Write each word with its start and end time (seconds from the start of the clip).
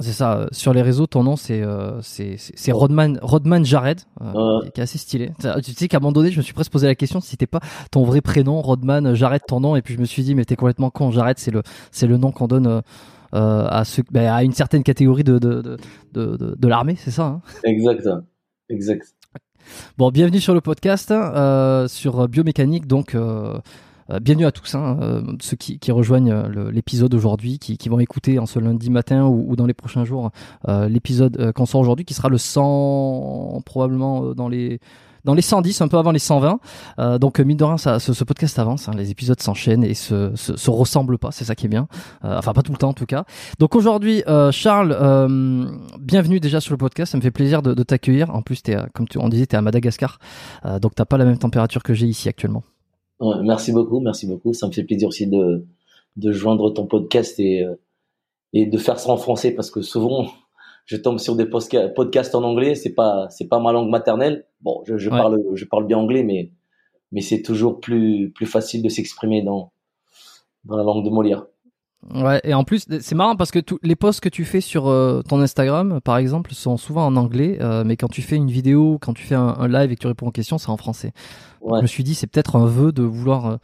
C'est 0.00 0.12
ça, 0.12 0.36
euh, 0.38 0.46
sur 0.52 0.72
les 0.72 0.82
réseaux, 0.82 1.06
ton 1.06 1.24
nom 1.24 1.36
c'est 1.36 1.60
euh, 1.62 2.00
c'est 2.02 2.72
Rodman 2.72 3.18
Rodman 3.22 3.64
Jared, 3.64 4.00
euh, 4.20 4.32
Ouais. 4.62 4.70
qui 4.72 4.80
est 4.80 4.82
assez 4.84 4.98
stylé. 4.98 5.32
Tu 5.64 5.72
sais 5.72 5.88
qu'à 5.88 5.96
un 5.96 6.00
moment 6.00 6.12
donné, 6.12 6.30
je 6.30 6.38
me 6.38 6.42
suis 6.42 6.52
presque 6.54 6.70
posé 6.72 6.86
la 6.86 6.94
question 6.94 7.20
si 7.20 7.30
c'était 7.30 7.46
pas 7.46 7.60
ton 7.90 8.04
vrai 8.04 8.20
prénom, 8.20 8.60
Rodman 8.62 9.14
Jared, 9.14 9.42
ton 9.46 9.60
nom, 9.60 9.76
et 9.76 9.82
puis 9.82 9.94
je 9.94 10.00
me 10.00 10.04
suis 10.04 10.22
dit 10.22 10.34
mais 10.34 10.44
t'es 10.44 10.56
complètement 10.56 10.90
con, 10.90 11.10
Jared, 11.10 11.38
c'est 11.38 11.50
le 11.50 11.62
le 12.02 12.16
nom 12.16 12.30
qu'on 12.32 12.46
donne 12.46 12.66
euh, 12.66 12.80
à 13.32 13.82
ben, 14.10 14.26
à 14.32 14.42
une 14.44 14.52
certaine 14.52 14.82
catégorie 14.82 15.24
de 15.24 15.38
de 15.38 15.60
de 15.62 15.76
de, 16.14 16.54
de- 16.56 16.68
l'armée, 16.68 16.96
c'est 16.96 17.10
ça. 17.10 17.24
Hein? 17.24 17.40
Exact. 17.64 18.08
Exact. 18.70 19.14
Bon, 19.98 20.10
bienvenue 20.10 20.40
sur 20.40 20.54
le 20.54 20.60
podcast 20.60 21.12
sur 21.88 22.28
biomécanique. 22.28 22.86
Donc, 22.86 23.14
bienvenue 24.20 24.46
à 24.46 24.52
tous, 24.52 24.74
hein, 24.74 24.98
euh, 25.02 25.22
ceux 25.40 25.56
qui, 25.56 25.78
rejoignent 25.92 26.32
euh, 26.32 26.70
l'épisode 26.70 27.12
aujourd'hui, 27.14 27.58
qui, 27.58 27.88
vont 27.88 28.00
écouter 28.00 28.38
en 28.38 28.46
ce 28.46 28.58
lundi 28.58 28.90
matin 28.90 29.26
ou, 29.26 29.54
dans 29.56 29.66
les 29.66 29.74
prochains 29.74 30.04
jours 30.04 30.30
euh, 30.68 30.88
l'épisode 30.88 31.38
euh, 31.38 31.52
qu'on 31.52 31.66
sort 31.66 31.80
aujourd'hui, 31.80 32.04
qui 32.04 32.14
sera 32.14 32.28
le 32.28 32.38
100 32.38 33.62
probablement 33.64 34.24
euh, 34.24 34.34
dans 34.34 34.48
les 34.48 34.80
dans 35.24 35.34
les 35.34 35.42
110, 35.42 35.82
un 35.82 35.88
peu 35.88 35.98
avant 35.98 36.10
les 36.10 36.18
120. 36.18 36.58
Euh, 36.98 37.18
donc, 37.18 37.38
mine 37.40 37.56
de 37.58 37.64
rien, 37.64 37.76
ça, 37.76 37.98
ce, 37.98 38.24
podcast 38.24 38.58
avance, 38.58 38.88
hein, 38.88 38.92
les 38.96 39.10
épisodes 39.10 39.38
s'enchaînent 39.40 39.84
et 39.84 39.92
se, 39.92 40.34
se, 40.36 40.56
se 40.56 40.70
ressemblent 40.70 41.18
pas, 41.18 41.30
c'est 41.32 41.44
ça 41.44 41.54
qui 41.54 41.66
est 41.66 41.68
bien. 41.68 41.86
Euh, 42.24 42.38
enfin, 42.38 42.52
pas 42.52 42.62
tout 42.62 42.72
le 42.72 42.78
temps 42.78 42.88
en 42.88 42.94
tout 42.94 43.06
cas. 43.06 43.24
Donc 43.58 43.74
aujourd'hui, 43.74 44.22
euh, 44.26 44.50
Charles, 44.52 44.96
euh, 44.98 45.66
bienvenue 46.00 46.40
déjà 46.40 46.60
sur 46.60 46.72
le 46.72 46.78
podcast. 46.78 47.12
Ça 47.12 47.18
me 47.18 47.22
fait 47.22 47.30
plaisir 47.30 47.60
de, 47.60 47.82
t'accueillir. 47.82 48.34
En 48.34 48.40
plus, 48.40 48.62
euh, 48.68 48.86
comme 48.94 49.06
tu, 49.06 49.18
on 49.18 49.28
disait, 49.28 49.46
tu 49.46 49.54
es 49.54 49.58
à 49.58 49.62
Madagascar, 49.62 50.18
euh, 50.64 50.78
donc 50.78 50.94
t'as 50.94 51.04
pas 51.04 51.18
la 51.18 51.24
même 51.24 51.38
température 51.38 51.82
que 51.82 51.94
j'ai 51.94 52.06
ici 52.06 52.28
actuellement. 52.28 52.62
Ouais, 53.20 53.36
merci 53.42 53.72
beaucoup, 53.72 54.00
merci 54.00 54.26
beaucoup. 54.26 54.52
Ça 54.52 54.66
me 54.68 54.72
fait 54.72 54.84
plaisir 54.84 55.08
aussi 55.08 55.26
de, 55.26 55.64
de 56.16 56.32
joindre 56.32 56.70
ton 56.72 56.86
podcast 56.86 57.38
et, 57.40 57.64
euh, 57.64 57.74
et 58.52 58.66
de 58.66 58.78
faire 58.78 58.98
ça 59.00 59.10
en 59.10 59.16
français 59.16 59.52
parce 59.52 59.70
que 59.70 59.82
souvent 59.82 60.26
je 60.86 60.96
tombe 60.96 61.18
sur 61.18 61.36
des 61.36 61.46
podcasts 61.46 62.34
en 62.34 62.42
anglais. 62.44 62.74
C'est 62.74 62.94
pas 62.94 63.28
c'est 63.30 63.48
pas 63.48 63.58
ma 63.60 63.72
langue 63.72 63.90
maternelle. 63.90 64.46
Bon, 64.62 64.82
je, 64.86 64.96
je 64.98 65.10
Ouais. 65.10 65.18
parle 65.18 65.38
je 65.54 65.64
parle 65.64 65.86
bien 65.86 65.98
anglais, 65.98 66.22
mais 66.22 66.50
mais 67.12 67.20
c'est 67.22 67.42
toujours 67.42 67.80
plus 67.80 68.30
plus 68.32 68.46
facile 68.46 68.82
de 68.82 68.88
s'exprimer 68.88 69.42
dans 69.42 69.72
dans 70.64 70.76
la 70.76 70.82
langue 70.84 71.04
de 71.04 71.10
Molière. 71.10 71.46
Ouais, 72.14 72.40
et 72.44 72.54
en 72.54 72.64
plus, 72.64 72.86
c'est 73.00 73.14
marrant 73.16 73.34
parce 73.36 73.50
que 73.50 73.58
tous 73.58 73.78
les 73.82 73.96
posts 73.96 74.20
que 74.20 74.28
tu 74.28 74.44
fais 74.44 74.60
sur 74.60 74.86
euh, 74.86 75.20
ton 75.28 75.40
Instagram, 75.40 76.00
par 76.00 76.16
exemple, 76.16 76.52
sont 76.54 76.76
souvent 76.76 77.04
en 77.04 77.16
anglais, 77.16 77.58
euh, 77.60 77.82
mais 77.84 77.96
quand 77.96 78.08
tu 78.08 78.22
fais 78.22 78.36
une 78.36 78.50
vidéo, 78.50 78.98
quand 79.00 79.12
tu 79.14 79.24
fais 79.24 79.34
un, 79.34 79.48
un 79.58 79.68
live 79.68 79.90
et 79.90 79.96
que 79.96 80.00
tu 80.00 80.06
réponds 80.06 80.28
aux 80.28 80.32
questions, 80.32 80.58
c'est 80.58 80.70
en 80.70 80.76
français. 80.76 81.12
Donc. 81.60 81.76
Je 81.78 81.82
me 81.82 81.86
suis 81.88 82.04
dit, 82.04 82.14
c'est 82.14 82.28
peut-être 82.28 82.56
un 82.56 82.66
vœu 82.66 82.92
de 82.92 83.02
vouloir 83.02 83.46
euh, 83.46 83.56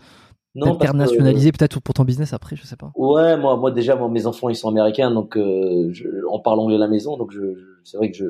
Non, 0.57 0.67
parce 0.67 0.79
que- 0.79 0.85
internationaliser, 0.85 1.53
peut-être 1.53 1.81
pour 1.81 1.95
ton 1.95 2.05
business 2.05 2.33
après, 2.33 2.57
je 2.57 2.65
sais 2.67 2.77
pas. 2.77 2.91
Ouais, 2.97 3.37
moi, 3.39 3.57
moi 3.57 3.71
déjà, 3.71 3.95
moi, 3.95 4.09
mes 4.09 4.27
enfants, 4.27 4.49
ils 4.49 4.57
sont 4.57 4.69
américains, 4.69 5.13
donc 5.13 5.37
euh, 5.37 5.89
je, 5.93 6.09
on 6.31 6.41
parle 6.41 6.59
anglais 6.59 6.75
à 6.77 6.81
la 6.81 6.89
maison, 6.89 7.17
donc 7.17 7.31
je, 7.33 7.41
je- 7.41 7.65
c'est 7.85 7.97
vrai 7.97 8.11
que 8.11 8.17
je, 8.17 8.25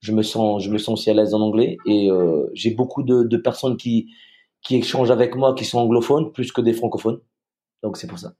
je 0.00 0.12
me 0.12 0.22
sens, 0.22 0.62
je 0.64 0.68
me 0.70 0.78
sens 0.78 0.98
aussi 0.98 1.10
à 1.10 1.14
l'aise 1.14 1.32
en 1.32 1.40
anglais, 1.40 1.78
et 1.86 2.10
j'ai 2.54 2.74
beaucoup 2.74 3.04
de, 3.04 3.22
de 3.22 3.36
personnes 3.36 3.76
qui, 3.76 4.08
qui 4.62 4.74
échangent 4.76 5.12
avec 5.12 5.36
moi, 5.36 5.54
qui 5.54 5.64
sont 5.64 5.78
anglophones, 5.78 6.32
plus 6.32 6.50
que 6.50 6.60
des 6.60 6.72
francophones, 6.72 7.20
donc 7.84 7.96
c'est 7.96 8.08
pour 8.08 8.18
ça. 8.18 8.34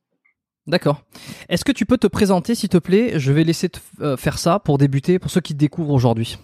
D'accord. 0.67 1.03
Est-ce 1.49 1.65
que 1.65 1.73
tu 1.73 1.87
peux 1.87 1.99
te 1.99 2.07
présenter, 2.07 2.55
s'il 2.55 2.69
te 2.69 2.79
plaît? 2.79 3.19
Je 3.19 3.33
vais 3.33 3.45
laisser 3.45 3.69
te 3.69 3.81
euh, 4.01 4.17
faire 4.17 4.39
ça 4.39 4.59
pour 4.59 4.79
débuter, 4.79 5.19
pour 5.19 5.31
ceux 5.31 5.41
qui 5.41 5.55
te 5.55 5.59
découvrent 5.59 5.93
aujourd'hui. 5.93 6.39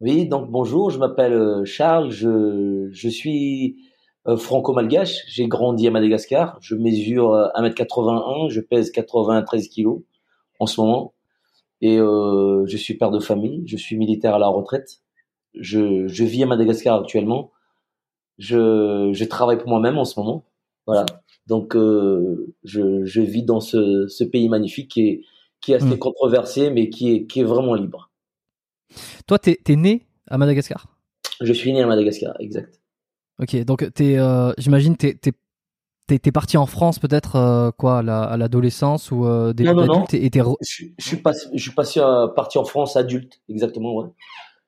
Oui, 0.00 0.26
donc 0.26 0.50
bonjour, 0.50 0.90
je 0.90 0.98
m'appelle 0.98 1.32
euh, 1.32 1.64
Charles, 1.64 2.10
je, 2.10 3.08
suis 3.08 3.76
euh, 4.26 4.36
franco-malgache, 4.36 5.22
j'ai 5.28 5.46
grandi 5.46 5.86
à 5.86 5.90
Madagascar, 5.90 6.58
je 6.60 6.74
mesure 6.74 7.32
euh, 7.32 7.48
1m81, 7.54 8.50
je 8.50 8.60
pèse 8.60 8.90
93 8.90 9.68
kilos 9.68 10.02
en 10.58 10.66
ce 10.66 10.80
moment, 10.80 11.14
et 11.80 11.96
je 11.96 12.76
suis 12.76 12.98
père 12.98 13.10
de 13.10 13.18
famille, 13.20 13.62
je 13.66 13.76
suis 13.76 13.96
militaire 13.96 14.34
à 14.34 14.38
la 14.38 14.48
retraite, 14.48 15.00
je, 15.54 16.06
je 16.06 16.24
vis 16.24 16.42
à 16.42 16.46
Madagascar 16.46 17.00
actuellement, 17.00 17.52
je, 18.36 19.10
je 19.12 19.24
travaille 19.24 19.58
pour 19.58 19.68
moi-même 19.68 19.96
en 19.96 20.04
ce 20.04 20.20
moment, 20.20 20.44
voilà, 20.86 21.06
donc 21.46 21.76
euh, 21.76 22.54
je, 22.64 23.04
je 23.04 23.20
vis 23.20 23.42
dans 23.42 23.60
ce, 23.60 24.06
ce 24.08 24.24
pays 24.24 24.48
magnifique 24.48 24.90
qui 24.90 25.08
est, 25.08 25.20
qui 25.60 25.72
est 25.72 25.76
assez 25.76 25.96
Mm. 25.96 25.98
controversé, 25.98 26.70
mais 26.70 26.88
qui 26.90 27.12
est, 27.14 27.26
qui 27.26 27.40
est 27.40 27.44
vraiment 27.44 27.74
libre. 27.74 28.10
Toi, 29.26 29.38
t'es 29.38 29.58
es 29.66 29.76
né 29.76 30.06
à 30.28 30.38
Madagascar? 30.38 30.86
Je 31.40 31.52
suis 31.52 31.72
né 31.72 31.82
à 31.82 31.86
Madagascar, 31.86 32.34
exact. 32.40 32.80
Ok, 33.40 33.56
donc 33.64 33.92
t'es, 33.94 34.18
euh, 34.18 34.52
j'imagine, 34.58 34.96
t'es, 34.96 35.14
t'es, 35.14 35.32
t'es, 36.18 36.32
parti 36.32 36.56
en 36.56 36.66
France 36.66 36.98
peut-être 36.98 37.36
euh, 37.36 37.70
quoi, 37.72 37.98
à 37.98 38.02
la- 38.02 38.22
à 38.22 38.36
l'adolescence 38.36 39.10
ou 39.10 39.26
euh, 39.26 39.52
début 39.52 39.70
Non, 39.70 39.86
non, 39.86 39.86
non. 39.86 40.04
et 40.12 40.28
re- 40.28 40.56
Je, 40.60 40.66
suis- 40.66 40.94
je 40.98 41.04
suis 41.06 41.16
passé, 41.16 41.48
je 41.52 41.60
suis 41.62 41.72
passé 41.72 42.00
euh, 42.00 42.28
parti 42.28 42.58
en 42.58 42.64
France 42.64 42.96
adulte, 42.96 43.40
exactement, 43.48 43.94
ouais. 43.96 44.08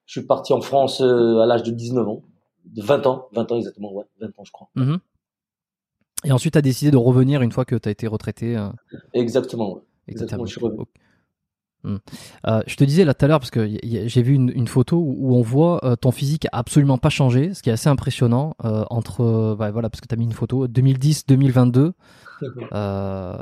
Je 0.07 0.19
suis 0.21 0.27
parti 0.27 0.53
en 0.53 0.61
France 0.61 1.01
à 1.01 1.47
l'âge 1.47 1.63
de 1.63 1.71
19 1.71 2.09
ans, 2.09 2.23
de 2.65 2.83
20 2.83 3.07
ans, 3.07 3.29
20 3.33 3.51
ans 3.53 3.57
exactement, 3.57 3.93
ouais, 3.93 4.05
20 4.21 4.29
ans 4.39 4.45
je 4.45 4.53
crois. 4.53 4.69
Mhm. 4.75 4.99
Et 6.27 6.33
ensuite, 6.33 6.55
t'as 6.55 6.61
décidé 6.61 6.91
de 6.91 6.97
revenir 6.97 7.41
une 7.43 7.53
fois 7.53 7.65
que 7.65 7.77
t'as 7.77 7.91
été 7.91 8.07
retraité, 8.07 8.57
euh, 8.57 8.69
Exactement, 9.15 9.83
Exactement, 10.09 10.45
je. 10.45 10.59
Hmm. 11.85 11.99
Euh, 12.49 12.63
je 12.67 12.75
te 12.75 12.83
disais 12.83 13.05
là 13.05 13.15
tout 13.15 13.25
à 13.25 13.29
l'heure 13.29 13.39
parce 13.39 13.53
que 13.53 13.69
j'ai 13.85 14.23
vu 14.23 14.35
une, 14.35 14.51
une 14.53 14.67
photo 14.67 14.97
où, 14.99 15.37
on 15.37 15.43
voit 15.43 15.85
euh, 15.85 15.95
ton 15.95 16.11
physique 16.11 16.47
a 16.47 16.59
absolument 16.59 16.99
pas 16.99 17.11
changé, 17.11 17.55
ce 17.55 17.63
qui 17.63 17.71
est 17.71 17.73
assez 17.73 17.89
impressionnant 17.89 18.57
entre 18.91 19.55
bah, 19.57 19.71
voilà 19.71 19.89
parce 19.89 20.01
que 20.01 20.09
t'as 20.09 20.17
mis 20.17 20.25
une 20.25 20.33
photo 20.33 20.67
2010-2022. 20.67 21.93
Euh, 22.73 23.37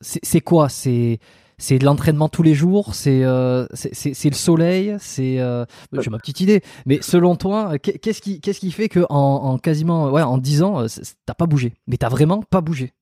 c'est 0.00 0.20
c'est 0.24 0.40
quoi? 0.40 0.68
C'est 0.68 1.18
c'est 1.58 1.78
de 1.78 1.84
l'entraînement 1.84 2.28
tous 2.28 2.42
les 2.42 2.54
jours 2.54 2.94
C'est 2.94 3.24
euh, 3.24 3.66
c'est 3.74 4.30
le 4.30 4.34
soleil 4.34 4.96
C'est 5.00 5.40
euh, 5.40 5.64
j'ai 5.92 6.10
ma 6.10 6.18
petite 6.18 6.40
idée. 6.40 6.62
Mais 6.86 7.00
selon 7.02 7.36
toi, 7.36 7.78
qu'est- 7.78 7.98
qu'est-ce 7.98 8.22
qui 8.22 8.40
qu'est-ce 8.40 8.60
qui 8.60 8.70
fait 8.70 8.88
que 8.88 9.00
en, 9.10 9.16
en 9.16 9.58
quasiment 9.58 10.10
ouais 10.10 10.22
en 10.22 10.38
10 10.38 10.62
ans 10.62 10.82
euh, 10.82 10.86
t'as 11.26 11.34
pas 11.34 11.46
bougé? 11.46 11.74
Mais 11.86 11.96
t'as 11.96 12.08
vraiment 12.08 12.42
pas 12.42 12.60
bougé? 12.60 12.92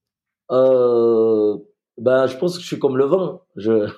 Euh, 0.51 1.57
ben, 1.99 2.27
je 2.27 2.37
pense 2.37 2.57
que 2.57 2.63
je 2.63 2.67
suis 2.67 2.79
comme 2.79 2.97
le 2.97 3.05
vin. 3.07 3.41
Je, 3.57 3.89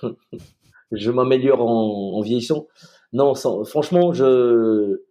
je 0.93 1.11
m'améliore 1.11 1.63
en, 1.63 2.15
en 2.17 2.21
vieillissant. 2.21 2.67
Non, 3.13 3.35
sans- 3.35 3.65
franchement, 3.65 4.13
je, 4.13 5.03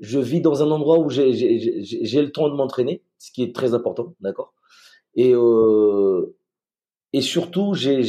je 0.00 0.18
vis 0.18 0.40
dans 0.40 0.62
un 0.62 0.70
endroit 0.70 0.98
où 0.98 1.10
j'ai, 1.10 1.32
j'ai, 1.32 2.22
le 2.22 2.32
temps 2.32 2.48
de 2.48 2.54
m'entraîner, 2.54 3.02
ce 3.18 3.30
qui 3.32 3.42
est 3.42 3.54
très 3.54 3.74
important, 3.74 4.14
d'accord? 4.20 4.54
Et 5.14 5.32
euh, 5.34 6.36
et 7.12 7.20
surtout, 7.20 7.74
j'ai- 7.74 8.02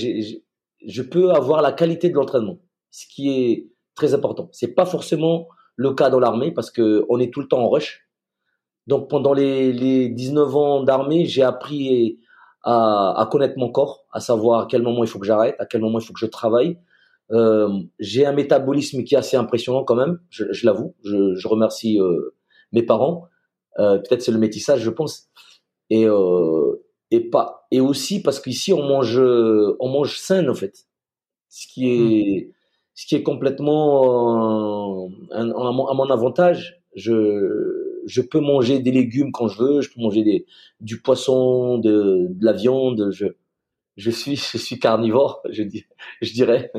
je 0.88 1.02
peux 1.02 1.32
avoir 1.32 1.62
la 1.62 1.72
qualité 1.72 2.10
de 2.10 2.16
l'entraînement, 2.16 2.60
ce 2.92 3.06
qui 3.08 3.30
est 3.30 3.70
très 3.96 4.14
important. 4.14 4.50
C'est 4.52 4.74
pas 4.74 4.86
forcément 4.86 5.48
le 5.76 5.94
cas 5.94 6.10
dans 6.10 6.20
l'armée 6.20 6.52
parce 6.52 6.72
que 6.72 7.06
on 7.10 7.20
est 7.20 7.34
tout 7.34 7.42
le 7.42 7.48
temps 7.48 7.60
en 7.60 7.70
rush. 7.70 8.08
Donc 8.88 9.10
pendant 9.10 9.34
les, 9.34 9.74
les 9.74 10.10
19 10.10 10.56
ans 10.56 10.84
d'armée, 10.84 11.26
j'ai 11.26 11.44
appris 11.44 12.20
à, 12.66 13.28
connaître 13.32 13.58
mon 13.58 13.72
corps, 13.72 14.06
à 14.12 14.20
savoir 14.20 14.62
à 14.62 14.68
quel 14.68 14.82
moment 14.82 15.04
il 15.04 15.08
faut 15.08 15.20
que 15.20 15.28
j'arrête, 15.28 15.56
à 15.60 15.66
quel 15.66 15.82
moment 15.82 16.00
il 16.00 16.06
faut 16.06 16.14
que 16.14 16.20
je 16.20 16.26
travaille. 16.26 16.80
Euh, 17.32 17.70
j'ai 18.00 18.26
un 18.26 18.34
métabolisme 18.34 19.04
qui 19.04 19.16
est 19.16 19.18
assez 19.18 19.38
impressionnant 19.38 19.84
quand 19.84 19.96
même, 19.96 20.20
je, 20.30 20.66
l'avoue. 20.66 20.96
Je, 21.04 21.48
remercie 21.48 22.00
euh, 22.00 22.36
mes 22.72 22.84
parents. 22.84 23.28
Euh, 23.80 24.00
Peut-être 24.00 24.22
c'est 24.22 24.32
le 24.32 24.40
métissage, 24.40 24.82
je 24.82 24.90
pense. 24.90 25.30
Et, 25.92 26.08
et 27.12 27.22
pas 27.30 27.68
et 27.72 27.81
aussi 27.81 28.22
parce 28.22 28.40
qu'ici 28.40 28.74
on 28.74 28.84
mange 28.84 29.19
on 29.19 29.90
mange 29.90 30.18
sain 30.18 30.48
en 30.48 30.56
fait. 30.56 30.88
Ce 31.50 31.68
qui 31.68 31.90
est 31.90 32.52
ce 32.96 33.06
qui 33.06 33.16
est 33.16 33.24
complètement 33.24 35.06
euh, 35.07 35.10
à, 35.31 35.44
mon, 35.72 35.88
à 35.88 35.94
mon 35.94 36.10
avantage 36.10 36.81
je 36.96 38.02
je 38.06 38.22
peux 38.22 38.40
manger 38.40 38.80
des 38.80 38.92
légumes 38.92 39.31
quand 39.31 39.48
je 39.48 39.62
veux 39.62 39.81
je 39.81 39.90
peux 39.92 40.02
manger 40.02 40.24
des 40.24 40.46
du 40.81 41.02
poisson 41.02 41.78
de, 41.78 42.28
de 42.30 42.46
la 42.46 42.54
viande 42.54 43.10
je 43.12 43.28
je 43.98 44.12
suis 44.12 44.36
je 44.36 44.58
suis 44.58 44.80
carnivore 44.80 45.42
je 45.50 45.63
dis 45.63 45.86
je 46.22 46.34
dirais. 46.34 46.72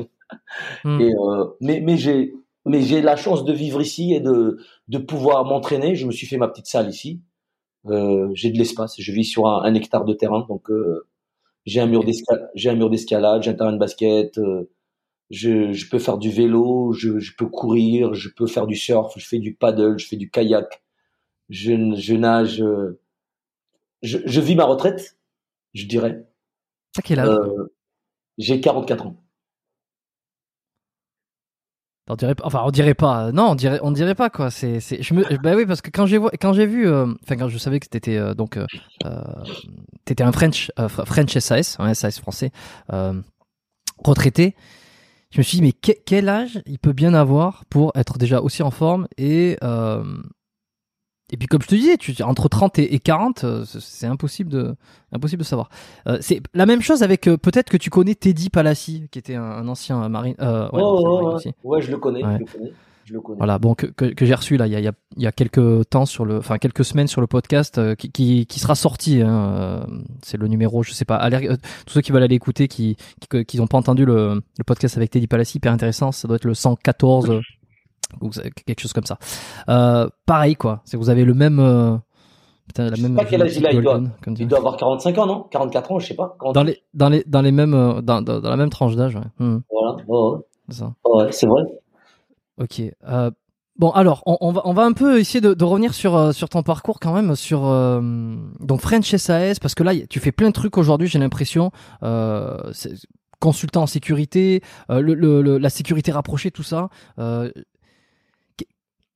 Hmm. 0.83 0.99
et 0.99 1.13
euh, 1.13 1.45
mais 1.61 1.79
mais 1.79 1.97
j'ai 1.97 2.33
mais 2.65 2.81
j'ai 2.81 3.01
la 3.01 3.15
chance 3.15 3.45
de 3.45 3.53
vivre 3.53 3.81
ici 3.81 4.13
et 4.13 4.19
de 4.19 4.59
de 4.89 4.97
pouvoir 4.97 5.45
m'entraîner. 5.45 5.95
Je 5.95 6.05
me 6.05 6.11
suis 6.11 6.27
fait 6.27 6.37
ma 6.37 6.47
petite 6.49 6.67
salle 6.67 6.89
ici 6.89 7.21
euh, 7.91 8.29
j'ai 8.33 8.51
de 8.51 8.57
l'espace. 8.57 8.95
Je 8.99 9.11
vis 9.11 9.25
sur 9.25 9.47
un, 9.47 9.63
un 9.63 9.73
hectare 9.75 10.05
de 10.05 10.13
terrain, 10.13 10.45
donc 10.49 10.69
euh, 10.71 11.07
j'ai 11.65 11.81
un 11.81 11.87
mur 11.87 12.03
d'escalade, 12.03 12.49
j'ai 12.55 12.69
un 12.69 12.75
mur 12.75 12.89
d'escalade, 12.89 13.43
j'ai 13.43 13.51
un 13.51 13.55
terrain 13.55 13.73
de 13.73 13.77
basket. 13.79 14.37
euh, 14.39 14.69
je, 15.31 15.73
je 15.73 15.89
peux 15.89 15.99
faire 15.99 16.17
du 16.19 16.31
vélo, 16.31 16.93
je, 16.93 17.19
je 17.19 17.35
peux 17.37 17.47
courir, 17.47 18.13
je 18.15 18.29
peux 18.29 18.47
faire 18.47 18.67
du 18.67 18.75
surf, 18.77 19.13
je 19.17 19.27
fais 19.27 19.39
du 19.39 19.55
paddle, 19.55 19.97
je 19.99 20.07
fais 20.07 20.17
du 20.17 20.29
kayak, 20.31 20.83
je, 21.49 21.95
je 21.95 22.15
nage. 22.15 22.63
je, 24.01 24.17
je 24.25 24.41
vis 24.41 24.55
ma 24.55 24.65
retraite, 24.65 25.17
je 25.73 25.85
dirais. 25.85 26.25
T'as 26.93 27.01
quel 27.01 27.19
âge? 27.19 27.37
J'ai 28.39 28.61
44 28.61 29.05
ans. 29.07 29.23
On 32.09 32.15
dirait, 32.15 32.35
enfin, 32.43 32.61
on 32.63 32.71
dirait 32.71 32.93
pas. 32.93 33.31
Non, 33.33 33.49
on 33.51 33.55
dirait, 33.55 33.79
on 33.83 33.91
dirait 33.91 34.15
pas 34.15 34.29
quoi. 34.29 34.49
C'est, 34.49 34.79
bah 35.43 35.55
oui, 35.55 35.65
parce 35.65 35.81
que 35.81 35.89
quand 35.91 36.05
j'ai, 36.05 36.19
quand 36.39 36.53
j'ai 36.53 36.65
vu, 36.65 36.87
euh, 36.87 37.07
enfin, 37.23 37.35
quand 37.35 37.49
je 37.49 37.57
savais 37.57 37.79
que 37.81 37.87
t'étais 37.87 38.17
euh, 38.17 38.33
donc, 38.33 38.55
euh, 38.57 38.65
euh, 39.05 39.21
t'étais 40.05 40.23
un 40.23 40.31
French, 40.31 40.71
Fr- 40.77 41.05
French 41.05 41.37
SAS, 41.37 41.75
un 41.79 41.93
SAS 41.93 42.19
français, 42.19 42.51
retraité. 44.03 44.55
Je 45.31 45.39
me 45.39 45.43
suis 45.43 45.57
dit, 45.57 45.61
mais 45.63 45.73
que- 45.73 45.99
quel 46.05 46.29
âge 46.29 46.61
il 46.65 46.79
peut 46.79 46.93
bien 46.93 47.13
avoir 47.13 47.65
pour 47.69 47.91
être 47.95 48.17
déjà 48.17 48.39
aussi 48.41 48.63
en 48.63 48.71
forme 48.71 49.07
et 49.17 49.57
et 51.31 51.37
puis 51.37 51.47
comme 51.47 51.61
je 51.61 51.67
te 51.67 51.75
disais, 51.75 51.97
tu, 51.97 52.15
entre 52.23 52.47
30 52.47 52.79
et, 52.79 52.95
et 52.95 52.99
40, 52.99 53.43
euh, 53.43 53.65
c'est 53.65 54.07
impossible 54.07 54.49
de, 54.49 54.75
impossible 55.11 55.41
de 55.41 55.47
savoir. 55.47 55.69
Euh, 56.07 56.17
c'est 56.21 56.41
la 56.53 56.65
même 56.65 56.81
chose 56.81 57.03
avec 57.03 57.27
euh, 57.27 57.37
peut-être 57.37 57.69
que 57.69 57.77
tu 57.77 57.89
connais 57.89 58.15
Teddy 58.15 58.49
Palassi, 58.49 59.07
qui 59.11 59.19
était 59.19 59.35
un, 59.35 59.43
un 59.43 59.67
ancien 59.67 60.07
marine. 60.07 60.35
Euh, 60.39 60.69
ouais, 60.71 60.81
Oh, 60.81 61.25
ouais, 61.25 61.31
marine 61.33 61.53
ouais, 61.63 61.81
je 61.81 61.91
le 61.91 61.97
connais, 61.97 62.21
je 62.21 62.25
le 62.39 62.45
connais, 62.45 62.73
je 63.03 63.13
le 63.13 63.19
connais. 63.21 63.37
Voilà, 63.37 63.59
bon, 63.59 63.73
que, 63.75 63.87
que, 63.87 64.05
que 64.05 64.25
j'ai 64.25 64.35
reçu 64.35 64.55
là, 64.55 64.67
il 64.67 64.71
y 64.71 64.75
a, 64.75 64.79
il 64.79 65.23
y, 65.23 65.27
a, 65.27 65.31
quelques 65.33 65.89
temps 65.89 66.05
sur 66.05 66.23
le, 66.23 66.37
enfin 66.37 66.57
quelques 66.59 66.85
semaines 66.85 67.07
sur 67.07 67.19
le 67.19 67.27
podcast, 67.27 67.77
euh, 67.77 67.95
qui, 67.95 68.09
qui, 68.11 68.45
qui 68.45 68.59
sera 68.59 68.75
sorti. 68.75 69.21
Hein, 69.21 69.55
euh, 69.57 69.85
c'est 70.23 70.37
le 70.37 70.47
numéro, 70.47 70.83
je 70.83 70.93
sais 70.93 71.05
pas. 71.05 71.15
Allez, 71.17 71.49
euh, 71.49 71.57
tous 71.85 71.93
ceux 71.95 72.01
qui 72.01 72.11
veulent 72.13 72.23
aller 72.23 72.35
écouter, 72.35 72.67
qui 72.67 72.95
qui 73.19 73.45
qui 73.45 73.57
n'ont 73.57 73.67
pas 73.67 73.77
entendu 73.77 74.05
le, 74.05 74.35
le 74.57 74.63
podcast 74.65 74.95
avec 74.95 75.09
Teddy 75.11 75.27
Palassi, 75.27 75.57
hyper 75.57 75.73
intéressant. 75.73 76.11
Ça 76.13 76.27
doit 76.27 76.35
être 76.37 76.45
le 76.45 76.53
114 76.53 77.29
euh, 77.29 77.39
ou 78.21 78.29
quelque 78.65 78.79
chose 78.81 78.93
comme 78.93 79.05
ça. 79.05 79.17
Euh, 79.69 80.07
pareil 80.25 80.55
quoi, 80.55 80.81
c'est 80.85 80.97
vous 80.97 81.09
avez 81.09 81.25
le 81.25 81.33
même, 81.33 81.59
euh, 81.59 81.95
putain, 82.67 82.85
la 82.85 82.91
Je 82.91 82.95
sais 82.95 83.01
même. 83.03 83.15
pas 83.15 83.25
quel 83.25 83.41
âge 83.41 83.55
il 83.57 83.65
a, 83.65 83.71
il 83.71 83.81
doit- 83.81 84.01
Il 84.39 84.47
doit 84.47 84.59
avoir 84.59 84.77
45 84.77 85.17
ans, 85.17 85.25
non? 85.25 85.43
44 85.51 85.91
ans, 85.91 85.99
je 85.99 86.07
sais 86.07 86.15
pas. 86.15 86.35
40 86.39 86.55
Dans 86.55 86.63
les 86.63 86.81
dans 86.93 87.09
les 87.09 87.23
dans 87.27 87.41
les 87.41 87.51
mêmes 87.51 87.73
euh, 87.73 88.01
dans, 88.01 88.21
dans, 88.21 88.39
dans 88.39 88.49
la 88.49 88.57
même 88.57 88.69
tranche 88.69 88.95
d'âge. 88.95 89.15
Ouais. 89.15 89.21
Hmm, 89.45 89.59
Voilà, 89.71 89.95
ouais. 90.07 90.39
c'est 90.69 90.75
ça. 90.77 90.93
Ouais, 91.05 91.31
c'est 91.31 91.47
vrai. 91.47 91.63
Ok. 92.59 92.81
Euh, 93.07 93.29
bon, 93.77 93.91
alors, 93.91 94.23
on, 94.25 94.37
on 94.41 94.51
va, 94.51 94.61
on 94.65 94.73
va 94.73 94.83
un 94.83 94.93
peu 94.93 95.19
essayer 95.19 95.41
de, 95.41 95.53
de 95.53 95.63
revenir 95.63 95.93
sur, 95.93 96.15
euh, 96.15 96.31
sur 96.31 96.49
ton 96.49 96.63
parcours 96.63 96.99
quand 96.99 97.13
même, 97.13 97.35
sur 97.35 97.65
euh, 97.67 98.01
donc 98.59 98.81
French 98.81 99.15
SAS, 99.15 99.59
parce 99.59 99.75
que 99.75 99.83
là, 99.83 99.93
tu 100.09 100.19
fais 100.19 100.31
plein 100.31 100.47
de 100.47 100.53
trucs 100.53 100.77
aujourd'hui, 100.77 101.07
j'ai 101.07 101.19
l'impression. 101.19 101.71
Euh, 102.03 102.57
consultant 103.39 103.83
en 103.83 103.87
sécurité, 103.87 104.63
le, 104.89 105.01
le- 105.13 105.43
le- 105.43 105.59
la 105.59 105.69
sécurité 105.69 106.11
rapprochée, 106.11 106.49
tout 106.49 106.63
ça. 106.63 106.89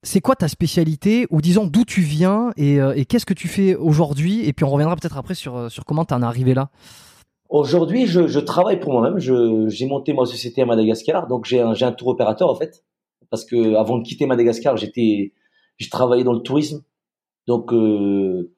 C'est 0.04 0.20
quoi 0.20 0.34
ta 0.34 0.48
spécialité 0.48 1.28
ou 1.30 1.40
disons 1.40 1.64
d'où 1.64 1.84
tu 1.84 2.00
viens 2.00 2.50
et, 2.56 2.80
euh, 2.80 2.92
et 2.96 3.04
qu'est-ce 3.04 3.26
que 3.26 3.34
tu 3.34 3.46
fais 3.46 3.76
aujourd'hui 3.76 4.44
et 4.48 4.52
puis 4.52 4.64
on 4.64 4.70
reviendra 4.70 4.96
peut-être 4.96 5.16
après 5.16 5.36
sur, 5.36 5.56
euh, 5.56 5.68
sur 5.68 5.84
comment 5.84 6.04
tu 6.04 6.12
en 6.12 6.22
es 6.22 6.24
arrivé 6.24 6.54
là. 6.54 6.70
Aujourd'hui, 7.48 8.06
je, 8.06 8.38
travaille 8.40 8.80
pour 8.80 8.92
moi-même. 8.92 9.18
J'ai 9.18 9.86
monté 9.86 10.14
ma 10.14 10.24
société 10.24 10.62
à 10.62 10.66
Madagascar, 10.66 11.28
donc 11.28 11.44
j'ai 11.44 11.60
un, 11.60 11.74
un 11.78 11.92
tour 11.92 12.08
opérateur 12.08 12.48
en 12.48 12.54
fait, 12.54 12.82
parce 13.30 13.44
que 13.44 13.74
avant 13.74 13.98
de 13.98 14.02
quitter 14.02 14.24
Madagascar, 14.24 14.78
j'étais, 14.78 15.34
j'ai 15.76 15.90
travaillé 15.90 16.24
dans 16.24 16.32
le 16.32 16.40
tourisme, 16.40 16.82
donc 17.46 17.74
euh, 17.74 18.50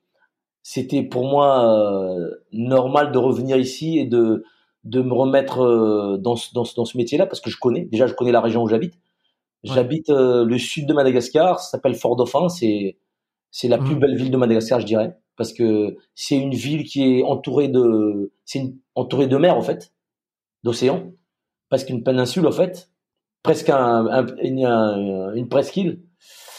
c'était 0.63 1.03
pour 1.03 1.27
moi 1.27 2.17
normal 2.53 3.11
de 3.11 3.19
revenir 3.19 3.57
ici 3.57 3.99
et 3.99 4.07
de 4.07 4.45
de 4.85 5.03
me 5.03 5.13
remettre 5.13 6.17
dans 6.19 6.37
dans 6.55 6.65
dans 6.77 6.85
ce 6.85 6.97
métier-là, 6.97 7.27
parce 7.27 7.41
que 7.41 7.51
je 7.51 7.59
connais. 7.59 7.87
Déjà, 7.87 8.07
je 8.07 8.15
connais 8.15 8.33
la 8.33 8.41
région 8.41 8.63
où 8.63 8.69
j'habite. 8.69 8.95
J'habite 9.65 10.11
euh, 10.11 10.45
le 10.45 10.59
sud 10.59 10.87
de 10.87 10.95
Madagascar, 10.95 11.61
ça 11.61 11.71
s'appelle 11.73 11.95
Fort 11.95 12.17
Dauphin. 12.17 12.49
C'est 12.49 12.99
c'est 13.51 13.69
la 13.69 13.79
plus 13.79 13.95
Mhm. 13.95 14.01
belle 14.01 14.17
ville 14.17 14.31
de 14.31 14.37
Madagascar, 14.37 14.81
je 14.81 14.87
dirais, 14.87 15.17
parce 15.37 15.53
que 15.53 15.97
c'est 16.15 16.37
une 16.37 16.55
ville 16.55 16.85
qui 16.85 17.03
est 17.19 17.23
entourée 17.23 17.69
de 17.69 18.33
c'est 18.45 18.73
entourée 18.95 19.27
de 19.29 19.37
mer 19.39 19.57
en 19.57 19.63
fait, 19.63 19.93
d'océan, 20.65 21.13
parce 21.71 21.85
qu'une 21.85 22.03
péninsule 22.05 22.47
en 22.47 22.53
fait, 22.53 22.91
presque 23.43 23.71
un, 23.71 24.07
un- 24.07 24.37
une, 24.43 24.65
un- 24.67 25.35
une 25.35 25.49
presqu'île, 25.49 26.03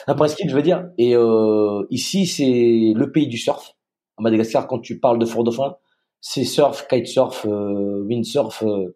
un 0.08 0.16
presqu'île 0.16 0.50
je 0.50 0.56
veux 0.56 0.62
dire. 0.64 0.90
Et 0.98 1.16
euh, 1.16 1.86
ici 1.92 2.26
c'est 2.28 2.94
le 2.96 3.12
pays 3.12 3.28
du 3.28 3.38
surf. 3.38 3.76
À 4.18 4.22
Madagascar, 4.24 4.68
quand 4.68 4.80
tu 4.80 5.00
parles 5.00 5.20
de 5.20 5.26
Fort 5.26 5.44
Dauphin, 5.44 5.76
c'est 6.22 6.46
surf, 6.46 6.88
kitesurf, 6.88 7.46
euh, 7.48 8.04
windsurf, 8.10 8.64
euh, 8.64 8.96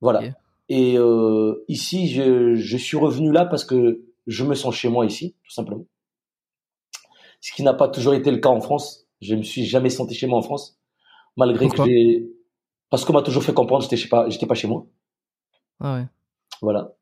voilà. 0.00 0.20
Et 0.68 0.98
euh, 0.98 1.64
ici, 1.68 2.08
je, 2.08 2.54
je 2.54 2.76
suis 2.76 2.96
revenu 2.96 3.32
là 3.32 3.46
parce 3.46 3.64
que 3.64 4.02
je 4.26 4.44
me 4.44 4.54
sens 4.54 4.74
chez 4.74 4.88
moi 4.88 5.06
ici, 5.06 5.34
tout 5.42 5.50
simplement. 5.50 5.86
Ce 7.40 7.52
qui 7.52 7.62
n'a 7.62 7.72
pas 7.74 7.88
toujours 7.88 8.14
été 8.14 8.30
le 8.30 8.38
cas 8.38 8.48
en 8.50 8.60
France. 8.60 9.06
Je 9.20 9.34
me 9.34 9.42
suis 9.42 9.64
jamais 9.64 9.90
senti 9.90 10.14
chez 10.14 10.26
moi 10.26 10.38
en 10.38 10.42
France, 10.42 10.78
malgré 11.36 11.66
Pourquoi? 11.66 11.86
que 11.86 11.90
j'ai, 11.90 12.30
parce 12.90 13.04
qu'on 13.04 13.12
m'a 13.14 13.22
toujours 13.22 13.42
fait 13.42 13.54
comprendre 13.54 13.88
que 13.88 13.96
j'étais 13.96 14.08
pas, 14.08 14.28
j'étais 14.28 14.46
pas 14.46 14.54
chez 14.54 14.68
moi. 14.68 14.86
Ah 15.80 15.94
ouais. 15.94 16.06
Voilà. 16.62 16.92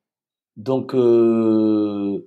Donc, 0.56 0.94
euh, 0.94 2.26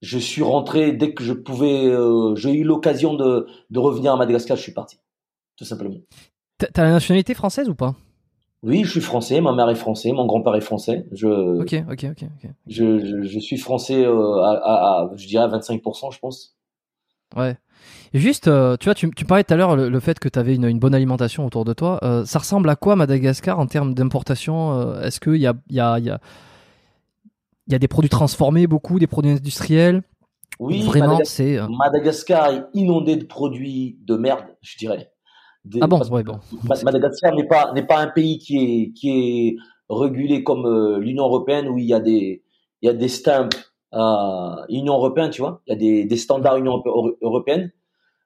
je 0.00 0.18
suis 0.18 0.42
rentré 0.42 0.92
dès 0.92 1.14
que 1.14 1.22
je 1.22 1.32
pouvais. 1.32 1.86
euh, 1.86 2.34
j'ai 2.34 2.52
eu 2.52 2.64
l'occasion 2.64 3.14
de, 3.14 3.46
de 3.70 3.78
revenir 3.78 4.12
à 4.12 4.16
Madagascar. 4.16 4.56
Je 4.56 4.62
suis 4.62 4.72
parti, 4.72 4.98
tout 5.56 5.64
simplement. 5.64 5.98
T'as 6.58 6.82
la 6.82 6.90
nationalité 6.90 7.34
française 7.34 7.68
ou 7.68 7.74
pas? 7.74 7.94
Oui, 8.62 8.82
je 8.84 8.90
suis 8.90 9.00
français. 9.00 9.40
Ma 9.40 9.52
mère 9.52 9.68
est 9.70 9.74
française. 9.76 10.12
Mon 10.12 10.26
grand-père 10.26 10.54
est 10.56 10.60
français. 10.60 11.06
Je, 11.12 11.60
Ok, 11.60 11.74
ok, 11.90 12.06
ok, 12.10 12.28
je, 12.66 12.98
je, 12.98 13.22
je 13.22 13.38
suis 13.38 13.56
français 13.58 14.04
euh, 14.04 14.42
à, 14.42 14.50
à, 14.50 14.72
à, 15.02 15.10
je 15.16 15.26
dirais 15.26 15.44
à 15.44 15.48
25%, 15.48 16.10
je 16.12 16.18
pense. 16.18 16.56
Ouais. 17.36 17.56
Et 18.14 18.18
juste, 18.18 18.48
euh, 18.48 18.76
tu 18.78 18.86
vois, 18.86 18.94
tu, 18.94 19.10
tu 19.14 19.24
parlais 19.24 19.44
tout 19.44 19.54
à 19.54 19.56
l'heure 19.56 19.76
le, 19.76 19.88
le 19.88 20.00
fait 20.00 20.18
que 20.18 20.28
tu 20.28 20.38
avais 20.38 20.54
une, 20.56 20.64
une 20.64 20.78
bonne 20.80 20.94
alimentation 20.94 21.46
autour 21.46 21.64
de 21.64 21.72
toi. 21.72 22.00
Euh, 22.02 22.24
ça 22.24 22.40
ressemble 22.40 22.68
à 22.70 22.74
quoi 22.76 22.96
Madagascar 22.96 23.58
en 23.60 23.66
termes 23.66 23.94
d'importation 23.94 24.98
Est-ce 25.02 25.20
qu'il 25.20 25.36
y 25.36 25.46
a, 25.46 25.54
y, 25.70 25.78
a, 25.78 25.98
y, 26.00 26.10
a, 26.10 26.18
il 27.68 27.72
y 27.72 27.76
a 27.76 27.78
des 27.78 27.88
produits 27.88 28.08
transformés, 28.10 28.66
beaucoup, 28.66 28.98
des 28.98 29.06
produits 29.06 29.30
industriels? 29.32 30.02
Oui, 30.58 30.80
Vraiment, 30.82 31.18
Madagas- 31.18 31.24
c'est. 31.26 31.58
euh, 31.58 31.68
Madagascar 31.68 32.50
est 32.52 32.64
inondé 32.74 33.14
de 33.16 33.24
produits 33.24 33.98
de 34.04 34.16
merde, 34.16 34.46
je 34.62 34.76
dirais. 34.78 35.12
Des- 35.68 35.80
Ah 35.82 35.86
bon, 35.86 36.00
ouais, 36.10 36.22
Madagascar 36.84 37.34
n'est 37.34 37.46
pas 37.46 37.72
n'est 37.74 37.86
pas 37.86 37.98
un 37.98 38.08
pays 38.08 38.38
qui 38.38 38.56
est 38.58 38.92
qui 38.92 39.10
est 39.10 39.56
régulé 39.90 40.42
comme 40.42 40.66
euh, 40.66 40.98
l'Union 40.98 41.24
européenne 41.24 41.68
où 41.68 41.78
il 41.78 41.84
y 41.86 41.94
a 41.94 42.00
des 42.00 42.42
il 42.82 42.86
y 42.86 42.88
a 42.88 42.92
des 42.94 43.08
stamps 43.08 43.48
à 43.92 44.64
Union 44.68 44.94
européenne, 44.94 45.30
tu 45.30 45.40
vois, 45.40 45.62
il 45.66 45.70
y 45.70 45.72
a 45.74 45.78
des, 45.78 46.04
des 46.04 46.16
standards 46.16 46.56
Union 46.58 46.82
Europé- 46.84 47.16
européenne. 47.22 47.72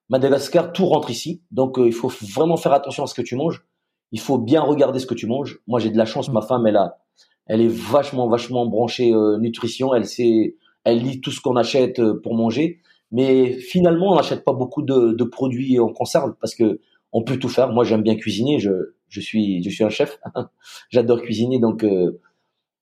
Madagascar, 0.08 0.72
tout 0.72 0.86
rentre 0.86 1.10
ici, 1.10 1.42
donc 1.50 1.78
euh, 1.78 1.86
il 1.86 1.92
faut 1.92 2.08
vraiment 2.34 2.56
faire 2.56 2.72
attention 2.72 3.04
à 3.04 3.06
ce 3.06 3.14
que 3.14 3.22
tu 3.22 3.36
manges. 3.36 3.64
Il 4.10 4.20
faut 4.20 4.36
bien 4.38 4.60
regarder 4.60 4.98
ce 4.98 5.06
que 5.06 5.14
tu 5.14 5.26
manges. 5.26 5.60
Moi, 5.66 5.80
j'ai 5.80 5.88
de 5.90 5.96
la 5.96 6.04
chance, 6.04 6.28
Mm. 6.28 6.32
ma 6.34 6.42
femme, 6.42 6.66
elle 6.66 6.76
a, 6.76 6.98
elle 7.46 7.60
est 7.62 7.68
vachement, 7.72 8.28
vachement 8.28 8.66
branchée 8.66 9.12
euh, 9.14 9.38
nutrition. 9.38 9.94
Elle 9.94 10.04
sait, 10.04 10.56
elle 10.84 10.98
lit 10.98 11.20
tout 11.20 11.30
ce 11.30 11.40
qu'on 11.40 11.56
achète 11.56 12.02
pour 12.22 12.34
manger. 12.34 12.80
Mais 13.10 13.52
finalement, 13.52 14.12
on 14.12 14.16
n'achète 14.16 14.44
pas 14.44 14.52
beaucoup 14.52 14.82
de, 14.82 15.12
de 15.12 15.24
produits 15.24 15.78
en 15.78 15.88
conserve 15.88 16.34
parce 16.40 16.54
que 16.54 16.80
on 17.12 17.22
peut 17.22 17.38
tout 17.38 17.48
faire. 17.48 17.68
Moi, 17.72 17.84
j'aime 17.84 18.02
bien 18.02 18.14
cuisiner. 18.16 18.58
Je, 18.58 18.94
je 19.08 19.20
suis, 19.20 19.62
je 19.62 19.70
suis 19.70 19.84
un 19.84 19.90
chef. 19.90 20.18
J'adore 20.90 21.22
cuisiner, 21.22 21.58
donc 21.58 21.84
euh, 21.84 22.20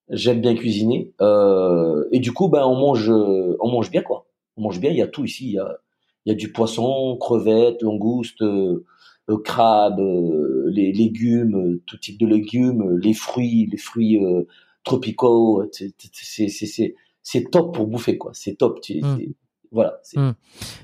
j'aime 0.08 0.40
bien 0.40 0.54
cuisiner. 0.54 1.12
Euh, 1.20 2.04
et 2.12 2.20
du 2.20 2.32
coup, 2.32 2.48
ben, 2.48 2.64
on 2.64 2.76
mange, 2.76 3.10
euh, 3.10 3.56
on 3.60 3.70
mange 3.70 3.90
bien, 3.90 4.02
quoi. 4.02 4.26
On 4.56 4.62
mange 4.62 4.80
bien. 4.80 4.90
Il 4.90 4.96
y 4.96 5.02
a 5.02 5.06
tout 5.08 5.24
ici. 5.24 5.46
Il 5.48 5.52
y 5.54 5.58
a, 5.58 5.78
il 6.26 6.30
y 6.30 6.32
a 6.32 6.36
du 6.36 6.52
poisson, 6.52 7.16
crevettes, 7.18 7.82
langoustes, 7.82 8.42
euh, 8.42 8.84
euh, 9.30 9.38
crabes, 9.38 10.00
euh, 10.00 10.68
les 10.72 10.92
légumes, 10.92 11.80
tout 11.86 11.96
type 11.98 12.18
de 12.18 12.26
légumes, 12.26 12.98
les 13.02 13.14
fruits, 13.14 13.68
les 13.70 13.78
fruits 13.78 14.18
euh, 14.24 14.42
tropicaux. 14.84 15.64
C'est- 15.72 15.94
C'est 16.12 16.48
c'est- 16.48 16.94
c'est 17.22 17.50
top 17.50 17.74
pour 17.74 17.86
bouffer, 17.86 18.16
quoi. 18.18 18.32
C'est 18.34 18.54
top. 18.56 18.78
Mm. 18.78 18.82
c'est- 18.82 19.28
Voilà. 19.72 19.98
c'est- 20.02 20.18
Mm. 20.18 20.34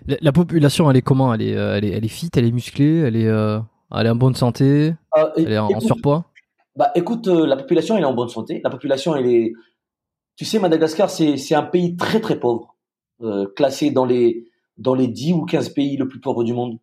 La, 0.06 0.16
la 0.20 0.32
population, 0.32 0.90
elle 0.90 0.96
est 0.96 1.02
comment? 1.02 1.32
Elle 1.34 1.42
est, 1.42 1.56
euh, 1.56 1.76
elle 1.76 1.84
est, 1.84 1.90
elle 1.90 2.04
est 2.04 2.08
fit, 2.08 2.30
elle 2.36 2.44
est 2.44 2.52
musclée, 2.52 2.98
elle 3.00 3.16
est. 3.16 3.26
euh, 3.26 3.58
Elle 3.94 4.06
est 4.06 4.10
en 4.10 4.16
bonne 4.16 4.34
santé? 4.34 4.94
Euh, 5.16 5.30
Elle 5.36 5.52
est 5.52 5.58
en, 5.58 5.80
surpoids? 5.80 6.24
Bah 6.76 6.90
écoute, 6.94 7.28
euh, 7.28 7.46
la 7.46 7.56
population 7.56 7.96
elle 7.96 8.02
est 8.02 8.06
en 8.06 8.14
bonne 8.14 8.28
santé. 8.28 8.60
La 8.64 8.70
population 8.70 9.14
elle 9.16 9.26
est, 9.26 9.52
tu 10.36 10.44
sais, 10.44 10.58
Madagascar 10.58 11.08
c'est 11.08 11.54
un 11.54 11.62
pays 11.62 11.96
très 11.96 12.20
très 12.20 12.38
pauvre, 12.38 12.74
classé 13.54 13.90
dans 13.90 14.04
les 14.04 14.44
dans 14.76 14.94
les 14.94 15.06
10 15.08 15.32
ou 15.32 15.44
15 15.46 15.68
pays 15.70 15.96
le 15.96 16.06
plus 16.08 16.20
pauvres 16.20 16.44
du 16.44 16.52
monde. 16.52 16.78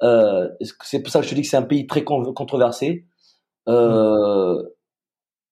C'est 0.00 1.02
pour 1.02 1.12
ça 1.12 1.20
que 1.20 1.26
je 1.26 1.30
te 1.30 1.34
dis 1.34 1.42
que 1.42 1.48
c'est 1.48 1.56
un 1.56 1.62
pays 1.62 1.86
très 1.86 2.02
controversé. 2.02 3.06
Euh, 3.68 4.60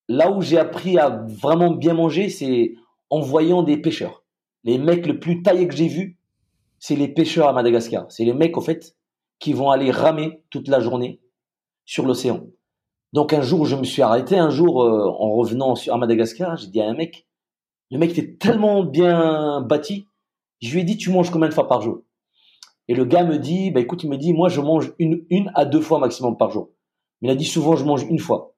là 0.09 0.31
où 0.33 0.41
j'ai 0.43 0.59
appris 0.59 0.99
à 0.99 1.25
vraiment 1.29 1.71
bien 1.71 1.95
manger, 1.95 2.29
c'est 2.29 2.75
en 3.11 3.21
voyant 3.21 3.63
des 3.63 3.77
pêcheurs. 3.77 4.20
Les 4.65 4.79
mecs 4.79 5.07
le 5.07 5.19
plus 5.19 5.43
taillés 5.43 5.69
que 5.69 5.75
j'ai 5.75 5.89
vu, 5.89 6.19
c'est 6.79 6.97
les 6.97 7.09
pêcheurs 7.09 7.49
à 7.49 7.53
Madagascar. 7.53 8.11
C'est 8.11 8.25
les 8.25 8.35
mecs, 8.35 8.57
au 8.57 8.61
fait, 8.61 8.97
qui 9.39 9.53
vont 9.53 9.71
aller 9.71 9.91
ramer 9.91 10.43
toute 10.51 10.69
la 10.69 10.81
journée 10.81 11.21
sur 11.85 12.07
l'océan. 12.07 12.47
Donc 13.13 13.33
un 13.33 13.43
jour, 13.43 13.67
je 13.67 13.75
me 13.75 13.85
suis 13.85 14.03
arrêté, 14.03 14.39
un 14.39 14.51
jour, 14.51 14.83
euh, 14.83 15.09
en 15.09 15.33
revenant 15.33 15.75
à 15.75 15.97
Madagascar, 15.97 16.57
j'ai 16.57 16.69
dit 16.69 16.81
à 16.81 16.89
un 16.89 16.95
mec, 16.95 17.27
le 17.91 17.99
mec 17.99 18.17
était 18.17 18.37
tellement 18.37 18.85
bien 18.85 19.61
bâti, 19.63 20.07
je 20.61 20.73
lui 20.73 20.83
ai 20.83 20.85
dit, 20.85 20.97
tu 20.97 21.11
manges 21.11 21.31
combien 21.31 21.49
de 21.49 21.55
fois 21.55 21.67
par 21.67 21.83
jour? 21.83 22.03
Et 22.87 22.95
le 22.95 23.05
gars 23.05 23.25
me 23.25 23.39
dit, 23.39 23.71
bah 23.71 23.81
écoute, 23.81 24.05
il 24.05 24.11
me 24.11 24.17
dit, 24.17 24.33
moi 24.33 24.49
je 24.49 24.61
mange 24.61 24.93
une, 24.99 25.51
à 25.55 25.65
deux 25.65 25.81
fois 25.81 25.99
maximum 25.99 26.37
par 26.37 26.51
jour. 26.51 26.71
Il 27.23 27.31
a 27.31 27.35
dit 27.35 27.45
souvent, 27.45 27.77
je 27.77 27.85
mange 27.85 28.05
une 28.09 28.19
fois. 28.19 28.55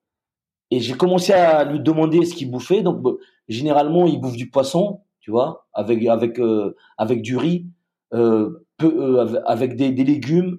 Et 0.71 0.81
j'ai 0.81 0.95
commencé 0.95 1.33
à 1.33 1.65
lui 1.65 1.81
demander 1.81 2.25
ce 2.25 2.35
qu'il 2.35 2.51
bouffait. 2.51 2.83
Donc, 2.83 3.05
généralement, 3.49 4.07
il 4.07 4.21
bouffe 4.21 4.37
du 4.37 4.49
poisson, 4.49 5.01
tu 5.23 5.31
vois, 5.31 5.67
avec 5.73 6.05
avec 6.07 6.39
euh, 6.39 6.77
avec 6.99 7.23
du 7.23 7.37
riz, 7.37 7.67
euh, 8.13 8.67
peu, 8.77 8.89
euh, 8.89 9.41
avec 9.47 9.77
des, 9.77 9.93
des, 9.93 10.05
légumes. 10.05 10.59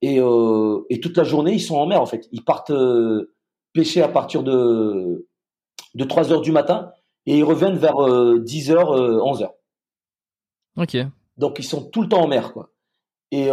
Et, 0.00 0.16
et 0.16 1.00
toute 1.00 1.16
la 1.16 1.22
journée, 1.22 1.52
ils 1.52 1.60
sont 1.60 1.76
en 1.76 1.86
mer 1.86 2.02
en 2.02 2.06
fait. 2.06 2.26
Ils 2.32 2.42
partent 2.42 2.72
pêcher 3.72 4.02
à 4.02 4.08
partir 4.08 4.42
de 4.42 5.28
de 5.94 6.04
3 6.04 6.32
heures 6.32 6.40
du 6.40 6.50
matin 6.50 6.90
et 7.26 7.38
ils 7.38 7.44
reviennent 7.44 7.76
vers 7.76 7.94
10 8.40 8.72
heures, 8.72 8.90
11 8.90 9.42
heures. 9.42 9.54
Ok. 10.76 10.96
Donc 11.36 11.60
ils 11.60 11.64
sont 11.64 11.88
tout 11.88 12.02
le 12.02 12.08
temps 12.08 12.22
en 12.22 12.26
mer, 12.26 12.52
quoi. 12.52 12.72
Et 13.30 13.48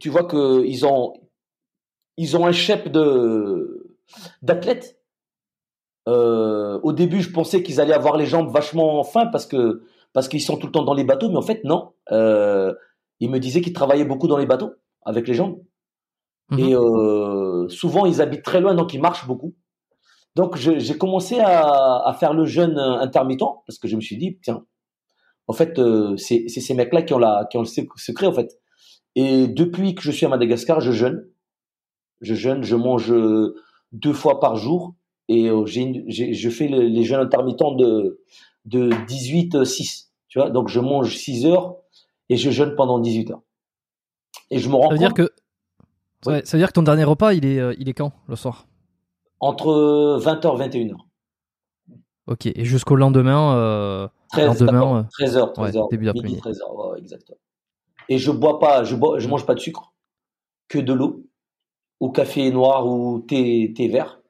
tu 0.00 0.08
vois 0.08 0.24
que 0.24 0.64
ils 0.64 0.84
ont 0.84 1.14
ils 2.16 2.36
ont 2.36 2.46
un 2.46 2.52
chef 2.52 2.90
de 2.90 3.96
d'athlètes. 4.42 4.98
Euh, 6.08 6.78
au 6.82 6.92
début, 6.92 7.22
je 7.22 7.30
pensais 7.30 7.62
qu'ils 7.62 7.80
allaient 7.80 7.94
avoir 7.94 8.16
les 8.16 8.26
jambes 8.26 8.52
vachement 8.52 9.02
fin 9.04 9.26
parce 9.26 9.46
que 9.46 9.82
parce 10.12 10.28
qu'ils 10.28 10.42
sont 10.42 10.56
tout 10.56 10.66
le 10.66 10.72
temps 10.72 10.84
dans 10.84 10.94
les 10.94 11.04
bateaux, 11.04 11.28
mais 11.28 11.36
en 11.36 11.42
fait 11.42 11.64
non. 11.64 11.92
Euh, 12.12 12.72
ils 13.20 13.30
me 13.30 13.38
disaient 13.38 13.60
qu'ils 13.60 13.72
travaillaient 13.72 14.04
beaucoup 14.04 14.28
dans 14.28 14.36
les 14.36 14.46
bateaux 14.46 14.72
avec 15.02 15.26
les 15.28 15.34
jambes. 15.34 15.60
Mhm. 16.50 16.58
Et 16.58 16.74
euh, 16.74 17.68
souvent, 17.68 18.06
ils 18.06 18.20
habitent 18.20 18.44
très 18.44 18.60
loin, 18.60 18.74
donc 18.74 18.94
ils 18.94 19.00
marchent 19.00 19.26
beaucoup. 19.26 19.54
Donc, 20.36 20.56
j'ai 20.56 20.98
commencé 20.98 21.38
à, 21.38 22.02
à, 22.04 22.12
faire 22.14 22.34
le 22.34 22.44
jeûne 22.44 22.76
intermittent 22.76 23.44
parce 23.66 23.78
que 23.78 23.86
je 23.86 23.94
me 23.94 24.00
suis 24.00 24.16
dit, 24.16 24.38
tiens, 24.42 24.64
en 25.46 25.52
fait, 25.52 25.78
euh, 25.78 26.16
c'est 26.16 26.48
ces 26.48 26.74
mecs-là 26.74 27.02
qui 27.02 27.14
ont 27.14 27.18
la, 27.18 27.46
qui 27.50 27.56
ont 27.56 27.62
le 27.62 27.86
secret, 27.96 28.26
en 28.26 28.32
fait. 28.32 28.58
Et 29.14 29.46
depuis 29.46 29.94
que 29.94 30.02
je 30.02 30.10
suis 30.10 30.26
à 30.26 30.28
Madagascar, 30.28 30.80
je 30.80 30.90
jeûne. 30.90 31.28
Je 32.20 32.34
jeûne, 32.34 32.64
je 32.64 32.74
mange 32.74 33.14
deux 33.92 34.12
fois 34.12 34.40
par 34.40 34.56
jour 34.56 34.94
et 35.28 35.48
euh, 35.48 35.64
je 35.66 36.50
fais 36.50 36.68
les 36.68 37.04
jeûnes 37.04 37.20
intermittents 37.20 37.74
de, 37.74 38.20
de 38.66 38.90
18-6. 38.90 40.08
Tu 40.28 40.38
vois, 40.38 40.50
donc 40.50 40.68
je 40.68 40.80
mange 40.80 41.16
6 41.16 41.46
heures 41.46 41.76
et 42.28 42.36
je 42.36 42.50
jeûne 42.50 42.74
pendant 42.76 42.98
18 42.98 43.30
heures. 43.30 43.42
Et 44.50 44.58
je 44.58 44.68
me 44.68 44.74
rends 44.74 44.88
ça 44.88 44.94
veut 44.94 44.98
Dire 44.98 45.14
que... 45.14 45.30
ça 46.22 46.32
veut 46.32 46.58
dire 46.58 46.68
que 46.68 46.72
ton 46.72 46.82
dernier 46.82 47.04
repas, 47.04 47.32
il 47.32 47.44
est, 47.46 47.60
il 47.78 47.88
est 47.88 47.94
quand 47.94 48.12
le 48.28 48.36
soir? 48.36 48.66
Entre 49.40 50.18
20h 50.20 50.62
et 50.62 50.68
21h. 50.68 50.96
Ok, 52.26 52.46
et 52.46 52.64
jusqu'au 52.64 52.96
lendemain 52.96 54.10
13, 54.32 54.62
h 54.62 54.64
13h, 54.64 55.54
13h, 55.54 55.90
début 55.90 56.10
midi, 56.14 56.36
13h, 56.36 56.98
exactement. 56.98 57.38
Et 58.08 58.18
je 58.18 58.30
bois 58.30 58.58
pas, 58.58 58.84
je 58.84 58.96
bois, 58.96 59.18
je 59.18 59.28
mange 59.28 59.46
pas 59.46 59.54
de 59.54 59.60
sucre, 59.60 59.92
que 60.68 60.78
de 60.78 60.92
l'eau, 60.92 61.26
ou 62.00 62.10
café 62.10 62.50
noir 62.50 62.86
ou 62.86 63.20
thé, 63.20 63.72
thé 63.76 63.88
vert. 63.88 64.20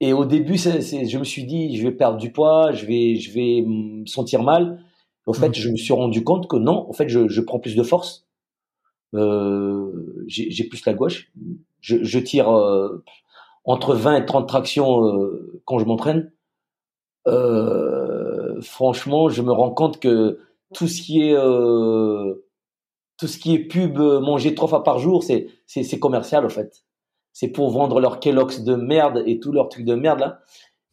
Et 0.00 0.12
au 0.12 0.24
début, 0.24 0.56
je 0.56 1.18
me 1.18 1.24
suis 1.24 1.44
dit, 1.44 1.76
je 1.76 1.82
vais 1.82 1.92
perdre 1.92 2.16
du 2.18 2.32
poids, 2.32 2.72
je 2.72 2.86
vais, 2.86 3.16
je 3.16 3.32
vais 3.32 3.62
me 3.66 4.06
sentir 4.06 4.42
mal. 4.42 4.82
Au 5.26 5.34
fait, 5.34 5.50
mmh. 5.50 5.54
je 5.54 5.68
me 5.68 5.76
suis 5.76 5.92
rendu 5.92 6.24
compte 6.24 6.48
que 6.48 6.56
non, 6.56 6.88
en 6.88 6.92
fait, 6.92 7.08
je, 7.08 7.28
je 7.28 7.40
prends 7.40 7.60
plus 7.60 7.76
de 7.76 7.82
force. 7.82 8.26
Euh, 9.14 10.24
j'ai 10.26 10.64
plus 10.64 10.84
la 10.86 10.94
gauche. 10.94 11.30
Je, 11.80 12.02
je 12.02 12.18
tire 12.18 12.48
euh, 12.50 13.04
entre 13.64 13.94
20 13.94 14.16
et 14.16 14.24
30 14.24 14.48
tractions 14.48 15.04
euh, 15.04 15.62
quand 15.66 15.78
je 15.78 15.84
m'entraîne. 15.84 16.32
Euh, 17.26 18.60
franchement, 18.62 19.28
je 19.28 19.42
me 19.42 19.52
rends 19.52 19.70
compte 19.70 20.00
que 20.00 20.38
tout 20.74 20.88
ce 20.88 21.02
qui 21.02 21.22
est 21.22 21.36
euh, 21.36 22.46
tout 23.18 23.26
ce 23.26 23.38
qui 23.38 23.54
est 23.54 23.58
pub, 23.58 23.98
euh, 23.98 24.20
manger 24.20 24.54
trois 24.54 24.68
fois 24.68 24.82
par 24.84 24.98
jour, 24.98 25.22
c'est 25.22 25.48
c'est 25.66 25.98
commercial 25.98 26.44
en 26.44 26.48
fait. 26.48 26.84
C'est 27.32 27.48
pour 27.48 27.70
vendre 27.70 28.00
leur 28.00 28.20
Kellogg's 28.20 28.62
de 28.62 28.74
merde 28.74 29.22
et 29.26 29.40
tous 29.40 29.52
leurs 29.52 29.68
trucs 29.68 29.84
de 29.84 29.94
merde 29.94 30.20
là. 30.20 30.40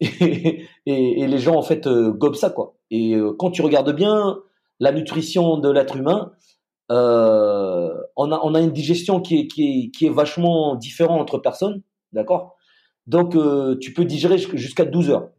Et, 0.86 1.26
les 1.26 1.38
gens 1.38 1.56
en 1.56 1.62
fait 1.62 1.88
gobent 1.88 2.36
ça 2.36 2.50
quoi. 2.50 2.76
Et 2.90 3.16
quand 3.38 3.50
tu 3.50 3.62
regardes 3.62 3.94
bien 3.94 4.38
la 4.80 4.92
nutrition 4.92 5.58
de 5.58 5.68
l'être 5.68 5.96
humain, 5.96 6.32
euh, 6.92 7.92
on 8.16 8.30
a 8.30 8.40
on 8.44 8.54
a 8.54 8.60
une 8.60 8.70
digestion 8.70 9.20
qui 9.20 9.40
est 9.40 9.46
qui 9.48 9.62
est 9.64 9.90
qui 9.90 10.06
est 10.06 10.10
vachement 10.10 10.76
différente 10.76 11.20
entre 11.20 11.38
personnes, 11.38 11.82
d'accord? 12.12 12.56
Donc 13.08 13.36
tu 13.80 13.92
peux 13.92 14.04
digérer 14.04 14.38
jusqu'à 14.38 14.84
12 14.84 15.10
heures. 15.10 15.30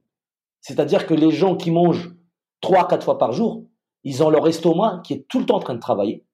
C'est-à-dire 0.62 1.08
que 1.08 1.14
les 1.14 1.32
gens 1.32 1.56
qui 1.56 1.72
mangent 1.72 2.14
trois, 2.62 2.88
quatre 2.88 3.04
fois 3.04 3.18
par 3.18 3.32
jour, 3.32 3.64
ils 4.04 4.24
ont 4.24 4.30
leur 4.30 4.48
estomac 4.48 5.02
qui 5.04 5.14
est 5.14 5.28
tout 5.28 5.40
le 5.40 5.46
temps 5.46 5.58
en 5.58 5.62
train 5.62 5.76
de 5.76 5.80
travailler. 5.80 6.26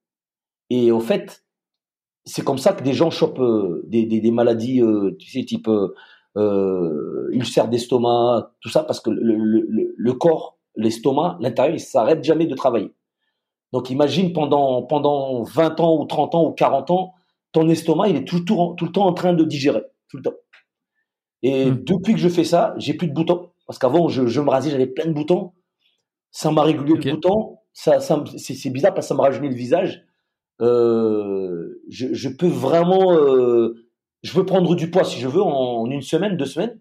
Et 0.69 0.91
au 0.91 0.99
fait, 0.99 1.44
c'est 2.25 2.43
comme 2.43 2.57
ça 2.57 2.73
que 2.73 2.83
des 2.83 2.93
gens 2.93 3.11
chopent 3.11 3.39
euh, 3.39 3.83
des, 3.87 4.05
des, 4.05 4.19
des, 4.19 4.31
maladies, 4.31 4.81
euh, 4.81 5.15
tu 5.19 5.29
sais, 5.29 5.45
type 5.45 5.67
euh, 5.67 5.93
euh 6.37 7.29
ulcère 7.31 7.67
d'estomac, 7.67 8.51
tout 8.61 8.69
ça, 8.69 8.83
parce 8.83 8.99
que 8.99 9.09
le, 9.09 9.35
le, 9.35 9.93
le 9.95 10.13
corps, 10.13 10.57
l'estomac, 10.75 11.37
l'intérieur, 11.39 11.75
il 11.75 11.79
s'arrête 11.79 12.23
jamais 12.23 12.47
de 12.47 12.55
travailler. 12.55 12.93
Donc 13.73 13.89
imagine 13.89 14.33
pendant, 14.33 14.83
pendant 14.83 15.43
20 15.43 15.79
ans 15.79 16.01
ou 16.01 16.05
30 16.05 16.35
ans 16.35 16.45
ou 16.47 16.51
40 16.51 16.91
ans, 16.91 17.13
ton 17.51 17.67
estomac, 17.69 18.09
il 18.09 18.17
est 18.17 18.25
tout, 18.25 18.41
tout, 18.41 18.73
tout 18.77 18.85
le 18.85 18.91
temps 18.91 19.05
en 19.05 19.13
train 19.13 19.33
de 19.33 19.43
digérer, 19.43 19.83
tout 20.09 20.17
le 20.17 20.23
temps. 20.23 20.35
Et 21.43 21.65
hmm. 21.65 21.83
depuis 21.83 22.13
que 22.13 22.19
je 22.19 22.29
fais 22.29 22.43
ça, 22.43 22.73
j'ai 22.77 22.93
plus 22.93 23.07
de 23.07 23.13
boutons. 23.13 23.51
Parce 23.67 23.79
qu'avant, 23.79 24.07
je, 24.07 24.27
je, 24.27 24.41
me 24.41 24.49
rasais, 24.49 24.69
j'avais 24.69 24.87
plein 24.87 25.05
de 25.05 25.13
boutons. 25.13 25.53
Ça 26.31 26.51
m'a 26.51 26.63
régulé 26.63 26.93
le 26.93 27.11
bouton. 27.11 27.57
Ça, 27.73 27.99
ça 27.99 28.23
c'est 28.37 28.69
bizarre 28.69 28.93
parce 28.93 29.07
que 29.07 29.09
ça 29.09 29.15
m'a 29.15 29.23
rajeuni 29.23 29.49
le 29.49 29.55
visage. 29.55 30.04
Euh, 30.61 31.81
je, 31.89 32.13
je, 32.13 32.29
peux 32.29 32.47
vraiment, 32.47 33.13
euh, 33.13 33.87
je 34.23 34.33
peux 34.33 34.45
prendre 34.45 34.75
du 34.75 34.89
poids 34.89 35.03
si 35.03 35.19
je 35.19 35.27
veux 35.27 35.41
en, 35.41 35.89
une 35.89 36.01
semaine, 36.01 36.37
deux 36.37 36.45
semaines. 36.45 36.79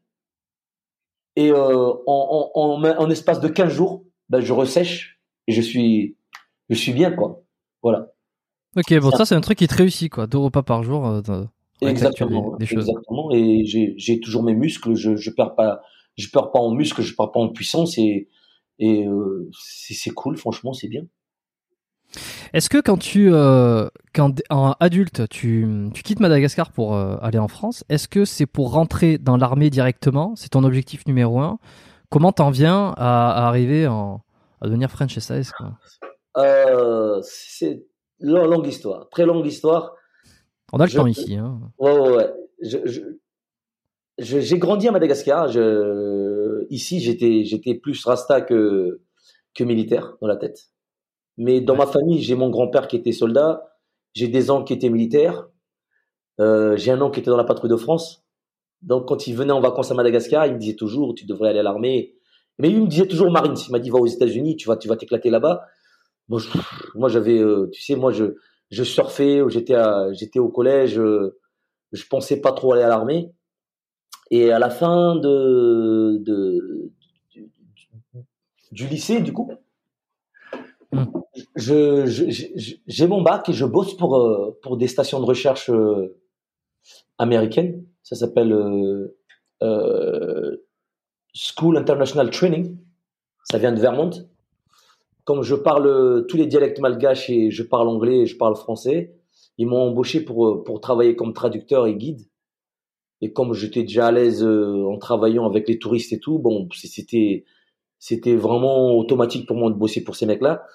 Et 1.36 1.50
euh, 1.50 1.92
en, 2.06 2.50
en, 2.54 2.84
en, 2.84 3.10
espace 3.10 3.40
de 3.40 3.48
15 3.48 3.72
jours, 3.72 4.04
ben, 4.28 4.40
je 4.40 4.52
ressèche 4.52 5.20
et 5.48 5.52
je 5.52 5.60
suis, 5.60 6.16
je 6.68 6.76
suis 6.76 6.92
bien, 6.92 7.10
quoi. 7.10 7.42
Voilà. 7.82 8.12
Ok, 8.76 8.96
bon, 9.00 9.10
ça, 9.10 9.24
c'est 9.24 9.34
un 9.34 9.40
truc 9.40 9.58
qui 9.58 9.66
te 9.66 9.74
réussit, 9.74 10.10
quoi. 10.10 10.26
Deux 10.26 10.38
repas 10.38 10.62
par 10.62 10.84
jour. 10.84 11.20
Exactement. 11.80 12.56
Des, 12.56 12.66
choses. 12.66 12.88
Exactement. 12.88 13.32
Et 13.32 13.64
j'ai 13.64 14.20
toujours 14.20 14.44
mes 14.44 14.54
muscles. 14.54 14.94
Je, 14.94 15.16
je 15.16 15.30
perds 15.30 15.56
pas, 15.56 15.82
je 16.16 16.28
perds 16.30 16.52
pas 16.52 16.60
en 16.60 16.70
muscle, 16.70 17.02
je 17.02 17.14
perds 17.14 17.32
pas 17.32 17.40
en 17.40 17.48
puissance 17.48 17.98
et, 17.98 18.28
et 18.78 19.06
c'est 19.52 20.10
cool, 20.10 20.36
franchement, 20.36 20.72
c'est 20.72 20.88
bien. 20.88 21.02
Est-ce 22.52 22.68
que 22.68 22.80
quand 22.80 22.98
tu, 22.98 23.30
euh, 23.32 23.88
quand 24.14 24.40
en 24.50 24.74
adulte, 24.80 25.28
tu, 25.28 25.90
tu 25.92 26.02
quittes 26.02 26.20
Madagascar 26.20 26.70
pour 26.70 26.94
euh, 26.94 27.16
aller 27.20 27.38
en 27.38 27.48
France, 27.48 27.84
est-ce 27.88 28.08
que 28.08 28.24
c'est 28.24 28.46
pour 28.46 28.72
rentrer 28.72 29.18
dans 29.18 29.36
l'armée 29.36 29.70
directement? 29.70 30.34
C'est 30.36 30.50
ton 30.50 30.64
objectif 30.64 31.06
numéro 31.06 31.40
un 31.40 31.58
Comment 32.10 32.32
t'en 32.32 32.50
viens 32.50 32.94
à, 32.96 33.46
arriver 33.46 33.88
en, 33.88 34.22
à 34.60 34.66
devenir 34.66 34.90
French 34.90 35.18
SAS 35.18 35.52
euh, 36.36 37.20
C'est 37.22 37.84
longue 38.20 38.66
histoire, 38.66 39.08
très 39.08 39.26
longue 39.26 39.46
histoire. 39.46 39.94
On 40.72 40.78
a 40.78 40.86
le 40.86 40.92
temps 40.92 41.06
ici. 41.06 41.36
Hein. 41.36 41.60
Ouais, 41.78 41.98
ouais, 41.98 42.16
ouais. 42.16 42.32
Je, 42.62 42.78
je, 42.86 44.40
j'ai 44.40 44.58
grandi 44.58 44.86
à 44.86 44.92
Madagascar. 44.92 45.48
Ici, 46.70 47.00
j'étais, 47.00 47.44
j'étais 47.44 47.74
plus 47.74 48.04
rasta 48.04 48.40
que, 48.40 49.00
que 49.54 49.64
militaire 49.64 50.16
dans 50.20 50.28
la 50.28 50.36
tête. 50.36 50.68
Mais 51.36 51.60
dans 51.60 51.76
ma 51.76 51.86
famille, 51.86 52.22
j'ai 52.22 52.34
mon 52.34 52.50
grand-père 52.50 52.88
qui 52.88 52.96
était 52.96 53.12
soldat, 53.12 53.76
j'ai 54.14 54.28
des 54.28 54.50
oncles 54.50 54.66
qui 54.66 54.72
étaient 54.74 54.88
militaires, 54.88 55.48
euh, 56.40 56.76
j'ai 56.76 56.90
un 56.90 57.00
oncle 57.00 57.14
qui 57.14 57.20
était 57.20 57.30
dans 57.30 57.36
la 57.36 57.44
patrouille 57.44 57.70
de 57.70 57.76
France. 57.76 58.24
Donc, 58.82 59.08
quand 59.08 59.26
il 59.26 59.34
venait 59.34 59.52
en 59.52 59.60
vacances 59.60 59.90
à 59.90 59.94
Madagascar, 59.94 60.46
il 60.46 60.54
me 60.54 60.58
disait 60.58 60.76
toujours, 60.76 61.14
tu 61.14 61.26
devrais 61.26 61.50
aller 61.50 61.60
à 61.60 61.62
l'armée. 61.62 62.14
Mais 62.58 62.70
il 62.70 62.82
me 62.82 62.86
disait 62.86 63.06
toujours 63.06 63.30
Marines. 63.30 63.56
Il 63.66 63.72
m'a 63.72 63.78
dit, 63.78 63.90
va 63.90 63.98
aux 63.98 64.06
États-Unis, 64.06 64.56
tu 64.56 64.68
vas, 64.68 64.76
tu 64.76 64.88
vas 64.88 64.96
t'éclater 64.96 65.30
là-bas. 65.30 65.64
moi, 66.28 67.08
j'avais, 67.08 67.38
euh, 67.38 67.68
tu 67.72 67.82
sais, 67.82 67.96
moi, 67.96 68.12
je, 68.12 68.36
je 68.70 68.84
surfais, 68.84 69.42
j'étais, 69.48 69.76
j'étais 70.12 70.38
au 70.38 70.48
collège. 70.48 70.98
Euh, 70.98 71.38
je 71.92 72.04
pensais 72.06 72.40
pas 72.40 72.52
trop 72.52 72.72
aller 72.72 72.82
à 72.82 72.88
l'armée. 72.88 73.32
Et 74.30 74.50
à 74.52 74.58
la 74.58 74.70
fin 74.70 75.16
de, 75.16 76.18
de 76.20 76.90
du, 77.30 77.50
du, 78.72 78.86
lycée, 78.86 79.20
du 79.20 79.32
coup, 79.32 79.50
Hmm. 80.94 81.06
je, 81.56 82.76
j'ai 82.86 83.06
mon 83.06 83.22
bac 83.22 83.48
et 83.48 83.52
je 83.52 83.64
bosse 83.64 83.96
pour, 83.96 84.16
euh, 84.16 84.58
pour 84.62 84.76
des 84.76 84.86
stations 84.86 85.18
de 85.18 85.24
recherche 85.24 85.70
euh, 85.70 86.16
américaines. 87.18 87.84
Ça 88.02 88.14
s'appelle 88.14 88.52
euh, 89.62 90.56
School 91.34 91.76
International 91.76 92.30
Training. 92.30 92.78
Ça 93.44 93.58
vient 93.58 93.72
de 93.72 93.80
Vermont. 93.80 94.10
Comme 95.24 95.42
je 95.42 95.54
parle 95.54 96.26
tous 96.28 96.36
les 96.36 96.46
dialectes 96.46 96.78
malgaches 96.80 97.28
et 97.30 97.50
je 97.50 97.62
parle 97.62 97.88
anglais 97.88 98.20
et 98.20 98.26
je 98.26 98.36
parle 98.36 98.56
français, 98.56 99.16
ils 99.58 99.66
m'ont 99.66 99.88
embauché 99.88 100.20
pour, 100.20 100.62
pour 100.64 100.80
travailler 100.80 101.16
comme 101.16 101.32
traducteur 101.32 101.86
et 101.86 101.94
guide. 101.94 102.20
Et 103.20 103.32
comme 103.32 103.54
j'étais 103.54 103.82
déjà 103.82 104.08
à 104.08 104.12
l'aise 104.12 104.44
en 104.44 104.98
travaillant 104.98 105.46
avec 105.46 105.66
les 105.66 105.78
touristes 105.78 106.12
et 106.12 106.20
tout, 106.20 106.38
bon, 106.38 106.68
c'était 106.72 107.44
c'était 108.04 108.36
vraiment 108.36 108.98
automatique 108.98 109.46
pour 109.46 109.56
moi 109.56 109.70
de 109.70 109.76
bosser 109.76 110.04
pour 110.04 110.14
ces 110.14 110.26
mecs-là. 110.26 110.66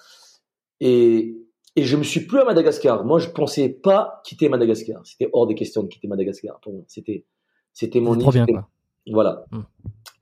Et, 0.80 1.36
et 1.76 1.82
je 1.82 1.96
me 1.96 2.02
suis 2.02 2.20
plus 2.26 2.38
à 2.38 2.44
Madagascar. 2.44 3.04
Moi, 3.04 3.18
je 3.18 3.28
pensais 3.28 3.68
pas 3.68 4.20
quitter 4.24 4.48
Madagascar. 4.48 5.00
C'était 5.06 5.28
hors 5.32 5.46
des 5.46 5.54
questions 5.54 5.82
de 5.82 5.88
quitter 5.88 6.08
Madagascar. 6.08 6.60
C'était 6.86 7.24
c'était 7.72 8.00
mon 8.00 8.16
trop 8.18 8.32
bien, 8.32 8.46
quoi. 8.46 8.68
voilà. 9.10 9.44
Hmm. 9.52 9.62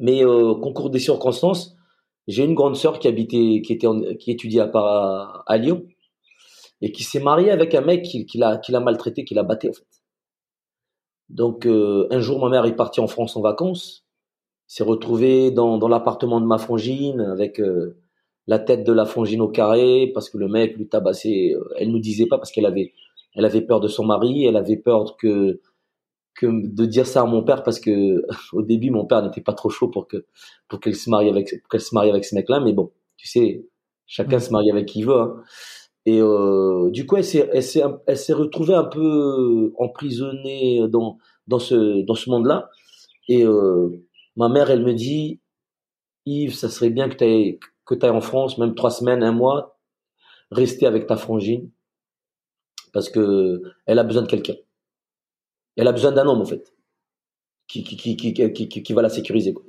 Mais 0.01 0.25
euh, 0.25 0.55
concours 0.55 0.91
des 0.91 0.99
circonstances, 0.99 1.75
j'ai 2.27 2.45
une 2.45 2.55
grande 2.55 2.77
sœur 2.77 2.99
qui 2.99 3.09
habitait, 3.09 3.63
qui 3.65 3.73
était, 3.73 3.87
en- 3.87 4.15
qui 4.17 4.31
étudiait 4.31 4.61
à, 4.61 4.67
Par- 4.69 5.45
à 5.47 5.57
Lyon 5.57 5.87
et 6.83 6.93
qui 6.93 7.03
s'est 7.03 7.21
mariée 7.21 7.51
avec 7.51 7.75
un 7.75 7.81
mec 7.81 8.05
qui, 8.05 8.27
qui 8.27 8.37
l'a, 8.39 8.59
qui 8.59 8.71
l'a 8.71 8.81
maltraité, 8.81 9.25
qui 9.25 9.35
l'a 9.35 9.43
batté 9.43 9.71
en 9.71 9.73
fait. 9.73 9.87
Donc 11.31 11.67
euh, 11.67 12.07
un 12.11 12.21
jour, 12.21 12.39
ma 12.41 12.51
mère 12.51 12.65
est 12.67 12.77
partie 12.77 13.01
en 13.01 13.07
France 13.07 13.37
en 13.37 13.41
vacances, 13.41 14.05
s'est 14.67 14.85
retrouvée 14.85 15.51
dans, 15.51 15.79
dans 15.79 15.89
l'appartement 15.89 16.41
de 16.41 16.47
ma 16.47 16.59
frangine 16.59 17.21
avec 17.21 17.61
euh, 17.61 17.99
la 18.49 18.59
tête 18.59 18.85
de 18.85 18.93
la 18.93 19.07
frangine 19.07 19.43
au 19.43 19.49
carré 19.49 20.11
parce 20.15 20.31
que 20.31 20.39
le 20.39 20.49
mec 20.49 20.77
lui 20.77 20.89
tabassait. 20.89 21.55
euh, 21.55 21.65
Elle 21.79 21.93
nous 21.93 22.01
disait 22.01 22.27
pas 22.27 22.39
parce 22.39 22.51
qu'elle 22.53 22.67
avait, 22.67 22.95
elle 23.37 23.45
avait 23.47 23.63
peur 23.63 23.81
de 23.81 23.89
son 23.89 24.05
mari, 24.07 24.45
elle 24.47 24.57
avait 24.57 24.77
peur 24.79 25.17
que 25.19 25.61
que 26.37 26.47
de 26.47 26.87
dire 26.87 27.07
ça 27.07 27.23
à 27.23 27.27
mon 27.27 27.43
père 27.45 27.63
parce 27.65 27.81
que 27.81 28.25
au 28.53 28.63
début 28.63 28.91
mon 28.91 29.07
père 29.07 29.23
n'était 29.23 29.41
pas 29.43 29.55
trop 29.55 29.71
chaud 29.71 29.89
pour 29.89 30.09
que 30.09 30.27
pour 30.69 30.81
qu'elle 30.81 30.95
se 30.97 31.11
marie 31.11 31.29
avec 31.29 31.51
pour 31.63 31.69
qu'elle 31.71 31.81
se 31.81 31.95
marie 31.95 32.11
avec 32.11 32.25
ce 32.25 32.35
mec 32.37 32.49
là 32.49 32.61
mais 32.61 32.73
bon 32.73 32.93
tu 33.17 33.29
sais 33.29 33.67
chacun 34.07 34.39
Mm. 34.39 34.41
se 34.41 34.53
marie 34.53 34.71
avec 34.71 34.87
qui 34.87 35.01
il 35.01 35.07
veut 35.07 35.17
hein. 35.21 35.37
et 36.07 36.21
euh, 36.23 36.91
du 36.91 37.07
coup 37.07 37.17
elle 37.17 37.25
s'est 37.25 37.49
elle 37.53 37.63
s'est 37.63 37.83
elle 38.07 38.17
s'est 38.19 38.33
retrouvée 38.35 38.75
un 38.75 38.85
peu 38.85 39.73
emprisonnée 39.79 40.87
dans 40.89 41.19
dans 41.49 41.59
ce 41.59 42.03
dans 42.07 42.15
ce 42.15 42.31
monde 42.31 42.47
là 42.47 42.71
et 43.29 43.45
euh, 43.45 43.89
ma 44.37 44.49
mère 44.49 44.71
elle 44.71 44.85
me 44.85 44.95
dit 44.95 45.41
Yves 46.27 46.55
ça 46.55 46.69
serait 46.69 46.91
bien 46.91 47.09
que 47.09 47.17
tu 47.17 47.25
ailles 47.25 47.59
que 47.89 47.95
tu 47.97 48.07
en 48.07 48.21
France 48.21 48.59
même 48.59 48.75
trois 48.77 48.91
semaines 48.93 49.23
un 49.25 49.33
mois 49.33 49.81
rester 50.53 50.87
avec 50.87 51.07
ta 51.09 51.17
frangine 51.17 51.71
parce 52.93 53.09
que 53.11 53.63
elle 53.87 53.99
a 53.99 54.05
besoin 54.05 54.23
de 54.23 54.29
quelqu'un. 54.29 54.55
Elle 55.77 55.89
a 55.89 55.93
besoin 55.93 56.13
d'un 56.13 56.27
homme 56.27 56.41
en 56.41 56.45
fait 56.45 56.73
qui 57.67 57.83
qui 57.85 57.97
qui 58.17 58.33
qui 58.35 58.69
qui, 58.69 58.93
va 58.93 59.03
la 59.03 59.09
sécuriser 59.09 59.53
quoi. 59.55 59.65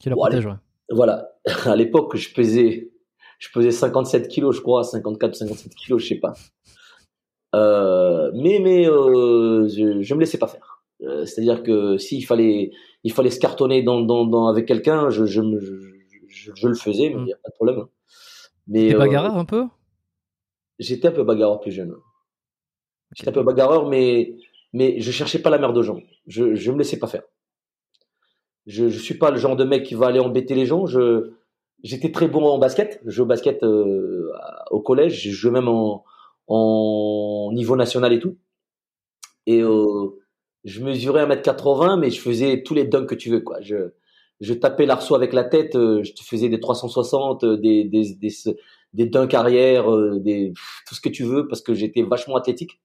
Qui 0.00 0.08
la 0.08 0.14
Bon, 0.16 0.22
protège, 0.22 0.46
ouais. 0.46 0.52
voilà. 0.90 1.30
À 1.64 1.76
l'époque 1.76 2.16
je 2.16 2.32
pesais 2.34 2.90
je 3.38 3.48
pesais 3.52 3.70
57 3.70 4.28
kilos 4.28 4.56
je 4.56 4.60
crois 4.60 4.82
54 4.84 5.34
57 5.36 5.74
kilos 5.74 6.02
je 6.02 6.08
sais 6.08 6.20
pas. 6.20 6.34
Euh, 7.54 8.30
mais 8.34 8.58
mais 8.60 8.86
euh, 8.88 9.66
je, 9.68 10.02
je 10.02 10.14
me 10.14 10.20
laissais 10.20 10.38
pas 10.38 10.48
faire. 10.48 10.82
Euh, 11.02 11.24
c'est-à-dire 11.24 11.62
que 11.62 11.96
s'il 11.96 12.24
fallait 12.26 12.70
il 13.04 13.12
fallait 13.12 13.30
se 13.30 13.40
cartonner 13.40 13.82
dans, 13.82 14.00
dans, 14.00 14.26
dans 14.26 14.48
avec 14.48 14.66
quelqu'un 14.66 15.10
je 15.10 15.24
je, 15.24 15.40
me- 15.40 15.60
je 15.60 15.97
je 16.38 16.52
je 16.54 16.68
le 16.68 16.74
faisais 16.74 17.08
mais 17.10 17.16
il 17.16 17.24
Mm. 17.24 17.28
y 17.28 17.32
a 17.32 17.36
pas 17.36 17.48
de 17.50 17.54
problème 17.54 17.78
hein. 17.80 17.88
mais 18.66 18.94
euh, 18.94 18.98
bagarreur 18.98 19.36
un 19.36 19.44
peu? 19.44 19.64
j'étais 20.78 21.08
un 21.08 21.12
peu 21.12 21.24
bagarreur 21.24 21.60
plus 21.60 21.72
jeune 21.72 21.94
J'étais 23.14 23.30
un 23.30 23.32
peu 23.32 23.42
bagarreur, 23.42 23.88
mais, 23.88 24.36
mais 24.74 25.00
je 25.00 25.10
cherchais 25.10 25.38
pas 25.40 25.48
la 25.48 25.56
merde 25.58 25.76
aux 25.78 25.82
gens. 25.82 25.98
Je, 26.26 26.54
je 26.54 26.70
me 26.70 26.76
laissais 26.76 26.98
pas 26.98 27.06
faire. 27.06 27.22
Je, 28.66 28.90
je 28.90 28.98
suis 28.98 29.14
pas 29.14 29.30
le 29.30 29.38
genre 29.38 29.56
de 29.56 29.64
mec 29.64 29.82
qui 29.84 29.94
va 29.94 30.08
aller 30.08 30.20
embêter 30.20 30.54
les 30.54 30.66
gens. 30.66 30.84
Je, 30.84 31.32
j'étais 31.82 32.12
très 32.12 32.28
bon 32.28 32.44
en 32.44 32.58
basket. 32.58 33.00
Je 33.06 33.10
jouais 33.10 33.22
au 33.24 33.26
basket 33.26 33.62
euh, 33.62 34.30
au 34.70 34.80
collège. 34.82 35.22
Je 35.22 35.30
jouais 35.30 35.50
même 35.50 35.68
en, 35.68 36.04
en 36.48 37.50
niveau 37.54 37.76
national 37.76 38.12
et 38.12 38.18
tout. 38.20 38.36
Et 39.46 39.62
euh, 39.62 40.10
je 40.64 40.84
mesurais 40.84 41.24
1m80, 41.26 41.98
mais 41.98 42.10
je 42.10 42.20
faisais 42.20 42.62
tous 42.62 42.74
les 42.74 42.84
dunks 42.84 43.08
que 43.08 43.14
tu 43.14 43.30
veux, 43.30 43.40
quoi. 43.40 43.58
Je, 43.62 43.92
je 44.40 44.54
tapais 44.54 44.86
l'arceau 44.86 45.14
avec 45.14 45.32
la 45.32 45.44
tête. 45.44 45.74
euh, 45.76 46.02
je 46.04 46.12
te 46.12 46.22
faisais 46.22 46.48
des 46.48 46.60
360, 46.60 47.44
euh, 47.44 47.56
des, 47.56 47.84
des, 47.84 48.14
des, 48.14 48.30
des 48.94 49.06
dunks 49.06 49.34
arrière, 49.34 49.92
euh, 49.92 50.18
des, 50.20 50.52
tout 50.86 50.94
ce 50.94 51.00
que 51.00 51.08
tu 51.08 51.24
veux, 51.24 51.48
parce 51.48 51.60
que 51.60 51.74
j'étais 51.74 52.02
vachement 52.02 52.36
athlétique. 52.36 52.80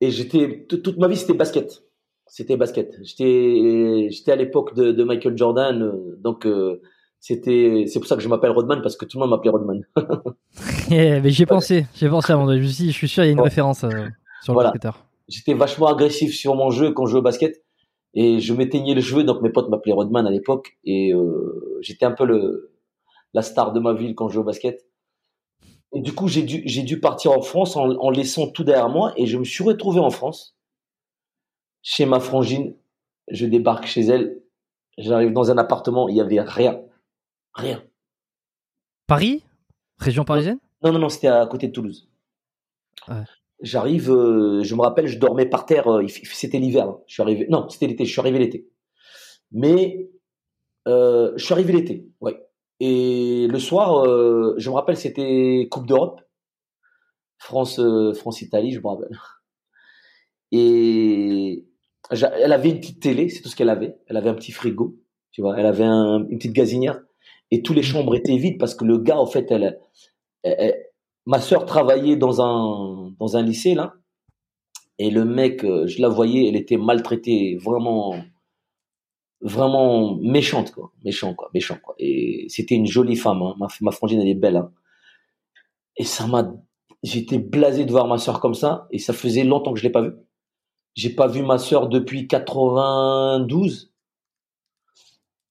Et 0.00 0.10
j'étais 0.10 0.66
toute 0.68 0.98
ma 0.98 1.08
vie 1.08 1.16
c'était 1.16 1.34
basket. 1.34 1.82
C'était 2.26 2.56
basket. 2.56 2.92
J'étais 3.02 4.08
j'étais 4.10 4.32
à 4.32 4.36
l'époque 4.36 4.74
de, 4.74 4.92
de 4.92 5.04
Michael 5.04 5.36
Jordan, 5.38 5.92
donc 6.18 6.44
euh, 6.44 6.82
c'était 7.20 7.84
c'est 7.86 7.98
pour 8.00 8.08
ça 8.08 8.16
que 8.16 8.22
je 8.22 8.28
m'appelle 8.28 8.50
Rodman 8.50 8.82
parce 8.82 8.96
que 8.96 9.04
tout 9.06 9.16
le 9.18 9.22
monde 9.22 9.30
m'appelait 9.30 9.50
Rodman. 9.50 9.82
Eh, 10.90 11.20
mais 11.20 11.30
j'y 11.30 11.42
ai 11.42 11.46
pensé, 11.46 11.86
j'y 11.96 12.04
ai 12.04 12.08
pensé 12.08 12.32
avant. 12.32 12.46
Je 12.52 12.58
me 12.58 12.64
suis 12.66 12.84
dit, 12.84 12.92
je 12.92 12.96
suis 12.96 13.08
sûr, 13.08 13.24
il 13.24 13.26
y 13.26 13.30
a 13.30 13.32
une 13.32 13.40
référence 13.40 13.82
euh, 13.84 14.06
sur 14.42 14.52
le 14.52 14.54
Voilà. 14.54 14.72
J'étais 15.28 15.54
vachement 15.54 15.88
agressif 15.88 16.34
sur 16.34 16.54
mon 16.54 16.70
jeu 16.70 16.92
quand 16.92 17.06
je 17.06 17.10
jouais 17.10 17.18
au 17.18 17.22
basket 17.22 17.64
et 18.16 18.40
je 18.40 18.52
m'éteignais 18.52 18.94
le 18.94 19.00
cheveu 19.00 19.22
donc 19.22 19.42
mes 19.42 19.50
potes 19.50 19.68
m'appelaient 19.68 19.92
Rodman 19.92 20.26
à 20.26 20.30
l'époque 20.30 20.76
et 20.82 21.14
euh, 21.14 21.78
j'étais 21.82 22.04
un 22.04 22.12
peu 22.12 22.26
le 22.26 22.72
la 23.32 23.42
star 23.42 23.72
de 23.72 23.78
ma 23.78 23.92
ville 23.92 24.16
quand 24.16 24.28
je 24.28 24.34
jouais 24.34 24.42
au 24.42 24.46
basket. 24.46 24.84
Et 25.92 26.00
du 26.00 26.12
coup 26.12 26.26
j'ai 26.26 26.42
dû 26.42 26.62
j'ai 26.64 26.82
dû 26.82 26.98
partir 26.98 27.30
en 27.30 27.42
France 27.42 27.76
en, 27.76 27.90
en 27.90 28.10
laissant 28.10 28.48
tout 28.50 28.64
derrière 28.64 28.88
moi 28.88 29.12
et 29.16 29.26
je 29.26 29.38
me 29.38 29.44
suis 29.44 29.62
retrouvé 29.62 30.00
en 30.00 30.10
France 30.10 30.56
chez 31.82 32.06
ma 32.06 32.18
frangine. 32.18 32.74
Je 33.28 33.46
débarque 33.46 33.86
chez 33.86 34.02
elle. 34.02 34.42
J'arrive 34.98 35.32
dans 35.32 35.50
un 35.50 35.58
appartement, 35.58 36.08
il 36.08 36.16
y 36.16 36.20
avait 36.20 36.40
rien, 36.40 36.80
rien. 37.52 37.84
Paris? 39.06 39.44
Région 39.98 40.24
parisienne? 40.24 40.58
Non, 40.82 40.92
non, 40.92 40.98
non, 40.98 41.08
c'était 41.08 41.28
à 41.28 41.46
côté 41.46 41.68
de 41.68 41.72
Toulouse. 41.72 42.08
Ouais. 43.08 43.24
J'arrive, 43.60 44.10
euh, 44.10 44.62
je 44.62 44.74
me 44.74 44.82
rappelle, 44.82 45.06
je 45.06 45.18
dormais 45.18 45.46
par 45.46 45.66
terre. 45.66 45.88
euh, 45.90 46.06
c'était 46.08 46.58
l'hiver. 46.58 46.88
hein. 46.88 47.00
Je 47.06 47.14
suis 47.14 47.22
arrivé. 47.22 47.46
Non, 47.50 47.68
c'était 47.68 47.86
l'été. 47.86 48.04
Je 48.04 48.12
suis 48.12 48.20
arrivé 48.20 48.38
l'été. 48.38 48.68
Mais 49.52 50.10
euh, 50.88 51.32
je 51.36 51.44
suis 51.44 51.52
arrivé 51.54 51.72
l'été. 51.72 52.06
Ouais. 52.20 52.36
Et 52.80 53.46
le 53.48 53.58
soir, 53.58 54.04
je 54.58 54.68
me 54.70 54.74
rappelle, 54.74 54.96
c'était 54.98 55.66
Coupe 55.70 55.86
d'Europe, 55.86 56.20
France, 57.38 57.80
France 58.14 58.42
Italie, 58.42 58.72
je 58.72 58.80
me 58.80 58.86
rappelle. 58.88 59.18
Et 60.52 61.64
elle 62.10 62.52
avait 62.52 62.70
une 62.70 62.80
petite 62.80 63.00
télé, 63.00 63.28
c'est 63.28 63.42
tout 63.42 63.48
ce 63.48 63.56
qu'elle 63.56 63.68
avait. 63.70 63.96
Elle 64.06 64.16
avait 64.16 64.30
un 64.30 64.34
petit 64.34 64.52
frigo, 64.52 64.96
tu 65.32 65.40
vois. 65.40 65.58
Elle 65.58 65.66
avait 65.66 65.84
un- 65.84 66.26
une 66.28 66.38
petite 66.38 66.52
gazinière. 66.52 67.00
Et 67.50 67.62
tous 67.62 67.72
les 67.74 67.82
chambres 67.82 68.14
étaient 68.14 68.36
vides 68.36 68.58
parce 68.58 68.74
que 68.74 68.84
le 68.84 68.98
gars, 68.98 69.18
en 69.18 69.26
fait, 69.26 69.50
elle- 69.50 69.78
elle- 70.42 70.86
ma 71.26 71.40
sœur 71.40 71.66
travaillait 71.66 72.16
dans 72.16 72.40
un 72.40 73.12
dans 73.18 73.36
un 73.36 73.42
lycée 73.42 73.74
là, 73.74 73.94
et 74.98 75.10
le 75.10 75.24
mec, 75.24 75.64
euh, 75.64 75.86
je 75.86 76.00
la 76.00 76.08
voyais, 76.08 76.48
elle 76.48 76.56
était 76.56 76.78
maltraitée, 76.78 77.56
vraiment, 77.56 78.16
vraiment 79.40 80.16
méchante 80.16 80.72
quoi, 80.72 80.92
méchant 81.04 81.34
quoi, 81.34 81.50
méchant 81.52 81.76
quoi. 81.82 81.94
Et 81.98 82.46
c'était 82.48 82.76
une 82.76 82.86
jolie 82.86 83.16
femme, 83.16 83.42
hein. 83.42 83.54
ma 83.58 83.68
ma 83.80 83.90
frangine 83.90 84.20
elle 84.20 84.28
est 84.28 84.34
belle. 84.34 84.56
Hein. 84.56 84.72
Et 85.96 86.04
ça 86.04 86.26
m'a, 86.26 86.52
j'étais 87.02 87.38
blasé 87.38 87.84
de 87.84 87.90
voir 87.90 88.06
ma 88.06 88.18
sœur 88.18 88.40
comme 88.40 88.54
ça, 88.54 88.86
et 88.90 88.98
ça 88.98 89.12
faisait 89.12 89.44
longtemps 89.44 89.72
que 89.74 89.78
je 89.78 89.84
l'ai 89.84 89.90
pas 89.90 90.02
vue. 90.02 90.14
J'ai 90.94 91.10
pas 91.10 91.26
vu 91.26 91.42
ma 91.42 91.58
sœur 91.58 91.88
depuis 91.88 92.26
92, 92.28 93.92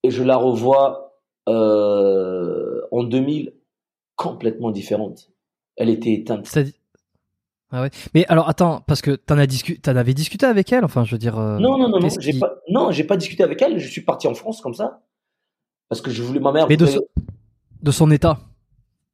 et 0.02 0.10
je 0.10 0.22
la 0.24 0.36
revois 0.36 1.20
euh, 1.48 2.82
en 2.90 3.04
2000 3.04 3.54
complètement 4.16 4.70
différente. 4.70 5.30
Elle 5.76 5.90
était 5.90 6.12
éteinte. 6.12 6.46
Ah 7.70 7.82
ouais. 7.82 7.90
Mais 8.14 8.24
alors 8.26 8.48
attends, 8.48 8.82
parce 8.86 9.02
que 9.02 9.10
t'en 9.12 9.38
as 9.38 9.46
discuté, 9.46 9.80
t'en 9.80 9.96
avais 9.96 10.14
discuté 10.14 10.46
avec 10.46 10.72
elle, 10.72 10.84
enfin 10.84 11.04
je 11.04 11.12
veux 11.12 11.18
dire. 11.18 11.38
euh, 11.38 11.58
Non, 11.58 11.76
non, 11.76 11.88
non, 11.88 11.98
non, 12.00 12.08
j'ai 12.20 12.38
pas, 12.38 12.54
non, 12.70 12.90
j'ai 12.92 13.04
pas 13.04 13.16
discuté 13.16 13.42
avec 13.42 13.60
elle. 13.60 13.78
Je 13.78 13.88
suis 13.88 14.02
parti 14.02 14.28
en 14.28 14.34
France 14.34 14.60
comme 14.60 14.74
ça 14.74 15.02
parce 15.88 16.00
que 16.00 16.10
je 16.10 16.22
voulais 16.22 16.40
ma 16.40 16.52
mère. 16.52 16.68
Mais 16.68 16.76
de, 16.76 16.84
voulait- 16.86 17.00
de 17.82 17.90
son 17.90 18.10
état, 18.12 18.38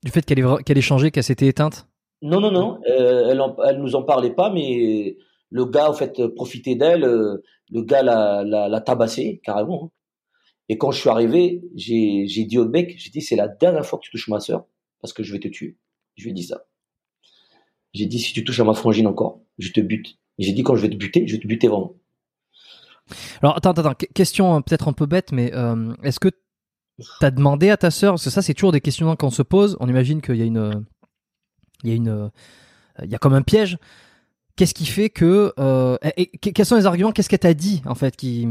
du 0.05 0.11
fait 0.11 0.23
qu'elle 0.25 0.39
ait, 0.39 0.63
qu'elle 0.65 0.77
ait 0.79 0.83
changé, 0.83 1.11
qu'elle 1.11 1.25
s'était 1.25 1.47
éteinte. 1.47 1.89
Non, 2.21 2.41
non, 2.41 2.53
non, 2.53 2.79
euh, 2.89 3.31
elle, 3.31 3.41
en- 3.41 3.57
elle 3.65 3.79
nous 3.81 3.97
en 3.97 4.03
parlait 4.03 4.31
pas, 4.35 4.51
mais 4.53 5.17
le 5.51 5.65
gars, 5.65 5.89
en 5.91 5.95
fait, 5.95 6.27
profitait 6.37 6.75
d'elle. 6.77 7.05
euh, 7.05 7.43
le 7.71 7.83
gars 7.83 8.03
l'a, 8.03 8.45
l'a, 8.45 8.69
l'a 8.69 8.81
tabassé 8.83 9.41
carrément. 9.43 9.85
hein. 9.87 9.91
Et 10.69 10.77
quand 10.79 10.91
je 10.91 11.01
suis 11.01 11.09
arrivé, 11.09 11.63
j'ai, 11.75 12.27
j'ai 12.29 12.45
dit 12.45 12.59
au 12.59 12.69
mec, 12.69 12.95
j'ai 12.99 13.11
dit 13.11 13.23
c'est 13.23 13.35
la 13.37 13.49
dernière 13.49 13.85
fois 13.87 13.99
que 13.99 14.05
tu 14.05 14.11
touches 14.11 14.29
ma 14.29 14.41
sœur 14.41 14.67
parce 15.01 15.13
que 15.15 15.23
je 15.23 15.33
vais 15.33 15.41
te 15.41 15.49
tuer. 15.49 15.77
Je 16.17 16.25
lui 16.25 16.31
ai 16.31 16.35
dit 16.35 16.45
ça. 16.45 16.67
J'ai 17.95 18.07
dit 18.07 18.19
si 18.19 18.33
tu 18.33 18.45
touches 18.45 18.61
à 18.61 18.65
ma 18.65 18.75
frangine 18.75 19.07
encore, 19.07 19.41
je 19.59 19.71
te 19.71 19.81
bute. 19.81 20.19
J'ai 20.39 20.53
dit 20.53 20.63
quand 20.63 20.77
je 20.77 20.83
vais 20.83 20.91
te 20.91 20.97
buter, 20.97 21.27
je 21.27 21.35
vais 21.35 21.43
te 21.43 21.47
buter 21.47 21.69
vraiment. 21.69 21.95
Alors 23.43 23.57
attends, 23.57 23.73
attends, 23.73 23.95
question 24.15 24.63
peut-être 24.63 24.89
un 24.89 24.93
peu 24.93 25.07
bête, 25.07 25.33
mais 25.33 25.53
est-ce 26.03 26.21
que 26.21 26.29
tu 26.29 27.27
as 27.27 27.31
demandé 27.31 27.71
à 27.71 27.77
ta 27.77 27.91
sœur, 27.91 28.13
parce 28.15 28.25
que 28.25 28.31
ça 28.31 28.43
c'est 28.43 28.55
toujours 28.55 28.73
des 28.73 28.81
questions 28.81 29.15
qu'on 29.17 29.31
se 29.31 29.43
pose, 29.43 29.77
on 29.81 29.89
imagine 29.89 30.23
qu'il 30.23 30.37
y 30.37 30.43
a 30.43 30.45
une, 30.45 30.87
il 31.83 31.91
y 31.91 31.93
a 31.93 31.97
une, 31.97 32.31
il 33.03 33.11
y 33.11 33.15
a 33.15 33.19
comme 33.19 33.35
un 33.35 33.43
piège. 33.43 33.79
Qu'est-ce 34.55 34.75
qui 34.75 34.85
fait 34.85 35.09
que, 35.09 35.53
euh, 35.59 35.97
quels 36.41 36.67
sont 36.67 36.77
les 36.77 36.85
arguments? 36.85 37.13
Qu'est-ce 37.13 37.31
qu'elle 37.31 37.39
t'a 37.39 37.55
dit 37.55 37.83
en 37.87 37.95
fait 37.95 38.17
qui, 38.17 38.47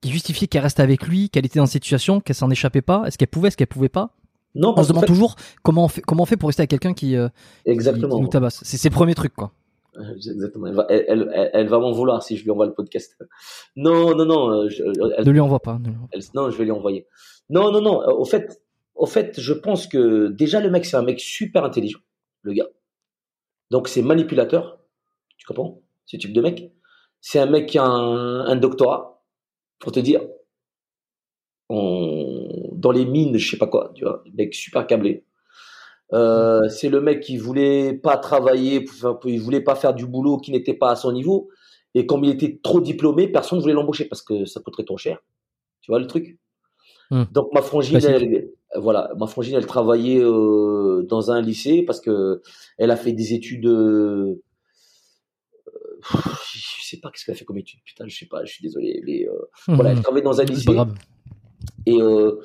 qui 0.00 0.10
justifiait 0.10 0.48
qu'elle 0.48 0.62
reste 0.62 0.80
avec 0.80 1.06
lui, 1.06 1.28
qu'elle 1.28 1.44
était 1.44 1.58
dans 1.58 1.66
cette 1.66 1.84
situation, 1.84 2.20
qu'elle 2.20 2.36
s'en 2.36 2.50
échappait 2.50 2.82
pas? 2.82 3.04
Est-ce 3.06 3.18
qu'elle 3.18 3.28
pouvait, 3.28 3.48
est-ce 3.48 3.56
qu'elle 3.56 3.66
pouvait 3.66 3.90
pas? 3.90 4.16
Non. 4.56 4.74
On 4.76 4.82
se 4.82 4.88
demande 4.88 5.06
toujours 5.06 5.36
comment 5.62 5.84
on 5.84 5.88
fait, 5.88 6.00
comment 6.00 6.22
on 6.24 6.26
fait 6.26 6.36
pour 6.36 6.48
rester 6.48 6.62
avec 6.62 6.70
quelqu'un 6.70 6.94
qui, 6.94 7.16
euh, 7.16 7.28
Exactement. 7.64 8.16
Qui, 8.16 8.22
nous 8.22 8.28
tabasse. 8.28 8.60
C'est 8.64 8.76
ses 8.76 8.90
premiers 8.90 9.14
trucs 9.14 9.34
quoi. 9.34 9.52
Exactement. 10.14 10.66
Elle 10.66 10.74
va, 10.74 10.86
elle, 10.90 11.04
elle, 11.08 11.50
elle 11.54 11.68
va 11.68 11.78
m'en 11.78 11.92
vouloir 11.92 12.22
si 12.22 12.36
je 12.36 12.44
lui 12.44 12.50
envoie 12.50 12.66
le 12.66 12.74
podcast. 12.74 13.16
Non, 13.76 14.14
non, 14.14 14.24
non. 14.24 14.50
Euh, 14.50 14.68
je, 14.68 14.82
ne 14.82 15.30
lui 15.30 15.40
envoie 15.40 15.60
pas. 15.60 15.78
non, 16.34 16.50
je 16.50 16.56
vais 16.58 16.64
lui 16.64 16.72
envoyer. 16.72 17.06
Non, 17.48 17.70
non, 17.70 17.80
non. 17.80 18.00
Au 18.08 18.24
fait, 18.24 18.62
au 18.94 19.06
fait, 19.06 19.38
je 19.40 19.52
pense 19.52 19.86
que 19.86 20.28
déjà 20.28 20.60
le 20.60 20.70
mec 20.70 20.84
c'est 20.84 20.96
un 20.96 21.02
mec 21.02 21.20
super 21.20 21.64
intelligent, 21.64 22.00
le 22.42 22.52
gars. 22.52 22.68
Donc 23.70 23.88
c'est 23.88 24.02
manipulateur 24.02 24.78
tu 25.46 25.46
comprends 25.46 25.80
Ce 26.06 26.16
type 26.16 26.32
de 26.32 26.40
mec. 26.40 26.72
C'est 27.20 27.38
un 27.38 27.46
mec 27.46 27.66
qui 27.66 27.78
a 27.78 27.84
un, 27.84 28.56
doctorat, 28.56 29.22
pour 29.78 29.92
te 29.92 30.00
dire. 30.00 30.20
Dans 32.76 32.92
les 32.92 33.04
mines, 33.04 33.36
je 33.36 33.50
sais 33.50 33.58
pas 33.58 33.66
quoi, 33.66 33.92
tu 33.94 34.04
vois, 34.04 34.22
mec 34.34 34.54
super 34.54 34.86
câblé. 34.86 35.24
Euh, 36.12 36.68
c'est 36.68 36.88
le 36.88 37.00
mec 37.00 37.20
qui 37.20 37.36
voulait 37.36 37.92
pas 37.94 38.16
travailler, 38.16 38.84
il 39.24 39.40
voulait 39.40 39.60
pas 39.60 39.74
faire 39.74 39.92
du 39.92 40.06
boulot 40.06 40.38
qui 40.38 40.52
n'était 40.52 40.74
pas 40.74 40.90
à 40.90 40.96
son 40.96 41.12
niveau. 41.12 41.48
Et 41.94 42.06
comme 42.06 42.24
il 42.24 42.30
était 42.30 42.60
trop 42.62 42.80
diplômé, 42.80 43.26
personne 43.26 43.58
ne 43.58 43.62
voulait 43.62 43.74
l'embaucher 43.74 44.04
parce 44.04 44.22
que 44.22 44.44
ça 44.44 44.60
coûterait 44.60 44.84
trop 44.84 44.98
cher. 44.98 45.18
Tu 45.80 45.90
vois 45.90 45.98
le 45.98 46.06
truc? 46.06 46.38
Hmm. 47.10 47.24
Donc 47.32 47.48
ma 47.52 47.62
frangine, 47.62 47.98
elle, 48.04 48.50
voilà, 48.76 49.10
ma 49.18 49.26
frangine, 49.26 49.54
elle 49.54 49.66
travaillait 49.66 50.22
euh, 50.22 51.04
dans 51.08 51.30
un 51.30 51.40
lycée 51.40 51.82
parce 51.82 52.00
que 52.00 52.42
elle 52.78 52.90
a 52.90 52.96
fait 52.96 53.12
des 53.12 53.32
études 53.32 53.66
euh, 53.66 54.42
je 56.52 56.90
sais 56.90 56.98
pas 56.98 57.10
qu'est-ce 57.10 57.24
qu'elle 57.24 57.34
a 57.34 57.38
fait 57.38 57.44
comme 57.44 57.58
étude, 57.58 57.80
putain, 57.84 58.06
je 58.06 58.16
sais 58.16 58.26
pas, 58.26 58.44
je 58.44 58.52
suis 58.52 58.62
désolé. 58.62 59.02
Mais 59.04 59.26
euh, 59.26 59.32
voilà, 59.68 59.92
elle 59.92 60.02
travaillait 60.02 60.24
dans 60.24 60.40
un 60.40 60.44
lycée. 60.44 60.76
Et, 61.86 62.00
euh, 62.00 62.40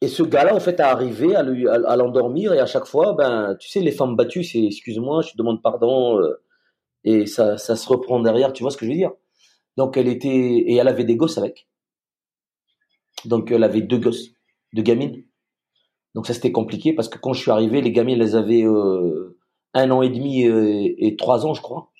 et 0.00 0.08
ce 0.08 0.22
gars-là, 0.22 0.54
en 0.54 0.60
fait, 0.60 0.78
a 0.80 0.90
arrivé 0.90 1.34
à, 1.34 1.42
lui, 1.42 1.68
à, 1.68 1.96
l'endormir 1.96 2.52
et 2.52 2.60
à 2.60 2.66
chaque 2.66 2.86
fois, 2.86 3.14
ben, 3.14 3.56
tu 3.58 3.68
sais, 3.68 3.80
les 3.80 3.90
femmes 3.90 4.14
battues, 4.14 4.44
c'est 4.44 4.64
excuse-moi, 4.64 5.22
je 5.22 5.32
te 5.32 5.36
demande 5.36 5.60
pardon, 5.60 6.20
euh, 6.20 6.40
et 7.04 7.26
ça, 7.26 7.58
ça 7.58 7.74
se 7.74 7.88
reprend 7.88 8.20
derrière, 8.20 8.52
tu 8.52 8.62
vois 8.62 8.70
ce 8.70 8.76
que 8.76 8.86
je 8.86 8.90
veux 8.90 8.96
dire? 8.96 9.12
Donc 9.76 9.96
elle 9.96 10.08
était, 10.08 10.28
et 10.28 10.74
elle 10.76 10.88
avait 10.88 11.04
des 11.04 11.16
gosses 11.16 11.38
avec. 11.38 11.68
Donc 13.24 13.50
elle 13.50 13.64
avait 13.64 13.82
deux 13.82 13.98
gosses, 13.98 14.30
deux 14.72 14.82
gamines. 14.82 15.24
Donc 16.14 16.26
ça 16.26 16.34
c'était 16.34 16.52
compliqué 16.52 16.92
parce 16.92 17.08
que 17.08 17.18
quand 17.18 17.32
je 17.32 17.40
suis 17.40 17.50
arrivé, 17.50 17.80
les 17.80 17.92
gamines, 17.92 18.20
elles 18.20 18.36
avaient 18.36 18.64
un 18.64 19.90
an 19.90 20.02
et 20.02 20.08
demi 20.08 20.42
et 20.42 21.16
trois 21.16 21.46
ans, 21.46 21.54
je 21.54 21.62
crois. 21.62 21.92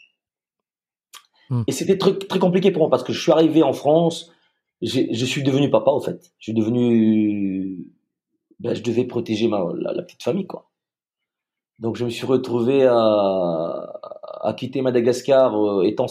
Hmm. 1.51 1.63
Et 1.67 1.73
c'était 1.73 1.99
très, 1.99 2.17
très 2.19 2.39
compliqué 2.39 2.71
pour 2.71 2.83
moi 2.83 2.91
parce 2.91 3.05
que 3.05 3.13
je 3.13 3.21
suis 3.21 3.33
arrivé 3.33 3.63
en 3.63 3.73
France, 3.73 4.33
je 4.83 5.25
suis 5.25 5.43
devenu 5.43 5.71
papa 5.71 5.91
au 5.91 6.01
fait. 6.01 6.33
Je 6.39 6.45
suis 6.45 6.55
devenu, 6.55 7.87
ben, 8.61 8.75
je 8.75 8.83
devais 8.83 9.05
protéger 9.05 9.49
ma, 9.49 9.65
la, 9.75 10.03
petite 10.03 10.23
famille 10.23 10.47
quoi. 10.47 10.71
Donc 11.79 11.97
je 11.97 12.05
me 12.05 12.11
suis 12.11 12.27
retrouvé 12.27 12.85
à, 12.85 12.95
à 14.43 14.53
quitter 14.57 14.83
Madagascar 14.83 15.55
euh, 15.55 15.83
étant, 15.85 16.07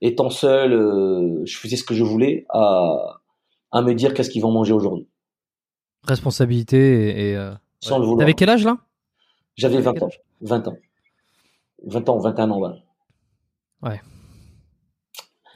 étant 0.00 0.30
seul, 0.30 0.72
euh, 0.72 1.44
je 1.44 1.56
faisais 1.56 1.76
ce 1.76 1.84
que 1.84 1.94
je 1.94 2.02
voulais, 2.02 2.44
à, 2.50 3.20
à 3.70 3.82
me 3.82 3.94
dire 3.94 4.14
qu'est-ce 4.14 4.30
qu'ils 4.30 4.42
vont 4.42 4.52
manger 4.52 4.72
aujourd'hui. 4.72 5.08
Responsabilité 6.04 7.30
et, 7.30 7.36
euh, 7.36 7.52
sans 7.80 7.98
le 7.98 8.04
vouloir. 8.04 8.20
T'avais 8.20 8.34
quel 8.34 8.50
âge 8.50 8.64
là? 8.64 8.78
J'avais 9.56 9.80
20 9.80 10.02
ans. 10.02 10.08
20 10.42 10.68
ans. 10.68 10.76
20 11.84 12.08
ans, 12.08 12.18
21 12.18 12.50
ans, 12.50 12.58
voilà. 12.58 12.76
Ouais. 13.82 14.00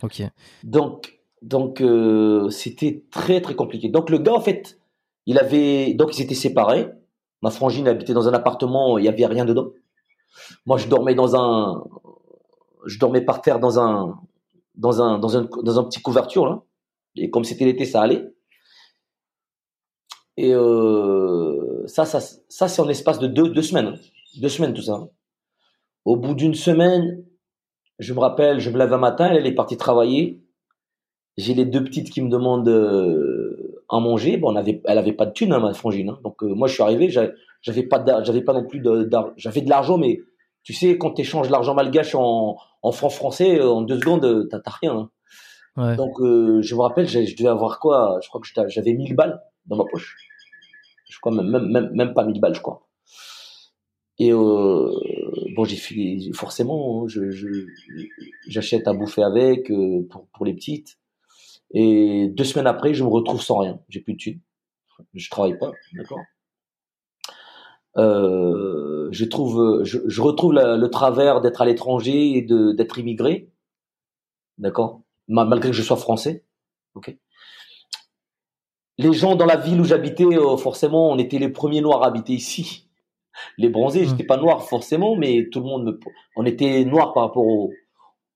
Ok. 0.03 0.23
Donc, 0.63 1.20
donc 1.43 1.81
euh, 1.81 2.49
c'était 2.51 3.05
très 3.11 3.41
très 3.41 3.55
compliqué. 3.55 3.89
Donc 3.89 4.11
le 4.11 4.19
gars 4.19 4.35
en 4.35 4.41
fait, 4.41 4.79
il 5.27 5.39
avait 5.39 5.95
donc 5.95 6.19
ils 6.19 6.23
étaient 6.23 6.35
séparés. 6.35 6.89
Ma 7.43 7.51
frangine 7.51 7.89
habitait 7.89 8.13
dans 8.13 8.29
un 8.29 8.35
appartement, 8.35 8.99
il 8.99 9.05
y 9.05 9.09
avait 9.09 9.27
rien 9.27 9.45
dedans. 9.45 9.71
Moi 10.67 10.77
je 10.77 10.89
dormais 10.89 11.15
dans 11.15 11.37
un, 11.37 11.85
je 12.87 12.99
dormais 12.99 13.23
par 13.23 13.41
terre 13.43 13.61
dans 13.61 13.79
un 13.81 14.21
dans 14.75 15.03
un 15.03 15.19
dans 15.19 15.37
un 15.79 15.85
petit 15.85 16.03
couverture 16.03 16.47
là. 16.47 16.63
Et 17.17 17.31
comme 17.31 17.45
c'était 17.45 17.65
l'été, 17.65 17.85
ça 17.85 18.03
allait. 18.03 18.25
Et 20.37 20.55
euh, 20.55 21.87
ça, 21.87 22.05
ça, 22.05 22.21
ça 22.21 22.69
c'est 22.69 22.81
en 22.81 22.89
espace 22.89 23.19
de 23.19 23.27
deux, 23.27 23.49
deux 23.49 23.63
semaines. 23.63 23.99
Deux 24.41 24.49
semaines 24.49 24.73
tout 24.73 24.83
ça. 24.83 25.09
Au 26.05 26.17
bout 26.17 26.35
d'une 26.35 26.55
semaine, 26.55 27.25
je 27.99 28.15
me 28.15 28.21
rappelle, 28.21 28.61
je 28.61 28.71
me 28.71 28.79
lève 28.79 28.93
un 28.93 28.99
matin, 28.99 29.31
elle, 29.31 29.47
est 29.47 29.55
partie 29.55 29.77
travailler. 29.77 30.40
J'ai 31.41 31.55
les 31.55 31.65
deux 31.65 31.83
petites 31.83 32.11
qui 32.11 32.23
me 32.23 32.29
demandent 32.29 32.69
euh, 32.69 33.83
à 33.89 33.99
manger. 34.01 34.37
Bon, 34.37 34.53
on 34.53 34.57
avait, 34.57 34.81
elle 34.85 34.99
avait 34.99 35.13
pas 35.13 35.27
de 35.27 35.33
thune, 35.33 35.53
hein, 35.53 35.61
ma 35.61 35.73
frangine. 35.73 36.11
Hein. 36.11 36.19
Donc 36.23 36.43
euh, 36.43 36.55
moi, 36.55 36.69
je 36.69 36.75
suis 36.75 36.83
arrivé, 36.83 37.09
j'avais 37.09 37.83
pas, 37.83 38.05
j'avais 38.23 38.43
pas 38.43 38.53
non 38.53 38.65
plus 38.65 38.81
d'argent. 38.81 39.33
J'avais 39.37 39.63
de 39.63 39.71
l'argent, 39.71 39.99
mais 39.99 40.21
tu 40.63 40.73
sais, 40.73 40.99
quand 40.99 41.13
tu 41.13 41.23
échanges 41.23 41.51
l'argent 41.51 41.75
malgache 41.75 42.15
en, 42.15 42.57
en 42.83 42.93
francs 42.93 43.13
français, 43.13 43.59
euh, 43.59 43.71
en 43.71 43.83
deux 43.83 43.99
secondes, 43.99 44.49
t'as 44.51 44.61
rien. 44.81 45.09
Hein. 45.77 45.97
Donc 45.97 46.19
je 46.19 46.75
me 46.75 46.81
rappelle, 46.81 47.09
je 47.09 47.35
devais 47.37 47.49
avoir 47.49 47.79
quoi 47.79 48.19
Je 48.23 48.29
crois 48.29 48.41
que 48.41 48.69
j'avais 48.69 48.93
1000 48.93 49.15
balles 49.15 49.41
dans 49.67 49.77
ma 49.77 49.85
poche. 49.85 50.17
Je 51.09 51.19
crois 51.21 51.33
même, 51.33 51.49
même, 51.49 51.67
même, 51.71 51.91
même 51.93 52.13
pas 52.13 52.25
1000 52.25 52.41
balles, 52.41 52.55
je 52.55 52.61
crois. 52.61 52.87
Et 54.21 54.35
euh, 54.35 54.93
bon, 55.57 55.65
j'ai 55.65 55.77
fait 55.77 56.19
forcément, 56.35 57.05
hein, 57.05 57.09
je, 57.09 57.31
j'achète 58.47 58.87
à 58.87 58.93
bouffer 58.93 59.23
avec 59.23 59.71
euh, 59.71 60.07
pour, 60.11 60.27
pour 60.27 60.45
les 60.45 60.53
petites. 60.53 60.99
Et 61.73 62.29
deux 62.29 62.45
semaines 62.45 62.67
après, 62.67 62.95
je 62.95 63.05
me 63.05 63.09
retrouve 63.09 63.41
sans 63.41 63.59
rien. 63.59 63.81
J'ai 63.89 64.01
plus 64.01 64.15
de 64.15 64.19
thunes. 64.19 64.41
Je 65.15 65.31
travaille 65.31 65.59
pas, 65.59 65.73
d'accord. 65.95 66.21
Euh, 67.97 69.09
je 69.11 69.25
trouve, 69.25 69.83
je, 69.83 70.21
retrouve 70.21 70.53
le 70.53 70.87
travers 70.89 71.41
d'être 71.41 71.63
à 71.63 71.65
l'étranger 71.65 72.37
et 72.37 72.43
de 72.43 72.73
d'être 72.73 72.99
immigré, 72.99 73.51
d'accord. 74.59 75.03
Malgré 75.27 75.71
que 75.71 75.77
je 75.77 75.83
sois 75.83 75.97
français, 75.97 76.45
ok. 76.95 77.17
Les 78.99 79.13
gens 79.13 79.35
dans 79.35 79.47
la 79.47 79.57
ville 79.57 79.81
où 79.81 79.85
j'habitais, 79.85 80.25
euh, 80.25 80.57
forcément, 80.57 81.11
on 81.11 81.19
était 81.19 81.39
les 81.39 81.49
premiers 81.49 81.81
noirs 81.81 82.03
à 82.03 82.09
habiter 82.09 82.35
ici 82.35 82.91
les 83.59 83.69
bronzés, 83.69 84.07
j'étais 84.07 84.25
pas 84.25 84.37
noir 84.37 84.63
forcément, 84.65 85.17
mais 85.17 85.49
tout 85.51 85.61
le 85.61 85.67
monde 85.67 85.85
me, 85.85 86.01
on 86.37 86.45
était 86.45 86.85
noir 86.85 87.13
par 87.13 87.25
rapport 87.25 87.45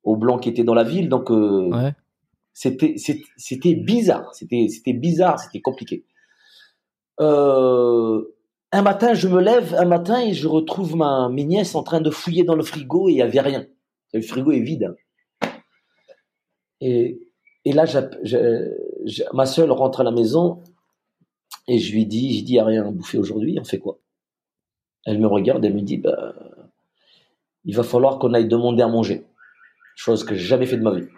aux, 0.05 0.17
blancs 0.17 0.43
qui 0.43 0.49
étaient 0.49 0.65
dans 0.65 0.75
la 0.75 0.85
ville, 0.85 1.09
donc 1.09 1.31
euh, 1.31 1.71
c'était 2.55 2.95
c'était 3.37 3.75
bizarre, 3.75 4.33
c'était 4.35 4.69
c'était 4.69 4.93
bizarre, 4.93 5.39
c'était 5.41 5.61
compliqué. 5.61 6.05
Euh, 7.21 8.23
un 8.73 8.83
matin, 8.83 9.15
je 9.15 9.29
me 9.29 9.41
lève 9.41 9.75
un 9.75 9.85
matin 9.85 10.21
et 10.21 10.33
je 10.33 10.49
retrouve 10.49 10.97
ma 10.97 11.29
mes 11.29 11.45
nièces 11.45 11.75
en 11.75 11.83
train 11.83 12.01
de 12.01 12.11
fouiller 12.11 12.45
dans 12.45 12.57
le 12.57 12.63
frigo 12.63 13.09
et 13.09 13.13
il 13.13 13.19
y 13.19 13.23
avait 13.23 13.41
rien. 13.41 13.67
Le 14.13 14.23
frigo 14.23 14.53
est 14.53 14.61
vide. 14.61 14.95
Et 16.81 17.21
et 17.65 17.73
là, 17.73 17.85
ma 19.33 19.47
soeur 19.47 19.69
rentre 19.77 20.01
à 20.01 20.05
la 20.05 20.11
maison 20.11 20.63
et 21.67 21.79
je 21.79 21.93
lui 21.93 22.07
dis, 22.07 22.39
je 22.39 22.45
dis, 22.45 22.53
il 22.53 22.55
n'y 22.55 22.61
a 22.61 22.65
rien 22.65 22.87
à 22.87 22.91
bouffer 22.91 23.19
aujourd'hui, 23.19 23.59
on 23.59 23.65
fait 23.65 23.79
quoi? 23.79 23.99
Elle 25.07 25.19
me 25.19 25.27
regarde 25.27 25.65
et 25.65 25.71
me 25.71 25.81
dit, 25.81 25.97
bah, 25.97 26.35
il 27.65 27.75
va 27.75 27.83
falloir 27.83 28.19
qu'on 28.19 28.35
aille 28.35 28.49
demander 28.49 28.83
à 28.83 28.89
manger. 28.89 29.25
Chose 29.97 30.25
que 30.25 30.35
j'ai 30.35 30.45
jamais 30.45 30.67
fait 30.67 30.77
de 30.77 30.83
ma 30.83 30.95
vie. 30.95 31.09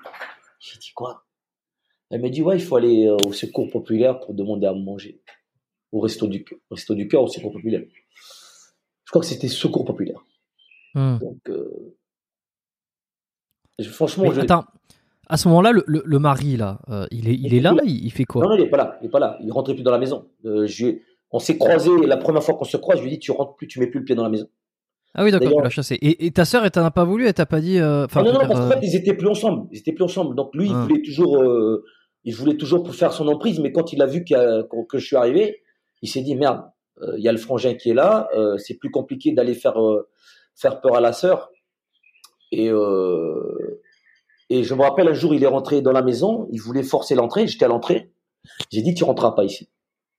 J'ai 0.60 0.78
dit 0.78 0.92
quoi? 0.94 1.25
Elle 2.10 2.22
me 2.22 2.30
dit, 2.30 2.42
ouais, 2.42 2.56
il 2.56 2.62
faut 2.62 2.76
aller 2.76 3.06
euh, 3.06 3.16
au 3.26 3.32
secours 3.32 3.68
populaire 3.70 4.20
pour 4.20 4.34
demander 4.34 4.66
à 4.66 4.72
manger. 4.72 5.20
Au 5.92 6.00
resto 6.00 6.26
du, 6.26 6.44
resto 6.70 6.94
du 6.94 7.08
cœur, 7.08 7.22
au 7.22 7.28
secours 7.28 7.52
populaire. 7.52 7.82
Je 9.04 9.10
crois 9.10 9.20
que 9.20 9.26
c'était 9.26 9.48
secours 9.48 9.84
populaire. 9.84 10.24
Hmm. 10.94 11.18
Donc, 11.18 11.38
euh, 11.48 11.94
franchement, 13.82 14.30
je... 14.30 14.40
attends, 14.40 14.64
à 15.28 15.36
ce 15.36 15.48
moment-là, 15.48 15.72
le, 15.72 16.18
mari 16.18 16.56
là, 16.56 16.80
euh, 16.88 17.06
il 17.10 17.28
est, 17.28 17.34
il 17.34 17.54
est 17.54 17.60
là, 17.60 17.74
il, 17.84 18.10
fait 18.12 18.24
quoi? 18.24 18.42
Non, 18.42 18.50
non, 18.50 18.56
il 18.56 18.62
est 18.62 18.70
pas 18.70 18.76
là, 18.76 18.98
il 19.02 19.06
est 19.06 19.10
pas 19.10 19.18
là. 19.18 19.38
Il 19.42 19.52
rentrait 19.52 19.74
plus 19.74 19.82
dans 19.82 19.90
la 19.90 19.98
maison. 19.98 20.28
je, 20.44 20.98
on 21.32 21.38
s'est 21.38 21.58
croisé 21.58 21.90
la 22.06 22.16
première 22.16 22.42
fois 22.42 22.54
qu'on 22.54 22.64
se 22.64 22.76
croise, 22.76 22.98
je 22.98 23.02
lui 23.02 23.10
ai 23.10 23.14
dit 23.14 23.18
tu 23.18 23.32
rentres 23.32 23.56
plus, 23.56 23.66
tu 23.66 23.80
mets 23.80 23.88
plus 23.88 24.00
le 24.00 24.04
pied 24.04 24.14
dans 24.14 24.22
la 24.22 24.30
maison. 24.30 24.48
Ah 25.18 25.24
oui, 25.24 25.30
d'accord, 25.30 25.50
tu 25.50 25.62
l'as 25.62 25.70
chassé. 25.70 25.98
Et, 26.02 26.30
ta 26.30 26.44
sœur, 26.44 26.64
elle 26.64 26.70
t'en 26.70 26.84
a 26.84 26.90
pas 26.90 27.04
voulu, 27.04 27.26
elle 27.26 27.32
t'a 27.32 27.46
pas 27.46 27.60
dit. 27.60 27.78
Euh, 27.78 28.06
ah 28.14 28.22
non, 28.22 28.32
non, 28.32 28.40
parce 28.40 28.60
qu'en 28.60 28.68
fait, 28.68 28.80
ils 28.82 28.94
étaient 28.94 29.14
plus 29.14 29.28
ensemble. 29.28 29.66
Ils 29.72 29.78
étaient 29.78 29.92
plus 29.92 30.04
ensemble. 30.04 30.36
Donc 30.36 30.54
lui, 30.54 30.66
il 30.66 30.72
ah. 30.74 30.82
voulait 30.82 31.00
toujours, 31.00 31.42
euh, 31.42 31.84
il 32.26 32.34
voulait 32.34 32.58
toujours 32.58 32.82
pour 32.82 32.94
faire 32.94 33.14
son 33.14 33.26
emprise, 33.28 33.58
mais 33.58 33.72
quand 33.72 33.94
il 33.94 34.02
a 34.02 34.06
vu 34.06 34.24
que 34.24 34.98
je 34.98 35.06
suis 35.06 35.16
arrivé, 35.16 35.62
il 36.02 36.08
s'est 36.10 36.20
dit 36.20 36.36
merde, 36.36 36.62
euh, 37.00 37.14
il 37.16 37.24
y 37.24 37.28
a 37.28 37.32
le 37.32 37.38
frangin 37.38 37.74
qui 37.74 37.90
est 37.90 37.94
là, 37.94 38.28
c'est 38.58 38.74
plus 38.74 38.90
compliqué 38.90 39.32
d'aller 39.32 39.54
faire 39.54 39.76
faire 40.54 40.80
peur 40.82 40.96
à 40.96 41.00
la 41.00 41.14
sœur. 41.14 41.50
Et 42.52 42.70
Et 44.48 44.62
je 44.62 44.74
me 44.74 44.82
rappelle 44.82 45.08
un 45.08 45.12
jour, 45.12 45.34
il 45.34 45.42
est 45.42 45.48
rentré 45.48 45.80
dans 45.82 45.92
la 45.92 46.02
maison, 46.02 46.46
il 46.52 46.60
voulait 46.60 46.84
forcer 46.84 47.14
l'entrée, 47.14 47.46
j'étais 47.46 47.64
à 47.64 47.68
l'entrée. 47.68 48.12
J'ai 48.70 48.82
dit, 48.82 48.94
tu 48.94 49.02
rentreras 49.02 49.32
pas 49.32 49.44
ici. 49.44 49.68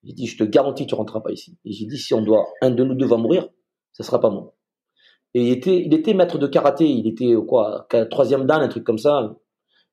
J'ai 0.03 0.13
dit, 0.13 0.27
je 0.27 0.37
te 0.37 0.43
garantis, 0.43 0.85
tu 0.85 0.95
rentreras 0.95 1.21
pas 1.21 1.31
ici. 1.31 1.57
Et 1.63 1.71
j'ai 1.71 1.85
dit, 1.85 1.97
si 1.97 2.13
on 2.13 2.21
doit, 2.21 2.45
un 2.61 2.71
de 2.71 2.83
nous 2.83 2.93
deux 2.93 3.05
va 3.05 3.17
mourir, 3.17 3.47
ce 3.93 4.03
sera 4.03 4.19
pas 4.19 4.29
moi. 4.29 4.53
Et 5.33 5.43
il 5.43 5.51
était, 5.51 5.81
il 5.85 5.93
était 5.93 6.13
maître 6.13 6.37
de 6.37 6.47
karaté, 6.47 6.85
il 6.89 7.07
était 7.07 7.33
quoi, 7.47 7.87
troisième 8.11 8.45
dan, 8.45 8.61
un 8.61 8.67
truc 8.67 8.83
comme 8.83 8.97
ça. 8.97 9.35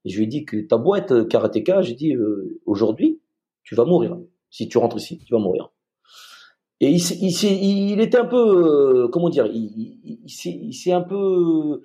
Et 0.05 0.11
je 0.11 0.19
lui 0.19 0.25
ai 0.25 0.27
dit 0.27 0.45
que 0.45 0.57
ta 0.59 0.77
boîte 0.77 1.29
karatéka, 1.29 1.83
j'ai 1.83 1.95
dit, 1.95 2.15
euh, 2.15 2.61
aujourd'hui, 2.67 3.21
tu 3.63 3.75
vas 3.75 3.85
mourir. 3.85 4.19
Si 4.51 4.69
tu 4.69 4.79
rentres 4.79 4.97
ici, 4.97 5.19
tu 5.19 5.33
vas 5.33 5.41
mourir. 5.41 5.71
Et 6.81 6.91
il, 6.91 7.01
il, 7.23 7.91
il 7.93 8.01
était 8.01 8.19
un 8.19 8.27
peu, 8.27 9.05
euh, 9.05 9.09
comment 9.09 9.31
dire, 9.31 9.47
il, 9.47 10.21
il 10.25 10.75
s'est 10.75 10.93
un 10.93 11.01
peu 11.01 11.81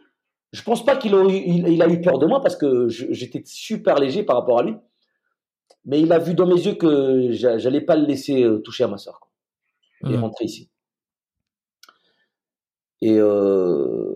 je 0.51 0.63
pense 0.63 0.84
pas 0.84 0.95
qu'il 0.95 1.13
a, 1.13 1.23
il, 1.25 1.82
a 1.82 1.88
eu 1.88 2.01
peur 2.01 2.17
de 2.17 2.25
moi 2.25 2.41
parce 2.41 2.55
que 2.55 2.88
j'étais 2.89 3.43
super 3.45 3.99
léger 3.99 4.23
par 4.23 4.36
rapport 4.38 4.60
à 4.60 4.63
lui. 4.63 4.75
Mais 5.86 6.01
il 6.01 6.12
a 6.12 6.19
vu 6.19 6.34
dans 6.34 6.47
mes 6.47 6.60
yeux 6.60 6.73
que 6.73 7.32
j'allais 7.32 7.82
pas 7.82 7.95
le 7.95 8.05
laisser 8.05 8.43
euh, 8.43 8.60
toucher 8.60 8.84
à 8.84 8.88
ma 8.88 8.97
soeur. 8.97 9.19
Et 10.03 10.10
mmh. 10.10 10.21
rentrer 10.21 10.45
ici. 10.45 10.69
Et 13.01 13.17
euh, 13.17 14.15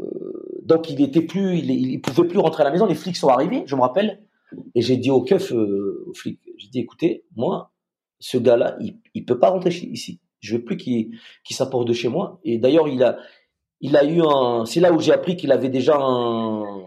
donc 0.66 0.90
il 0.90 1.02
était 1.02 1.22
plus, 1.22 1.58
il, 1.58 2.02
pouvait 2.02 2.28
plus 2.28 2.40
rentrer 2.40 2.62
à 2.62 2.66
la 2.66 2.72
maison. 2.72 2.86
Les 2.86 2.96
flics 2.96 3.18
sont 3.18 3.30
arrivés, 3.30 3.64
je 3.66 3.76
me 3.76 3.82
rappelle. 3.82 4.22
Et 4.76 4.82
j'ai 4.82 4.98
dit 4.98 5.10
au 5.10 5.22
keuf, 5.22 5.52
euh, 5.52 6.06
aux 6.08 6.14
flics, 6.14 6.40
j'ai 6.58 6.68
dit 6.68 6.80
écoutez, 6.80 7.26
moi, 7.36 7.72
ce 8.20 8.38
gars-là, 8.38 8.78
il, 8.80 9.00
il 9.14 9.26
peut 9.26 9.40
pas 9.40 9.50
rentrer 9.50 9.72
ici. 9.72 10.22
Je 10.44 10.58
veux 10.58 10.64
plus 10.64 10.76
qu'il 10.76 11.10
s'apporte 11.50 11.88
de 11.88 11.94
chez 11.94 12.10
moi. 12.10 12.40
Et 12.44 12.58
d'ailleurs, 12.58 12.90
il 12.90 13.02
a, 13.02 13.18
eu 14.04 14.22
un. 14.22 14.66
C'est 14.66 14.82
là 14.82 14.92
où 14.92 15.00
j'ai 15.00 15.14
appris 15.14 15.38
qu'il 15.38 15.52
avait 15.54 15.70
déjà 15.70 15.96
un. 15.98 16.84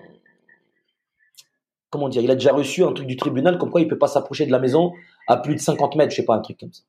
Comment 1.89 2.11
dire 2.11 2.21
Il 2.21 2.31
a 2.31 2.35
déjà 2.35 2.53
reçu 2.53 2.85
un 2.85 2.93
truc 2.93 3.07
du 3.07 3.17
tribunal 3.17 3.57
comme 3.57 3.71
quoi 3.71 3.81
il 3.81 3.89
peut 3.89 3.99
pas 3.99 4.09
s'approcher 4.09 4.45
de 4.45 4.53
la 4.53 4.59
maison 4.59 4.93
à 5.27 5.39
plus 5.39 5.55
de 5.55 5.61
50 5.61 5.97
mètres, 5.97 6.11
je 6.11 6.17
sais 6.17 6.25
pas, 6.25 6.35
un 6.35 6.41
truc 6.41 6.59
comme 6.61 6.73
ça. 6.73 6.83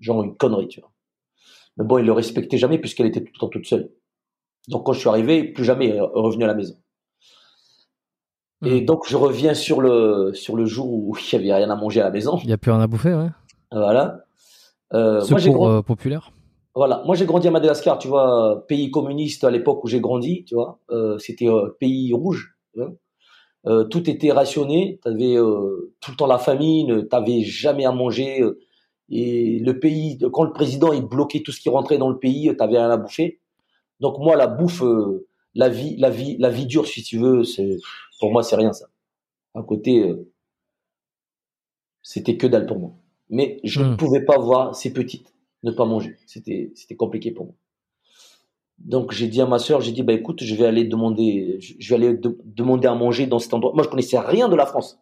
Genre 0.00 0.22
une 0.22 0.36
connerie, 0.36 0.68
tu 0.68 0.80
vois. 0.80 0.90
Mais 1.76 1.84
bon, 1.84 1.98
il 1.98 2.06
le 2.06 2.12
respectait 2.12 2.56
jamais 2.56 2.78
puisqu'elle 2.78 3.06
était 3.06 3.20
tout 3.20 3.32
le 3.34 3.38
temps 3.38 3.48
toute 3.48 3.66
seule. 3.66 3.90
Donc 4.68 4.84
quand 4.84 4.92
je 4.92 5.00
suis 5.00 5.08
arrivé, 5.08 5.44
plus 5.44 5.64
jamais 5.64 5.98
revenu 6.00 6.44
à 6.44 6.46
la 6.48 6.54
maison. 6.54 6.74
Et 8.64 8.80
hmm. 8.80 8.84
donc 8.84 9.04
je 9.06 9.16
reviens 9.16 9.54
sur 9.54 9.80
le 9.80 10.32
sur 10.34 10.56
le 10.56 10.64
jour 10.64 10.90
où 10.90 11.16
il 11.16 11.32
y 11.32 11.36
avait 11.36 11.54
rien 11.54 11.70
à 11.70 11.76
manger 11.76 12.00
à 12.00 12.04
la 12.04 12.10
maison. 12.10 12.38
Il 12.42 12.46
n'y 12.46 12.52
a 12.52 12.58
plus 12.58 12.70
rien 12.70 12.80
à 12.80 12.86
bouffer, 12.86 13.14
ouais. 13.14 13.28
Voilà. 13.70 14.24
Euh, 14.92 15.20
Secours 15.20 15.68
euh, 15.68 15.82
populaire. 15.82 16.30
Voilà, 16.74 17.02
moi 17.06 17.16
j'ai 17.16 17.24
grandi 17.24 17.48
à 17.48 17.50
Madagascar, 17.50 17.98
tu 17.98 18.06
vois, 18.06 18.64
pays 18.68 18.90
communiste 18.90 19.44
à 19.44 19.50
l'époque 19.50 19.82
où 19.82 19.88
j'ai 19.88 20.00
grandi, 20.00 20.44
tu 20.44 20.54
vois, 20.54 20.78
euh, 20.90 21.18
c'était 21.18 21.48
euh, 21.48 21.74
pays 21.80 22.12
rouge. 22.12 22.54
Euh, 23.66 23.84
tout 23.84 24.08
était 24.08 24.30
rationné, 24.30 25.00
tu 25.02 25.08
avais 25.08 25.36
euh, 25.36 25.94
tout 26.00 26.12
le 26.12 26.16
temps 26.16 26.26
la 26.26 26.38
famine, 26.38 27.08
t'avais 27.08 27.42
jamais 27.42 27.84
à 27.84 27.92
manger. 27.92 28.42
Euh, 28.42 28.60
et 29.08 29.58
le 29.58 29.78
pays, 29.78 30.18
quand 30.32 30.44
le 30.44 30.52
président 30.52 30.92
il 30.92 31.02
bloquait 31.02 31.42
tout 31.42 31.50
ce 31.50 31.60
qui 31.60 31.68
rentrait 31.68 31.98
dans 31.98 32.10
le 32.10 32.18
pays, 32.18 32.52
t'avais 32.56 32.78
rien 32.78 32.90
à 32.90 32.96
bouffer. 32.96 33.40
Donc 34.00 34.18
moi 34.18 34.36
la 34.36 34.46
bouffe, 34.46 34.82
la 35.54 35.68
vie, 35.68 35.96
la 35.96 36.10
vie, 36.10 36.36
la 36.38 36.50
vie 36.50 36.66
dure 36.66 36.86
si 36.86 37.02
tu 37.02 37.18
veux, 37.18 37.44
c'est 37.44 37.78
pour 38.20 38.30
moi 38.32 38.42
c'est 38.42 38.56
rien 38.56 38.72
ça. 38.72 38.86
À 39.54 39.62
côté, 39.62 40.14
c'était 42.02 42.36
que 42.36 42.46
dalle 42.46 42.66
pour 42.66 42.78
moi. 42.78 42.92
Mais 43.30 43.60
je 43.64 43.82
ne 43.82 43.92
hmm. 43.92 43.96
pouvais 43.96 44.24
pas 44.24 44.38
voir 44.38 44.76
ces 44.76 44.92
petites 44.92 45.34
ne 45.62 45.72
pas 45.72 45.84
manger. 45.84 46.16
C'était, 46.26 46.72
c'était 46.74 46.96
compliqué 46.96 47.32
pour 47.32 47.46
moi. 47.46 47.54
Donc 48.78 49.12
j'ai 49.12 49.26
dit 49.26 49.40
à 49.40 49.46
ma 49.46 49.58
sœur, 49.58 49.80
j'ai 49.80 49.92
dit 49.92 50.02
bah 50.02 50.12
écoute, 50.12 50.42
je 50.42 50.54
vais 50.54 50.66
aller 50.66 50.84
demander, 50.84 51.58
je 51.60 51.88
vais 51.88 51.96
aller 51.96 52.20
demander 52.44 52.86
à 52.86 52.94
manger 52.94 53.26
dans 53.26 53.38
cet 53.38 53.54
endroit. 53.54 53.72
Moi 53.74 53.82
je 53.82 53.88
connaissais 53.88 54.18
rien 54.18 54.48
de 54.48 54.56
la 54.56 54.66
France. 54.66 55.00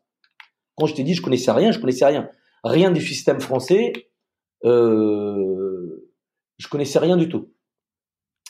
Quand 0.76 0.86
je 0.86 0.94
t'ai 0.94 1.02
dit 1.02 1.14
je 1.14 1.22
connaissais 1.22 1.50
rien, 1.50 1.72
je 1.72 1.80
connaissais 1.80 2.06
rien, 2.06 2.30
rien 2.62 2.90
du 2.90 3.00
système 3.00 3.40
français. 3.40 3.92
Euh, 4.64 6.08
je 6.58 6.68
connaissais 6.68 7.00
rien 7.00 7.16
du 7.16 7.28
tout. 7.28 7.48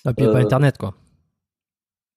Ah, 0.05 0.13
puis 0.13 0.25
il 0.25 0.29
n'y 0.29 0.31
a 0.31 0.33
pas 0.33 0.41
euh, 0.41 0.45
Internet 0.45 0.79
quoi. 0.79 0.95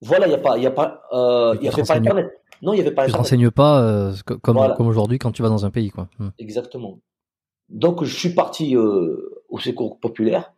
Voilà, 0.02 0.28
il 0.28 0.30
n'y 0.30 0.36
a 0.36 0.40
pas, 0.40 0.58
il 0.58 0.64
y 0.64 0.68
a 0.68 0.72
pas, 0.72 1.02
euh, 1.12 1.56
il 1.60 1.66
y 1.66 1.70
avait 1.70 1.84
pas 1.84 1.96
Internet. 1.96 2.30
Non, 2.62 2.74
il 2.74 2.78
y 2.78 2.82
avait 2.82 2.92
pas. 2.92 3.06
Tu 3.06 3.12
ne 3.12 3.18
renseignes 3.18 3.52
pas 3.52 3.82
euh, 3.82 4.14
comme 4.42 4.58
comme 4.76 4.88
aujourd'hui 4.88 5.20
quand 5.20 5.32
tu 5.32 5.42
vas 5.42 5.50
dans 5.50 5.66
un 5.66 5.70
pays 5.70 5.90
quoi. 5.90 6.10
Hmm. 6.20 6.30
Exactement. 6.40 7.00
Donc 7.70 8.04
je 8.04 8.16
suis 8.16 8.34
parti 8.34 8.76
euh, 8.76 9.44
au 9.50 9.60
secours 9.60 10.00
populaire. 10.00 10.54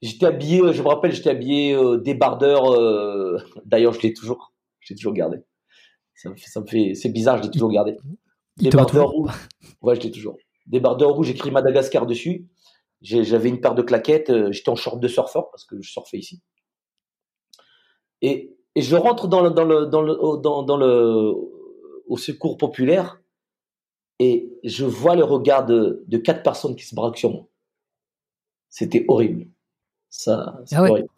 J'étais 0.00 0.26
habillé, 0.26 0.72
je 0.72 0.82
me 0.82 0.88
rappelle, 0.88 1.12
j'étais 1.12 1.30
habillé 1.30 1.74
euh, 1.74 1.96
débardeur. 1.98 2.72
Euh, 2.72 3.38
d'ailleurs, 3.64 3.92
je 3.92 4.00
l'ai 4.00 4.12
toujours, 4.12 4.52
je 4.80 4.92
l'ai 4.92 4.96
toujours 4.96 5.12
gardé. 5.12 5.38
Ça 6.14 6.30
me 6.30 6.36
fait, 6.36 6.48
ça 6.48 6.60
me 6.60 6.66
fait, 6.66 6.94
c'est 6.94 7.10
bizarre, 7.10 7.38
je 7.38 7.44
l'ai 7.44 7.50
toujours 7.50 7.70
gardé. 7.70 7.96
Débardeur 8.56 9.08
rouge. 9.08 9.30
Ouais, 9.80 9.94
je 9.94 10.00
l'ai 10.00 10.10
toujours. 10.10 10.36
Débardeur 10.66 11.10
rouge, 11.10 11.30
écrit 11.30 11.50
Madagascar 11.50 12.06
dessus. 12.06 12.48
J'avais 13.02 13.48
une 13.48 13.60
paire 13.60 13.74
de 13.74 13.82
claquettes. 13.82 14.30
Euh, 14.30 14.52
j'étais 14.52 14.68
en 14.68 14.76
short 14.76 15.00
de 15.00 15.08
surfeur 15.08 15.50
parce 15.50 15.64
que 15.64 15.80
je 15.80 15.90
surfais 15.90 16.18
ici. 16.18 16.40
Et, 18.20 18.56
et 18.74 18.82
je 18.82 18.96
rentre 18.96 19.26
dans 19.28 19.42
le, 19.42 19.50
dans 19.50 19.64
le, 19.64 19.86
dans 19.86 20.02
le, 20.02 20.40
dans, 20.40 20.62
dans 20.62 20.76
le, 20.76 21.34
au 22.06 22.16
secours 22.16 22.56
populaire 22.56 23.20
et 24.18 24.52
je 24.62 24.84
vois 24.84 25.16
le 25.16 25.24
regard 25.24 25.66
de, 25.66 26.04
de 26.06 26.18
quatre 26.18 26.42
personnes 26.42 26.76
qui 26.76 26.84
se 26.84 26.94
braquent 26.94 27.18
sur 27.18 27.30
moi. 27.30 27.48
C'était 28.68 29.04
horrible. 29.08 29.48
Ça, 30.08 30.60
c'est 30.66 30.76
ah 30.76 30.82
horrible. 30.82 31.08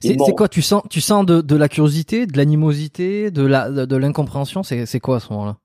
C'est 0.00 0.16
quoi 0.36 0.48
Tu 0.48 0.62
sens, 0.62 0.82
tu 0.90 1.00
sens 1.00 1.24
de, 1.24 1.40
de 1.40 1.56
la 1.56 1.68
curiosité, 1.68 2.26
de 2.26 2.36
l'animosité, 2.36 3.30
de 3.30 3.42
la, 3.42 3.70
de, 3.70 3.96
l'incompréhension? 3.96 4.62
C'est 4.62 5.00
quoi 5.00 5.16
à 5.16 5.20
ce 5.20 5.32
moment-là? 5.32 5.56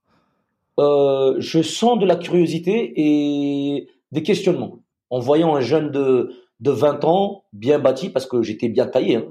Euh, 0.80 1.36
Je 1.40 1.62
sens 1.62 2.00
de 2.00 2.06
la 2.06 2.16
curiosité 2.16 2.94
et 2.96 3.90
des 4.12 4.24
questionnements. 4.24 4.80
En 5.12 5.20
voyant 5.20 5.56
un 5.56 5.62
jeune 5.62 5.92
de, 5.92 6.34
de 6.60 6.72
20 6.72 7.06
ans, 7.06 7.44
bien 7.54 7.78
bâti, 7.78 8.10
parce 8.10 8.26
que 8.26 8.42
j'étais 8.42 8.70
bien 8.70 8.88
taillé. 8.88 9.18
Hein. 9.18 9.30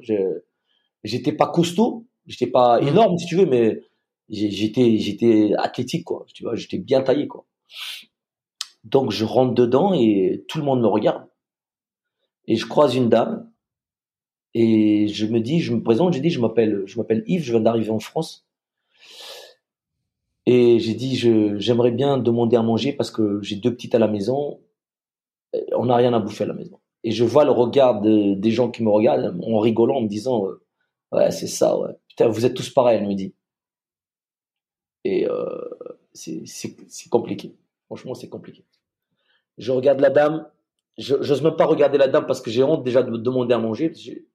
J'étais 1.03 1.33
pas 1.33 1.49
costaud, 1.49 2.07
j'étais 2.27 2.47
pas 2.47 2.81
mmh. 2.81 2.89
énorme 2.89 3.19
si 3.19 3.27
tu 3.27 3.35
veux, 3.35 3.47
mais 3.47 3.81
j'étais 4.31 4.99
j'étais 4.99 5.53
athlétique 5.59 6.05
quoi 6.05 6.25
tu 6.33 6.45
vois 6.45 6.55
j'étais 6.55 6.79
bien 6.79 7.03
taillé 7.03 7.27
quoi 7.27 7.47
donc 8.85 9.11
je 9.11 9.25
rentre 9.25 9.55
dedans 9.55 9.93
et 9.93 10.45
tout 10.49 10.59
le 10.59 10.65
monde 10.65 10.81
me 10.81 10.87
regarde 10.87 11.27
et 12.47 12.57
je 12.57 12.67
croise 12.67 12.95
une 12.95 13.09
dame 13.09 13.51
et 14.55 15.09
je 15.09 15.27
me 15.27 15.41
dis 15.41 15.61
je 15.61 15.75
me 15.75 15.83
présente 15.83 16.13
j'ai 16.13 16.21
dit 16.21 16.31
je 16.31 16.41
m'appelle 16.41 16.83
je 16.87 16.97
m'appelle 16.97 17.25
Yves 17.27 17.43
je 17.43 17.53
viens 17.53 17.61
d'arriver 17.61 17.91
en 17.91 17.99
France 17.99 18.47
et 20.47 20.79
j'ai 20.79 20.95
dit 20.95 21.17
j'aimerais 21.17 21.93
bien 21.93 22.17
demander 22.17 22.57
à 22.57 22.63
manger 22.63 22.93
parce 22.93 23.11
que 23.11 23.41
j'ai 23.43 23.57
deux 23.57 23.75
petites 23.75 23.95
à 23.95 23.99
la 23.99 24.09
maison 24.09 24.61
on 25.73 25.87
n'a 25.87 25.97
rien 25.97 26.13
à 26.13 26.19
bouffer 26.19 26.45
à 26.45 26.49
la 26.49 26.55
maison 26.55 26.79
et 27.05 27.11
je 27.11 27.25
vois 27.25 27.45
le 27.45 27.51
regard 27.51 28.01
des 28.01 28.51
gens 28.51 28.71
qui 28.71 28.83
me 28.83 28.91
regardent 28.91 29.39
en 29.43 29.59
rigolant 29.59 29.97
en 29.97 30.03
me 30.03 30.09
disant 30.09 30.47
ouais 31.13 31.31
c'est 31.31 31.47
ça 31.47 31.79
ouais 31.79 31.91
putain 32.09 32.29
vous 32.29 32.47
êtes 32.47 32.55
tous 32.55 32.71
pareils 32.71 32.99
elle 32.99 33.09
me 33.09 33.15
dit 33.15 33.35
et 35.05 35.27
euh, 35.29 35.69
c'est 36.13 37.09
compliqué. 37.11 37.57
Franchement, 37.87 38.15
c'est 38.15 38.29
compliqué. 38.29 38.65
Je 39.59 39.73
regarde 39.73 40.01
la 40.01 40.11
dame. 40.11 40.47
Je 40.99 41.17
n'ose 41.17 41.43
même 41.43 41.57
pas 41.57 41.67
regarder 41.67 41.99
la 41.99 42.09
dame 42.09 42.27
parce 42.27 42.41
que 42.41 42.51
j'ai 42.51 42.63
honte 42.63 42.85
déjà 42.85 43.03
de 43.03 43.11
me 43.11 43.19
demander 43.19 43.55
à 43.55 43.59
manger. 43.59 43.93
J'ai 43.95 44.27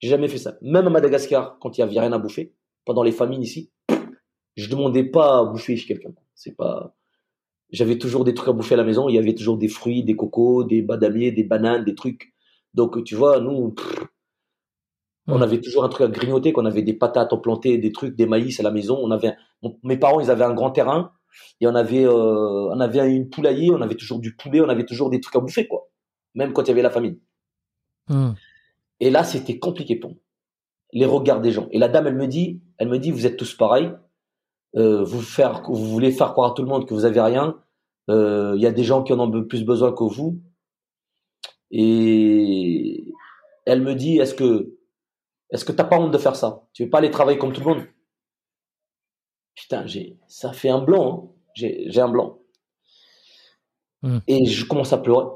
jamais 0.00 0.28
fait 0.28 0.38
ça. 0.38 0.56
Même 0.62 0.86
à 0.86 0.90
Madagascar, 0.90 1.58
quand 1.58 1.76
il 1.76 1.80
y 1.80 1.84
avait 1.84 1.98
rien 1.98 2.12
à 2.12 2.18
bouffer, 2.18 2.54
pendant 2.84 3.02
les 3.02 3.12
famines 3.12 3.42
ici, 3.42 3.70
je 4.56 4.68
demandais 4.68 5.04
pas 5.04 5.40
à 5.40 5.44
bouffer 5.44 5.76
chez 5.76 5.86
quelqu'un. 5.86 6.12
C'est 6.34 6.56
pas. 6.56 6.94
J'avais 7.72 7.98
toujours 7.98 8.24
des 8.24 8.34
trucs 8.34 8.48
à 8.48 8.52
bouffer 8.52 8.74
à 8.74 8.78
la 8.78 8.84
maison. 8.84 9.08
Il 9.08 9.14
y 9.14 9.18
avait 9.18 9.34
toujours 9.34 9.56
des 9.56 9.68
fruits, 9.68 10.04
des 10.04 10.14
cocos, 10.14 10.64
des 10.64 10.82
badamiers, 10.82 11.32
des 11.32 11.44
bananes, 11.44 11.84
des 11.84 11.94
trucs. 11.94 12.34
Donc 12.74 13.02
tu 13.04 13.14
vois, 13.14 13.40
nous, 13.40 13.74
on 15.26 15.40
avait 15.40 15.60
toujours 15.60 15.84
un 15.84 15.88
truc 15.88 16.06
à 16.06 16.10
grignoter, 16.10 16.52
qu'on 16.52 16.66
avait 16.66 16.82
des 16.82 16.94
patates, 16.94 17.30
plantées, 17.42 17.78
des 17.78 17.92
trucs, 17.92 18.16
des 18.16 18.26
maïs 18.26 18.58
à 18.60 18.62
la 18.62 18.70
maison. 18.70 18.98
On 19.00 19.10
avait, 19.10 19.34
mes 19.82 19.96
parents, 19.96 20.20
ils 20.20 20.30
avaient 20.30 20.44
un 20.44 20.54
grand 20.54 20.70
terrain 20.70 21.12
et 21.60 21.66
on 21.66 21.74
avait, 21.74 22.04
euh, 22.04 22.68
on 22.70 22.80
avait 22.80 23.10
une 23.10 23.30
poulailler, 23.30 23.70
on 23.70 23.80
avait 23.80 23.94
toujours 23.94 24.18
du 24.18 24.36
poulet, 24.36 24.60
on 24.60 24.68
avait 24.68 24.84
toujours 24.84 25.10
des 25.10 25.20
trucs 25.20 25.36
à 25.36 25.40
bouffer, 25.40 25.66
quoi. 25.66 25.88
Même 26.34 26.52
quand 26.52 26.62
il 26.62 26.68
y 26.68 26.70
avait 26.72 26.82
la 26.82 26.90
famine. 26.90 27.18
Hmm. 28.08 28.32
Et 29.00 29.10
là, 29.10 29.24
c'était 29.24 29.58
compliqué 29.58 29.96
pour 29.96 30.10
moi. 30.10 30.18
Les 30.92 31.06
regards 31.06 31.40
des 31.40 31.52
gens. 31.52 31.68
Et 31.70 31.78
la 31.78 31.88
dame, 31.88 32.06
elle 32.06 32.16
me 32.16 32.26
dit, 32.26 32.60
elle 32.78 32.88
me 32.88 32.98
dit, 32.98 33.10
vous 33.10 33.26
êtes 33.26 33.36
tous 33.36 33.54
pareils. 33.54 33.92
Euh, 34.76 35.04
vous 35.04 35.20
faire, 35.20 35.62
vous 35.68 35.86
voulez 35.86 36.10
faire 36.10 36.32
croire 36.32 36.52
à 36.52 36.54
tout 36.54 36.62
le 36.62 36.68
monde 36.68 36.88
que 36.88 36.94
vous 36.94 37.04
avez 37.04 37.20
rien. 37.20 37.62
Euh, 38.10 38.54
il 38.56 38.62
y 38.62 38.66
a 38.66 38.72
des 38.72 38.84
gens 38.84 39.02
qui 39.02 39.12
en 39.12 39.20
ont 39.20 39.44
plus 39.44 39.64
besoin 39.64 39.92
que 39.92 40.04
vous. 40.04 40.40
Et 41.70 43.12
elle 43.66 43.82
me 43.82 43.94
dit, 43.94 44.18
est-ce 44.18 44.34
que 44.34 44.76
est-ce 45.50 45.64
que 45.66 45.72
t'as 45.72 45.84
pas 45.84 45.98
honte 45.98 46.12
de 46.12 46.18
faire 46.18 46.36
ça? 46.36 46.66
Tu 46.72 46.84
veux 46.84 46.90
pas 46.90 46.98
aller 46.98 47.10
travailler 47.10 47.38
comme 47.38 47.52
tout 47.52 47.60
le 47.60 47.74
monde? 47.74 47.86
Putain, 49.54 49.86
j'ai, 49.86 50.18
ça 50.26 50.52
fait 50.52 50.70
un 50.70 50.80
blanc. 50.80 51.30
Hein. 51.30 51.38
J'ai, 51.54 52.00
un 52.00 52.08
blanc. 52.08 52.38
Hmm. 54.00 54.20
Et 54.26 54.46
je 54.46 54.64
commence 54.64 54.94
à 54.94 54.98
pleurer. 54.98 55.26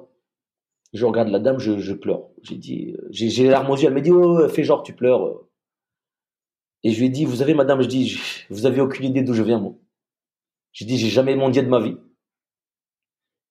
Je 0.94 1.04
regarde 1.04 1.28
la 1.28 1.38
dame, 1.38 1.58
je, 1.58 1.92
pleure. 1.92 2.28
J'ai 2.42 2.56
dit, 2.56 2.96
j'ai, 3.10 3.28
j'ai 3.28 3.42
les 3.44 3.50
larmes 3.50 3.70
aux 3.70 3.76
yeux. 3.76 3.88
Elle 3.88 3.94
me 3.94 4.00
dit, 4.00 4.10
oh, 4.10 4.48
fais 4.48 4.64
genre, 4.64 4.82
tu 4.82 4.94
pleures. 4.94 5.42
Et 6.86 6.92
je 6.92 7.00
lui 7.00 7.06
ai 7.06 7.08
dit, 7.08 7.24
vous 7.24 7.36
savez, 7.36 7.52
madame, 7.52 7.82
je 7.82 7.88
dis, 7.88 8.16
vous 8.48 8.64
avez 8.64 8.80
aucune 8.80 9.06
idée 9.06 9.22
d'où 9.22 9.34
je 9.34 9.42
viens, 9.42 9.58
moi. 9.58 9.74
J'ai 10.70 10.84
dit, 10.84 10.96
j'ai 10.98 11.08
jamais 11.08 11.34
mendié 11.34 11.60
de 11.64 11.68
ma 11.68 11.80
vie. 11.80 11.96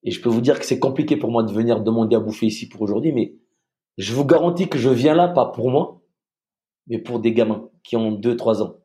Et 0.04 0.12
je 0.12 0.21
peux 0.21 0.30
vous 0.30 0.39
dire 0.39 0.58
que 0.58 0.65
c'est 0.65 0.80
compliqué 0.80 1.17
pour 1.17 1.32
moi 1.32 1.43
de 1.43 1.52
venir 1.52 1.82
demander 1.82 2.15
à 2.15 2.21
bouffer 2.21 2.45
ici 2.45 2.69
pour 2.69 2.82
aujourd'hui, 2.82 3.12
mais 3.12 3.36
je 3.98 4.13
vous 4.13 4.24
garantis 4.24 4.69
que 4.69 4.78
je 4.78 4.88
viens 4.88 5.15
là 5.15 5.28
pas 5.28 5.48
pour 5.48 5.69
moi, 5.69 6.02
mais 6.88 6.98
pour 6.98 7.19
des 7.19 7.34
gamins 7.34 7.69
qui 7.84 7.98
ont 7.98 8.17
2-3 8.17 8.62
ans. 8.62 8.78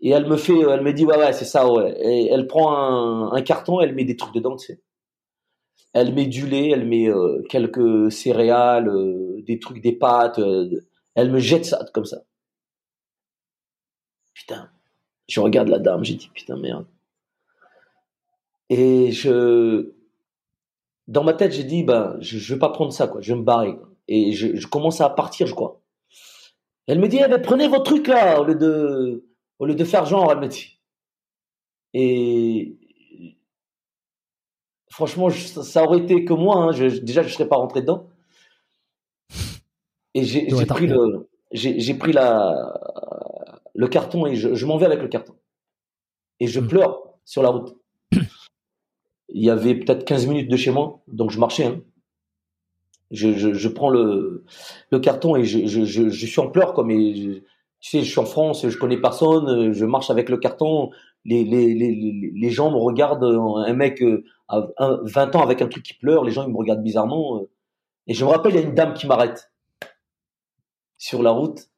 Et 0.00 0.10
elle 0.10 0.28
me 0.28 0.36
fait, 0.36 0.60
elle 0.60 0.82
me 0.82 0.92
dit, 0.92 1.04
ouais, 1.04 1.18
ouais, 1.18 1.32
c'est 1.32 1.44
ça, 1.44 1.68
ouais. 1.68 1.92
Et 2.00 2.28
elle 2.28 2.46
prend 2.46 3.32
un, 3.32 3.42
carton, 3.42 3.80
elle 3.80 3.96
met 3.96 4.04
des 4.04 4.14
trucs 4.14 4.34
dedans, 4.36 4.54
tu 4.54 4.66
sais. 4.66 4.80
Elle 5.94 6.14
met 6.14 6.26
du 6.26 6.46
lait, 6.46 6.68
elle 6.68 6.86
met 6.86 7.08
euh, 7.08 7.42
quelques 7.48 8.12
céréales, 8.12 8.88
euh, 8.88 9.42
des 9.44 9.58
trucs, 9.58 9.80
des 9.82 9.96
pâtes. 9.96 10.38
Euh, 10.38 10.86
elle 11.16 11.32
me 11.32 11.40
jette 11.40 11.64
ça 11.64 11.84
comme 11.92 12.04
ça. 12.04 12.18
Putain. 14.40 14.70
Je 15.28 15.38
regarde 15.40 15.68
la 15.68 15.78
dame, 15.78 16.02
j'ai 16.02 16.14
dit, 16.14 16.30
putain, 16.32 16.56
merde. 16.56 16.86
Et 18.70 19.12
je, 19.12 19.92
dans 21.06 21.22
ma 21.22 21.34
tête, 21.34 21.52
j'ai 21.52 21.64
dit, 21.64 21.84
ben, 21.84 22.16
je, 22.20 22.38
je 22.38 22.54
vais 22.54 22.58
pas 22.58 22.70
prendre 22.70 22.92
ça, 22.92 23.06
quoi. 23.06 23.20
Je 23.20 23.34
vais 23.34 23.38
me 23.38 23.44
barrer. 23.44 23.78
Et 24.08 24.32
je, 24.32 24.56
je 24.56 24.66
commence 24.66 25.02
à 25.02 25.10
partir, 25.10 25.46
je 25.46 25.54
crois. 25.54 25.82
Elle 26.86 27.00
me 27.00 27.08
dit, 27.08 27.20
eh 27.22 27.28
ben, 27.28 27.40
prenez 27.42 27.68
vos 27.68 27.80
trucs 27.80 28.08
là, 28.08 28.40
au 28.40 28.44
lieu 28.44 28.54
de, 28.54 29.28
au 29.58 29.66
lieu 29.66 29.74
de 29.74 29.84
faire 29.84 30.06
genre, 30.06 30.32
elle 30.32 30.38
me 30.38 30.48
dit. 30.48 30.78
Et 31.92 32.78
franchement, 34.88 35.28
ça 35.28 35.84
aurait 35.84 35.98
été 35.98 36.24
que 36.24 36.32
moi. 36.32 36.56
Hein, 36.56 36.72
je, 36.72 36.86
déjà, 36.86 37.22
je 37.22 37.28
serais 37.34 37.48
pas 37.48 37.56
rentré 37.56 37.82
dedans. 37.82 38.08
Et 40.14 40.24
j'ai 40.24 40.46
pris 40.66 40.86
le, 40.86 41.28
j'ai 41.52 41.94
pris 41.94 42.12
la, 42.12 42.80
le 43.80 43.88
carton 43.88 44.26
et 44.26 44.36
je, 44.36 44.54
je 44.54 44.66
m'en 44.66 44.76
vais 44.76 44.84
avec 44.84 45.00
le 45.00 45.08
carton. 45.08 45.34
Et 46.38 46.46
je 46.46 46.60
hmm. 46.60 46.68
pleure 46.68 47.00
sur 47.24 47.42
la 47.42 47.48
route. 47.48 47.74
Il 49.30 49.42
y 49.42 49.48
avait 49.48 49.74
peut-être 49.74 50.04
15 50.04 50.26
minutes 50.26 50.50
de 50.50 50.56
chez 50.56 50.70
moi, 50.70 51.00
donc 51.08 51.30
je 51.30 51.38
marchais. 51.38 51.64
Hein. 51.64 51.80
Je, 53.10 53.32
je, 53.32 53.54
je, 53.54 53.68
prends 53.68 53.88
le, 53.88 54.44
le 54.90 55.00
carton 55.00 55.34
et 55.34 55.44
je, 55.44 56.26
suis 56.26 56.40
en 56.40 56.50
pleurs 56.50 56.74
comme 56.74 56.90
tu 56.90 57.42
sais, 57.80 58.02
je 58.04 58.10
suis 58.10 58.20
en 58.20 58.26
France, 58.26 58.68
je 58.68 58.76
connais 58.76 59.00
personne, 59.00 59.72
je 59.72 59.84
marche 59.86 60.10
avec 60.10 60.28
le 60.28 60.36
carton, 60.36 60.90
les, 61.24 61.42
les, 61.42 61.74
les, 61.74 62.30
les 62.34 62.50
gens 62.50 62.70
me 62.70 62.76
regardent, 62.76 63.24
un 63.24 63.72
mec 63.72 64.02
euh, 64.02 64.24
à 64.48 64.68
20 64.78 65.36
ans 65.36 65.42
avec 65.42 65.62
un 65.62 65.68
truc 65.68 65.82
qui 65.82 65.94
pleure, 65.94 66.22
les 66.22 66.32
gens 66.32 66.44
ils 66.46 66.52
me 66.52 66.58
regardent 66.58 66.82
bizarrement. 66.82 67.40
Euh. 67.40 67.50
Et 68.06 68.14
je 68.14 68.24
me 68.24 68.30
rappelle, 68.30 68.52
il 68.52 68.60
y 68.60 68.62
a 68.62 68.66
une 68.66 68.74
dame 68.74 68.92
qui 68.92 69.06
m'arrête 69.06 69.50
sur 70.98 71.22
la 71.22 71.30
route. 71.30 71.70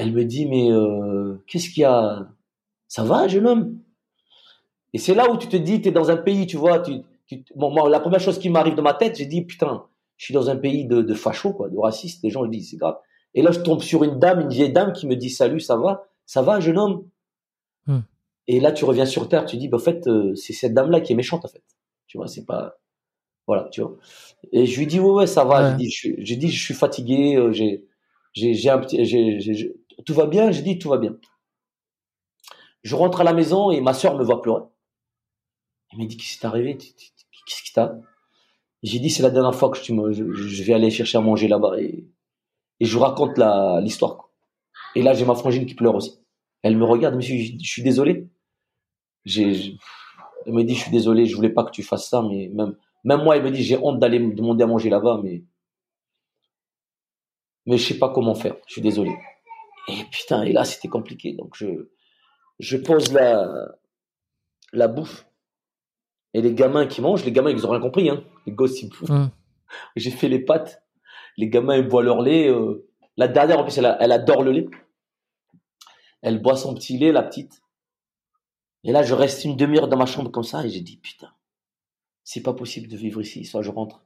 Elle 0.00 0.12
me 0.12 0.24
dit, 0.24 0.46
mais 0.46 0.72
euh, 0.72 1.36
qu'est-ce 1.46 1.68
qu'il 1.68 1.82
y 1.82 1.84
a? 1.84 2.26
Ça 2.88 3.04
va, 3.04 3.28
jeune 3.28 3.46
homme? 3.46 3.78
Et 4.94 4.98
c'est 4.98 5.14
là 5.14 5.30
où 5.30 5.36
tu 5.36 5.46
te 5.46 5.56
dis, 5.56 5.82
tu 5.82 5.88
es 5.88 5.92
dans 5.92 6.10
un 6.10 6.16
pays, 6.16 6.46
tu 6.46 6.56
vois, 6.56 6.80
tu, 6.80 7.02
bon, 7.54 7.70
moi, 7.70 7.86
la 7.90 8.00
première 8.00 8.18
chose 8.18 8.38
qui 8.38 8.48
m'arrive 8.48 8.74
dans 8.74 8.82
ma 8.82 8.94
tête, 8.94 9.18
j'ai 9.18 9.26
dit, 9.26 9.42
putain, 9.42 9.84
je 10.16 10.24
suis 10.24 10.34
dans 10.34 10.48
un 10.48 10.56
pays 10.56 10.86
de, 10.86 11.02
de 11.02 11.14
fachos, 11.14 11.52
quoi, 11.52 11.68
de 11.68 11.76
racistes. 11.76 12.24
Les 12.24 12.30
gens, 12.30 12.46
je 12.46 12.50
dis, 12.50 12.64
c'est 12.64 12.78
grave. 12.78 12.96
Et 13.34 13.42
là, 13.42 13.50
je 13.50 13.60
tombe 13.60 13.82
sur 13.82 14.02
une 14.02 14.18
dame, 14.18 14.40
une 14.40 14.48
vieille 14.48 14.72
dame 14.72 14.94
qui 14.94 15.06
me 15.06 15.16
dit, 15.16 15.28
salut, 15.28 15.60
ça 15.60 15.76
va? 15.76 16.08
Ça 16.24 16.40
va, 16.40 16.60
jeune 16.60 16.78
homme? 16.78 17.06
Hmm. 17.86 18.00
Et 18.48 18.58
là, 18.58 18.72
tu 18.72 18.86
reviens 18.86 19.06
sur 19.06 19.28
Terre, 19.28 19.44
tu 19.44 19.58
dis, 19.58 19.68
bah, 19.68 19.76
en 19.76 19.80
fait, 19.80 20.06
euh, 20.06 20.34
c'est 20.34 20.54
cette 20.54 20.72
dame-là 20.72 21.02
qui 21.02 21.12
est 21.12 21.16
méchante, 21.16 21.44
en 21.44 21.48
fait. 21.48 21.62
Tu 22.06 22.16
vois, 22.16 22.26
c'est 22.26 22.46
pas... 22.46 22.78
Voilà, 23.46 23.68
tu 23.70 23.82
vois. 23.82 23.98
Et 24.50 24.64
je 24.64 24.78
lui 24.78 24.86
dis, 24.86 24.98
ouais, 24.98 25.10
ouais, 25.10 25.26
ça 25.26 25.44
va. 25.44 25.72
J'ai 25.72 25.76
dit, 25.76 25.90
je, 25.90 26.34
dit, 26.36 26.48
je 26.48 26.64
suis 26.64 26.74
fatigué, 26.74 27.36
euh, 27.36 27.52
j'ai, 27.52 27.84
j'ai, 28.32 28.70
un 28.70 28.78
petit, 28.78 29.04
j'ai, 29.04 29.74
tout 30.04 30.14
va 30.14 30.26
bien. 30.26 30.50
J'ai 30.50 30.62
dit, 30.62 30.78
tout 30.78 30.88
va 30.88 30.98
bien. 30.98 31.16
Je 32.82 32.94
rentre 32.94 33.20
à 33.20 33.24
la 33.24 33.32
maison 33.32 33.70
et 33.70 33.80
ma 33.80 33.94
soeur 33.94 34.16
me 34.16 34.24
voit 34.24 34.42
pleurer. 34.42 34.62
Elle 35.92 35.98
me 36.00 36.06
dit, 36.06 36.16
qu'est-ce 36.16 36.34
qui 36.34 36.38
t'est 36.40 36.46
arrivé? 36.46 36.76
Qu'est-ce 36.78 37.62
qui 37.62 37.72
t'a? 37.72 37.96
J'ai 38.82 38.98
dit, 38.98 39.10
c'est 39.10 39.22
la 39.22 39.30
dernière 39.30 39.54
fois 39.54 39.70
que 39.70 39.78
je, 39.78 40.62
vais 40.62 40.72
aller 40.72 40.90
chercher 40.90 41.18
à 41.18 41.20
manger 41.20 41.48
là-bas. 41.48 41.78
Et, 41.80 42.08
je 42.80 42.96
raconte 42.96 43.38
l'histoire. 43.82 44.30
Et 44.94 45.02
là, 45.02 45.12
j'ai 45.12 45.26
ma 45.26 45.34
frangine 45.34 45.66
qui 45.66 45.74
pleure 45.74 45.94
aussi. 45.94 46.18
Elle 46.62 46.76
me 46.76 46.84
regarde, 46.84 47.14
monsieur, 47.14 47.36
je, 47.36 47.52
je 47.62 47.70
suis 47.70 47.82
désolé. 47.82 48.28
Elle 49.26 50.54
me 50.54 50.62
dit, 50.62 50.74
je 50.74 50.82
suis 50.82 50.90
désolé, 50.90 51.26
je 51.26 51.36
voulais 51.36 51.50
pas 51.50 51.64
que 51.64 51.70
tu 51.70 51.82
fasses 51.82 52.08
ça, 52.08 52.22
mais 52.22 52.48
même, 52.48 52.76
même 53.04 53.22
moi, 53.22 53.36
elle 53.36 53.42
me 53.42 53.50
dit, 53.50 53.62
j'ai 53.62 53.76
honte 53.76 53.98
d'aller 53.98 54.18
me 54.18 54.34
demander 54.34 54.64
à 54.64 54.66
manger 54.66 54.88
là-bas, 54.88 55.20
mais, 55.22 55.44
mais 57.66 57.76
je 57.76 57.86
sais 57.86 57.98
pas 57.98 58.08
comment 58.08 58.34
faire. 58.34 58.56
Je 58.66 58.72
suis 58.72 58.82
désolé. 58.82 59.12
Et 59.88 60.04
putain, 60.10 60.42
et 60.42 60.52
là, 60.52 60.64
c'était 60.64 60.88
compliqué. 60.88 61.32
Donc, 61.32 61.54
je, 61.56 61.88
je 62.58 62.76
pose 62.76 63.12
la, 63.12 63.68
la 64.72 64.88
bouffe. 64.88 65.26
Et 66.34 66.42
les 66.42 66.54
gamins 66.54 66.86
qui 66.86 67.00
mangent, 67.00 67.24
les 67.24 67.32
gamins, 67.32 67.50
ils 67.50 67.66
ont 67.66 67.70
rien 67.70 67.80
compris, 67.80 68.08
hein. 68.08 68.22
Les 68.46 68.52
gosses, 68.52 68.80
ils 68.82 68.88
bouffent. 68.88 69.10
Hum. 69.10 69.30
J'ai 69.96 70.10
fait 70.10 70.28
les 70.28 70.40
pâtes. 70.40 70.82
Les 71.36 71.48
gamins, 71.48 71.76
ils 71.76 71.86
boivent 71.86 72.04
leur 72.04 72.22
lait. 72.22 72.48
Euh. 72.48 72.88
La 73.16 73.28
dernière, 73.28 73.58
en 73.58 73.64
plus, 73.64 73.76
elle, 73.78 73.96
elle 74.00 74.12
adore 74.12 74.42
le 74.42 74.52
lait. 74.52 74.68
Elle 76.22 76.40
boit 76.40 76.56
son 76.56 76.74
petit 76.74 76.98
lait, 76.98 77.12
la 77.12 77.22
petite. 77.22 77.62
Et 78.84 78.92
là, 78.92 79.02
je 79.02 79.14
reste 79.14 79.44
une 79.44 79.56
demi-heure 79.56 79.88
dans 79.88 79.96
ma 79.96 80.06
chambre 80.06 80.30
comme 80.30 80.44
ça 80.44 80.64
et 80.64 80.70
j'ai 80.70 80.80
dit, 80.80 80.96
putain, 80.96 81.32
c'est 82.24 82.42
pas 82.42 82.54
possible 82.54 82.88
de 82.88 82.96
vivre 82.96 83.20
ici, 83.20 83.44
soit 83.44 83.62
je 83.62 83.70
rentre. 83.70 84.02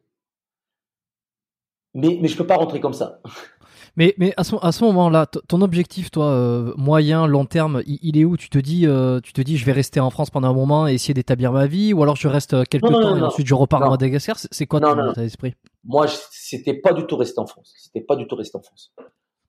Mais, 1.94 2.18
mais 2.20 2.26
je 2.26 2.37
peux 2.37 2.46
pas 2.46 2.56
rentrer 2.56 2.80
comme 2.80 2.92
ça. 2.92 3.20
Mais, 3.96 4.14
mais 4.18 4.35
à 4.37 4.42
ce, 4.42 4.57
à 4.61 4.72
ce 4.72 4.85
moment-là, 4.85 5.26
ton 5.26 5.61
objectif, 5.61 6.11
toi, 6.11 6.26
euh, 6.26 6.72
moyen, 6.76 7.26
long 7.26 7.44
terme, 7.44 7.83
il, 7.87 8.18
est 8.18 8.24
où? 8.24 8.37
Tu 8.37 8.48
te 8.48 8.59
dis, 8.59 8.87
euh, 8.87 9.20
tu 9.20 9.33
te 9.33 9.40
dis, 9.40 9.57
je 9.57 9.64
vais 9.64 9.72
rester 9.72 10.00
en 10.00 10.11
France 10.11 10.30
pendant 10.30 10.48
un 10.48 10.52
moment 10.52 10.88
et 10.88 10.94
essayer 10.94 11.14
d'établir 11.14 11.52
ma 11.52 11.66
vie, 11.66 11.92
ou 11.92 12.02
alors 12.02 12.16
je 12.16 12.26
reste 12.26 12.54
euh, 12.54 12.64
quelques 12.68 12.90
temps 12.90 13.16
et 13.16 13.22
ensuite 13.22 13.46
je 13.46 13.54
repars 13.54 13.83
à 13.83 13.90
Madagascar? 13.90 14.37
C'est 14.38 14.66
quoi 14.66 14.80
ton 14.80 15.11
état 15.11 15.20
d'esprit? 15.20 15.54
Moi, 15.85 16.07
c'était 16.30 16.74
pas 16.74 16.92
du 16.92 17.07
tout 17.07 17.16
rester 17.16 17.38
en 17.40 17.46
France. 17.46 17.72
C'était 17.76 18.04
pas 18.04 18.16
du 18.16 18.26
tout 18.26 18.35
rester 18.35 18.59
en 18.59 18.62
France. 18.62 18.92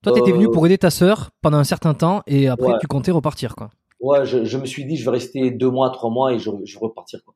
Toi, 0.04 0.14
tu 0.14 0.20
étais 0.20 0.32
venu 0.32 0.52
pour 0.52 0.66
aider 0.68 0.78
ta 0.78 0.92
sœur 0.92 1.32
pendant 1.42 1.58
un 1.58 1.64
certain 1.64 1.96
temps 1.96 2.22
et 2.28 2.48
après 2.48 2.74
tu 2.80 2.88
comptais 2.88 3.12
repartir, 3.12 3.56
quoi. 3.56 3.72
Ouais, 4.00 4.26
je, 4.26 4.44
je, 4.44 4.58
me 4.58 4.66
suis 4.66 4.86
dit, 4.86 4.98
je 4.98 5.06
vais 5.06 5.12
rester 5.12 5.50
deux 5.50 5.72
mois, 5.72 5.90
trois 5.90 6.12
mois 6.12 6.34
et 6.34 6.38
je, 6.38 6.52
je 6.66 6.74
vais 6.78 6.86
repartir, 6.86 7.22
quoi. 7.26 7.34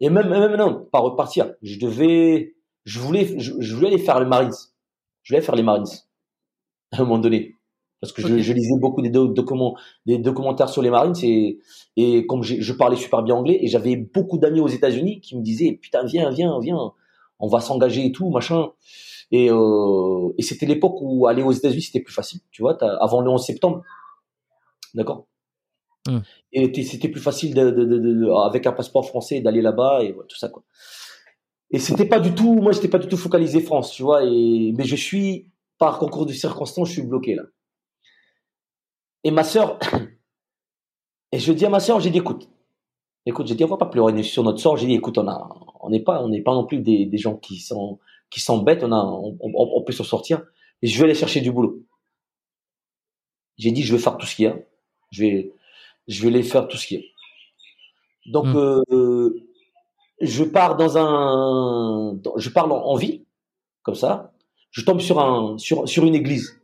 Et 0.00 0.08
même, 0.08 0.30
même 0.30 0.56
non, 0.56 0.88
pas 0.90 0.98
repartir. 0.98 1.52
Je 1.62 1.78
devais, 1.78 2.56
je 2.84 2.98
voulais, 2.98 3.38
je, 3.38 3.52
je 3.60 3.74
voulais 3.76 3.88
aller 3.88 3.98
faire 3.98 4.18
les 4.18 4.26
Marines. 4.26 4.54
Je 5.22 5.34
voulais 5.34 5.44
faire 5.44 5.54
les 5.54 5.62
Marines 5.62 5.84
à 6.92 7.00
un 7.00 7.04
moment 7.04 7.18
donné. 7.18 7.56
Parce 8.00 8.14
que 8.14 8.22
je, 8.22 8.38
je, 8.38 8.52
lisais 8.54 8.78
beaucoup 8.80 9.02
des, 9.02 9.10
documents, 9.10 9.76
des 10.06 10.16
documentaires 10.16 10.70
sur 10.70 10.80
les 10.80 10.88
Marines 10.88 11.14
et, 11.22 11.58
et 11.96 12.26
comme 12.26 12.42
je 12.42 12.72
parlais 12.72 12.96
super 12.96 13.22
bien 13.22 13.34
anglais 13.34 13.58
et 13.60 13.66
j'avais 13.66 13.96
beaucoup 13.96 14.38
d'amis 14.38 14.60
aux 14.60 14.68
États-Unis 14.68 15.20
qui 15.20 15.36
me 15.36 15.42
disaient 15.42 15.72
putain 15.72 16.04
viens 16.04 16.30
viens 16.30 16.58
viens 16.60 16.92
on 17.40 17.48
va 17.48 17.60
s'engager 17.60 18.06
et 18.06 18.12
tout 18.12 18.30
machin. 18.30 18.70
Et, 19.32 19.50
euh, 19.50 20.34
et 20.38 20.42
c'était 20.42 20.66
l'époque 20.66 20.96
où 21.00 21.26
aller 21.26 21.42
aux 21.42 21.52
États-Unis 21.52 21.82
c'était 21.82 22.00
plus 22.00 22.14
facile 22.14 22.40
tu 22.50 22.62
vois 22.62 22.82
avant 23.02 23.20
le 23.20 23.30
11 23.30 23.44
septembre. 23.44 23.82
D'accord? 24.94 25.26
Mmh. 26.08 26.20
et 26.52 26.82
c'était 26.82 27.10
plus 27.10 27.20
facile 27.20 27.52
de, 27.52 27.70
de, 27.70 27.84
de, 27.84 28.30
avec 28.46 28.66
un 28.66 28.72
passeport 28.72 29.06
français 29.06 29.42
d'aller 29.42 29.60
là-bas 29.60 30.02
et 30.02 30.14
tout 30.14 30.38
ça 30.38 30.48
quoi. 30.48 30.62
Et 31.70 31.78
c'était 31.78 32.06
pas 32.06 32.20
du 32.20 32.34
tout 32.34 32.54
moi 32.54 32.72
j'étais 32.72 32.88
pas 32.88 32.98
du 32.98 33.06
tout 33.06 33.18
focalisé 33.18 33.60
France 33.60 33.92
tu 33.92 34.02
vois 34.02 34.24
et 34.24 34.72
mais 34.78 34.84
je 34.84 34.96
suis 34.96 35.49
par 35.80 35.98
concours 35.98 36.26
de 36.26 36.32
circonstances, 36.32 36.88
je 36.88 36.92
suis 36.92 37.02
bloqué 37.02 37.34
là. 37.34 37.42
Et 39.24 39.30
ma 39.30 39.42
sœur, 39.42 39.78
et 41.32 41.38
je 41.38 41.52
dis 41.52 41.64
à 41.64 41.70
ma 41.70 41.80
sœur, 41.80 41.98
j'ai 42.00 42.10
dit 42.10 42.18
écoute, 42.18 42.48
écoute, 43.24 43.46
j'ai 43.46 43.54
dit 43.54 43.64
on 43.64 43.68
va 43.68 43.78
pas 43.78 43.86
pleurer 43.86 44.22
sur 44.22 44.44
notre 44.44 44.60
sort. 44.60 44.76
J'ai 44.76 44.86
dit 44.86 44.94
écoute, 44.94 45.16
on 45.16 45.26
a, 45.26 45.48
on 45.80 45.88
n'est 45.88 46.02
pas, 46.02 46.22
on 46.22 46.28
n'est 46.28 46.42
pas 46.42 46.52
non 46.52 46.66
plus 46.66 46.80
des, 46.80 47.06
des, 47.06 47.18
gens 47.18 47.36
qui 47.36 47.58
sont, 47.58 47.98
qui 48.30 48.40
s'embêtent. 48.40 48.84
On 48.84 48.92
a, 48.92 49.02
on, 49.02 49.38
on, 49.40 49.82
peut 49.82 49.92
s'en 49.92 50.04
sortir. 50.04 50.42
Et 50.82 50.86
je 50.86 50.98
vais 50.98 51.04
aller 51.04 51.14
chercher 51.14 51.40
du 51.40 51.50
boulot. 51.50 51.82
J'ai 53.56 53.72
dit 53.72 53.82
je 53.82 53.94
vais 53.96 54.02
faire 54.02 54.18
tout 54.18 54.26
ce 54.26 54.36
qu'il 54.36 54.44
y 54.44 54.48
a. 54.48 54.56
Je 55.10 55.22
vais, 55.22 55.52
je 56.08 56.22
vais 56.22 56.28
aller 56.28 56.42
faire 56.42 56.68
tout 56.68 56.76
ce 56.76 56.86
qu'il 56.86 57.00
y 57.00 57.02
a. 57.02 57.06
Donc 58.26 58.46
hmm. 58.46 58.82
euh, 58.92 59.46
je 60.20 60.44
pars 60.44 60.76
dans 60.76 60.98
un, 60.98 62.20
je 62.36 62.50
pars 62.50 62.70
en 62.70 62.96
ville 62.96 63.24
comme 63.82 63.94
ça 63.94 64.34
je 64.70 64.82
tombe 64.82 65.00
sur 65.00 65.20
un 65.20 65.58
sur 65.58 65.88
sur 65.88 66.04
une 66.04 66.14
église. 66.14 66.60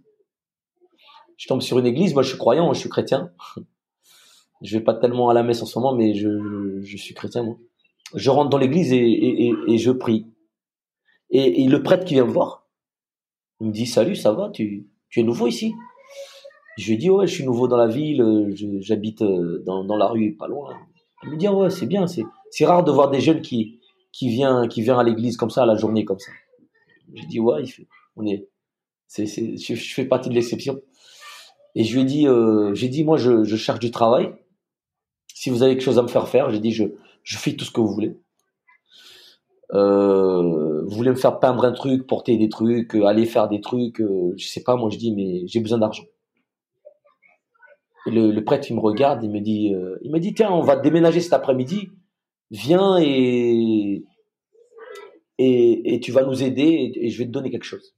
Je 1.36 1.48
tombe 1.48 1.60
sur 1.60 1.78
une 1.78 1.86
église. 1.86 2.14
Moi, 2.14 2.22
je 2.22 2.30
suis 2.30 2.38
croyant, 2.38 2.72
je 2.72 2.80
suis 2.80 2.88
chrétien. 2.88 3.30
Je 4.62 4.78
vais 4.78 4.82
pas 4.82 4.94
tellement 4.94 5.28
à 5.28 5.34
la 5.34 5.42
messe 5.42 5.60
en 5.60 5.66
ce 5.66 5.78
moment, 5.78 5.94
mais 5.94 6.14
je, 6.14 6.80
je 6.80 6.96
suis 6.96 7.12
chrétien. 7.12 7.42
Moi. 7.42 7.58
Je 8.14 8.30
rentre 8.30 8.48
dans 8.48 8.56
l'église 8.56 8.90
et, 8.90 9.52
et, 9.68 9.76
je 9.76 9.90
prie. 9.90 10.26
Et, 11.28 11.62
et, 11.62 11.68
le 11.68 11.82
prêtre 11.82 12.06
qui 12.06 12.14
vient 12.14 12.24
me 12.24 12.32
voir, 12.32 12.66
il 13.60 13.66
me 13.66 13.72
dit 13.72 13.84
salut, 13.84 14.16
ça 14.16 14.32
va, 14.32 14.48
tu 14.48 14.86
tu 15.10 15.20
es 15.20 15.22
nouveau 15.24 15.46
ici? 15.46 15.74
Je 16.78 16.88
lui 16.88 16.96
dis 16.96 17.10
ouais, 17.10 17.26
je 17.26 17.34
suis 17.34 17.44
nouveau 17.44 17.68
dans 17.68 17.76
la 17.76 17.86
ville, 17.86 18.54
j'habite 18.80 19.20
euh, 19.20 19.62
dans, 19.66 19.84
dans 19.84 19.96
la 19.96 20.06
rue, 20.06 20.34
pas 20.34 20.48
loin. 20.48 20.74
Il 21.24 21.32
me 21.32 21.36
dit 21.36 21.48
ouais, 21.48 21.68
c'est 21.68 21.86
bien, 21.86 22.06
c'est 22.06 22.24
c'est 22.50 22.64
rare 22.64 22.82
de 22.82 22.90
voir 22.90 23.10
des 23.10 23.20
jeunes 23.20 23.42
qui 23.42 23.78
qui 24.10 24.30
vient 24.30 24.68
qui 24.68 24.80
vient 24.80 24.98
à 24.98 25.04
l'église 25.04 25.36
comme 25.36 25.50
ça 25.50 25.64
à 25.64 25.66
la 25.66 25.76
journée 25.76 26.06
comme 26.06 26.18
ça. 26.18 26.32
J'ai 27.12 27.26
dit 27.26 27.40
ouais, 27.40 27.62
il 27.62 27.68
fait, 27.68 27.86
on 28.16 28.26
est, 28.26 28.48
je, 29.16 29.74
fais 29.74 30.04
partie 30.04 30.28
de 30.28 30.34
l'exception. 30.34 30.80
Et 31.74 31.84
je 31.84 31.94
lui 31.94 32.02
ai 32.02 32.04
dit, 32.04 32.26
euh, 32.26 32.74
j'ai 32.74 32.88
dit 32.88 33.04
moi 33.04 33.16
je, 33.16 33.44
cherche 33.56 33.80
du 33.80 33.90
travail 33.90 34.32
Si 35.34 35.50
vous 35.50 35.62
avez 35.62 35.74
quelque 35.74 35.84
chose 35.84 35.98
à 35.98 36.02
me 36.02 36.08
faire 36.08 36.28
faire, 36.28 36.50
j'ai 36.50 36.60
dit 36.60 36.72
je, 36.72 36.84
je 37.22 37.38
fais 37.38 37.54
tout 37.54 37.64
ce 37.64 37.70
que 37.70 37.80
vous 37.80 37.92
voulez. 37.92 38.16
Euh, 39.74 40.82
vous 40.82 40.96
voulez 40.96 41.10
me 41.10 41.16
faire 41.16 41.40
peindre 41.40 41.64
un 41.64 41.72
truc, 41.72 42.06
porter 42.06 42.36
des 42.36 42.48
trucs, 42.48 42.94
euh, 42.94 43.04
aller 43.04 43.26
faire 43.26 43.48
des 43.48 43.60
trucs, 43.60 44.00
euh, 44.00 44.32
je 44.36 44.46
sais 44.46 44.62
pas. 44.62 44.76
Moi, 44.76 44.90
je 44.90 44.98
dis 44.98 45.12
mais 45.12 45.46
j'ai 45.46 45.60
besoin 45.60 45.78
d'argent. 45.78 46.04
Et 48.06 48.12
le, 48.12 48.40
prêtre, 48.44 48.68
il 48.70 48.76
me 48.76 48.80
regarde, 48.80 49.24
il 49.24 49.30
me 49.30 49.40
dit, 49.40 49.74
il 50.02 50.12
me 50.12 50.20
dit 50.20 50.32
tiens, 50.32 50.52
on 50.52 50.60
va 50.60 50.76
déménager 50.76 51.20
cet 51.20 51.32
après-midi. 51.32 51.88
Viens 52.52 52.98
et, 53.00 54.04
et, 55.38 55.94
et 55.94 56.00
tu 56.00 56.12
vas 56.12 56.22
nous 56.22 56.44
aider 56.44 56.92
et, 56.94 57.10
je 57.10 57.18
vais 57.18 57.26
te 57.26 57.30
donner 57.30 57.50
quelque 57.50 57.64
chose. 57.64 57.96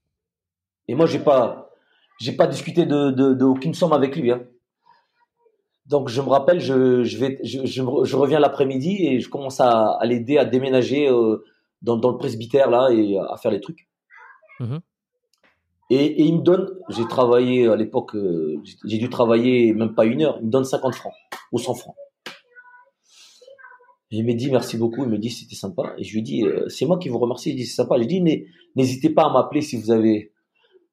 Et 0.89 0.95
moi, 0.95 1.07
j'ai 1.07 1.19
pas, 1.19 1.71
j'ai 2.19 2.33
pas 2.33 2.47
discuté 2.47 2.87
de, 2.87 3.11
de, 3.11 3.35
de, 3.35 3.45
aucune 3.45 3.75
somme 3.75 3.93
avec 3.93 4.17
lui. 4.17 4.33
Hein. 4.33 4.43
Donc 5.87 6.09
je 6.09 6.21
me 6.21 6.29
rappelle, 6.29 6.61
je, 6.61 7.03
je 7.05 7.19
vais, 7.19 7.39
je, 7.43 7.65
je, 7.65 7.83
je 7.83 8.17
reviens 8.17 8.39
l'après-midi 8.41 9.07
et 9.07 9.21
je 9.21 9.29
commence 9.31 9.61
à, 9.61 9.93
à 9.93 10.05
l'aider 10.05 10.37
à 10.37 10.45
déménager 10.45 11.09
euh, 11.09 11.45
dans, 11.81 11.97
dans, 11.97 12.11
le 12.11 12.19
presbytère 12.19 12.69
là 12.69 12.91
et 12.91 13.17
à 13.17 13.37
faire 13.39 13.51
les 13.51 13.61
trucs. 13.61 13.89
Mmh. 14.61 14.77
Et, 15.91 16.05
et, 16.05 16.23
il 16.25 16.37
me 16.37 16.43
donne, 16.43 16.69
j'ai 16.91 17.07
travaillé 17.07 17.67
à 17.67 17.77
l'époque, 17.77 18.15
euh, 18.17 18.61
j'ai 18.85 18.99
dû 18.99 19.09
travailler 19.09 19.73
même 19.73 19.95
pas 19.95 20.05
une 20.05 20.21
heure, 20.21 20.37
il 20.41 20.47
me 20.47 20.51
donne 20.51 20.65
50 20.65 20.95
francs 20.95 21.15
ou 21.53 21.59
100 21.59 21.75
francs. 21.75 21.97
Et 24.11 24.19
il 24.19 24.27
me 24.27 24.35
dit 24.35 24.51
merci 24.51 24.77
beaucoup, 24.77 25.05
il 25.05 25.11
me 25.11 25.17
dit 25.19 25.31
c'était 25.31 25.55
sympa. 25.55 25.95
Et 25.97 26.05
je 26.05 26.15
lui 26.15 26.23
dis 26.23 26.45
euh, 26.45 26.69
c'est 26.69 26.85
moi 26.85 26.99
qui 26.99 27.09
vous 27.09 27.19
remercie, 27.19 27.51
il 27.51 27.57
dit 27.57 27.65
c'est 27.65 27.77
sympa. 27.77 27.97
Je 27.97 28.01
lui 28.01 28.09
dis 28.09 28.45
n'hésitez 28.77 29.09
pas 29.09 29.25
à 29.25 29.33
m'appeler 29.33 29.63
si 29.63 29.81
vous 29.81 29.91
avez 29.91 30.33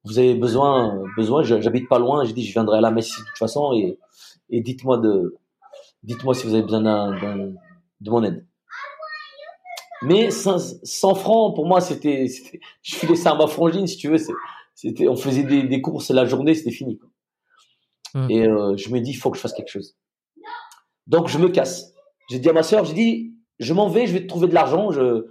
vous 0.06 0.18
avez 0.18 0.34
besoin 0.34 1.02
besoin. 1.16 1.42
J'habite 1.42 1.88
pas 1.88 1.98
loin, 1.98 2.24
je 2.24 2.32
dis 2.32 2.44
je 2.44 2.52
viendrai 2.52 2.78
à 2.78 2.80
la 2.80 2.90
messe 2.90 3.10
de 3.10 3.24
toute 3.24 3.38
façon 3.38 3.72
et, 3.74 3.98
et 4.50 4.60
dites-moi 4.60 4.98
de 4.98 5.36
dites-moi 6.02 6.34
si 6.34 6.46
vous 6.46 6.54
avez 6.54 6.62
besoin 6.62 6.80
de 8.00 8.10
mon 8.10 8.22
aide. 8.22 8.46
Mais 10.02 10.30
100 10.30 11.14
francs 11.14 11.54
pour 11.54 11.66
moi 11.66 11.80
c'était 11.80 12.26
je 12.82 12.96
filais 12.96 13.16
ça 13.16 13.32
à 13.32 13.34
ma 13.34 13.46
frangine 13.46 13.86
si 13.86 13.96
tu 13.96 14.08
veux 14.08 14.18
c'était 14.74 15.08
on 15.08 15.16
faisait 15.16 15.42
des, 15.42 15.62
des, 15.62 15.80
courses 15.80 16.10
la 16.10 16.24
journée 16.24 16.54
c'était 16.54 16.70
fini 16.70 16.98
quoi. 16.98 17.08
Mmh. 18.14 18.30
Et 18.30 18.46
euh, 18.46 18.76
je 18.76 18.88
me 18.90 19.00
dis 19.00 19.10
il 19.10 19.16
faut 19.16 19.30
que 19.30 19.36
je 19.36 19.42
fasse 19.42 19.52
quelque 19.52 19.70
chose. 19.70 19.96
Donc 21.06 21.28
je 21.28 21.38
me 21.38 21.48
casse. 21.48 21.92
J'ai 22.30 22.38
dit 22.38 22.48
à 22.48 22.52
ma 22.52 22.62
sœur, 22.62 22.84
j'ai 22.84 22.94
dit, 22.94 23.34
je 23.60 23.72
m'en 23.72 23.88
vais, 23.88 24.06
je 24.06 24.12
vais 24.12 24.26
trouver 24.26 24.48
de 24.48 24.54
l'argent, 24.54 24.90
je, 24.90 25.26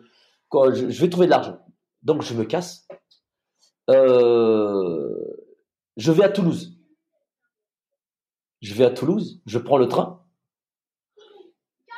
quoi, 0.49 0.73
je, 0.73 0.89
je, 0.89 1.01
vais 1.01 1.09
trouver 1.09 1.25
de 1.27 1.31
l'argent. 1.31 1.57
Donc 2.03 2.21
je 2.21 2.33
me 2.33 2.45
casse. 2.45 2.87
Euh, 3.89 5.09
je 5.97 6.11
vais 6.11 6.23
à 6.23 6.29
Toulouse. 6.29 6.77
Je 8.61 8.73
vais 8.73 8.85
à 8.85 8.89
Toulouse, 8.89 9.41
je 9.45 9.59
prends 9.59 9.77
le 9.77 9.87
train. 9.87 10.21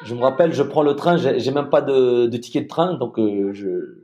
Je 0.04 0.14
me 0.14 0.22
rappelle, 0.22 0.54
je 0.54 0.64
prends 0.64 0.84
le 0.84 0.96
train, 0.96 1.18
j'ai 1.18 1.52
même 1.52 1.70
pas 1.70 1.82
de, 1.82 2.28
de, 2.28 2.38
ticket 2.38 2.62
de 2.62 2.68
train, 2.68 2.94
donc 2.94 3.18
euh, 3.18 3.52
je, 3.54 4.02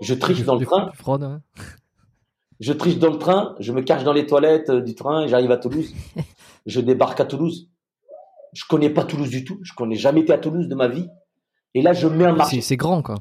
je 0.00 0.14
triche 0.14 0.42
dans 0.44 0.56
le 0.56 0.66
train. 0.66 0.90
Fraude, 0.94 1.22
hein. 1.22 1.42
Je 2.58 2.72
triche 2.72 2.98
dans 2.98 3.12
le 3.12 3.18
train, 3.18 3.54
je 3.60 3.72
me 3.72 3.82
cache 3.82 4.02
dans 4.02 4.14
les 4.14 4.26
toilettes 4.26 4.70
euh, 4.70 4.80
du 4.80 4.94
train 4.94 5.24
et 5.24 5.28
j'arrive 5.28 5.52
à 5.52 5.56
Toulouse. 5.58 5.94
je 6.66 6.80
débarque 6.80 7.20
à 7.20 7.26
Toulouse 7.26 7.68
je 8.56 8.64
connais 8.68 8.90
pas 8.90 9.04
Toulouse 9.04 9.28
du 9.28 9.44
tout. 9.44 9.58
Je 9.62 9.74
connais 9.74 9.96
jamais 9.96 10.20
été 10.20 10.32
à 10.32 10.38
Toulouse 10.38 10.66
de 10.66 10.74
ma 10.74 10.88
vie. 10.88 11.08
Et 11.74 11.82
là, 11.82 11.92
je 11.92 12.08
mets 12.08 12.24
un 12.24 12.34
marché. 12.34 12.62
C'est 12.62 12.76
grand, 12.76 13.02
quoi. 13.02 13.16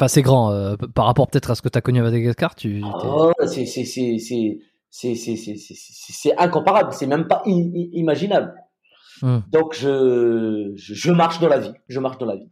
Enfin, 0.00 0.08
c'est 0.08 0.22
grand 0.22 0.50
euh, 0.50 0.76
par 0.94 1.04
rapport 1.04 1.28
peut-être 1.28 1.50
à 1.50 1.54
ce 1.54 1.60
que 1.60 1.68
tu 1.68 1.76
as 1.76 1.82
connu 1.82 2.00
à 2.00 2.02
Madagascar. 2.02 2.54
Tu. 2.54 2.82
Oh, 3.04 3.32
c'est 3.46 3.66
c'est 3.66 3.84
c'est 3.84 4.16
c'est 4.18 5.14
c'est 5.14 5.14
c'est 5.36 6.38
incomparable. 6.38 6.94
C'est 6.94 7.06
même 7.06 7.28
pas 7.28 7.42
imaginable. 7.44 8.54
Hum. 9.20 9.42
Donc 9.52 9.74
je, 9.74 10.72
je 10.74 10.94
je 10.94 11.12
marche 11.12 11.38
dans 11.38 11.48
la 11.48 11.58
vie. 11.58 11.74
Je 11.88 12.00
marche 12.00 12.16
dans 12.16 12.24
la 12.24 12.36
vie. 12.36 12.50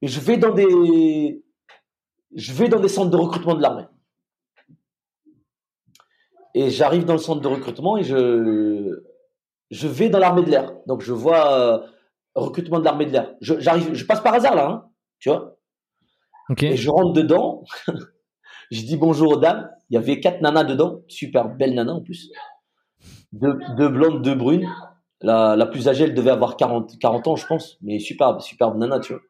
Et 0.00 0.08
je 0.08 0.20
vais 0.20 0.38
dans 0.38 0.54
des 0.54 1.44
je 2.34 2.52
vais 2.54 2.68
dans 2.70 2.80
des 2.80 2.88
centres 2.88 3.10
de 3.10 3.18
recrutement 3.18 3.54
de 3.54 3.60
l'armée. 3.60 3.84
Et 6.54 6.70
j'arrive 6.70 7.04
dans 7.04 7.12
le 7.12 7.18
centre 7.18 7.42
de 7.42 7.48
recrutement 7.48 7.98
et 7.98 8.04
je 8.04 9.02
je 9.70 9.86
vais 9.86 10.08
dans 10.08 10.18
l'armée 10.18 10.44
de 10.44 10.50
l'air. 10.50 10.72
Donc 10.86 11.02
je 11.02 11.12
vois 11.12 11.52
euh, 11.52 11.78
recrutement 12.34 12.78
de 12.78 12.86
l'armée 12.86 13.04
de 13.04 13.12
l'air. 13.12 13.34
Je, 13.42 13.60
j'arrive, 13.60 13.92
je 13.92 14.06
passe 14.06 14.22
par 14.22 14.32
hasard 14.32 14.54
là, 14.54 14.66
hein, 14.70 14.90
tu 15.18 15.28
vois. 15.28 15.57
Okay. 16.50 16.72
Et 16.72 16.76
je 16.76 16.90
rentre 16.90 17.12
dedans. 17.12 17.64
je 18.70 18.82
dis 18.82 18.96
bonjour 18.96 19.32
aux 19.32 19.36
dames. 19.36 19.70
Il 19.90 19.94
y 19.94 19.96
avait 19.96 20.20
quatre 20.20 20.40
nanas 20.40 20.64
dedans, 20.64 21.00
super 21.08 21.48
belles 21.48 21.74
nanas 21.74 21.92
en 21.92 22.00
plus. 22.00 22.30
Deux, 23.32 23.88
blondes, 23.88 24.22
deux 24.22 24.34
brunes. 24.34 24.68
La, 25.20 25.56
la 25.56 25.66
plus 25.66 25.88
âgée, 25.88 26.04
elle 26.04 26.14
devait 26.14 26.30
avoir 26.30 26.56
40, 26.56 26.98
40 26.98 27.28
ans, 27.28 27.36
je 27.36 27.46
pense, 27.46 27.76
mais 27.82 27.98
superbe, 27.98 28.40
superbe 28.40 28.78
nana, 28.78 29.00
tu 29.00 29.12
vois. 29.12 29.22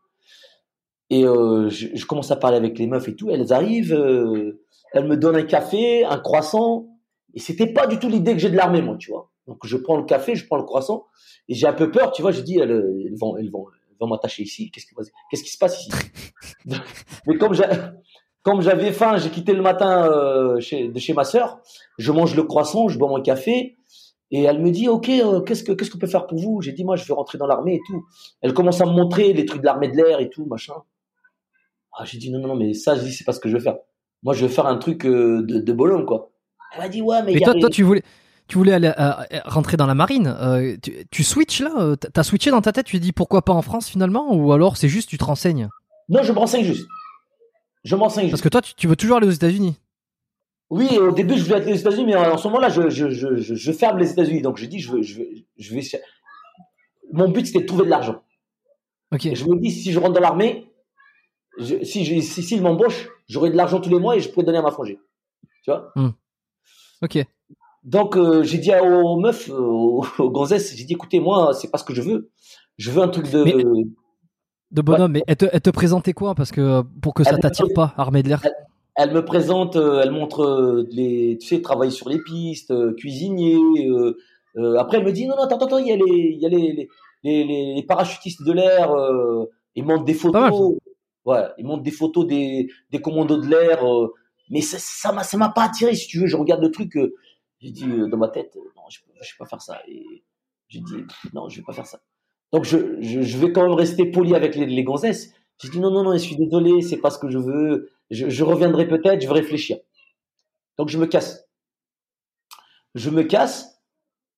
Et 1.10 1.24
euh, 1.24 1.68
je, 1.70 1.88
je, 1.94 2.06
commence 2.06 2.30
à 2.30 2.36
parler 2.36 2.58
avec 2.58 2.78
les 2.78 2.86
meufs 2.86 3.08
et 3.08 3.16
tout. 3.16 3.30
Elles 3.30 3.52
arrivent, 3.52 3.94
euh, 3.94 4.62
elles 4.92 5.06
me 5.06 5.16
donnent 5.16 5.36
un 5.36 5.44
café, 5.44 6.04
un 6.04 6.18
croissant. 6.18 6.86
Et 7.34 7.40
c'était 7.40 7.72
pas 7.72 7.86
du 7.86 7.98
tout 7.98 8.08
l'idée 8.08 8.32
que 8.34 8.38
j'ai 8.38 8.50
de 8.50 8.56
l'armée, 8.56 8.82
moi, 8.82 8.96
tu 8.98 9.10
vois. 9.10 9.30
Donc 9.46 9.64
je 9.64 9.78
prends 9.78 9.96
le 9.96 10.04
café, 10.04 10.34
je 10.34 10.46
prends 10.46 10.58
le 10.58 10.64
croissant 10.64 11.06
et 11.48 11.54
j'ai 11.54 11.66
un 11.66 11.72
peu 11.72 11.90
peur, 11.90 12.12
tu 12.12 12.20
vois. 12.20 12.32
Je 12.32 12.42
dis, 12.42 12.58
elles, 12.58 12.70
elles 12.70 13.16
vont, 13.18 13.38
elles 13.38 13.50
vont, 13.50 13.66
vont 14.00 14.06
m'attacher 14.06 14.42
ici. 14.42 14.70
Qu'est-ce 14.70 14.86
qui, 14.86 14.94
qu'est-ce 15.30 15.42
qui 15.42 15.50
se 15.50 15.58
passe 15.58 15.80
ici? 15.80 15.90
Mais 17.26 17.36
comme 17.38 17.54
comme 18.42 18.62
j'avais 18.62 18.92
faim, 18.92 19.16
j'ai 19.18 19.30
quitté 19.30 19.52
le 19.52 19.62
matin 19.62 20.10
euh, 20.10 20.58
chez, 20.60 20.88
de 20.88 20.98
chez 20.98 21.12
ma 21.12 21.24
sœur. 21.24 21.60
Je 21.98 22.12
mange 22.12 22.34
le 22.34 22.44
croissant, 22.44 22.88
je 22.88 22.98
bois 22.98 23.08
mon 23.08 23.20
café. 23.20 23.76
Et 24.30 24.42
elle 24.42 24.60
me 24.60 24.70
dit, 24.70 24.88
ok, 24.88 25.08
euh, 25.08 25.40
qu'est-ce 25.40 25.64
que 25.64 25.72
qu'est-ce 25.72 25.90
qu'on 25.90 25.98
peut 25.98 26.06
faire 26.06 26.26
pour 26.26 26.38
vous? 26.38 26.60
J'ai 26.60 26.72
dit, 26.72 26.84
moi, 26.84 26.96
je 26.96 27.04
veux 27.06 27.14
rentrer 27.14 27.38
dans 27.38 27.46
l'armée 27.46 27.76
et 27.76 27.80
tout. 27.86 28.06
Elle 28.42 28.52
commence 28.54 28.80
à 28.80 28.86
me 28.86 28.92
montrer 28.92 29.32
les 29.32 29.44
trucs 29.46 29.60
de 29.60 29.66
l'armée 29.66 29.88
de 29.88 29.96
l'air 29.96 30.20
et 30.20 30.28
tout, 30.30 30.44
machin. 30.46 30.74
Ah, 31.98 32.04
j'ai 32.04 32.18
dit, 32.18 32.30
non, 32.30 32.38
non, 32.38 32.48
non, 32.48 32.56
mais 32.56 32.74
ça, 32.74 32.94
je 32.94 33.02
dis, 33.02 33.12
c'est 33.12 33.24
pas 33.24 33.32
ce 33.32 33.40
que 33.40 33.48
je 33.48 33.54
veux 33.54 33.62
faire. 33.62 33.76
Moi, 34.22 34.34
je 34.34 34.44
veux 34.44 34.52
faire 34.52 34.66
un 34.66 34.76
truc 34.76 35.06
euh, 35.06 35.42
de, 35.42 35.58
de 35.58 35.72
bonhomme, 35.72 36.04
quoi. 36.04 36.30
Elle 36.74 36.80
m'a 36.80 36.88
dit, 36.88 37.02
ouais, 37.02 37.22
mais. 37.22 37.34
Mais 37.34 37.40
toi, 37.40 37.54
toi, 37.54 37.70
tu 37.70 37.82
voulais, 37.82 38.02
tu 38.48 38.56
voulais 38.56 38.72
aller 38.72 38.90
euh, 38.98 39.12
rentrer 39.44 39.76
dans 39.76 39.86
la 39.86 39.94
marine. 39.94 40.34
Euh, 40.40 40.76
tu, 40.82 41.06
tu, 41.10 41.22
switches 41.22 41.60
là 41.60 41.72
euh, 41.78 41.96
T'as 41.96 42.22
switché 42.22 42.50
dans 42.50 42.62
ta 42.62 42.72
tête 42.72 42.86
Tu 42.86 42.98
dis 42.98 43.12
pourquoi 43.12 43.42
pas 43.42 43.52
en 43.52 43.62
France 43.62 43.88
finalement 43.88 44.34
Ou 44.34 44.52
alors 44.52 44.76
c'est 44.76 44.88
juste 44.88 45.10
tu 45.10 45.18
te 45.18 45.24
renseignes? 45.24 45.68
Non, 46.08 46.22
je 46.22 46.32
me 46.32 46.38
renseigne 46.38 46.64
juste. 46.64 46.88
Je 47.84 47.94
me 47.94 48.00
renseigne 48.00 48.30
Parce 48.30 48.42
que 48.42 48.48
toi, 48.48 48.62
tu, 48.62 48.74
tu, 48.74 48.88
veux 48.88 48.96
toujours 48.96 49.18
aller 49.18 49.26
aux 49.26 49.32
États-Unis 49.32 49.78
Oui, 50.70 50.98
au 50.98 51.12
début, 51.12 51.36
je 51.36 51.44
voulais 51.44 51.56
aller 51.56 51.72
aux 51.72 51.76
États-Unis, 51.76 52.06
mais 52.06 52.16
en 52.16 52.38
ce 52.38 52.48
moment-là, 52.48 52.70
je, 52.70 52.88
je, 52.88 53.10
je, 53.10 53.36
je, 53.36 53.72
ferme 53.72 53.98
les 53.98 54.10
États-Unis. 54.10 54.40
Donc 54.40 54.56
je 54.56 54.64
dis, 54.64 54.80
je 54.80 54.92
veux, 54.92 55.02
je 55.02 55.18
veux, 55.18 55.28
je 55.58 55.74
vais. 55.74 55.82
Mon 57.12 57.28
but, 57.28 57.46
c'était 57.46 57.60
de 57.60 57.66
trouver 57.66 57.84
de 57.84 57.90
l'argent. 57.90 58.22
Je 59.12 59.44
me 59.44 59.60
dis, 59.60 59.70
si 59.70 59.92
je 59.92 59.98
rentre 59.98 60.14
dans 60.14 60.20
l'armée, 60.20 60.72
si, 61.60 62.04
je, 62.04 62.20
si, 62.20 62.42
s'il 62.42 62.62
m'embauche, 62.62 63.08
j'aurai 63.28 63.50
de 63.50 63.56
l'argent 63.56 63.80
tous 63.80 63.90
les 63.90 63.98
mois 63.98 64.16
et 64.16 64.20
je 64.20 64.30
pourrais 64.30 64.46
donner 64.46 64.58
à 64.58 64.62
ma 64.62 64.70
frangée. 64.70 64.98
Tu 65.64 65.70
vois? 65.70 65.92
Hmm. 65.96 66.10
Ok. 67.02 67.18
Donc 67.84 68.16
euh, 68.16 68.42
j'ai 68.42 68.58
dit 68.58 68.72
aux 68.74 69.18
meufs, 69.18 69.48
aux, 69.50 70.04
aux 70.18 70.30
gonzesses, 70.30 70.74
j'ai 70.76 70.84
dit 70.84 70.94
écoutez 70.94 71.20
moi 71.20 71.54
c'est 71.54 71.70
pas 71.70 71.78
ce 71.78 71.84
que 71.84 71.94
je 71.94 72.02
veux. 72.02 72.30
Je 72.76 72.90
veux 72.90 73.02
un 73.02 73.08
truc 73.08 73.30
de 73.30 73.44
mais, 73.44 73.54
de 74.70 74.82
bonhomme. 74.82 75.12
Ouais. 75.12 75.20
Mais 75.20 75.24
elle 75.26 75.36
te, 75.36 75.46
elle 75.50 75.60
te 75.60 75.70
présentait 75.70 76.12
quoi? 76.12 76.34
Parce 76.34 76.52
que 76.52 76.82
pour 77.02 77.14
que 77.14 77.24
ça 77.24 77.30
elle 77.32 77.40
t'attire 77.40 77.66
pas, 77.74 77.94
armée 77.96 78.22
de 78.22 78.28
l'air. 78.28 78.40
Elle, 78.44 78.54
elle, 78.96 79.12
me 79.12 79.24
présente, 79.24 79.76
euh, 79.76 80.02
elle 80.02 80.10
montre 80.10 80.42
euh, 80.42 80.86
les, 80.90 81.38
tu 81.40 81.46
sais, 81.46 81.62
travailler 81.62 81.90
sur 81.90 82.08
les 82.08 82.20
pistes, 82.22 82.70
euh, 82.70 82.94
cuisinier. 82.94 83.56
Euh, 83.86 84.76
après 84.78 84.98
elle 84.98 85.04
me 85.04 85.12
dit 85.12 85.26
non 85.26 85.36
non 85.36 85.44
attends 85.44 85.58
attends 85.58 85.78
il 85.78 85.86
y 85.86 85.92
a 85.92 85.96
les 85.96 86.32
il 86.34 86.40
y 86.40 86.46
a 86.46 86.48
les 86.48 86.72
les, 87.22 87.44
les, 87.44 87.74
les 87.74 87.82
parachutistes 87.84 88.42
de 88.42 88.52
l'air. 88.52 88.92
ils 89.74 89.84
montrent 89.84 90.04
des 90.04 90.14
photos. 90.14 90.76
Ouais, 91.24 91.44
ils 91.58 91.66
montrent 91.66 91.82
des 91.82 91.90
photos 91.90 92.26
des 92.26 92.68
des 92.90 93.00
commandos 93.00 93.38
de 93.38 93.46
l'air. 93.46 93.80
mais 94.50 94.60
ça 94.60 94.78
ça 94.80 95.12
m'a 95.12 95.22
ça 95.22 95.36
m'a 95.36 95.50
pas 95.50 95.64
attiré 95.64 95.94
si 95.94 96.08
tu 96.08 96.18
veux. 96.18 96.26
Je 96.26 96.36
regarde 96.36 96.60
le 96.62 96.70
truc 96.70 96.98
j'ai 97.60 97.70
dit 97.70 97.84
euh, 97.90 98.08
dans 98.08 98.16
ma 98.16 98.28
tête, 98.28 98.56
euh, 98.56 98.72
non, 98.76 98.82
je 98.88 99.00
ne 99.08 99.14
vais 99.14 99.26
pas 99.38 99.46
faire 99.46 99.62
ça. 99.62 99.82
Et 99.88 100.24
j'ai 100.68 100.80
dit, 100.80 101.04
non, 101.32 101.48
je 101.48 101.58
vais 101.58 101.64
pas 101.64 101.72
faire 101.72 101.86
ça. 101.86 102.00
Donc 102.52 102.64
je, 102.64 103.00
je, 103.00 103.38
vais 103.38 103.52
quand 103.52 103.62
même 103.62 103.72
rester 103.72 104.06
poli 104.10 104.34
avec 104.34 104.54
les, 104.54 104.66
les 104.66 104.84
gonzesses. 104.84 105.34
J'ai 105.58 105.68
dit, 105.68 105.80
non, 105.80 105.90
non, 105.90 106.04
non, 106.04 106.12
je 106.12 106.18
suis 106.18 106.36
désolé, 106.36 106.82
c'est 106.82 106.98
pas 106.98 107.10
ce 107.10 107.18
que 107.18 107.28
je 107.28 107.38
veux. 107.38 107.90
Je, 108.10 108.28
je 108.28 108.44
reviendrai 108.44 108.86
peut-être, 108.86 109.20
je 109.20 109.26
vais 109.26 109.34
réfléchir. 109.34 109.78
Donc 110.78 110.88
je 110.88 110.98
me 110.98 111.06
casse. 111.06 111.46
Je 112.94 113.10
me 113.10 113.22
casse 113.22 113.82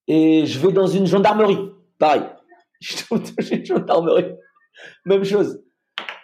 et 0.09 0.47
je 0.47 0.59
vais 0.59 0.73
dans 0.73 0.87
une 0.87 1.07
gendarmerie. 1.07 1.71
Pareil. 1.99 2.23
Je 2.81 2.97
suis 2.97 3.07
dans 3.11 3.23
une 3.53 3.65
gendarmerie. 3.67 4.33
Même 5.05 5.23
chose. 5.23 5.63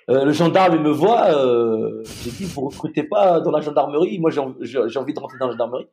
Euh, 0.08 0.24
le 0.24 0.32
gendarme 0.32 0.76
il 0.76 0.80
me 0.80 0.90
voit. 0.90 1.34
Euh, 1.34 2.02
j'ai 2.22 2.30
dit, 2.30 2.44
vous 2.44 2.68
recrutez 2.68 3.02
pas 3.02 3.40
dans 3.40 3.50
la 3.50 3.60
gendarmerie. 3.60 4.18
Moi, 4.18 4.30
j'ai 4.30 4.40
envie 4.40 5.14
de 5.14 5.20
rentrer 5.20 5.38
dans 5.38 5.46
la 5.46 5.52
gendarmerie. 5.52 5.88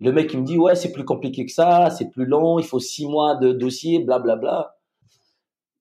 Le 0.00 0.12
mec, 0.12 0.32
il 0.32 0.40
me 0.40 0.44
dit, 0.44 0.58
ouais, 0.58 0.74
c'est 0.74 0.92
plus 0.92 1.04
compliqué 1.04 1.46
que 1.46 1.52
ça, 1.52 1.90
c'est 1.90 2.10
plus 2.10 2.26
long, 2.26 2.58
il 2.58 2.64
faut 2.64 2.80
six 2.80 3.06
mois 3.06 3.36
de 3.36 3.52
dossier, 3.52 4.00
blablabla. 4.00 4.36
Bla, 4.36 4.58
bla. 4.58 4.76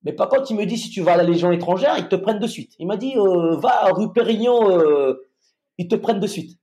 Mais 0.03 0.13
par 0.13 0.29
contre, 0.29 0.49
il 0.51 0.57
me 0.57 0.65
dit, 0.65 0.77
si 0.77 0.89
tu 0.89 1.01
vas 1.01 1.13
à 1.13 1.17
la 1.17 1.23
Légion 1.23 1.51
étrangère, 1.51 1.97
ils 1.97 2.07
te 2.07 2.15
prennent 2.15 2.39
de 2.39 2.47
suite. 2.47 2.73
Il 2.79 2.87
m'a 2.87 2.97
dit, 2.97 3.15
euh, 3.17 3.55
va 3.57 3.85
à 3.85 3.91
rue 3.91 4.11
Pérignon, 4.11 4.69
euh, 4.69 5.27
ils 5.77 5.87
te 5.87 5.95
prennent 5.95 6.19
de 6.19 6.27
suite. 6.27 6.59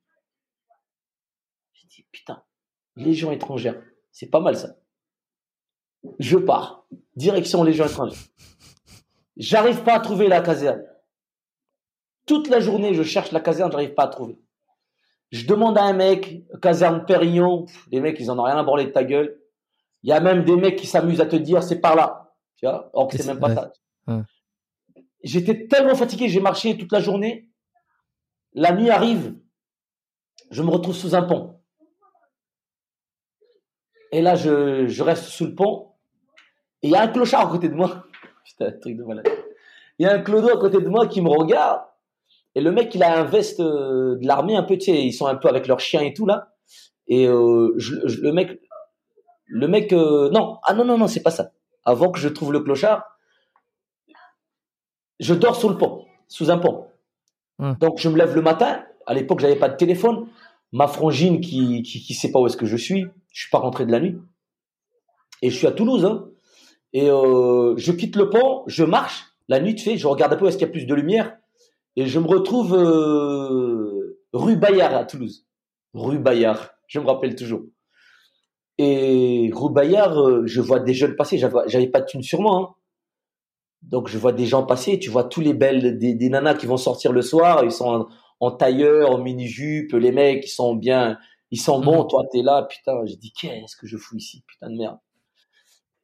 J'ai 1.72 1.86
dit, 1.88 2.06
putain, 2.10 2.42
Légion 2.96 3.30
étrangère, 3.30 3.80
c'est 4.10 4.26
pas 4.26 4.40
mal 4.40 4.56
ça. 4.56 4.76
Je 6.18 6.38
pars, 6.38 6.86
direction 7.14 7.62
Légion 7.62 7.86
étrangère. 7.86 8.18
J'arrive 9.36 9.82
pas 9.82 9.94
à 9.94 10.00
trouver 10.00 10.26
la 10.26 10.40
caserne. 10.40 10.82
Toute 12.28 12.48
la 12.48 12.60
journée, 12.60 12.94
je 12.94 13.02
cherche 13.02 13.32
la 13.32 13.40
caserne, 13.40 13.72
j'arrive 13.72 13.94
pas 13.94 14.04
à 14.04 14.08
trouver. 14.08 14.38
Je 15.32 15.46
demande 15.46 15.76
à 15.76 15.82
un 15.82 15.94
mec, 15.94 16.44
caserne 16.62 17.04
Pérignon, 17.04 17.66
les 17.90 18.00
mecs, 18.00 18.20
ils 18.20 18.30
en 18.30 18.38
ont 18.38 18.44
rien 18.44 18.56
à 18.56 18.62
branler 18.62 18.84
de 18.84 18.90
ta 18.90 19.02
gueule. 19.02 19.40
Il 20.02 20.10
y 20.10 20.12
a 20.12 20.20
même 20.20 20.44
des 20.44 20.56
mecs 20.56 20.76
qui 20.76 20.86
s'amusent 20.86 21.20
à 21.20 21.26
te 21.26 21.36
dire, 21.36 21.62
c'est 21.62 21.80
par 21.80 21.96
là. 21.96 22.34
Tu 22.56 22.66
vois, 22.66 22.90
or 22.92 23.08
que 23.08 23.16
c'est 23.16 23.26
même 23.26 23.40
pas 23.40 23.54
ça. 23.54 23.72
J'étais 25.24 25.66
tellement 25.66 25.96
fatigué, 25.96 26.28
j'ai 26.28 26.40
marché 26.40 26.76
toute 26.78 26.92
la 26.92 27.00
journée. 27.00 27.48
La 28.52 28.72
nuit 28.72 28.90
arrive, 28.90 29.36
je 30.50 30.62
me 30.62 30.70
retrouve 30.70 30.94
sous 30.94 31.14
un 31.14 31.22
pont. 31.22 31.60
Et 34.12 34.22
là, 34.22 34.34
je, 34.36 35.02
reste 35.02 35.24
sous 35.24 35.46
le 35.46 35.54
pont. 35.54 35.92
Et 36.82 36.88
il 36.88 36.90
y 36.90 36.96
a 36.96 37.02
un 37.02 37.08
clochard 37.08 37.48
à 37.48 37.50
côté 37.50 37.68
de 37.68 37.74
moi. 37.74 38.04
Putain, 38.44 38.72
truc 38.72 38.96
de 38.96 39.04
malade. 39.04 39.28
Il 39.98 40.04
y 40.04 40.06
a 40.06 40.14
un 40.14 40.20
clodo 40.20 40.48
à 40.48 40.58
côté 40.58 40.80
de 40.80 40.88
moi 40.88 41.06
qui 41.08 41.20
me 41.20 41.28
regarde. 41.28 41.87
Et 42.58 42.60
le 42.60 42.72
mec, 42.72 42.92
il 42.96 43.04
a 43.04 43.20
un 43.20 43.22
veste 43.22 43.60
euh, 43.60 44.16
de 44.16 44.26
l'armée 44.26 44.56
un 44.56 44.64
peu, 44.64 44.76
tu 44.76 44.86
sais, 44.86 45.00
ils 45.00 45.12
sont 45.12 45.26
un 45.26 45.36
peu 45.36 45.46
avec 45.46 45.68
leurs 45.68 45.78
chiens 45.78 46.00
et 46.00 46.12
tout 46.12 46.26
là. 46.26 46.48
Et 47.06 47.28
euh, 47.28 47.72
le 48.20 48.32
mec, 48.32 48.60
le 49.46 49.68
mec, 49.68 49.92
euh, 49.92 50.28
non, 50.30 50.58
ah 50.64 50.74
non 50.74 50.84
non 50.84 50.98
non, 50.98 51.06
c'est 51.06 51.22
pas 51.22 51.30
ça. 51.30 51.52
Avant 51.84 52.10
que 52.10 52.18
je 52.18 52.28
trouve 52.28 52.52
le 52.52 52.58
clochard, 52.58 53.04
je 55.20 55.34
dors 55.34 55.54
sous 55.54 55.68
le 55.68 55.78
pont, 55.78 56.04
sous 56.26 56.50
un 56.50 56.58
pont. 56.58 56.88
Hum. 57.60 57.76
Donc 57.78 58.00
je 58.00 58.08
me 58.08 58.18
lève 58.18 58.34
le 58.34 58.42
matin. 58.42 58.82
À 59.06 59.14
l'époque, 59.14 59.38
j'avais 59.38 59.54
pas 59.54 59.68
de 59.68 59.76
téléphone. 59.76 60.26
Ma 60.72 60.88
frangine 60.88 61.40
qui, 61.40 61.84
qui, 61.84 62.02
qui 62.02 62.12
sait 62.12 62.32
pas 62.32 62.40
où 62.40 62.48
est-ce 62.48 62.56
que 62.56 62.66
je 62.66 62.76
suis. 62.76 63.06
Je 63.32 63.42
suis 63.42 63.50
pas 63.50 63.58
rentré 63.58 63.86
de 63.86 63.92
la 63.92 64.00
nuit. 64.00 64.18
Et 65.42 65.50
je 65.50 65.56
suis 65.56 65.68
à 65.68 65.70
Toulouse. 65.70 66.04
Hein. 66.04 66.26
Et 66.92 67.08
euh, 67.08 67.76
je 67.76 67.92
quitte 67.92 68.16
le 68.16 68.30
pont, 68.30 68.64
je 68.66 68.82
marche. 68.82 69.26
La 69.46 69.60
nuit, 69.60 69.76
tu 69.76 69.84
fais, 69.84 69.96
je 69.96 70.08
regarde 70.08 70.32
un 70.32 70.36
peu 70.36 70.48
est-ce 70.48 70.58
qu'il 70.58 70.66
y 70.66 70.70
a 70.70 70.72
plus 70.72 70.86
de 70.86 70.94
lumière? 70.96 71.36
Et 71.98 72.06
je 72.06 72.20
me 72.20 72.28
retrouve 72.28 72.76
euh, 72.76 74.20
rue 74.32 74.56
Bayard 74.56 74.94
à 74.94 75.04
Toulouse. 75.04 75.48
Rue 75.94 76.20
Bayard, 76.20 76.70
je 76.86 77.00
me 77.00 77.06
rappelle 77.06 77.34
toujours. 77.34 77.62
Et 78.78 79.50
rue 79.52 79.72
Bayard, 79.72 80.16
euh, 80.16 80.46
je 80.46 80.60
vois 80.60 80.78
des 80.78 80.94
jeunes 80.94 81.16
passer. 81.16 81.38
J'avais 81.38 81.88
pas 81.88 82.00
de 82.00 82.06
thune 82.06 82.22
sur 82.22 82.40
moi. 82.40 82.56
Hein. 82.56 82.74
Donc 83.82 84.06
je 84.06 84.16
vois 84.16 84.30
des 84.30 84.46
gens 84.46 84.64
passer, 84.64 85.00
tu 85.00 85.10
vois 85.10 85.24
tous 85.24 85.40
les 85.40 85.54
belles, 85.54 85.98
des, 85.98 86.14
des 86.14 86.28
nanas 86.28 86.54
qui 86.54 86.66
vont 86.66 86.76
sortir 86.76 87.10
le 87.10 87.20
soir, 87.20 87.64
ils 87.64 87.72
sont 87.72 88.06
en, 88.38 88.50
tailleur, 88.52 89.10
en 89.10 89.18
mini-jupe, 89.18 89.92
les 89.94 90.12
mecs, 90.12 90.46
ils 90.46 90.50
sont 90.50 90.76
bien, 90.76 91.18
ils 91.50 91.60
sont 91.60 91.80
bons, 91.80 92.04
mhm. 92.04 92.08
toi 92.08 92.22
t'es 92.30 92.42
là, 92.42 92.62
putain, 92.62 93.04
j'ai 93.06 93.16
dit 93.16 93.32
qu'est-ce 93.32 93.76
que 93.76 93.88
je 93.88 93.96
fous 93.96 94.16
ici, 94.16 94.44
putain 94.46 94.70
de 94.70 94.76
merde. 94.76 94.98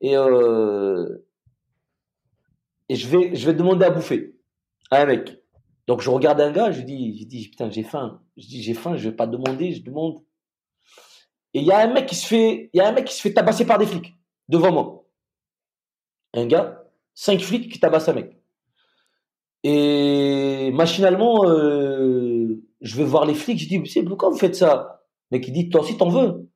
Et 0.01 0.16
euh, 0.16 1.24
et 2.88 2.97
je 2.97 3.07
vais 3.07 3.36
je 3.36 3.47
vais 3.47 3.55
demander 3.55 3.86
à 3.86 3.90
bouffer 3.90 4.34
à 4.90 5.03
un 5.03 5.07
mec. 5.07 5.43
Donc 5.87 6.01
je 6.01 6.11
regarde 6.11 6.41
un 6.41 6.51
gars, 6.51 6.70
je 6.72 6.82
dis 6.82 7.18
je 7.18 7.26
dis 7.26 7.49
putain 7.49 7.70
j'ai 7.70 7.82
faim, 7.82 8.22
je 8.37 8.47
dis 8.47 8.62
j'ai 8.62 8.74
faim, 8.74 8.97
je 8.97 9.09
vais 9.09 9.16
pas 9.16 9.26
demander, 9.26 9.72
je 9.72 9.82
demande. 9.82 10.22
Et 11.53 11.61
il 11.61 11.66
y 11.66 11.72
a 11.72 11.78
un 11.78 11.93
mec 11.93 12.07
qui 12.07 12.14
se 12.14 12.26
fait 12.26 12.70
il 12.72 12.78
y 12.78 12.80
a 12.80 12.89
un 12.89 12.93
mec 12.93 13.05
qui 13.05 13.14
se 13.14 13.20
fait 13.20 13.32
tabasser 13.32 13.66
par 13.66 13.78
des 13.78 13.87
flics 13.87 14.14
devant 14.49 14.72
moi. 14.72 15.07
Un 16.32 16.47
gars 16.47 16.85
cinq 17.14 17.41
flics 17.41 17.72
qui 17.72 17.80
tabassent 17.80 18.09
un 18.09 18.14
mec. 18.14 18.37
Et 19.62 20.70
machinalement, 20.74 21.49
euh, 21.49 22.62
je 22.80 22.97
vais 22.97 23.05
voir 23.05 23.24
les 23.24 23.35
flics, 23.35 23.59
je 23.59 23.68
dis, 23.68 23.82
c'est 23.87 24.03
pourquoi 24.03 24.28
vous 24.28 24.37
faites 24.37 24.57
ça? 24.57 25.03
Le 25.30 25.39
mec, 25.39 25.49
il 25.49 25.53
dit, 25.53 25.70
toi 25.70 25.80
aussi, 25.80 25.97
t'en 25.97 26.11
veux? 26.11 26.51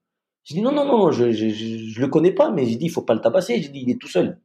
Je 0.44 0.54
dis, 0.54 0.60
non, 0.60 0.72
non, 0.72 0.84
non, 0.84 1.10
je, 1.10 1.30
je, 1.30 2.00
le 2.00 2.08
connais 2.08 2.32
pas, 2.32 2.50
mais 2.50 2.66
je 2.66 2.76
dis, 2.76 2.86
il 2.86 2.90
faut 2.90 3.02
pas 3.02 3.14
le 3.14 3.20
tabasser. 3.20 3.62
Je 3.62 3.70
dis, 3.70 3.80
il 3.80 3.90
est 3.90 4.00
tout 4.00 4.08
seul. 4.08 4.40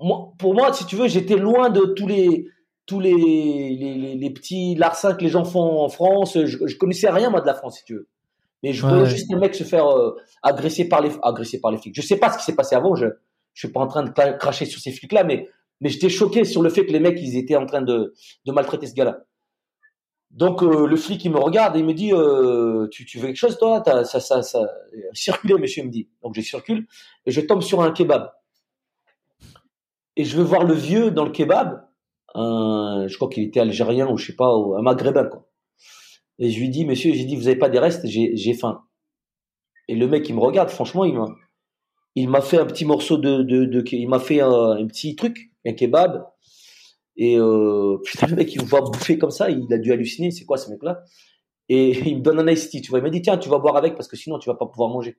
moi, 0.00 0.32
pour 0.38 0.54
moi, 0.54 0.72
si 0.72 0.86
tu 0.86 0.96
veux, 0.96 1.08
j'étais 1.08 1.36
loin 1.36 1.68
de 1.68 1.84
tous 1.94 2.06
les 2.06 2.46
tous 2.90 2.98
les, 2.98 3.14
les, 3.14 4.16
les, 4.16 4.30
petits 4.30 4.74
larcins 4.74 5.14
que 5.14 5.22
les 5.22 5.28
gens 5.28 5.44
font 5.44 5.80
en 5.80 5.88
France. 5.88 6.36
Je, 6.36 6.66
je 6.66 6.76
connaissais 6.76 7.08
rien, 7.08 7.30
moi, 7.30 7.40
de 7.40 7.46
la 7.46 7.54
France, 7.54 7.78
si 7.78 7.84
tu 7.84 7.94
veux. 7.94 8.08
Mais 8.64 8.72
je 8.72 8.84
voulais 8.84 9.06
juste 9.06 9.32
un 9.32 9.38
mec 9.38 9.54
se 9.54 9.62
faire 9.62 9.86
euh, 9.86 10.16
agresser 10.42 10.88
par 10.88 11.00
les 11.00 11.12
agresser 11.22 11.60
par 11.60 11.70
les 11.70 11.78
flics. 11.78 11.94
Je 11.94 12.02
sais 12.02 12.16
pas 12.16 12.32
ce 12.32 12.38
qui 12.38 12.44
s'est 12.44 12.56
passé 12.56 12.74
avant. 12.74 12.96
Je 12.96 13.06
je 13.52 13.66
suis 13.66 13.72
pas 13.72 13.80
en 13.80 13.86
train 13.86 14.02
de 14.02 14.10
cracher 14.38 14.64
sur 14.64 14.80
ces 14.80 14.90
flics-là, 14.90 15.22
mais, 15.22 15.48
mais 15.80 15.88
j'étais 15.88 16.08
choqué 16.08 16.44
sur 16.44 16.62
le 16.62 16.68
fait 16.68 16.84
que 16.84 16.92
les 16.92 17.00
mecs, 17.00 17.18
ils 17.20 17.36
étaient 17.36 17.56
en 17.56 17.66
train 17.66 17.82
de, 17.82 18.14
de 18.44 18.52
maltraiter 18.52 18.86
ce 18.86 18.94
gars-là. 18.94 19.20
Donc 20.30 20.62
euh, 20.62 20.86
le 20.86 20.96
flic 20.96 21.24
il 21.24 21.30
me 21.30 21.38
regarde 21.38 21.76
et 21.76 21.80
il 21.80 21.84
me 21.84 21.94
dit 21.94 22.12
euh, 22.12 22.88
tu, 22.88 23.04
tu 23.04 23.18
veux 23.18 23.28
quelque 23.28 23.36
chose 23.36 23.56
toi? 23.56 23.82
Ça 24.04 24.20
ça 24.20 24.42
ça 24.42 24.68
circulez 25.12 25.54
monsieur 25.54 25.82
il 25.82 25.86
me 25.86 25.92
dit 25.92 26.08
donc 26.22 26.34
je 26.36 26.40
circule 26.40 26.86
et 27.26 27.30
je 27.32 27.40
tombe 27.40 27.62
sur 27.62 27.82
un 27.82 27.90
kebab 27.90 28.30
et 30.14 30.24
je 30.24 30.36
veux 30.36 30.44
voir 30.44 30.62
le 30.62 30.74
vieux 30.74 31.10
dans 31.10 31.24
le 31.24 31.32
kebab 31.32 31.84
je 32.34 33.16
crois 33.16 33.28
qu'il 33.28 33.44
était 33.44 33.60
algérien 33.60 34.08
ou 34.08 34.16
je 34.16 34.26
sais 34.26 34.36
pas 34.36 34.52
un 34.52 34.82
maghrébin 34.82 35.24
quoi 35.24 35.46
et 36.38 36.50
je 36.50 36.58
lui 36.58 36.68
dis 36.68 36.84
monsieur 36.84 37.12
j'ai 37.12 37.24
dit 37.24 37.36
vous 37.36 37.48
avez 37.48 37.58
pas 37.58 37.68
des 37.68 37.78
restes 37.78 38.06
j'ai 38.06 38.54
faim 38.54 38.82
et 39.88 39.96
le 39.96 40.06
mec 40.06 40.28
il 40.28 40.34
me 40.34 40.40
regarde 40.40 40.70
franchement 40.70 41.04
il 41.04 41.14
m'a 41.14 41.26
il 42.14 42.28
m'a 42.28 42.40
fait 42.40 42.58
un 42.58 42.66
petit 42.66 42.84
morceau 42.84 43.18
de, 43.18 43.42
de, 43.42 43.64
de 43.64 43.84
il 43.92 44.08
m'a 44.08 44.18
fait 44.18 44.40
un, 44.40 44.86
petit 44.86 45.16
truc, 45.16 45.50
un 45.66 45.72
kebab. 45.72 46.26
Et 47.16 47.36
euh, 47.38 47.98
putain, 48.04 48.26
le 48.28 48.36
mec, 48.36 48.54
il 48.54 48.62
me 48.62 48.66
voit 48.66 48.80
bouffer 48.80 49.18
comme 49.18 49.30
ça, 49.30 49.50
il 49.50 49.72
a 49.72 49.78
dû 49.78 49.92
halluciner, 49.92 50.30
c'est 50.30 50.44
quoi 50.44 50.56
ce 50.56 50.70
mec-là? 50.70 51.02
Et 51.68 51.90
il 52.08 52.18
me 52.18 52.22
donne 52.22 52.40
un 52.40 52.48
iced 52.48 52.70
tea, 52.70 52.80
tu 52.80 52.90
vois. 52.90 52.98
Il 52.98 53.02
m'a 53.02 53.10
dit, 53.10 53.22
tiens, 53.22 53.38
tu 53.38 53.48
vas 53.48 53.58
boire 53.58 53.76
avec 53.76 53.94
parce 53.94 54.08
que 54.08 54.16
sinon, 54.16 54.38
tu 54.38 54.48
vas 54.48 54.56
pas 54.56 54.66
pouvoir 54.66 54.90
manger. 54.90 55.18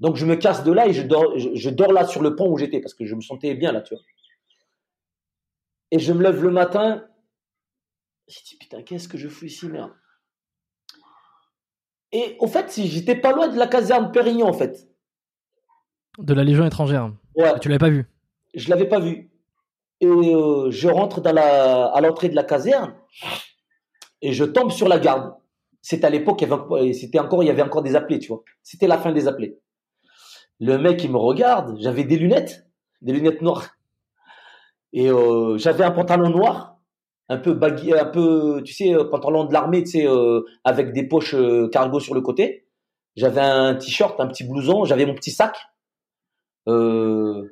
Donc, 0.00 0.16
je 0.16 0.26
me 0.26 0.36
casse 0.36 0.64
de 0.64 0.72
là 0.72 0.86
et 0.86 0.92
je 0.92 1.02
dors, 1.02 1.36
je, 1.36 1.70
dors 1.70 1.92
là 1.92 2.06
sur 2.06 2.22
le 2.22 2.36
pont 2.36 2.50
où 2.50 2.56
j'étais 2.56 2.80
parce 2.80 2.94
que 2.94 3.04
je 3.04 3.14
me 3.14 3.20
sentais 3.20 3.54
bien 3.54 3.72
là, 3.72 3.80
tu 3.80 3.94
vois. 3.94 4.02
Et 5.90 5.98
je 5.98 6.12
me 6.12 6.22
lève 6.22 6.42
le 6.42 6.50
matin, 6.50 7.04
je 8.28 8.38
me 8.38 8.44
dis, 8.44 8.56
putain, 8.56 8.82
qu'est-ce 8.82 9.08
que 9.08 9.16
je 9.16 9.28
fous 9.28 9.46
ici, 9.46 9.66
merde 9.68 9.92
Et 12.12 12.36
au 12.40 12.46
fait, 12.46 12.70
si 12.70 12.88
j'étais 12.88 13.16
pas 13.16 13.32
loin 13.32 13.48
de 13.48 13.56
la 13.56 13.66
caserne 13.66 14.12
Pérignon, 14.12 14.46
en 14.48 14.52
fait. 14.52 14.88
De 16.18 16.34
la 16.34 16.44
Légion 16.44 16.66
étrangère. 16.66 17.12
Ouais. 17.36 17.58
tu 17.60 17.68
l'avais 17.68 17.78
pas 17.78 17.90
vu 17.90 18.06
Je 18.54 18.68
l'avais 18.68 18.88
pas 18.88 19.00
vu. 19.00 19.30
Et 20.00 20.06
euh, 20.06 20.70
je 20.70 20.88
rentre 20.88 21.20
dans 21.20 21.32
la, 21.32 21.86
à 21.86 22.00
l'entrée 22.00 22.28
de 22.28 22.36
la 22.36 22.44
caserne 22.44 22.94
et 24.20 24.32
je 24.32 24.44
tombe 24.44 24.70
sur 24.70 24.88
la 24.88 24.98
garde. 24.98 25.34
C'était 25.80 26.06
à 26.06 26.10
l'époque, 26.10 26.44
c'était 26.92 27.18
encore, 27.18 27.42
il 27.42 27.46
y 27.46 27.50
avait 27.50 27.62
encore 27.62 27.82
des 27.82 27.96
appelés, 27.96 28.18
tu 28.18 28.28
vois. 28.28 28.42
C'était 28.62 28.86
la 28.86 28.98
fin 28.98 29.12
des 29.12 29.28
appelés. 29.28 29.58
Le 30.60 30.76
mec, 30.76 31.02
il 31.04 31.10
me 31.10 31.16
regarde. 31.16 31.76
J'avais 31.80 32.04
des 32.04 32.16
lunettes, 32.16 32.68
des 33.00 33.12
lunettes 33.12 33.42
noires. 33.42 33.77
Et 34.92 35.10
euh, 35.10 35.58
j'avais 35.58 35.84
un 35.84 35.90
pantalon 35.90 36.30
noir, 36.30 36.78
un 37.28 37.38
peu 37.38 37.52
baggy, 37.52 37.92
un 37.92 38.04
peu, 38.06 38.62
tu 38.64 38.72
sais, 38.72 38.94
euh, 38.94 39.04
pantalon 39.04 39.44
de 39.44 39.52
l'armée, 39.52 39.84
tu 39.84 40.00
sais, 40.00 40.06
avec 40.64 40.92
des 40.92 41.06
poches 41.06 41.36
cargo 41.72 42.00
sur 42.00 42.14
le 42.14 42.20
côté. 42.20 42.66
J'avais 43.16 43.40
un 43.40 43.74
t-shirt, 43.74 44.20
un 44.20 44.28
petit 44.28 44.44
blouson, 44.44 44.84
j'avais 44.84 45.04
mon 45.04 45.14
petit 45.14 45.32
sac 45.32 45.56
euh, 46.68 47.42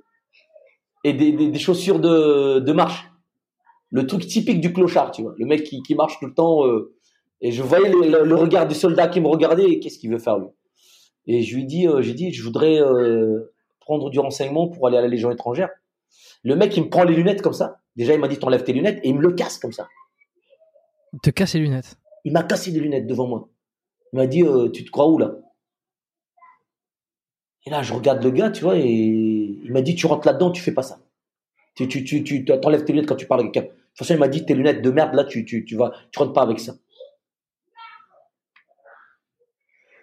et 1.03 1.13
des, 1.13 1.59
chaussures 1.59 2.01
de, 2.01 2.73
marche. 2.73 3.09
Le 3.91 4.07
truc 4.07 4.27
typique 4.27 4.61
du 4.61 4.73
clochard, 4.73 5.13
tu 5.13 5.23
vois. 5.23 5.35
Le 5.39 5.47
mec 5.47 5.65
qui, 5.65 5.95
marche 5.95 6.19
tout 6.19 6.27
le 6.27 6.35
temps. 6.35 6.67
Euh, 6.67 6.95
et 7.41 7.53
je 7.53 7.63
voyais 7.63 7.89
le, 7.89 8.35
regard 8.35 8.67
du 8.67 8.75
soldat 8.75 9.09
qui 9.09 9.21
me 9.21 9.29
regardait 9.29 9.71
et 9.71 9.81
qu'est-ce 9.81 9.99
qu'il 9.99 10.11
veut 10.11 10.19
faire 10.19 10.39
lui? 10.39 10.49
Et 11.27 11.43
je 11.43 11.57
lui 11.57 11.65
dis, 11.65 11.87
euh, 11.87 12.03
j'ai 12.03 12.15
dit, 12.15 12.33
je 12.33 12.43
voudrais 12.43 12.81
prendre 13.81 14.11
du 14.11 14.19
renseignement 14.19 14.69
pour 14.69 14.87
aller 14.87 14.97
à 14.97 15.01
la 15.01 15.09
Légion 15.09 15.31
étrangère. 15.31 15.71
Le 16.43 16.55
mec, 16.57 16.77
il 16.77 16.85
me 16.85 16.89
prend 16.89 17.05
les 17.05 17.15
lunettes 17.15 17.43
comme 17.43 17.53
ça. 17.53 17.81
Déjà, 17.97 18.15
il 18.15 18.21
m'a 18.21 18.29
dit, 18.29 18.39
t'enlèves 18.39 18.65
tes 18.65 18.73
lunettes 18.73 19.01
et 19.03 19.09
il 19.09 19.17
me 19.17 19.23
le 19.23 19.33
casse 19.33 19.59
comme 19.59 19.73
ça. 19.73 19.89
Il 21.13 21.21
te 21.21 21.31
casse 21.31 21.55
les 21.55 21.61
lunettes 21.61 21.99
Il 22.25 22.33
m'a 22.33 22.43
cassé 22.43 22.73
des 22.73 22.81
lunettes 22.81 23.07
devant 23.07 23.27
moi. 23.27 23.49
Il 24.13 24.17
m'a 24.17 24.27
dit, 24.27 24.45
tu 24.73 24.85
te 24.85 24.91
crois 24.91 25.09
où 25.09 25.19
là? 25.19 25.35
Et 27.67 27.71
là, 27.71 27.83
je 27.83 27.93
regarde 27.93 28.23
le 28.23 28.31
gars, 28.31 28.51
tu 28.51 28.63
vois, 28.63 28.79
et 28.79 28.87
il 28.87 29.73
m'a 29.73 29.83
dit, 29.83 29.97
tu 29.97 30.07
rentres 30.07 30.27
là-dedans, 30.27 30.53
tu 30.53 30.63
fais 30.63 30.73
pas 30.73 30.85
ça. 30.85 31.01
Tu, 31.75 31.89
tu, 31.89 32.05
tu, 32.05 32.23
tu 32.23 32.45
t'enlèves 32.45 32.85
tes 32.85 32.93
lunettes 32.93 33.09
quand 33.09 33.17
tu 33.17 33.27
parles 33.27 33.41
avec 33.41 33.53
quelqu'un. 33.53 33.69
De 33.69 33.75
toute 33.75 33.99
façon, 33.99 34.15
il 34.15 34.21
m'a 34.21 34.29
dit, 34.29 34.47
tes 34.47 34.55
lunettes 34.55 34.83
de 34.83 34.91
merde, 34.91 35.15
là, 35.15 35.25
tu, 35.25 35.45
tu, 35.45 35.65
tu 35.65 35.75
vas, 35.75 35.93
tu 36.13 36.19
rentres 36.19 36.33
pas 36.33 36.43
avec 36.43 36.61
ça. 36.61 36.75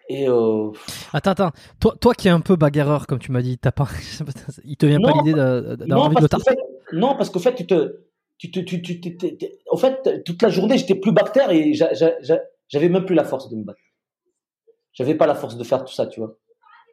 Et 0.10 0.28
euh... 0.28 0.72
Attends, 1.14 1.32
attends. 1.32 1.52
Toi, 1.80 1.96
toi 2.00 2.14
qui 2.14 2.28
es 2.28 2.32
un 2.32 2.42
peu 2.42 2.56
bagarreur, 2.56 3.08
comme 3.08 3.20
tu 3.20 3.32
m'as 3.32 3.42
dit, 3.42 3.58
t'as 3.58 3.72
pas, 3.72 3.88
il 4.66 4.78
te 4.78 4.86
vient 4.86 5.00
pas 5.00 5.12
l'idée 5.14 5.34
d'avoir 5.34 6.06
envie 6.06 6.16
de 6.16 6.22
le 6.22 7.00
Non, 7.00 7.16
parce 7.16 7.30
qu'au 7.30 7.40
fait, 7.40 7.56
tu 7.56 7.66
te, 7.66 8.02
tu 8.38 8.52
te, 8.52 8.60
tu, 8.60 8.82
tu, 8.82 9.00
tu, 9.00 9.18
en 9.72 9.78
fait, 9.78 10.24
toute 10.26 10.42
la 10.42 10.50
journée, 10.50 10.78
j'étais 10.78 10.96
plus 10.96 11.12
bactère 11.12 11.52
et 11.52 11.74
j'avais 11.74 12.90
même 12.90 13.06
plus 13.06 13.16
la 13.16 13.24
force 13.24 13.50
de 13.50 13.56
me 13.56 13.64
battre. 13.64 13.80
J'avais 14.94 15.16
pas 15.16 15.26
la 15.26 15.36
force 15.36 15.58
de 15.58 15.64
faire 15.64 15.84
tout 15.84 15.94
ça, 15.94 16.06
tu 16.06 16.20
vois. 16.20 16.36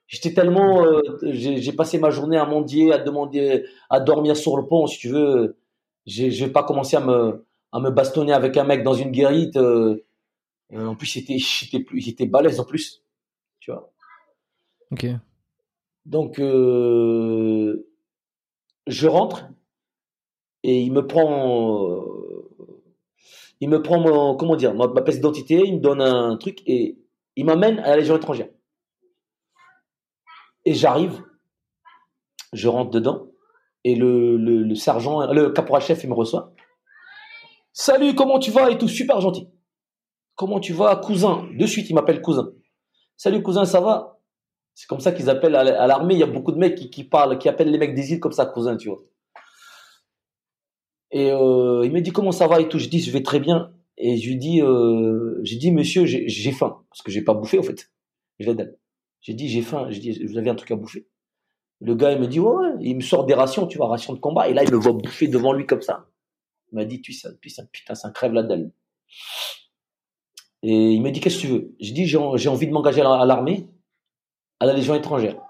J'étais 0.07 0.33
tellement, 0.33 0.85
euh, 0.85 1.03
j'ai 1.23 1.73
passé 1.73 1.99
ma 1.99 2.11
journée 2.11 2.37
à 2.37 2.45
mendier, 2.45 2.93
à 2.93 2.99
demander, 2.99 3.65
à 3.91 4.01
dormir 4.01 4.37
sur 4.37 4.57
le 4.57 4.67
pont, 4.67 4.87
si 4.87 4.99
tu 4.99 5.09
veux. 5.09 5.57
Je 6.07 6.45
vais 6.45 6.51
pas 6.51 6.65
commencé 6.65 6.97
à 6.97 7.01
me, 7.01 7.45
à 7.73 7.79
me 7.79 7.91
bastonner 7.91 8.33
avec 8.33 8.57
un 8.57 8.65
mec 8.65 8.83
dans 8.83 8.95
une 8.95 9.11
guérite. 9.11 9.57
Euh, 9.57 10.05
euh, 10.73 10.87
en 10.87 10.97
plus, 10.97 11.07
j'étais, 11.07 11.39
j'étais 11.39 11.85
j'étais 11.95 12.27
balèze 12.27 12.61
en 12.61 12.65
plus, 12.65 13.03
tu 13.59 13.71
vois. 13.71 13.93
Ok. 14.93 15.07
Donc, 16.07 16.39
je 18.87 19.07
rentre 19.07 19.49
et 20.63 20.81
il 20.81 20.93
me 20.93 21.07
prend, 21.07 21.91
euh, 21.91 22.83
il 23.61 23.69
me 23.69 23.83
prend 23.83 24.01
mon, 24.01 24.37
comment 24.37 24.57
dire, 24.57 24.75
ma, 24.75 24.89
ma 24.89 25.03
pièce 25.03 25.17
d'identité, 25.17 25.63
il 25.65 25.77
me 25.77 25.81
donne 25.81 26.01
un 26.01 26.37
truc 26.37 26.63
et 26.67 26.99
il 27.37 27.45
m'amène 27.45 27.79
à 27.81 27.91
la 27.91 27.97
Légion 27.97 28.17
étrangère. 28.17 28.49
Et 30.65 30.75
j'arrive, 30.75 31.23
je 32.53 32.69
rentre 32.69 32.91
dedans 32.91 33.29
et 33.85 33.95
le, 33.95 34.37
le, 34.37 34.63
le 34.63 34.75
sergent, 34.75 35.33
le 35.33 35.51
caporal-chef, 35.51 36.05
il 36.05 36.11
me 36.11 36.15
reçoit. 36.15 36.53
Salut, 37.73 38.15
comment 38.15 38.39
tu 38.39 38.51
vas 38.51 38.71
et 38.71 38.77
tout, 38.77 38.89
super 38.89 39.21
gentil. 39.21 39.49
Comment 40.41 40.59
tu 40.59 40.73
vas, 40.73 40.97
cousin? 40.97 41.47
De 41.53 41.67
suite, 41.67 41.91
il 41.91 41.93
m'appelle 41.93 42.23
cousin. 42.23 42.51
Salut, 43.19 43.43
cousin, 43.43 43.67
ça 43.67 43.83
va? 43.83 44.23
C'est 44.75 44.87
comme 44.87 45.01
ça 45.01 45.13
qu'ils 45.13 45.29
appellent 45.29 45.55
à 45.55 45.87
l'armée. 45.87 46.15
Il 46.15 46.21
y 46.21 46.23
a 46.23 46.27
beaucoup 46.27 46.51
de 46.51 46.57
mecs 46.57 46.77
qui, 46.77 47.05
parlent, 47.05 47.37
qui 47.37 47.47
appellent 47.47 47.71
les 47.71 47.77
mecs 47.77 47.95
des 47.95 48.13
îles 48.13 48.21
comme 48.21 48.33
ça, 48.33 48.47
cousin, 48.47 48.79
tu 48.79 48.89
vois. 48.89 49.03
Et 51.11 51.31
euh, 51.31 51.83
il 51.85 51.93
me 51.93 52.01
dit 52.01 52.11
comment 52.11 52.33
ça 52.33 52.47
va 52.47 52.59
et 52.59 52.71
tout? 52.71 52.79
Je 52.79 52.89
dis 52.89 53.01
je 53.01 53.11
vais 53.11 53.23
très 53.23 53.39
bien. 53.39 53.71
Et 53.99 54.17
je 54.17 54.31
lui 54.31 54.39
dis, 54.39 54.63
euh, 54.63 55.41
j'ai 55.43 55.57
dit 55.57 55.73
monsieur, 55.73 56.07
j'ai 56.07 56.53
faim 56.53 56.87
parce 56.89 57.03
que 57.03 57.11
j'ai 57.11 57.21
pas 57.21 57.35
bouffé 57.35 57.59
en 57.59 57.63
fait. 57.63 57.91
Je 58.39 58.51
J'ai 59.21 59.35
dit 59.35 59.47
j'ai 59.47 59.61
faim. 59.61 59.89
J'ai 59.91 60.01
dit 60.01 60.25
vous 60.25 60.39
avez 60.39 60.49
un 60.49 60.55
truc 60.55 60.71
à 60.71 60.77
bouffer? 60.77 61.07
Le 61.83 61.95
gars 61.95 62.13
il 62.13 62.19
me 62.19 62.27
dit 62.27 62.41
ouais, 62.41 62.71
il 62.81 62.97
me 62.97 63.03
sort 63.03 63.27
des 63.27 63.35
rations, 63.35 63.67
tu 63.67 63.77
vois, 63.77 63.89
rations 63.89 64.15
de 64.15 64.19
combat. 64.19 64.49
Et 64.49 64.55
là 64.55 64.65
il 64.65 64.73
me 64.73 64.79
voit 64.79 64.95
bouffer 64.95 65.29
devant 65.29 65.53
lui 65.53 65.67
comme 65.67 65.83
ça. 65.83 66.07
Il 66.73 66.77
m'a 66.77 66.87
dit 66.87 67.03
tu 67.03 67.13
sais, 67.13 67.29
putain, 67.71 67.95
ça 67.95 68.11
crève 68.11 68.33
la 68.33 68.43
dalle. 68.43 68.73
Et 70.63 70.93
il 70.93 71.03
me 71.03 71.11
dit 71.11 71.21
qu'est-ce 71.21 71.37
que 71.37 71.41
tu 71.41 71.47
veux? 71.49 71.75
J'ai 71.81 71.93
dit 71.93 72.07
j'ai 72.07 72.19
envie 72.19 72.67
de 72.67 72.73
m'engager 72.73 73.01
à 73.01 73.25
l'armée, 73.25 73.69
à 74.59 74.67
la 74.67 74.73
Légion 74.73 74.95
étrangère. 74.95 75.41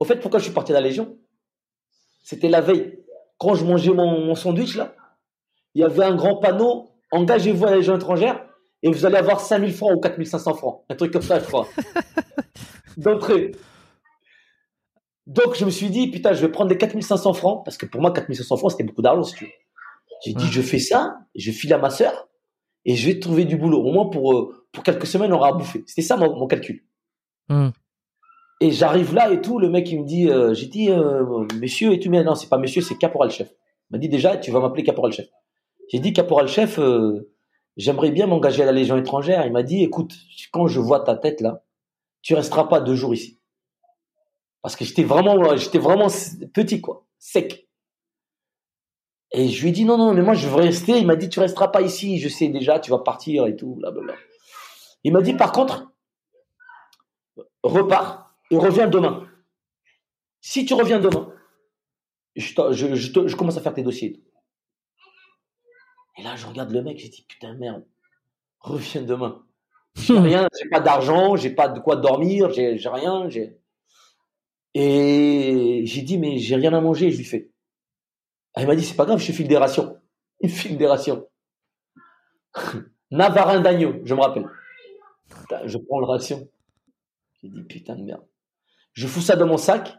Au 0.00 0.04
fait, 0.04 0.16
pourquoi 0.16 0.38
je 0.38 0.44
suis 0.44 0.54
parti 0.54 0.72
de 0.72 0.76
la 0.76 0.82
Légion? 0.82 1.16
C'était 2.22 2.48
la 2.48 2.60
veille. 2.60 2.98
Quand 3.38 3.54
je 3.54 3.64
mangeais 3.64 3.92
mon, 3.92 4.34
sandwich, 4.34 4.76
là, 4.76 4.94
il 5.74 5.80
y 5.80 5.84
avait 5.84 6.04
un 6.04 6.14
grand 6.14 6.36
panneau 6.36 6.90
Engagez-vous 7.10 7.64
à 7.64 7.70
la 7.70 7.76
Légion 7.76 7.96
étrangère 7.96 8.44
et 8.82 8.90
vous 8.90 9.06
allez 9.06 9.16
avoir 9.16 9.40
5000 9.40 9.72
francs 9.72 9.92
ou 9.96 10.00
4500 10.00 10.54
francs. 10.54 10.84
Un 10.90 10.94
truc 10.94 11.10
comme 11.10 11.22
ça, 11.22 11.38
je 11.38 11.46
crois. 11.46 11.66
D'entrée. 12.98 13.52
Donc, 15.26 15.56
je 15.56 15.64
me 15.64 15.70
suis 15.70 15.88
dit, 15.88 16.10
putain, 16.10 16.34
je 16.34 16.42
vais 16.42 16.52
prendre 16.52 16.70
les 16.70 16.76
4500 16.76 17.32
francs 17.32 17.64
parce 17.64 17.78
que 17.78 17.86
pour 17.86 18.02
moi, 18.02 18.12
4500 18.12 18.56
francs, 18.58 18.72
c'était 18.72 18.84
beaucoup 18.84 19.00
d'argent, 19.00 19.22
si 19.22 19.36
tu 19.36 19.44
veux. 19.44 19.50
J'ai 20.24 20.34
dit, 20.34 20.46
je 20.46 20.60
fais 20.60 20.78
ça, 20.78 21.18
je 21.34 21.52
file 21.52 21.72
à 21.72 21.78
ma 21.78 21.90
sœur 21.90 22.28
et 22.84 22.96
je 22.96 23.06
vais 23.06 23.20
trouver 23.20 23.44
du 23.44 23.56
boulot. 23.56 23.80
Au 23.80 23.92
moins 23.92 24.06
pour, 24.06 24.32
euh, 24.32 24.66
pour 24.72 24.82
quelques 24.82 25.06
semaines, 25.06 25.32
on 25.32 25.36
aura 25.36 25.48
à 25.48 25.52
bouffer. 25.52 25.84
C'était 25.86 26.02
ça 26.02 26.16
mon, 26.16 26.46
calcul. 26.46 26.84
Hmm. 27.48 27.68
Et 28.60 28.72
j'arrive 28.72 29.14
là 29.14 29.30
et 29.30 29.40
tout, 29.40 29.58
le 29.58 29.70
mec 29.70 29.90
il 29.90 30.00
me 30.00 30.06
dit, 30.06 30.28
euh, 30.28 30.52
j'ai 30.54 30.66
dit, 30.66 30.90
euh, 30.90 31.46
monsieur 31.60 31.92
et 31.92 32.00
tout, 32.00 32.10
mais 32.10 32.24
non, 32.24 32.34
c'est 32.34 32.48
pas 32.48 32.58
monsieur, 32.58 32.82
c'est 32.82 32.96
caporal 32.96 33.30
chef. 33.30 33.48
Il 33.50 33.94
m'a 33.94 33.98
dit 33.98 34.08
déjà, 34.08 34.36
tu 34.36 34.50
vas 34.50 34.60
m'appeler 34.60 34.82
caporal 34.82 35.12
chef. 35.12 35.28
J'ai 35.92 36.00
dit, 36.00 36.12
caporal 36.12 36.48
chef, 36.48 36.80
j'aimerais 37.76 38.10
bien 38.10 38.26
m'engager 38.26 38.62
à 38.62 38.66
la 38.66 38.72
Légion 38.72 38.96
étrangère. 38.96 39.46
Il 39.46 39.52
m'a 39.52 39.62
dit, 39.62 39.82
écoute, 39.82 40.14
quand 40.52 40.66
je 40.66 40.80
vois 40.80 41.00
ta 41.00 41.14
tête 41.14 41.40
là, 41.40 41.62
tu 42.22 42.34
resteras 42.34 42.64
pas 42.64 42.80
deux 42.80 42.96
jours 42.96 43.14
ici. 43.14 43.38
Parce 44.60 44.76
que 44.76 44.84
j'étais 44.84 45.04
vraiment, 45.04 45.56
j'étais 45.56 45.78
vraiment 45.78 46.08
petit 46.52 46.80
quoi, 46.80 47.06
sec. 47.18 47.67
Et 49.32 49.48
je 49.48 49.62
lui 49.62 49.68
ai 49.68 49.72
dit 49.72 49.84
non, 49.84 49.98
non, 49.98 50.14
mais 50.14 50.22
moi 50.22 50.34
je 50.34 50.48
veux 50.48 50.56
rester. 50.56 50.98
Il 50.98 51.06
m'a 51.06 51.16
dit 51.16 51.28
tu 51.28 51.40
resteras 51.40 51.68
pas 51.68 51.82
ici, 51.82 52.18
je 52.18 52.28
sais 52.28 52.48
déjà, 52.48 52.80
tu 52.80 52.90
vas 52.90 52.98
partir 52.98 53.46
et 53.46 53.56
tout, 53.56 53.74
blablabla. 53.74 54.14
Il 55.04 55.12
m'a 55.12 55.20
dit 55.20 55.34
par 55.34 55.52
contre, 55.52 55.92
repars 57.62 58.34
et 58.50 58.56
reviens 58.56 58.88
demain. 58.88 59.28
Si 60.40 60.64
tu 60.64 60.74
reviens 60.74 60.98
demain, 60.98 61.32
je, 62.36 62.52
je, 62.72 62.94
je, 62.94 63.36
commence 63.36 63.56
à 63.56 63.60
faire 63.60 63.74
tes 63.74 63.82
dossiers. 63.82 64.22
Et 66.16 66.22
là, 66.22 66.36
je 66.36 66.46
regarde 66.46 66.70
le 66.70 66.82
mec, 66.82 66.98
j'ai 66.98 67.08
dit 67.08 67.24
putain 67.28 67.54
merde, 67.54 67.84
reviens 68.60 69.02
demain. 69.02 69.44
J'ai 69.94 70.18
rien, 70.18 70.48
j'ai 70.58 70.68
pas 70.70 70.80
d'argent, 70.80 71.36
j'ai 71.36 71.50
pas 71.50 71.68
de 71.68 71.80
quoi 71.80 71.96
dormir, 71.96 72.50
j'ai 72.52 72.78
rien, 72.84 73.28
j'ai. 73.28 73.58
Et 74.74 75.82
j'ai 75.84 76.02
dit 76.02 76.18
mais 76.18 76.38
j'ai 76.38 76.54
rien 76.56 76.72
à 76.72 76.80
manger, 76.80 77.10
je 77.10 77.18
lui 77.18 77.24
fais. 77.24 77.47
Elle 78.58 78.66
m'a 78.66 78.74
dit, 78.74 78.84
c'est 78.84 78.96
pas 78.96 79.04
grave, 79.04 79.20
je 79.20 79.26
te 79.28 79.32
file 79.32 79.46
des 79.46 79.56
rations. 79.56 79.96
Il 80.40 80.50
file 80.50 80.76
des 80.76 80.86
rations. 80.86 81.28
Navarin 83.12 83.60
d'agneau, 83.60 83.94
je 84.04 84.14
me 84.14 84.20
rappelle. 84.20 84.48
je 85.64 85.78
prends 85.78 86.00
le 86.00 86.06
ration. 86.06 86.48
J'ai 87.40 87.48
dit, 87.50 87.62
putain 87.62 87.94
de 87.94 88.02
merde. 88.02 88.26
Je 88.94 89.06
fous 89.06 89.20
ça 89.20 89.36
dans 89.36 89.46
mon 89.46 89.58
sac. 89.58 89.96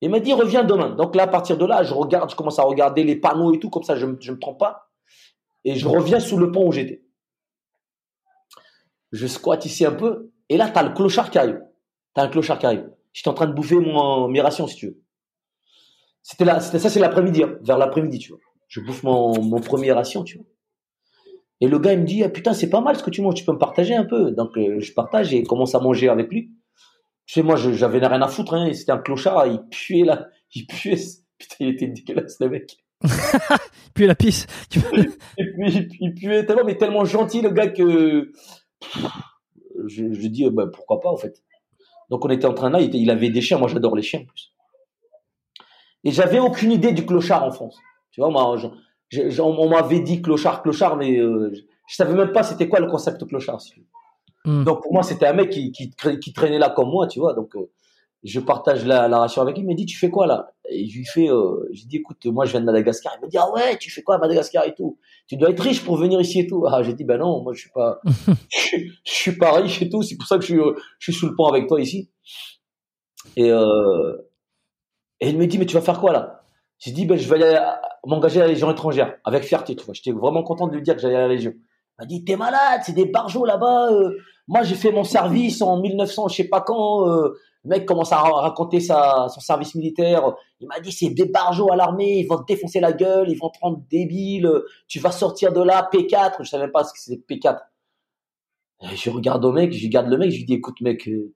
Il 0.00 0.10
m'a 0.10 0.18
dit, 0.18 0.32
reviens 0.32 0.64
demain. 0.64 0.90
Donc 0.96 1.14
là, 1.14 1.22
à 1.22 1.26
partir 1.28 1.56
de 1.56 1.64
là, 1.64 1.84
je 1.84 1.94
regarde, 1.94 2.28
je 2.28 2.34
commence 2.34 2.58
à 2.58 2.64
regarder 2.64 3.04
les 3.04 3.14
panneaux 3.14 3.54
et 3.54 3.60
tout, 3.60 3.70
comme 3.70 3.84
ça, 3.84 3.94
je 3.94 4.04
ne 4.04 4.12
me 4.12 4.38
trompe 4.38 4.58
pas. 4.58 4.90
Et 5.64 5.76
je 5.76 5.86
reviens 5.86 6.18
sous 6.18 6.36
le 6.36 6.50
pont 6.50 6.66
où 6.66 6.72
j'étais. 6.72 7.04
Je 9.12 9.28
squatte 9.28 9.64
ici 9.64 9.86
un 9.86 9.92
peu. 9.92 10.32
Et 10.48 10.56
là, 10.56 10.68
tu 10.68 10.78
as 10.78 10.82
le 10.82 10.92
clochard 10.92 11.30
qui 11.30 11.38
arrive. 11.38 11.62
Tu 12.14 12.20
as 12.20 12.24
un 12.24 12.28
clochard 12.28 12.58
qui 12.58 12.66
arrive. 12.66 12.90
J'étais 13.12 13.28
en 13.28 13.34
train 13.34 13.46
de 13.46 13.52
bouffer 13.52 13.76
mon, 13.76 14.26
mes 14.26 14.40
rations, 14.40 14.66
si 14.66 14.74
tu 14.74 14.86
veux. 14.88 15.02
C'était 16.28 16.44
là, 16.44 16.58
c'était 16.58 16.80
ça, 16.80 16.90
c'est 16.90 16.98
l'après-midi, 16.98 17.44
hein, 17.44 17.56
vers 17.62 17.78
l'après-midi, 17.78 18.18
tu 18.18 18.30
vois. 18.30 18.40
Je 18.66 18.80
bouffe 18.80 19.04
mon, 19.04 19.40
mon 19.40 19.60
premier 19.60 19.92
ration, 19.92 20.24
tu 20.24 20.38
vois. 20.38 20.46
Et 21.60 21.68
le 21.68 21.78
gars, 21.78 21.92
il 21.92 22.00
me 22.00 22.04
dit, 22.04 22.24
ah, 22.24 22.28
putain, 22.28 22.52
c'est 22.52 22.68
pas 22.68 22.80
mal 22.80 22.96
ce 22.96 23.04
que 23.04 23.10
tu 23.10 23.22
manges, 23.22 23.34
tu 23.34 23.44
peux 23.44 23.52
me 23.52 23.58
partager 23.58 23.94
un 23.94 24.04
peu. 24.04 24.32
Donc, 24.32 24.58
euh, 24.58 24.80
je 24.80 24.92
partage 24.92 25.32
et 25.32 25.44
commence 25.44 25.76
à 25.76 25.78
manger 25.78 26.08
avec 26.08 26.28
lui. 26.32 26.50
Tu 27.26 27.34
sais, 27.34 27.42
moi, 27.44 27.54
j'avais 27.54 28.04
rien 28.04 28.20
à 28.22 28.26
foutre, 28.26 28.54
hein, 28.54 28.72
c'était 28.72 28.90
un 28.90 28.98
clochard, 28.98 29.46
il 29.46 29.60
puait 29.70 30.02
là, 30.02 30.26
il 30.52 30.66
puait, 30.66 30.96
putain, 31.38 31.56
il 31.60 31.68
était 31.68 31.86
dégueulasse, 31.86 32.40
le 32.40 32.48
mec. 32.48 32.76
il 33.04 33.92
puait 33.94 34.08
la 34.08 34.16
pisse. 34.16 34.48
il, 35.38 36.12
puait 36.12 36.44
tellement, 36.44 36.64
mais 36.64 36.76
tellement 36.76 37.04
gentil, 37.04 37.40
le 37.40 37.50
gars, 37.50 37.68
que 37.68 38.32
je, 39.86 40.12
je 40.12 40.26
dis, 40.26 40.50
bah, 40.50 40.66
pourquoi 40.72 40.98
pas, 40.98 41.10
en 41.10 41.16
fait. 41.16 41.40
Donc, 42.10 42.24
on 42.24 42.30
était 42.30 42.46
en 42.46 42.54
train 42.54 42.70
là, 42.70 42.80
il, 42.80 42.92
il 42.96 43.10
avait 43.10 43.30
des 43.30 43.40
chiens, 43.40 43.58
moi, 43.58 43.68
j'adore 43.68 43.94
les 43.94 44.02
chiens, 44.02 44.22
en 44.22 44.24
plus. 44.24 44.55
Et 46.06 46.12
j'avais 46.12 46.38
aucune 46.38 46.70
idée 46.70 46.92
du 46.92 47.04
clochard 47.04 47.42
en 47.42 47.50
France. 47.50 47.76
Tu 48.12 48.20
vois, 48.20 48.30
moi, 48.30 48.56
on 49.40 49.68
m'avait 49.68 49.98
dit 49.98 50.22
clochard, 50.22 50.62
clochard, 50.62 50.96
mais 50.96 51.18
euh, 51.18 51.52
je 51.88 51.96
savais 51.96 52.14
même 52.14 52.30
pas 52.30 52.44
c'était 52.44 52.68
quoi 52.68 52.78
le 52.78 52.86
concept 52.86 53.26
clochard. 53.26 53.60
Hmm. 54.44 54.62
Donc 54.62 54.84
pour 54.84 54.92
moi, 54.92 55.02
c'était 55.02 55.26
un 55.26 55.32
mec 55.32 55.50
qui, 55.50 55.72
qui, 55.72 55.90
qui, 56.20 56.32
traînait 56.32 56.60
là 56.60 56.70
comme 56.70 56.90
moi, 56.90 57.08
tu 57.08 57.18
vois. 57.18 57.34
Donc 57.34 57.56
euh, 57.56 57.72
je 58.22 58.38
partage 58.38 58.86
la, 58.86 59.08
la, 59.08 59.18
ration 59.18 59.42
avec 59.42 59.56
lui. 59.56 59.64
Il 59.64 59.66
me 59.66 59.74
dit, 59.74 59.84
tu 59.84 59.98
fais 59.98 60.08
quoi 60.08 60.28
là? 60.28 60.52
Et 60.70 60.86
je 60.86 60.98
lui 60.98 61.04
fais, 61.04 61.28
euh, 61.28 61.68
je 61.72 61.86
dis, 61.86 61.96
écoute, 61.96 62.24
moi 62.26 62.44
je 62.44 62.52
viens 62.52 62.60
de 62.60 62.66
Madagascar. 62.66 63.12
Il 63.20 63.24
me 63.24 63.28
dit, 63.28 63.38
ah 63.38 63.50
ouais, 63.52 63.76
tu 63.76 63.90
fais 63.90 64.02
quoi 64.02 64.14
à 64.14 64.18
Madagascar 64.18 64.64
et 64.64 64.74
tout? 64.74 65.00
Tu 65.26 65.36
dois 65.36 65.50
être 65.50 65.60
riche 65.60 65.84
pour 65.84 65.96
venir 65.96 66.20
ici 66.20 66.38
et 66.38 66.46
tout. 66.46 66.64
Ah, 66.68 66.84
j'ai 66.84 66.94
dit, 66.94 67.02
ben 67.02 67.18
non, 67.18 67.42
moi 67.42 67.52
je 67.52 67.62
suis 67.62 67.70
pas, 67.70 68.00
je, 68.48 68.78
suis 69.02 69.36
pas 69.36 69.54
riche 69.54 69.82
et 69.82 69.88
tout. 69.88 70.02
C'est 70.02 70.16
pour 70.16 70.28
ça 70.28 70.36
que 70.36 70.42
je 70.42 70.54
suis, 70.54 70.62
je 71.00 71.10
suis 71.10 71.18
sous 71.18 71.26
le 71.26 71.34
pont 71.34 71.46
avec 71.46 71.66
toi 71.66 71.80
ici. 71.80 72.12
Et 73.34 73.50
euh, 73.50 74.16
et 75.20 75.30
il 75.30 75.38
me 75.38 75.46
dit, 75.46 75.58
mais 75.58 75.66
tu 75.66 75.74
vas 75.74 75.80
faire 75.80 76.00
quoi 76.00 76.12
là? 76.12 76.42
J'ai 76.78 76.90
dit, 76.90 77.06
ben, 77.06 77.16
je 77.16 77.28
vais 77.28 77.42
aller 77.42 77.58
m'engager 78.04 78.40
à 78.40 78.44
la 78.44 78.48
Légion 78.52 78.70
étrangère, 78.70 79.16
avec 79.24 79.44
fierté, 79.44 79.74
tu 79.74 79.84
vois. 79.84 79.94
J'étais 79.94 80.12
vraiment 80.12 80.42
content 80.42 80.66
de 80.66 80.74
lui 80.74 80.82
dire 80.82 80.94
que 80.94 81.00
j'allais 81.00 81.16
à 81.16 81.20
la 81.20 81.28
Légion. 81.28 81.52
Il 81.54 82.02
m'a 82.02 82.06
dit, 82.06 82.24
t'es 82.24 82.36
malade, 82.36 82.82
c'est 82.84 82.92
des 82.92 83.06
barjots 83.06 83.46
là-bas. 83.46 83.90
Euh. 83.92 84.18
moi, 84.46 84.62
j'ai 84.62 84.74
fait 84.74 84.92
mon 84.92 85.04
service 85.04 85.62
en 85.62 85.80
1900, 85.80 86.28
je 86.28 86.36
sais 86.36 86.48
pas 86.48 86.60
quand. 86.60 87.08
Euh. 87.08 87.38
le 87.64 87.70
mec 87.70 87.86
commence 87.86 88.12
à 88.12 88.18
raconter 88.18 88.80
son 88.80 89.40
service 89.40 89.74
militaire. 89.74 90.34
Il 90.60 90.68
m'a 90.68 90.80
dit, 90.80 90.92
c'est 90.92 91.08
des 91.08 91.24
barjots 91.24 91.72
à 91.72 91.76
l'armée, 91.76 92.18
ils 92.18 92.26
vont 92.26 92.38
te 92.38 92.44
défoncer 92.46 92.80
la 92.80 92.92
gueule, 92.92 93.30
ils 93.30 93.38
vont 93.38 93.48
te 93.48 93.58
rendre 93.60 93.80
débile. 93.90 94.50
Tu 94.86 95.00
vas 95.00 95.10
sortir 95.10 95.52
de 95.52 95.62
là, 95.62 95.88
P4. 95.90 96.36
Je 96.40 96.48
savais 96.48 96.68
pas 96.68 96.84
ce 96.84 96.92
que 96.92 96.98
c'était 96.98 97.34
P4. 97.34 97.58
Et 98.82 98.96
je 98.96 99.08
regarde 99.08 99.44
au 99.44 99.52
mec, 99.52 99.72
je 99.72 99.86
regarde 99.86 100.08
le 100.08 100.18
mec, 100.18 100.30
je 100.30 100.36
lui 100.36 100.44
dis, 100.44 100.54
écoute 100.54 100.80
mec, 100.82 101.08
euh, 101.08 101.34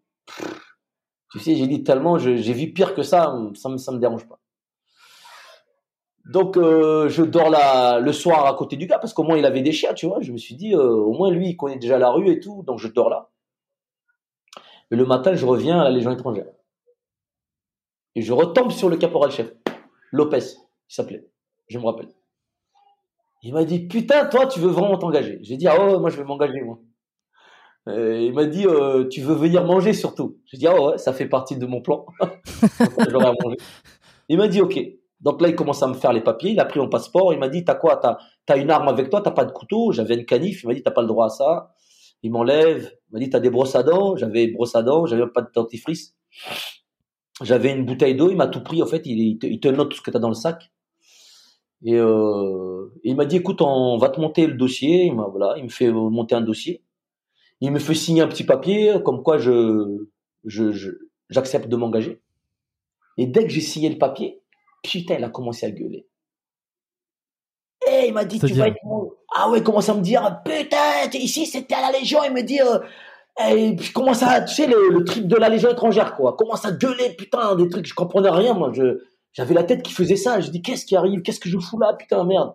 tu 1.31 1.39
sais, 1.39 1.55
j'ai 1.55 1.66
dit 1.66 1.85
tellement, 1.85 2.18
j'ai 2.18 2.53
vu 2.53 2.72
pire 2.72 2.95
que 2.95 3.03
ça, 3.03 3.35
ça 3.55 3.68
me, 3.68 3.76
ça 3.76 3.93
me 3.93 3.99
dérange 3.99 4.26
pas. 4.28 4.39
Donc, 6.26 6.57
euh, 6.57 7.09
je 7.09 7.22
dors 7.22 7.51
là 7.51 7.99
le 7.99 8.12
soir 8.12 8.47
à 8.47 8.55
côté 8.55 8.76
du 8.76 8.87
gars 8.87 8.99
parce 8.99 9.12
qu'au 9.14 9.22
moins 9.22 9.39
il 9.39 9.45
avait 9.45 9.62
des 9.62 9.72
chiens, 9.72 9.95
tu 9.95 10.07
vois. 10.07 10.20
Je 10.20 10.33
me 10.33 10.39
suis 10.39 10.55
dit, 10.55 10.74
euh, 10.74 10.83
au 10.83 11.12
moins 11.12 11.31
lui, 11.31 11.51
il 11.51 11.57
connaît 11.57 11.78
déjà 11.78 11.99
la 11.99 12.11
rue 12.11 12.31
et 12.31 12.41
tout, 12.41 12.62
donc 12.62 12.78
je 12.78 12.89
dors 12.89 13.11
là. 13.11 13.31
Et 14.91 14.97
le 14.97 15.05
matin, 15.07 15.35
je 15.35 15.47
reviens 15.47 15.81
à 15.81 15.85
la 15.85 15.91
Légion 15.91 16.11
étrangère. 16.11 16.47
Et 18.16 18.22
je 18.22 18.33
retombe 18.33 18.72
sur 18.72 18.89
le 18.89 18.97
caporal-chef, 18.97 19.53
Lopez, 20.11 20.39
il 20.39 20.95
s'appelait, 20.95 21.28
je 21.68 21.78
me 21.78 21.85
rappelle. 21.85 22.09
Il 23.43 23.55
m'a 23.55 23.64
dit, 23.64 23.87
putain, 23.87 24.26
toi, 24.26 24.47
tu 24.47 24.61
veux 24.61 24.68
vraiment 24.68 24.99
t'engager 24.99 25.39
J'ai 25.43 25.57
dit, 25.57 25.66
ah 25.66 25.78
ouais, 25.78 25.99
moi 25.99 26.11
je 26.11 26.16
vais 26.16 26.24
m'engager, 26.24 26.61
moi. 26.61 26.78
Euh, 27.89 28.20
il 28.20 28.33
m'a 28.35 28.45
dit 28.45 28.66
euh, 28.66 29.09
tu 29.09 29.20
veux 29.20 29.35
venir 29.35 29.64
manger 29.64 29.93
surtout. 29.93 30.39
J'ai 30.47 30.59
dit 30.59 30.66
ah 30.66 30.81
ouais 30.81 30.99
ça 30.99 31.12
fait 31.12 31.26
partie 31.26 31.57
de 31.57 31.66
mon 31.66 31.81
plan. 31.81 32.07
À 32.20 33.33
manger. 33.43 33.57
Il 34.28 34.39
m'a 34.39 34.49
dit 34.49 34.61
ok. 34.61 34.78
Donc 35.20 35.41
là 35.41 35.49
il 35.49 35.55
commence 35.55 35.83
à 35.83 35.87
me 35.87 35.95
faire 35.95 36.12
les 36.12 36.20
papiers. 36.20 36.53
Il 36.53 36.61
a 36.61 36.64
pris 36.64 36.81
mon 36.81 36.89
passeport. 36.89 37.33
Il 37.33 37.39
m'a 37.39 37.49
dit 37.49 37.64
t'as 37.64 37.74
quoi? 37.74 37.97
T'as 37.97 38.18
as 38.49 38.57
une 38.57 38.70
arme 38.70 38.89
avec 38.89 39.11
toi? 39.11 39.22
T'as 39.22 39.31
pas 39.31 39.45
de 39.45 39.53
couteau? 39.53 39.93
J'avais 39.93 40.14
une 40.14 40.26
canif. 40.26 40.62
Il 40.62 40.66
m'a 40.68 40.74
dit 40.74 40.83
t'as 40.83 40.91
pas 40.91 41.03
le 41.03 41.09
droit 41.09 41.26
à 41.26 41.31
ça. 41.31 41.74
Il 42.22 42.33
m'enlève. 42.33 42.93
Il 43.11 43.14
m'a 43.14 43.18
dit 43.18 43.31
t'as 43.31 43.41
des 43.41 43.51
brosses 43.51 43.74
à 43.74 43.83
dents? 43.83 44.16
J'avais 44.16 44.49
brosse 44.49 44.74
à 44.76 44.83
dents. 44.83 45.07
J'avais 45.07 45.26
pas 45.26 45.43
de 45.43 45.49
dentifrice. 45.55 46.14
j'avais 47.43 47.72
une 47.72 47.85
bouteille 47.85 48.14
d'eau, 48.14 48.31
il 48.31 48.37
m'a 48.37 48.47
tout 48.47 48.62
pris, 48.62 48.83
en 48.83 48.87
fait, 48.87 49.03
il, 49.07 49.39
te, 49.39 49.68
note 49.68 49.91
tout 49.91 49.97
ce 49.97 50.03
que 50.03 50.11
tu 50.11 50.16
as 50.16 50.20
dans 50.20 50.28
le 50.28 50.35
sac. 50.35 50.70
Et, 51.83 51.97
euh, 51.97 52.93
il 53.05 53.16
m'a 53.16 53.24
dit, 53.24 53.37
écoute, 53.37 53.62
on 53.62 53.97
va 53.97 54.11
te 54.11 54.20
monter 54.20 54.47
le 54.47 54.55
dossier. 54.55 55.07
Il, 55.07 55.14
voilà, 55.14 55.55
il 55.57 55.64
me 55.64 55.68
fait 55.68 55.91
monter 55.91 56.35
un 56.35 56.43
dossier. 56.43 56.83
Il 57.61 57.72
me 57.72 57.78
fait 57.78 57.94
signer 57.94 58.22
un 58.22 58.28
petit 58.28 58.44
papier 58.44 58.94
comme 59.04 59.22
quoi 59.22 59.38
je, 59.38 60.06
je, 60.44 60.90
j'accepte 61.28 61.68
de 61.68 61.76
m'engager. 61.76 62.22
Et 63.18 63.26
dès 63.26 63.44
que 63.44 63.50
j'ai 63.50 63.61
signé 63.61 63.88
le 63.90 63.98
papier, 63.98 64.42
putain, 64.82 65.16
il 65.18 65.24
a 65.24 65.28
commencé 65.28 65.66
à 65.66 65.70
gueuler. 65.70 66.06
Et 67.90 68.06
il 68.08 68.14
m'a 68.14 68.24
dit, 68.24 68.38
tu 68.38 68.52
vas 68.54 68.68
être 68.68 68.76
Ah 69.34 69.50
ouais, 69.50 69.58
il 69.58 69.64
commence 69.64 69.88
à 69.88 69.94
me 69.94 70.00
dire, 70.00 70.40
putain, 70.44 71.08
ici 71.14 71.46
c'était 71.46 71.74
à 71.74 71.90
la 71.90 71.98
Légion. 71.98 72.20
Il 72.24 72.32
me 72.32 72.42
dit, 72.42 72.61
euh, 72.61 72.78
et 73.48 73.74
puis 73.76 73.92
commence 73.92 74.22
à, 74.22 74.42
tu 74.42 74.54
sais, 74.54 74.66
le, 74.66 74.90
le 74.90 75.04
trip 75.04 75.26
de 75.26 75.36
la 75.36 75.48
Légion 75.48 75.70
étrangère, 75.70 76.14
quoi. 76.14 76.36
Commence 76.36 76.64
à 76.64 76.72
gueuler, 76.72 77.14
putain, 77.16 77.56
des 77.56 77.68
trucs, 77.68 77.86
je 77.86 77.94
comprenais 77.94 78.30
rien, 78.30 78.54
moi. 78.54 78.70
Je, 78.72 79.02
j'avais 79.32 79.54
la 79.54 79.64
tête 79.64 79.82
qui 79.82 79.92
faisait 79.92 80.16
ça. 80.16 80.40
Je 80.40 80.50
dis, 80.50 80.62
qu'est-ce 80.62 80.84
qui 80.84 80.96
arrive? 80.96 81.22
Qu'est-ce 81.22 81.40
que 81.40 81.48
je 81.48 81.58
fous 81.58 81.78
là? 81.78 81.94
Putain, 81.94 82.24
merde. 82.24 82.54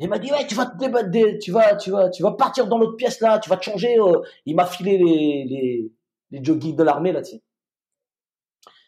Il 0.00 0.08
m'a 0.08 0.18
dit, 0.18 0.30
ouais, 0.30 0.46
tu 0.46 0.54
vas 0.54 0.66
te 0.66 0.78
débattre, 0.78 1.10
tu 1.40 1.50
vas, 1.50 1.74
tu 1.74 1.90
vas, 1.90 2.08
tu 2.08 2.22
vas 2.22 2.32
partir 2.32 2.66
dans 2.68 2.78
l'autre 2.78 2.96
pièce 2.96 3.20
là, 3.20 3.38
tu 3.38 3.50
vas 3.50 3.56
te 3.56 3.64
changer. 3.64 3.98
Euh. 3.98 4.20
Il 4.46 4.54
m'a 4.54 4.66
filé 4.66 4.96
les, 4.96 5.44
les, 5.44 5.92
les 6.30 6.44
joggings 6.44 6.76
de 6.76 6.82
l'armée 6.84 7.12
là, 7.12 7.20
dessus 7.20 7.40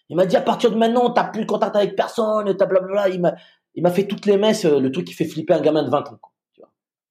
Il 0.09 0.17
m'a 0.17 0.27
dit, 0.27 0.37
à 0.37 0.41
partir 0.41 0.71
de 0.71 0.77
maintenant, 0.77 1.11
t'as 1.11 1.25
plus 1.25 1.43
de 1.43 1.47
contact 1.47 1.75
avec 1.75 1.97
personne, 1.97 2.57
t'as 2.57 2.67
blablabla. 2.67 3.09
Il 3.09 3.21
m'a, 3.21 3.35
il 3.75 3.83
m'a 3.83 3.91
fait 3.91 4.07
toutes 4.07 4.27
les 4.27 4.37
messes, 4.37 4.65
euh, 4.65 4.79
le 4.79 4.93
truc 4.93 5.07
qui 5.07 5.15
fait 5.15 5.25
flipper 5.25 5.55
un 5.55 5.61
gamin 5.61 5.83
de 5.83 5.91
20 5.91 5.99
ans, 5.99 6.19
quoi. 6.21 6.31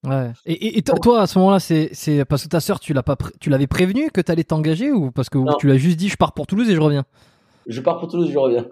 Ouais. 0.02 0.32
Et, 0.46 0.78
et, 0.78 0.82
toi, 0.82 1.20
à 1.20 1.26
ce 1.26 1.38
moment-là, 1.38 1.60
c'est, 1.60 1.90
c'est 1.92 2.24
parce 2.24 2.44
que 2.44 2.48
ta 2.48 2.60
sœur, 2.60 2.80
tu 2.80 2.94
l'as 2.94 3.02
pas, 3.02 3.16
tu 3.38 3.50
l'avais 3.50 3.66
prévenu 3.66 4.10
que 4.10 4.22
t'allais 4.22 4.44
t'engager 4.44 4.90
ou 4.90 5.10
parce 5.10 5.28
que 5.28 5.38
tu 5.58 5.66
l'as 5.66 5.76
juste 5.76 5.98
dit, 5.98 6.08
je 6.08 6.16
pars 6.16 6.32
pour 6.32 6.46
Toulouse 6.46 6.70
et 6.70 6.74
je 6.74 6.80
reviens? 6.80 7.04
Je 7.66 7.80
pars 7.82 7.98
pour 7.98 8.08
Toulouse 8.08 8.30
et 8.30 8.32
je 8.32 8.38
reviens. 8.38 8.66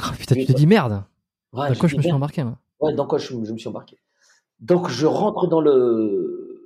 Oh, 0.00 0.12
putain, 0.18 0.34
tu 0.34 0.46
te 0.46 0.52
dis 0.52 0.66
merde. 0.66 1.04
Ouais, 1.52 1.68
dans 1.68 1.74
quoi 1.74 1.88
je 1.88 1.96
me 1.96 2.02
suis 2.02 2.12
embarqué 2.12 2.44
moi? 2.44 2.58
Ouais, 2.80 2.94
dans 2.94 3.06
quoi 3.06 3.18
je, 3.18 3.34
me 3.34 3.58
suis 3.58 3.68
embarqué? 3.68 3.98
Donc 4.60 4.88
je 4.88 5.06
rentre 5.06 5.46
dans 5.46 5.60
le 5.60 6.62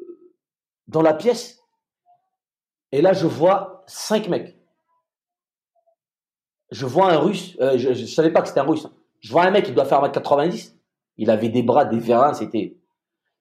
dans 0.87 1.03
la 1.03 1.15
pièce 1.15 1.63
et 2.93 3.03
là 3.03 3.13
je 3.13 3.27
vois 3.27 3.85
cinq 3.87 4.29
mecs. 4.29 4.57
Je 6.71 6.87
vois 6.87 7.13
un 7.13 7.19
russe, 7.19 7.57
euh, 7.61 7.77
je, 7.79 7.93
je, 7.95 8.07
savais 8.07 8.31
pas 8.31 8.43
que 8.43 8.49
c'était 8.49 8.61
un 8.61 8.65
russe. 8.65 8.85
Hein. 8.85 8.93
Je 9.19 9.33
vois 9.33 9.43
un 9.43 9.51
mec 9.51 9.65
qui 9.65 9.73
doit 9.73 9.85
faire 9.85 10.03
1m90. 10.03 10.75
Il 11.17 11.29
avait 11.29 11.49
des 11.49 11.65
bras, 11.65 11.85
des 11.85 11.99
vérins, 11.99 12.33
c'était 12.33 12.79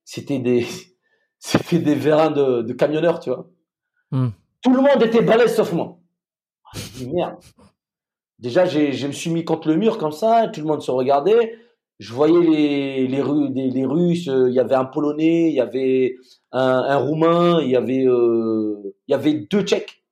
c'était 0.03 0.39
des 0.39 0.65
c'était 1.39 1.79
des 1.79 1.95
vérins 1.95 2.31
de, 2.31 2.63
de 2.63 2.73
camionneurs, 2.73 3.19
tu 3.19 3.29
vois. 3.29 3.47
Hmm. 4.11 4.29
Tout 4.61 4.73
le 4.73 4.81
monde 4.81 5.01
était 5.03 5.21
balèze 5.21 5.55
sauf 5.55 5.71
moi. 5.73 5.97
Merde. 7.01 7.37
Déjà, 8.39 8.65
je 8.65 9.07
me 9.07 9.11
suis 9.11 9.29
mis 9.29 9.43
contre 9.43 9.67
le 9.67 9.75
mur 9.75 9.97
comme 9.97 10.11
ça, 10.11 10.47
tout 10.47 10.61
le 10.61 10.65
monde 10.65 10.81
se 10.81 10.91
regardait. 10.91 11.57
Je 11.99 12.13
voyais 12.13 12.39
les, 12.39 13.07
les, 13.07 13.69
les 13.69 13.85
Russes, 13.85 14.29
euh, 14.29 14.49
il 14.49 14.55
y 14.55 14.59
avait 14.59 14.75
un 14.75 14.85
Polonais, 14.85 15.49
il 15.49 15.55
y 15.55 15.59
avait 15.59 16.15
un, 16.51 16.61
un 16.61 16.97
Roumain, 16.97 17.61
il 17.61 17.69
y 17.69 17.75
avait, 17.75 18.05
euh, 18.05 18.95
il 19.07 19.11
y 19.11 19.13
avait 19.13 19.33
deux 19.33 19.63
Tchèques. 19.63 20.03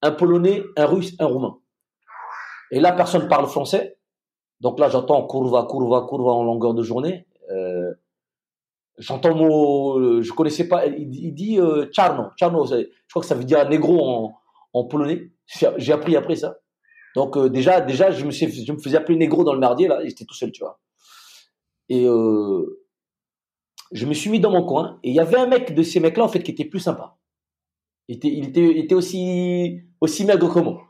Un 0.00 0.12
Polonais, 0.12 0.64
un 0.76 0.86
Russe, 0.86 1.14
un 1.18 1.26
Roumain. 1.26 1.58
Et 2.70 2.80
là, 2.80 2.92
personne 2.92 3.28
parle 3.28 3.46
français. 3.46 3.98
Donc 4.60 4.78
là, 4.78 4.88
j'entends 4.88 5.26
courva, 5.26 5.64
courva, 5.64 6.06
courva 6.08 6.32
en 6.32 6.44
longueur 6.44 6.72
de 6.72 6.82
journée. 6.82 7.26
Euh, 7.50 7.92
j'entends 8.96 9.34
mot, 9.34 10.22
je 10.22 10.32
connaissais 10.32 10.68
pas, 10.68 10.86
il, 10.86 11.34
dit 11.34 11.60
euh, 11.60 11.86
Charno. 11.92 12.30
Charno, 12.36 12.64
je 12.64 12.86
crois 13.10 13.22
que 13.22 13.28
ça 13.28 13.34
veut 13.34 13.44
dire 13.44 13.68
négro 13.68 14.02
en, 14.02 14.34
en 14.72 14.84
polonais. 14.84 15.30
J'ai 15.76 15.92
appris 15.92 16.16
après 16.16 16.36
ça. 16.36 16.56
Donc 17.14 17.36
euh, 17.36 17.48
déjà, 17.50 17.80
déjà, 17.80 18.10
je 18.10 18.24
me, 18.24 18.30
suis, 18.30 18.64
je 18.64 18.72
me 18.72 18.78
faisais 18.78 18.96
appeler 18.96 19.18
négro 19.18 19.44
dans 19.44 19.52
le 19.52 19.60
merdier 19.60 19.88
là, 19.88 20.00
j'étais 20.04 20.24
tout 20.24 20.34
seul, 20.34 20.50
tu 20.50 20.62
vois. 20.62 20.80
Et 21.92 22.06
euh, 22.06 22.80
je 23.92 24.06
me 24.06 24.14
suis 24.14 24.30
mis 24.30 24.40
dans 24.40 24.50
mon 24.50 24.64
coin 24.64 24.98
et 25.02 25.10
il 25.10 25.14
y 25.14 25.20
avait 25.20 25.36
un 25.36 25.46
mec 25.46 25.74
de 25.74 25.82
ces 25.82 26.00
mecs-là 26.00 26.24
en 26.24 26.28
fait 26.28 26.42
qui 26.42 26.50
était 26.50 26.64
plus 26.64 26.80
sympa. 26.80 27.18
Il 28.08 28.16
était, 28.16 28.94
aussi, 28.94 30.24
maigre 30.24 30.54
que 30.54 30.58
moi. 30.58 30.80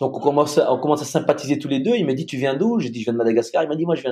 Donc 0.00 0.14
on 0.14 0.20
commence, 0.20 0.58
à 0.58 1.04
sympathiser 1.06 1.58
tous 1.58 1.68
les 1.68 1.80
deux. 1.80 1.94
Il 1.94 2.04
me 2.04 2.12
dit, 2.12 2.26
tu 2.26 2.36
viens 2.36 2.54
d'où? 2.54 2.80
J'ai 2.80 2.90
dit, 2.90 2.98
je 2.98 3.04
viens 3.04 3.14
de 3.14 3.18
Madagascar. 3.18 3.62
Il 3.62 3.68
m'a 3.70 3.76
dit, 3.76 3.86
moi, 3.86 3.94
je 3.94 4.02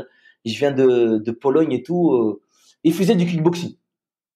viens, 0.45 0.72
de, 0.72 1.30
Pologne 1.32 1.72
et 1.72 1.82
tout. 1.82 2.12
Euh. 2.14 2.43
Il 2.84 2.95
faisait 2.95 3.14
du 3.14 3.26
kickboxing. 3.26 3.76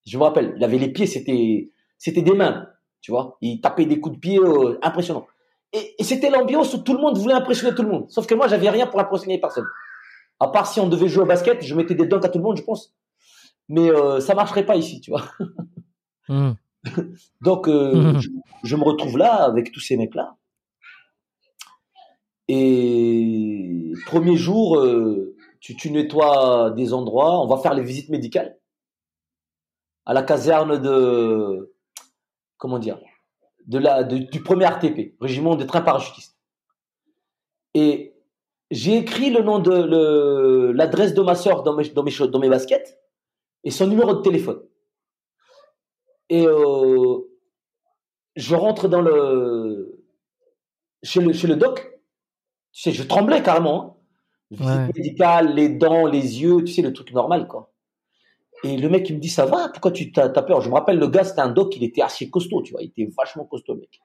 Je 0.05 0.19
me 0.19 0.25
rappelle, 0.25 0.53
il 0.59 0.63
avait 0.63 0.79
les 0.79 0.93
pieds, 0.93 1.07
c'était, 1.07 1.71
c'était 1.97 2.23
des 2.23 2.35
mains, 2.35 2.69
tu 3.01 3.13
vois. 3.13 3.39
Il 3.41 3.63
tapait 3.63 3.87
des 3.87 3.99
coups 3.99 4.17
de 4.17 4.21
pied 4.21 4.39
impressionnants. 4.83 5.27
Et, 5.73 5.95
c'était 6.05 6.29
l'ambiance 6.29 6.75
où 6.75 6.79
tout 6.83 6.93
le 6.93 7.01
monde 7.01 7.17
voulait 7.17 7.35
impressionner 7.35 7.75
tout 7.75 7.83
le 7.83 7.89
monde. 7.89 8.11
Sauf 8.11 8.27
que 8.27 8.35
moi, 8.35 8.47
j'avais 8.47 8.69
rien 8.69 8.87
pour 8.87 9.01
impressionner 9.01 9.41
personne. 9.41 9.65
À 10.41 10.49
part 10.49 10.67
si 10.67 10.81
on 10.81 10.89
devait 10.89 11.09
jouer 11.09 11.23
au 11.23 11.27
basket, 11.27 11.63
je 11.63 11.75
mettais 11.75 11.95
des 11.95 12.07
dunks 12.07 12.25
à 12.25 12.29
tout 12.29 12.39
le 12.39 12.45
monde, 12.45 12.57
je 12.57 12.63
pense. 12.63 12.95
Mais 13.69 13.91
euh, 13.91 14.21
ça 14.21 14.35
marcherait 14.35 14.67
pas 14.67 14.77
ici, 14.77 15.01
tu 15.01 15.11
vois. 15.11 15.25
Hmm. 16.29 16.53
Donc, 17.41 17.69
euh, 17.69 18.13
hmm. 18.13 18.21
je, 18.63 18.77
me 18.77 18.83
retrouve 18.83 19.17
là 19.17 19.45
avec 19.45 19.73
tous 19.73 19.81
ces 19.81 19.97
mecs-là. 19.97 20.37
Et 22.49 23.93
premier 24.07 24.37
jour, 24.37 24.79
euh, 24.79 25.37
tu, 25.61 25.77
tu 25.77 25.91
nettoies 25.91 26.71
des 26.73 26.93
endroits. 26.93 27.41
On 27.43 27.47
va 27.47 27.59
faire 27.59 27.75
les 27.75 27.83
visites 27.83 28.09
médicales 28.09 28.57
à 30.05 30.15
la 30.15 30.23
caserne 30.23 30.81
de 30.81 31.75
comment 32.57 32.79
dire 32.79 32.99
de 33.67 33.79
la, 33.79 34.05
du 34.05 34.43
premier 34.43 34.67
RTP, 34.67 35.17
régiment 35.21 35.57
de 35.57 35.65
train 35.65 35.81
parachutiste. 35.81 36.37
Et 37.75 38.15
j'ai 38.71 38.97
écrit 38.97 39.31
le 39.31 39.43
nom 39.43 39.59
de 39.59 40.73
l'adresse 40.73 41.15
de 41.15 41.23
ma 41.23 41.35
soeur 41.35 41.63
dans 41.63 41.75
mes, 41.75 41.89
dans 41.91 42.03
mes, 42.03 42.13
dans 42.29 42.39
mes 42.39 42.49
baskets 42.49 43.01
et 43.65 43.71
son 43.71 43.87
numéro 43.87 44.15
de 44.15 44.23
téléphone. 44.23 44.61
Et 46.29 46.47
euh, 46.47 47.19
je 48.35 48.55
rentre 48.55 48.89
dans 48.89 49.01
le 49.01 50.05
chez 51.03 51.21
le 51.21 51.33
chez 51.33 51.47
le 51.47 51.57
doc. 51.57 52.01
Tu 52.73 52.83
sais, 52.83 52.93
je 52.93 53.03
tremblais 53.05 53.43
carrément. 53.43 54.01
Hein. 54.61 54.89
médicale, 54.95 55.55
les 55.55 55.69
dents, 55.69 56.07
les 56.07 56.41
yeux, 56.43 56.63
tu 56.63 56.73
sais 56.73 56.83
le 56.83 56.93
truc 56.93 57.13
normal 57.13 57.49
quoi. 57.49 57.73
Et 58.65 58.77
le 58.77 58.89
mec, 58.89 59.09
il 59.11 59.17
me 59.17 59.21
dit, 59.21 59.29
ça 59.29 59.45
va, 59.45 59.69
pourquoi 59.69 59.91
tu 59.91 60.13
t'as, 60.13 60.29
peur? 60.29 60.61
Je 60.61 60.69
me 60.69 60.75
rappelle, 60.75 60.99
le 60.99 61.09
gars, 61.09 61.25
c'était 61.25 61.41
un 61.41 61.51
doc, 61.51 61.77
il 61.77 61.85
était 61.85 62.03
assez 62.03 62.31
costaud, 62.31 62.63
tu 62.63 62.73
vois, 62.73 62.83
il 62.83 62.87
était 62.89 63.09
vachement 63.17 63.45
costaud, 63.45 63.75
mec. 63.75 64.01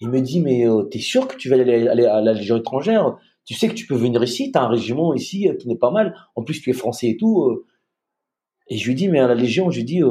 Il 0.00 0.08
me 0.10 0.20
dit, 0.20 0.40
mais 0.40 0.68
euh, 0.68 0.82
t'es 0.82 0.98
sûr 0.98 1.26
que 1.26 1.36
tu 1.36 1.48
vas 1.48 1.56
aller, 1.56 1.86
à 1.88 2.20
la 2.20 2.32
Légion 2.32 2.58
étrangère? 2.58 3.16
Tu 3.48 3.54
sais 3.54 3.68
que 3.68 3.74
tu 3.74 3.86
peux 3.86 3.94
venir 3.96 4.22
ici, 4.22 4.52
t'as 4.52 4.62
un 4.62 4.68
régiment 4.68 5.14
ici 5.14 5.48
euh, 5.48 5.54
qui 5.54 5.68
n'est 5.68 5.78
pas 5.78 5.90
mal. 5.90 6.14
En 6.36 6.42
plus, 6.42 6.60
tu 6.60 6.70
es 6.70 6.74
français 6.74 7.08
et 7.08 7.16
tout. 7.16 7.44
Euh. 7.44 7.66
Et 8.68 8.76
je 8.76 8.86
lui 8.86 8.94
dis, 8.94 9.08
mais 9.08 9.18
à 9.18 9.26
la 9.26 9.34
Légion, 9.34 9.70
je 9.70 9.78
lui 9.78 9.84
dis, 9.84 10.02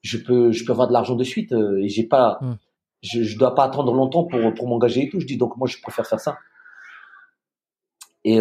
je 0.00 0.18
peux, 0.18 0.50
je 0.50 0.64
peux 0.64 0.72
avoir 0.72 0.88
de 0.88 0.94
l'argent 0.94 1.14
de 1.14 1.24
suite 1.24 1.52
et 1.52 1.88
j'ai 1.88 2.04
pas, 2.04 2.38
hmm. 2.40 2.56
je, 3.02 3.22
je 3.22 3.38
dois 3.38 3.54
pas 3.54 3.64
attendre 3.64 3.92
longtemps 3.92 4.24
pour 4.24 4.40
pour 4.54 4.66
m'engager 4.66 5.02
et 5.02 5.08
tout. 5.10 5.20
Je 5.20 5.26
dis, 5.26 5.36
donc 5.36 5.58
moi, 5.58 5.68
je 5.68 5.76
préfère 5.82 6.06
faire 6.06 6.18
ça. 6.18 6.38
Et 8.24 8.38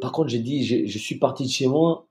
par 0.00 0.12
contre, 0.12 0.30
j'ai 0.30 0.38
dit, 0.38 0.64
je 0.64 0.98
suis 0.98 1.18
parti 1.18 1.44
de 1.44 1.50
chez 1.50 1.66
moi 1.66 2.08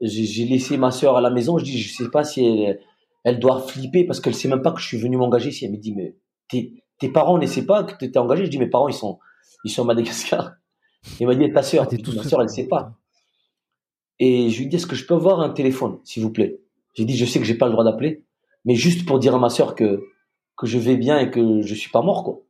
j'ai 0.00 0.44
laissé 0.44 0.76
ma 0.76 0.90
soeur 0.90 1.16
à 1.16 1.20
la 1.20 1.30
maison. 1.30 1.58
Je 1.58 1.64
dis, 1.64 1.78
je 1.78 1.92
sais 1.92 2.10
pas 2.10 2.24
si 2.24 2.44
elle, 2.44 2.80
elle 3.24 3.38
doit 3.38 3.60
flipper 3.60 4.04
parce 4.04 4.20
qu'elle 4.20 4.34
sait 4.34 4.48
même 4.48 4.62
pas 4.62 4.72
que 4.72 4.80
je 4.80 4.86
suis 4.86 4.98
venu 4.98 5.16
m'engager 5.16 5.50
ici. 5.50 5.64
Elle 5.64 5.72
me 5.72 5.76
dit, 5.76 5.94
mais 5.94 6.16
tes, 6.48 6.84
tes 6.98 7.08
parents 7.08 7.38
ne 7.38 7.46
savent 7.46 7.66
pas 7.66 7.84
que 7.84 7.96
tu 7.96 8.04
étais 8.04 8.18
engagé. 8.18 8.44
Je 8.46 8.50
dis, 8.50 8.58
mes 8.58 8.68
parents, 8.68 8.88
ils 8.88 8.94
sont, 8.94 9.18
ils 9.64 9.70
sont 9.70 9.82
à 9.82 9.86
Madagascar. 9.86 10.52
Il 11.20 11.26
m'a 11.26 11.34
dit, 11.34 11.50
ta 11.52 11.62
soeur, 11.62 11.86
ah, 11.90 11.96
ta 11.96 12.22
soeur, 12.22 12.42
elle 12.42 12.48
sait 12.48 12.68
pas. 12.68 12.92
Et 14.18 14.50
je 14.50 14.58
lui 14.58 14.68
dis, 14.68 14.76
est-ce 14.76 14.86
que 14.86 14.96
je 14.96 15.06
peux 15.06 15.14
avoir 15.14 15.40
un 15.40 15.50
téléphone, 15.50 15.98
s'il 16.04 16.22
vous 16.22 16.32
plaît? 16.32 16.60
J'ai 16.94 17.04
dit, 17.04 17.16
je 17.16 17.24
sais 17.24 17.38
que 17.38 17.44
j'ai 17.44 17.54
pas 17.54 17.66
le 17.66 17.72
droit 17.72 17.84
d'appeler, 17.84 18.24
mais 18.64 18.74
juste 18.74 19.06
pour 19.06 19.18
dire 19.18 19.34
à 19.34 19.38
ma 19.38 19.48
soeur 19.48 19.74
que, 19.74 20.02
que 20.56 20.66
je 20.66 20.78
vais 20.78 20.96
bien 20.96 21.18
et 21.18 21.30
que 21.30 21.62
je 21.62 21.74
suis 21.74 21.90
pas 21.90 22.02
mort, 22.02 22.24
quoi. 22.24 22.40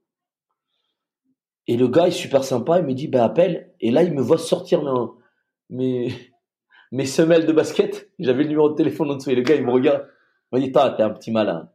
Et 1.66 1.76
le 1.76 1.86
gars 1.86 2.08
est 2.08 2.12
super 2.12 2.44
sympa, 2.44 2.78
il 2.78 2.86
me 2.86 2.94
dit, 2.94 3.08
ben, 3.08 3.22
appelle. 3.22 3.74
Et 3.80 3.90
là, 3.90 4.02
il 4.02 4.14
me 4.14 4.22
voit 4.22 4.38
sortir 4.38 4.82
mais, 5.70 6.08
mes 6.92 7.06
semelles 7.06 7.46
de 7.46 7.52
basket, 7.52 8.10
j'avais 8.18 8.42
le 8.42 8.48
numéro 8.48 8.70
de 8.70 8.74
téléphone 8.74 9.10
en 9.10 9.16
dessous 9.16 9.30
et 9.30 9.34
le 9.34 9.42
gars 9.42 9.54
il 9.54 9.64
me 9.64 9.70
regarde, 9.70 10.06
il 10.52 10.58
me 10.58 10.64
dit 10.64 10.72
t'es 10.72 10.80
un 10.80 11.10
petit 11.10 11.30
malin. 11.30 11.70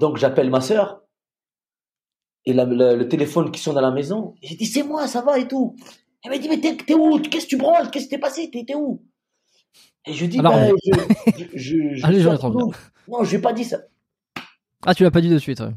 Donc 0.00 0.16
j'appelle 0.16 0.50
ma 0.50 0.60
sœur 0.60 1.02
et 2.48 2.54
le 2.54 3.08
téléphone 3.08 3.50
qui 3.50 3.60
sonne 3.60 3.78
à 3.78 3.80
la 3.80 3.90
maison, 3.90 4.34
j'ai 4.42 4.56
dit 4.56 4.66
c'est 4.66 4.82
moi, 4.82 5.06
ça 5.06 5.22
va 5.22 5.38
et 5.38 5.48
tout. 5.48 5.76
Elle 6.24 6.30
m'a 6.30 6.38
dit 6.38 6.48
mais 6.48 6.60
t'es 6.60 6.94
où? 6.94 7.20
Qu'est-ce 7.20 7.44
que 7.44 7.50
tu 7.50 7.56
branles? 7.56 7.90
Qu'est-ce 7.90 8.04
qui 8.04 8.10
t'est 8.10 8.18
passé? 8.18 8.50
T'es 8.50 8.74
où? 8.74 9.02
Et 10.06 10.14
je 10.14 10.26
dis 10.26 10.40
ben, 10.40 10.72
je, 11.36 11.44
je, 11.54 11.94
je, 11.94 12.06
Allez, 12.06 12.22
Non, 12.22 13.24
je 13.24 13.30
lui 13.30 13.36
ai 13.36 13.40
pas 13.40 13.52
dit 13.52 13.64
ça. 13.64 13.80
Ah, 14.86 14.94
tu 14.94 15.02
l'as 15.02 15.10
pas 15.10 15.20
dit 15.20 15.28
de 15.28 15.38
suite. 15.38 15.60
Ouais. 15.60 15.74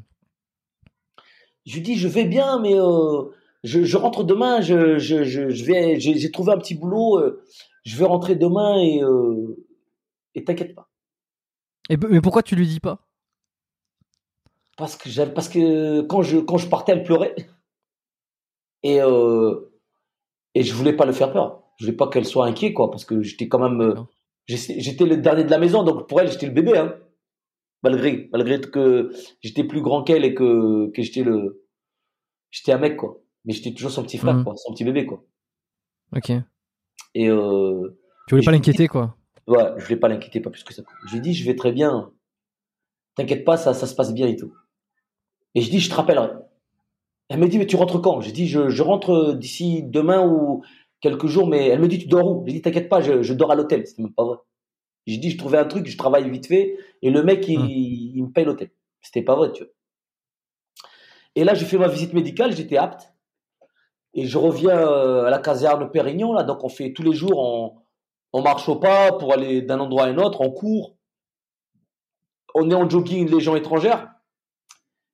Je 1.66 1.76
lui 1.76 1.82
dis 1.82 1.96
je 1.96 2.08
vais 2.08 2.26
bien, 2.26 2.60
mais 2.60 2.80
euh, 2.80 3.24
je, 3.64 3.98
rentre 3.98 4.24
demain. 4.24 4.62
Je, 4.62 4.98
je, 4.98 5.24
je, 5.24 5.66
vais. 5.66 6.00
J'ai 6.00 6.32
trouvé 6.32 6.54
un 6.54 6.58
petit 6.58 6.76
boulot. 6.76 7.20
Euh, 7.20 7.44
je 7.84 7.98
vais 7.98 8.06
rentrer 8.06 8.36
demain 8.36 8.80
et 8.80 9.04
euh, 9.04 9.66
et 10.36 10.44
t'inquiète 10.44 10.76
pas. 10.76 10.90
Et, 11.90 11.98
mais 11.98 12.22
pourquoi 12.22 12.44
tu 12.44 12.56
lui 12.56 12.68
dis 12.68 12.80
pas? 12.80 13.00
Parce 14.82 14.96
que 14.96 15.26
parce 15.30 15.48
que 15.48 16.02
quand 16.02 16.24
je 16.24 16.40
quand 16.40 16.58
je 16.58 16.68
partais, 16.68 16.94
elle 16.94 17.04
pleurait. 17.04 17.36
Et, 18.82 19.00
euh, 19.00 19.72
et 20.56 20.64
je 20.64 20.74
voulais 20.74 20.94
pas 20.94 21.06
le 21.06 21.12
faire 21.12 21.32
peur. 21.32 21.62
Je 21.78 21.86
voulais 21.86 21.96
pas 21.96 22.08
qu'elle 22.10 22.26
soit 22.26 22.48
inquiète, 22.48 22.74
quoi, 22.74 22.90
parce 22.90 23.06
que 23.06 23.22
j'étais 23.22 23.48
quand 23.48 23.60
même, 23.60 23.80
euh, 23.80 23.94
j'étais 24.48 25.06
le 25.06 25.18
dernier 25.18 25.44
de 25.44 25.52
la 25.52 25.60
maison, 25.60 25.84
donc 25.84 26.10
pour 26.10 26.20
elle, 26.20 26.32
j'étais 26.32 26.48
le 26.48 26.52
bébé, 26.52 26.76
hein. 26.80 26.96
Malgré, 27.84 28.28
malgré 28.32 28.60
que 28.60 29.12
j'étais 29.42 29.64
plus 29.64 29.82
grand 29.84 30.04
qu'elle 30.04 30.26
et 30.26 30.34
que, 30.34 30.90
que 30.92 31.02
j'étais 31.04 31.22
le, 31.24 31.64
j'étais 32.50 32.72
un 32.72 32.80
mec, 32.80 32.98
quoi. 32.98 33.20
Mais 33.46 33.54
j'étais 33.54 33.72
toujours 33.74 33.92
son 33.92 34.02
petit 34.02 34.18
frère, 34.18 34.34
Mhm. 34.36 34.44
quoi, 34.44 34.56
son 34.58 34.74
petit 34.74 34.84
bébé, 34.84 35.06
quoi. 35.06 35.24
Ok. 36.16 36.32
Et 37.14 37.30
euh, 37.30 38.00
Tu 38.28 38.34
voulais 38.34 38.46
pas 38.46 38.52
l'inquiéter, 38.52 38.88
quoi? 38.88 39.16
ouais, 39.46 39.74
je 39.78 39.84
voulais 39.86 39.98
pas 40.00 40.08
l'inquiéter, 40.08 40.40
pas 40.42 40.50
plus 40.50 40.64
que 40.64 40.74
ça. 40.74 40.82
Je 41.06 41.12
lui 41.12 41.18
ai 41.20 41.22
dit, 41.22 41.34
je 41.36 41.46
vais 41.46 41.56
très 41.56 41.72
bien. 41.72 42.12
T'inquiète 43.16 43.46
pas, 43.46 43.58
ça, 43.58 43.76
ça 43.76 43.86
se 43.86 43.94
passe 43.94 44.12
bien 44.14 44.26
et 44.28 44.36
tout. 44.36 44.52
Et 45.56 45.62
je 45.62 45.70
dis, 45.70 45.80
je 45.80 45.90
te 45.90 45.96
rappellerai. 45.96 46.30
Elle 47.30 47.40
me 47.40 47.48
dit, 47.48 47.58
mais 47.58 47.68
tu 47.68 47.76
rentres 47.76 48.02
quand? 48.02 48.22
J'ai 48.22 48.32
dit, 48.32 48.48
je, 48.48 48.70
je 48.70 48.84
rentre 48.84 49.34
d'ici 49.34 49.84
demain 49.84 50.26
ou 50.28 50.64
quelques 51.00 51.28
jours, 51.28 51.48
mais 51.48 51.68
elle 51.68 51.80
me 51.80 51.88
dit, 51.88 52.00
tu 52.00 52.08
dors 52.08 52.28
où? 52.30 52.44
J'ai 52.46 52.54
dit, 52.54 52.62
t'inquiète 52.62 52.90
pas, 52.90 53.02
je, 53.02 53.22
je 53.22 53.34
dors 53.34 53.52
à 53.52 53.56
l'hôtel. 53.56 53.86
C'était 53.88 54.04
même 54.04 54.14
pas 54.14 54.24
vrai. 54.24 54.38
J'ai 55.08 55.18
dit, 55.18 55.32
je 55.32 55.38
trouvais 55.38 55.58
un 55.58 55.66
truc, 55.66 55.88
je 55.88 55.98
travaille 55.98 56.30
vite 56.30 56.48
fait, 56.48 56.78
et 57.02 57.10
le 57.10 57.24
mec, 57.24 57.48
il, 57.48 57.60
Hmm. 57.60 57.68
il 57.70 58.24
me 58.24 58.32
paye 58.32 58.46
l'hôtel. 58.46 58.72
C'était 59.02 59.24
pas 59.24 59.36
vrai, 59.36 59.52
tu 59.52 59.64
vois. 59.64 59.72
Et 61.36 61.44
là, 61.44 61.54
j'ai 61.54 61.66
fait 61.66 61.78
ma 61.78 61.88
visite 61.88 62.14
médicale, 62.14 62.56
j'étais 62.56 62.78
apte. 62.78 63.14
Et 64.14 64.26
je 64.26 64.38
reviens 64.38 64.78
euh, 64.78 65.24
à 65.26 65.30
la 65.30 65.40
caserne 65.40 65.90
Pérignon, 65.90 66.34
là, 66.34 66.44
donc 66.44 66.64
on 66.64 66.70
fait 66.70 66.92
tous 66.92 67.04
les 67.04 67.14
jours, 67.14 67.40
on, 67.40 67.78
on 68.34 68.42
marche 68.42 68.68
au 68.68 68.76
pas 68.76 69.14
pour 69.14 69.34
aller 69.34 69.62
d'un 69.62 69.80
endroit 69.80 70.04
à 70.04 70.08
un 70.10 70.18
autre, 70.18 70.42
on 70.42 70.52
court. 70.52 70.98
On 72.54 72.70
est 72.70 72.76
en 72.76 72.90
jogging, 72.90 73.30
les 73.30 73.40
gens 73.40 73.56
étrangères. 73.56 74.11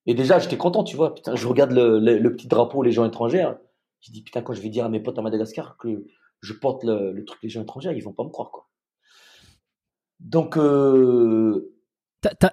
Et 0.07 0.13
déjà, 0.13 0.39
j'étais 0.39 0.57
content, 0.57 0.83
tu 0.83 0.95
vois. 0.95 1.13
Putain, 1.13 1.35
je 1.35 1.47
regarde 1.47 1.71
le, 1.71 1.99
le- 1.99 2.17
le 2.17 2.35
petit 2.35 2.47
drapeau, 2.47 2.81
les 2.81 2.91
gens 2.91 3.05
étrangères. 3.05 3.57
Je 4.01 4.11
dis, 4.11 4.21
putain, 4.23 4.41
quand 4.41 4.53
je 4.53 4.61
vais 4.61 4.69
dire 4.69 4.85
à 4.85 4.89
mes 4.89 4.99
potes 5.01 5.19
à 5.19 5.21
Madagascar 5.21 5.77
que 5.77 6.05
je 6.41 6.53
porte 6.53 6.83
le, 6.83 7.11
le 7.11 7.25
truc 7.25 7.39
les 7.43 7.49
gens 7.49 7.61
étrangères, 7.61 7.91
ils 7.93 8.03
vont 8.03 8.13
pas 8.13 8.23
me 8.23 8.29
croire, 8.29 8.51
quoi. 8.51 8.67
Donc, 10.19 10.57
euh, 10.57 11.73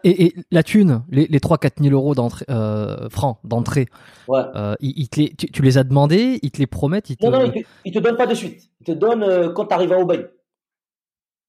et, 0.05 0.27
et 0.27 0.35
la 0.51 0.63
thune, 0.63 1.03
les, 1.11 1.27
les 1.27 1.39
3-4 1.39 1.83
000 1.83 1.95
euros 1.95 2.15
d'entrée, 2.15 2.45
euh, 2.51 3.09
francs 3.09 3.39
d'entrée, 3.45 3.87
ouais. 4.29 4.43
euh, 4.55 4.75
ils- 4.81 4.93
ils 4.99 5.09
te 5.09 5.21
les- 5.21 5.35
tu, 5.35 5.47
tu 5.51 5.63
les 5.63 5.79
as 5.79 5.85
demandés, 5.85 6.39
ils 6.43 6.51
te 6.51 6.59
les 6.59 6.67
promettent, 6.67 7.09
ils 7.11 7.17
te... 7.17 7.25
Non, 7.27 7.33
non, 7.33 7.45
ils 7.55 7.63
te, 7.63 7.69
ils 7.85 7.93
te 7.93 7.99
donnent 8.01 8.17
pas 8.17 8.27
de 8.27 8.35
suite. 8.35 8.69
Ils 8.81 8.85
te 8.87 8.93
donnent 8.93 9.23
euh, 9.23 9.51
quand 9.53 9.67
tu 9.67 9.75
arrives 9.75 9.93
à 9.93 9.99
Obey. 9.99 10.29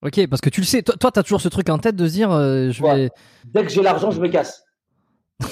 Ok, 0.02 0.26
parce 0.28 0.40
que 0.40 0.50
tu 0.50 0.60
le 0.60 0.66
sais, 0.66 0.82
toi, 0.82 0.94
toi, 0.98 1.10
t'as 1.10 1.22
toujours 1.22 1.40
ce 1.40 1.48
truc 1.48 1.68
en 1.68 1.78
tête 1.78 1.96
de 1.96 2.06
se 2.06 2.12
dire, 2.12 2.30
je 2.30 2.82
vais... 2.82 3.10
Dès 3.44 3.62
que 3.64 3.70
j'ai 3.70 3.82
l'argent, 3.82 4.10
je 4.10 4.20
me 4.20 4.28
casse. 4.28 4.62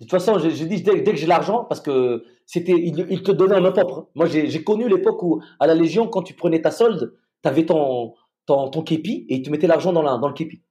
de 0.00 0.04
toute 0.04 0.10
façon, 0.10 0.38
j'ai 0.38 0.66
dit 0.66 0.82
dès, 0.82 1.00
dès 1.00 1.12
que 1.12 1.16
j'ai 1.16 1.26
l'argent, 1.26 1.64
parce 1.64 1.80
que 1.80 2.24
c'était, 2.44 2.72
ils 2.78 3.22
te 3.22 3.32
donnaient 3.32 3.56
en 3.56 3.60
main 3.62 3.72
propre. 3.72 4.08
Moi, 4.14 4.26
j'ai 4.26 4.62
connu 4.62 4.88
l'époque 4.88 5.22
où, 5.22 5.40
à 5.58 5.66
la 5.66 5.74
Légion, 5.74 6.06
quand 6.08 6.22
tu 6.22 6.34
prenais 6.34 6.60
ta 6.60 6.70
solde, 6.70 7.16
tu 7.42 7.48
avais 7.48 7.64
ton, 7.64 8.14
ton, 8.44 8.68
ton 8.68 8.82
képi 8.82 9.26
et 9.28 9.36
ils 9.36 9.42
te 9.42 9.50
mettaient 9.50 9.66
l'argent 9.66 9.92
dans, 9.92 10.02
la- 10.02 10.18
dans 10.18 10.28
le 10.28 10.34
képi. 10.34 10.58
Tu 10.58 10.64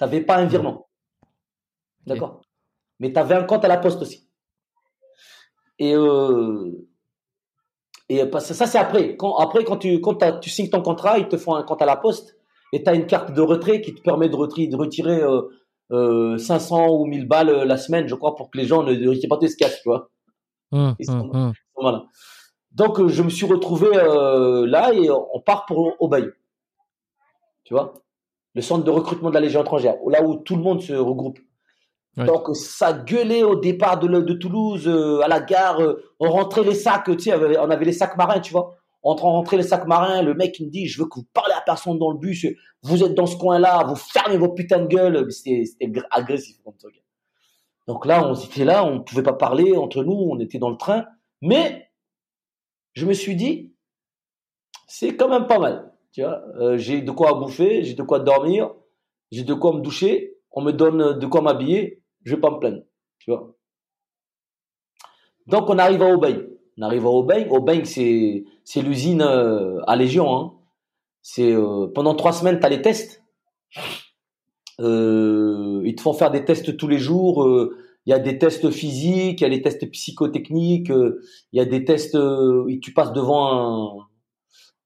n'avais 0.00 0.22
pas 0.22 0.36
un 0.36 0.46
virement. 0.46 0.88
D'accord? 2.06 2.40
Mais 3.00 3.12
tu 3.12 3.18
avais 3.18 3.34
un 3.34 3.44
compte 3.44 3.64
à 3.64 3.68
la 3.68 3.76
poste 3.76 4.00
aussi. 4.00 4.28
Et, 5.78 5.94
euh, 5.94 6.72
et 8.08 8.24
parce 8.26 8.48
que 8.48 8.54
ça, 8.54 8.66
c'est 8.66 8.78
après. 8.78 9.16
Quand, 9.16 9.36
après, 9.36 9.64
quand, 9.64 9.76
tu, 9.76 10.00
quand 10.00 10.40
tu 10.40 10.48
signes 10.50 10.70
ton 10.70 10.80
contrat, 10.82 11.18
ils 11.18 11.28
te 11.28 11.36
font 11.36 11.54
un 11.54 11.62
compte 11.64 11.82
à 11.82 11.86
la 11.86 11.96
poste 11.96 12.38
et 12.72 12.82
tu 12.82 12.88
as 12.88 12.94
une 12.94 13.06
carte 13.06 13.32
de 13.32 13.40
retrait 13.42 13.80
qui 13.82 13.94
te 13.94 14.00
permet 14.00 14.28
de 14.28 14.36
retirer, 14.36 14.68
de 14.68 14.76
retirer 14.76 15.20
euh, 15.22 15.42
euh, 15.92 16.38
500 16.38 16.88
ou 16.88 17.06
1000 17.06 17.26
balles 17.28 17.48
euh, 17.50 17.64
la 17.64 17.76
semaine, 17.76 18.08
je 18.08 18.14
crois, 18.14 18.34
pour 18.34 18.50
que 18.50 18.58
les 18.58 18.64
gens 18.66 18.82
ne, 18.82 19.08
retirent 19.08 19.28
pas 19.28 19.36
de 19.36 19.46
se 19.46 19.56
cassent, 19.56 19.80
tu 19.82 19.88
vois. 19.88 20.10
Hum, 20.72 20.94
sont- 21.00 21.12
hum, 21.12 21.30
hum. 21.34 21.52
Voilà. 21.76 22.04
Donc, 22.72 23.00
euh, 23.00 23.08
je 23.08 23.22
me 23.22 23.30
suis 23.30 23.46
retrouvé 23.46 23.88
euh, 23.92 24.66
là 24.66 24.92
et 24.92 25.10
on 25.10 25.40
part 25.40 25.64
pour 25.66 25.94
Obey. 26.00 26.24
Tu 27.64 27.74
vois? 27.74 27.94
Le 28.54 28.62
centre 28.62 28.84
de 28.84 28.90
recrutement 28.90 29.28
de 29.30 29.34
la 29.34 29.40
Légion 29.40 29.60
étrangère, 29.62 29.96
là 30.08 30.22
où 30.22 30.36
tout 30.36 30.56
le 30.56 30.62
monde 30.62 30.80
se 30.82 30.92
regroupe. 30.92 31.38
Ouais. 32.16 32.24
Donc, 32.24 32.54
ça 32.56 32.92
gueulait 32.92 33.42
au 33.42 33.56
départ 33.56 33.98
de, 33.98 34.32
Toulouse, 34.34 34.88
euh, 34.88 35.20
à 35.22 35.28
la 35.28 35.40
gare. 35.40 35.80
euh, 35.80 36.02
on 36.18 36.30
rentrait 36.30 36.64
les 36.64 36.74
sacs, 36.74 37.04
tu 37.04 37.18
sais, 37.18 37.34
on 37.34 37.70
avait 37.70 37.84
les 37.84 37.92
sacs 37.92 38.16
marins, 38.16 38.40
tu 38.40 38.52
vois. 38.52 38.74
On 39.02 39.14
rentrait 39.14 39.58
les 39.58 39.62
sacs 39.62 39.86
marins, 39.86 40.22
le 40.22 40.34
mec 40.34 40.58
il 40.58 40.66
me 40.66 40.70
dit, 40.70 40.86
je 40.86 40.98
veux 41.00 41.06
que 41.08 41.16
vous 41.20 41.26
parlez 41.32 41.52
à 41.66 41.72
personne 41.72 41.98
dans 41.98 42.10
le 42.10 42.18
bus, 42.18 42.46
vous 42.82 43.02
êtes 43.04 43.14
dans 43.14 43.26
ce 43.26 43.36
coin-là, 43.36 43.84
vous 43.84 43.96
fermez 43.96 44.38
vos 44.38 44.50
putains 44.50 44.80
de 44.80 44.86
gueules. 44.86 45.30
C'était 45.32 45.64
c'était 45.64 45.86
gr- 45.88 46.06
agressif. 46.10 46.56
Donc 47.86 48.06
là, 48.06 48.26
on 48.28 48.34
était 48.34 48.64
là, 48.64 48.84
on 48.84 48.96
ne 48.96 49.00
pouvait 49.00 49.22
pas 49.22 49.32
parler 49.32 49.76
entre 49.76 50.02
nous, 50.04 50.12
on 50.14 50.38
était 50.40 50.58
dans 50.58 50.70
le 50.70 50.76
train. 50.76 51.04
Mais 51.42 51.90
je 52.94 53.06
me 53.06 53.12
suis 53.12 53.36
dit, 53.36 53.74
c'est 54.88 55.16
quand 55.16 55.28
même 55.28 55.46
pas 55.46 55.58
mal. 55.58 55.92
Tu 56.12 56.22
vois, 56.22 56.42
Euh, 56.60 56.78
j'ai 56.78 57.02
de 57.02 57.10
quoi 57.12 57.34
bouffer, 57.34 57.84
j'ai 57.84 57.94
de 57.94 58.02
quoi 58.02 58.20
dormir, 58.20 58.72
j'ai 59.30 59.44
de 59.44 59.54
quoi 59.54 59.72
me 59.72 59.80
doucher, 59.80 60.36
on 60.52 60.62
me 60.62 60.72
donne 60.72 61.18
de 61.18 61.26
quoi 61.26 61.42
m'habiller, 61.42 62.02
je 62.24 62.34
vais 62.34 62.40
pas 62.40 62.50
me 62.50 62.58
plaindre. 62.58 62.82
Tu 63.18 63.30
vois. 63.30 63.54
Donc 65.46 65.68
on 65.70 65.78
arrive 65.78 66.02
à 66.02 66.12
Aubaigne. 66.12 66.42
On 66.78 66.82
arrive 66.82 67.06
à. 67.06 67.10
Aubaigne, 67.10 67.84
c'est 67.84 68.44
c'est 68.64 68.82
l'usine 68.82 69.22
euh, 69.22 69.80
à 69.86 69.96
Légion. 69.96 70.36
Hein. 70.36 70.52
C'est 71.28 71.50
euh, 71.52 71.88
pendant 71.92 72.14
trois 72.14 72.32
semaines, 72.32 72.60
tu 72.60 72.66
as 72.66 72.68
les 72.68 72.82
tests. 72.82 73.24
Euh, 74.78 75.82
ils 75.84 75.96
te 75.96 76.00
font 76.00 76.12
faire 76.12 76.30
des 76.30 76.44
tests 76.44 76.76
tous 76.76 76.86
les 76.86 76.98
jours. 77.00 77.42
euh, 77.42 77.76
Il 78.06 78.10
y 78.10 78.12
a 78.12 78.20
des 78.20 78.38
tests 78.38 78.70
physiques, 78.70 79.40
il 79.40 79.42
y 79.42 79.46
a 79.46 79.50
des 79.50 79.60
tests 79.60 79.90
psychotechniques, 79.90 80.90
euh, 80.92 81.20
il 81.52 81.58
y 81.58 81.60
a 81.60 81.64
des 81.64 81.84
tests. 81.84 82.14
euh, 82.14 82.78
tu 82.80 82.92
passes 82.94 83.12
devant 83.12 83.98
un, 83.98 84.06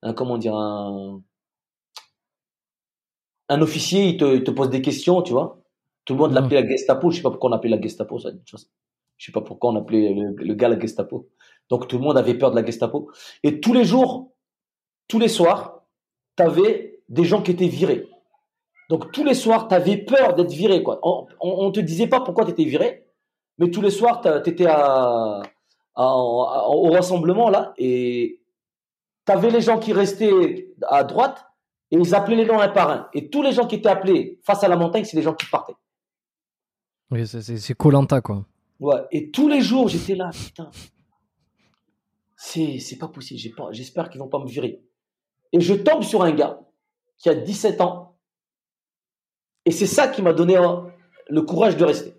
un 0.08 0.14
comment 0.14 0.38
dire 0.38 0.54
un, 0.56 1.20
un 3.50 3.60
officier, 3.60 4.06
il 4.08 4.16
te, 4.16 4.24
il 4.36 4.42
te 4.42 4.50
pose 4.50 4.70
des 4.70 4.80
questions, 4.80 5.20
tu 5.20 5.32
vois. 5.32 5.60
Tout 6.06 6.14
le 6.14 6.20
monde 6.20 6.30
Mhm. 6.30 6.36
l'appelait 6.36 6.62
la 6.62 6.68
Gestapo. 6.68 7.10
Je 7.10 7.16
sais 7.18 7.22
pas 7.22 7.30
pourquoi 7.30 7.50
on 7.50 7.52
appelait 7.52 7.76
la 7.76 7.82
Gestapo, 7.82 8.18
ça. 8.18 8.30
Je 9.18 9.26
sais 9.26 9.32
pas 9.32 9.42
pourquoi 9.42 9.72
on 9.72 9.76
appelait 9.76 10.14
le, 10.14 10.34
le 10.42 10.54
gars 10.54 10.70
la 10.70 10.80
Gestapo. 10.80 11.28
Donc 11.68 11.86
tout 11.86 11.98
le 11.98 12.02
monde 12.04 12.16
avait 12.16 12.32
peur 12.38 12.50
de 12.50 12.56
la 12.56 12.64
Gestapo. 12.64 13.10
Et 13.42 13.60
tous 13.60 13.74
les 13.74 13.84
jours, 13.84 14.32
tous 15.06 15.18
les 15.18 15.28
soirs, 15.28 15.79
tu 16.40 16.46
avais 16.46 17.00
des 17.08 17.24
gens 17.24 17.42
qui 17.42 17.50
étaient 17.50 17.68
virés. 17.68 18.08
Donc 18.88 19.12
tous 19.12 19.24
les 19.24 19.34
soirs, 19.34 19.68
tu 19.68 19.74
avais 19.74 19.96
peur 19.98 20.34
d'être 20.34 20.50
viré. 20.50 20.82
Quoi. 20.82 20.98
On, 21.02 21.26
on 21.40 21.70
te 21.70 21.80
disait 21.80 22.06
pas 22.08 22.20
pourquoi 22.20 22.44
tu 22.44 22.52
étais 22.52 22.64
viré, 22.64 23.06
mais 23.58 23.70
tous 23.70 23.82
les 23.82 23.90
soirs, 23.90 24.20
tu 24.20 24.50
étais 24.50 24.66
à, 24.66 24.76
à- 24.76 25.42
à- 25.94 26.68
au 26.68 26.90
rassemblement 26.90 27.50
là 27.50 27.72
et 27.76 28.40
tu 29.26 29.32
avais 29.32 29.50
les 29.50 29.60
gens 29.60 29.78
qui 29.78 29.92
restaient 29.92 30.72
à 30.88 31.04
droite 31.04 31.44
et 31.90 31.96
ils 31.96 32.14
appelaient 32.14 32.36
les 32.36 32.46
noms 32.46 32.60
un 32.60 32.68
par 32.68 32.90
un. 32.90 33.08
Et 33.14 33.28
tous 33.30 33.42
les 33.42 33.52
gens 33.52 33.66
qui 33.66 33.76
étaient 33.76 33.88
appelés 33.88 34.40
face 34.42 34.64
à 34.64 34.68
la 34.68 34.76
montagne, 34.76 35.04
c'est 35.04 35.16
les 35.16 35.22
gens 35.22 35.34
qui 35.34 35.46
partaient. 35.46 35.74
Oui, 37.10 37.26
c'est- 37.26 37.74
Colanta, 37.74 38.20
quoi. 38.20 38.44
Ouais. 38.78 39.02
Et 39.12 39.30
tous 39.30 39.48
les 39.48 39.60
jours, 39.60 39.88
j'étais 39.88 40.14
là, 40.14 40.30
putain. 40.32 40.70
C'est, 42.36 42.96
pas 42.98 43.08
possible. 43.08 43.40
J'espère 43.72 44.08
qu'ils 44.08 44.20
vont 44.20 44.28
pas 44.28 44.38
me 44.38 44.46
virer. 44.48 44.82
Et 45.52 45.60
je 45.60 45.74
tombe 45.74 46.02
sur 46.02 46.22
un 46.22 46.32
gars 46.32 46.60
qui 47.18 47.28
a 47.28 47.34
17 47.34 47.80
ans. 47.80 48.18
Et 49.66 49.70
c'est 49.70 49.86
ça 49.86 50.08
qui 50.08 50.22
m'a 50.22 50.32
donné 50.32 50.56
euh, 50.56 50.76
le 51.28 51.42
courage 51.42 51.76
de 51.76 51.84
rester. 51.84 52.14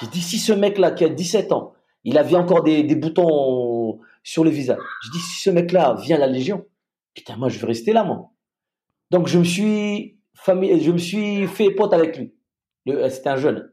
J'ai 0.00 0.08
dit, 0.08 0.20
si 0.20 0.38
ce 0.38 0.52
mec-là 0.52 0.90
qui 0.90 1.04
a 1.04 1.08
17 1.08 1.52
ans, 1.52 1.74
il 2.04 2.18
avait 2.18 2.36
encore 2.36 2.62
des, 2.62 2.82
boutons 2.94 4.00
sur 4.22 4.44
le 4.44 4.50
visage. 4.50 4.78
Je 5.04 5.10
dis, 5.10 5.18
si 5.18 5.42
ce 5.42 5.50
mec-là 5.50 5.94
vient 6.02 6.16
à 6.16 6.20
la 6.20 6.26
Légion, 6.26 6.66
putain, 7.14 7.36
moi, 7.36 7.48
je 7.48 7.58
vais 7.58 7.66
rester 7.66 7.92
là, 7.92 8.04
moi. 8.04 8.30
Donc, 9.10 9.28
je 9.28 9.38
me 9.38 9.44
suis, 9.44 10.18
je 10.46 10.90
me 10.90 10.98
suis 10.98 11.46
fait 11.46 11.70
pote 11.70 11.92
avec 11.92 12.18
lui. 12.18 12.34
Le- 12.84 13.08
C'était 13.08 13.28
un 13.30 13.36
jeune. 13.36 13.72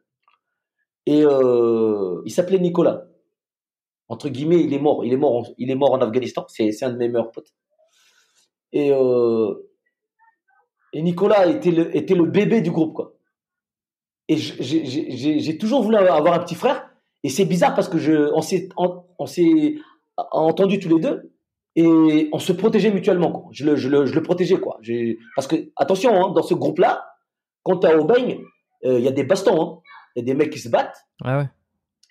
Et 1.06 1.24
euh, 1.24 2.22
il 2.26 2.32
s'appelait 2.32 2.60
Nicolas. 2.60 3.06
Entre 4.08 4.30
guillemets, 4.30 4.62
il 4.64 4.74
est 4.74 4.80
mort. 4.80 5.04
Il 5.04 5.12
est 5.14 5.18
mort. 5.18 5.48
Il 5.58 5.72
est 5.72 5.76
mort 5.76 5.92
en 5.94 6.02
Afghanistan. 6.02 6.46
C'est 6.48 6.84
un 6.84 6.92
de 6.92 6.98
mes 6.98 7.08
meilleurs 7.10 7.32
potes. 7.32 7.54
Et, 8.74 8.92
euh, 8.92 9.54
et 10.94 11.02
Nicolas 11.02 11.46
était 11.48 11.72
le, 11.72 11.96
était 11.96 12.16
le 12.16 12.26
bébé 12.26 12.62
du 12.62 12.72
groupe, 12.72 12.94
quoi. 12.94 13.14
Et 14.28 14.38
j'ai- 14.38 15.58
toujours 15.58 15.82
voulu 15.84 15.96
avoir 15.98 16.34
un 16.34 16.40
petit 16.40 16.56
frère. 16.56 16.90
Et 17.24 17.30
c'est 17.30 17.46
bizarre 17.46 17.76
parce 17.76 17.88
que 17.88 17.98
je, 17.98 18.32
on 18.34 18.42
s'est 18.42 18.68
on, 18.78 19.04
on 19.18 19.26
entendu 20.32 20.80
tous 20.80 20.90
les 20.90 21.00
deux 21.00 21.32
et 21.76 22.30
on 22.32 22.40
se 22.40 22.52
protégeait 22.54 22.92
mutuellement. 22.92 23.32
Quoi. 23.32 23.50
Je, 23.52 23.66
le, 23.66 23.76
je, 23.76 23.90
le, 23.90 24.06
je 24.06 24.14
le 24.16 24.22
protégeais, 24.24 24.60
quoi. 24.60 24.80
Parce 25.36 25.48
que 25.48 25.56
attention, 25.76 26.14
hein, 26.16 26.32
dans 26.34 26.44
ce 26.44 26.54
groupe-là, 26.54 27.06
quand 27.64 27.78
tu 27.80 27.88
es 27.88 27.96
au 27.96 28.06
baigne, 28.06 28.40
il 28.84 29.00
y 29.00 29.08
a 29.08 29.12
des 29.12 29.24
bastons. 29.24 29.62
hein. 29.62 29.80
Il 30.16 30.20
y 30.20 30.22
a 30.24 30.26
des 30.26 30.36
mecs 30.38 30.52
qui 30.52 30.60
se 30.60 30.70
battent. 30.70 30.98
Ah 31.24 31.38
ouais. 31.40 31.50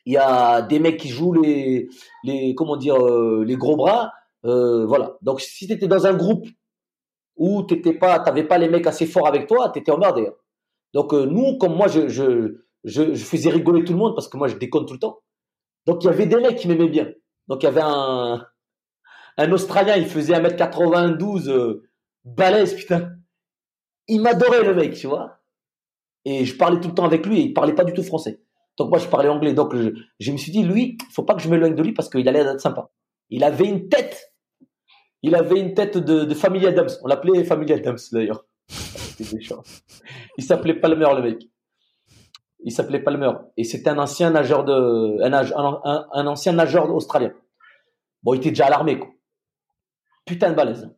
Il 0.07 0.13
y 0.15 0.17
a 0.19 0.63
des 0.63 0.81
mecs 0.81 0.99
qui 0.99 1.09
jouent 1.09 1.35
les, 1.35 1.89
les 2.25 2.55
comment 2.57 2.77
dire, 2.77 2.97
euh, 2.97 3.45
les 3.47 3.57
gros 3.57 3.77
bras. 3.77 4.13
Euh, 4.45 4.86
voilà. 4.86 5.16
Donc, 5.22 5.40
si 5.40 5.66
tu 5.66 5.72
étais 5.74 5.88
dans 5.88 6.07
un 6.07 6.14
groupe 6.14 6.47
où 7.36 7.64
tu 7.64 7.76
n'avais 7.76 7.99
pas, 7.99 8.18
t'avais 8.20 8.45
pas 8.45 8.59
les 8.59 8.68
mecs 8.68 8.86
assez 8.86 9.07
forts 9.07 9.26
avec 9.26 9.47
toi, 9.47 9.70
tu 9.70 9.78
étais 9.80 9.93
emmerdé. 9.93 10.26
hein. 10.26 10.34
Donc, 10.95 11.14
euh, 11.14 11.26
nous, 11.26 11.59
comme 11.59 11.74
moi, 11.74 11.88
je, 11.88 12.09
je, 12.09 12.57
je, 12.84 13.14
je 13.14 13.24
faisais 13.24 13.51
rigoler 13.51 13.84
tout 13.84 13.93
le 13.93 13.99
monde 13.99 14.14
parce 14.14 14.28
que 14.28 14.36
moi, 14.36 14.49
je 14.49 14.57
déconne 14.57 14.86
tout 14.86 14.95
le 14.95 14.99
temps. 15.01 15.20
Donc, 15.86 16.05
il 16.05 16.07
y 16.07 16.11
avait 16.11 16.26
des 16.26 16.36
mecs 16.36 16.57
qui 16.57 16.68
m'aimaient 16.68 16.88
bien. 16.88 17.11
Donc 17.49 17.62
il 17.62 17.66
y 17.66 17.68
avait 17.68 17.82
un, 17.82 18.47
un 19.36 19.53
Australien, 19.53 19.97
il 19.97 20.07
faisait 20.07 20.34
1m92, 20.34 21.49
euh, 21.51 21.88
balèze, 22.24 22.74
putain. 22.74 23.16
Il 24.09 24.20
m'adorait 24.22 24.62
le 24.64 24.74
mec, 24.74 24.95
tu 24.95 25.07
vois. 25.09 25.38
Et 26.24 26.45
je 26.45 26.57
parlais 26.57 26.80
tout 26.80 26.88
le 26.88 26.95
temps 26.95 27.05
avec 27.05 27.26
lui 27.26 27.40
et 27.40 27.43
il 27.43 27.53
parlait 27.53 27.74
pas 27.74 27.84
du 27.84 27.93
tout 27.93 28.03
français. 28.05 28.40
Donc 28.78 28.90
moi 28.90 28.99
je 28.99 29.09
parlais 29.09 29.28
anglais. 29.28 29.55
Donc 29.55 29.74
je, 29.76 29.90
je 30.20 30.32
me 30.32 30.36
suis 30.36 30.53
dit, 30.53 30.62
lui, 30.62 30.99
faut 31.12 31.24
pas 31.24 31.34
que 31.34 31.43
je 31.43 31.49
m'éloigne 31.49 31.74
de 31.74 31.82
lui 31.82 31.93
parce 31.93 32.09
qu'il 32.09 32.28
allait 32.28 32.40
être 32.40 32.61
sympa. 32.61 32.90
Il 33.28 33.43
avait 33.45 33.66
une 33.66 33.88
tête. 33.88 34.32
Il 35.23 35.35
avait 35.35 35.61
une 35.61 35.75
tête 35.75 35.99
de, 35.99 36.25
de 36.25 36.35
Family 36.35 36.66
Adams. 36.66 36.91
On 37.03 37.07
l'appelait 37.07 37.45
Family 37.45 37.73
Adams 37.73 37.99
d'ailleurs. 38.12 38.45
Il 40.39 40.45
s'appelait 40.45 40.75
Palmer 40.75 41.09
le 41.14 41.23
mec. 41.23 41.49
Il 42.64 42.73
s'appelait 42.73 43.01
Palmer 43.01 43.33
et 43.57 43.64
c'était 43.64 43.91
un 43.91 43.99
ancien 43.99 44.31
nageur 44.31 44.64
de 44.64 45.20
un, 45.23 46.27
ancien 46.27 46.53
nageur 46.53 46.93
australien. 46.95 47.33
Bon, 48.23 48.35
il 48.35 48.39
était 48.39 48.51
déjà 48.51 48.66
à 48.66 48.70
l'armée 48.70 48.99
quoi. 48.99 49.09
Putain 50.25 50.51
de 50.51 50.55
balèze. 50.55 50.89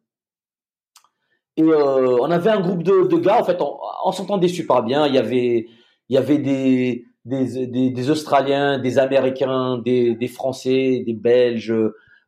Et 1.56 1.62
euh, 1.62 2.18
on 2.20 2.30
avait 2.30 2.50
un 2.50 2.60
groupe 2.60 2.82
de, 2.82 3.16
gars 3.16 3.40
en 3.40 3.44
fait, 3.44 3.58
on, 3.60 4.12
s'entendait 4.12 4.48
super 4.48 4.82
bien. 4.82 5.06
Il 5.06 5.14
y 5.14 5.18
avait 5.18 5.66
il 6.10 6.14
y 6.14 6.18
avait 6.18 6.38
des 6.38 7.06
des, 7.24 7.66
des, 7.66 7.90
des 7.90 8.10
Australiens, 8.10 8.78
des 8.78 8.98
Américains, 8.98 9.78
des, 9.78 10.14
des 10.14 10.28
Français, 10.28 11.02
des 11.06 11.14
Belges, 11.14 11.74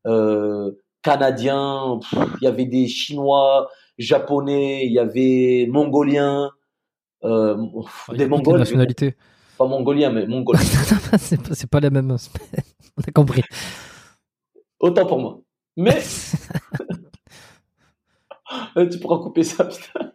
euh, 0.06 0.70
Canadiens. 1.06 2.00
il 2.12 2.44
y 2.44 2.46
avait 2.48 2.66
des 2.66 2.88
Chinois, 2.88 3.70
Japonais, 3.96 4.84
il 4.86 4.92
y 4.92 4.98
avait 4.98 5.68
Mongoliens, 5.70 6.50
euh, 7.22 7.56
des 8.12 8.26
Mongols. 8.26 8.58
nationalités. 8.58 9.14
Pas 9.56 9.66
Mongoliens, 9.66 10.10
mais 10.10 10.26
Mongols. 10.26 10.58
c'est 11.18 11.40
pas, 11.40 11.54
pas 11.70 11.80
la 11.80 11.90
même. 11.90 12.10
On 12.96 13.02
a 13.06 13.12
compris. 13.12 13.42
Autant 14.80 15.06
pour 15.06 15.20
moi. 15.20 15.38
Mais 15.76 16.02
tu 18.90 18.98
pourras 18.98 19.18
couper 19.18 19.44
ça. 19.44 19.64
Putain. 19.64 20.10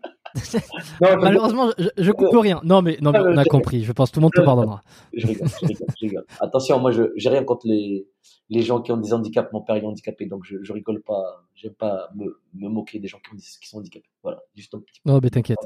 Malheureusement, 1.22 1.72
je, 1.78 1.88
je, 1.98 2.12
coupe 2.12 2.36
rien. 2.36 2.60
Non, 2.64 2.82
mais, 2.82 2.98
non, 3.02 3.12
mais 3.12 3.20
on 3.20 3.38
a 3.38 3.46
compris. 3.46 3.84
Je 3.84 3.94
pense 3.94 4.10
que 4.10 4.16
tout 4.16 4.20
le 4.20 4.24
monde 4.24 4.34
te 4.36 4.42
pardonnera. 4.42 4.82
Je 5.14 5.28
rigole, 5.28 5.48
je 5.48 5.68
rigole, 5.68 5.88
je 5.89 6.06
rigole. 6.06 6.26
Attention, 6.39 6.80
moi, 6.80 6.92
je 6.92 7.04
j'ai 7.16 7.30
rien 7.30 7.44
contre 7.44 7.68
les, 7.68 8.08
les 8.52 8.62
gens 8.62 8.82
qui 8.82 8.91
ont 8.91 8.97
des 8.97 9.14
handicaps. 9.14 9.52
Mon 9.52 9.62
père 9.62 9.76
est 9.78 9.84
handicapé, 9.84 10.28
donc 10.28 10.43
je, 10.43 10.58
je 10.62 10.72
rigole 10.72 11.02
pas. 11.02 11.43
J'aime 11.56 11.74
pas 11.74 12.10
me, 12.14 12.39
me, 12.54 12.70
moquer 12.70 12.99
des 12.99 13.08
gens 13.08 13.18
qui, 13.20 13.34
ont, 13.34 13.38
qui 13.38 13.68
sont 13.68 13.80
handicapés. 13.80 14.10
Voilà, 14.22 14.39
juste 14.56 14.76
un 14.76 14.80
petit 14.80 15.02
peu. 15.04 15.10
Non, 15.10 15.20
mais 15.22 15.30
t'inquiète. 15.30 15.58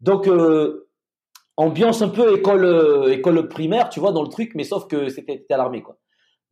Donc, 0.00 0.26
euh, 0.26 0.88
ambiance 1.56 2.00
un 2.00 2.08
peu 2.08 2.38
école, 2.38 2.64
euh, 2.64 3.12
école 3.12 3.48
primaire, 3.48 3.90
tu 3.90 4.00
vois, 4.00 4.12
dans 4.12 4.22
le 4.22 4.28
truc, 4.28 4.52
mais 4.54 4.64
sauf 4.64 4.86
que 4.86 5.10
c'était 5.10 5.44
à 5.50 5.56
l'armée, 5.58 5.82
quoi. 5.82 5.98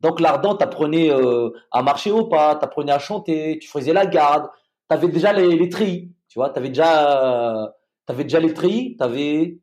Donc, 0.01 0.19
l'ardent, 0.19 0.53
t'apprenais 0.53 1.09
euh, 1.11 1.49
à 1.71 1.81
marcher 1.81 2.11
au 2.11 2.25
pas, 2.25 2.55
t'apprenais 2.55 2.91
à 2.91 2.99
chanter, 2.99 3.57
tu 3.59 3.67
faisais 3.67 3.93
la 3.93 4.05
garde, 4.05 4.47
t'avais 4.87 5.07
déjà 5.07 5.33
les, 5.33 5.55
les 5.55 5.69
tris 5.69 6.11
tu 6.27 6.39
vois, 6.39 6.49
tu 6.49 6.59
avais 6.59 6.69
déjà, 6.69 7.73
déjà 8.09 8.39
les 8.39 8.53
treillis, 8.53 8.97
tu 8.97 9.03
avais, 9.03 9.59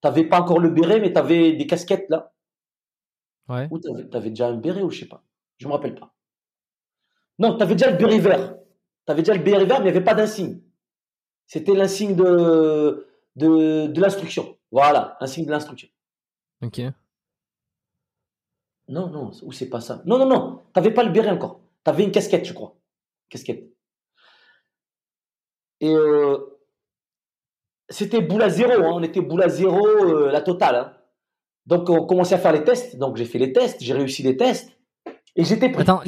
t'avais 0.00 0.24
pas 0.24 0.40
encore 0.40 0.58
le 0.58 0.70
béret, 0.70 1.00
mais 1.00 1.12
tu 1.12 1.18
avais 1.18 1.52
des 1.52 1.66
casquettes 1.66 2.06
là. 2.08 2.32
Ouais. 3.48 3.68
Ou 3.70 3.78
tu 3.78 3.88
avais, 4.16 4.30
déjà 4.30 4.48
un 4.48 4.56
béret 4.56 4.82
ou 4.82 4.90
je 4.90 5.00
sais 5.00 5.08
pas. 5.08 5.22
Je 5.58 5.66
me 5.66 5.72
rappelle 5.72 5.94
pas. 5.94 6.14
Non, 7.38 7.56
tu 7.56 7.62
avais 7.62 7.74
déjà 7.74 7.90
le 7.90 7.96
béret 7.96 8.18
vert. 8.18 8.56
Tu 9.06 9.12
avais 9.12 9.22
déjà 9.22 9.34
le 9.34 9.42
béret 9.42 9.64
vert, 9.64 9.80
mais 9.80 9.88
il 9.88 9.92
n'y 9.92 9.96
avait 9.96 10.04
pas 10.04 10.14
d'insigne. 10.14 10.60
C'était 11.46 11.74
l'insigne 11.74 12.14
de, 12.14 13.06
de, 13.36 13.86
de 13.86 14.00
l'instruction. 14.00 14.56
Voilà, 14.70 15.16
insigne 15.20 15.44
de 15.44 15.50
l'instruction. 15.50 15.88
Ok. 16.62 16.80
Non, 18.88 19.08
non, 19.08 19.30
ou 19.42 19.52
c'est 19.52 19.68
pas 19.68 19.80
ça. 19.80 20.02
Non, 20.04 20.18
non, 20.18 20.26
non, 20.26 20.62
tu 20.72 20.80
n'avais 20.80 20.92
pas 20.92 21.04
le 21.04 21.10
béret 21.10 21.30
encore. 21.30 21.60
Tu 21.84 21.90
avais 21.90 22.04
une 22.04 22.12
casquette, 22.12 22.44
je 22.44 22.52
crois. 22.52 22.76
Casquette. 23.28 23.64
Et 25.80 25.94
euh, 25.94 26.38
c'était 27.88 28.20
boule 28.20 28.42
à 28.42 28.48
zéro, 28.48 28.72
hein. 28.72 28.92
on 28.94 29.02
était 29.02 29.20
boule 29.20 29.42
à 29.42 29.48
zéro, 29.48 29.86
euh, 29.86 30.30
la 30.30 30.40
totale. 30.40 30.76
Hein. 30.76 30.96
Donc 31.66 31.88
on 31.88 32.04
commençait 32.06 32.34
à 32.34 32.38
faire 32.38 32.52
les 32.52 32.64
tests, 32.64 32.96
donc 32.98 33.16
j'ai 33.16 33.24
fait 33.24 33.38
les 33.38 33.52
tests, 33.52 33.78
j'ai 33.80 33.94
réussi 33.94 34.22
les 34.22 34.36
tests, 34.36 34.70
et 35.36 35.44
j'étais 35.44 35.70
prêt. 35.70 35.82
Attends, 35.82 36.02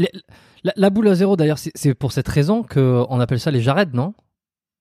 la, 0.62 0.90
boule 0.90 1.08
à 1.08 1.14
zéro 1.14 1.36
d'ailleurs, 1.36 1.58
c'est 1.58 1.94
pour 1.94 2.12
cette 2.12 2.28
raison 2.28 2.62
qu'on 2.62 3.20
appelle 3.20 3.40
ça 3.40 3.50
les 3.50 3.60
jarreds, 3.60 3.92
non? 3.94 4.14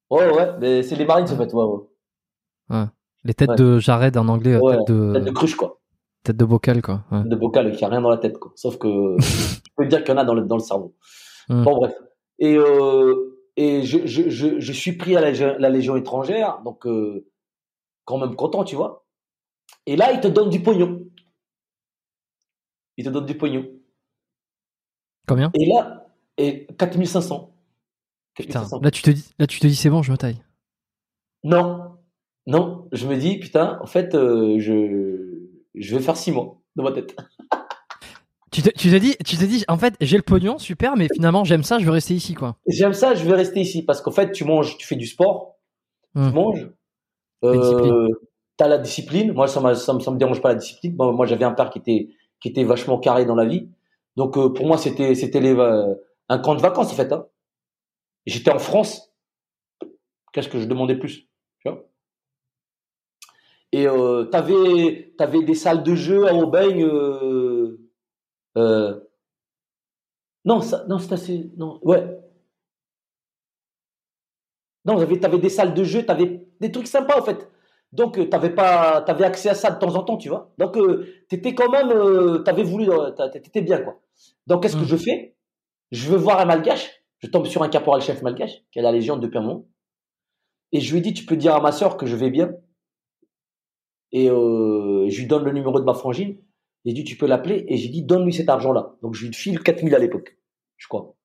Ouais, 0.10 0.30
ouais, 0.30 0.84
c'est 0.84 0.96
les 0.96 1.06
marines 1.06 1.30
en 1.32 1.38
fait, 1.38 1.54
ouais, 1.54 1.66
ouais. 2.70 2.86
Les 3.24 3.34
têtes 3.34 3.58
de 3.58 3.80
jarred 3.80 4.16
en 4.18 4.28
anglais, 4.28 4.58
ouais, 4.58 4.78
tête 4.78 4.88
de... 4.88 5.14
tête 5.14 5.24
de 5.24 5.32
cruche 5.32 5.56
quoi. 5.56 5.80
Tête 6.24 6.38
de 6.38 6.46
bocal 6.46 6.82
quoi. 6.82 7.04
Tête 7.10 7.30
de 7.30 7.36
bocal 7.36 7.76
qui 7.76 7.84
a 7.86 7.88
rien 7.88 8.02
dans 8.02 8.10
la 8.10 8.18
tête 8.18 8.38
quoi. 8.38 8.52
Sauf 8.56 8.78
que 8.78 9.16
je 9.20 9.70
peux 9.76 9.88
dire 9.88 10.04
qu'il 10.04 10.14
y 10.14 10.18
en 10.18 10.22
a 10.22 10.26
dans 10.26 10.36
le, 10.36 10.44
dans 10.44 10.58
le 10.58 10.62
cerveau. 10.62 10.96
Hum. 11.50 11.64
Bon 11.64 11.78
bref. 11.78 11.94
Et 12.38 12.56
euh, 12.58 13.36
et 13.58 13.84
je, 13.84 14.06
je, 14.06 14.30
je, 14.30 14.60
je, 14.60 14.72
suis 14.74 14.94
pris 14.94 15.16
à 15.16 15.22
la, 15.22 15.58
la 15.58 15.70
Légion 15.70 15.96
étrangère, 15.96 16.60
donc 16.66 16.86
euh, 16.86 17.26
quand 18.04 18.18
même 18.18 18.36
content, 18.36 18.64
tu 18.64 18.76
vois. 18.76 19.05
Et 19.86 19.96
là, 19.96 20.12
il 20.12 20.20
te 20.20 20.28
donne 20.28 20.50
du 20.50 20.62
pognon. 20.62 21.06
Il 22.98 23.06
te 23.06 23.10
donne 23.10 23.26
du 23.26 23.36
pognon. 23.36 23.68
Combien? 25.28 25.52
Et 25.54 25.66
là, 25.66 26.08
et 26.38 26.68
4500. 26.78 27.52
Putain, 28.36 28.68
là 28.82 28.92
tu 28.92 29.02
te 29.02 29.12
dis, 29.12 29.34
là 29.40 29.48
tu 29.48 29.60
te 29.60 29.68
dis 29.68 29.76
c'est 29.76 29.90
bon, 29.90 30.04
je 30.04 30.12
me 30.12 30.18
taille. 30.18 30.44
Non, 31.44 31.98
non, 32.48 32.90
je 32.92 33.08
me 33.08 33.16
dis 33.16 33.40
putain, 33.40 33.80
en 33.82 33.86
fait, 33.86 34.14
euh, 34.14 34.60
je, 34.60 35.48
je 35.74 35.96
vais 35.96 36.02
faire 36.02 36.18
six 36.18 36.32
mois 36.32 36.62
dans 36.76 36.84
ma 36.84 36.92
tête. 36.92 37.16
Tu 38.52 38.62
te, 38.62 38.70
tu 38.70 38.90
te 38.90 38.96
dis, 38.96 39.18
tu 39.26 39.36
te 39.36 39.44
dis, 39.44 39.66
en 39.68 39.78
fait, 39.78 39.96
j'ai 40.00 40.16
le 40.16 40.24
pognon, 40.24 40.58
super, 40.58 40.96
mais 40.96 41.10
finalement, 41.14 41.44
j'aime 41.44 41.64
ça, 41.64 41.78
je 41.78 41.84
veux 41.84 41.92
rester 41.92 42.14
ici, 42.14 42.36
quoi. 42.36 42.56
J'aime 42.68 42.94
ça, 42.94 43.14
je 43.14 43.26
veux 43.26 43.34
rester 43.34 43.60
ici 43.60 43.84
parce 43.84 44.00
qu'en 44.00 44.12
fait, 44.12 44.32
tu 44.32 44.46
manges, 44.46 44.78
tu 44.78 44.88
fais 44.88 44.96
du 44.96 45.08
sport, 45.08 45.58
tu 46.16 46.22
hum. 46.22 46.32
manges, 46.32 46.70
euh, 47.44 48.08
t'as 48.58 48.68
la 48.68 48.78
discipline. 48.78 49.34
Moi, 49.34 49.48
ça, 49.48 49.76
ça, 49.76 49.94
me 49.94 50.18
dérange 50.18 50.42
pas 50.42 50.50
la 50.50 50.56
discipline. 50.56 50.96
moi, 50.96 51.26
j'avais 51.26 51.46
un 51.46 51.54
père 51.54 51.70
qui 51.70 51.80
était, 51.80 52.10
qui 52.40 52.50
était 52.50 52.64
vachement 52.64 53.00
carré 53.00 53.26
dans 53.26 53.36
la 53.36 53.46
vie. 53.46 53.70
Donc, 54.16 54.38
euh, 54.38 54.50
pour 54.50 54.66
moi, 54.68 54.78
c'était, 54.78 55.14
euh, 55.14 55.96
un 56.30 56.40
camp 56.40 56.56
de 56.56 56.62
vacances, 56.62 56.92
en 56.92 56.96
fait. 56.96 57.12
Hein. 57.12 57.28
J'étais 58.26 58.52
en 58.52 58.60
France. 58.60 59.14
Qu'est-ce 60.34 60.50
que 60.50 60.60
je 60.60 60.66
demandais 60.66 60.96
plus, 60.96 61.28
tu 61.60 61.70
vois? 61.70 61.86
Et 63.72 63.88
euh, 63.88 64.26
t'avais, 64.26 65.14
t'avais 65.18 65.44
des 65.44 65.56
salles 65.56 65.84
de 65.84 65.96
jeu 65.96 66.28
à 66.28 66.34
Aubagne. 66.34 66.84
Euh, 68.58 69.00
non, 70.46 70.60
non, 70.88 71.00
c'est 71.00 71.14
assez. 71.14 71.52
Non, 71.58 71.80
ouais. 71.82 72.20
Non, 74.86 75.04
tu 75.04 75.26
avais 75.26 75.40
des 75.40 75.50
salles 75.50 75.74
de 75.74 75.84
jeu, 75.84 76.06
tu 76.06 76.12
avais 76.12 76.48
des 76.60 76.72
trucs 76.72 76.88
sympas 76.88 77.20
en 77.20 77.24
fait. 77.24 77.50
Donc, 77.92 78.18
euh, 78.18 78.28
tu 78.30 78.36
avais, 78.36 78.50
pas, 78.50 78.98
avais 79.08 79.26
accès 79.26 79.50
à 79.50 79.56
ça 79.56 79.72
de 79.72 79.80
temps 79.80 79.96
en 79.96 80.04
temps, 80.04 80.18
tu 80.18 80.30
vois. 80.30 80.54
Donc, 80.58 80.78
euh, 80.78 81.08
tu 81.30 81.36
étais 81.36 81.56
quand 81.56 81.70
même. 81.70 81.90
tu 82.44 82.50
avais 82.50 82.64
voulu. 82.64 82.86
tu 82.86 83.38
étais 83.38 83.62
bien, 83.62 83.82
quoi. 83.82 84.02
Donc, 84.48 84.64
qu'est-ce 84.64 84.76
que 84.76 84.82
mmh. 84.82 84.88
je 84.88 84.98
fais? 84.98 85.36
Je 85.92 86.10
veux 86.10 86.18
voir 86.18 86.40
un 86.40 86.46
malgache. 86.46 87.04
Je 87.20 87.28
tombe 87.28 87.46
sur 87.46 87.64
un 87.64 87.70
caporal 87.70 88.02
chef 88.02 88.22
malgache 88.22 88.64
qui 88.72 88.80
a 88.80 88.82
la 88.82 88.92
Légion 88.92 89.18
depuis 89.18 89.38
un 89.38 89.42
moment. 89.42 89.68
Et 90.72 90.82
je 90.82 90.94
lui 90.94 91.02
dis 91.02 91.14
Tu 91.14 91.26
peux 91.26 91.38
dire 91.38 91.56
à 91.56 91.62
ma 91.62 91.72
soeur 91.72 91.98
que 91.98 92.06
je 92.06 92.16
vais 92.16 92.30
bien. 92.30 92.54
Et 94.12 94.28
je 94.28 95.20
lui 95.20 95.28
donne 95.28 95.44
le 95.44 95.52
numéro 95.52 95.80
de 95.80 95.86
ma 95.86 95.94
frangine. 95.94 96.38
J'ai 96.86 96.94
dit, 96.94 97.04
tu 97.04 97.18
peux 97.18 97.26
l'appeler. 97.26 97.66
Et 97.68 97.78
j'ai 97.78 97.90
dit, 97.90 98.04
donne-lui 98.04 98.34
cet 98.34 98.48
argent-là. 98.48 98.96
Donc, 99.02 99.16
je 99.16 99.26
lui 99.26 99.34
file 99.34 99.60
4000 99.60 99.94
à 99.96 100.00
l'époque, 100.00 100.38
je 100.78 100.88
crois. 100.88 101.16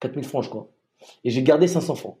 4000 0.00 0.24
francs, 0.24 0.44
je 0.44 0.50
crois. 0.50 0.70
Et 1.24 1.30
j'ai 1.30 1.42
gardé 1.42 1.66
500 1.66 1.94
francs. 1.94 2.18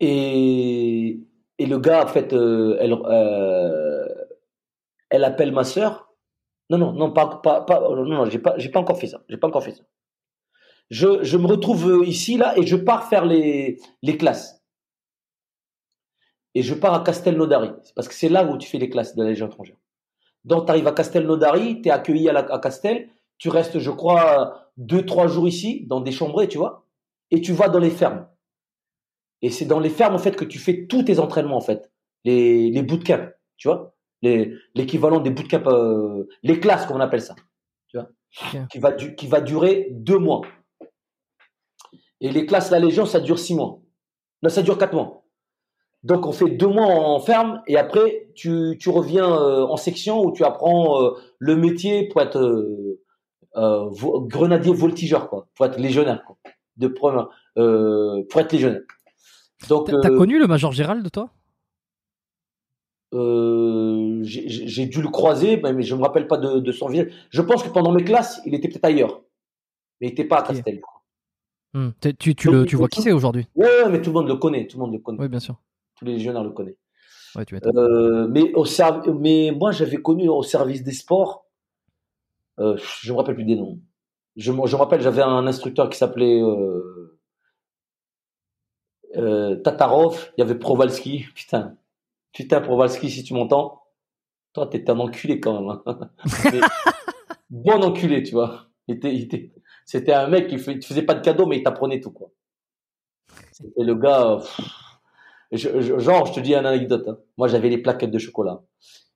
Et, 0.00 1.20
le 1.58 1.78
gars, 1.78 2.04
en 2.04 2.06
fait, 2.06 2.32
euh, 2.32 2.76
elle, 2.80 2.92
euh, 2.92 4.06
elle 5.10 5.24
appelle 5.24 5.52
ma 5.52 5.64
sœur. 5.64 6.12
Non, 6.70 6.78
non, 6.78 6.92
non, 6.92 7.12
pas, 7.12 7.40
pas, 7.42 7.62
pas 7.62 7.80
non, 7.80 8.04
non, 8.04 8.26
j'ai 8.26 8.38
pas, 8.38 8.56
pas 8.72 8.80
encore 8.80 8.98
fait 8.98 9.06
ça. 9.06 9.22
J'ai 9.28 9.38
pas 9.38 9.48
encore 9.48 9.64
fait 9.64 9.72
ça. 9.72 9.82
Je, 10.90 11.22
je 11.22 11.36
me 11.36 11.46
retrouve 11.46 12.02
ici, 12.06 12.36
là, 12.36 12.56
et 12.58 12.66
je 12.66 12.76
pars 12.76 13.08
faire 13.08 13.24
les, 13.24 13.78
les 14.02 14.16
classes 14.16 14.58
et 16.58 16.62
je 16.62 16.74
pars 16.74 16.94
à 16.94 17.04
Castelnaudary. 17.04 17.70
Parce 17.94 18.08
que 18.08 18.14
c'est 18.14 18.28
là 18.28 18.44
où 18.44 18.58
tu 18.58 18.68
fais 18.68 18.78
les 18.78 18.90
classes 18.90 19.14
de 19.14 19.22
la 19.22 19.30
Légion 19.30 19.46
étrangère. 19.46 19.76
Donc, 20.44 20.66
tu 20.66 20.70
arrives 20.70 20.88
à 20.88 20.92
Castelnaudary, 20.92 21.82
tu 21.82 21.88
es 21.88 21.92
accueilli 21.92 22.28
à, 22.28 22.36
à, 22.36 22.58
Castel, 22.58 23.08
tu 23.38 23.48
restes, 23.48 23.78
je 23.78 23.90
crois, 23.92 24.70
deux, 24.76 25.06
trois 25.06 25.28
jours 25.28 25.46
ici, 25.46 25.84
dans 25.86 26.00
des 26.00 26.10
chambrées, 26.10 26.48
tu 26.48 26.58
vois, 26.58 26.84
et 27.30 27.40
tu 27.40 27.52
vas 27.52 27.68
dans 27.68 27.78
les 27.78 27.90
fermes. 27.90 28.26
Et 29.42 29.50
c'est 29.50 29.66
dans 29.66 29.80
les 29.80 29.90
fermes, 29.90 30.14
en 30.14 30.18
fait, 30.18 30.36
que 30.36 30.44
tu 30.44 30.58
fais 30.58 30.86
tous 30.86 31.04
tes 31.04 31.18
entraînements, 31.18 31.56
en 31.56 31.60
fait. 31.60 31.90
Les, 32.24 32.70
les 32.70 32.82
bootcamps, 32.82 33.28
tu 33.56 33.68
vois, 33.68 33.94
l'équivalent 34.22 35.20
des 35.20 35.30
bootcamps, 35.30 35.66
euh, 35.66 36.28
les 36.42 36.60
classes, 36.60 36.86
comme 36.86 36.96
on 36.96 37.00
appelle 37.00 37.22
ça, 37.22 37.36
tu 37.88 37.96
vois, 37.96 38.08
qui, 38.70 38.78
va 38.78 38.92
qui 38.92 39.26
va 39.26 39.40
durer 39.40 39.88
deux 39.90 40.18
mois. 40.18 40.42
Et 42.20 42.30
les 42.30 42.46
classes 42.46 42.70
La 42.70 42.80
Légion, 42.80 43.06
ça 43.06 43.20
dure 43.20 43.38
six 43.38 43.54
mois. 43.54 43.80
Non, 44.42 44.48
ça 44.48 44.62
dure 44.62 44.78
quatre 44.78 44.94
mois. 44.94 45.24
Donc 46.04 46.26
on 46.26 46.32
fait 46.32 46.50
deux 46.50 46.68
mois 46.68 46.86
en 46.86 47.18
ferme 47.18 47.60
et 47.66 47.76
après 47.76 48.28
tu, 48.34 48.76
tu 48.80 48.88
reviens 48.88 49.26
en 49.26 49.76
section 49.76 50.24
où 50.24 50.32
tu 50.32 50.44
apprends 50.44 51.12
le 51.38 51.56
métier 51.56 52.06
pour 52.06 52.22
être 52.22 52.96
grenadier 53.54 54.72
voltigeur 54.72 55.28
quoi, 55.28 55.48
pour 55.56 55.66
être 55.66 55.76
légionnaire 55.76 56.22
quoi, 56.24 56.36
de 56.76 56.86
pour 56.86 57.10
être 58.40 58.52
légionnaire. 58.52 58.82
Donc 59.68 59.90
t'as 59.90 60.10
connu 60.10 60.38
le 60.38 60.46
major 60.46 60.72
Gérald 60.72 61.10
toi? 61.10 61.30
Euh, 63.14 64.20
j'ai 64.22 64.86
dû 64.86 65.00
le 65.00 65.08
croiser, 65.08 65.60
mais 65.62 65.82
je 65.82 65.94
me 65.94 66.02
rappelle 66.02 66.26
pas 66.26 66.36
de, 66.36 66.72
son 66.72 66.88
visage. 66.88 67.10
Je 67.30 67.42
pense 67.42 67.62
que 67.62 67.68
pendant 67.70 67.92
mes 67.92 68.04
classes, 68.04 68.40
il 68.44 68.54
était 68.54 68.68
peut-être 68.68 68.84
ailleurs, 68.84 69.22
mais 70.00 70.08
il 70.08 70.10
n'était 70.10 70.24
pas 70.24 70.38
à 70.38 70.42
Castel. 70.42 70.80
Hmm. 71.74 71.90
Tu, 72.18 72.34
tu, 72.34 72.50
le, 72.50 72.64
tu 72.64 72.76
vois 72.76 72.88
qui 72.88 73.02
c'est 73.02 73.12
aujourd'hui? 73.12 73.46
Ouais, 73.54 73.88
mais 73.90 74.00
tout 74.00 74.10
le 74.10 74.14
monde 74.14 74.28
le 74.28 74.36
connaît, 74.36 74.66
tout 74.66 74.78
le 74.78 74.84
monde 74.84 74.92
le 74.92 75.00
connaît. 75.00 75.20
Oui, 75.20 75.28
bien 75.28 75.40
sûr. 75.40 75.60
Tous 75.96 76.04
les 76.04 76.12
légionnaires 76.14 76.44
le 76.44 76.50
connaissent. 76.50 76.78
Ouais, 77.34 77.44
tu 77.44 77.56
euh, 77.56 78.26
mais, 78.28 78.52
au 78.54 78.64
mais 79.14 79.52
moi, 79.54 79.70
j'avais 79.70 79.98
connu 79.98 80.28
au 80.28 80.42
service 80.42 80.82
des 80.82 80.92
sports, 80.92 81.46
euh, 82.58 82.76
je 83.02 83.12
me 83.12 83.18
rappelle 83.18 83.34
plus 83.34 83.44
des 83.44 83.56
noms. 83.56 83.80
Je, 84.36 84.50
je 84.50 84.52
me 84.52 84.76
rappelle, 84.76 85.02
j'avais 85.02 85.22
un 85.22 85.46
instructeur 85.46 85.90
qui 85.90 85.98
s'appelait 85.98 86.40
euh, 86.40 86.97
euh, 89.18 89.56
Tatarov, 89.56 90.30
il 90.36 90.40
y 90.40 90.42
avait 90.42 90.58
Provalski, 90.58 91.26
putain. 91.34 91.76
Putain, 92.32 92.60
Provalski, 92.60 93.10
si 93.10 93.24
tu 93.24 93.34
m'entends, 93.34 93.82
toi, 94.52 94.66
t'es 94.66 94.88
un 94.90 94.98
enculé 94.98 95.40
quand 95.40 95.60
même. 95.60 95.80
Hein. 95.86 96.10
bon 97.50 97.82
enculé, 97.82 98.22
tu 98.22 98.32
vois. 98.32 98.66
C'était 99.84 100.12
un 100.12 100.28
mec 100.28 100.48
qui 100.48 100.58
faisait 100.58 101.02
pas 101.02 101.14
de 101.14 101.20
cadeaux, 101.20 101.46
mais 101.46 101.58
il 101.58 101.62
t'apprenait 101.62 102.00
tout, 102.00 102.12
quoi. 102.12 102.30
C'était 103.52 103.84
le 103.84 103.94
gars. 103.94 104.38
genre, 105.52 106.26
je 106.26 106.32
te 106.32 106.40
dis 106.40 106.54
une 106.54 106.66
anecdote. 106.66 107.08
Hein. 107.08 107.18
Moi, 107.36 107.48
j'avais 107.48 107.68
les 107.68 107.78
plaquettes 107.78 108.10
de 108.10 108.18
chocolat. 108.18 108.62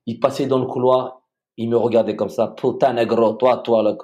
Il 0.07 0.19
passait 0.19 0.47
dans 0.47 0.59
le 0.59 0.67
couloir, 0.67 1.23
il 1.57 1.69
me 1.69 1.77
regardait 1.77 2.17
comme 2.17 2.29
ça. 2.29 2.49
Putain, 2.49 2.95
négro, 2.95 3.35
toi, 3.35 3.59
toi, 3.59 3.83
le, 3.83 3.97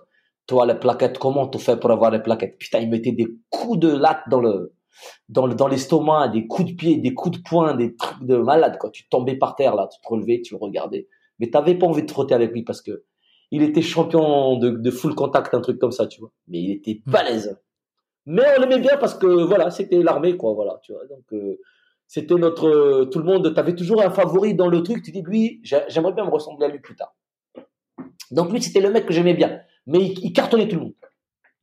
toi, 0.47 0.65
les 0.65 0.77
plaquettes, 0.77 1.19
comment 1.19 1.49
tu 1.49 1.59
fais 1.59 1.77
pour 1.77 1.91
avoir 1.91 2.11
les 2.11 2.21
plaquettes? 2.21 2.57
Putain, 2.59 2.79
il 2.79 2.89
mettait 2.89 3.13
des 3.13 3.27
coups 3.51 3.81
de 3.81 3.89
latte 3.89 4.23
dans 4.29 4.41
le, 4.41 4.75
dans, 5.29 5.49
dans 5.49 5.69
l'estomac, 5.69 6.29
des 6.29 6.47
coups 6.47 6.71
de 6.71 6.77
pied, 6.77 6.97
des 6.97 7.15
coups 7.15 7.39
de 7.39 7.43
poing, 7.43 7.75
des 7.75 7.95
trucs 7.97 8.23
de 8.25 8.37
malade, 8.37 8.79
quoi. 8.79 8.91
Tu 8.91 9.09
tombais 9.09 9.37
par 9.37 9.57
terre, 9.57 9.75
là, 9.75 9.89
tu 9.93 10.01
te 10.01 10.09
relevais, 10.09 10.41
tu 10.43 10.55
le 10.55 10.59
regardais. 10.61 11.09
Mais 11.39 11.51
t'avais 11.51 11.75
pas 11.75 11.87
envie 11.87 12.03
de 12.03 12.11
frotter 12.11 12.35
avec 12.35 12.53
lui 12.53 12.63
parce 12.63 12.83
que 12.83 13.05
il 13.51 13.63
était 13.63 13.83
champion 13.83 14.59
de, 14.59 14.71
de 14.71 14.91
full 14.91 15.15
contact, 15.15 15.55
un 15.55 15.61
truc 15.61 15.79
comme 15.79 15.93
ça, 15.93 16.07
tu 16.07 16.21
vois. 16.21 16.31
Mais 16.49 16.61
il 16.61 16.71
était 16.73 17.01
hmm. 17.07 17.11
balèze. 17.11 17.59
Mais 18.27 18.43
on 18.57 18.61
l'aimait 18.61 18.81
bien 18.81 18.99
parce 18.99 19.15
que, 19.15 19.27
voilà, 19.27 19.71
c'était 19.71 20.03
l'armée, 20.03 20.37
quoi, 20.37 20.53
voilà, 20.53 20.79
tu 20.83 20.93
vois. 20.93 21.07
Donc, 21.07 21.25
euh, 21.33 21.59
c'était 22.07 22.35
notre, 22.35 23.05
tout 23.07 23.19
le 23.19 23.25
monde, 23.25 23.55
t'avais 23.55 23.75
toujours 23.75 24.03
un 24.03 24.11
favori 24.11 24.55
dans 24.55 24.69
le 24.69 24.83
truc, 24.83 25.03
tu 25.03 25.13
dis, 25.13 25.23
lui, 25.23 25.61
j'aimerais 25.63 26.13
bien 26.13 26.27
me 26.27 26.31
ressembler 26.31 26.67
à 26.67 26.69
lui 26.69 26.81
plus 26.81 26.95
tard. 26.95 27.15
Donc, 28.31 28.53
lui, 28.53 28.61
c'était 28.61 28.81
le 28.81 28.91
mec 28.91 29.07
que 29.07 29.15
j'aimais 29.15 29.35
bien. 29.35 29.61
Mais 29.87 30.01
il, 30.01 30.19
il 30.23 30.33
cartonnait 30.35 30.69
tout 30.69 30.77
le 30.77 30.83
monde. 30.83 30.95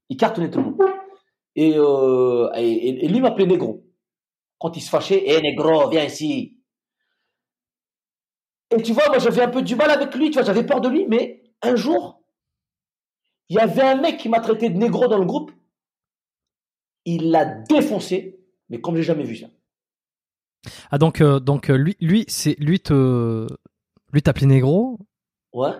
Il 0.10 0.18
cartonnait 0.18 0.50
tout 0.50 0.60
le 0.60 0.66
monde. 0.66 0.82
Euh, 1.58 2.50
et, 2.56 3.06
et, 3.06 3.08
lui 3.08 3.22
m'appelait 3.22 3.46
Négro. 3.46 3.86
Quand 4.60 4.76
il 4.76 4.82
se 4.82 4.90
fâchait, 4.90 5.30
hé 5.30 5.42
Négro, 5.42 5.90
viens 5.90 6.04
ici. 6.04 6.60
Et 8.72 8.82
tu 8.82 8.94
vois, 8.94 9.08
moi 9.08 9.20
j'avais 9.20 9.44
un 9.44 9.50
peu 9.50 9.62
du 9.62 9.76
mal 9.76 9.90
avec 9.90 10.14
lui, 10.16 10.30
tu 10.32 10.34
vois, 10.34 10.44
j'avais 10.44 10.66
peur 10.66 10.82
de 10.82 10.90
lui, 10.90 11.06
mais 11.08 11.44
un 11.62 11.76
jour, 11.76 12.22
il 13.50 13.56
y 13.56 13.60
avait 13.60 13.84
un 13.84 14.02
mec 14.02 14.18
qui 14.18 14.28
m'a 14.28 14.40
traité 14.40 14.70
de 14.70 14.78
négro 14.78 15.08
dans 15.08 15.20
le 15.20 15.26
groupe. 15.26 15.52
Il 17.06 17.30
l'a 17.30 17.46
défoncé, 17.46 18.40
mais 18.70 18.82
comme 18.82 18.96
j'ai 18.96 19.04
jamais 19.04 19.24
vu 19.24 19.36
ça. 19.36 19.48
Ah 20.90 20.98
donc 20.98 21.22
euh, 21.22 21.40
donc 21.40 21.70
euh, 21.70 21.76
lui 21.76 21.96
lui 22.02 22.26
c'est 22.28 22.56
lui 22.60 22.80
te 22.80 23.48
lui 24.12 24.22
t'appelait 24.24 24.48
négro. 24.48 24.98
Ouais. 25.54 25.72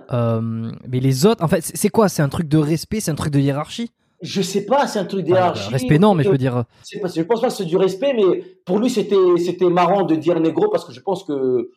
mais 0.88 1.02
les 1.02 1.26
autres, 1.26 1.44
en 1.44 1.50
fait, 1.50 1.60
c'est 1.60 1.90
quoi? 1.90 2.08
C'est 2.08 2.22
un 2.22 2.30
truc 2.30 2.48
de 2.48 2.58
respect, 2.58 3.02
c'est 3.02 3.12
un 3.12 3.16
truc 3.16 3.34
de 3.34 3.42
hiérarchie? 3.42 3.92
Je 4.22 4.42
sais 4.42 4.66
pas, 4.66 4.88
c'est 4.88 5.00
un 5.00 5.06
truc 5.06 5.24
d'hierarchie. 5.24 5.70
respect, 5.70 6.00
non, 6.00 6.16
mais 6.16 6.24
je 6.24 6.30
veux 6.30 6.38
dire. 6.38 6.66
Pas, 7.02 7.08
je 7.08 7.22
pense 7.22 7.42
pas 7.42 7.48
que 7.48 7.54
c'est 7.54 7.66
du 7.66 7.78
respect, 7.78 8.14
mais 8.14 8.42
pour 8.66 8.80
lui, 8.80 8.90
c'était, 8.90 9.38
c'était 9.38 9.70
marrant 9.70 10.04
de 10.04 10.16
dire 10.16 10.40
négro 10.40 10.70
parce 10.70 10.86
que 10.86 10.94
je 10.94 11.02
pense 11.02 11.24
que 11.24 11.72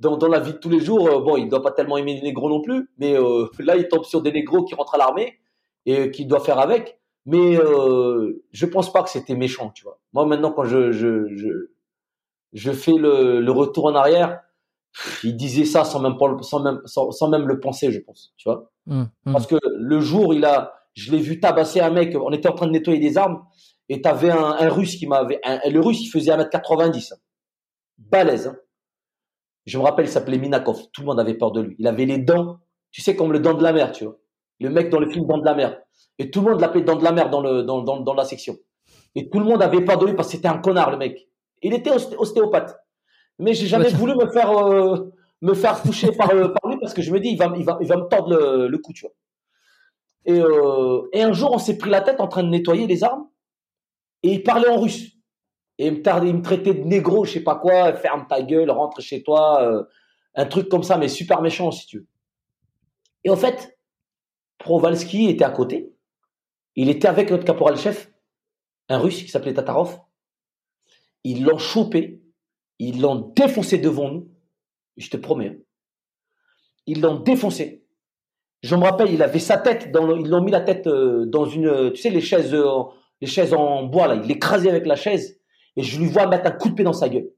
dans, 0.00 0.16
dans 0.16 0.28
la 0.28 0.40
vie 0.40 0.52
de 0.52 0.58
tous 0.58 0.68
les 0.68 0.80
jours, 0.80 1.06
euh, 1.08 1.20
bon, 1.20 1.36
il 1.36 1.48
doit 1.48 1.62
pas 1.62 1.70
tellement 1.70 1.96
aimer 1.96 2.14
les 2.14 2.22
négros 2.22 2.48
non 2.48 2.60
plus, 2.60 2.90
mais 2.98 3.16
euh, 3.16 3.46
là, 3.58 3.76
il 3.76 3.88
tombe 3.88 4.04
sur 4.04 4.22
des 4.22 4.32
négros 4.32 4.64
qui 4.64 4.74
rentrent 4.74 4.94
à 4.94 4.98
l'armée 4.98 5.38
et 5.86 6.10
qui 6.10 6.26
doit 6.26 6.40
faire 6.40 6.58
avec. 6.58 6.98
Mais 7.24 7.56
euh, 7.56 8.42
je 8.50 8.66
pense 8.66 8.92
pas 8.92 9.02
que 9.02 9.10
c'était 9.10 9.36
méchant, 9.36 9.70
tu 9.70 9.84
vois. 9.84 10.00
Moi, 10.12 10.26
maintenant, 10.26 10.50
quand 10.50 10.64
je, 10.64 10.90
je, 10.90 11.28
je, 11.36 11.70
je 12.52 12.72
fais 12.72 12.94
le, 12.94 13.40
le 13.40 13.52
retour 13.52 13.86
en 13.86 13.94
arrière, 13.94 14.40
il 15.22 15.36
disait 15.36 15.64
ça 15.64 15.84
sans 15.84 16.00
même, 16.00 16.16
sans 16.42 16.60
même, 16.60 16.80
sans, 16.84 17.28
même 17.28 17.46
le 17.46 17.60
penser, 17.60 17.92
je 17.92 18.00
pense, 18.00 18.34
tu 18.36 18.48
vois. 18.48 18.70
Hum, 18.90 19.08
hum. 19.24 19.32
Parce 19.32 19.46
que 19.46 19.54
le 19.78 20.00
jour, 20.00 20.34
il 20.34 20.44
a, 20.44 20.81
je 20.94 21.10
l'ai 21.12 21.18
vu 21.18 21.40
tabasser 21.40 21.80
un 21.80 21.90
mec. 21.90 22.16
On 22.16 22.30
était 22.30 22.48
en 22.48 22.54
train 22.54 22.66
de 22.66 22.72
nettoyer 22.72 22.98
des 22.98 23.18
armes 23.18 23.44
et 23.88 24.00
t'avais 24.00 24.30
un, 24.30 24.56
un 24.58 24.68
russe 24.68 24.96
qui 24.96 25.06
m'avait. 25.06 25.40
Le 25.44 25.80
russe, 25.80 26.02
il 26.02 26.08
faisait 26.08 26.32
1m90. 26.32 27.12
Balèze. 27.98 28.48
Hein. 28.48 28.56
Je 29.66 29.78
me 29.78 29.84
rappelle, 29.84 30.06
il 30.06 30.10
s'appelait 30.10 30.38
Minakov. 30.38 30.90
Tout 30.92 31.02
le 31.02 31.06
monde 31.06 31.20
avait 31.20 31.34
peur 31.34 31.52
de 31.52 31.60
lui. 31.60 31.76
Il 31.78 31.86
avait 31.86 32.04
les 32.04 32.18
dents, 32.18 32.58
tu 32.90 33.00
sais, 33.00 33.14
comme 33.14 33.32
le 33.32 33.38
dent 33.38 33.54
de 33.54 33.62
la 33.62 33.72
mer, 33.72 33.92
tu 33.92 34.04
vois. 34.04 34.18
Le 34.60 34.70
mec 34.70 34.90
dans 34.90 35.00
le 35.00 35.10
film 35.10 35.26
Dent 35.26 35.38
de 35.38 35.44
la 35.44 35.54
mer. 35.54 35.78
Et 36.18 36.30
tout 36.30 36.40
le 36.40 36.50
monde 36.50 36.60
l'appelait 36.60 36.82
Dent 36.82 36.96
de 36.96 37.04
la 37.04 37.12
mer 37.12 37.30
dans, 37.30 37.40
le, 37.40 37.62
dans, 37.62 37.82
dans, 37.82 38.00
dans 38.00 38.14
la 38.14 38.24
section. 38.24 38.56
Et 39.14 39.28
tout 39.28 39.38
le 39.38 39.44
monde 39.44 39.62
avait 39.62 39.84
peur 39.84 39.98
de 39.98 40.06
lui 40.06 40.14
parce 40.14 40.28
que 40.28 40.36
c'était 40.36 40.48
un 40.48 40.58
connard, 40.58 40.90
le 40.90 40.96
mec. 40.96 41.28
Il 41.62 41.74
était 41.74 41.90
ostéopathe. 41.90 42.76
Mais 43.38 43.54
j'ai 43.54 43.66
jamais 43.66 43.88
voulu 43.94 44.14
me 44.14 44.30
faire, 44.30 44.50
euh, 44.50 45.10
me 45.40 45.54
faire 45.54 45.82
toucher 45.82 46.12
par, 46.12 46.30
euh, 46.30 46.48
par 46.48 46.70
lui 46.70 46.78
parce 46.80 46.94
que 46.94 47.02
je 47.02 47.12
me 47.12 47.20
dis, 47.20 47.30
il 47.30 47.38
va, 47.38 47.52
il 47.56 47.64
va, 47.64 47.78
il 47.80 47.88
va 47.88 47.96
me 47.96 48.08
tordre 48.08 48.30
le, 48.36 48.68
le 48.68 48.78
cou, 48.78 48.92
tu 48.92 49.02
vois. 49.04 49.12
Et, 50.24 50.38
euh, 50.38 51.08
et 51.12 51.22
un 51.22 51.32
jour, 51.32 51.52
on 51.52 51.58
s'est 51.58 51.78
pris 51.78 51.90
la 51.90 52.00
tête 52.00 52.20
en 52.20 52.28
train 52.28 52.42
de 52.42 52.48
nettoyer 52.48 52.86
les 52.86 53.04
armes. 53.04 53.28
Et 54.22 54.32
il 54.34 54.42
parlait 54.42 54.68
en 54.68 54.80
russe. 54.80 55.12
Et 55.78 55.86
il 55.88 55.94
me, 55.94 56.42
traitait 56.42 56.74
de 56.74 56.84
négro, 56.84 57.24
je 57.24 57.32
sais 57.32 57.40
pas 57.40 57.56
quoi, 57.56 57.92
ferme 57.94 58.26
ta 58.28 58.42
gueule, 58.42 58.70
rentre 58.70 59.00
chez 59.00 59.22
toi, 59.22 59.62
euh, 59.62 59.82
un 60.34 60.46
truc 60.46 60.68
comme 60.68 60.82
ça, 60.82 60.96
mais 60.96 61.08
super 61.08 61.42
méchant 61.42 61.70
si 61.70 61.86
tu 61.86 61.98
veux. 61.98 62.06
Et 63.24 63.30
en 63.30 63.36
fait, 63.36 63.78
Provalski 64.58 65.28
était 65.28 65.44
à 65.44 65.50
côté. 65.50 65.92
Il 66.76 66.88
était 66.88 67.08
avec 67.08 67.30
notre 67.30 67.44
caporal-chef, 67.44 68.12
un 68.88 68.98
russe 68.98 69.22
qui 69.22 69.28
s'appelait 69.28 69.54
Tatarov. 69.54 69.98
Ils 71.24 71.44
l'ont 71.44 71.58
chopé, 71.58 72.22
ils 72.78 73.00
l'ont 73.00 73.32
défoncé 73.34 73.78
devant 73.78 74.10
nous. 74.10 74.30
Je 74.96 75.08
te 75.10 75.16
promets. 75.16 75.62
Ils 76.86 77.00
l'ont 77.00 77.18
défoncé. 77.20 77.81
Je 78.62 78.76
me 78.76 78.84
rappelle, 78.84 79.12
il 79.12 79.22
avait 79.22 79.40
sa 79.40 79.58
tête, 79.58 79.90
dans 79.90 80.16
ils 80.16 80.28
l'ont 80.28 80.42
mis 80.42 80.52
la 80.52 80.60
tête 80.60 80.86
euh, 80.86 81.26
dans 81.26 81.46
une, 81.46 81.92
tu 81.92 82.00
sais, 82.00 82.10
les 82.10 82.20
chaises, 82.20 82.54
euh, 82.54 82.82
les 83.20 83.26
chaises 83.26 83.52
en 83.54 83.84
bois 83.84 84.06
là, 84.06 84.14
il 84.14 84.22
l'écrasait 84.22 84.70
avec 84.70 84.86
la 84.86 84.94
chaise 84.94 85.40
et 85.76 85.82
je 85.82 85.98
lui 85.98 86.06
vois 86.06 86.26
mettre 86.28 86.46
un 86.46 86.52
coup 86.52 86.68
de 86.68 86.74
pied 86.74 86.84
dans 86.84 86.92
sa 86.92 87.08
gueule. 87.08 87.30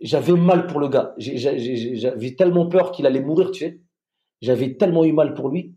J'avais 0.00 0.32
mal 0.32 0.66
pour 0.66 0.80
le 0.80 0.88
gars. 0.88 1.14
J'avais 1.18 2.34
tellement 2.34 2.68
peur 2.68 2.92
qu'il 2.92 3.06
allait 3.06 3.20
mourir, 3.20 3.50
tu 3.50 3.60
sais. 3.60 3.80
J'avais 4.42 4.76
tellement 4.76 5.04
eu 5.04 5.12
mal 5.12 5.34
pour 5.34 5.48
lui. 5.48 5.74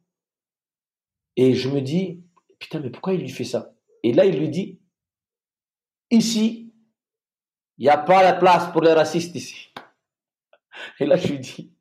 Et 1.36 1.54
je 1.54 1.70
me 1.70 1.80
dis, 1.80 2.24
putain, 2.60 2.80
mais 2.80 2.90
pourquoi 2.90 3.14
il 3.14 3.22
lui 3.22 3.30
fait 3.30 3.46
ça? 3.46 3.74
Et 4.04 4.14
là, 4.14 4.26
il 4.26 4.38
lui 4.38 4.50
dit, 4.50 4.80
ici, 6.12 6.74
il 7.78 7.84
n'y 7.84 7.90
a 7.90 7.98
pas 7.98 8.24
la 8.24 8.34
place 8.34 8.72
pour 8.72 8.82
les 8.82 8.92
racistes 8.92 9.36
ici. 9.36 9.70
Et 11.00 11.06
là, 11.06 11.16
je 11.16 11.28
lui 11.28 11.40
dis, 11.40 11.72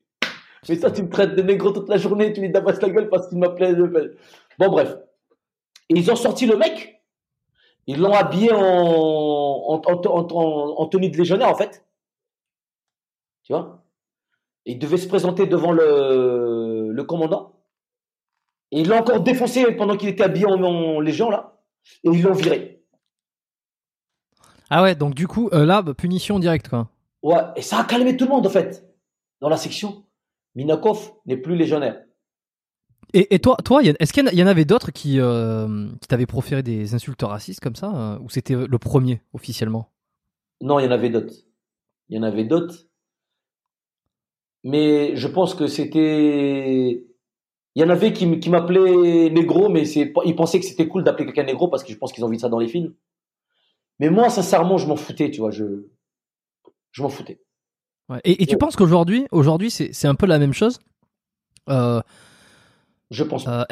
mais 0.68 0.76
ça, 0.76 0.90
tu 0.90 1.02
me 1.02 1.08
traites 1.08 1.34
de 1.34 1.42
négro 1.42 1.70
toute 1.70 1.88
la 1.88 1.98
journée, 1.98 2.32
tu 2.32 2.40
lui 2.40 2.50
tabasses 2.50 2.80
la 2.80 2.90
gueule 2.90 3.08
parce 3.08 3.28
qu'il 3.28 3.38
m'appelait. 3.38 3.74
Bon, 4.58 4.68
bref. 4.68 4.96
Et 5.88 5.94
ils 5.94 6.10
ont 6.10 6.16
sorti 6.16 6.46
le 6.46 6.56
mec. 6.56 7.02
Ils 7.86 7.98
l'ont 7.98 8.12
habillé 8.12 8.52
en, 8.52 8.58
en, 8.60 9.80
en, 9.80 10.86
tenue 10.86 11.08
de 11.08 11.16
légionnaire, 11.16 11.48
en 11.48 11.54
fait. 11.54 11.84
Tu 13.44 13.52
vois? 13.52 13.82
Il 14.66 14.78
devait 14.78 14.98
se 14.98 15.08
présenter 15.08 15.46
devant 15.46 15.72
le, 15.72 16.90
le 16.92 17.04
commandant. 17.04 17.54
Et 18.70 18.80
ils 18.80 18.88
l'ont 18.88 18.98
encore 18.98 19.20
défoncé 19.20 19.72
pendant 19.72 19.96
qu'il 19.96 20.10
était 20.10 20.24
habillé 20.24 20.44
en, 20.44 21.00
légion, 21.00 21.30
là. 21.30 21.56
Et 22.04 22.10
ils 22.10 22.22
l'ont 22.22 22.34
viré. 22.34 22.82
Ah 24.68 24.82
ouais, 24.82 24.94
donc 24.94 25.14
du 25.14 25.26
coup, 25.26 25.48
euh, 25.54 25.64
là, 25.64 25.82
punition 25.96 26.38
directe, 26.38 26.68
quoi. 26.68 26.90
Ouais, 27.22 27.40
et 27.56 27.62
ça 27.62 27.78
a 27.78 27.84
calmé 27.84 28.16
tout 28.18 28.26
le 28.26 28.30
monde, 28.30 28.46
en 28.46 28.50
fait, 28.50 28.86
dans 29.40 29.48
la 29.48 29.56
section. 29.56 30.04
Minakov 30.54 31.12
n'est 31.26 31.36
plus 31.36 31.56
légionnaire. 31.56 32.02
Et, 33.14 33.34
et 33.34 33.38
toi, 33.38 33.56
toi, 33.64 33.82
est-ce 33.82 34.12
qu'il 34.12 34.28
y, 34.32 34.42
en 34.42 34.46
avait 34.46 34.64
d'autres 34.66 34.90
qui, 34.90 35.18
euh, 35.18 35.88
qui 36.00 36.08
t'avaient 36.08 36.26
proféré 36.26 36.62
des 36.62 36.94
insultes 36.94 37.22
racistes 37.22 37.60
comme 37.60 37.76
ça, 37.76 37.92
euh, 37.94 38.18
ou 38.20 38.28
c'était 38.28 38.54
le 38.54 38.78
premier 38.78 39.22
officiellement? 39.32 39.90
Non, 40.60 40.78
il 40.78 40.84
y 40.84 40.88
en 40.88 40.90
avait 40.90 41.08
d'autres. 41.08 41.34
Il 42.08 42.16
y 42.16 42.18
en 42.18 42.22
avait 42.22 42.44
d'autres. 42.44 42.86
Mais 44.64 45.16
je 45.16 45.28
pense 45.28 45.54
que 45.54 45.66
c'était. 45.66 47.04
Il 47.74 47.82
y 47.82 47.84
en 47.84 47.90
avait 47.90 48.12
qui, 48.12 48.40
qui 48.40 48.50
m'appelaient 48.50 49.30
négro, 49.30 49.68
mais 49.68 49.84
c'est, 49.84 50.12
ils 50.24 50.36
pensaient 50.36 50.58
que 50.58 50.66
c'était 50.66 50.88
cool 50.88 51.04
d'appeler 51.04 51.26
quelqu'un 51.26 51.44
négro 51.44 51.68
parce 51.68 51.84
que 51.84 51.92
je 51.92 51.96
pense 51.96 52.12
qu'ils 52.12 52.24
ont 52.24 52.28
vu 52.28 52.38
ça 52.38 52.48
dans 52.48 52.58
les 52.58 52.68
films. 52.68 52.92
Mais 54.00 54.10
moi, 54.10 54.30
sincèrement, 54.30 54.78
je 54.78 54.86
m'en 54.86 54.96
foutais, 54.96 55.30
tu 55.30 55.40
vois. 55.40 55.50
Je, 55.50 55.86
je 56.90 57.02
m'en 57.02 57.08
foutais. 57.08 57.40
Et, 58.24 58.46
tu 58.46 58.56
penses 58.56 58.76
qu'aujourd'hui, 58.76 59.26
aujourd'hui, 59.32 59.70
c'est 59.70 60.08
un 60.08 60.14
peu 60.14 60.26
la 60.26 60.38
même 60.38 60.54
chose? 60.54 60.78
Euh, 61.68 62.00
Je 63.10 63.24
pense. 63.24 63.46
Euh, 63.46 63.64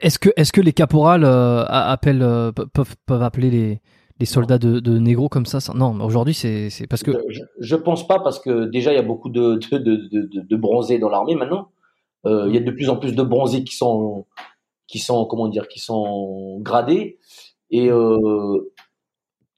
est-ce 0.00 0.18
que, 0.18 0.30
est-ce 0.36 0.52
que 0.52 0.60
les 0.60 0.72
caporales 0.72 1.24
euh, 1.24 1.64
appellent, 1.66 2.52
peuvent, 2.72 2.96
peuvent 3.06 3.22
appeler 3.22 3.50
les, 3.50 3.80
les 4.18 4.26
soldats 4.26 4.58
de, 4.58 4.80
de 4.80 4.98
négro 4.98 5.28
comme 5.28 5.44
ça, 5.44 5.58
Non, 5.74 6.00
aujourd'hui, 6.00 6.34
c'est 6.34 6.86
parce 6.88 7.02
que. 7.02 7.12
Je, 7.28 7.42
je, 7.58 7.76
pense 7.76 8.06
pas 8.06 8.18
parce 8.20 8.38
que 8.38 8.64
déjà, 8.64 8.92
il 8.92 8.96
y 8.96 8.98
a 8.98 9.02
beaucoup 9.02 9.28
de, 9.28 9.58
de, 9.70 9.78
de, 9.78 10.40
de 10.40 10.56
bronzés 10.56 10.98
dans 10.98 11.10
l'armée 11.10 11.34
maintenant. 11.34 11.68
Il 12.24 12.54
y 12.54 12.56
a 12.56 12.60
de 12.60 12.70
plus 12.70 12.88
en 12.88 12.96
plus 12.96 13.14
de 13.14 13.22
bronzés 13.22 13.64
qui 13.64 13.76
sont, 13.76 14.26
qui 14.86 15.00
sont, 15.00 15.26
comment 15.26 15.48
dire, 15.48 15.68
qui 15.68 15.80
sont 15.80 16.60
gradés. 16.60 17.18
Et 17.70 17.90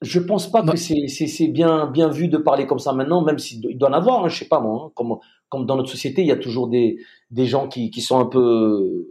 je 0.04 0.20
pense 0.20 0.50
pas 0.50 0.62
que 0.62 0.76
c'est 0.76 1.48
bien, 1.48 1.86
bien 1.86 2.08
vu 2.08 2.28
de 2.28 2.36
parler 2.36 2.66
comme 2.66 2.78
ça 2.78 2.92
maintenant, 2.92 3.22
même 3.22 3.38
s'il 3.38 3.78
doit 3.78 3.88
en 3.88 3.92
avoir, 3.92 4.24
hein, 4.24 4.28
je 4.28 4.38
sais 4.38 4.48
pas 4.48 4.60
moi. 4.60 4.84
Hein, 4.86 4.92
comme, 4.94 5.16
comme 5.48 5.66
dans 5.66 5.76
notre 5.76 5.88
société, 5.90 6.22
il 6.22 6.28
y 6.28 6.32
a 6.32 6.36
toujours 6.36 6.68
des, 6.68 6.98
des 7.30 7.46
gens 7.46 7.68
qui, 7.68 7.90
qui 7.90 8.00
sont 8.00 8.18
un 8.18 8.26
peu 8.26 9.08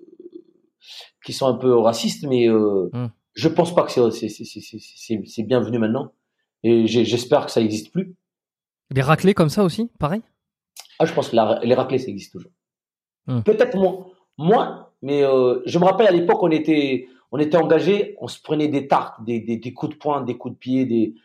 qui 1.25 1.33
sont 1.33 1.47
un 1.47 1.55
peu 1.55 1.73
racistes, 1.77 2.25
mais 2.27 2.49
euh, 2.49 2.89
hmm. 2.93 3.07
je 3.33 3.47
pense 3.49 3.73
pas 3.73 3.83
que 3.83 3.91
c'est 3.91 5.43
bienvenu 5.43 5.79
maintenant. 5.79 6.11
Et 6.63 6.87
j'espère 6.87 7.45
que 7.45 7.51
ça 7.51 7.61
n'existe 7.61 7.91
plus. 7.91 8.15
Les 8.91 9.01
raclés 9.01 9.33
comme 9.33 9.49
ça 9.49 9.63
aussi, 9.63 9.89
pareil? 9.99 10.21
Ah, 10.99 11.05
je 11.05 11.13
pense 11.13 11.29
que 11.29 11.65
les 11.65 11.73
raclés, 11.73 11.97
ça 11.97 12.09
existe 12.09 12.33
toujours. 12.33 12.51
Hmm. 13.27 13.41
Peut-être 13.41 13.75
moins, 13.75 14.05
moins, 14.37 14.89
mais 15.01 15.23
euh, 15.23 15.61
je 15.65 15.79
me 15.79 15.85
rappelle 15.85 16.07
à 16.07 16.11
l'époque, 16.11 16.41
on 16.43 16.51
était, 16.51 17.07
on 17.33 17.39
était 17.39 17.57
engagé, 17.57 18.15
on 18.21 18.27
se 18.27 18.39
prenait 18.39 18.67
des 18.67 18.87
tartes, 18.87 19.23
des, 19.23 19.39
des, 19.39 19.57
des, 19.57 19.73
coups 19.73 19.93
de 19.93 19.97
poing, 19.97 20.21
des 20.21 20.37
coups 20.37 20.53
de 20.53 20.59
pied, 20.59 20.85
des, 20.85 21.15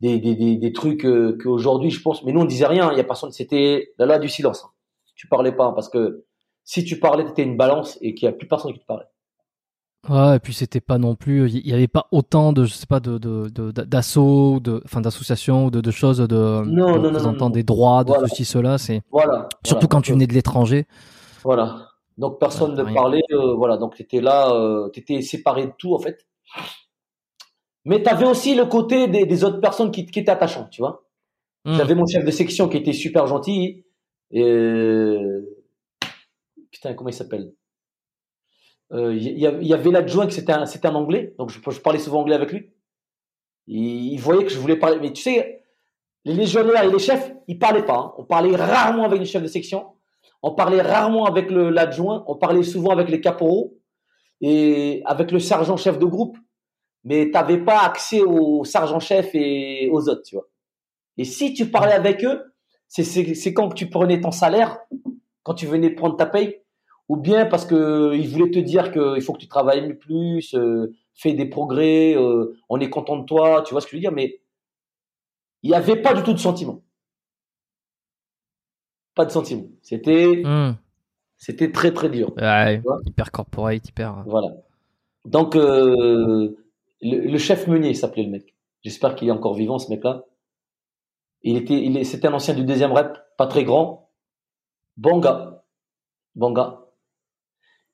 des, 0.00 0.18
des, 0.18 0.56
des 0.56 0.72
trucs 0.72 1.04
euh, 1.04 1.36
qu'aujourd'hui, 1.40 1.90
je 1.90 2.00
pense. 2.00 2.24
Mais 2.24 2.32
nous, 2.32 2.40
on 2.40 2.46
disait 2.46 2.66
rien. 2.66 2.90
Il 2.92 2.96
y 2.96 3.00
a 3.00 3.04
personne. 3.04 3.30
C'était 3.30 3.92
la 3.98 4.06
loi 4.06 4.18
du 4.18 4.30
silence. 4.30 4.64
Hein. 4.64 4.70
Tu 5.14 5.28
parlais 5.28 5.52
pas 5.52 5.70
parce 5.72 5.90
que 5.90 6.24
si 6.64 6.82
tu 6.82 6.98
parlais, 6.98 7.24
tu 7.24 7.32
étais 7.32 7.42
une 7.42 7.58
balance 7.58 7.98
et 8.00 8.14
qu'il 8.14 8.24
y 8.24 8.28
a 8.28 8.32
plus 8.32 8.48
personne 8.48 8.72
qui 8.72 8.80
te 8.80 8.86
parlait. 8.86 9.04
Ouais, 10.08 10.36
et 10.36 10.38
puis 10.38 10.54
c'était 10.54 10.80
pas 10.80 10.96
non 10.96 11.14
plus, 11.14 11.50
il 11.50 11.68
y 11.68 11.74
avait 11.74 11.86
pas 11.86 12.06
autant 12.10 12.54
de, 12.54 12.64
je 12.64 12.72
sais 12.72 12.86
pas, 12.86 13.00
de, 13.00 13.18
d'assauts, 13.82 14.58
de, 14.58 14.80
enfin, 14.86 15.02
d'associations 15.02 15.66
ou 15.66 15.70
de, 15.70 15.82
de 15.82 15.90
choses 15.90 16.20
de, 16.20 16.64
non, 16.64 16.98
non, 16.98 17.12
non, 17.12 17.32
non, 17.32 17.50
des 17.50 17.64
droits, 17.64 18.02
de 18.02 18.14
ceci, 18.26 18.46
cela, 18.46 18.78
c'est, 18.78 19.02
voilà. 19.10 19.50
Surtout 19.62 19.88
quand 19.88 20.00
tu 20.00 20.12
venais 20.12 20.26
de 20.26 20.32
l'étranger. 20.32 20.86
Voilà. 21.44 21.89
Donc 22.20 22.38
personne 22.38 22.74
ne 22.74 22.94
parlait, 22.94 23.22
euh, 23.32 23.54
voilà. 23.54 23.78
Donc 23.78 23.94
tu 23.94 24.02
étais 24.02 24.20
là, 24.20 24.52
euh, 24.52 24.90
tu 24.90 25.00
étais 25.00 25.22
séparé 25.22 25.66
de 25.66 25.72
tout 25.78 25.94
en 25.94 25.98
fait. 25.98 26.26
Mais 27.86 28.02
tu 28.02 28.10
avais 28.10 28.26
aussi 28.26 28.54
le 28.54 28.66
côté 28.66 29.08
des, 29.08 29.44
autres 29.44 29.58
personnes 29.58 29.90
qui, 29.90 30.04
qui 30.04 30.20
étaient 30.20 30.30
attachantes, 30.30 30.68
tu 30.68 30.82
vois. 30.82 31.06
Hmm. 31.64 31.76
J'avais 31.76 31.94
mon 31.94 32.06
chef 32.06 32.22
de 32.22 32.30
section 32.30 32.68
qui 32.68 32.76
était 32.76 32.92
super 32.92 33.26
gentil. 33.26 33.86
Et... 34.30 35.16
Putain, 36.70 36.92
comment 36.92 37.08
il 37.08 37.14
s'appelle? 37.14 37.54
Il 38.92 38.98
euh, 38.98 39.14
y, 39.14 39.66
y, 39.66 39.72
avait 39.72 39.90
l'adjoint 39.90 40.26
qui 40.26 40.34
c'était 40.34 40.52
un, 40.52 40.66
c'était 40.66 40.88
un 40.88 40.94
anglais, 40.96 41.34
donc 41.38 41.50
je, 41.50 41.60
je, 41.70 41.80
parlais 41.80 42.00
souvent 42.00 42.20
anglais 42.20 42.34
avec 42.34 42.52
lui. 42.52 42.70
Il, 43.66 44.18
voyait 44.18 44.44
que 44.44 44.50
je 44.50 44.58
voulais 44.58 44.76
parler, 44.76 44.98
mais 45.00 45.12
tu 45.12 45.22
sais, 45.22 45.64
les 46.24 46.34
légionnaires 46.34 46.82
et 46.82 46.90
les 46.90 46.98
chefs, 46.98 47.32
ils 47.46 47.58
parlaient 47.58 47.84
pas. 47.84 47.96
Hein. 47.96 48.12
On 48.18 48.24
parlait 48.24 48.54
rarement 48.56 49.04
avec 49.04 49.20
les 49.20 49.26
chefs 49.26 49.42
de 49.42 49.48
section. 49.48 49.86
On 50.42 50.52
parlait 50.52 50.80
rarement 50.80 51.26
avec 51.26 51.50
l'adjoint, 51.50 52.24
on 52.26 52.36
parlait 52.36 52.62
souvent 52.62 52.90
avec 52.90 53.08
les 53.08 53.20
caporaux 53.20 53.76
et 54.40 55.02
avec 55.04 55.32
le 55.32 55.38
sergent-chef 55.38 55.98
de 55.98 56.06
groupe, 56.06 56.38
mais 57.04 57.26
tu 57.26 57.32
n'avais 57.32 57.58
pas 57.58 57.80
accès 57.80 58.22
au 58.22 58.64
sergent-chef 58.64 59.30
et 59.34 59.90
aux 59.92 60.08
autres, 60.08 60.22
tu 60.22 60.36
vois. 60.36 60.48
Et 61.18 61.24
si 61.24 61.52
tu 61.52 61.70
parlais 61.70 61.92
avec 61.92 62.24
eux, 62.24 62.54
c'est 62.88 63.52
quand 63.52 63.68
tu 63.70 63.90
prenais 63.90 64.20
ton 64.20 64.30
salaire, 64.30 64.78
quand 65.42 65.54
tu 65.54 65.66
venais 65.66 65.90
prendre 65.90 66.16
ta 66.16 66.26
paye, 66.26 66.56
ou 67.08 67.16
bien 67.16 67.44
parce 67.44 67.66
qu'ils 67.66 68.28
voulaient 68.28 68.50
te 68.50 68.58
dire 68.58 68.92
qu'il 68.92 69.20
faut 69.20 69.32
que 69.32 69.40
tu 69.40 69.48
travailles 69.48 69.94
plus, 69.94 70.54
euh, 70.54 70.94
fais 71.14 71.32
des 71.34 71.46
progrès, 71.46 72.16
euh, 72.16 72.56
on 72.68 72.80
est 72.80 72.88
content 72.88 73.16
de 73.18 73.24
toi, 73.24 73.62
tu 73.66 73.74
vois 73.74 73.80
ce 73.80 73.86
que 73.86 73.90
je 73.92 73.96
veux 73.96 74.00
dire, 74.00 74.12
mais 74.12 74.40
il 75.62 75.70
n'y 75.70 75.76
avait 75.76 76.00
pas 76.00 76.14
du 76.14 76.22
tout 76.22 76.32
de 76.32 76.38
sentiment 76.38 76.82
pas 79.20 79.26
de 79.26 79.32
sentiments. 79.32 79.68
C'était, 79.82 80.42
hmm. 80.42 80.76
c'était 81.36 81.70
très 81.70 81.92
très 81.92 82.08
dur. 82.08 82.32
hyper 83.04 83.30
corporate, 83.30 83.86
hyper. 83.86 84.22
Voilà. 84.24 84.48
Donc 85.26 85.56
euh, 85.56 86.56
le, 87.02 87.38
chef 87.38 87.66
Meunier 87.66 87.92
s'appelait 87.92 88.22
le 88.22 88.30
mec. 88.30 88.54
J'espère 88.82 89.14
qu'il 89.14 89.28
est 89.28 89.32
encore 89.32 89.52
vivant 89.52 89.78
ce 89.78 89.90
mec-là. 89.90 90.24
Il 91.42 91.58
était, 91.58 91.74
il 91.74 92.06
c'était 92.06 92.28
un 92.28 92.32
ancien 92.32 92.54
du 92.54 92.64
deuxième 92.64 92.92
rep, 92.92 93.18
pas 93.36 93.46
très 93.46 93.64
grand, 93.64 94.08
bon 94.96 95.18
gars, 95.18 95.64
bon 96.34 96.52
gars. 96.52 96.80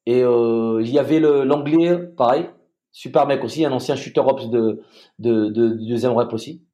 Et 0.07 0.23
euh, 0.23 0.81
il 0.81 0.91
y 0.91 1.01
avait 1.01 1.19
l'anglais, 1.19 1.99
pareil, 2.17 2.49
super 2.93 3.27
mec 3.27 3.43
aussi, 3.43 3.65
un 3.65 3.73
ancien 3.73 3.97
shooter 3.97 4.21
ops 4.21 4.49
de, 4.49 4.81
de, 5.19 5.49
de, 5.49 5.69
deuxième 5.89 6.13
rep 6.13 6.33
aussi. 6.33 6.65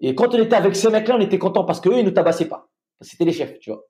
Et 0.00 0.14
quand 0.14 0.34
on 0.34 0.38
était 0.38 0.56
avec 0.56 0.76
ces 0.76 0.90
mecs-là, 0.90 1.16
on 1.16 1.20
était 1.20 1.38
content 1.38 1.64
parce 1.64 1.80
qu'eux, 1.80 1.98
ils 1.98 2.04
ne 2.04 2.10
tabassaient 2.10 2.48
pas. 2.48 2.67
C'était 3.00 3.24
les 3.24 3.32
chefs, 3.32 3.58
tu 3.58 3.70
vois. 3.70 3.84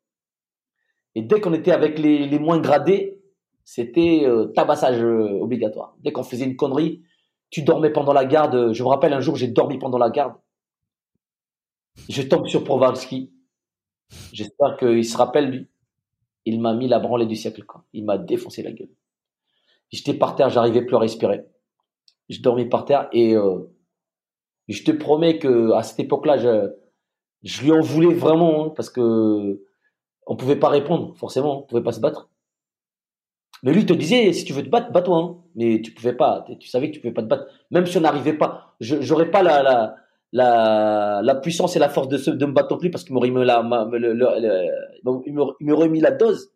Et 1.14 1.22
dès 1.22 1.40
qu'on 1.40 1.52
était 1.52 1.72
avec 1.72 1.98
les, 1.98 2.38
moins 2.38 2.60
gradés, 2.60 3.20
c'était 3.64 4.22
euh, 4.24 4.46
tabassage 4.54 5.02
euh, 5.02 5.40
obligatoire. 5.40 5.96
Dès 6.00 6.12
qu'on 6.12 6.22
faisait 6.22 6.44
une 6.44 6.56
connerie, 6.56 7.02
tu 7.50 7.62
dormais 7.62 7.90
pendant 7.90 8.12
la 8.12 8.24
garde. 8.24 8.72
Je 8.72 8.82
me 8.82 8.88
rappelle 8.88 9.12
un 9.12 9.20
jour, 9.20 9.36
j'ai 9.36 9.48
dormi 9.48 9.78
pendant 9.78 9.98
la 9.98 10.10
garde. 10.10 10.34
Je 12.08 12.22
tombe 12.22 12.46
sur 12.46 12.64
Provalski. 12.64 13.32
J'espère 14.32 14.76
qu'il 14.76 15.04
se 15.04 15.16
rappelle, 15.16 15.50
lui. 15.50 15.68
Il 16.44 16.60
m'a 16.60 16.74
mis 16.74 16.88
la 16.88 16.98
branlée 16.98 17.26
du 17.26 17.36
siècle. 17.36 17.64
Il 17.92 18.04
m'a 18.04 18.16
défoncé 18.16 18.62
la 18.62 18.72
gueule. 18.72 18.90
J'étais 19.90 20.14
par 20.14 20.34
terre, 20.36 20.50
j'arrivais 20.50 20.84
plus 20.84 20.96
à 20.96 21.00
respirer. 21.00 21.42
Je 22.28 22.40
dormis 22.40 22.66
par 22.66 22.84
terre 22.84 23.08
et 23.12 23.34
euh, 23.34 23.58
je 24.68 24.82
te 24.82 24.90
promets 24.90 25.38
que 25.38 25.72
à 25.72 25.82
cette 25.82 26.00
époque-là, 26.00 26.36
je, 26.36 26.70
je 27.42 27.62
lui 27.62 27.72
en 27.72 27.80
voulais 27.80 28.14
vraiment 28.14 28.66
hein, 28.66 28.72
parce 28.74 28.90
que 28.90 29.62
on 30.26 30.36
pouvait 30.36 30.56
pas 30.56 30.68
répondre 30.68 31.16
forcément, 31.16 31.60
on 31.60 31.62
pouvait 31.62 31.82
pas 31.82 31.92
se 31.92 32.00
battre. 32.00 32.28
Mais 33.62 33.72
lui 33.72 33.80
il 33.80 33.86
te 33.86 33.92
disait 33.92 34.32
si 34.32 34.44
tu 34.44 34.52
veux 34.52 34.62
te 34.62 34.68
battre, 34.68 34.92
bats-toi. 34.92 35.18
Hein. 35.18 35.36
Mais 35.54 35.80
tu 35.82 35.92
pouvais 35.92 36.12
pas, 36.12 36.44
tu 36.60 36.68
savais 36.68 36.90
que 36.90 36.94
tu 36.94 37.00
pouvais 37.00 37.14
pas 37.14 37.22
te 37.22 37.28
battre. 37.28 37.46
Même 37.70 37.86
si 37.86 37.96
on 37.98 38.02
n'arrivait 38.02 38.34
pas, 38.34 38.76
j'aurais 38.80 39.30
pas 39.30 39.42
la, 39.42 39.62
la 39.62 39.96
la, 40.32 41.40
puissance 41.42 41.76
et 41.76 41.78
la 41.78 41.88
force 41.88 42.08
de, 42.08 42.46
me 42.46 42.52
battre 42.52 42.72
non 42.72 42.78
plus 42.78 42.90
parce 42.90 43.04
qu'il 43.04 43.14
m'aurait 43.14 43.30
mis 43.30 43.44
la, 43.44 43.62
m'aurait 43.62 45.88
mis 45.88 46.00
la 46.00 46.10
dose. 46.10 46.52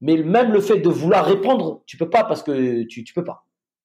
Mais 0.00 0.16
même 0.16 0.52
le 0.52 0.60
fait 0.60 0.80
de 0.80 0.88
vouloir 0.88 1.24
répondre, 1.24 1.82
tu 1.86 1.96
peux 1.96 2.10
pas 2.10 2.24
parce 2.24 2.42
que 2.42 2.82
tu, 2.84 3.04
tu 3.04 3.14
peux 3.14 3.24
pas. 3.24 3.44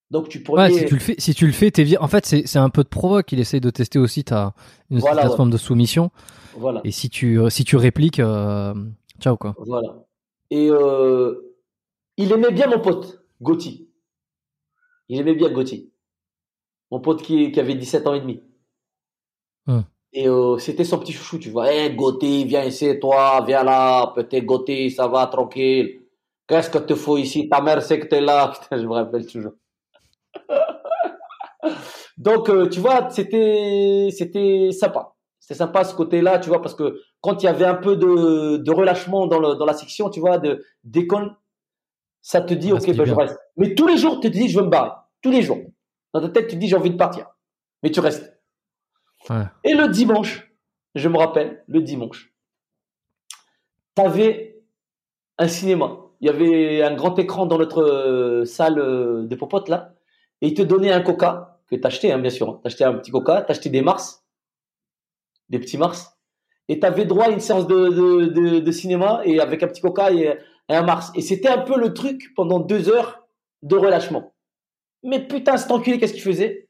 Donc 0.10 0.30
tu 0.30 0.42
pourrais. 0.42 0.72
si 0.72 0.86
tu 0.86 0.94
le 0.94 1.00
fais, 1.00 1.16
si 1.18 1.34
tu 1.34 1.46
le 1.46 1.52
fais, 1.52 1.70
t'es 1.72 1.98
En 1.98 2.08
fait, 2.08 2.26
c'est 2.26 2.60
un 2.60 2.70
peu 2.70 2.84
de 2.84 2.90
provoque. 2.90 3.32
Il 3.32 3.40
essaye 3.40 3.60
de 3.60 3.70
tester 3.70 4.00
aussi 4.00 4.24
ta 4.24 4.54
une 4.90 5.00
voilà, 5.00 5.30
forme 5.30 5.50
de 5.50 5.58
soumission. 5.58 6.12
Voilà. 6.56 6.82
Et 6.84 6.92
si 6.92 7.10
tu 7.10 7.40
si 7.50 7.66
tu 7.66 7.76
répliques, 7.76 8.20
euh, 8.20 8.74
ciao 9.20 9.36
quoi. 9.38 9.56
Voilà. 9.66 10.06
Et 10.50 10.70
euh, 10.72 11.56
il 12.16 12.32
aimait 12.32 12.52
bien 12.52 12.68
mon 12.68 12.80
pote 12.80 13.22
Gauthier. 13.42 13.90
Il 15.10 15.20
aimait 15.20 15.36
bien 15.36 15.50
Gauthier. 15.50 15.92
Mon 16.92 17.02
pote 17.02 17.22
qui, 17.22 17.52
qui 17.52 17.60
avait 17.60 17.76
17 17.76 18.08
ans 18.08 18.14
et 18.14 18.22
demi. 18.22 18.42
Hum. 19.68 19.84
Et 20.14 20.28
euh, 20.28 20.58
c'était 20.58 20.86
son 20.86 21.00
petit 21.00 21.12
chouchou, 21.12 21.38
tu 21.38 21.50
vois. 21.50 21.72
Hé, 21.72 21.86
hey, 21.86 21.96
Gauthier, 21.96 22.46
viens 22.46 22.64
ici, 22.64 22.98
toi, 23.00 23.44
viens 23.46 23.64
là, 23.64 24.14
petit 24.16 24.42
Gauthier, 24.42 24.90
ça 24.90 25.08
va, 25.08 25.28
tranquille. 25.28 26.02
Qu'est-ce 26.48 26.70
que 26.70 26.78
te 26.78 26.96
faut 26.96 27.18
ici? 27.18 27.50
Ta 27.50 27.62
mère 27.62 27.84
sait 27.84 28.00
que 28.00 28.08
t'es 28.08 28.22
là. 28.22 28.48
Putain, 28.62 28.82
je 28.82 28.88
me 28.88 28.94
rappelle 28.94 29.28
toujours. 29.28 29.52
Donc, 32.18 32.50
euh, 32.50 32.68
tu 32.70 32.80
vois, 32.80 33.10
c'était, 33.10 34.10
c'était 34.12 34.72
sympa. 34.72 35.14
C'était 35.40 35.60
sympa 35.60 35.84
ce 35.84 35.96
côté-là, 35.96 36.40
tu 36.40 36.50
vois, 36.50 36.62
parce 36.62 36.76
que 36.76 37.00
quand 37.22 37.42
il 37.42 37.46
y 37.46 37.50
avait 37.50 37.66
un 37.66 37.76
peu 37.76 37.96
de, 37.96 38.58
de 38.58 38.72
relâchement 38.72 39.28
dans, 39.28 39.40
le, 39.40 39.56
dans 39.56 39.66
la 39.66 39.74
section, 39.74 40.10
tu 40.10 40.20
vois, 40.20 40.38
de 40.40 40.66
déconne, 40.84 41.36
ça 42.22 42.42
te 42.42 42.54
dit, 42.54 42.74
ok, 42.74 42.86
ben, 42.96 43.06
je 43.06 43.14
reste. 43.14 43.40
Mais 43.56 43.74
tous 43.76 43.88
les 43.88 43.98
jours, 43.98 44.20
tu 44.20 44.30
te 44.30 44.34
dis, 44.34 44.50
je 44.50 44.60
veux 44.60 44.66
me 44.66 44.70
barrer. 44.70 44.92
Tous 45.22 45.32
les 45.32 45.42
jours. 45.42 45.60
Dans 46.14 46.22
ta 46.22 46.30
tête, 46.30 46.48
tu 46.48 46.56
te 46.56 46.60
dis, 46.60 46.68
j'ai 46.68 46.76
envie 46.76 46.90
de 46.90 46.98
partir. 46.98 47.28
Mais 47.84 47.92
tu 47.92 48.00
restes. 48.00 48.38
Et 49.64 49.74
le 49.74 49.88
dimanche, 49.90 50.52
je 50.96 51.10
me 51.10 51.18
rappelle, 51.18 51.64
le 51.68 51.82
dimanche, 51.82 52.34
tu 53.96 54.02
avais 54.02 54.64
un 55.38 55.48
cinéma. 55.48 55.98
Il 56.20 56.28
y 56.28 56.30
avait 56.30 56.82
un 56.82 56.96
grand 56.96 57.18
écran 57.20 57.46
dans 57.46 57.58
notre 57.58 57.84
euh, 57.84 58.46
salle 58.46 58.80
euh, 58.80 59.24
de 59.28 59.36
popote 59.36 59.70
là 59.70 59.94
et 60.42 60.48
il 60.48 60.54
te 60.54 60.62
donnait 60.62 60.92
un 60.92 61.02
coca 61.02 61.60
que 61.70 61.76
t'achetais, 61.76 62.12
hein, 62.12 62.20
bien 62.20 62.30
sûr. 62.30 62.62
T'achetais 62.62 62.84
un 62.84 62.94
petit 62.94 63.12
coca, 63.12 63.42
t'achetais 63.42 63.70
des 63.70 63.82
mars, 63.82 64.24
des 65.50 65.60
petits 65.60 65.78
mars, 65.78 66.18
et 66.68 66.80
t'avais 66.80 67.06
droit 67.06 67.26
à 67.26 67.30
une 67.30 67.40
séance 67.40 67.68
de, 67.68 68.72
cinéma 68.72 69.22
et 69.24 69.40
avec 69.40 69.64
un 69.64 69.68
petit 69.68 69.82
coca 69.82 70.12
et, 70.12 70.38
un 70.70 70.82
mars. 70.82 71.12
Et 71.16 71.22
c'était 71.22 71.48
un 71.48 71.60
peu 71.60 71.80
le 71.80 71.94
truc 71.94 72.34
pendant 72.36 72.60
deux 72.60 72.90
heures 72.90 73.26
de 73.62 73.78
relâchement. 73.78 74.34
Mais 75.04 75.26
putain, 75.26 75.56
cet 75.56 75.72
enculé, 75.72 75.98
qu'est-ce 75.98 76.14
qu'il 76.14 76.22
faisait? 76.22 76.68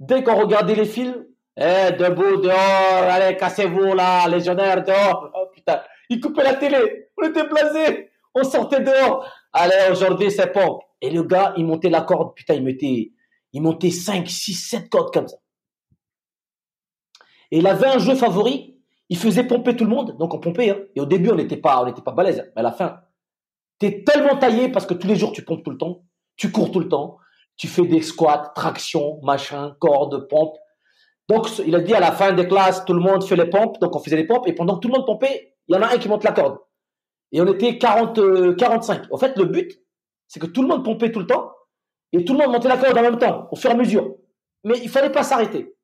Dès 0.00 0.22
qu'on 0.22 0.36
regardait 0.36 0.74
les 0.74 0.86
films, 0.86 1.26
Eh, 1.54 1.92
debout, 1.92 2.38
dehors, 2.38 3.04
allez, 3.10 3.36
cassez-vous 3.36 3.92
là, 3.94 4.26
légionnaire, 4.26 4.82
dehors. 4.82 5.30
Oh 5.34 5.48
putain, 5.52 5.82
il 6.08 6.18
coupait 6.18 6.44
la 6.44 6.54
télé, 6.54 7.10
on 7.18 7.28
était 7.28 7.46
blasés, 7.46 8.10
on 8.34 8.42
sortait 8.42 8.80
dehors. 8.80 9.30
Allez, 9.52 9.92
aujourd'hui 9.92 10.30
c'est 10.30 10.50
pompe. 10.50 10.80
Et 11.02 11.10
le 11.10 11.24
gars, 11.24 11.52
il 11.56 11.66
montait 11.66 11.90
la 11.90 12.00
corde, 12.00 12.34
putain, 12.34 12.54
il 12.54 12.62
mettait, 12.62 13.12
il 13.52 13.60
montait 13.60 13.90
5, 13.90 14.28
6, 14.28 14.54
7 14.54 14.88
cordes 14.88 15.12
comme 15.12 15.26
ça. 15.26 15.36
Et 17.50 17.58
il 17.58 17.66
avait 17.66 17.88
un 17.88 17.98
jeu 17.98 18.14
favori, 18.14 18.80
il 19.08 19.18
faisait 19.18 19.44
pomper 19.44 19.76
tout 19.76 19.84
le 19.84 19.90
monde, 19.90 20.16
donc 20.16 20.32
on 20.32 20.38
pompait. 20.38 20.70
Hein. 20.70 20.78
Et 20.94 21.00
au 21.00 21.06
début, 21.06 21.30
on 21.30 21.34
n'était 21.34 21.56
pas, 21.56 21.82
on 21.82 21.86
n'était 21.86 22.00
pas 22.00 22.12
balèze, 22.12 22.50
mais 22.54 22.60
à 22.60 22.62
la 22.62 22.72
fin, 22.72 23.00
t'es 23.78 24.04
tellement 24.04 24.38
taillé 24.38 24.70
parce 24.70 24.86
que 24.86 24.94
tous 24.94 25.08
les 25.08 25.16
jours 25.16 25.32
tu 25.32 25.44
pompes 25.44 25.64
tout 25.64 25.72
le 25.72 25.76
temps, 25.76 26.04
tu 26.36 26.52
cours 26.52 26.70
tout 26.70 26.80
le 26.80 26.88
temps, 26.88 27.18
tu 27.56 27.66
fais 27.66 27.84
des 27.84 28.00
squats, 28.00 28.52
traction, 28.54 29.20
machin, 29.22 29.76
cordes, 29.80 30.28
pompe. 30.28 30.56
Donc, 31.28 31.48
il 31.66 31.74
a 31.74 31.80
dit 31.80 31.94
à 31.94 32.00
la 32.00 32.12
fin 32.12 32.32
des 32.32 32.46
classes, 32.46 32.84
tout 32.84 32.94
le 32.94 33.00
monde 33.00 33.24
fait 33.24 33.36
les 33.36 33.50
pompes, 33.50 33.78
donc 33.80 33.94
on 33.94 33.98
faisait 33.98 34.16
les 34.16 34.26
pompes, 34.26 34.46
et 34.46 34.52
pendant 34.52 34.76
que 34.76 34.80
tout 34.80 34.88
le 34.88 34.94
monde 34.94 35.06
pompait, 35.06 35.56
il 35.68 35.74
y 35.74 35.78
en 35.78 35.82
a 35.82 35.92
un 35.92 35.98
qui 35.98 36.08
monte 36.08 36.24
la 36.24 36.32
corde. 36.32 36.58
Et 37.32 37.40
on 37.40 37.46
était 37.46 37.76
40, 37.76 38.56
45. 38.56 39.04
En 39.10 39.16
fait, 39.16 39.36
le 39.36 39.46
but, 39.46 39.81
c'est 40.32 40.40
que 40.40 40.46
tout 40.46 40.62
le 40.62 40.68
monde 40.68 40.82
pompait 40.82 41.12
tout 41.12 41.20
le 41.20 41.26
temps, 41.26 41.52
et 42.10 42.24
tout 42.24 42.32
le 42.32 42.38
monde 42.38 42.52
montait 42.52 42.68
la 42.68 42.78
corde 42.78 42.96
en 42.96 43.02
même 43.02 43.18
temps, 43.18 43.48
au 43.50 43.56
fur 43.56 43.68
et 43.68 43.74
à 43.74 43.76
mesure. 43.76 44.16
Mais 44.64 44.78
il 44.78 44.88
fallait 44.88 45.12
pas 45.12 45.24
s'arrêter. 45.24 45.76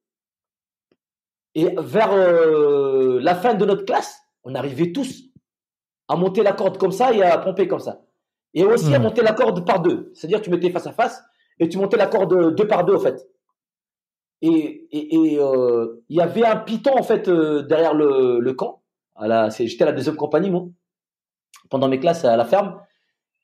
Et 1.55 1.75
vers 1.77 2.15
euh, 2.15 3.20
la 3.20 3.35
fin 3.35 3.53
de 3.53 3.66
notre 3.66 3.85
classe, 3.85 4.19
on 4.45 4.55
arrivait 4.55 4.91
tous 4.93 5.25
à 6.09 6.16
monter 6.16 6.43
la 6.43 6.55
corde 6.55 6.79
comme 6.79 6.93
ça 6.93 7.12
et 7.12 7.23
à 7.23 7.37
pomper 7.37 7.69
comme 7.69 7.81
ça. 7.81 8.01
Et 8.55 8.65
aussi 8.65 8.95
à 8.95 8.99
hmm. 8.99 9.03
monter 9.03 9.20
la 9.20 9.35
corde 9.35 9.66
par 9.66 9.83
deux. 9.83 10.12
C'est-à-dire 10.15 10.41
tu 10.41 10.49
mettais 10.49 10.70
face 10.70 10.87
à 10.87 10.93
face 10.93 11.23
et 11.59 11.69
tu 11.69 11.77
montais 11.77 11.99
la 11.99 12.07
corde 12.07 12.55
deux 12.55 12.66
par 12.66 12.87
deux 12.87 12.95
en 12.95 13.01
fait. 13.01 13.29
Et 14.41 14.89
il 14.93 15.39
euh, 15.41 16.03
y 16.09 16.23
avait 16.23 16.47
un 16.47 16.57
piton 16.57 16.97
en 16.97 17.03
fait 17.03 17.29
euh, 17.29 17.65
derrière 17.65 17.93
le, 17.93 18.41
le 18.41 18.53
camp. 18.55 18.83
J'étais 19.59 19.83
à 19.83 19.87
la 19.87 19.93
deuxième 19.93 20.16
compagnie 20.16 20.49
moi, 20.49 20.69
pendant 21.69 21.89
mes 21.89 22.01
classes 22.01 22.25
à 22.25 22.35
la 22.35 22.47
ferme. 22.47 22.81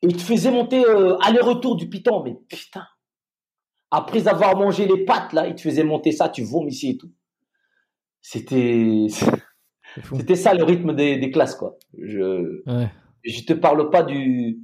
Et 0.05 0.09
il 0.09 0.17
te 0.17 0.23
faisait 0.23 0.51
monter 0.51 0.85
aller-retour 1.23 1.77
du 1.77 1.89
piton. 1.89 2.23
Mais 2.23 2.37
putain, 2.49 2.85
après 3.91 4.29
avoir 4.29 4.55
mangé 4.57 4.87
les 4.87 5.05
pâtes 5.05 5.33
là, 5.33 5.47
il 5.47 5.55
te 5.55 5.63
faisait 5.63 5.83
monter 5.83 6.13
ça, 6.13 6.29
tu 6.29 6.45
vomissais 6.45 6.89
et 6.89 6.97
tout. 6.99 7.11
C'était 8.21 9.07
c'était 10.13 10.35
ça 10.35 10.53
le 10.53 10.63
rythme 10.63 10.95
des, 10.95 11.17
des 11.17 11.31
classes 11.31 11.55
quoi. 11.55 11.79
Je 11.97 12.63
je 13.25 13.45
te 13.45 13.55
parle 13.55 13.89
pas 13.89 14.03
du 14.03 14.61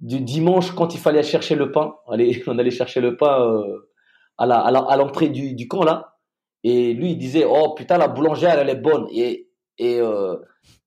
du 0.00 0.20
dimanche 0.20 0.72
quand 0.72 0.94
il 0.94 1.00
fallait 1.00 1.22
chercher 1.22 1.56
le 1.56 1.70
pain. 1.70 1.94
Allez, 2.08 2.42
on 2.46 2.58
allait 2.58 2.70
chercher 2.70 3.02
le 3.02 3.16
pain 3.18 3.46
euh, 3.46 3.90
à 4.38 4.46
la 4.46 4.60
à 4.60 4.96
l'entrée 4.96 5.28
du, 5.28 5.54
du 5.54 5.68
camp 5.68 5.84
là. 5.84 6.16
Et 6.62 6.94
lui 6.94 7.10
il 7.10 7.18
disait 7.18 7.44
oh 7.46 7.74
putain 7.74 7.98
la 7.98 8.08
boulangère 8.08 8.58
elle 8.58 8.70
est 8.70 8.80
bonne 8.80 9.06
et 9.12 9.50
et 9.76 10.00
euh, 10.00 10.36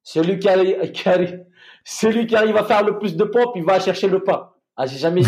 celui 0.01 0.39
qui 0.39 0.49
arrive, 0.49 0.91
qui 0.91 1.07
arrive 1.09 1.45
celui 1.89 2.27
qui 2.27 2.35
arrive 2.35 2.57
à 2.57 2.63
faire 2.63 2.83
le 2.83 2.99
plus 2.99 3.15
de 3.15 3.23
pompes 3.23 3.53
il 3.55 3.63
va 3.63 3.79
chercher 3.79 4.07
le 4.07 4.23
pain. 4.23 4.49
Ah 4.75 4.85
j'ai 4.85 4.97
jamais 4.97 5.21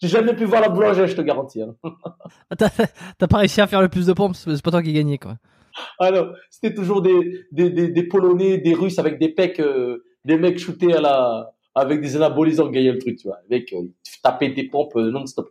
j'ai 0.00 0.08
jamais 0.08 0.34
pu 0.34 0.44
voir 0.44 0.60
la 0.60 0.68
boulangère, 0.68 1.06
je 1.06 1.16
te 1.16 1.22
garantis. 1.22 1.62
Hein. 1.62 1.74
Ah, 2.50 2.56
t'as 2.56 3.26
pas 3.26 3.38
réussi 3.38 3.60
à 3.60 3.66
faire 3.66 3.82
le 3.82 3.88
plus 3.88 4.06
de 4.06 4.12
pompes, 4.12 4.34
c'est 4.34 4.62
pas 4.62 4.70
toi 4.70 4.82
qui 4.82 4.92
gagnais, 4.92 5.18
quoi. 5.18 5.36
Ah 5.98 6.10
non, 6.10 6.32
c'était 6.48 6.74
toujours 6.74 7.02
des, 7.02 7.44
des, 7.52 7.70
des, 7.70 8.02
Polonais, 8.04 8.56
des 8.58 8.72
Russes 8.72 8.98
avec 8.98 9.18
des 9.18 9.28
pecs, 9.28 9.60
euh, 9.60 10.04
des 10.24 10.38
mecs 10.38 10.58
shootés 10.58 10.94
à 10.94 11.02
la, 11.02 11.52
avec 11.74 12.00
des 12.00 12.16
anabolisants 12.16 12.68
gagnaient 12.70 12.92
le 12.92 12.98
truc, 12.98 13.18
tu 13.18 13.28
vois. 13.28 13.38
Avec, 13.50 13.72
euh, 13.74 13.82
taper 14.22 14.48
des 14.48 14.64
pompes 14.64 14.96
euh, 14.96 15.10
non-stop. 15.10 15.50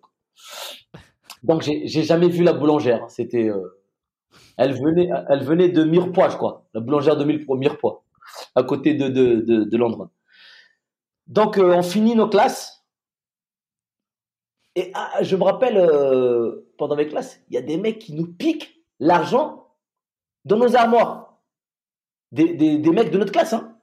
Donc, 1.44 1.62
j'ai 1.62 2.04
jamais 2.04 2.28
vu 2.28 2.44
la 2.44 2.54
boulangère. 2.54 3.04
Hein. 3.04 3.10
C'était, 3.10 3.50
euh, 3.50 3.78
elle 4.58 4.74
venait, 4.74 5.10
elle 5.30 5.44
venait 5.44 5.70
de 5.70 5.84
Mirepoix, 5.84 6.30
je 6.30 6.38
crois. 6.38 6.66
La 6.74 6.82
boulangère 6.82 7.16
de 7.16 7.26
Mirepoix, 7.26 8.04
à 8.56 8.64
côté 8.64 8.94
de, 8.94 9.08
de, 9.08 9.64
de, 9.64 9.78
Londres. 9.78 10.10
Donc, 11.28 11.58
on 11.58 11.82
finit 11.82 12.16
nos 12.16 12.30
classes 12.30 12.76
et 14.76 14.92
ah, 14.94 15.24
je 15.24 15.36
me 15.36 15.44
rappelle, 15.44 15.78
euh, 15.78 16.68
pendant 16.78 16.96
mes 16.96 17.08
classes, 17.08 17.40
il 17.50 17.56
y 17.56 17.58
a 17.58 17.62
des 17.62 17.78
mecs 17.78 18.00
qui 18.00 18.14
nous 18.14 18.28
piquent 18.28 18.84
l'argent 19.00 19.70
dans 20.44 20.58
nos 20.58 20.76
armoires. 20.76 21.42
Des, 22.32 22.54
des, 22.54 22.92
mecs 22.92 23.12
de 23.12 23.18
notre 23.18 23.32
classe, 23.32 23.54
hein. 23.54 23.78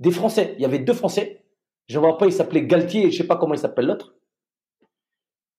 des 0.00 0.10
Français. 0.10 0.54
Il 0.56 0.62
y 0.62 0.64
avait 0.64 0.78
deux 0.78 0.94
Français. 0.94 1.44
Je 1.88 1.98
ne 1.98 2.00
vois 2.00 2.16
pas, 2.16 2.26
il 2.26 2.32
s'appelait 2.32 2.66
Galtier 2.66 3.00
et 3.00 3.10
je 3.10 3.16
ne 3.16 3.22
sais 3.22 3.26
pas 3.26 3.36
comment 3.36 3.52
il 3.52 3.60
s'appelle 3.60 3.86
l'autre. 3.86 4.14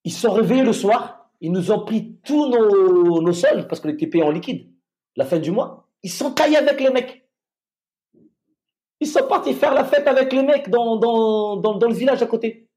Ils 0.04 0.12
se 0.12 0.22
sont 0.22 0.32
réveillés 0.32 0.64
le 0.64 0.72
soir. 0.72 1.30
Ils 1.40 1.52
nous 1.52 1.70
ont 1.70 1.84
pris 1.84 2.16
tous 2.24 2.48
nos, 2.48 3.22
nos 3.22 3.32
soldes 3.32 3.68
parce 3.68 3.80
qu'on 3.80 3.88
était 3.88 4.08
payés 4.08 4.24
en 4.24 4.30
liquide. 4.30 4.68
La 5.16 5.24
fin 5.24 5.38
du 5.38 5.52
mois. 5.52 5.88
Ils 6.02 6.10
sont 6.10 6.32
taillés 6.32 6.56
avec 6.56 6.80
les 6.80 6.90
mecs. 6.90 7.28
Ils 9.00 9.06
sont 9.06 9.26
partis 9.26 9.54
faire 9.54 9.74
la 9.74 9.84
fête 9.84 10.06
avec 10.06 10.32
les 10.32 10.42
mecs 10.42 10.68
dans, 10.68 10.96
dans, 10.96 11.56
dans, 11.56 11.74
dans 11.74 11.88
le 11.88 11.94
village 11.94 12.22
à 12.22 12.26
côté. 12.26 12.68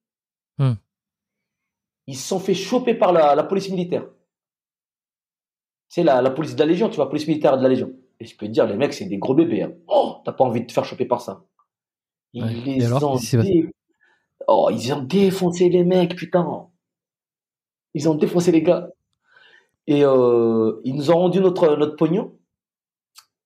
Hmm 0.57 0.73
ils 2.07 2.17
se 2.17 2.27
sont 2.27 2.39
fait 2.39 2.53
choper 2.53 2.95
par 2.95 3.13
la, 3.13 3.43
police 3.43 3.69
militaire. 3.69 4.05
C'est 5.87 6.03
la, 6.03 6.21
la 6.21 6.31
police 6.31 6.55
de 6.55 6.59
la 6.59 6.65
Légion, 6.65 6.89
tu 6.89 6.97
vois, 6.97 7.09
police 7.09 7.27
militaire 7.27 7.57
de 7.57 7.63
la 7.63 7.69
Légion. 7.69 7.93
Et 8.19 8.25
je 8.25 8.35
peux 8.35 8.45
te 8.47 8.51
dire, 8.51 8.65
les 8.65 8.75
mecs, 8.75 8.93
c'est 8.93 9.05
des 9.05 9.17
gros 9.17 9.33
bébés. 9.33 9.63
Hein. 9.63 9.73
Oh, 9.87 10.17
t'as 10.25 10.33
pas 10.33 10.43
envie 10.43 10.61
de 10.61 10.65
te 10.65 10.73
faire 10.73 10.85
choper 10.85 11.05
par 11.05 11.21
ça. 11.21 11.45
Ils 12.33 12.63
les 12.63 12.91
ont 12.91 13.17
Oh, 14.47 14.69
ils 14.71 14.93
ont 14.93 15.01
défoncé 15.01 15.69
les 15.69 15.85
mecs, 15.85 16.15
putain. 16.15 16.67
Ils 17.93 18.09
ont 18.09 18.15
défoncé 18.15 18.51
les 18.51 18.61
gars. 18.61 18.89
Et 19.87 20.03
euh, 20.03 20.81
ils 20.83 20.95
nous 20.95 21.11
ont 21.11 21.17
rendu 21.17 21.39
notre, 21.39 21.77
notre 21.77 21.95
pognon. 21.95 22.37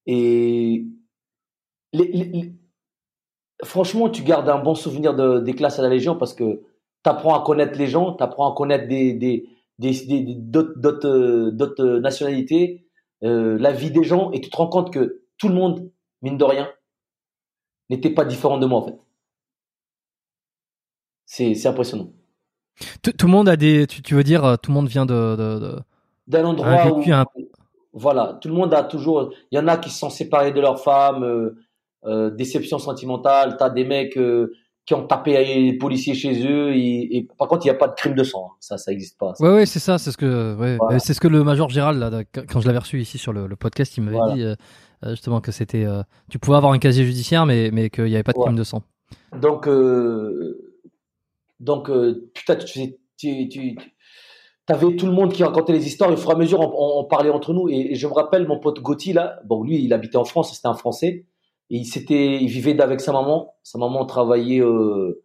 Et 0.08 0.86
franchement, 3.64 4.10
tu 4.10 4.24
gardes 4.24 4.50
un 4.50 4.60
bon 4.60 4.76
souvenir 4.76 5.16
de, 5.16 5.40
des 5.40 5.54
classes 5.54 5.80
à 5.80 5.82
la 5.82 5.90
Légion 5.90 6.16
parce 6.16 6.34
que 6.34 6.62
tu 7.04 7.10
apprends 7.10 7.36
à 7.36 7.44
connaître 7.44 7.78
les 7.78 7.88
gens, 7.88 8.14
tu 8.14 8.24
apprends 8.24 8.52
à 8.52 8.56
connaître 8.56 8.88
des, 8.88 9.14
des, 9.14 9.50
des, 9.80 10.36
d'autres, 10.36 11.08
euh, 11.08 12.00
nationalités, 12.00 12.88
euh, 13.24 13.58
la 13.60 13.72
vie 13.72 13.92
des 13.92 14.04
gens, 14.04 14.32
et 14.32 14.42
tu 14.42 14.50
te 14.50 14.58
rends 14.58 14.68
compte 14.68 14.94
que 14.94 15.24
tout 15.38 15.50
le 15.50 15.56
monde, 15.56 15.92
mine 16.22 16.38
de 16.38 16.44
rien, 16.44 16.70
n'était 17.90 18.10
pas 18.10 18.26
différent 18.26 18.58
de 18.58 18.66
moi 18.66 18.80
en 18.80 18.86
fait. 18.86 19.00
C'est, 21.26 21.56
c'est 21.56 21.68
impressionnant. 21.68 22.12
Tout, 23.02 23.12
tout, 23.12 23.26
le 23.26 23.32
monde 23.32 23.50
a 23.50 23.56
des, 23.56 23.88
tu, 23.88 24.02
tu, 24.02 24.14
veux 24.14 24.24
dire, 24.24 24.46
euh, 24.46 24.56
tout 24.56 24.72
le 24.72 24.76
monde 24.76 24.88
vient 24.88 25.06
de, 25.06 25.36
de, 25.36 25.80
d'un 26.28 26.46
endroit 26.46 26.92
où, 26.92 27.04
voilà, 27.94 28.38
tout 28.40 28.50
le 28.50 28.54
monde 28.54 28.74
a 28.76 28.84
toujours, 28.84 29.34
il 29.52 29.56
y 29.56 29.60
en 29.60 29.68
a 29.68 29.78
qui 29.78 29.90
se 29.90 29.98
sont 29.98 30.12
séparés 30.12 30.52
de 30.52 30.62
leur 30.62 30.80
femme, 32.08 32.36
déception 32.36 32.80
sentimentale, 32.80 33.56
t'as 33.58 33.70
des 33.70 33.84
mecs 33.84 34.18
qui 34.88 34.94
ont 34.94 35.06
tapé 35.06 35.44
les 35.44 35.74
policiers 35.74 36.16
chez 36.16 36.48
eux. 36.48 36.74
Et, 36.74 37.28
par 37.38 37.50
contre, 37.50 37.66
il 37.66 37.70
n'y 37.70 37.76
a 37.76 37.78
pas 37.78 37.90
de 37.90 37.94
crime 37.94 38.16
de 38.16 38.24
sang. 38.24 38.52
Hein. 38.52 38.56
Ça, 38.62 38.78
ça 38.78 38.92
n'existe 38.92 39.20
pas. 39.20 39.34
Ouais, 39.40 39.50
ouais, 39.50 39.66
c'est 39.66 39.80
ça. 39.80 39.98
C'est 39.98 40.12
ce 40.12 40.18
que, 40.18 40.56
ouais, 40.56 41.00
c'est 41.00 41.14
ce 41.14 41.20
que 41.20 41.28
le 41.28 41.44
major 41.44 41.70
Gérald, 41.70 42.00
là, 42.00 42.24
quand 42.48 42.62
je 42.62 42.68
l'avais 42.68 42.80
reçu 42.80 43.00
ici 43.02 43.18
sur 43.18 43.34
le, 43.34 43.54
podcast, 43.58 43.96
il 43.98 44.04
m'avait 44.04 44.34
dit 44.34 44.44
euh, 44.44 44.56
euh, 45.06 45.12
justement 45.12 45.42
que 45.42 45.52
c'était, 45.52 45.84
euh, 45.84 46.02
tu 46.30 46.40
pouvais 46.40 46.56
avoir 46.56 46.72
un 46.72 46.80
casier 46.80 47.04
judiciaire, 47.04 47.46
mais, 47.46 47.70
mais 47.72 47.90
qu'il 47.90 48.06
n'y 48.06 48.14
avait 48.14 48.24
pas 48.24 48.32
de 48.32 48.40
crime 48.40 48.56
de 48.56 48.64
sang. 48.64 48.82
Donc, 49.34 49.70
donc, 51.60 51.92
putain, 52.34 52.56
tu, 52.56 52.96
tu, 53.18 53.76
tout 54.66 55.06
le 55.06 55.12
monde 55.12 55.34
qui 55.34 55.44
racontait 55.44 55.74
les 55.74 55.86
histoires. 55.86 56.12
Et 56.12 56.14
au 56.14 56.18
fur 56.18 56.32
et 56.32 56.34
à 56.34 56.38
mesure, 56.38 56.62
on, 56.62 57.04
parlait 57.04 57.30
entre 57.30 57.54
nous. 57.54 57.68
Et, 57.68 57.96
je 57.96 58.08
me 58.08 58.14
rappelle 58.14 58.48
mon 58.48 58.60
pote 58.60 58.80
Gauthier 58.82 59.12
là. 59.12 59.40
Bon, 59.44 59.64
lui, 59.64 59.84
il 59.84 59.92
habitait 59.92 60.18
en 60.18 60.26
France. 60.26 60.56
C'était 60.56 60.70
un 60.70 60.76
Français 60.76 61.26
il 61.70 61.86
s'était, 61.86 62.42
il 62.42 62.48
vivait 62.48 62.80
avec 62.82 63.02
sa 63.02 63.12
maman. 63.12 63.56
Sa 63.64 63.78
maman 63.78 64.06
travaillait 64.06 64.62
euh, 64.62 65.24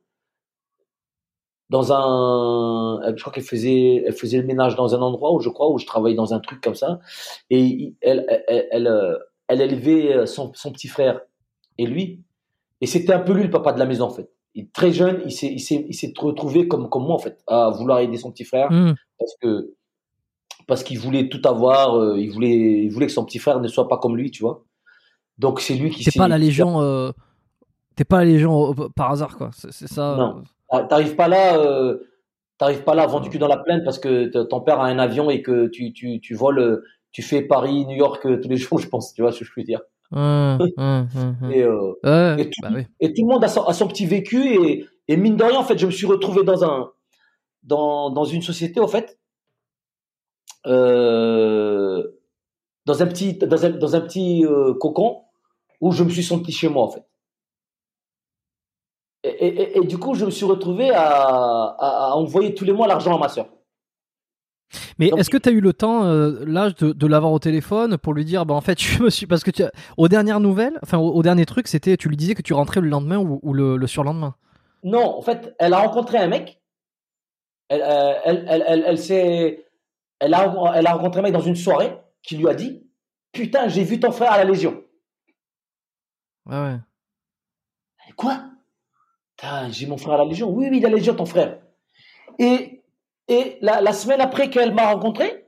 dans 1.70 1.92
un, 1.92 3.00
je 3.14 3.20
crois 3.20 3.32
qu'elle 3.32 3.44
faisait, 3.44 4.02
elle 4.06 4.12
faisait 4.12 4.38
le 4.38 4.46
ménage 4.46 4.76
dans 4.76 4.94
un 4.94 5.00
endroit 5.00 5.32
où 5.32 5.40
je 5.40 5.48
crois 5.48 5.70
où 5.70 5.78
je 5.78 5.86
travaillais 5.86 6.16
dans 6.16 6.34
un 6.34 6.40
truc 6.40 6.60
comme 6.60 6.74
ça. 6.74 7.00
Et 7.50 7.94
elle, 8.00 8.26
elle, 8.48 8.68
elle, 8.70 9.18
elle 9.48 9.60
élevait 9.60 10.26
son, 10.26 10.52
son, 10.54 10.72
petit 10.72 10.88
frère 10.88 11.20
et 11.78 11.86
lui. 11.86 12.22
Et 12.80 12.86
c'était 12.86 13.12
un 13.12 13.20
peu 13.20 13.32
lui 13.32 13.44
le 13.44 13.50
papa 13.50 13.72
de 13.72 13.78
la 13.78 13.86
maison 13.86 14.06
en 14.06 14.10
fait. 14.10 14.30
Il, 14.54 14.68
très 14.68 14.92
jeune, 14.92 15.22
il 15.24 15.32
s'est, 15.32 15.46
il 15.46 15.60
s'est, 15.60 15.86
il 15.88 15.94
s'est 15.94 16.12
retrouvé 16.18 16.68
comme 16.68 16.90
comme 16.90 17.04
moi 17.04 17.14
en 17.14 17.18
fait, 17.18 17.42
à 17.46 17.70
vouloir 17.70 18.00
aider 18.00 18.18
son 18.18 18.32
petit 18.32 18.44
frère 18.44 18.70
mmh. 18.70 18.94
parce 19.18 19.36
que 19.40 19.74
parce 20.66 20.82
qu'il 20.84 20.98
voulait 20.98 21.28
tout 21.28 21.40
avoir. 21.44 21.96
Euh, 21.96 22.18
il 22.18 22.30
voulait, 22.30 22.84
il 22.84 22.90
voulait 22.90 23.06
que 23.06 23.12
son 23.12 23.24
petit 23.24 23.38
frère 23.38 23.60
ne 23.60 23.68
soit 23.68 23.88
pas 23.88 23.98
comme 23.98 24.16
lui, 24.16 24.30
tu 24.30 24.42
vois. 24.42 24.64
Donc 25.38 25.60
c'est 25.60 25.74
lui 25.74 25.90
qui. 25.90 26.04
T'es 26.04 26.16
pas 26.16 26.28
la 26.28 26.38
Légion. 26.38 26.80
Euh, 26.80 27.10
t'es 27.96 28.04
pas 28.04 28.18
la 28.18 28.26
Légion 28.26 28.72
par 28.94 29.10
hasard 29.10 29.36
quoi. 29.36 29.50
C'est 29.54 29.88
ça. 29.88 30.14
Non. 30.16 30.38
Euh. 30.38 30.42
Ah, 30.70 30.84
t'arrives 30.84 31.16
pas 31.16 31.28
là. 31.28 31.58
Euh, 31.58 31.98
T'arrives 32.58 32.84
pas 32.84 32.94
là 32.94 33.06
vendu 33.06 33.28
cul 33.28 33.38
dans 33.38 33.48
la 33.48 33.56
plaine 33.56 33.82
parce 33.82 33.98
que 33.98 34.26
ton 34.44 34.60
père 34.60 34.78
a 34.78 34.86
un 34.86 35.00
avion 35.00 35.30
et 35.30 35.42
que 35.42 35.66
tu 35.66 35.92
tu 35.92 36.20
tu 36.20 36.34
voles. 36.34 36.84
Tu 37.10 37.20
fais 37.20 37.42
Paris, 37.42 37.84
New 37.86 37.96
York 37.96 38.22
tous 38.22 38.48
les 38.48 38.56
jours, 38.56 38.78
je 38.78 38.88
pense. 38.88 39.12
Tu 39.14 39.22
vois 39.22 39.32
ce 39.32 39.40
que 39.40 39.44
je 39.44 39.50
veux 39.56 39.64
dire. 39.64 39.80
et, 40.12 40.16
euh, 40.16 40.58
et, 42.36 42.50
tout, 42.50 42.60
bah 42.62 42.68
et, 43.00 43.12
tout, 43.12 43.22
le 43.22 43.32
monde 43.32 43.42
a 43.42 43.48
son, 43.48 43.64
a 43.64 43.72
son 43.72 43.88
petit 43.88 44.06
vécu 44.06 44.46
et, 44.46 44.86
et, 45.08 45.16
mine 45.16 45.36
de 45.36 45.42
rien, 45.42 45.58
en 45.58 45.64
fait, 45.64 45.76
je 45.76 45.86
me 45.86 45.90
suis 45.90 46.06
retrouvé 46.06 46.44
dans 46.44 46.64
un 46.64 46.92
dans, 47.64 48.10
dans 48.10 48.24
une 48.24 48.42
société, 48.42 48.78
en 48.78 48.86
fait, 48.86 49.18
euh, 50.66 52.06
dans 52.86 53.02
un 53.02 53.06
petit, 53.06 53.34
dans 53.34 53.64
un, 53.64 53.70
dans 53.70 53.96
un 53.96 54.00
petit 54.00 54.44
euh, 54.44 54.74
cocon 54.74 55.22
où 55.80 55.92
je 55.92 56.04
me 56.04 56.10
suis 56.10 56.22
senti 56.24 56.52
chez 56.52 56.68
moi, 56.68 56.84
en 56.84 56.90
fait. 56.90 57.04
Et, 59.24 59.28
et- 59.46 59.78
et 59.78 59.84
du 59.86 59.98
coup, 59.98 60.14
je 60.14 60.24
me 60.24 60.30
suis 60.30 60.44
retrouvé 60.46 60.90
à, 60.90 61.02
à- 61.06 62.10
à 62.10 62.14
envoyer 62.14 62.54
tous 62.54 62.64
les 62.64 62.72
mois 62.72 62.88
l'argent 62.88 63.14
à 63.16 63.18
ma 63.18 63.28
soeur. 63.28 63.46
Mais 64.98 65.10
est-ce 65.16 65.28
que 65.30 65.36
tu 65.36 65.48
as 65.48 65.52
eu 65.52 65.60
le 65.60 65.72
temps, 65.72 66.04
euh, 66.04 66.44
là, 66.46 66.70
de, 66.70 66.92
de 66.92 67.06
l'avoir 67.06 67.32
au 67.32 67.38
téléphone 67.38 67.98
pour 67.98 68.14
lui 68.14 68.24
dire, 68.24 68.46
bah 68.46 68.54
en 68.54 68.60
fait, 68.60 68.80
je 68.80 69.02
me 69.02 69.10
suis. 69.10 69.26
Parce 69.26 69.44
que 69.44 69.50
tu 69.50 69.62
as- 69.62 69.70
aux 69.96 70.08
dernières 70.08 70.40
nouvelles, 70.40 70.78
enfin, 70.82 70.98
au, 70.98 71.10
au 71.12 71.22
dernier 71.22 71.46
truc, 71.46 71.68
c'était, 71.68 71.96
tu 71.96 72.08
lui 72.08 72.16
disais 72.16 72.34
que 72.34 72.42
tu 72.42 72.52
rentrais 72.54 72.80
le 72.80 72.88
lendemain 72.88 73.18
ou, 73.18 73.38
ou 73.42 73.52
le, 73.52 73.76
le 73.76 73.86
surlendemain? 73.86 74.34
Non, 74.82 75.18
en 75.18 75.22
fait, 75.22 75.54
elle 75.58 75.74
a 75.74 75.78
rencontré 75.80 76.18
un 76.18 76.26
mec. 76.26 76.60
Elle, 77.68 77.82
euh, 77.82 78.14
elle, 78.24 78.44
elle, 78.48 78.64
elle, 78.66 78.84
elle 78.86 79.56
elle 80.20 80.34
a, 80.34 80.72
elle 80.74 80.86
a 80.86 80.92
rencontré 80.94 81.20
un 81.20 81.22
mec 81.22 81.32
dans 81.32 81.40
une 81.40 81.56
soirée 81.56 81.96
qui 82.22 82.36
lui 82.36 82.48
a 82.48 82.54
dit, 82.54 82.82
putain, 83.32 83.68
j'ai 83.68 83.84
vu 83.84 83.98
ton 84.00 84.12
frère 84.12 84.32
à 84.32 84.38
la 84.38 84.44
Légion. 84.44 84.82
Ouais, 86.46 86.56
ouais. 86.60 86.78
Quoi? 88.16 88.44
Putain, 89.36 89.70
J'ai 89.70 89.86
mon 89.86 89.96
frère 89.96 90.14
à 90.14 90.18
la 90.18 90.24
Légion. 90.24 90.50
Oui, 90.50 90.68
oui, 90.70 90.78
il 90.78 90.86
a 90.86 90.88
la 90.90 90.96
Légion, 90.96 91.14
ton 91.14 91.26
frère. 91.26 91.60
Et, 92.38 92.82
et 93.28 93.58
la, 93.60 93.80
la 93.80 93.92
semaine 93.92 94.20
après 94.20 94.50
qu'elle 94.50 94.74
m'a 94.74 94.92
rencontré, 94.92 95.46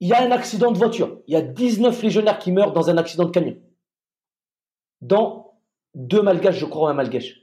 il 0.00 0.08
y 0.08 0.12
a 0.12 0.22
un 0.22 0.30
accident 0.30 0.70
de 0.72 0.78
voiture. 0.78 1.20
Il 1.26 1.34
y 1.34 1.36
a 1.36 1.40
19 1.42 2.02
légionnaires 2.02 2.38
qui 2.38 2.52
meurent 2.52 2.72
dans 2.72 2.90
un 2.90 2.98
accident 2.98 3.24
de 3.24 3.30
camion. 3.30 3.56
Dont 5.00 5.50
deux 5.94 6.22
malgaches, 6.22 6.58
je 6.58 6.66
crois, 6.66 6.90
un 6.90 6.94
malgache. 6.94 7.34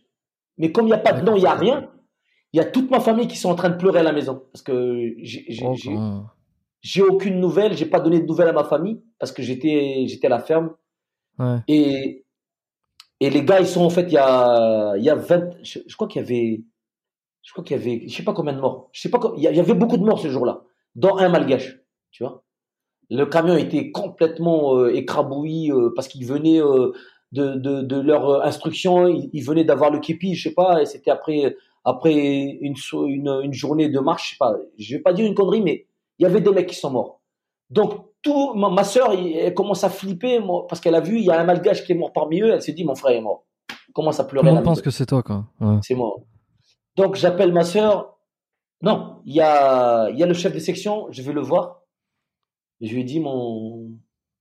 Mais 0.58 0.72
comme 0.72 0.86
il 0.86 0.90
n'y 0.90 0.94
a 0.96 1.00
pas 1.00 1.14
de 1.14 1.22
nom, 1.22 1.36
il 1.36 1.42
n'y 1.42 1.46
a 1.48 1.54
rien, 1.56 1.90
il 2.54 2.58
y 2.58 2.60
a 2.60 2.66
toute 2.66 2.90
ma 2.92 3.00
famille 3.00 3.28
qui 3.28 3.38
sont 3.38 3.50
en 3.50 3.56
train 3.56 3.70
de 3.70 3.78
pleurer 3.78 4.00
à 4.00 4.04
la 4.04 4.12
maison. 4.12 4.46
Parce 4.52 4.62
que 4.64 5.14
j'ai 5.20 5.46
j'ai- 5.50 5.66
Oh, 5.98 6.24
j'ai- 6.82 7.02
aucune 7.04 7.40
nouvelle, 7.40 7.76
j'ai 7.78 7.86
pas 7.86 8.00
donné 8.00 8.20
de 8.22 8.26
nouvelles 8.28 8.50
à 8.50 8.54
ma 8.54 8.64
famille 8.64 9.02
parce 9.20 9.32
que 9.32 9.42
j'étais 9.44 10.06
j'étais 10.08 10.28
à 10.28 10.30
la 10.32 10.40
ferme. 10.40 10.72
ouais. 11.40 11.62
Et, 11.68 12.26
et 13.20 13.30
les 13.30 13.44
gars, 13.46 13.60
ils 13.60 13.68
sont 13.68 13.82
en 13.84 13.90
fait, 13.90 14.04
il 14.04 14.14
y 14.14 14.18
a, 14.18 14.96
il 14.98 15.04
y 15.04 15.10
a 15.10 15.16
20, 15.16 15.52
je, 15.64 15.80
je 15.88 15.96
crois 15.96 16.08
qu'il 16.08 16.22
y 16.22 16.26
avait, 16.26 16.64
je 17.44 17.52
crois 17.54 17.64
qu'il 17.64 17.78
y 17.78 17.82
avait, 17.82 18.08
je 18.08 18.16
sais 18.16 18.24
pas 18.24 18.34
combien 18.34 18.54
de 18.54 18.62
morts. 18.62 18.90
Je 18.94 19.02
sais 19.02 19.10
pas, 19.10 19.20
il 19.38 19.44
y 19.44 19.48
il 19.48 19.60
avait 19.60 19.74
beaucoup 19.76 19.98
de 19.98 20.04
morts 20.06 20.20
ce 20.20 20.30
jour-là, 20.30 20.64
dont 20.96 21.18
un 21.18 21.30
malgache, 21.30 21.80
tu 22.12 22.24
vois. 22.24 22.44
Le 23.10 23.26
camion 23.26 23.58
était 23.58 23.92
complètement 23.92 24.78
euh, 24.78 24.94
écrabouilli 24.96 25.72
euh, 25.72 25.92
parce 25.96 26.08
qu'ils 26.08 26.26
venaient 26.26 26.62
euh, 26.62 26.92
de, 27.34 27.56
de, 27.56 27.82
de 27.82 28.00
leur 28.02 28.30
euh, 28.30 28.42
instruction, 28.44 29.08
ils, 29.08 29.30
ils 29.34 29.44
venaient 29.46 29.66
d'avoir 29.66 29.92
le 29.92 30.00
képi, 30.00 30.36
je 30.36 30.50
sais 30.50 30.56
pas, 30.56 30.82
et 30.82 30.86
c'était 30.86 31.12
après, 31.12 31.56
après 31.86 32.14
une, 32.62 32.76
une, 33.08 33.42
une 33.44 33.54
journée 33.54 33.90
de 33.90 34.00
marche, 34.00 34.26
je 34.26 34.32
sais 34.32 34.38
pas, 34.40 34.58
je 34.78 34.96
vais 34.96 35.02
pas 35.02 35.14
dire 35.14 35.26
une 35.26 35.36
connerie, 35.36 35.62
mais 35.62 35.88
il 36.22 36.24
y 36.24 36.28
avait 36.28 36.40
des 36.40 36.52
mecs 36.52 36.68
qui 36.70 36.76
sont 36.76 36.92
morts. 36.92 37.20
Donc, 37.72 38.06
tout, 38.22 38.54
ma, 38.54 38.70
ma 38.70 38.84
soeur, 38.84 39.14
elle 39.14 39.54
commence 39.56 39.84
à 39.84 39.90
flipper 39.90 40.40
moi, 40.40 40.68
parce 40.68 40.80
qu'elle 40.80 40.94
a 40.94 41.00
vu, 41.02 41.18
il 41.18 41.26
y 41.26 41.32
a 41.32 41.40
un 41.42 41.44
malgache 41.44 41.84
qui 41.84 41.94
est 41.94 41.96
mort 41.96 42.14
parmi 42.14 42.40
eux. 42.42 42.52
Elle 42.54 42.62
s'est 42.62 42.74
dit, 42.74 42.84
mon 42.86 42.94
frère 42.94 43.16
est 43.18 43.22
mort. 43.22 43.46
Elle 43.70 43.94
commence 43.94 44.20
à 44.20 44.26
pleurer. 44.26 44.52
monde 44.52 44.64
pense 44.64 44.82
que 44.84 44.92
c'est 44.92 45.08
toi, 45.08 45.24
quoi? 45.24 45.48
Ouais. 45.60 45.78
C'est 45.82 45.96
mort. 45.96 46.22
Donc, 46.96 47.16
j'appelle 47.16 47.52
ma 47.52 47.64
soeur. 47.64 48.20
Non, 48.84 49.22
il 49.26 49.34
y 49.34 49.42
a, 49.42 50.10
il 50.12 50.20
y 50.20 50.24
a 50.24 50.28
le 50.28 50.34
chef 50.36 50.54
de 50.54 50.60
section, 50.60 51.08
je 51.10 51.22
vais 51.24 51.34
le 51.34 51.42
voir. 51.42 51.82
Je 52.82 52.94
lui 52.94 53.04
dis, 53.04 53.20
mon. 53.20 53.90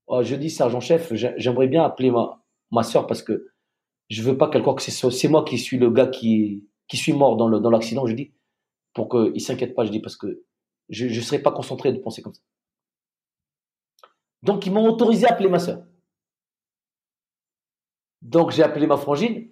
Oh, 0.06 0.22
je 0.22 0.34
dis, 0.34 0.50
sergent-chef, 0.50 1.14
j'ai- 1.14 1.34
j'aimerais 1.38 1.68
bien 1.68 1.82
appeler 1.84 2.10
ma, 2.10 2.42
ma 2.70 2.82
soeur 2.82 3.06
parce 3.06 3.22
que 3.22 3.46
je 4.08 4.22
veux 4.22 4.36
pas 4.36 4.48
qu'elle 4.48 4.62
croie 4.62 4.74
que 4.74 4.82
c'est 4.82 5.10
c'est 5.10 5.28
moi 5.28 5.44
qui 5.44 5.56
suis 5.56 5.78
le 5.78 5.90
gars 5.90 6.08
qui, 6.08 6.66
qui 6.88 6.96
suis 6.96 7.12
mort 7.12 7.36
dans 7.36 7.48
le- 7.48 7.60
dans 7.60 7.70
l'accident. 7.70 8.06
je 8.06 8.14
dis, 8.14 8.34
pour 8.92 9.08
qu'il 9.08 9.32
ne 9.32 9.38
s'inquiète 9.38 9.74
pas, 9.74 9.84
je 9.84 9.90
dis, 9.90 10.00
parce 10.00 10.16
que 10.16 10.42
je 10.90 11.06
ne 11.06 11.20
serais 11.20 11.38
pas 11.38 11.52
concentré 11.52 11.92
de 11.92 11.98
penser 11.98 12.22
comme 12.22 12.34
ça. 12.34 12.42
Donc, 14.42 14.66
ils 14.66 14.72
m'ont 14.72 14.88
autorisé 14.88 15.26
à 15.26 15.32
appeler 15.32 15.48
ma 15.48 15.58
soeur. 15.58 15.82
Donc, 18.22 18.50
j'ai 18.50 18.62
appelé 18.62 18.86
ma 18.86 18.96
frangine. 18.96 19.48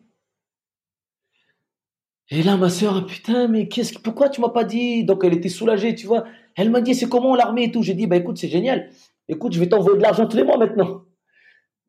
Et 2.30 2.42
là, 2.42 2.56
ma 2.56 2.68
soeur, 2.68 3.06
putain, 3.06 3.48
mais 3.48 3.68
qu'est-ce 3.68 3.94
que, 3.94 4.02
pourquoi 4.02 4.28
tu 4.28 4.40
m'as 4.40 4.50
pas 4.50 4.64
dit? 4.64 5.04
Donc, 5.04 5.24
elle 5.24 5.32
était 5.32 5.48
soulagée, 5.48 5.94
tu 5.94 6.06
vois. 6.06 6.24
Elle 6.56 6.70
m'a 6.70 6.80
dit, 6.80 6.94
c'est 6.94 7.08
comment 7.08 7.34
l'armée 7.34 7.64
et 7.64 7.70
tout? 7.70 7.82
J'ai 7.82 7.94
dit, 7.94 8.06
bah 8.06 8.16
écoute, 8.16 8.36
c'est 8.36 8.48
génial. 8.48 8.90
Écoute, 9.28 9.52
je 9.52 9.60
vais 9.60 9.68
t'envoyer 9.68 9.96
de 9.96 10.02
l'argent 10.02 10.26
tous 10.26 10.36
les 10.36 10.44
mois 10.44 10.58
maintenant. 10.58 11.04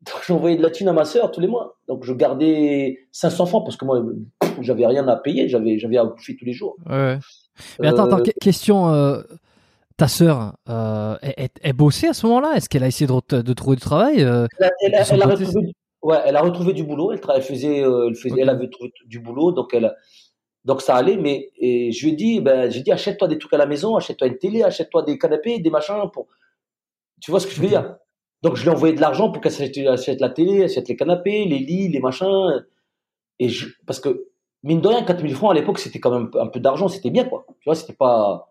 Donc, 0.00 0.30
envoyé 0.30 0.56
de 0.56 0.62
la 0.62 0.70
thune 0.70 0.88
à 0.88 0.94
ma 0.94 1.04
soeur 1.04 1.30
tous 1.30 1.40
les 1.40 1.46
mois. 1.46 1.78
Donc, 1.88 2.04
je 2.04 2.14
gardais 2.14 3.06
500 3.12 3.46
francs 3.46 3.64
parce 3.64 3.76
que 3.76 3.84
moi, 3.84 4.02
j'avais 4.60 4.86
rien 4.86 5.06
à 5.08 5.16
payer. 5.16 5.48
J'avais, 5.48 5.78
j'avais 5.78 5.98
à 5.98 6.04
bouffer 6.04 6.36
tous 6.36 6.46
les 6.46 6.54
jours. 6.54 6.76
Ouais. 6.86 7.18
Mais 7.80 7.88
attends, 7.88 8.04
attends, 8.06 8.18
Euh, 8.18 8.22
que- 8.22 8.30
question. 8.40 8.92
euh, 8.92 9.22
ta 9.96 10.08
sœur, 10.08 10.54
elle, 10.66 11.34
elle- 11.36 11.48
elle 11.62 11.72
bossait 11.74 12.08
à 12.08 12.12
ce 12.14 12.26
moment-là? 12.26 12.54
Est-ce 12.56 12.68
qu'elle 12.68 12.82
a 12.82 12.86
essayé 12.86 13.06
de, 13.06 13.42
de 13.42 13.52
trouver 13.52 13.76
du 13.76 13.82
travail 13.82 14.22
euh, 14.22 14.46
Elle, 14.58 14.94
a- 14.94 15.02
elle 15.10 15.22
retrouvé, 15.22 15.60
du- 15.66 15.72
ouais, 16.02 16.18
elle 16.24 16.36
a 16.36 16.40
retrouvé 16.42 16.72
du 16.72 16.84
boulot. 16.84 17.12
Elle, 17.12 17.42
faisait, 17.42 17.78
elle 17.80 18.14
faisait, 18.14 18.32
Ok. 18.32 18.38
elle 18.40 18.48
avait 18.48 18.68
trouvé 18.70 18.92
du 19.06 19.18
boulot, 19.20 19.52
donc 19.52 19.74
elle, 19.74 19.84
a- 19.86 19.94
donc 20.64 20.80
ça 20.80 20.96
allait. 20.96 21.16
Mais 21.18 21.50
et 21.58 21.92
je 21.92 22.04
lui 22.06 22.12
ai 22.12 22.16
dit, 22.16 22.40
ben, 22.40 22.70
j'ai 22.70 22.80
dit, 22.82 22.92
achète-toi 22.92 23.28
des 23.28 23.38
trucs 23.38 23.52
à 23.52 23.58
la 23.58 23.66
maison, 23.66 23.96
achète-toi 23.96 24.28
une 24.28 24.38
télé, 24.38 24.62
achète-toi 24.62 25.02
des 25.02 25.18
canapés, 25.18 25.58
des 25.58 25.70
machins 25.70 26.08
pour. 26.12 26.28
Tu 27.20 27.30
vois 27.30 27.40
ce 27.40 27.46
que 27.46 27.52
je 27.52 27.60
veux 27.60 27.68
dire? 27.68 27.96
Donc 28.42 28.56
je 28.56 28.62
lui 28.62 28.70
ai 28.70 28.72
envoyé 28.72 28.94
de 28.94 29.00
l'argent 29.02 29.30
pour 29.30 29.42
qu'elle 29.42 29.52
s'achète, 29.52 29.86
achète 29.86 30.18
la 30.22 30.30
télé, 30.30 30.64
achète 30.64 30.88
les 30.88 30.96
canapés, 30.96 31.44
les 31.44 31.58
lits, 31.58 31.88
les 31.88 32.00
machins. 32.00 32.64
Et 33.38 33.50
je, 33.50 33.68
parce 33.86 34.00
que 34.00 34.28
mine 34.62 34.80
de 34.80 34.88
rien, 34.88 35.02
4000 35.04 35.34
francs 35.34 35.50
à 35.52 35.54
l'époque, 35.54 35.78
c'était 35.78 36.00
quand 36.00 36.10
même 36.10 36.30
un 36.34 36.46
peu 36.48 36.60
d'argent, 36.60 36.88
c'était 36.88 37.10
bien 37.10 37.24
quoi. 37.24 37.46
Tu 37.60 37.64
vois, 37.66 37.74
c'était 37.74 37.92
pas 37.94 38.48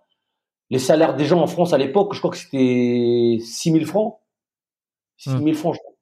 les 0.71 0.79
salaires 0.79 1.15
des 1.15 1.25
gens 1.25 1.41
en 1.41 1.47
France 1.47 1.73
à 1.73 1.77
l'époque, 1.79 2.13
je 2.13 2.19
crois 2.19 2.31
que 2.31 2.37
c'était 2.37 3.39
6000 3.43 3.85
francs. 3.85 4.19
6000 5.17 5.55
francs, 5.55 5.75
je 5.75 5.79
crois. 5.79 5.93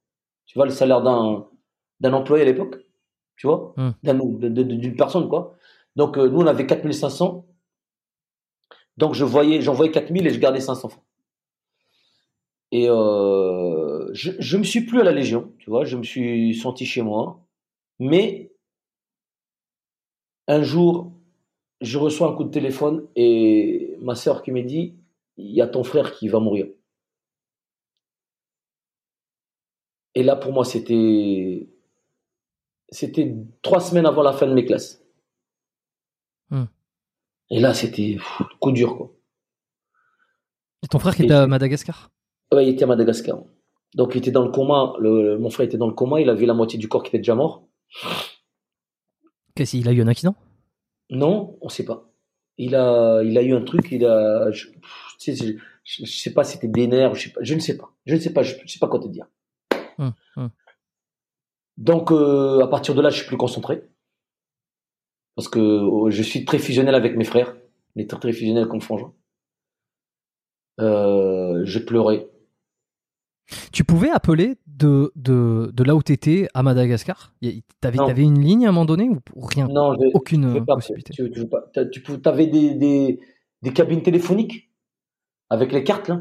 Tu 0.46 0.58
vois, 0.58 0.66
le 0.66 0.72
salaire 0.72 1.02
d'un, 1.02 1.46
d'un 2.00 2.12
employé 2.14 2.42
à 2.44 2.46
l'époque. 2.46 2.76
Tu 3.36 3.46
vois 3.46 3.74
Hmm. 3.76 3.90
D'un- 4.02 4.14
D'une 4.18 4.96
personne, 4.96 5.28
quoi. 5.28 5.56
Donc, 5.96 6.18
euh, 6.18 6.28
nous, 6.30 6.40
on 6.40 6.46
avait 6.46 6.66
4500. 6.66 7.46
Donc, 8.98 9.14
je 9.14 9.24
voyais, 9.24 9.62
j'envoyais 9.62 9.92
4000 9.92 10.26
et 10.26 10.30
je 10.30 10.38
gardais 10.40 10.60
500 10.60 10.88
francs. 10.90 11.04
Et 12.70 12.86
euh, 12.90 14.10
je, 14.12 14.32
je 14.38 14.56
me 14.58 14.62
suis 14.64 14.82
plus 14.82 15.00
à 15.00 15.04
la 15.04 15.12
Légion, 15.12 15.52
tu 15.58 15.70
vois, 15.70 15.84
je 15.84 15.96
me 15.96 16.02
suis 16.02 16.54
senti 16.54 16.84
chez 16.84 17.00
moi. 17.02 17.40
Mais 17.98 18.52
un 20.48 20.62
jour, 20.62 21.12
je 21.80 21.98
reçois 21.98 22.28
un 22.28 22.34
coup 22.34 22.44
de 22.44 22.50
téléphone 22.50 23.06
et 23.14 23.96
ma 24.00 24.16
sœur 24.16 24.42
qui 24.42 24.50
me 24.50 24.62
dit 24.62 24.96
il 25.36 25.52
y 25.52 25.60
a 25.60 25.68
ton 25.68 25.84
frère 25.84 26.12
qui 26.12 26.28
va 26.28 26.40
mourir. 26.40 26.66
Et 30.14 30.24
là, 30.24 30.34
pour 30.34 30.52
moi, 30.52 30.64
c'était 30.64 31.68
c'était 32.88 33.36
trois 33.62 33.80
semaines 33.80 34.06
avant 34.06 34.22
la 34.22 34.32
fin 34.32 34.46
de 34.46 34.54
mes 34.54 34.64
classes. 34.64 35.04
Hmm. 36.50 36.64
Et 37.50 37.60
là, 37.60 37.72
c'était 37.74 38.16
coup 38.58 38.72
dur, 38.72 38.96
quoi. 38.96 39.12
Et 40.82 40.88
ton 40.88 40.98
frère 40.98 41.14
qui 41.14 41.24
était 41.24 41.34
à 41.34 41.46
Madagascar? 41.46 42.10
Ouais, 42.52 42.66
il 42.66 42.70
était 42.70 42.84
à 42.84 42.86
Madagascar. 42.86 43.42
Donc, 43.94 44.14
il 44.14 44.18
était 44.18 44.30
dans 44.30 44.44
le 44.44 44.50
coma. 44.50 44.94
Le- 44.98 45.38
mon 45.38 45.50
frère 45.50 45.66
était 45.66 45.76
dans 45.76 45.86
le 45.86 45.92
coma. 45.94 46.20
Il 46.20 46.30
avait 46.30 46.46
la 46.46 46.54
moitié 46.54 46.78
du 46.78 46.88
corps 46.88 47.02
qui 47.02 47.08
était 47.08 47.18
déjà 47.18 47.34
mort. 47.34 47.68
Qu'est-ce 49.58 49.72
qu'il 49.72 49.88
a 49.88 49.92
eu 49.92 50.00
un 50.00 50.06
accident? 50.06 50.36
Non, 51.10 51.58
on 51.62 51.68
sait 51.68 51.84
pas. 51.84 52.08
Il 52.58 52.76
a, 52.76 53.22
il 53.24 53.36
a 53.36 53.42
eu 53.42 53.52
un 53.54 53.62
truc. 53.62 53.88
Il 53.90 54.04
a, 54.04 54.52
je, 54.52 54.68
tu 54.68 54.78
sais, 55.18 55.34
je, 55.34 55.52
je- 55.82 56.04
je 56.06 56.16
sais 56.16 56.32
pas, 56.32 56.44
si 56.44 56.52
c'était 56.52 56.68
des 56.68 56.86
nerfs. 56.86 57.16
Je 57.16 57.22
sais 57.24 57.30
pas. 57.32 57.40
Je 57.42 57.54
ne 57.54 57.58
sais 57.58 57.76
pas. 57.76 57.90
Je 58.06 58.14
ne 58.14 58.20
sais 58.20 58.32
pas. 58.32 58.44
Je, 58.44 58.54
je 58.64 58.72
sais 58.72 58.78
pas 58.78 58.86
quoi 58.86 59.00
te 59.00 59.08
dire. 59.08 59.26
Hum, 59.98 60.12
hum. 60.36 60.50
Donc, 61.76 62.12
euh, 62.12 62.60
à 62.62 62.68
partir 62.68 62.94
de 62.94 63.00
là, 63.02 63.10
je 63.10 63.16
suis 63.16 63.26
plus 63.26 63.36
concentré. 63.36 63.82
Parce 65.34 65.48
que 65.48 65.58
euh, 65.58 66.10
je 66.10 66.22
suis 66.22 66.44
très 66.44 66.60
fusionnel 66.60 66.94
avec 66.94 67.16
mes 67.16 67.24
frères. 67.24 67.56
On 67.96 68.00
est 68.00 68.08
très, 68.08 68.20
très 68.20 68.32
fusionnel 68.32 68.68
comme 68.68 68.80
frangin. 68.80 69.12
Euh, 70.80 71.62
je 71.64 71.80
pleurais. 71.80 72.28
Tu 73.72 73.84
pouvais 73.84 74.10
appeler 74.10 74.56
de, 74.66 75.12
de, 75.16 75.70
de 75.72 75.82
là 75.84 75.94
où 75.96 76.02
t'étais 76.02 76.48
à 76.54 76.62
Madagascar? 76.62 77.34
T'avais 77.80 77.98
avais 78.00 78.22
une 78.22 78.40
ligne 78.40 78.66
à 78.66 78.68
un 78.68 78.72
moment 78.72 78.84
donné 78.84 79.08
ou, 79.08 79.18
rien? 79.46 79.66
Non, 79.68 79.94
je, 79.94 80.10
Aucune 80.14 80.54
tu 80.54 80.64
pas, 80.64 80.74
possibilité. 80.74 81.14
Tu, 81.14 81.30
tu 81.30 82.02
Tu 82.02 82.28
avais 82.28 82.46
des, 82.46 82.74
des, 82.74 83.20
des 83.62 83.72
cabines 83.72 84.02
téléphoniques 84.02 84.70
avec 85.50 85.72
les 85.72 85.82
cartes 85.82 86.08
là, 86.08 86.20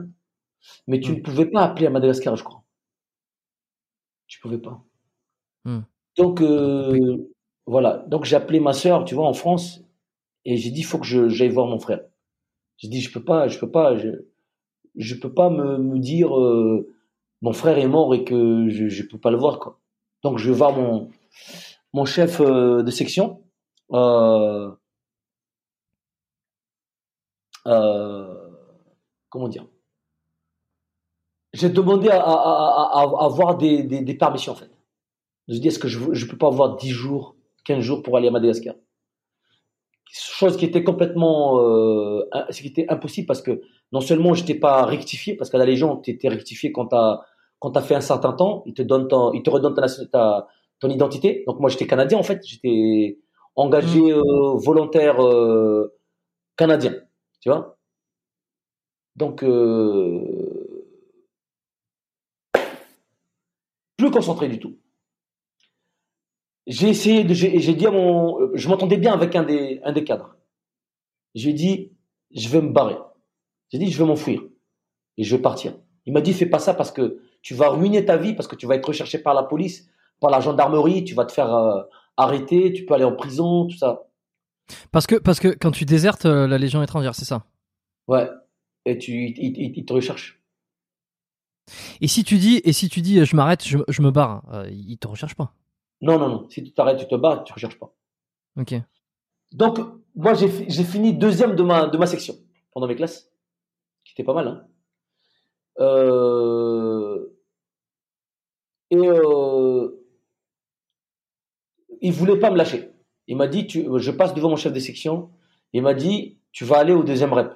mais 0.88 1.00
tu 1.00 1.12
Hmm. 1.12 1.16
ne 1.16 1.22
pouvais 1.22 1.46
pas 1.48 1.64
appeler 1.64 1.88
à 1.88 1.90
Madagascar, 1.90 2.36
je 2.36 2.44
crois. 2.44 2.64
Tu 4.28 4.40
pouvais 4.40 4.58
pas. 4.58 4.84
Hmm. 5.66 5.82
Donc 6.18 6.42
euh, 6.42 7.30
voilà. 7.66 8.06
Donc 8.08 8.26
j'ai 8.26 8.36
appelé 8.38 8.60
ma 8.60 8.74
sœur, 8.74 9.06
tu 9.06 9.16
vois, 9.16 9.28
en 9.28 9.34
France, 9.34 9.82
et 10.46 10.58
j'ai 10.58 10.72
dit 10.72 10.80
il 10.82 10.86
faut 10.86 10.98
que 11.00 11.06
j'aille 11.30 11.50
voir 11.50 11.68
mon 11.68 11.80
frère. 11.80 12.02
J'ai 12.78 12.88
dit 12.88 13.02
je 13.02 13.12
peux 13.12 13.24
pas, 13.24 13.48
je 13.48 13.60
peux 13.60 13.72
pas, 13.72 13.98
je, 13.98 14.10
je 14.96 15.16
peux 15.16 15.34
pas 15.34 15.50
me, 15.50 15.78
me 15.78 16.00
dire 16.00 16.38
euh, 16.38 16.88
mon 17.42 17.54
frère 17.54 17.78
est 17.78 17.88
mort 17.88 18.14
et 18.16 18.24
que 18.24 18.70
je, 18.70 18.88
je 18.88 19.04
peux 19.04 19.20
pas 19.20 19.32
le 19.32 19.38
voir 19.38 19.60
quoi. 19.60 19.80
Donc 20.24 20.38
je 20.38 20.50
vais 20.50 20.58
voir 20.58 20.74
mon 20.74 21.10
mon 21.94 22.06
chef 22.06 22.42
euh, 22.42 22.84
de 22.84 22.92
section. 22.92 23.44
Euh, 23.92 24.72
euh, 27.68 28.34
comment 29.30 29.48
dire? 29.48 29.66
J'ai 31.54 31.70
demandé 31.70 32.10
à, 32.10 32.22
à, 32.22 33.02
à, 33.02 33.26
avoir 33.26 33.58
des, 33.58 33.84
des, 33.84 34.02
des, 34.02 34.14
permissions 34.14 34.52
en 34.52 34.56
fait. 34.56 34.70
Je 35.48 35.58
dis 35.58 35.68
est-ce 35.70 35.80
que 35.80 35.88
je 35.88 36.00
ne 36.00 36.30
peux 36.30 36.38
pas 36.38 36.48
avoir 36.48 36.76
10 36.76 36.90
jours, 36.90 37.36
15 37.64 37.80
jours 37.80 38.04
pour 38.04 38.18
aller 38.18 38.28
à 38.28 38.32
Madagascar? 38.32 38.76
Chose 40.12 40.56
qui 40.58 40.66
était 40.66 40.84
complètement 40.84 41.60
euh, 41.62 42.30
qui 42.52 42.68
était 42.68 42.86
impossible 42.90 43.28
parce 43.28 43.42
que 43.42 43.62
non 43.92 44.02
seulement 44.02 44.34
je 44.34 44.42
n'étais 44.42 44.56
pas 44.56 44.86
rectifié, 44.86 45.36
parce 45.36 45.50
qu'à 45.50 45.58
la 45.58 45.66
Légion, 45.66 45.98
tu 45.98 46.12
étais 46.12 46.30
rectifié 46.30 46.72
quand 46.72 46.88
tu 46.88 46.96
as, 46.96 47.82
fait 47.82 47.96
un 47.96 48.02
certain 48.02 48.34
temps, 48.34 48.64
ils 48.66 48.74
te, 48.74 48.82
donnent 48.82 49.08
ton, 49.08 49.34
ils 49.34 49.44
te 49.44 49.50
redonnent 49.50 49.76
ta, 49.76 49.88
ta, 50.12 50.48
ton 50.80 50.90
identité. 50.90 51.44
Donc 51.48 51.60
moi 51.60 51.70
j'étais 51.70 51.88
canadien 51.88 52.18
en 52.18 52.24
fait, 52.24 52.46
j'étais 52.46 53.20
engagé 53.56 54.02
mmh. 54.02 54.12
euh, 54.12 54.54
volontaire 54.58 55.24
euh, 55.24 55.94
canadien, 56.58 56.96
tu 57.42 57.50
vois. 57.50 57.78
Donc 59.16 59.44
euh, 59.44 60.78
plus 63.98 64.12
concentré 64.12 64.48
du 64.48 64.60
tout. 64.60 64.78
J'ai 66.68 66.90
essayé 66.90 67.24
de, 67.24 67.34
j'ai 67.34 67.74
dit 67.74 67.88
à 67.88 67.92
mon, 67.92 68.54
je 68.54 68.68
m'entendais 68.68 68.98
bien 68.98 69.14
avec 69.14 69.36
un 69.36 69.44
des, 69.44 69.80
un 69.84 69.94
des 69.94 70.04
cadres. 70.04 70.36
J'ai 71.34 71.54
dit, 71.54 71.94
je 72.32 72.50
vais 72.50 72.62
me 72.62 72.72
barrer. 72.72 72.98
J'ai 73.70 73.78
dit, 73.78 73.92
je 73.92 73.98
vais 73.98 74.06
m'enfuir 74.06 74.42
et 75.18 75.24
je 75.24 75.36
vais 75.36 75.42
partir. 75.42 75.74
Il 76.06 76.14
m'a 76.14 76.22
dit, 76.22 76.34
fais 76.34 76.46
pas 76.46 76.60
ça 76.60 76.74
parce 76.74 76.92
que 76.92 77.22
tu 77.42 77.54
vas 77.54 77.70
ruiner 77.70 78.06
ta 78.06 78.18
vie, 78.18 78.34
parce 78.34 78.48
que 78.48 78.56
tu 78.56 78.66
vas 78.66 78.76
être 78.76 78.86
recherché 78.86 79.20
par 79.20 79.34
la 79.34 79.44
police, 79.44 79.90
par 80.20 80.32
la 80.32 80.40
gendarmerie, 80.40 81.04
tu 81.04 81.14
vas 81.14 81.26
te 81.26 81.32
faire 81.32 81.54
euh, 81.54 81.82
arrêter, 82.16 82.74
tu 82.74 82.86
peux 82.86 82.94
aller 82.94 83.04
en 83.04 83.16
prison, 83.16 83.68
tout 83.68 83.78
ça. 83.78 84.08
Parce 84.92 85.08
que, 85.08 85.16
parce 85.16 85.40
que 85.40 85.50
quand 85.50 85.72
tu 85.72 85.86
désertes 85.86 86.26
euh, 86.26 86.48
la 86.48 86.58
Légion 86.58 86.82
étrangère, 86.82 87.16
c'est 87.16 87.26
ça? 87.26 87.46
Ouais. 88.08 88.30
Et 88.86 88.98
tu, 88.98 89.34
il, 89.38 89.86
te 89.86 89.94
recherche. 89.94 90.42
Et 92.00 92.08
si 92.08 92.24
tu 92.24 92.38
dis, 92.38 92.62
et 92.64 92.72
si 92.72 92.88
tu 92.88 93.02
dis, 93.02 93.26
je 93.26 93.36
m'arrête, 93.36 93.66
je, 93.66 93.78
je, 93.88 94.02
me 94.02 94.12
barre, 94.12 94.44
euh, 94.54 94.70
il 94.70 94.98
te 94.98 95.08
recherche 95.08 95.36
pas? 95.36 95.54
Non, 96.02 96.18
non, 96.18 96.30
non. 96.30 96.50
Si 96.50 96.64
tu 96.64 96.72
t'arrêtes, 96.72 97.00
tu 97.00 97.08
te 97.08 97.16
barres, 97.16 97.44
tu 97.44 97.52
ne 97.52 97.56
recherches 97.56 97.78
pas. 97.78 97.94
Ok. 98.58 98.76
Donc, 99.52 99.80
moi, 100.16 100.34
j'ai 100.34 100.50
fini 100.84 101.14
deuxième 101.14 101.56
de 101.56 101.64
ma, 101.64 101.88
de 101.88 101.98
ma 101.98 102.08
section 102.08 102.36
pendant 102.72 102.88
mes 102.88 102.96
classes, 102.96 103.27
qui 104.18 104.22
était 104.24 104.26
pas 104.26 104.34
mal. 104.34 104.48
Hein. 104.48 104.68
Euh, 105.80 107.28
et 108.90 108.98
euh, 108.98 110.04
il 112.02 112.12
voulait 112.12 112.40
pas 112.40 112.50
me 112.50 112.58
lâcher. 112.58 112.90
Il 113.28 113.38
m'a 113.38 113.48
dit, 113.48 113.68
tu, 113.68 113.86
je 113.98 114.12
passe 114.12 114.34
devant 114.34 114.50
mon 114.50 114.56
chef 114.56 114.74
de 114.74 114.80
section. 114.80 115.30
Il 115.72 115.84
m'a 115.84 115.94
dit, 115.94 116.40
tu 116.52 116.66
vas 116.66 116.80
aller 116.80 116.94
au 116.94 117.04
deuxième 117.04 117.32
rep. 117.32 117.54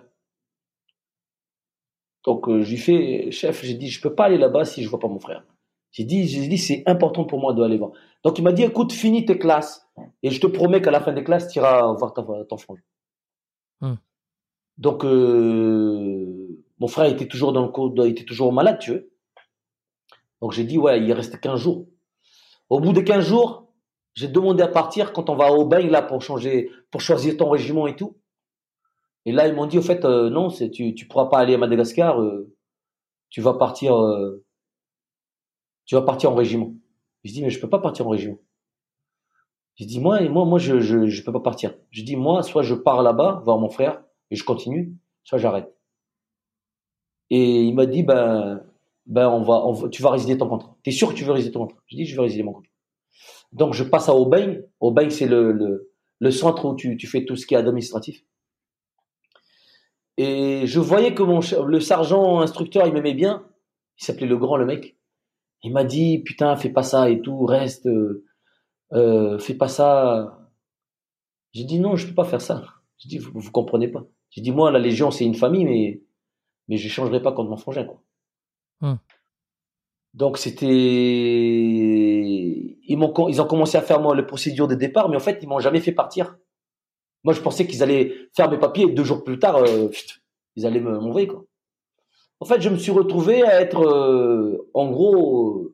Donc 2.25 2.47
euh, 2.47 2.61
j'ai 2.61 2.77
fait, 2.77 3.31
chef, 3.31 3.65
j'ai 3.65 3.73
dit, 3.73 3.87
je 3.87 3.99
peux 3.99 4.13
pas 4.13 4.25
aller 4.25 4.37
là-bas 4.37 4.65
si 4.65 4.83
je 4.83 4.89
vois 4.89 4.99
pas 4.99 5.07
mon 5.07 5.19
frère. 5.19 5.43
J'ai 5.89 6.03
dit, 6.03 6.27
j'ai 6.27 6.47
dit, 6.47 6.59
c'est 6.59 6.83
important 6.85 7.25
pour 7.25 7.39
moi 7.39 7.55
d'aller 7.55 7.79
voir. 7.79 7.91
Donc 8.23 8.37
il 8.37 8.43
m'a 8.43 8.51
dit, 8.51 8.61
écoute, 8.61 8.93
finis 8.93 9.25
tes 9.25 9.39
classes 9.39 9.89
et 10.21 10.29
je 10.29 10.39
te 10.39 10.45
promets 10.45 10.79
qu'à 10.83 10.91
la 10.91 11.01
fin 11.01 11.11
des 11.11 11.23
classes, 11.23 11.47
tu 11.47 11.57
iras 11.57 11.91
voir 11.93 12.13
ton 12.13 12.57
frère. 12.57 12.77
Hmm. 13.79 13.95
Donc 14.77 15.05
euh, 15.05 16.30
mon 16.81 16.87
frère 16.87 17.05
était 17.05 17.27
toujours 17.27 17.53
dans 17.53 17.61
le 17.61 17.71
code, 17.71 17.93
il 17.97 18.09
était 18.09 18.25
toujours 18.25 18.51
malade, 18.51 18.79
tu 18.79 18.91
vois. 18.91 19.01
Donc 20.41 20.51
j'ai 20.51 20.63
dit, 20.63 20.79
ouais, 20.79 20.99
il 20.99 21.13
reste 21.13 21.39
15 21.39 21.59
jours. 21.59 21.85
Au 22.69 22.79
bout 22.79 22.91
de 22.91 23.01
15 23.01 23.23
jours, 23.23 23.71
j'ai 24.15 24.27
demandé 24.27 24.63
à 24.63 24.67
partir 24.67 25.13
quand 25.13 25.29
on 25.29 25.35
va 25.35 25.51
au 25.51 25.63
bain 25.63 25.87
là 25.87 26.01
pour 26.01 26.23
changer, 26.23 26.71
pour 26.89 26.99
choisir 26.99 27.37
ton 27.37 27.51
régiment 27.51 27.85
et 27.85 27.95
tout. 27.95 28.17
Et 29.25 29.31
là, 29.31 29.47
ils 29.47 29.53
m'ont 29.53 29.67
dit, 29.67 29.77
au 29.77 29.83
fait, 29.83 30.03
euh, 30.05 30.31
non, 30.31 30.49
c'est, 30.49 30.71
tu, 30.71 30.95
tu 30.95 31.07
pourras 31.07 31.27
pas 31.27 31.37
aller 31.37 31.53
à 31.53 31.59
Madagascar, 31.59 32.19
euh, 32.19 32.51
tu 33.29 33.41
vas 33.41 33.53
partir, 33.53 33.95
euh, 33.95 34.43
tu 35.85 35.93
vas 35.93 36.01
partir 36.01 36.31
en 36.31 36.35
régiment. 36.35 36.73
Je 37.23 37.31
dis, 37.31 37.43
mais 37.43 37.51
je 37.51 37.61
peux 37.61 37.69
pas 37.69 37.77
partir 37.77 38.07
en 38.07 38.09
régiment. 38.09 38.39
J'ai 39.75 39.85
dit, 39.85 39.99
moi, 39.99 40.19
moi, 40.29 40.45
moi, 40.45 40.57
je, 40.57 40.79
je, 40.79 41.05
je 41.05 41.23
peux 41.23 41.31
pas 41.31 41.41
partir. 41.41 41.75
Je 41.91 42.01
dis, 42.01 42.15
moi, 42.15 42.41
soit 42.41 42.63
je 42.63 42.73
pars 42.73 43.03
là-bas, 43.03 43.43
voir 43.45 43.59
mon 43.59 43.69
frère, 43.69 44.03
et 44.31 44.35
je 44.35 44.43
continue, 44.43 44.95
soit 45.23 45.37
j'arrête. 45.37 45.71
Et 47.31 47.63
il 47.63 47.73
m'a 47.73 47.85
dit, 47.85 48.03
ben, 48.03 48.61
ben, 49.05 49.29
on 49.29 49.41
va, 49.41 49.87
tu 49.89 50.03
vas 50.03 50.11
résider 50.11 50.37
ton 50.37 50.49
contrat. 50.49 50.75
T'es 50.83 50.91
sûr 50.91 51.09
que 51.09 51.13
tu 51.13 51.23
veux 51.23 51.31
résider 51.31 51.53
ton 51.53 51.61
contrat? 51.61 51.81
Je 51.87 51.95
dis, 51.95 52.05
je 52.05 52.13
veux 52.15 52.21
résider 52.21 52.43
mon 52.43 52.51
contrat. 52.51 52.69
Donc, 53.53 53.73
je 53.73 53.85
passe 53.85 54.09
à 54.09 54.13
Aubagne. 54.13 54.61
Aubagne, 54.81 55.09
c'est 55.09 55.27
le, 55.27 55.53
le, 55.53 55.93
le, 56.19 56.31
centre 56.31 56.65
où 56.65 56.75
tu, 56.75 56.97
tu 56.97 57.07
fais 57.07 57.23
tout 57.23 57.37
ce 57.37 57.47
qui 57.47 57.53
est 57.53 57.57
administratif. 57.57 58.25
Et 60.17 60.67
je 60.67 60.79
voyais 60.81 61.15
que 61.15 61.23
mon, 61.23 61.39
le 61.65 61.79
sergent 61.79 62.41
instructeur, 62.41 62.85
il 62.85 62.93
m'aimait 62.93 63.13
bien. 63.13 63.45
Il 63.97 64.03
s'appelait 64.03 64.27
le 64.27 64.37
grand, 64.37 64.57
le 64.57 64.65
mec. 64.65 64.97
Il 65.63 65.71
m'a 65.71 65.85
dit, 65.85 66.19
putain, 66.19 66.57
fais 66.57 66.69
pas 66.69 66.83
ça 66.83 67.09
et 67.09 67.21
tout, 67.21 67.45
reste, 67.45 67.87
euh, 67.87 68.25
euh 68.91 69.39
fais 69.39 69.53
pas 69.53 69.69
ça. 69.69 70.49
J'ai 71.53 71.63
dit, 71.63 71.79
non, 71.79 71.95
je 71.95 72.07
peux 72.07 72.13
pas 72.13 72.25
faire 72.25 72.41
ça. 72.41 72.63
J'ai 72.97 73.07
dit, 73.07 73.17
vous, 73.19 73.31
vous 73.33 73.51
comprenez 73.51 73.87
pas. 73.87 74.03
J'ai 74.31 74.41
dit, 74.41 74.51
moi, 74.51 74.69
la 74.69 74.79
Légion, 74.79 75.11
c'est 75.11 75.25
une 75.25 75.35
famille, 75.35 75.65
mais, 75.65 76.01
mais 76.71 76.77
je 76.77 76.87
changerai 76.87 77.21
pas 77.21 77.33
contre 77.33 77.49
mon 77.49 77.57
frangin, 77.57 77.83
quoi. 77.83 78.01
Hum. 78.81 78.97
Donc 80.13 80.37
c'était, 80.37 80.67
ils 80.67 82.97
m'ont, 82.97 83.27
ils 83.27 83.41
ont 83.41 83.45
commencé 83.45 83.77
à 83.77 83.81
faire 83.81 83.99
moi 83.99 84.15
les 84.15 84.23
procédures 84.23 84.69
de 84.69 84.75
départ, 84.75 85.09
mais 85.09 85.17
en 85.17 85.19
fait 85.19 85.39
ils 85.41 85.49
m'ont 85.49 85.59
jamais 85.59 85.81
fait 85.81 85.91
partir. 85.91 86.37
Moi 87.25 87.33
je 87.33 87.41
pensais 87.41 87.67
qu'ils 87.67 87.83
allaient 87.83 88.13
faire 88.33 88.49
mes 88.49 88.57
papiers 88.57 88.85
et 88.85 88.91
deux 88.91 89.03
jours 89.03 89.25
plus 89.25 89.37
tard, 89.37 89.57
euh, 89.57 89.89
ils 90.55 90.65
allaient 90.65 90.79
m'envoyer 90.79 91.27
quoi. 91.27 91.43
En 92.39 92.45
fait 92.45 92.61
je 92.61 92.69
me 92.69 92.77
suis 92.77 92.91
retrouvé 92.91 93.43
à 93.43 93.61
être 93.61 93.81
euh, 93.81 94.69
en 94.73 94.89
gros 94.89 95.73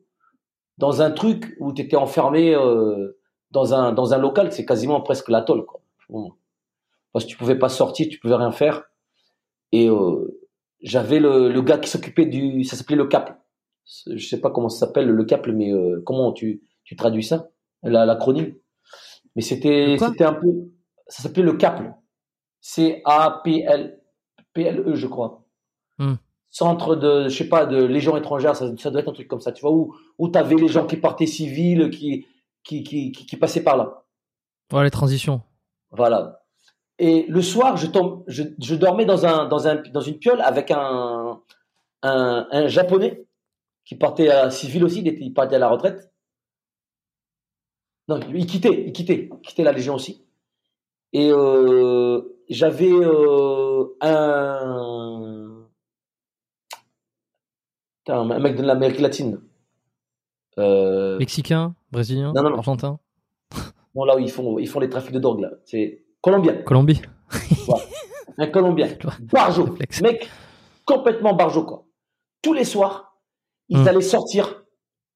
dans 0.78 1.00
un 1.00 1.12
truc 1.12 1.56
où 1.60 1.72
tu 1.72 1.82
étais 1.82 1.96
enfermé 1.96 2.54
euh, 2.54 3.16
dans 3.52 3.72
un 3.72 3.92
dans 3.92 4.14
un 4.14 4.18
local, 4.18 4.52
c'est 4.52 4.66
quasiment 4.66 5.00
presque 5.00 5.28
l'atoll 5.28 5.64
quoi. 5.64 5.80
Parce 7.12 7.24
que 7.24 7.30
tu 7.30 7.36
pouvais 7.36 7.58
pas 7.58 7.68
sortir, 7.68 8.08
tu 8.10 8.18
pouvais 8.18 8.36
rien 8.36 8.52
faire. 8.52 8.84
Et 9.72 9.88
j'avais 10.80 11.18
le, 11.18 11.50
le, 11.50 11.62
gars 11.62 11.78
qui 11.78 11.88
s'occupait 11.88 12.26
du, 12.26 12.64
ça 12.64 12.76
s'appelait 12.76 12.96
le 12.96 13.06
cap 13.06 13.38
je 14.06 14.26
sais 14.26 14.40
pas 14.40 14.50
comment 14.50 14.68
ça 14.68 14.86
s'appelle 14.86 15.08
le 15.08 15.24
CAPL, 15.24 15.52
mais 15.52 15.72
euh, 15.72 16.02
comment 16.04 16.32
tu, 16.32 16.62
tu 16.84 16.96
traduis 16.96 17.24
ça, 17.24 17.48
l'acronyme. 17.82 18.54
Mais 19.36 19.42
c'était 19.42 19.96
c'était 19.98 20.24
un 20.24 20.34
peu, 20.34 20.48
ça 21.06 21.22
s'appelait 21.22 21.42
le 21.42 21.54
CAPL, 21.54 21.94
C 22.60 23.02
A 23.04 23.40
P 23.44 23.64
L 23.66 24.00
P 24.52 24.62
L 24.62 24.82
E, 24.86 24.94
je 24.94 25.06
crois. 25.06 25.44
Hmm. 25.98 26.14
Centre 26.50 26.96
de, 26.96 27.28
je 27.28 27.36
sais 27.36 27.48
pas, 27.48 27.66
de 27.66 27.84
légion 27.84 28.16
étrangère, 28.16 28.56
ça, 28.56 28.74
ça, 28.76 28.90
doit 28.90 29.00
être 29.00 29.10
un 29.10 29.12
truc 29.12 29.28
comme 29.28 29.40
ça, 29.40 29.52
tu 29.52 29.60
vois, 29.60 29.72
où 29.72 29.94
où 30.18 30.28
t'avais 30.28 30.56
les 30.56 30.68
gens 30.68 30.86
qui 30.86 30.96
partaient 30.96 31.26
civils, 31.26 31.90
qui 31.90 32.26
qui, 32.64 32.82
qui 32.82 33.12
qui, 33.12 33.36
passaient 33.36 33.62
par 33.62 33.76
là. 33.76 34.04
Voilà 34.70 34.84
les 34.84 34.90
transitions. 34.90 35.42
Voilà. 35.90 36.37
Et 36.98 37.26
le 37.28 37.42
soir, 37.42 37.76
je 37.76 37.86
tombe, 37.86 38.24
je, 38.26 38.42
je 38.60 38.74
dormais 38.74 39.04
dans 39.04 39.24
un 39.24 39.46
dans 39.46 39.68
un 39.68 39.76
dans 39.76 40.00
une 40.00 40.18
piole 40.18 40.40
avec 40.40 40.70
un 40.70 41.40
un, 42.02 42.48
un 42.50 42.66
japonais 42.68 43.24
qui 43.84 43.94
partait 43.94 44.28
à 44.28 44.50
civil 44.50 44.84
aussi, 44.84 45.00
il, 45.00 45.08
était, 45.08 45.22
il 45.22 45.32
partait 45.32 45.56
à 45.56 45.58
la 45.58 45.68
retraite. 45.68 46.12
Non, 48.08 48.20
il 48.34 48.46
quittait, 48.46 48.84
il 48.86 48.92
quittait, 48.92 49.30
il 49.32 49.40
quittait 49.40 49.64
la 49.64 49.72
Légion 49.72 49.94
aussi. 49.94 50.26
Et 51.12 51.30
euh, 51.32 52.20
j'avais 52.48 52.90
euh, 52.90 53.96
un, 54.00 55.66
un 58.08 58.38
mec 58.40 58.56
de 58.56 58.62
l'Amérique 58.62 59.00
latine. 59.00 59.40
Euh, 60.58 61.18
Mexicain, 61.18 61.74
brésilien, 61.92 62.32
non, 62.34 62.42
non, 62.42 62.50
non. 62.50 62.56
argentin? 62.56 62.98
Non, 63.94 64.04
là 64.04 64.16
où 64.16 64.18
ils 64.18 64.30
font, 64.30 64.58
ils 64.58 64.68
font 64.68 64.80
les 64.80 64.90
trafics 64.90 65.12
de 65.12 65.18
drogue 65.18 65.40
là, 65.40 65.50
c'est 65.64 66.04
colombien. 66.20 66.54
Colombie. 66.62 67.02
Un 68.38 68.46
colombien. 68.46 68.88
Barjo, 69.20 69.76
mec, 70.02 70.28
complètement 70.84 71.34
barjo 71.34 71.64
quoi. 71.64 71.86
Tous 72.42 72.52
les 72.52 72.64
soirs, 72.64 73.18
ils 73.68 73.78
hmm. 73.78 73.88
allaient 73.88 74.00
sortir 74.00 74.64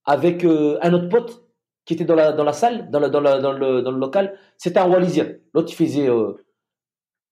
avec 0.04 0.44
euh, 0.44 0.78
un 0.82 0.92
autre 0.92 1.08
pote 1.08 1.42
qui 1.84 1.94
était 1.94 2.04
dans 2.04 2.14
la, 2.14 2.32
dans 2.32 2.44
la 2.44 2.52
salle, 2.52 2.90
dans, 2.90 3.00
dans, 3.00 3.20
dans, 3.20 3.52
le, 3.52 3.82
dans 3.82 3.90
le 3.90 3.98
local. 3.98 4.38
C'était 4.56 4.80
un 4.80 4.88
Wallisien. 4.88 5.28
L'autre, 5.54 5.72
il 5.72 5.76
faisait 5.76 6.08
euh, 6.08 6.34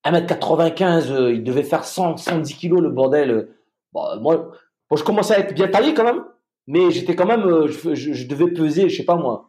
1m95, 0.04 1.10
euh, 1.10 1.32
il 1.32 1.44
devait 1.44 1.62
faire 1.62 1.84
100, 1.84 2.16
110 2.16 2.54
kilos, 2.54 2.80
le 2.80 2.90
bordel. 2.90 3.48
Bon, 3.92 4.20
moi, 4.20 4.52
bon, 4.88 4.96
je 4.96 5.04
commençais 5.04 5.34
à 5.34 5.38
être 5.40 5.54
bien 5.54 5.68
taillé 5.68 5.94
quand 5.94 6.04
même, 6.04 6.24
mais 6.66 6.90
j'étais 6.90 7.14
quand 7.14 7.26
même, 7.26 7.44
euh, 7.44 7.68
je, 7.68 7.94
je, 7.94 8.26
devais 8.26 8.48
peser, 8.48 8.88
je 8.88 8.96
sais 8.96 9.04
pas 9.04 9.16
moi, 9.16 9.46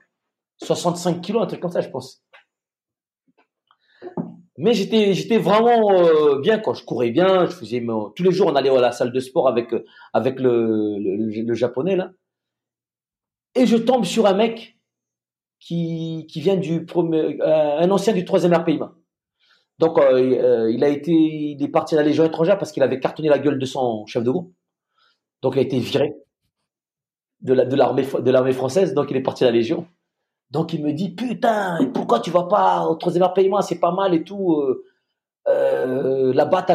65 0.63 1.21
kilos, 1.21 1.43
un 1.43 1.47
truc 1.47 1.61
comme 1.61 1.71
ça, 1.71 1.81
je 1.81 1.89
pense. 1.89 2.23
Mais 4.57 4.73
j'étais, 4.73 5.13
j'étais 5.13 5.37
vraiment 5.37 6.03
euh, 6.03 6.39
bien 6.39 6.59
quand 6.59 6.73
je 6.73 6.83
courais 6.83 7.11
bien. 7.11 7.45
Je 7.45 7.51
faisais 7.51 7.83
tous 8.15 8.23
les 8.23 8.31
jours, 8.31 8.47
on 8.47 8.55
allait 8.55 8.69
à 8.69 8.81
la 8.81 8.91
salle 8.91 9.11
de 9.11 9.19
sport 9.19 9.47
avec 9.47 9.73
euh, 9.73 9.83
le, 10.13 11.53
japonais 11.53 11.95
là. 11.95 12.11
Et 13.55 13.65
je 13.65 13.77
tombe 13.77 14.05
sur 14.05 14.25
un 14.25 14.33
mec 14.33 14.77
qui 15.59 16.25
vient 16.35 16.57
du 16.57 16.85
premier, 16.85 17.39
euh, 17.41 17.77
un 17.79 17.91
ancien 17.91 18.13
du 18.13 18.25
troisième 18.25 18.53
RPIMA. 18.53 18.93
Donc 19.79 19.97
il 19.99 20.83
a 20.83 20.89
été, 20.89 21.11
il 21.11 21.63
est 21.63 21.67
parti 21.67 21.95
à 21.95 21.97
la 21.97 22.03
Légion 22.03 22.23
étrangère 22.23 22.57
parce 22.57 22.71
qu'il 22.71 22.83
avait 22.83 22.99
cartonné 22.99 23.29
la 23.29 23.39
gueule 23.39 23.57
de 23.57 23.65
son 23.65 24.05
chef 24.05 24.23
de 24.23 24.29
groupe. 24.29 24.53
Donc 25.41 25.55
il 25.55 25.59
a 25.59 25.63
été 25.63 25.79
viré 25.79 26.13
de 27.39 27.53
la 27.53 27.65
de 27.65 28.31
l'armée 28.31 28.53
française, 28.53 28.93
donc 28.93 29.09
il 29.09 29.17
est 29.17 29.23
parti 29.23 29.43
à 29.43 29.47
la 29.47 29.53
Légion. 29.53 29.87
Donc 30.51 30.73
il 30.73 30.83
me 30.83 30.91
dit 30.91 31.09
putain, 31.09 31.79
pourquoi 31.93 32.19
tu 32.19 32.29
vas 32.29 32.43
pas 32.43 32.85
au 32.85 32.95
troisième 32.95 33.27
paiement, 33.33 33.61
c'est 33.61 33.79
pas 33.79 33.91
mal 33.91 34.13
et 34.13 34.23
tout. 34.23 34.53
Euh, 34.53 34.85
euh, 35.47 36.33
là-bas, 36.33 36.65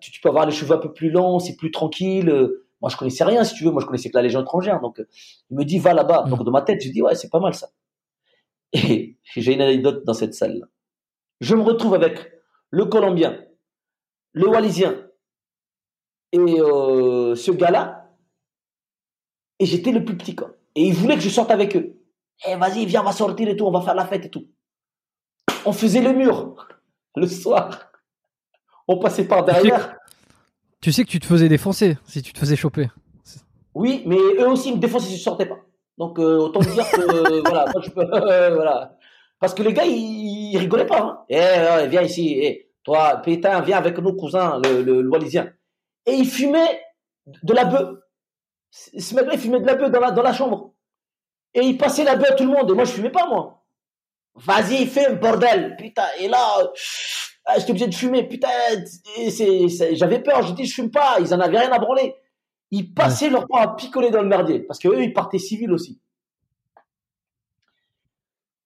tu 0.00 0.20
peux 0.20 0.28
avoir 0.28 0.46
les 0.46 0.52
cheveux 0.52 0.74
un 0.74 0.78
peu 0.78 0.92
plus 0.92 1.10
longs, 1.10 1.38
c'est 1.38 1.56
plus 1.56 1.70
tranquille. 1.70 2.32
Moi, 2.80 2.90
je 2.90 2.96
connaissais 2.96 3.24
rien, 3.24 3.44
si 3.44 3.54
tu 3.54 3.64
veux. 3.64 3.70
Moi, 3.70 3.82
je 3.82 3.86
connaissais 3.86 4.10
que 4.10 4.16
la 4.16 4.22
Légion 4.22 4.42
étrangère. 4.42 4.80
Donc, 4.80 5.02
il 5.50 5.56
me 5.56 5.64
dit, 5.64 5.78
va 5.78 5.94
là-bas. 5.94 6.24
Donc, 6.28 6.44
dans 6.44 6.50
ma 6.50 6.62
tête, 6.62 6.82
je 6.82 6.90
dis, 6.90 7.02
ouais, 7.02 7.14
c'est 7.14 7.30
pas 7.30 7.40
mal 7.40 7.54
ça. 7.54 7.68
Et 8.72 9.16
j'ai 9.36 9.54
une 9.54 9.60
anecdote 9.60 10.04
dans 10.04 10.14
cette 10.14 10.34
salle. 10.34 10.68
Je 11.40 11.54
me 11.54 11.62
retrouve 11.62 11.94
avec 11.94 12.32
le 12.70 12.84
Colombien, 12.86 13.44
le 14.32 14.48
Wallisien 14.48 14.94
et 16.32 16.38
euh, 16.38 17.34
ce 17.34 17.50
gars-là. 17.50 18.14
Et 19.58 19.66
j'étais 19.66 19.92
le 19.92 20.04
plus 20.04 20.16
petit, 20.16 20.34
quoi. 20.34 20.54
Et 20.74 20.82
ils 20.82 20.94
voulaient 20.94 21.14
que 21.14 21.22
je 21.22 21.30
sorte 21.30 21.50
avec 21.50 21.76
eux. 21.76 21.95
Eh, 22.44 22.56
vas-y, 22.56 22.84
viens, 22.86 23.00
on 23.00 23.04
va 23.04 23.12
sortir 23.12 23.48
et 23.48 23.56
tout, 23.56 23.64
on 23.64 23.70
va 23.70 23.80
faire 23.80 23.94
la 23.94 24.06
fête 24.06 24.26
et 24.26 24.30
tout. 24.30 24.46
On 25.64 25.72
faisait 25.72 26.02
le 26.02 26.12
mur 26.12 26.66
le 27.16 27.26
soir. 27.26 27.90
On 28.88 28.98
passait 28.98 29.26
par 29.26 29.44
derrière. 29.44 29.96
Tu 30.80 30.92
sais 30.92 31.04
que 31.04 31.10
tu 31.10 31.18
te 31.18 31.26
faisais 31.26 31.48
défoncer 31.48 31.96
si 32.06 32.22
tu 32.22 32.32
te 32.32 32.38
faisais 32.38 32.56
choper. 32.56 32.88
Oui, 33.74 34.02
mais 34.06 34.16
eux 34.16 34.48
aussi 34.48 34.72
me 34.72 34.78
défonçaient 34.78 35.08
si 35.08 35.16
je 35.16 35.22
sortais 35.22 35.46
pas. 35.46 35.58
Donc 35.98 36.18
euh, 36.18 36.38
autant 36.38 36.60
dire 36.60 36.88
que 36.90 37.40
voilà, 37.48 37.64
moi 37.72 37.82
je 37.82 37.90
peux, 37.90 38.04
voilà. 38.54 38.96
Parce 39.40 39.54
que 39.54 39.62
les 39.62 39.72
gars 39.72 39.84
ils, 39.86 40.56
rigolaient 40.58 40.86
pas. 40.86 41.00
Hein. 41.00 41.24
Eh, 41.28 41.88
viens 41.88 42.02
ici, 42.02 42.38
eh, 42.40 42.70
toi 42.84 43.16
Pétain, 43.16 43.60
viens 43.62 43.78
avec 43.78 43.98
nos 43.98 44.14
cousins, 44.14 44.60
le, 44.62 44.82
le, 44.82 45.08
Wallisien. 45.08 45.50
Et 46.06 46.12
ils 46.12 46.28
fumaient 46.28 46.80
de 47.42 47.52
la 47.52 47.64
bœuf. 47.64 47.98
Ce 48.70 49.14
mec-là 49.14 49.34
il 49.34 49.40
fumait 49.40 49.60
de 49.60 49.66
la 49.66 49.74
bœuf 49.74 49.90
dans 49.90 50.00
la 50.00 50.10
dans 50.10 50.22
la 50.22 50.32
chambre. 50.32 50.74
Et 51.56 51.62
il 51.62 51.78
passait 51.78 52.04
la 52.04 52.16
bœuf 52.16 52.32
à 52.32 52.34
tout 52.34 52.44
le 52.44 52.50
monde. 52.50 52.70
Et 52.70 52.74
moi 52.74 52.84
je 52.84 52.92
fumais 52.92 53.10
pas 53.10 53.26
moi. 53.26 53.64
Vas-y, 54.34 54.86
fume 54.86 55.14
bordel, 55.14 55.74
putain. 55.78 56.06
Et 56.20 56.28
là, 56.28 56.38
ah, 57.46 57.58
j'étais 57.58 57.70
obligé 57.70 57.86
de 57.86 57.94
fumer. 57.94 58.28
Putain, 58.28 58.48
j'avais 59.92 60.22
peur. 60.22 60.42
J'ai 60.42 60.52
dit 60.52 60.66
je 60.66 60.74
fume 60.74 60.90
pas. 60.90 61.16
Ils 61.18 61.32
en 61.32 61.40
avaient 61.40 61.58
rien 61.58 61.72
à 61.72 61.78
branler. 61.78 62.14
Ils 62.70 62.92
passaient 62.92 63.30
leur 63.30 63.46
temps 63.46 63.56
à 63.56 63.74
picoler 63.74 64.10
dans 64.10 64.20
le 64.20 64.28
merdier 64.28 64.60
parce 64.60 64.78
que 64.78 64.88
eux 64.88 65.02
ils 65.02 65.14
partaient 65.14 65.38
civils 65.38 65.72
aussi. 65.72 65.98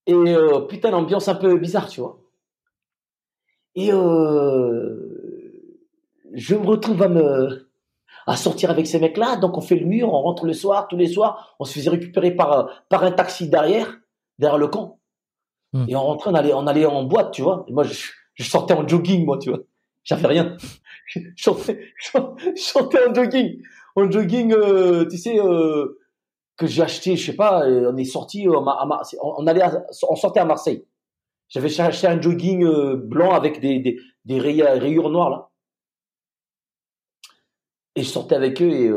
Et 0.06 0.12
euh, 0.12 0.62
putain, 0.62 0.90
l'ambiance 0.90 1.28
un 1.28 1.36
peu 1.36 1.56
bizarre, 1.58 1.88
tu 1.88 2.00
vois. 2.00 2.20
Et 3.76 3.92
euh, 3.92 5.00
je 6.32 6.56
me 6.56 6.66
retrouve 6.66 7.02
à 7.02 7.08
me 7.08 7.69
à 8.26 8.36
sortir 8.36 8.70
avec 8.70 8.86
ces 8.86 8.98
mecs-là. 8.98 9.36
Donc 9.36 9.56
on 9.56 9.60
fait 9.60 9.76
le 9.76 9.86
mur, 9.86 10.12
on 10.12 10.22
rentre 10.22 10.46
le 10.46 10.52
soir, 10.52 10.88
tous 10.88 10.96
les 10.96 11.08
soirs. 11.08 11.54
On 11.58 11.64
se 11.64 11.74
faisait 11.74 11.90
récupérer 11.90 12.32
par 12.32 12.68
par 12.88 13.04
un 13.04 13.12
taxi 13.12 13.48
derrière, 13.48 13.98
derrière 14.38 14.58
le 14.58 14.68
camp. 14.68 14.98
Hmm. 15.72 15.84
Et 15.88 15.96
on 15.96 16.02
rentrait, 16.02 16.30
on 16.30 16.34
allait, 16.34 16.54
on 16.54 16.66
allait 16.66 16.86
en 16.86 17.04
boîte, 17.04 17.32
tu 17.32 17.42
vois. 17.42 17.64
Et 17.68 17.72
moi, 17.72 17.84
je, 17.84 17.94
je 18.34 18.44
sortais 18.44 18.74
en 18.74 18.86
jogging, 18.86 19.24
moi, 19.24 19.38
tu 19.38 19.50
vois. 19.50 19.60
J'avais 20.02 20.26
rien. 20.26 20.56
je, 21.06 21.20
sortais, 21.36 21.80
je 21.96 22.60
sortais 22.60 22.98
en 23.06 23.14
jogging 23.14 23.62
en 23.96 24.10
jogging, 24.10 24.52
euh, 24.52 25.06
tu 25.08 25.18
sais, 25.18 25.38
euh, 25.38 25.98
que 26.56 26.66
j'ai 26.66 26.82
acheté, 26.82 27.16
je 27.16 27.26
sais 27.26 27.36
pas, 27.36 27.64
on 27.66 27.96
est 27.96 28.04
sorti, 28.04 28.46
euh, 28.46 28.58
on 29.22 29.46
allait, 29.46 29.62
on 30.08 30.16
sortait 30.16 30.40
à 30.40 30.44
Marseille. 30.44 30.84
J'avais 31.48 31.68
cherché 31.68 32.06
un 32.06 32.20
jogging 32.20 32.64
blanc 32.94 33.32
avec 33.32 33.60
des, 33.60 33.80
des, 33.80 33.98
des 34.24 34.38
rayures, 34.38 35.10
noires 35.10 35.30
là. 35.30 35.49
Et 37.96 38.02
je 38.02 38.08
sortais 38.08 38.34
avec 38.34 38.62
eux 38.62 38.70
et 38.70 38.90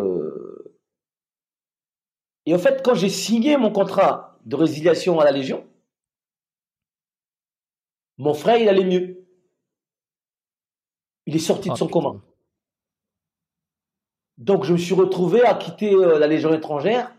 et 2.45 2.53
en 2.53 2.59
fait 2.59 2.83
quand 2.83 2.93
j'ai 2.93 3.09
signé 3.09 3.57
mon 3.57 3.71
contrat 3.71 4.37
de 4.45 4.55
résiliation 4.55 5.19
à 5.19 5.23
la 5.23 5.31
Légion, 5.31 5.65
mon 8.17 8.33
frère 8.33 8.57
il 8.57 8.69
allait 8.69 8.83
mieux. 8.83 9.25
Il 11.25 11.35
est 11.35 11.39
sorti 11.39 11.69
de 11.69 11.73
ah, 11.73 11.77
son 11.77 11.87
coma. 11.87 12.21
Donc 14.37 14.65
je 14.65 14.73
me 14.73 14.77
suis 14.77 14.93
retrouvé 14.93 15.43
à 15.43 15.55
quitter 15.55 15.93
euh, 15.93 16.19
la 16.19 16.27
Légion 16.27 16.53
étrangère 16.53 17.15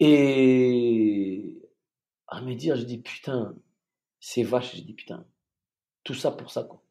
et 0.00 1.62
à 2.26 2.40
me 2.42 2.54
dire, 2.54 2.76
je 2.76 2.82
dis 2.82 2.98
putain, 2.98 3.56
c'est 4.20 4.42
vache, 4.42 4.76
je 4.76 4.82
dis 4.82 4.92
putain, 4.92 5.26
tout 6.04 6.14
ça 6.14 6.30
pour 6.30 6.50
ça 6.50 6.64
quoi. 6.64 6.82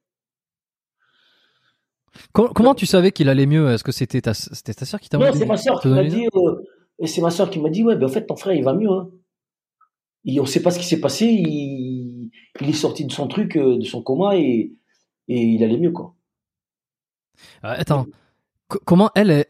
Comment, 2.34 2.76
tu 2.76 2.86
savais 2.86 3.12
qu'il 3.12 3.30
allait 3.30 3.46
mieux? 3.46 3.70
Est-ce 3.72 3.84
que 3.84 3.92
c'était 3.92 4.22
ta, 4.22 4.34
soeur 4.34 5.00
qui 5.00 5.10
t'a 5.10 5.18
Non, 5.18 5.32
c'est 5.34 5.46
ma 5.46 5.58
soeur 5.58 5.82
qui 5.82 5.88
m'a 5.88 6.04
dit. 6.04 6.28
Euh, 6.36 6.56
et 7.00 7.08
c'est 7.08 7.22
ma 7.22 7.32
soeur 7.32 7.50
qui 7.50 7.60
m'a 7.60 7.70
dit 7.70 7.84
ouais, 7.84 7.96
ben 7.96 8.06
en 8.06 8.10
fait 8.10 8.26
ton 8.26 8.36
frère 8.36 8.56
il 8.56 8.64
va 8.64 8.74
mieux. 8.74 8.90
Hein. 8.90 9.10
Et 10.26 10.40
on 10.40 10.44
ne 10.44 10.48
sait 10.48 10.62
pas 10.62 10.72
ce 10.72 10.80
qui 10.80 10.86
s'est 10.86 11.00
passé. 11.00 11.26
Il, 11.26 12.32
il, 12.60 12.70
est 12.70 12.74
sorti 12.74 13.06
de 13.06 13.12
son 13.12 13.28
truc, 13.28 13.56
euh, 13.56 13.78
de 13.78 13.84
son 13.84 14.02
coma 14.02 14.36
et, 14.36 14.74
et 15.28 15.42
il 15.42 15.64
allait 15.64 15.78
mieux 15.78 15.92
quoi. 15.92 16.16
attends, 17.62 18.08
comment 18.68 19.10
elle, 19.16 19.46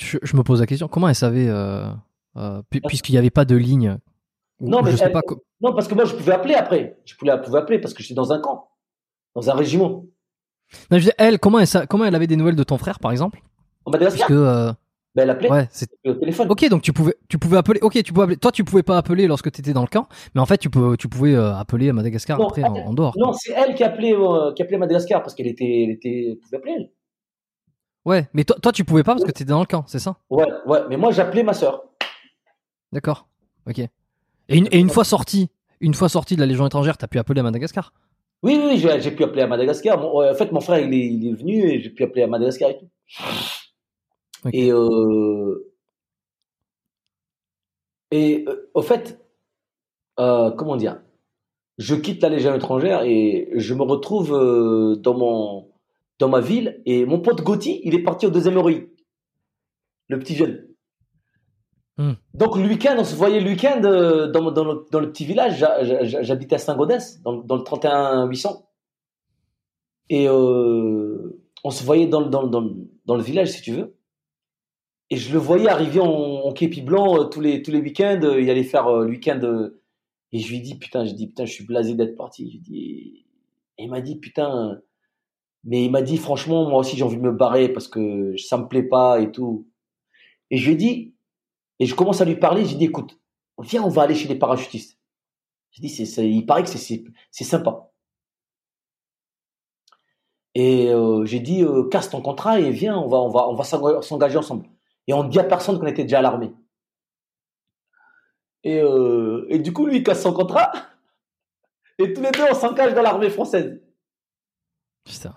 je, 0.00 0.36
me 0.36 0.42
pose 0.42 0.60
la 0.60 0.66
question, 0.66 0.88
comment 0.88 1.08
elle 1.08 1.14
savait, 1.14 1.48
euh, 1.48 1.88
euh, 2.36 2.62
puisqu'il 2.88 3.12
n'y 3.12 3.18
avait 3.18 3.30
pas 3.30 3.44
de 3.44 3.56
ligne 3.56 3.98
non, 4.62 4.82
mais 4.82 4.94
sais 4.94 5.08
pas. 5.08 5.22
non, 5.62 5.72
parce 5.72 5.88
que 5.88 5.94
moi 5.94 6.04
je 6.04 6.14
pouvais 6.14 6.32
appeler 6.32 6.52
après. 6.52 6.98
Je 7.06 7.14
pouvais, 7.16 7.30
appeler 7.30 7.78
parce 7.78 7.94
que 7.94 8.02
j'étais 8.02 8.14
dans 8.14 8.30
un 8.30 8.40
camp, 8.40 8.68
dans 9.34 9.48
un 9.48 9.54
régiment. 9.54 10.04
Non, 10.90 10.98
je 10.98 11.10
elle, 11.18 11.38
comment 11.38 11.58
elle, 11.58 11.68
comment 11.88 12.04
elle 12.04 12.14
avait 12.14 12.26
des 12.26 12.36
nouvelles 12.36 12.56
de 12.56 12.62
ton 12.62 12.78
frère, 12.78 12.98
par 12.98 13.10
exemple? 13.10 13.40
En 13.84 13.90
Madagascar. 13.90 14.28
Parce 14.28 14.28
que, 14.28 14.34
euh, 14.34 14.72
ben, 15.14 15.22
elle 15.22 15.30
appelait. 15.30 15.50
Ouais, 15.50 15.68
au 16.06 16.14
téléphone. 16.14 16.46
Ok, 16.50 16.68
donc 16.68 16.82
tu 16.82 16.92
pouvais, 16.92 17.16
tu 17.28 17.38
pouvais 17.38 17.56
appeler. 17.56 17.80
Ok, 17.82 18.02
tu 18.02 18.12
pouvais 18.12 18.24
appeler. 18.24 18.36
Toi, 18.36 18.52
tu 18.52 18.64
pouvais 18.64 18.82
pas 18.82 18.96
appeler 18.96 19.26
lorsque 19.26 19.50
tu 19.50 19.60
étais 19.60 19.72
dans 19.72 19.82
le 19.82 19.88
camp, 19.88 20.08
mais 20.34 20.40
en 20.40 20.46
fait, 20.46 20.58
tu 20.58 20.70
pouvais, 20.70 20.96
tu 20.96 21.08
pouvais 21.08 21.34
appeler 21.34 21.88
à 21.88 21.92
Madagascar 21.92 22.40
après 22.40 22.62
en, 22.62 22.94
dehors. 22.94 23.14
Non, 23.16 23.32
c'est 23.32 23.52
elle 23.52 23.74
qui 23.74 23.82
appelait, 23.82 24.14
qui 24.54 24.62
appelait 24.62 24.78
Madagascar 24.78 25.22
parce 25.22 25.34
qu'elle 25.34 25.48
était, 25.48 25.84
elle 25.84 25.90
était, 25.90 26.38
pouvait 26.42 26.56
appeler 26.58 26.74
elle. 26.76 26.90
Ouais, 28.04 28.28
mais 28.32 28.44
toi, 28.44 28.56
toi 28.62 28.72
tu 28.72 28.84
pouvais 28.84 29.02
pas 29.02 29.12
parce 29.12 29.24
que 29.24 29.30
tu 29.30 29.42
étais 29.42 29.50
dans 29.50 29.60
le 29.60 29.66
camp, 29.66 29.84
c'est 29.86 29.98
ça? 29.98 30.16
Ouais, 30.30 30.46
ouais, 30.66 30.80
mais 30.88 30.96
moi 30.96 31.10
j'appelais 31.10 31.42
ma 31.42 31.52
sœur. 31.52 31.84
D'accord, 32.92 33.28
ok. 33.68 33.78
Et 33.78 33.90
une, 34.56 34.68
et 34.70 34.78
une 34.78 34.88
fois 34.88 35.04
sorti, 35.04 35.50
une 35.80 35.94
fois 35.94 36.08
sorti 36.08 36.34
de 36.34 36.40
la 36.40 36.46
Légion 36.46 36.66
étrangère, 36.66 36.96
t'as 36.96 37.08
pu 37.08 37.18
appeler 37.18 37.40
à 37.40 37.42
Madagascar? 37.42 37.92
Oui, 38.42 38.58
oui, 38.64 38.78
j'ai 38.78 39.10
pu 39.10 39.24
appeler 39.24 39.42
à 39.42 39.46
Madagascar. 39.46 40.02
en 40.02 40.34
fait, 40.34 40.50
mon 40.52 40.60
frère 40.60 40.78
il 40.80 40.94
est, 40.94 41.06
il 41.06 41.28
est 41.28 41.34
venu 41.34 41.70
et 41.70 41.80
j'ai 41.80 41.90
pu 41.90 42.04
appeler 42.04 42.22
à 42.22 42.26
Madagascar 42.26 42.70
et 42.70 42.78
tout. 42.78 42.88
Et 44.52 44.72
euh, 44.72 45.70
et 48.10 48.44
euh, 48.48 48.70
au 48.74 48.82
fait, 48.82 49.20
euh, 50.18 50.50
comment 50.52 50.76
dire, 50.76 51.02
je 51.78 51.94
quitte 51.94 52.22
la 52.22 52.28
Légion 52.30 52.54
étrangère 52.54 53.02
et 53.04 53.50
je 53.54 53.74
me 53.74 53.82
retrouve 53.82 54.34
euh, 54.34 54.96
dans 54.96 55.16
mon 55.16 55.68
dans 56.18 56.28
ma 56.28 56.40
ville 56.40 56.82
et 56.86 57.06
mon 57.06 57.20
pote 57.20 57.42
Gauthier, 57.42 57.80
il 57.84 57.94
est 57.94 58.02
parti 58.02 58.26
au 58.26 58.30
deuxième 58.30 58.58
ROI. 58.58 58.72
Le 60.08 60.18
petit 60.18 60.36
jeune. 60.36 60.69
Hmm. 62.00 62.14
Donc 62.32 62.56
le 62.56 62.66
week-end, 62.66 62.96
on 62.96 63.04
se 63.04 63.14
voyait 63.14 63.40
le 63.40 63.50
week-end 63.50 63.82
euh, 63.84 64.26
dans, 64.28 64.40
le, 64.40 65.12
petit 65.12 65.26
village. 65.26 65.62
J'habitais 66.22 66.54
à 66.54 66.58
Saint-Gaudens, 66.58 67.20
dans, 67.22 67.34
dans, 67.34 67.56
le 67.56 67.62
31 67.62 68.26
800. 68.26 68.66
Et 70.08 70.26
euh, 70.26 71.42
on 71.62 71.68
se 71.68 71.84
voyait 71.84 72.06
dans, 72.06 72.22
le 72.22 73.22
village, 73.22 73.50
si 73.50 73.60
tu 73.60 73.72
veux. 73.72 73.98
Et 75.10 75.18
je 75.18 75.30
le 75.30 75.38
voyais 75.38 75.68
arriver 75.68 76.00
en, 76.00 76.06
en 76.06 76.52
képi 76.52 76.80
blanc 76.80 77.20
euh, 77.20 77.24
tous 77.24 77.42
les, 77.42 77.60
week-ends. 77.68 78.20
il 78.38 78.48
allait 78.48 78.64
faire 78.64 78.90
le 78.90 79.10
week-end. 79.10 79.68
et 80.32 80.38
je 80.38 80.48
lui 80.48 80.62
dis, 80.62 80.76
putain, 80.78 81.04
je 81.04 81.12
dis, 81.12 81.26
putain, 81.26 81.44
je 81.44 81.52
suis 81.52 81.66
blasé 81.66 81.92
d'être 81.92 82.16
parti. 82.16 82.62
Et 82.72 83.84
il 83.84 83.90
m'a 83.90 84.00
dit, 84.00 84.16
putain, 84.16 84.80
mais 85.64 85.84
il 85.84 85.90
m'a 85.90 86.00
dit, 86.00 86.16
franchement, 86.16 86.66
moi 86.66 86.78
aussi, 86.78 86.96
j'ai 86.96 87.04
envie 87.04 87.18
de 87.18 87.22
me 87.22 87.32
barrer 87.32 87.68
parce 87.68 87.88
que 87.88 88.34
ça 88.38 88.56
me 88.56 88.68
plaît 88.68 88.84
pas 88.84 89.20
et 89.20 89.30
tout. 89.30 89.66
Et 90.50 90.56
je 90.56 90.64
lui 90.64 90.72
ai 90.72 90.76
dit, 90.76 91.14
et 91.80 91.86
je 91.86 91.94
commence 91.94 92.20
à 92.20 92.26
lui 92.26 92.36
parler, 92.36 92.66
j'ai 92.66 92.76
dit, 92.76 92.84
écoute, 92.84 93.18
viens, 93.58 93.82
on 93.82 93.88
va 93.88 94.02
aller 94.02 94.14
chez 94.14 94.28
les 94.28 94.38
parachutistes. 94.38 94.98
J'ai 95.70 95.82
dit, 95.82 96.02
il 96.18 96.44
paraît 96.44 96.62
que 96.62 96.68
c'est, 96.68 97.04
sympa. 97.30 97.90
Et 100.54 100.92
euh, 100.92 101.24
j'ai 101.24 101.40
dit, 101.40 101.62
euh, 101.62 101.88
casse 101.88 102.10
ton 102.10 102.20
contrat 102.20 102.60
et 102.60 102.70
viens, 102.70 102.98
on 102.98 103.08
va, 103.08 103.18
on 103.18 103.30
va, 103.30 103.48
on 103.48 103.54
va 103.54 103.64
s'engager 103.64 104.36
ensemble. 104.36 104.68
Et 105.06 105.14
on 105.14 105.24
ne 105.24 105.30
dit 105.30 105.38
à 105.38 105.44
personne 105.44 105.78
qu'on 105.78 105.86
était 105.86 106.02
déjà 106.02 106.18
à 106.18 106.22
l'armée. 106.22 106.52
Et, 108.62 108.80
euh, 108.82 109.46
et 109.48 109.58
du 109.58 109.72
coup, 109.72 109.86
lui, 109.86 109.98
il 109.98 110.02
casse 110.02 110.22
son 110.22 110.34
contrat. 110.34 110.70
Et 111.98 112.12
tous 112.12 112.20
les 112.20 112.30
deux, 112.30 112.44
on 112.50 112.54
s'engage 112.54 112.92
dans 112.92 113.02
l'armée 113.02 113.30
française. 113.30 113.80
Putain. 115.04 115.34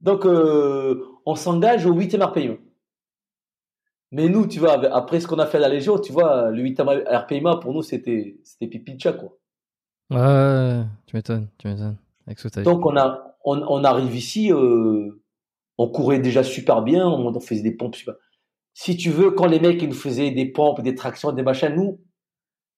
Donc, 0.00 0.24
on 0.24 1.34
s'engage 1.34 1.84
au 1.84 1.94
8e 1.94 2.22
RPIMA. 2.22 2.58
Mais 4.12 4.28
nous, 4.28 4.46
tu 4.46 4.60
vois, 4.60 4.72
après 4.94 5.20
ce 5.20 5.26
qu'on 5.26 5.38
a 5.38 5.46
fait 5.46 5.58
à 5.58 5.60
la 5.60 5.68
Légion, 5.68 5.98
tu 5.98 6.12
vois, 6.12 6.50
le 6.50 6.62
8e 6.62 7.04
RPIMA, 7.08 7.56
pour 7.56 7.72
nous, 7.72 7.82
c'était, 7.82 8.38
c'était 8.44 8.68
pipi 8.68 8.96
quoi. 8.98 9.36
Ouais, 10.10 10.84
tu 11.06 11.16
m'étonnes, 11.16 11.48
tu 11.58 11.66
m'étonnes. 11.66 11.96
Donc, 12.64 12.86
on, 12.86 12.96
a, 12.96 13.36
on, 13.44 13.84
arrive 13.84 14.14
ici, 14.14 14.52
euh, 14.52 15.22
on 15.78 15.88
courait 15.88 16.18
déjà 16.18 16.42
super 16.42 16.82
bien, 16.82 17.06
on, 17.06 17.38
faisait 17.40 17.62
des 17.62 17.72
pompes 17.72 17.96
super. 17.96 18.14
Si 18.74 18.96
tu 18.96 19.10
veux, 19.10 19.30
quand 19.30 19.46
les 19.46 19.60
mecs 19.60 19.80
ils 19.82 19.88
nous 19.88 19.94
faisaient 19.94 20.30
des 20.30 20.46
pompes, 20.46 20.82
des 20.82 20.94
tractions, 20.94 21.32
des 21.32 21.42
machins, 21.42 21.74
nous, 21.74 22.00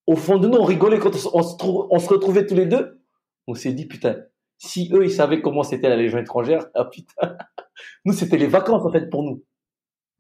au 0.07 0.17
fond 0.17 0.39
de 0.39 0.49
nous, 0.49 0.57
on 0.57 0.65
rigolait 0.65 0.99
quand 0.99 1.15
on, 1.15 1.43
se, 1.43 1.57
on 1.63 1.99
se 1.99 2.09
retrouvait 2.09 2.47
tous 2.47 2.55
les 2.55 2.67
deux. 2.67 3.03
On 3.47 3.55
s'est 3.55 3.73
dit, 3.73 3.87
putain, 3.87 4.17
si 4.59 4.91
eux, 4.93 5.05
ils 5.05 5.11
savaient 5.11 5.41
comment 5.41 5.63
c'était 5.63 5.89
la 5.89 5.97
Légion 5.97 6.19
étrangère, 6.19 6.67
ah 6.75 6.85
putain, 6.85 7.37
nous, 8.05 8.13
c'était 8.13 8.39
les 8.39 8.47
vacances 8.47 8.85
en 8.85 8.93
fait 8.93 9.09
pour 9.09 9.23
nous. 9.23 9.45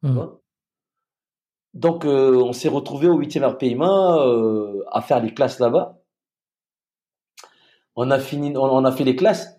Mmh. 0.02 0.20
Donc, 1.74 2.05
euh, 2.05 2.36
on 2.36 2.53
s'est 2.53 2.69
retrouvé 2.69 3.09
au 3.09 3.20
8e 3.20 3.45
RPIMA 3.45 4.19
euh, 4.19 4.82
à 4.90 5.01
faire 5.01 5.20
les 5.20 5.35
classes 5.35 5.59
là-bas. 5.59 6.01
On 7.95 8.11
a 8.11 8.19
fini, 8.19 8.57
on, 8.57 8.85
a 8.85 8.93
fait 8.93 9.05
les 9.05 9.16
classes 9.16 9.59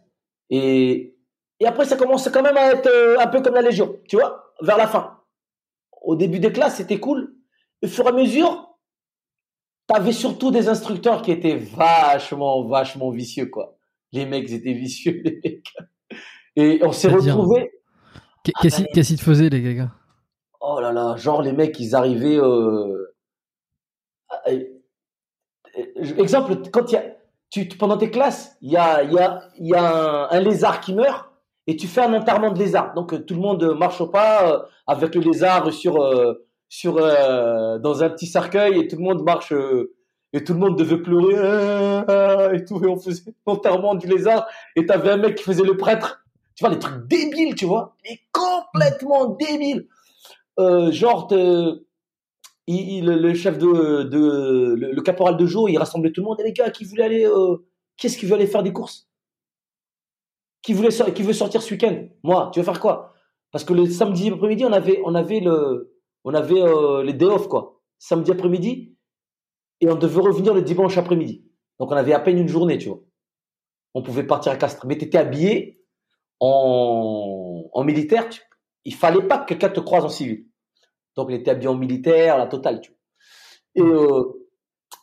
et, 0.49 1.15
et 1.59 1.65
après, 1.65 1.85
ça 1.85 1.97
commence 1.97 2.29
quand 2.29 2.41
même 2.41 2.57
à 2.57 2.71
être 2.71 2.87
euh, 2.87 3.19
un 3.19 3.27
peu 3.27 3.41
comme 3.41 3.53
la 3.53 3.61
Légion, 3.61 3.97
tu 4.07 4.15
vois, 4.15 4.53
vers 4.61 4.77
la 4.77 4.87
fin. 4.87 5.19
Au 6.01 6.15
début 6.15 6.39
des 6.39 6.51
classes, 6.51 6.77
c'était 6.77 6.99
cool. 6.99 7.35
Au 7.83 7.87
fur 7.87 8.05
et 8.05 8.09
à 8.09 8.11
mesure, 8.13 8.77
t'avais 9.87 10.13
surtout 10.13 10.51
des 10.51 10.69
instructeurs 10.69 11.21
qui 11.21 11.31
étaient 11.31 11.57
vachement, 11.57 12.65
vachement 12.65 13.11
vicieux, 13.11 13.47
quoi. 13.47 13.77
Les 14.13 14.25
mecs 14.25 14.49
étaient 14.49 14.73
vicieux, 14.73 15.21
les 15.23 15.39
mecs. 15.43 15.73
Et 16.55 16.79
on 16.83 16.91
s'est 16.91 17.09
retrouvés. 17.09 17.71
Qu'est-ce 18.61 18.83
qu'ils 18.83 19.17
te 19.17 19.23
faisaient, 19.23 19.49
les 19.49 19.75
gars? 19.75 19.91
Oh 20.61 20.79
là 20.79 20.91
là, 20.91 21.15
genre 21.17 21.41
les 21.41 21.53
mecs, 21.53 21.79
ils 21.79 21.95
arrivaient. 21.95 22.39
Euh... 22.39 23.13
Exemple, 26.17 26.57
quand 26.71 26.91
il 26.91 26.95
y 26.95 26.97
a, 26.97 27.03
tu, 27.49 27.65
pendant 27.65 27.97
tes 27.97 28.11
classes, 28.11 28.57
il 28.61 28.71
y 28.71 28.77
a, 28.77 29.03
y 29.03 29.17
a, 29.17 29.41
y 29.57 29.73
a 29.73 30.29
un, 30.31 30.39
lézard 30.39 30.81
qui 30.81 30.93
meurt 30.93 31.29
et 31.67 31.75
tu 31.75 31.87
fais 31.87 32.01
un 32.01 32.13
enterrement 32.13 32.51
de 32.51 32.59
lézard. 32.59 32.93
Donc 32.93 33.25
tout 33.25 33.33
le 33.33 33.39
monde 33.39 33.75
marche 33.77 34.01
au 34.01 34.07
pas 34.07 34.51
euh, 34.51 34.59
avec 34.87 35.15
le 35.15 35.21
lézard 35.21 35.71
sur, 35.73 36.01
euh, 36.01 36.45
sur, 36.67 36.97
euh, 36.97 37.79
dans 37.79 38.03
un 38.03 38.09
petit 38.09 38.27
cercueil 38.27 38.79
et 38.79 38.87
tout 38.87 38.97
le 38.97 39.03
monde 39.03 39.23
marche 39.23 39.53
et 40.33 40.43
tout 40.43 40.53
le 40.53 40.59
monde 40.59 40.77
devait 40.77 41.01
pleurer 41.01 42.55
et 42.55 42.65
tout 42.65 42.83
et 42.83 42.87
on 42.87 42.97
faisait 42.97 43.23
l'enterrement 43.47 43.95
du 43.95 44.07
lézard 44.07 44.47
et 44.75 44.85
t'avais 44.85 45.11
un 45.11 45.17
mec 45.17 45.35
qui 45.35 45.43
faisait 45.43 45.63
le 45.63 45.77
prêtre. 45.77 46.23
Tu 46.55 46.63
vois, 46.63 46.73
les 46.73 46.79
trucs 46.79 47.07
débiles, 47.07 47.55
tu 47.55 47.65
vois, 47.65 47.95
mais 48.03 48.19
complètement 48.31 49.27
débiles. 49.27 49.87
Euh, 50.59 50.91
genre, 50.91 51.27
le 51.31 53.33
chef 53.33 53.57
de, 53.57 54.75
le, 54.75 55.01
caporal 55.01 55.37
de 55.37 55.45
jour, 55.45 55.69
il 55.69 55.77
rassemblait 55.77 56.11
tout 56.11 56.21
le 56.21 56.25
monde. 56.25 56.39
Et 56.41 56.43
les 56.43 56.53
gars, 56.53 56.69
qui 56.69 56.83
voulaient 56.83 57.03
aller, 57.03 57.25
euh, 57.25 57.57
qu'est-ce 57.97 58.17
qui 58.17 58.25
veut 58.25 58.35
aller 58.35 58.47
faire 58.47 58.63
des 58.63 58.73
courses? 58.73 59.09
Qui 60.61 60.73
voulait, 60.73 60.89
qui 61.13 61.23
veut 61.23 61.33
sortir 61.33 61.61
ce 61.61 61.73
week-end? 61.73 62.07
Moi, 62.23 62.51
tu 62.53 62.59
veux 62.59 62.65
faire 62.65 62.81
quoi? 62.81 63.13
Parce 63.51 63.63
que 63.63 63.73
le 63.73 63.85
samedi 63.85 64.29
après-midi, 64.29 64.65
on 64.65 64.73
avait, 64.73 65.01
on 65.05 65.15
avait 65.15 65.39
le, 65.39 65.95
on 66.23 66.33
avait 66.33 66.61
euh, 66.61 67.03
les 67.03 67.13
day 67.13 67.25
off 67.25 67.47
quoi. 67.47 67.81
Samedi 67.97 68.31
après-midi, 68.31 68.95
et 69.81 69.89
on 69.89 69.95
devait 69.95 70.21
revenir 70.21 70.53
le 70.53 70.61
dimanche 70.61 70.97
après-midi. 70.97 71.45
Donc 71.79 71.91
on 71.91 71.95
avait 71.95 72.13
à 72.13 72.19
peine 72.19 72.37
une 72.37 72.47
journée, 72.47 72.77
tu 72.77 72.89
vois. 72.89 72.99
On 73.93 74.03
pouvait 74.03 74.23
partir 74.23 74.51
à 74.51 74.57
Castres. 74.57 74.85
Mais 74.85 74.97
tu 74.97 75.05
étais 75.05 75.17
habillé 75.17 75.81
en, 76.39 77.65
en 77.73 77.83
militaire. 77.83 78.29
Tu, 78.29 78.41
il 78.85 78.93
fallait 78.93 79.27
pas 79.27 79.39
que 79.39 79.49
quelqu'un 79.49 79.69
te 79.69 79.79
croise 79.79 80.05
en 80.05 80.09
civil. 80.09 80.45
Donc, 81.19 81.27
il 81.31 81.35
était 81.35 81.51
habillé 81.51 81.67
en 81.67 81.75
militaire, 81.75 82.37
la 82.37 82.47
totale, 82.47 82.79
tu 82.79 82.91
vois. 82.91 82.97
Et 83.75 83.81
euh, 83.81 84.23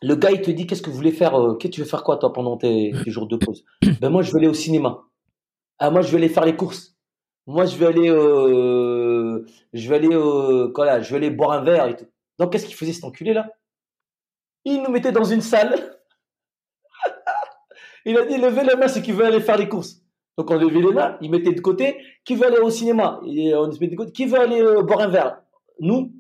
le 0.01 0.15
gars, 0.15 0.31
il 0.31 0.41
te 0.41 0.51
dit, 0.51 0.67
qu'est-ce 0.67 0.81
que 0.81 0.89
vous 0.89 0.97
voulez 0.97 1.13
faire 1.13 1.39
euh, 1.39 1.57
Qu'est-ce 1.57 1.73
que 1.73 1.75
tu 1.75 1.81
veux 1.83 1.87
faire 1.87 2.05
quoi, 2.05 2.17
toi, 2.17 2.33
pendant 2.33 2.57
tes, 2.57 2.95
jours 3.07 3.27
de 3.29 3.37
pause? 3.37 3.67
Ben, 4.01 4.09
moi, 4.09 4.23
je 4.23 4.33
vais 4.33 4.39
aller 4.39 4.49
au 4.49 4.55
cinéma. 4.55 5.03
Ah, 5.79 5.91
moi, 5.91 6.01
je 6.01 6.11
vais 6.11 6.17
aller 6.17 6.31
faire 6.31 6.47
les 6.47 6.57
courses. 6.57 6.97
Moi, 7.47 7.67
je 7.67 7.77
vais 7.77 7.85
aller, 7.85 8.09
euh, 8.09 9.45
je 9.75 9.89
vais 9.91 9.97
aller, 9.97 10.09
là, 10.09 11.03
je 11.03 11.11
vais 11.11 11.17
aller 11.17 11.29
boire 11.29 11.53
un 11.53 11.63
verre 11.63 11.87
et 11.87 11.97
tout. 11.97 12.07
Donc, 12.39 12.51
qu'est-ce 12.51 12.65
qu'il 12.65 12.77
faisait 12.77 12.95
cet 12.95 13.05
enculé 13.05 13.35
là? 13.35 13.51
Il 14.65 14.83
nous 14.83 14.91
mettait 14.91 15.13
dans 15.13 15.25
une 15.25 15.43
salle. 15.43 15.99
il 18.07 18.17
a 18.17 18.25
dit, 18.25 18.39
levez 18.39 18.65
la 18.65 18.77
main, 18.77 18.89
ceux 18.89 19.03
qui 19.03 19.13
veulent 19.13 19.27
aller 19.27 19.41
faire 19.41 19.59
les 19.59 19.69
courses. 19.69 20.01
Donc, 20.39 20.51
on 20.51 20.55
levait 20.55 20.81
les 20.81 20.95
mains, 20.95 21.19
il 21.21 21.31
mettait 21.31 21.53
de 21.53 21.61
côté. 21.61 21.99
Qui 22.25 22.37
veut 22.37 22.47
aller 22.47 22.59
au 22.59 22.71
cinéma? 22.71 23.21
Et 23.27 23.55
on 23.55 23.71
se 23.71 23.79
mettait 23.81 23.97
de 23.97 23.97
côté. 23.97 24.13
Qui 24.13 24.25
veut 24.25 24.41
aller 24.41 24.63
boire 24.83 25.01
un 25.01 25.09
verre? 25.09 25.43
Nous. 25.81 26.13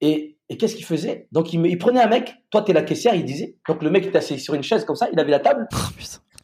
Et, 0.00 0.38
qu'est-ce 0.58 0.74
qu'il 0.74 0.84
faisait? 0.84 1.28
Donc, 1.32 1.52
il, 1.52 1.64
il, 1.66 1.78
prenait 1.78 2.00
un 2.00 2.08
mec, 2.08 2.34
toi, 2.50 2.62
t'es 2.62 2.72
la 2.72 2.82
caissière, 2.82 3.14
il 3.14 3.24
disait. 3.24 3.56
Donc, 3.68 3.82
le 3.82 3.90
mec 3.90 4.06
était 4.06 4.18
assis 4.18 4.38
sur 4.38 4.54
une 4.54 4.62
chaise 4.62 4.84
comme 4.84 4.96
ça, 4.96 5.08
il 5.12 5.20
avait 5.20 5.30
la 5.30 5.40
table. 5.40 5.68
Oh, 5.72 5.76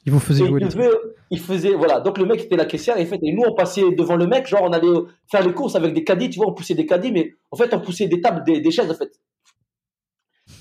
il 0.04 0.12
vous 0.12 0.20
faisait 0.20 0.46
jouer. 0.46 0.60
Il, 1.30 1.40
faisait, 1.40 1.74
voilà. 1.74 2.00
Donc, 2.00 2.18
le 2.18 2.26
mec 2.26 2.40
était 2.40 2.56
la 2.56 2.66
caissière, 2.66 2.98
et, 2.98 3.06
fait, 3.06 3.18
et 3.22 3.32
nous, 3.32 3.42
on 3.44 3.54
passait 3.54 3.90
devant 3.90 4.14
le 4.14 4.26
mec, 4.26 4.46
genre, 4.46 4.62
on 4.62 4.72
allait 4.72 4.86
faire 5.30 5.44
les 5.44 5.52
courses 5.52 5.74
avec 5.74 5.92
des 5.94 6.04
caddies, 6.04 6.30
tu 6.30 6.38
vois, 6.38 6.48
on 6.48 6.54
poussait 6.54 6.74
des 6.74 6.86
caddies, 6.86 7.10
mais 7.10 7.34
en 7.50 7.56
fait, 7.56 7.74
on 7.74 7.80
poussait 7.80 8.06
des 8.06 8.20
tables, 8.20 8.44
des, 8.44 8.70
chaises, 8.70 8.90
en 8.90 8.94
fait. 8.94 9.10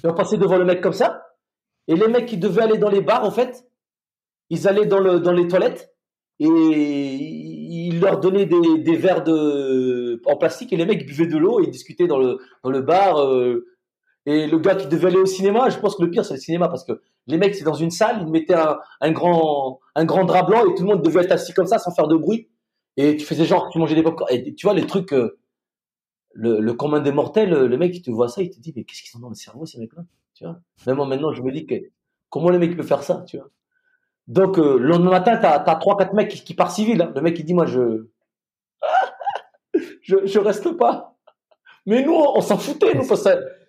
Et 0.03 0.07
on 0.07 0.13
passait 0.15 0.37
devant 0.37 0.57
le 0.57 0.65
mec 0.65 0.81
comme 0.81 0.93
ça. 0.93 1.21
Et 1.87 1.95
les 1.95 2.07
mecs 2.07 2.25
qui 2.25 2.37
devaient 2.37 2.63
aller 2.63 2.79
dans 2.79 2.89
les 2.89 3.01
bars, 3.01 3.23
en 3.23 3.31
fait, 3.31 3.67
ils 4.49 4.67
allaient 4.67 4.87
dans, 4.87 4.99
le, 4.99 5.19
dans 5.19 5.31
les 5.31 5.47
toilettes 5.47 5.94
et 6.39 6.47
il 6.47 7.99
leur 8.01 8.19
donnait 8.19 8.45
des, 8.45 8.95
verres 8.95 9.23
de, 9.23 10.21
en 10.25 10.35
plastique 10.35 10.73
et 10.73 10.77
les 10.77 10.85
mecs 10.85 11.05
buvaient 11.05 11.27
de 11.27 11.37
l'eau 11.37 11.61
et 11.61 11.67
discutaient 11.67 12.07
dans 12.07 12.19
le, 12.19 12.39
dans 12.63 12.69
le 12.69 12.81
bar. 12.81 13.19
Euh, 13.21 13.65
et 14.25 14.47
le 14.47 14.57
gars 14.59 14.75
qui 14.75 14.87
devait 14.87 15.07
aller 15.07 15.17
au 15.17 15.25
cinéma, 15.25 15.69
je 15.69 15.77
pense 15.77 15.95
que 15.95 16.03
le 16.03 16.09
pire 16.09 16.25
c'est 16.25 16.33
le 16.33 16.39
cinéma 16.39 16.67
parce 16.67 16.83
que 16.83 17.01
les 17.27 17.37
mecs 17.37 17.55
c'est 17.55 17.63
dans 17.63 17.75
une 17.75 17.91
salle, 17.91 18.21
ils 18.21 18.31
mettaient 18.31 18.55
un, 18.55 18.79
un, 19.01 19.11
grand 19.11 19.79
un 19.95 20.03
grand 20.03 20.25
drap 20.25 20.43
blanc 20.43 20.65
et 20.65 20.75
tout 20.75 20.83
le 20.83 20.89
monde 20.89 21.03
devait 21.03 21.23
être 21.23 21.31
assis 21.31 21.53
comme 21.53 21.67
ça 21.67 21.77
sans 21.77 21.91
faire 21.91 22.07
de 22.07 22.17
bruit. 22.17 22.49
Et 22.97 23.15
tu 23.17 23.25
faisais 23.25 23.45
genre 23.45 23.69
tu 23.69 23.77
mangeais 23.79 23.95
des 23.95 24.03
popcorn. 24.03 24.29
Et 24.33 24.53
tu 24.55 24.65
vois 24.65 24.73
les 24.73 24.85
trucs, 24.87 25.13
euh, 25.13 25.37
le, 26.33 26.59
le 26.59 26.73
commun 26.73 26.99
des 26.99 27.11
mortels, 27.11 27.49
le 27.49 27.77
mec 27.77 27.93
qui 27.93 28.01
te 28.01 28.11
voit 28.11 28.27
ça, 28.27 28.41
il 28.41 28.49
te 28.49 28.59
dit 28.59 28.73
mais 28.75 28.83
qu'est-ce 28.83 29.01
qu'ils 29.01 29.11
sont 29.11 29.19
dans 29.19 29.29
le 29.29 29.35
cerveau 29.35 29.65
ces 29.65 29.79
mecs-là, 29.79 30.03
tu 30.33 30.43
vois? 30.43 30.59
Même 30.87 30.97
maintenant 31.07 31.31
je 31.31 31.41
me 31.41 31.51
dis 31.51 31.65
que 31.65 31.75
comment 32.29 32.49
les 32.49 32.57
mecs 32.57 32.75
peuvent 32.75 32.87
faire 32.87 33.03
ça, 33.03 33.23
tu 33.27 33.37
vois? 33.37 33.49
Donc, 34.27 34.57
euh, 34.57 34.77
le 34.79 34.87
lendemain 34.87 35.11
matin, 35.11 35.37
tu 35.37 35.45
as, 35.45 35.75
trois, 35.75 35.97
quatre 35.97 36.13
mecs 36.13 36.29
qui, 36.29 36.43
qui 36.43 36.53
partent 36.55 36.75
civil. 36.75 37.01
Hein. 37.01 37.11
Le 37.15 37.21
mec, 37.21 37.37
il 37.37 37.45
dit, 37.45 37.53
moi, 37.53 37.65
je... 37.65 38.07
je, 40.01 40.25
je 40.25 40.39
reste 40.39 40.71
pas. 40.77 41.15
Mais 41.85 42.03
nous, 42.03 42.13
on, 42.13 42.41
s'en 42.41 42.57
foutait. 42.57 42.95
Nous, 42.95 43.03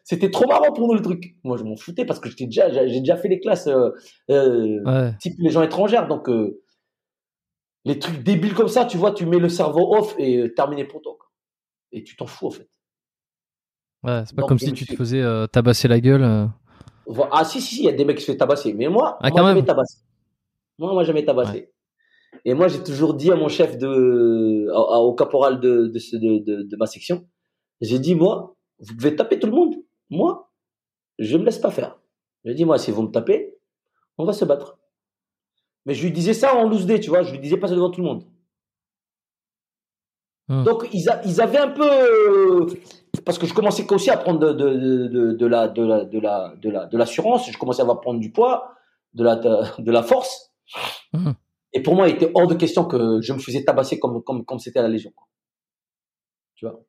c'était 0.03 0.31
trop 0.31 0.47
marrant 0.47 0.73
pour 0.73 0.89
nous, 0.89 0.95
le 0.95 1.03
truc. 1.03 1.37
Moi, 1.45 1.59
je 1.59 1.65
m'en 1.65 1.77
foutais 1.77 2.07
parce 2.07 2.21
que 2.21 2.31
j'étais 2.31 2.47
déjà, 2.47 2.71
j'ai 2.71 3.01
déjà 3.01 3.17
fait 3.17 3.29
les 3.29 3.41
classes 3.41 3.67
euh, 3.67 3.91
euh 4.31 5.13
type 5.21 5.35
les 5.39 5.51
gens 5.51 5.63
étrangères. 5.63 6.09
Donc, 6.09 6.31
les 7.85 7.99
trucs 7.99 8.23
débiles 8.23 8.55
comme 8.55 8.69
ça, 8.69 8.87
tu 8.87 8.97
vois, 8.97 9.13
tu 9.13 9.27
mets 9.27 9.39
le 9.39 9.51
cerveau 9.51 9.95
off 9.95 10.15
et 10.19 10.55
terminé 10.55 10.85
pour 10.85 11.03
toi. 11.03 11.19
Et 11.93 12.03
tu 12.03 12.17
t'en 12.17 12.27
fous, 12.27 12.47
en 12.47 12.51
fait. 12.51 12.71
Ouais, 14.03 14.23
c'est 14.25 14.35
pas 14.35 14.45
comme 14.45 14.59
si 14.59 14.73
tu 14.73 14.87
te 14.87 14.95
faisais 14.95 15.23
tabasser 15.53 15.89
la 15.89 16.01
gueule. 16.01 16.49
Ah, 17.31 17.45
si, 17.45 17.61
si, 17.61 17.75
si, 17.75 17.83
il 17.83 17.85
y 17.85 17.89
a 17.91 17.93
des 17.93 18.07
mecs 18.07 18.17
qui 18.17 18.25
se 18.25 18.33
font 18.33 18.39
tabasser. 18.39 18.73
Mais 18.73 18.89
moi, 18.89 19.19
ah, 19.21 19.29
moi, 19.31 19.55
je 19.55 19.61
tabasser. 19.61 20.06
Moi, 20.79 20.93
moi, 20.93 21.05
jamais 21.05 21.25
tabassé. 21.25 21.73
Et 22.45 22.55
moi, 22.55 22.69
j'ai 22.69 22.83
toujours 22.83 23.15
dit 23.15 23.31
à 23.31 23.37
mon 23.37 23.49
chef 23.49 23.79
de, 23.79 24.69
au 24.73 25.15
caporal 25.15 25.61
de, 25.61 25.87
de, 25.87 26.39
de, 26.39 26.63
de 26.63 26.77
ma 26.77 26.87
section, 26.87 27.27
j'ai 27.81 27.99
dit, 27.99 28.15
moi, 28.15 28.57
vous 28.79 28.95
pouvez 28.95 29.17
taper 29.17 29.39
tout 29.39 29.47
le 29.47 29.53
monde. 29.53 29.75
Moi, 30.11 30.51
je 31.19 31.37
me 31.37 31.45
laisse 31.45 31.59
pas 31.59 31.71
faire. 31.71 31.99
J'ai 32.45 32.55
dit, 32.55 32.65
moi, 32.65 32.79
si 32.79 32.91
vous 32.91 33.03
me 33.03 33.11
tapez, 33.11 33.59
on 34.19 34.25
va 34.25 34.33
se 34.33 34.45
battre. 34.45 34.79
Mais 35.85 35.95
je 35.95 36.03
lui 36.05 36.13
disais 36.13 36.35
ça 36.35 36.55
en 36.55 36.69
loose 36.69 36.87
day, 36.87 37.01
tu 37.01 37.11
vois, 37.11 37.23
je 37.23 37.33
lui 37.33 37.39
disais 37.39 37.57
pas 37.57 37.69
ça 37.69 37.75
devant 37.75 37.91
tout 37.91 38.01
le 38.01 38.07
monde. 38.07 38.25
Hmm. 40.49 40.63
Donc, 40.65 40.89
ils, 40.93 41.09
ils, 41.25 41.41
avaient 41.41 41.59
un 41.59 41.71
peu, 41.71 42.67
parce 43.25 43.39
que 43.39 43.47
je 43.47 43.55
commençais 43.55 43.91
aussi 43.93 44.11
à 44.11 44.17
prendre 44.17 44.39
de, 44.39 44.53
de, 44.53 45.07
de, 45.09 45.33
de 45.33 45.47
la, 45.47 45.69
de 45.69 45.83
la, 45.83 46.05
de 46.05 46.21
la, 46.21 46.55
de 46.57 46.71
la, 46.71 46.87
de 46.87 46.97
l'assurance, 46.97 47.51
je 47.51 47.59
commençais 47.59 47.81
à 47.81 47.83
avoir 47.83 48.01
prendre 48.01 48.21
du 48.21 48.31
poids, 48.31 48.75
de 49.15 49.25
la, 49.25 49.37
de 49.37 49.91
la 49.91 50.03
force. 50.03 50.53
Mmh. 51.13 51.33
Et 51.73 51.83
pour 51.83 51.95
moi, 51.95 52.09
il 52.09 52.15
était 52.15 52.31
hors 52.35 52.47
de 52.47 52.55
question 52.55 52.85
que 52.85 53.21
je 53.21 53.33
me 53.33 53.39
faisais 53.39 53.65
tabasser 53.65 53.99
comme 53.99 54.23
comme 54.23 54.45
comme 54.45 54.59
c'était 54.59 54.79
à 54.79 54.83
la 54.83 54.89
Légion. 54.89 55.13
Tu 56.55 56.67
vois? 56.67 56.81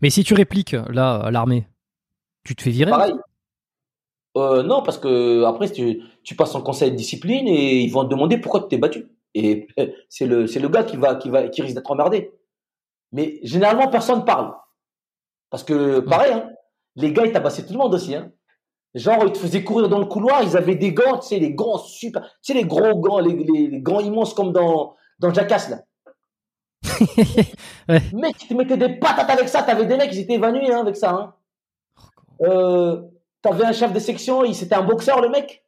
Mais 0.00 0.10
si 0.10 0.24
tu 0.24 0.34
répliques 0.34 0.76
là 0.90 1.16
à 1.16 1.30
l'armée, 1.30 1.68
tu 2.44 2.54
te 2.54 2.62
fais 2.62 2.70
virer 2.70 2.90
Pareil. 2.90 3.14
Euh, 4.36 4.62
non, 4.62 4.82
parce 4.82 4.98
que 4.98 5.44
après 5.44 5.70
tu, 5.70 6.02
tu 6.22 6.36
passes 6.36 6.54
en 6.54 6.62
conseil 6.62 6.92
de 6.92 6.96
discipline 6.96 7.48
et 7.48 7.80
ils 7.80 7.90
vont 7.90 8.04
te 8.04 8.10
demander 8.10 8.38
pourquoi 8.38 8.62
tu 8.62 8.68
t'es 8.68 8.78
battu. 8.78 9.08
Et 9.34 9.66
c'est 10.08 10.26
le 10.26 10.46
c'est 10.46 10.60
le 10.60 10.68
gars 10.68 10.84
qui 10.84 10.96
va 10.96 11.16
qui 11.16 11.30
va 11.30 11.48
qui 11.48 11.62
risque 11.62 11.74
d'être 11.74 11.90
emmerdé. 11.90 12.30
Mais 13.12 13.40
généralement 13.42 13.88
personne 13.88 14.24
parle 14.24 14.54
parce 15.50 15.64
que 15.64 16.00
pareil, 16.00 16.32
hein, 16.32 16.50
les 16.94 17.12
gars 17.12 17.26
ils 17.26 17.32
tabassaient 17.32 17.66
tout 17.66 17.72
le 17.72 17.78
monde 17.78 17.94
aussi. 17.94 18.14
Hein. 18.14 18.30
Genre, 18.94 19.24
ils 19.26 19.32
te 19.32 19.38
faisaient 19.38 19.64
courir 19.64 19.88
dans 19.88 19.98
le 19.98 20.06
couloir, 20.06 20.42
ils 20.42 20.56
avaient 20.56 20.74
des 20.74 20.92
gants, 20.92 21.18
tu 21.18 21.28
sais, 21.28 21.38
les 21.38 21.52
gants 21.52 21.78
super, 21.78 22.22
tu 22.22 22.52
sais, 22.52 22.54
les 22.54 22.64
gros 22.64 22.98
gants, 22.98 23.18
les, 23.18 23.34
les, 23.34 23.80
gants 23.80 24.00
immenses 24.00 24.32
comme 24.32 24.52
dans, 24.52 24.96
dans 25.18 25.32
Jackass, 25.32 25.68
là. 25.68 25.82
ouais. 27.88 28.02
Mec, 28.14 28.38
tu 28.38 28.48
te 28.48 28.54
mettais 28.54 28.78
des 28.78 28.98
patates 28.98 29.28
avec 29.28 29.48
ça, 29.48 29.62
t'avais 29.62 29.84
des 29.84 29.96
mecs, 29.96 30.12
ils 30.12 30.20
étaient 30.20 30.34
évanouis, 30.34 30.72
hein, 30.72 30.80
avec 30.80 30.96
ça, 30.96 31.10
hein. 31.10 31.34
Euh, 32.42 33.02
t'avais 33.42 33.64
un 33.64 33.72
chef 33.72 33.92
de 33.92 33.98
section, 33.98 34.44
il, 34.44 34.54
c'était 34.54 34.76
un 34.76 34.84
boxeur, 34.84 35.20
le 35.20 35.28
mec. 35.28 35.64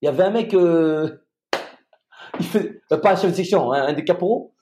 Il 0.00 0.06
y 0.06 0.08
avait 0.08 0.24
un 0.24 0.30
mec, 0.30 0.54
euh, 0.54 1.24
il 2.38 2.46
fait, 2.46 2.82
euh, 2.92 2.98
pas 2.98 3.12
un 3.12 3.16
chef 3.16 3.32
de 3.32 3.36
section, 3.36 3.72
hein, 3.72 3.86
un 3.88 3.92
des 3.94 4.04
caporaux. 4.04 4.54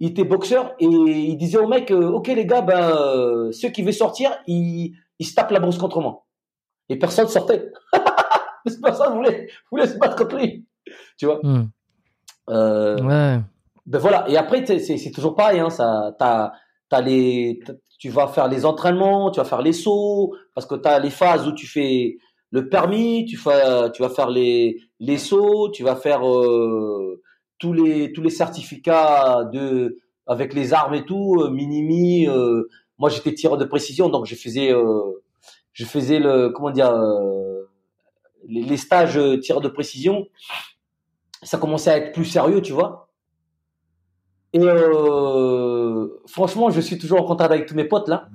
il 0.00 0.10
était 0.10 0.24
boxeur 0.24 0.74
et 0.80 0.86
il 0.86 1.36
disait 1.36 1.58
au 1.58 1.68
mec, 1.68 1.90
ok 1.90 2.26
les 2.28 2.46
gars, 2.46 2.62
ben 2.62 3.50
ceux 3.52 3.68
qui 3.68 3.82
veulent 3.82 3.92
sortir, 3.92 4.36
ils, 4.46 4.94
ils 5.18 5.26
se 5.26 5.34
tapent 5.34 5.52
la 5.52 5.60
brousse 5.60 5.78
contre 5.78 6.00
moi. 6.00 6.25
Et 6.88 6.98
personne 6.98 7.28
sortait. 7.28 7.70
personne 8.82 9.14
voulait, 9.14 9.48
voulait 9.70 9.86
se 9.86 9.96
battre 9.98 10.16
contre 10.16 10.36
lui. 10.36 10.66
Tu 11.18 11.26
vois. 11.26 11.40
Hmm. 11.42 11.68
Euh, 12.50 12.96
Ouais. 13.02 13.40
ben 13.86 13.98
voilà. 13.98 14.28
Et 14.28 14.36
après, 14.36 14.64
c'est 14.66 15.10
toujours 15.12 15.34
pareil. 15.34 15.60
Hein, 15.60 15.70
ça, 15.70 16.14
t'as, 16.18 16.52
t'as 16.88 17.00
les, 17.00 17.60
tu 17.98 18.10
vas 18.10 18.28
faire 18.28 18.48
les 18.48 18.64
entraînements, 18.64 19.30
tu 19.30 19.40
vas 19.40 19.44
faire 19.44 19.62
les 19.62 19.72
sauts, 19.72 20.34
parce 20.54 20.66
que 20.66 20.74
tu 20.76 20.88
as 20.88 20.98
les 20.98 21.10
phases 21.10 21.46
où 21.48 21.52
tu 21.52 21.66
fais 21.66 22.16
le 22.50 22.68
permis, 22.68 23.24
tu 23.24 23.36
fais, 23.36 23.90
tu 23.92 24.02
vas 24.02 24.08
faire 24.08 24.30
les, 24.30 24.78
les 25.00 25.18
sauts, 25.18 25.70
tu 25.70 25.82
vas 25.82 25.96
faire 25.96 26.26
euh, 26.28 27.20
tous 27.58 27.72
les 27.72 28.12
tous 28.12 28.22
les 28.22 28.30
certificats 28.30 29.44
de 29.52 29.98
avec 30.28 30.54
les 30.54 30.72
armes 30.72 30.94
et 30.94 31.04
tout, 31.04 31.36
euh, 31.40 31.50
minimi. 31.50 32.26
euh, 32.28 32.68
moi, 32.98 33.10
j'étais 33.10 33.34
tireur 33.34 33.58
de 33.58 33.64
précision, 33.64 34.08
donc 34.08 34.24
je 34.26 34.34
faisais, 34.34 34.72
euh, 34.72 35.22
je 35.76 35.84
faisais 35.84 36.18
le, 36.18 36.48
comment 36.48 36.70
dire, 36.70 36.90
euh, 36.90 37.68
les, 38.48 38.62
les 38.62 38.76
stages 38.78 39.18
euh, 39.18 39.38
tir 39.38 39.60
de 39.60 39.68
précision. 39.68 40.26
Ça 41.42 41.58
commençait 41.58 41.90
à 41.90 41.98
être 41.98 42.12
plus 42.12 42.24
sérieux, 42.24 42.62
tu 42.62 42.72
vois. 42.72 43.10
Et 44.54 44.60
euh, 44.62 46.08
franchement, 46.26 46.70
je 46.70 46.80
suis 46.80 46.96
toujours 46.96 47.20
en 47.20 47.24
contact 47.24 47.52
avec 47.52 47.66
tous 47.66 47.74
mes 47.74 47.84
potes 47.84 48.08
là. 48.08 48.30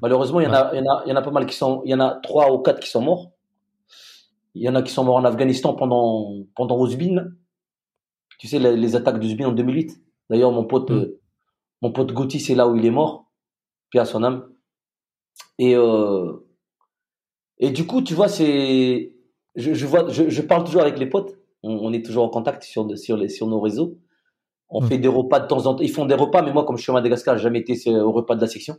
Malheureusement, 0.00 0.40
il 0.40 0.44
y 0.44 0.46
en 0.48 0.52
a, 0.54 0.74
il 0.74 0.78
y 0.78 0.82
en 0.82 0.92
a, 0.92 1.02
il 1.06 1.10
y 1.10 1.12
en 1.12 1.16
a 1.16 1.22
pas 1.22 1.30
mal 1.30 1.46
qui 1.46 1.54
sont, 1.54 1.82
il 1.84 1.92
y 1.92 1.94
en 1.94 2.00
a 2.00 2.16
trois 2.16 2.52
ou 2.52 2.58
quatre 2.58 2.80
qui 2.80 2.90
sont 2.90 3.00
morts. 3.00 3.30
Il 4.56 4.62
y 4.64 4.68
en 4.68 4.74
a 4.74 4.82
qui 4.82 4.90
sont 4.92 5.04
morts 5.04 5.14
en 5.16 5.24
Afghanistan 5.24 5.74
pendant 5.74 6.34
pendant. 6.56 6.84
Tu 6.88 8.48
sais 8.48 8.58
les, 8.58 8.76
les 8.76 8.96
attaques 8.96 9.20
d'Ouzbin 9.20 9.46
en 9.46 9.52
2008. 9.52 10.02
D'ailleurs, 10.30 10.50
mon 10.50 10.64
pote, 10.64 10.90
Mm. 10.90 10.94
euh, 10.94 11.20
mon 11.80 11.92
pote 11.92 12.12
Gauthier, 12.12 12.40
c'est 12.40 12.56
là 12.56 12.66
où 12.66 12.74
il 12.74 12.84
est 12.84 12.90
mort. 12.90 13.30
Puis 13.90 14.00
à 14.00 14.04
son 14.04 14.24
âme. 14.24 14.48
Et 15.60 15.76
euh, 15.76 16.32
et 17.62 17.70
du 17.70 17.86
coup, 17.86 18.02
tu 18.02 18.12
vois, 18.14 18.28
c'est, 18.28 19.12
je, 19.56 19.72
je 19.72 19.86
vois, 19.86 20.08
je, 20.10 20.28
je 20.28 20.42
parle 20.42 20.64
toujours 20.64 20.82
avec 20.82 20.98
les 20.98 21.06
potes. 21.06 21.38
On, 21.62 21.70
on 21.86 21.92
est 21.92 22.04
toujours 22.04 22.24
en 22.24 22.28
contact 22.28 22.62
sur 22.64 22.84
les 22.86 23.28
sur 23.30 23.46
nos 23.46 23.60
réseaux. 23.60 23.96
On 24.68 24.80
fait 24.80 24.98
des 24.98 25.08
repas 25.08 25.38
de 25.40 25.46
temps 25.46 25.66
en 25.66 25.74
temps. 25.74 25.82
Ils 25.82 25.90
font 25.90 26.06
des 26.06 26.14
repas, 26.14 26.42
mais 26.42 26.52
moi, 26.52 26.64
comme 26.64 26.76
je 26.76 26.82
suis 26.82 26.90
à 26.90 26.94
Madagascar, 26.94 27.36
j'ai 27.36 27.44
jamais 27.44 27.60
été 27.60 27.74
au 28.00 28.10
repas 28.10 28.34
de 28.36 28.40
la 28.40 28.46
section. 28.48 28.78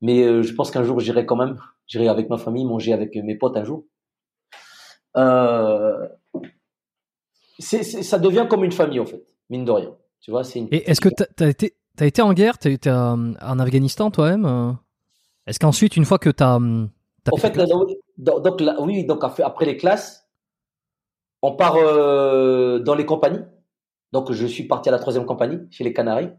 Mais 0.00 0.22
euh, 0.22 0.42
je 0.42 0.54
pense 0.54 0.70
qu'un 0.70 0.84
jour, 0.84 1.00
j'irai 1.00 1.26
quand 1.26 1.36
même. 1.36 1.56
J'irai 1.86 2.08
avec 2.08 2.30
ma 2.30 2.38
famille, 2.38 2.64
manger 2.64 2.92
avec 2.92 3.14
mes 3.16 3.36
potes 3.36 3.56
un 3.56 3.64
jour. 3.64 3.84
Euh, 5.16 6.06
c'est, 7.58 7.82
c'est- 7.82 8.02
ça 8.02 8.18
devient 8.18 8.46
comme 8.48 8.64
une 8.64 8.72
famille, 8.72 9.00
en 9.00 9.06
fait, 9.06 9.24
mine 9.50 9.64
de 9.64 9.72
rien. 9.72 9.90
Tu 10.20 10.30
vois, 10.30 10.44
c'est 10.44 10.60
une... 10.60 10.68
Et 10.70 10.88
est-ce 10.90 11.00
que 11.00 11.08
t'as 11.08 11.26
as 12.00 12.06
été, 12.06 12.22
en 12.22 12.32
guerre? 12.32 12.58
T'as 12.58 12.70
été 12.70 12.88
euh, 12.90 13.16
en 13.40 13.58
Afghanistan 13.58 14.10
toi-même? 14.10 14.76
Est-ce 15.46 15.58
qu'ensuite, 15.58 15.96
une 15.96 16.04
fois 16.04 16.18
que 16.18 16.30
t'as. 16.30 16.56
hum, 16.56 16.90
t'as 16.90 16.97
En 17.32 17.36
fait 17.36 17.56
là, 17.56 17.66
donc, 18.16 18.60
là, 18.60 18.76
oui, 18.80 19.04
donc 19.04 19.22
après 19.22 19.64
les 19.64 19.76
classes, 19.76 20.28
on 21.42 21.54
part 21.54 21.76
euh, 21.76 22.78
dans 22.78 22.94
les 22.94 23.06
compagnies. 23.06 23.44
Donc, 24.12 24.32
je 24.32 24.46
suis 24.46 24.64
parti 24.64 24.88
à 24.88 24.92
la 24.92 24.98
troisième 24.98 25.26
compagnie, 25.26 25.60
chez 25.70 25.84
les 25.84 25.92
Canaries. 25.92 26.30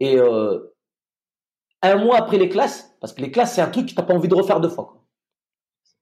Et 0.00 0.18
euh, 0.18 0.58
un 1.80 1.96
mois 1.96 2.18
après 2.18 2.38
les 2.38 2.48
classes, 2.48 2.96
parce 3.00 3.12
que 3.12 3.20
les 3.20 3.30
classes, 3.30 3.54
c'est 3.54 3.60
un 3.60 3.70
truc 3.70 3.88
que 3.88 3.94
t'as 3.94 4.02
pas 4.02 4.14
envie 4.14 4.28
de 4.28 4.34
refaire 4.34 4.60
deux 4.60 4.68
fois. 4.68 5.06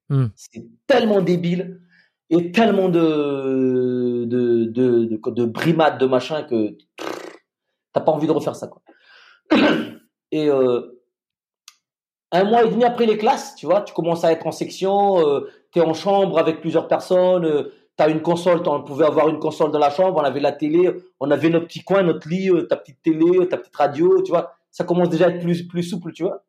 Hmm. 0.08 0.26
C'est 0.34 0.66
tellement 0.86 1.20
débile 1.20 1.82
et 2.30 2.50
tellement 2.50 2.88
de 2.88 4.24
de 4.26 4.64
de, 4.64 5.04
de, 5.04 5.30
de 5.30 5.44
brimades, 5.44 5.98
de 5.98 6.06
machin 6.06 6.42
que 6.42 6.76
t'as 7.92 8.00
pas 8.00 8.12
envie 8.12 8.26
de 8.26 8.32
refaire 8.32 8.56
ça. 8.56 8.68
Quoi. 8.68 8.82
Et 10.32 10.48
euh, 10.48 10.99
un 12.32 12.44
mois 12.44 12.64
et 12.64 12.70
demi 12.70 12.84
après 12.84 13.06
les 13.06 13.18
classes, 13.18 13.54
tu 13.56 13.66
vois, 13.66 13.82
tu 13.82 13.92
commences 13.92 14.24
à 14.24 14.32
être 14.32 14.46
en 14.46 14.52
section, 14.52 15.26
euh, 15.26 15.50
tu 15.72 15.80
es 15.80 15.82
en 15.82 15.94
chambre 15.94 16.38
avec 16.38 16.60
plusieurs 16.60 16.88
personnes, 16.88 17.44
euh, 17.44 17.72
tu 17.96 18.04
as 18.04 18.08
une 18.08 18.22
console, 18.22 18.62
on 18.66 18.82
pouvait 18.82 19.04
avoir 19.04 19.28
une 19.28 19.38
console 19.38 19.72
dans 19.72 19.78
la 19.78 19.90
chambre, 19.90 20.20
on 20.20 20.24
avait 20.24 20.40
la 20.40 20.52
télé, 20.52 20.90
on 21.18 21.30
avait 21.30 21.50
notre 21.50 21.66
petit 21.66 21.82
coin, 21.82 22.02
notre 22.02 22.28
lit, 22.28 22.50
euh, 22.50 22.66
ta 22.66 22.76
petite 22.76 23.02
télé, 23.02 23.48
ta 23.48 23.56
petite 23.56 23.76
radio, 23.76 24.22
tu 24.22 24.30
vois. 24.30 24.54
Ça 24.70 24.84
commence 24.84 25.10
déjà 25.10 25.26
à 25.26 25.28
être 25.30 25.40
plus, 25.40 25.66
plus 25.66 25.82
souple, 25.82 26.12
tu 26.12 26.22
vois. 26.22 26.44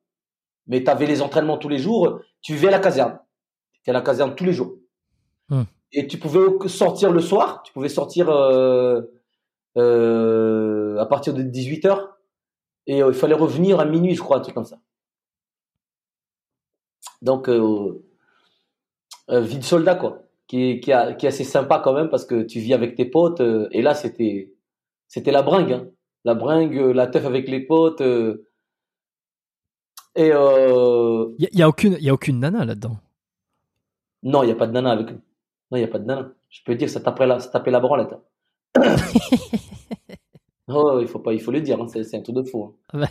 Mais 0.67 0.83
tu 0.83 0.89
avais 0.89 1.07
les 1.07 1.21
entraînements 1.21 1.57
tous 1.57 1.69
les 1.69 1.79
jours, 1.79 2.19
tu 2.41 2.53
vivais 2.53 2.67
à 2.67 2.71
la 2.71 2.79
caserne. 2.79 3.19
Tu 3.83 3.89
à 3.89 3.93
la 3.93 4.01
caserne 4.01 4.35
tous 4.35 4.45
les 4.45 4.53
jours. 4.53 4.75
Hmm. 5.49 5.63
Et 5.93 6.07
tu 6.07 6.17
pouvais 6.17 6.39
sortir 6.67 7.11
le 7.11 7.19
soir, 7.19 7.63
tu 7.63 7.73
pouvais 7.73 7.89
sortir 7.89 8.29
euh, 8.29 9.01
euh, 9.77 10.97
à 10.97 11.05
partir 11.05 11.33
de 11.33 11.43
18h. 11.43 12.07
Et 12.87 13.03
euh, 13.03 13.09
il 13.09 13.13
fallait 13.13 13.35
revenir 13.35 13.79
à 13.79 13.85
minuit, 13.85 14.15
je 14.15 14.21
crois, 14.21 14.37
un 14.37 14.41
truc 14.41 14.55
comme 14.55 14.65
ça. 14.65 14.79
Donc, 17.21 17.47
euh, 17.49 18.03
euh, 19.29 19.41
vie 19.41 19.57
de 19.59 19.63
soldat, 19.63 19.95
quoi. 19.95 20.23
Qui 20.47 20.71
est, 20.71 20.79
qui, 20.79 20.91
a- 20.91 21.13
qui 21.13 21.25
est 21.25 21.29
assez 21.29 21.43
sympa 21.43 21.79
quand 21.83 21.93
même 21.93 22.09
parce 22.09 22.25
que 22.25 22.43
tu 22.43 22.59
vis 22.59 22.73
avec 22.73 22.95
tes 22.95 23.05
potes. 23.05 23.41
euh, 23.41 23.67
et 23.71 23.81
là, 23.81 23.93
c'était 23.95 24.53
c'était 25.07 25.31
la 25.31 25.41
bringue. 25.43 25.73
hein. 25.73 25.87
La 26.25 26.33
bringue, 26.35 26.77
euh, 26.77 26.93
la 26.93 27.07
teuf 27.07 27.25
avec 27.25 27.47
les 27.47 27.61
potes. 27.61 28.01
euh. 28.01 28.45
et 30.15 30.31
euh, 30.33 31.29
Il 31.39 31.47
y, 31.57 31.61
a 31.63 31.69
aucune, 31.69 31.97
y 31.99 32.09
a 32.09 32.13
aucune 32.13 32.39
nana 32.39 32.65
là-dedans? 32.65 32.97
non, 34.23 34.43
il 34.43 34.47
n'y 34.47 34.51
a 34.51 34.55
pas 34.55 34.67
de 34.67 34.73
nana 34.73 34.91
avec 34.91 35.09
eux. 35.11 35.21
Non, 35.71 35.77
il 35.77 35.79
n'y 35.79 35.85
a 35.85 35.87
pas 35.87 35.99
de 35.99 36.05
nana. 36.05 36.31
Je 36.49 36.59
peux 36.65 36.75
dire 36.75 36.87
que 36.87 36.91
ça 36.93 36.99
tapait 36.99 37.25
la, 37.25 37.39
ça 37.39 37.49
tapait 37.49 37.71
la 37.71 37.79
branlette. 37.79 38.13
hein. 38.13 38.21
oh, 40.67 40.99
il 41.01 41.07
faut 41.07 41.19
pas, 41.19 41.33
il 41.33 41.41
faut 41.41 41.51
le 41.51 41.61
dire. 41.61 41.81
hein, 41.81 41.87
C'est 41.87 42.15
un 42.15 42.21
truc 42.21 42.35
de 42.35 42.43
fou. 42.43 42.75
hein. 42.93 43.07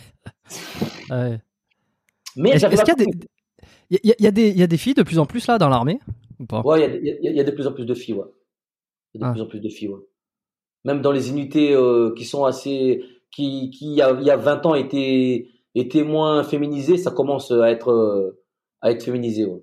Ouais. 1.10 1.40
Mais 2.36 2.58
j'avais 2.58 2.74
est-ce 2.74 2.82
la- 2.82 2.94
qu'il 2.94 3.06
y 3.06 3.08
a 3.08 3.12
des. 3.12 3.26
Il 3.90 3.98
y, 4.04 4.14
y 4.22 4.26
a 4.26 4.30
des, 4.30 4.48
il 4.50 4.58
y 4.58 4.62
a 4.62 4.66
des 4.66 4.76
filles 4.76 4.94
de 4.94 5.02
plus 5.02 5.18
en 5.18 5.26
plus 5.26 5.46
là 5.46 5.58
dans 5.58 5.68
l'armée? 5.68 5.98
Ou 6.38 6.46
pas? 6.46 6.62
Ouais, 6.62 7.00
il 7.02 7.18
y 7.30 7.34
y 7.36 7.40
a 7.40 7.44
de 7.44 7.50
plus 7.50 7.66
en 7.66 7.72
plus 7.72 7.84
de 7.84 7.94
filles, 7.94 8.14
ouais. 8.14 8.26
Il 9.14 9.20
y 9.20 9.24
a 9.24 9.26
de 9.26 9.30
Ah. 9.30 9.32
plus 9.32 9.42
en 9.42 9.46
plus 9.46 9.60
de 9.60 9.68
filles, 9.68 9.88
ouais. 9.88 10.00
Même 10.84 11.02
dans 11.02 11.12
les 11.12 11.28
unités 11.30 11.74
euh, 11.74 12.14
qui 12.16 12.24
sont 12.24 12.44
assez, 12.44 13.02
qui, 13.30 13.70
qui 13.70 13.86
il 13.92 13.94
y 13.96 14.02
a, 14.02 14.12
il 14.12 14.24
y 14.26 14.30
a 14.30 14.36
20 14.36 14.64
ans 14.66 14.74
étaient, 14.74 15.48
étaient 15.74 16.04
moins 16.04 16.42
féminisées, 16.44 16.96
ça 16.96 17.10
commence 17.10 17.50
à 17.50 17.70
être, 17.70 17.90
euh, 17.90 18.40
à 18.80 18.90
être 18.92 19.02
féminisé, 19.04 19.44
ouais. 19.44 19.62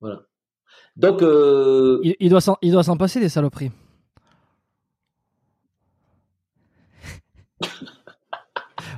Voilà. 0.00 0.22
Donc, 0.96 1.22
euh, 1.22 2.00
il, 2.04 2.16
il 2.20 2.30
doit 2.30 2.40
s'en, 2.40 2.56
il 2.62 2.72
doit 2.72 2.82
s'en 2.84 2.96
passer 2.96 3.20
des 3.20 3.28
saloperies. 3.28 3.70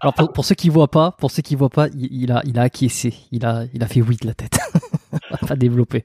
Alors 0.01 0.15
pour, 0.33 0.45
ceux 0.45 0.55
qui 0.55 0.69
voient 0.69 0.89
pas, 0.89 1.13
pour 1.13 1.31
ceux 1.31 1.43
qui 1.43 1.55
voient 1.55 1.69
pas, 1.69 1.89
il, 1.89 2.33
a, 2.33 2.43
il 2.45 2.59
a 2.59 2.63
acquiescé, 2.63 3.15
il 3.33 3.45
a, 3.45 3.65
il 3.75 3.83
a 3.83 3.87
fait 3.87 4.01
oui 4.01 4.17
de 4.21 4.27
la 4.27 4.35
tête, 4.35 4.59
pas 5.47 5.57
développer. 5.57 6.05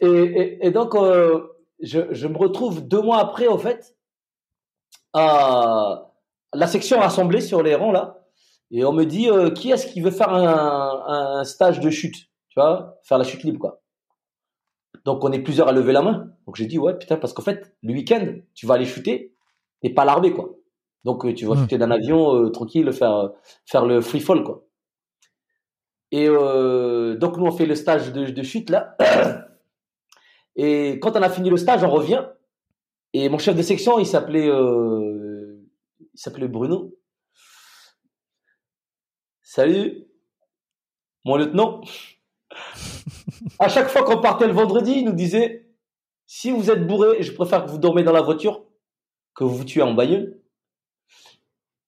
et, 0.00 0.06
et, 0.06 0.66
et 0.66 0.70
donc, 0.70 0.94
euh, 0.94 1.46
je, 1.80 2.00
je 2.10 2.26
me 2.26 2.36
retrouve 2.38 2.86
deux 2.86 3.02
mois 3.02 3.18
après, 3.18 3.46
au 3.46 3.58
fait, 3.58 3.94
à 5.12 6.10
la 6.54 6.66
section 6.66 6.98
rassemblée 6.98 7.40
sur 7.40 7.62
les 7.62 7.74
rangs, 7.74 7.92
là. 7.92 8.20
Et 8.70 8.84
on 8.84 8.92
me 8.92 9.04
dit, 9.04 9.30
euh, 9.30 9.50
qui 9.50 9.70
est-ce 9.70 9.86
qui 9.86 10.00
veut 10.00 10.10
faire 10.10 10.32
un, 10.32 11.38
un 11.38 11.44
stage 11.44 11.80
de 11.80 11.90
chute? 11.90 12.16
Tu 12.48 12.60
vois, 12.60 12.98
faire 13.04 13.18
la 13.18 13.24
chute 13.24 13.42
libre, 13.44 13.58
quoi. 13.58 13.82
Donc, 15.04 15.22
on 15.22 15.32
est 15.32 15.40
plusieurs 15.40 15.68
à 15.68 15.72
lever 15.72 15.92
la 15.92 16.02
main. 16.02 16.30
Donc, 16.46 16.56
j'ai 16.56 16.66
dit, 16.66 16.78
ouais, 16.78 16.96
putain, 16.96 17.16
parce 17.16 17.32
qu'en 17.32 17.42
fait, 17.42 17.76
le 17.82 17.92
week-end, 17.92 18.34
tu 18.54 18.66
vas 18.66 18.74
aller 18.74 18.86
chuter, 18.86 19.34
t'es 19.82 19.90
pas 19.90 20.04
l'armée, 20.04 20.32
quoi. 20.32 20.56
Donc, 21.04 21.24
euh, 21.24 21.34
tu 21.34 21.46
vas 21.46 21.56
chuter 21.56 21.78
d'un 21.78 21.90
avion, 21.90 22.34
euh, 22.34 22.50
tranquille, 22.50 22.92
faire, 22.92 23.30
faire 23.66 23.84
le 23.84 24.00
free 24.00 24.20
fall, 24.20 24.42
quoi. 24.42 24.64
Et 26.10 26.28
euh, 26.28 27.16
donc, 27.16 27.36
nous, 27.36 27.44
on 27.44 27.50
fait 27.50 27.66
le 27.66 27.74
stage 27.74 28.12
de, 28.12 28.26
de 28.26 28.42
chute, 28.42 28.70
là. 28.70 28.96
Et 30.56 31.00
quand 31.00 31.16
on 31.16 31.22
a 31.22 31.28
fini 31.28 31.50
le 31.50 31.56
stage, 31.56 31.82
on 31.82 31.90
revient. 31.90 32.24
Et 33.12 33.28
mon 33.28 33.38
chef 33.38 33.56
de 33.56 33.62
section, 33.62 33.98
il 33.98 34.06
s'appelait, 34.06 34.48
euh, 34.48 35.60
il 36.00 36.18
s'appelait 36.18 36.48
Bruno. 36.48 36.94
Salut, 39.42 40.06
mon 41.24 41.36
lieutenant. 41.36 41.80
à 43.58 43.68
chaque 43.68 43.88
fois 43.88 44.04
qu'on 44.04 44.20
partait 44.20 44.46
le 44.46 44.52
vendredi, 44.52 44.92
il 44.98 45.04
nous 45.04 45.12
disait 45.12 45.68
si 46.26 46.50
vous 46.50 46.70
êtes 46.70 46.86
bourré, 46.86 47.22
je 47.22 47.32
préfère 47.32 47.64
que 47.64 47.70
vous 47.70 47.78
dormez 47.78 48.02
dans 48.02 48.12
la 48.12 48.22
voiture 48.22 48.64
que 49.34 49.44
vous 49.44 49.56
vous 49.56 49.64
tuez 49.64 49.82
en 49.82 49.94
bagnole. 49.94 50.40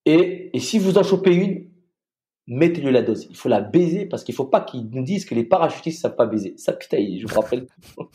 Et, 0.07 0.53
si 0.61 0.79
vous 0.79 0.97
en 0.99 1.03
chopez 1.03 1.35
une, 1.35 1.69
mettez-lui 2.47 2.93
la 2.93 3.03
dose. 3.03 3.27
Il 3.29 3.37
faut 3.37 3.49
la 3.49 3.61
baiser 3.61 4.07
parce 4.07 4.23
qu'il 4.23 4.35
faut 4.35 4.45
pas 4.47 4.61
qu'ils 4.61 4.89
nous 4.91 5.03
disent 5.03 5.25
que 5.25 5.35
les 5.35 5.43
parachutistes 5.45 6.01
savent 6.01 6.15
pas 6.15 6.27
baiser. 6.27 6.55
Ça, 6.57 6.73
putain, 6.73 6.99
je 7.19 7.27
vous 7.27 7.41
rappelle. 7.41 7.67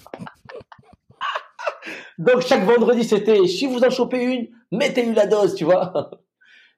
Donc 2.18 2.42
chaque 2.42 2.64
vendredi, 2.64 3.04
c'était 3.04 3.46
si 3.48 3.66
vous 3.68 3.84
en 3.84 3.90
chopez 3.90 4.24
une, 4.24 4.48
mettez-lui 4.72 5.14
la 5.16 5.28
dose, 5.28 5.56
tu 5.56 5.66
vois. 5.66 6.12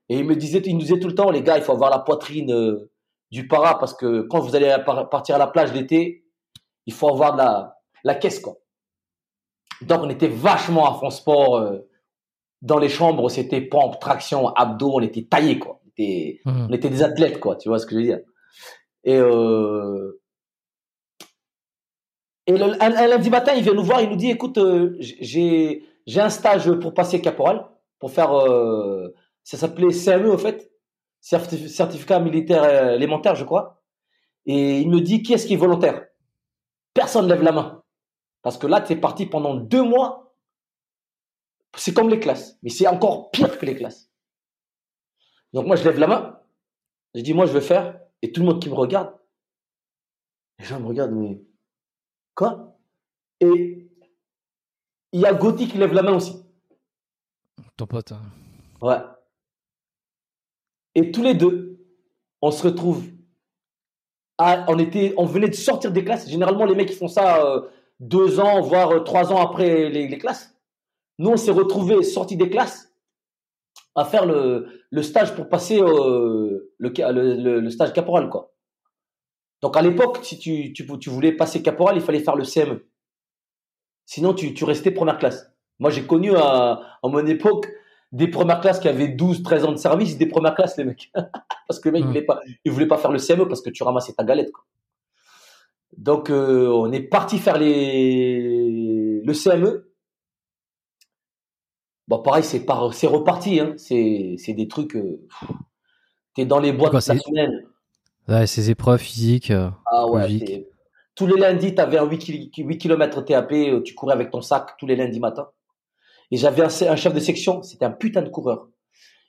Et 0.09 0.17
il 0.19 0.25
me 0.25 0.35
disait, 0.35 0.61
il 0.65 0.73
nous 0.73 0.81
disait 0.81 0.99
tout 0.99 1.07
le 1.07 1.15
temps, 1.15 1.29
les 1.29 1.43
gars, 1.43 1.57
il 1.57 1.63
faut 1.63 1.71
avoir 1.73 1.89
la 1.89 1.99
poitrine 1.99 2.51
euh, 2.51 2.91
du 3.31 3.47
para 3.47 3.77
parce 3.79 3.93
que 3.93 4.21
quand 4.21 4.39
vous 4.39 4.55
allez 4.55 4.75
par- 4.85 5.09
partir 5.09 5.35
à 5.35 5.37
la 5.37 5.47
plage 5.47 5.73
l'été, 5.73 6.25
il 6.85 6.93
faut 6.93 7.07
avoir 7.09 7.35
la, 7.35 7.77
la 8.03 8.15
caisse, 8.15 8.39
quoi. 8.39 8.57
Donc 9.81 10.01
on 10.03 10.09
était 10.09 10.27
vachement 10.27 10.89
à 10.89 10.99
fond 10.99 11.09
sport. 11.09 11.57
euh, 11.57 11.79
dans 12.63 12.79
les 12.79 12.89
chambres, 12.89 13.29
c'était 13.29 13.61
pompe, 13.61 13.99
traction, 13.99 14.47
abdos, 14.55 14.93
on 14.95 15.01
était 15.01 15.25
taillés, 15.25 15.59
quoi. 15.59 15.79
On 15.85 15.89
était, 15.89 16.39
on 16.69 16.73
était 16.73 16.89
des 16.89 17.03
athlètes, 17.03 17.39
quoi. 17.39 17.55
Tu 17.57 17.69
vois 17.69 17.77
ce 17.77 17.85
que 17.85 17.91
je 17.91 17.97
veux 17.97 18.03
dire 18.05 18.19
Et 19.03 19.17
euh, 19.17 20.19
et 22.47 22.57
le, 22.57 22.65
un, 22.83 22.95
un 22.95 23.07
lundi 23.07 23.29
matin, 23.29 23.53
il 23.55 23.63
vient 23.63 23.73
nous 23.73 23.83
voir, 23.83 24.01
il 24.01 24.09
nous 24.09 24.15
dit, 24.15 24.29
écoute, 24.31 24.57
euh, 24.57 24.95
j'ai 24.99 25.83
j'ai 26.05 26.19
un 26.21 26.29
stage 26.29 26.69
pour 26.79 26.93
passer 26.93 27.21
caporal, 27.21 27.65
pour 27.99 28.11
faire, 28.11 28.33
euh, 28.37 29.13
ça 29.43 29.57
s'appelait 29.57 29.91
CME 29.93 30.31
en 30.33 30.37
fait, 30.37 30.69
Certif- 31.21 31.67
certificat 31.69 32.19
militaire 32.19 32.91
élémentaire, 32.95 33.35
je 33.35 33.45
crois. 33.45 33.81
Et 34.45 34.79
il 34.81 34.89
me 34.89 34.99
dit, 34.99 35.21
qui 35.23 35.31
est-ce 35.33 35.47
qui 35.47 35.53
est 35.53 35.57
volontaire? 35.57 36.05
Personne 36.93 37.29
lève 37.29 37.41
la 37.41 37.53
main. 37.53 37.81
Parce 38.41 38.57
que 38.57 38.67
là, 38.67 38.81
tu 38.81 38.91
es 38.91 38.95
parti 38.97 39.25
pendant 39.25 39.53
deux 39.55 39.83
mois. 39.83 40.22
C'est 41.75 41.93
comme 41.93 42.09
les 42.09 42.19
classes, 42.19 42.57
mais 42.61 42.69
c'est 42.69 42.87
encore 42.87 43.31
pire 43.31 43.57
que 43.57 43.65
les 43.65 43.75
classes. 43.75 44.09
Donc 45.53 45.65
moi, 45.67 45.75
je 45.75 45.83
lève 45.83 45.99
la 45.99 46.07
main. 46.07 46.39
Je 47.15 47.21
dis, 47.21 47.33
moi, 47.33 47.45
je 47.45 47.51
veux 47.53 47.61
faire. 47.61 47.99
Et 48.21 48.31
tout 48.31 48.41
le 48.41 48.47
monde 48.47 48.61
qui 48.61 48.69
me 48.69 48.75
regarde, 48.75 49.13
les 50.59 50.65
gens 50.65 50.79
me 50.79 50.87
regardent, 50.87 51.11
mais 51.13 51.41
quoi? 52.35 52.77
Et 53.39 53.89
il 55.11 55.19
y 55.19 55.25
a 55.25 55.33
Gauthier 55.33 55.67
qui 55.67 55.77
lève 55.77 55.93
la 55.93 56.01
main 56.03 56.15
aussi. 56.15 56.43
Ton 57.75 57.85
pote. 57.87 58.11
hein. 58.13 58.21
Ouais. 58.81 58.97
Et 60.95 61.11
tous 61.11 61.23
les 61.23 61.33
deux, 61.33 61.83
on 62.41 62.51
se 62.51 62.63
retrouve. 62.63 63.03
À, 64.37 64.65
on, 64.69 64.79
était, 64.79 65.13
on 65.17 65.25
venait 65.25 65.49
de 65.49 65.55
sortir 65.55 65.91
des 65.91 66.03
classes. 66.03 66.29
Généralement, 66.29 66.65
les 66.65 66.75
mecs, 66.75 66.89
ils 66.89 66.95
font 66.95 67.07
ça 67.07 67.45
euh, 67.45 67.69
deux 67.99 68.39
ans, 68.39 68.61
voire 68.61 68.91
euh, 68.91 68.99
trois 69.01 69.31
ans 69.31 69.41
après 69.41 69.89
les, 69.89 70.07
les 70.07 70.17
classes. 70.17 70.52
Nous, 71.23 71.29
on 71.29 71.37
s'est 71.37 71.51
retrouvés 71.51 72.03
sortis 72.03 72.35
des 72.35 72.49
classes 72.49 72.93
à 73.95 74.03
faire 74.03 74.25
le, 74.25 74.67
le 74.89 75.01
stage 75.01 75.33
pour 75.35 75.47
passer 75.47 75.79
euh, 75.81 76.73
le, 76.77 76.89
le, 76.97 77.35
le- 77.35 77.59
le 77.61 77.69
stage 77.69 77.93
caporal. 77.93 78.29
Quoi. 78.29 78.51
Donc, 79.61 79.77
à 79.77 79.81
l'époque, 79.81 80.19
si 80.23 80.37
tu, 80.37 80.73
tu, 80.73 80.85
tu 80.99 81.09
voulais 81.09 81.31
passer 81.31 81.61
caporal, 81.63 81.95
il 81.95 82.01
fallait 82.01 82.19
faire 82.19 82.35
le 82.35 82.43
CME. 82.43 82.85
Sinon, 84.05 84.33
tu, 84.33 84.53
tu 84.53 84.65
restais 84.65 84.91
première 84.91 85.17
classe. 85.17 85.49
Moi, 85.79 85.89
j'ai 85.91 86.03
connu 86.05 86.35
à, 86.35 86.81
à 87.01 87.07
mon 87.07 87.25
époque 87.25 87.67
des 88.11 88.27
premières 88.27 88.59
classes 88.59 88.79
qui 88.81 88.89
avaient 88.89 89.07
12, 89.07 89.43
13 89.43 89.63
ans 89.65 89.71
de 89.71 89.77
service, 89.77 90.17
des 90.17 90.25
premières 90.27 90.55
classes, 90.55 90.75
les 90.77 90.83
mecs. 90.83 91.09
parce 91.67 91.79
que 91.79 91.87
les 91.87 92.01
mecs, 92.01 92.03
Mm. 92.03 92.07
ils 92.07 92.11
voulaient 92.11 92.25
pas, 92.25 92.41
ils 92.65 92.71
voulaient 92.73 92.87
pas 92.87 92.97
faire 92.97 93.11
le 93.13 93.19
CME 93.19 93.47
parce 93.47 93.61
que 93.61 93.69
tu 93.69 93.83
ramassais 93.83 94.11
ta 94.13 94.25
galette, 94.25 94.51
quoi. 94.51 94.65
Donc, 95.95 96.29
euh, 96.29 96.67
on 96.67 96.91
est 96.91 97.01
parti 97.03 97.37
faire 97.37 97.57
les, 97.57 99.21
le 99.23 99.33
CME. 99.33 99.92
Bon, 102.07 102.19
pareil, 102.21 102.43
c'est 102.43 102.65
par, 102.65 102.93
c'est 102.93 103.07
reparti, 103.07 103.59
hein. 103.59 103.73
C'est, 103.77 104.35
c'est 104.37 104.53
des 104.53 104.67
trucs, 104.67 104.95
euh, 104.95 105.25
t'es 106.35 106.45
dans 106.45 106.59
les 106.59 106.71
boîtes 106.73 106.91
semaine. 107.01 107.63
Ouais, 108.27 108.47
ces 108.47 108.69
épreuves 108.69 108.99
physiques. 108.99 109.51
euh, 109.51 109.69
Ah 109.85 110.07
ouais, 110.07 110.27
tous 111.15 111.27
les 111.27 111.37
lundis, 111.39 111.75
tu 111.75 111.81
avais 111.81 111.97
un 111.97 112.05
8, 112.05 112.51
km 112.77 113.21
TAP, 113.21 113.83
tu 113.83 113.93
courais 113.93 114.13
avec 114.13 114.31
ton 114.31 114.41
sac 114.41 114.75
tous 114.79 114.87
les 114.87 114.95
lundis 114.95 115.19
matin. 115.19 115.47
Et 116.31 116.37
j'avais 116.37 116.63
un, 116.63 116.67
un 116.91 116.95
chef 116.95 117.13
de 117.13 117.19
section, 117.19 117.61
c'était 117.61 117.85
un 117.85 117.91
putain 117.91 118.21
de 118.21 118.29
coureur. 118.29 118.67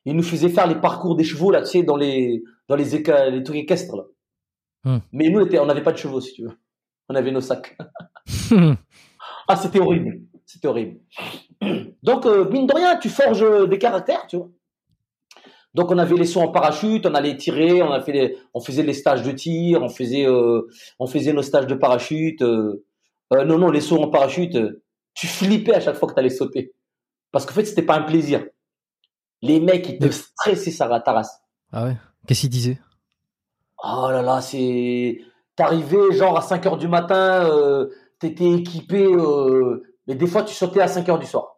Il 0.07 0.17
nous 0.17 0.23
faisait 0.23 0.49
faire 0.49 0.67
les 0.67 0.75
parcours 0.77 1.17
des 1.17 1.25
chevaux, 1.25 1.51
là, 1.51 1.61
tu 1.63 1.67
sais, 1.69 1.83
dans 1.83 1.97
les, 1.97 2.43
dans 2.69 2.77
les, 2.77 2.97
éca- 2.97 3.29
les 3.31 3.43
trucs 3.43 3.57
équestres, 3.57 3.97
là. 3.97 4.05
Hmm. 4.85 4.99
Mais 5.13 5.29
nous, 5.29 5.41
on 5.41 5.67
n'avait 5.67 5.83
pas 5.83 5.93
de 5.93 5.99
chevaux, 5.99 6.21
si 6.21 6.33
tu 6.35 6.43
veux. 6.45 6.59
On 7.09 7.15
avait 7.15 7.31
nos 7.31 7.41
sacs. 7.41 7.77
Ah, 9.47 9.57
c'était 9.57 9.81
horrible. 9.81 10.21
C'était 10.47 10.69
horrible. 10.69 11.01
Donc, 12.03 12.27
euh, 12.27 12.49
mine 12.51 12.67
de 12.67 12.75
rien, 12.75 12.97
tu 12.97 13.09
forges 13.09 13.69
des 13.69 13.79
caractères, 13.79 14.27
tu 14.27 14.37
vois. 14.37 14.49
Donc, 15.75 15.91
on 15.91 15.99
avait 15.99 16.15
les 16.15 16.27
sauts 16.27 16.41
en 16.41 16.53
parachute, 16.53 17.05
on 17.07 17.15
allait 17.15 17.37
tirer, 17.37 17.83
on, 17.83 17.91
a 17.91 18.01
fait 18.01 18.13
les, 18.13 18.39
on 18.55 18.61
faisait 18.61 18.85
les 18.85 18.93
stages 18.93 19.23
de 19.23 19.33
tir, 19.33 19.83
on 19.83 19.89
faisait, 19.89 20.27
euh, 20.27 20.69
on 21.01 21.07
faisait 21.07 21.33
nos 21.33 21.43
stages 21.43 21.67
de 21.67 21.75
parachute. 21.75 22.43
euh, 22.43 22.85
non, 23.33 23.59
non, 23.59 23.71
les 23.71 23.81
sauts 23.81 24.01
en 24.01 24.09
parachute, 24.09 24.57
tu 25.15 25.27
flippais 25.27 25.75
à 25.75 25.81
chaque 25.81 25.97
fois 25.97 26.09
que 26.09 26.15
tu 26.15 26.21
allais 26.21 26.31
sauter. 26.31 26.75
Parce 27.33 27.47
qu'en 27.47 27.55
fait, 27.55 27.65
c'était 27.65 27.83
pas 27.83 27.97
un 27.97 28.03
plaisir. 28.03 28.47
Les 29.43 29.59
mecs, 29.59 29.89
ils 29.89 29.99
te 29.99 30.09
stressaient 30.09 30.71
ça 30.71 31.01
ta 31.01 31.13
race. 31.13 31.41
Ah 31.73 31.87
ouais? 31.87 31.97
Qu'est-ce 32.27 32.43
qu'il 32.43 32.51
disait 32.51 32.79
Oh 33.83 34.09
là 34.11 34.23
là, 34.23 34.41
c'est. 34.41 35.21
T'arrivais 35.57 36.13
genre 36.13 36.39
à 36.39 36.43
5 36.43 36.65
heures 36.67 36.79
du 36.79 36.89
matin, 36.89 37.45
euh, 37.51 37.91
t'étais 38.19 38.51
équipé, 38.51 39.05
euh, 39.05 39.83
mais 40.07 40.15
des 40.15 40.27
fois 40.27 40.43
tu 40.43 40.55
sautais 40.55 40.81
à 40.81 40.89
5 40.89 41.09
heures 41.09 41.19
du 41.19 41.27
soir. 41.27 41.55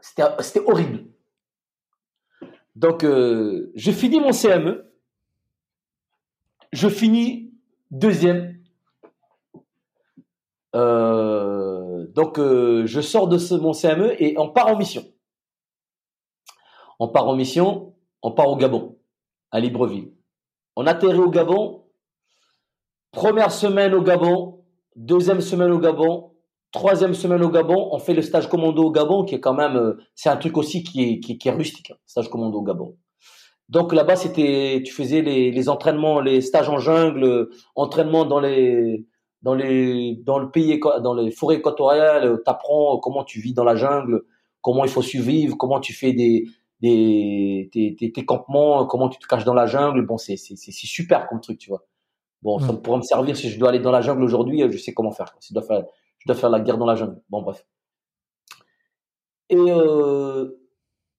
C'était 0.00 0.60
horrible. 0.66 1.06
Donc, 2.76 3.04
euh, 3.04 3.72
je 3.74 3.90
finis 3.90 4.20
mon 4.20 4.32
CME. 4.32 4.92
Je 6.72 6.88
finis 6.88 7.52
deuxième. 7.90 8.60
Euh, 10.74 12.06
donc, 12.08 12.38
euh, 12.38 12.84
je 12.86 13.00
sors 13.00 13.28
de 13.28 13.38
mon 13.58 13.72
CME 13.72 14.20
et 14.22 14.36
on 14.38 14.50
part 14.50 14.68
en 14.68 14.76
mission. 14.76 15.04
On 16.98 17.08
part 17.08 17.28
en 17.28 17.36
mission, 17.36 17.94
on 18.22 18.32
part 18.32 18.48
au 18.48 18.56
Gabon, 18.56 18.98
à 19.50 19.60
Libreville. 19.60 20.12
On 20.76 20.86
atterrit 20.86 21.18
au 21.18 21.30
Gabon. 21.30 21.84
Première 23.10 23.52
semaine 23.52 23.94
au 23.94 24.02
Gabon, 24.02 24.63
deuxième 24.96 25.40
semaine 25.40 25.70
au 25.70 25.78
Gabon, 25.78 26.30
troisième 26.72 27.14
semaine 27.14 27.42
au 27.42 27.50
Gabon. 27.50 27.88
On 27.92 27.98
fait 27.98 28.14
le 28.14 28.22
stage 28.22 28.48
commando 28.48 28.82
au 28.82 28.90
Gabon, 28.90 29.24
qui 29.24 29.34
est 29.34 29.40
quand 29.40 29.54
même, 29.54 29.76
euh, 29.76 29.98
c'est 30.14 30.28
un 30.28 30.36
truc 30.36 30.56
aussi 30.56 30.82
qui 30.82 31.02
est, 31.02 31.20
qui, 31.20 31.38
qui 31.38 31.48
est 31.48 31.52
rustique, 31.52 31.90
hein, 31.90 31.96
stage 32.06 32.28
commando 32.28 32.58
au 32.58 32.62
Gabon. 32.62 32.96
Donc 33.68 33.92
là-bas, 33.92 34.16
c'était, 34.16 34.82
tu 34.84 34.92
faisais 34.92 35.22
les, 35.22 35.50
les 35.50 35.68
entraînements, 35.68 36.20
les 36.20 36.40
stages 36.42 36.68
en 36.68 36.78
jungle, 36.78 37.24
euh, 37.24 37.50
entraînements 37.76 38.26
dans 38.26 38.40
les, 38.40 39.06
dans 39.42 39.54
les, 39.54 40.16
dans 40.24 40.38
le 40.38 40.50
pays, 40.50 40.78
dans 41.02 41.14
les 41.14 41.30
forêts 41.30 41.56
équatoriales. 41.56 42.40
T'apprends 42.44 42.98
comment 42.98 43.24
tu 43.24 43.40
vis 43.40 43.54
dans 43.54 43.64
la 43.64 43.74
jungle, 43.74 44.22
comment 44.60 44.84
il 44.84 44.90
faut 44.90 45.02
survivre, 45.02 45.56
comment 45.56 45.80
tu 45.80 45.94
fais 45.94 46.12
des, 46.12 46.44
des, 46.80 47.70
tes, 47.72 47.96
tes, 47.96 48.12
tes 48.12 48.24
campements, 48.24 48.84
comment 48.84 49.08
tu 49.08 49.18
te 49.18 49.26
caches 49.26 49.44
dans 49.44 49.54
la 49.54 49.66
jungle. 49.66 50.04
Bon, 50.04 50.18
c'est, 50.18 50.36
c'est 50.36 50.56
c'est 50.56 50.72
super 50.72 51.26
comme 51.28 51.40
truc, 51.40 51.58
tu 51.58 51.70
vois. 51.70 51.84
Bon, 52.44 52.58
ça 52.58 52.74
pourrait 52.74 52.98
me 52.98 53.02
servir 53.02 53.36
si 53.36 53.48
je 53.48 53.58
dois 53.58 53.70
aller 53.70 53.80
dans 53.80 53.90
la 53.90 54.02
jungle 54.02 54.22
aujourd'hui, 54.22 54.62
euh, 54.62 54.70
je 54.70 54.76
sais 54.78 54.92
comment 54.92 55.10
faire. 55.12 55.34
Si 55.40 55.48
je 55.48 55.54
dois 55.54 55.62
faire, 55.66 55.84
je 56.18 56.26
dois 56.26 56.36
faire 56.36 56.50
la 56.50 56.60
guerre 56.60 56.76
dans 56.78 56.84
la 56.86 56.94
jungle. 56.94 57.20
Bon, 57.30 57.40
bref. 57.42 57.64
Et 59.48 59.56
euh, 59.56 60.50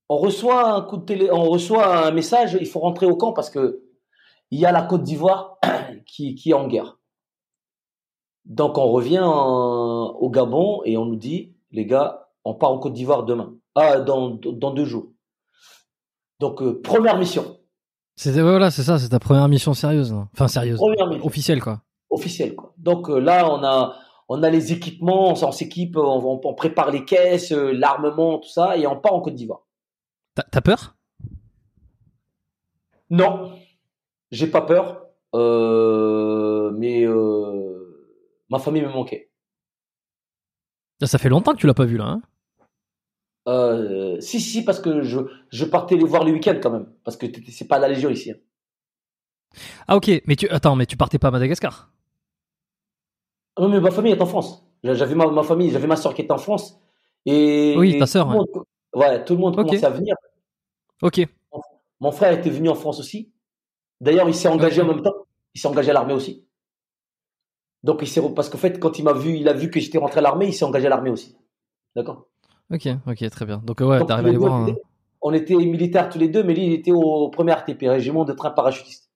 on 0.07 0.17
reçoit 0.17 0.71
un 0.71 0.81
coup 0.83 0.97
de 0.97 1.05
télé, 1.05 1.29
on 1.31 1.43
reçoit 1.49 2.05
un 2.07 2.11
message. 2.11 2.57
Il 2.61 2.67
faut 2.67 2.79
rentrer 2.79 3.07
au 3.07 3.15
camp 3.15 3.33
parce 3.33 3.49
que 3.49 3.81
il 4.51 4.59
y 4.59 4.65
a 4.67 4.71
la 4.71 4.83
Côte 4.83 5.01
d'Ivoire 5.03 5.57
qui, 6.05 6.35
qui 6.35 6.51
est 6.51 6.53
en 6.53 6.67
guerre. 6.67 6.99
Donc 8.45 8.77
on 8.77 8.91
revient 8.91 9.21
en- 9.23 10.15
au 10.19 10.29
Gabon 10.29 10.81
et 10.85 10.95
on 10.97 11.05
nous 11.05 11.15
dit, 11.15 11.55
les 11.71 11.87
gars, 11.87 12.29
on 12.43 12.53
part 12.53 12.71
en 12.71 12.77
Côte 12.77 12.93
d'Ivoire 12.93 13.23
demain, 13.23 13.55
ah, 13.73 13.99
dans, 13.99 14.29
dans 14.29 14.71
deux 14.71 14.85
jours. 14.85 15.07
Donc 16.39 16.61
euh, 16.61 16.79
première 16.83 17.17
mission, 17.17 17.54
C'était 18.15 18.41
voilà, 18.41 18.71
c'est 18.71 18.83
ça, 18.83 18.97
c'est 18.97 19.09
ta 19.09 19.19
première 19.19 19.47
mission 19.49 19.73
sérieuse. 19.73 20.13
Enfin 20.33 20.47
sérieuse, 20.47 20.79
mission. 20.81 21.25
officielle 21.25 21.61
quoi. 21.61 21.81
officiel. 22.09 22.55
Quoi. 22.55 22.73
Donc 22.77 23.09
euh, 23.09 23.19
là, 23.19 23.49
on 23.51 23.63
a, 23.63 23.95
on 24.29 24.41
a 24.41 24.49
les 24.49 24.71
équipements, 24.71 25.31
on, 25.31 25.51
s'équipe, 25.51 25.97
on, 25.97 26.01
on- 26.01 26.41
on 26.43 26.53
prépare 26.53 26.91
les 26.91 27.03
caisses, 27.03 27.51
euh, 27.51 27.71
l'armement, 27.73 28.39
tout 28.39 28.49
ça, 28.49 28.77
et 28.77 28.87
on 28.87 28.97
part 28.99 29.13
en 29.13 29.21
Côte 29.21 29.35
d'Ivoire. 29.35 29.61
T'as 30.33 30.61
peur? 30.61 30.95
Non, 33.09 33.53
j'ai 34.31 34.47
pas 34.47 34.61
peur, 34.61 35.05
euh, 35.35 36.71
mais 36.71 37.03
euh, 37.05 38.07
ma 38.49 38.59
famille 38.59 38.81
me 38.81 38.89
manquait. 38.89 39.29
Là, 41.01 41.07
Ça 41.07 41.17
fait 41.17 41.29
longtemps 41.29 41.53
que 41.53 41.59
tu 41.59 41.67
l'as 41.67 41.73
pas 41.73 41.85
vu 41.85 41.97
là. 41.97 42.05
Hein? 42.05 42.21
Euh, 43.47 44.19
si, 44.21 44.39
si, 44.39 44.63
parce 44.63 44.79
que 44.79 45.01
je, 45.03 45.19
je 45.51 45.65
partais 45.65 45.95
les 45.95 46.03
voir 46.05 46.23
le 46.23 46.31
week-end 46.31 46.57
quand 46.61 46.71
même, 46.71 46.87
parce 47.03 47.15
que 47.17 47.27
c'est 47.51 47.67
pas 47.67 47.77
la 47.79 47.87
Légion 47.87 48.09
ici. 48.09 48.31
hein. 48.31 48.35
ah 49.87 49.95
ok, 49.95 50.09
mais 50.25 50.35
tu 50.35 50.49
attends, 50.49 50.75
mais 50.75 50.85
tu 50.87 50.97
partais 50.97 51.19
pas 51.19 51.27
à 51.27 51.31
Madagascar? 51.31 51.91
Ah 53.55 53.61
Non, 53.61 53.69
mais 53.69 53.79
ma 53.79 53.91
famille 53.91 54.13
est 54.13 54.21
en 54.21 54.25
France. 54.25 54.65
J'avais 54.83 55.15
ma, 55.15 55.27
ma 55.29 55.43
famille, 55.43 55.69
j'avais 55.71 55.87
ma 55.87 55.95
soeur 55.95 56.13
qui 56.13 56.21
était 56.23 56.31
en 56.31 56.37
France. 56.37 56.79
Et, 57.25 57.75
Oui, 57.77 57.97
ta 57.97 58.05
sœur, 58.07 58.27
tout 58.27 58.33
monde- 58.33 58.65
ouais, 58.95 59.23
tout 59.25 59.33
le 59.33 59.39
monde 59.39 59.57
Ok. 59.59 59.65
commençait 59.67 59.85
à 59.85 59.89
venir. 59.89 60.15
Ok. 61.01 61.21
Mon 61.99 62.11
frère 62.11 62.33
était 62.33 62.49
venu 62.49 62.69
en 62.69 62.75
France 62.75 62.99
aussi. 62.99 63.31
D'ailleurs, 64.01 64.27
il 64.27 64.35
s'est 64.35 64.47
engagé 64.49 64.81
en 64.81 64.85
même 64.87 65.01
temps. 65.01 65.15
Il 65.53 65.61
s'est 65.61 65.67
engagé 65.67 65.89
à 65.91 65.93
l'armée 65.93 66.13
aussi. 66.13 66.45
Donc, 67.83 67.99
il 68.01 68.07
s'est 68.07 68.21
parce 68.35 68.49
qu'en 68.49 68.57
fait, 68.57 68.79
quand 68.79 68.99
il 68.99 69.03
m'a 69.03 69.13
vu, 69.13 69.37
il 69.37 69.47
a 69.47 69.53
vu 69.53 69.69
que 69.71 69.79
j'étais 69.79 69.97
rentré 69.97 70.19
à 70.19 70.21
l'armée, 70.21 70.47
il 70.47 70.53
s'est 70.53 70.65
engagé 70.65 70.87
à 70.87 70.89
l'armée 70.89 71.09
aussi. 71.11 71.37
D'accord? 71.95 72.27
Ok, 72.71 72.87
ok, 73.07 73.29
très 73.29 73.45
bien. 73.45 73.61
Donc 73.63 73.79
ouais, 73.81 74.03
t'arrives 74.05 74.27
à 74.27 74.31
les 74.31 74.37
deux, 74.37 74.45
hein. 74.45 74.67
était- 74.67 74.81
On 75.21 75.33
était 75.33 75.55
militaires 75.55 76.09
tous 76.09 76.19
les 76.19 76.29
deux, 76.29 76.43
mais 76.43 76.53
lui, 76.53 76.65
il 76.65 76.73
était 76.73 76.91
au 76.91 77.29
premier 77.29 77.53
RTP, 77.53 77.87
régiment 77.87 78.25
de 78.25 78.33
train 78.33 78.51
parachutiste. 78.51 79.11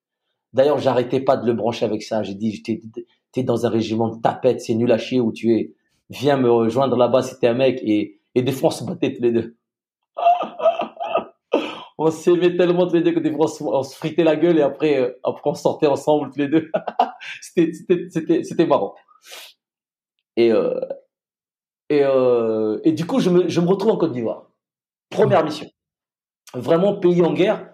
D'ailleurs, 0.53 0.80
j'arrêtais 0.80 1.19
pas 1.19 1.38
de 1.38 1.45
le 1.45 1.53
brancher 1.53 1.85
avec 1.85 2.01
ça. 2.01 2.23
J'ai 2.23 2.34
dit, 2.34 2.63
t'es, 3.31 3.43
dans 3.43 3.65
un 3.65 3.69
régiment 3.69 4.09
de 4.09 4.19
tapettes, 4.21 4.61
c'est 4.61 4.73
nul 4.73 4.91
à 4.91 4.97
chier 4.97 5.19
où 5.19 5.31
tu 5.31 5.53
es. 5.55 5.73
Viens 6.09 6.38
me 6.38 6.51
rejoindre 6.51 6.95
là-bas, 6.97 7.21
c'était 7.21 7.47
un 7.47 7.53
mec. 7.53 7.80
Et, 7.84 8.19
Et 8.35 8.41
des 8.41 8.51
fois, 8.51 8.69
on 8.69 8.71
se 8.71 8.84
battait 8.84 9.13
tous 9.13 9.21
les 9.21 9.31
deux. 9.31 9.55
on 11.97 12.09
s'aimait 12.09 12.55
tellement 12.55 12.88
tous 12.88 12.95
les 12.95 13.03
deux 13.03 13.11
que 13.11 13.19
des 13.19 13.31
fois, 13.31 13.47
on 13.61 13.84
se, 13.84 13.95
fritait 13.95 14.23
la 14.23 14.35
gueule 14.35 14.57
et 14.57 14.61
après, 14.61 14.97
euh, 14.97 15.19
après 15.23 15.49
on 15.49 15.53
sortait 15.53 15.88
ensemble 15.88 16.31
tous 16.31 16.39
les 16.39 16.47
deux. 16.47 16.71
c'était 17.41 18.65
marrant. 18.65 18.95
Et, 20.35 20.51
euh, 20.51 20.80
et, 21.90 22.03
euh, 22.03 22.80
et 22.84 22.91
du 22.91 23.06
coup, 23.06 23.20
je 23.20 23.30
me, 23.30 23.48
je 23.48 23.60
me 23.61 23.68
retrouve 23.68 23.91
en 23.91 23.98
Côte 23.98 24.11
d'Ivoire. 24.11 24.52
Première 25.10 25.44
mission. 25.44 25.68
Vraiment 26.53 26.95
pays 26.95 27.22
en 27.22 27.34
guerre. 27.34 27.68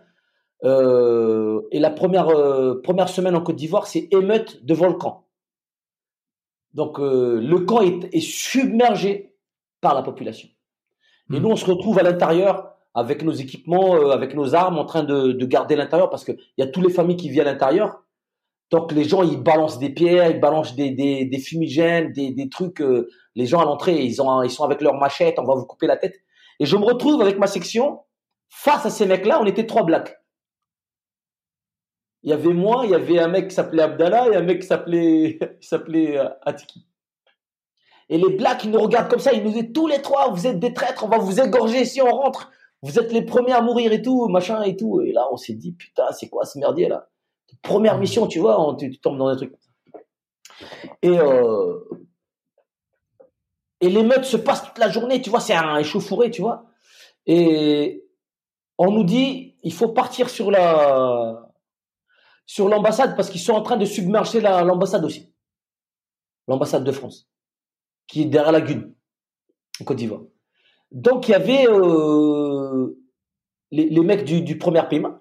Euh, 0.63 1.61
et 1.71 1.79
la 1.79 1.89
première, 1.89 2.29
euh, 2.29 2.81
première 2.81 3.09
semaine 3.09 3.35
en 3.35 3.41
Côte 3.41 3.57
d'Ivoire, 3.57 3.87
c'est 3.87 4.07
émeute 4.11 4.65
devant 4.65 4.87
le 4.87 4.93
camp. 4.93 5.27
Donc 6.73 6.97
le 6.99 7.57
camp 7.59 7.81
est, 7.81 8.13
est, 8.13 8.19
submergé 8.19 9.33
par 9.79 9.95
la 9.95 10.01
population. 10.01 10.49
Et 11.31 11.39
hmm. 11.39 11.43
nous, 11.43 11.49
on 11.49 11.55
se 11.55 11.65
retrouve 11.65 11.99
à 11.99 12.03
l'intérieur 12.03 12.73
avec 12.93 13.23
nos 13.23 13.31
équipements, 13.31 14.11
avec 14.11 14.35
nos 14.35 14.55
armes, 14.55 14.77
en 14.77 14.85
train 14.85 15.03
de, 15.03 15.31
de 15.31 15.45
garder 15.45 15.75
l'intérieur 15.75 16.09
parce 16.09 16.25
qu'il 16.25 16.37
y 16.57 16.61
a 16.61 16.67
toutes 16.67 16.85
les 16.85 16.93
familles 16.93 17.17
qui 17.17 17.29
vivent 17.29 17.41
à 17.41 17.45
l'intérieur. 17.45 18.04
Donc 18.71 18.91
les 18.91 19.03
gens, 19.03 19.21
ils 19.23 19.41
balancent 19.41 19.79
des 19.79 19.89
pierres, 19.89 20.29
ils 20.31 20.39
balancent 20.39 20.75
des, 20.75 21.39
fumigènes, 21.39 22.11
des, 22.11 22.49
trucs. 22.49 22.81
Euh, 22.81 23.09
les 23.35 23.45
gens 23.45 23.59
à 23.59 23.65
l'entrée, 23.65 24.01
ils 24.01 24.13
sont 24.13 24.63
avec 24.63 24.81
leurs 24.81 24.95
machettes, 24.95 25.39
on 25.39 25.43
va 25.43 25.55
vous 25.55 25.65
couper 25.65 25.87
la 25.87 25.97
tête. 25.97 26.15
Et 26.59 26.65
je 26.65 26.75
me 26.77 26.83
retrouve 26.83 27.21
avec 27.21 27.37
ma 27.37 27.47
section 27.47 28.01
face 28.49 28.85
à 28.85 28.89
ces 28.89 29.05
mecs-là. 29.05 29.39
On 29.41 29.45
était 29.45 29.67
trois 29.67 29.83
blacks. 29.83 30.17
Il 32.23 32.31
y 32.31 32.33
avait 32.33 32.53
moi, 32.53 32.81
il 32.85 32.91
y 32.91 32.95
avait 32.95 33.19
un 33.19 33.27
mec 33.27 33.49
qui 33.49 33.55
s'appelait 33.55 33.83
Abdallah 33.83 34.29
et 34.29 34.35
un 34.35 34.41
mec 34.41 34.61
qui 34.61 34.67
s'appelait 34.67 35.37
s'appelait 35.61 36.17
euh, 36.17 36.29
Atiki. 36.41 36.87
Et 38.09 38.17
les 38.17 38.35
blacks, 38.35 38.63
ils 38.63 38.71
nous 38.71 38.79
regardent 38.79 39.09
comme 39.09 39.19
ça, 39.19 39.33
ils 39.33 39.43
nous 39.43 39.51
disent 39.51 39.71
tous 39.73 39.87
les 39.87 40.01
trois, 40.01 40.29
vous 40.29 40.47
êtes 40.47 40.59
des 40.59 40.73
traîtres, 40.73 41.03
on 41.03 41.07
va 41.07 41.17
vous 41.17 41.39
égorger 41.39 41.85
si 41.85 42.01
on 42.01 42.09
rentre. 42.09 42.51
Vous 42.81 42.99
êtes 42.99 43.11
les 43.11 43.23
premiers 43.23 43.53
à 43.53 43.61
mourir 43.61 43.91
et 43.91 44.01
tout, 44.01 44.27
machin 44.27 44.61
et 44.61 44.75
tout. 44.75 45.01
Et 45.01 45.11
là, 45.11 45.27
on 45.31 45.37
s'est 45.37 45.53
dit, 45.53 45.71
putain, 45.71 46.11
c'est 46.11 46.29
quoi 46.29 46.45
ce 46.45 46.59
merdier 46.59 46.87
là? 46.87 47.09
Première 47.61 47.97
mission, 47.97 48.27
tu 48.27 48.39
vois, 48.39 48.59
on, 48.59 48.75
tu, 48.75 48.97
tombes 48.99 49.17
dans 49.17 49.27
un 49.27 49.35
truc. 49.35 49.53
Et, 51.01 51.17
euh, 51.19 51.79
et 53.81 53.89
l'émeute 53.89 54.25
se 54.25 54.37
passe 54.37 54.63
toute 54.63 54.77
la 54.77 54.89
journée, 54.89 55.21
tu 55.21 55.29
vois, 55.29 55.39
c'est 55.39 55.53
un 55.53 55.77
échauffouré, 55.77 56.31
tu 56.31 56.41
vois. 56.41 56.65
Et 57.25 58.05
on 58.77 58.91
nous 58.91 59.03
dit, 59.03 59.55
il 59.63 59.73
faut 59.73 59.89
partir 59.89 60.29
sur 60.29 60.51
la, 60.51 61.51
sur 62.45 62.69
l'ambassade 62.69 63.15
parce 63.15 63.29
qu'ils 63.29 63.41
sont 63.41 63.53
en 63.53 63.61
train 63.61 63.77
de 63.77 63.85
submerger 63.85 64.41
l'ambassade 64.41 65.03
aussi. 65.05 65.33
L'ambassade 66.47 66.83
de 66.83 66.91
France, 66.91 67.27
qui 68.07 68.21
est 68.21 68.25
derrière 68.25 68.51
la 68.51 68.61
Gune, 68.61 68.93
en 69.81 69.83
Côte 69.83 69.97
d'Ivoire. 69.97 70.21
Donc 70.91 71.27
il 71.27 71.31
y 71.31 71.35
avait 71.35 71.67
euh, 71.67 73.01
les, 73.71 73.89
les, 73.89 74.01
mecs 74.01 74.23
du, 74.23 74.41
du 74.41 74.57
premier 74.57 74.87
paiement, 74.87 75.19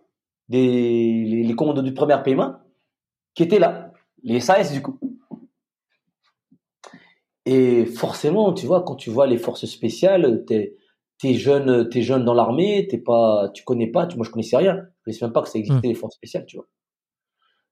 des, 0.49 1.25
les, 1.25 1.43
les 1.43 1.55
commandos 1.55 1.83
du 1.83 1.95
premier 1.95 2.17
paiement, 2.23 2.57
qui 3.35 3.43
étaient 3.43 3.59
là, 3.59 3.93
les 4.23 4.41
SAS 4.41 4.73
du 4.73 4.83
coup. 4.83 4.99
Et 7.47 7.85
forcément, 7.85 8.53
tu 8.55 8.67
vois, 8.67 8.83
quand 8.83 8.97
tu 8.97 9.11
vois 9.11 9.27
les 9.27 9.39
forces 9.39 9.67
spéciales, 9.67 10.45
t'es 10.47 10.77
es 11.23 11.35
jeune, 11.35 11.89
t'es 11.89 12.03
jeune 12.03 12.25
dans 12.25 12.35
l'armée, 12.35 12.87
t'es 12.89 12.99
pas, 12.99 13.51
tu 13.55 13.65
connais 13.65 13.87
pas, 13.87 14.07
tu, 14.07 14.17
moi 14.17 14.27
je 14.27 14.31
connaissais 14.31 14.57
rien, 14.57 14.77
je 14.77 15.05
connaissais 15.05 15.25
même 15.25 15.33
pas 15.33 15.43
que 15.43 15.49
ça 15.49 15.59
existait 15.59 15.89
hmm. 15.89 15.91
les 15.91 15.95
forces 15.95 16.17
spéciales, 16.17 16.45
tu 16.47 16.57
vois. 16.57 16.67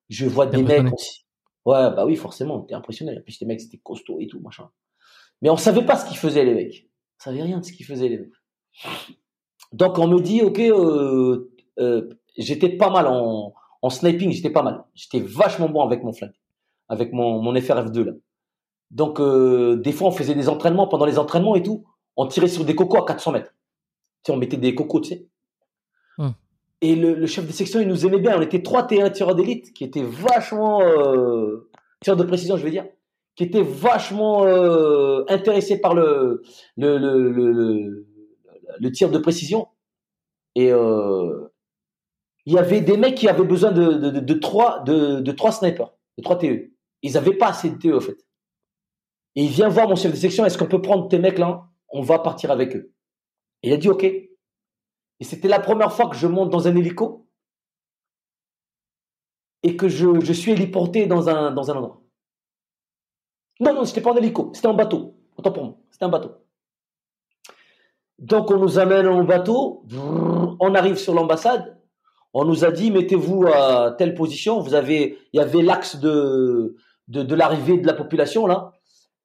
Je 0.09 0.27
vois 0.27 0.47
des 0.47 0.63
mecs 0.63 0.93
aussi. 0.93 1.27
Ouais, 1.65 1.91
bah 1.95 2.05
oui, 2.05 2.17
forcément, 2.17 2.61
t'es 2.63 2.75
impressionné. 2.75 3.13
Et 3.13 3.21
puis 3.21 3.37
les 3.41 3.47
mecs, 3.47 3.61
c'était 3.61 3.79
costaud 3.79 4.19
et 4.21 4.27
tout, 4.27 4.41
machin. 4.41 4.69
Mais 5.41 5.51
on 5.51 5.57
savait 5.57 5.85
pas 5.85 5.97
ce 5.97 6.07
qu'ils 6.07 6.17
faisaient, 6.17 6.45
les 6.45 6.55
mecs. 6.55 6.89
On 7.21 7.25
savait 7.25 7.43
rien 7.43 7.61
de 7.61 7.65
ce 7.65 7.73
qu'ils 7.73 7.87
faisaient, 7.87 8.09
les 8.09 8.19
mecs. 8.19 8.33
Donc 9.73 9.99
on 9.99 10.09
me 10.09 10.21
dit, 10.21 10.43
ok, 10.43 10.59
euh, 10.59 11.53
euh, 11.79 12.09
j'étais 12.37 12.71
pas 12.71 12.91
mal 12.91 13.07
en, 13.07 13.53
en 13.83 13.91
sniping, 13.91 14.31
j'étais 14.33 14.51
pas 14.51 14.63
mal. 14.63 14.85
J'étais 14.95 15.21
vachement 15.21 15.69
bon 15.69 15.83
avec 15.83 16.03
mon 16.03 16.13
flingue, 16.13 16.33
avec 16.89 17.13
mon, 17.13 17.41
mon 17.41 17.53
FRF2 17.55 18.03
là. 18.03 18.13
Donc 18.91 19.21
euh, 19.21 19.77
des 19.77 19.93
fois 19.93 20.09
on 20.09 20.13
faisait 20.13 20.35
des 20.35 20.49
entraînements, 20.49 20.87
pendant 20.87 21.07
les 21.07 21.19
entraînements 21.19 21.57
et 21.57 21.63
tout, 21.63 21.85
on 22.17 22.27
tirait 22.27 22.49
sur 22.49 22.65
des 22.65 22.75
cocos 22.75 22.99
à 22.99 23.07
400 23.07 23.33
mètres. 23.33 23.51
Tu 24.23 24.31
sais, 24.31 24.33
on 24.33 24.37
mettait 24.37 24.57
des 24.57 24.75
cocos, 24.75 25.01
tu 25.01 25.09
sais. 25.09 25.27
Hum. 26.19 26.35
Et 26.81 26.95
le, 26.95 27.15
le, 27.15 27.27
chef 27.27 27.47
de 27.47 27.53
section, 27.53 27.81
il 27.81 27.89
nous 27.89 28.07
aimait 28.07 28.19
bien. 28.19 28.37
On 28.37 28.43
était 28.43 28.63
trois 28.63 28.87
T1 28.87 29.13
tireurs 29.13 29.35
d'élite 29.35 29.73
qui 29.73 29.85
étaient 29.85 30.03
vachement 30.03 30.83
euh, 30.83 31.69
tireurs 32.01 32.19
de 32.19 32.25
précision, 32.25 32.57
je 32.57 32.65
veux 32.65 32.71
dire, 32.71 32.87
qui 33.37 33.45
étaient 33.45 33.63
vachement 33.63 34.45
euh, 34.45 35.25
intéressés 35.29 35.81
par 35.81 35.95
le 35.95 36.43
le, 36.77 36.99
le, 36.99 37.31
le, 37.31 38.07
le, 38.79 38.93
tir 38.93 39.11
de 39.11 39.19
précision. 39.19 39.69
Et 40.55 40.71
euh, 40.73 41.52
il 42.45 42.55
y 42.55 42.59
avait 42.59 42.81
des 42.81 42.97
mecs 42.97 43.17
qui 43.17 43.29
avaient 43.29 43.45
besoin 43.45 43.73
de, 43.73 44.33
trois 44.35 44.83
snipers, 45.53 45.93
de 46.19 46.23
trois 46.23 46.39
TE. 46.39 46.73
Ils 47.03 47.17
avaient 47.17 47.37
pas 47.37 47.49
assez 47.49 47.71
de 47.71 47.77
TE 47.77 47.97
en 47.97 48.01
fait. 48.01 48.19
Et 49.35 49.45
il 49.45 49.51
vient 49.51 49.69
voir 49.69 49.89
mon 49.89 49.97
chef 49.97 50.13
de 50.13 50.17
section. 50.17 50.45
Est-ce 50.45 50.59
qu'on 50.59 50.67
peut 50.67 50.83
prendre 50.83 51.09
tes 51.09 51.19
mecs 51.19 51.39
là? 51.39 51.69
On 51.89 52.03
va 52.03 52.19
partir 52.19 52.51
avec 52.51 52.77
eux. 52.77 52.93
Et 53.63 53.69
il 53.69 53.73
a 53.73 53.77
dit 53.77 53.89
OK. 53.89 54.05
Et 54.05 55.25
c'était 55.25 55.49
la 55.49 55.61
première 55.61 55.93
fois 55.93 56.09
que 56.09 56.17
je 56.17 56.27
monte 56.27 56.51
dans 56.51 56.67
un 56.67 56.75
hélico 56.75 57.29
et 59.63 59.77
que 59.77 59.89
je, 59.89 60.33
suis 60.33 60.53
héliporté 60.53 61.07
dans 61.07 61.29
un, 61.29 61.53
dans 61.53 61.71
un 61.71 61.77
endroit. 61.77 62.03
Non, 63.61 63.75
non, 63.75 63.85
c'était 63.85 64.01
pas 64.01 64.13
en 64.13 64.17
hélico, 64.17 64.51
c'était 64.53 64.67
en 64.67 64.75
bateau. 64.75 65.15
Autant 65.37 65.53
pour 65.53 65.65
moi, 65.65 65.77
c'était 65.91 66.05
un 66.05 66.09
bateau. 66.09 66.33
Donc 68.19 68.51
on 68.51 68.59
nous 68.59 68.79
amène 68.79 69.07
en 69.07 69.23
bateau, 69.25 69.85
on 70.61 70.75
arrive 70.75 70.97
sur 70.97 71.15
l'ambassade, 71.15 71.81
on 72.35 72.45
nous 72.45 72.65
a 72.65 72.71
dit 72.71 72.91
mettez-vous 72.91 73.47
à 73.47 73.95
telle 73.99 74.15
position, 74.15 74.61
vous 74.61 74.75
avez, 74.75 75.19
il 75.33 75.37
y 75.37 75.41
avait 75.41 75.63
l'axe 75.63 75.97
de, 75.97 76.77
l'arrivée 77.09 77.79
de 77.79 77.87
la 77.87 77.95
population 77.95 78.47
là, 78.47 78.73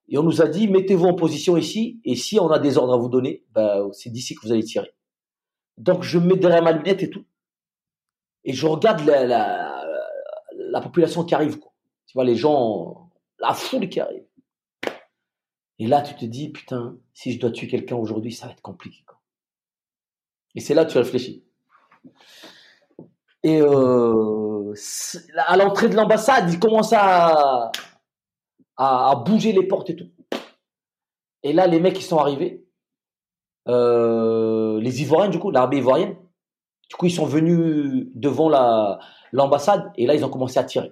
et 0.10 0.18
on 0.18 0.24
nous 0.24 0.42
a 0.42 0.48
dit 0.48 0.68
mettez-vous 0.68 1.06
en 1.06 1.14
position 1.14 1.58
ici, 1.58 2.00
et 2.04 2.16
si 2.16 2.40
on 2.40 2.50
a 2.50 2.60
des 2.60 2.78
ordres 2.78 2.94
à 2.94 2.98
vous 2.98 3.10
donner, 3.10 3.44
ben, 3.52 3.90
c'est 3.94 4.10
d'ici 4.10 4.36
que 4.36 4.46
vous 4.46 4.52
allez 4.52 4.64
tirer. 4.64 4.94
Donc 5.78 6.04
je 6.04 6.18
me 6.20 6.28
mets 6.28 6.38
derrière 6.38 6.64
ma 6.64 6.72
lunette 6.72 7.04
et 7.04 7.10
tout. 7.10 7.26
Et 8.44 8.54
je 8.54 8.66
regarde 8.66 9.06
la, 9.06 9.26
la, 9.26 9.86
la 10.56 10.82
population 10.82 11.24
qui 11.24 11.36
arrive. 11.36 11.60
Tu 12.08 12.14
vois, 12.14 12.24
les 12.24 12.36
gens, 12.36 13.12
la 13.40 13.54
foule 13.54 13.90
qui 13.90 14.00
arrive. 14.00 14.24
Et 15.80 15.88
là, 15.88 16.02
tu 16.02 16.16
te 16.16 16.26
dis, 16.26 16.50
putain, 16.50 16.98
si 17.14 17.34
je 17.34 17.40
dois 17.40 17.52
tuer 17.52 17.68
quelqu'un 17.68 17.98
aujourd'hui, 17.98 18.32
ça 18.32 18.48
va 18.48 18.54
être 18.54 18.62
compliqué. 18.62 19.04
Et 20.56 20.60
c'est 20.60 20.74
là 20.74 20.86
que 20.86 20.92
tu 20.92 20.98
réfléchis. 20.98 21.46
Et 23.48 23.62
euh, 23.62 24.74
à 25.38 25.56
l'entrée 25.56 25.88
de 25.88 25.96
l'ambassade, 25.96 26.52
il 26.52 26.60
commence 26.60 26.92
à, 26.92 27.72
à, 28.76 29.16
bouger 29.26 29.54
les 29.54 29.66
portes 29.66 29.90
et 29.90 29.96
tout. 29.96 30.10
Et 31.44 31.54
là, 31.54 31.66
les 31.66 31.80
mecs, 31.80 31.98
ils 31.98 32.04
sont 32.04 32.18
arrivés. 32.18 32.68
Euh, 33.70 34.82
les 34.82 35.02
Ivoiriens, 35.02 35.30
du 35.30 35.40
coup, 35.40 35.50
l'armée 35.50 35.78
ivoirienne. 35.78 36.18
Du 36.90 36.98
coup, 36.98 37.06
ils 37.06 37.14
sont 37.14 37.26
venus 37.26 38.08
devant 38.16 38.50
la 38.50 39.00
l'ambassade 39.32 39.94
et 39.96 40.08
là, 40.08 40.14
ils 40.14 40.26
ont 40.26 40.30
commencé 40.30 40.60
à 40.60 40.66
tirer. 40.66 40.92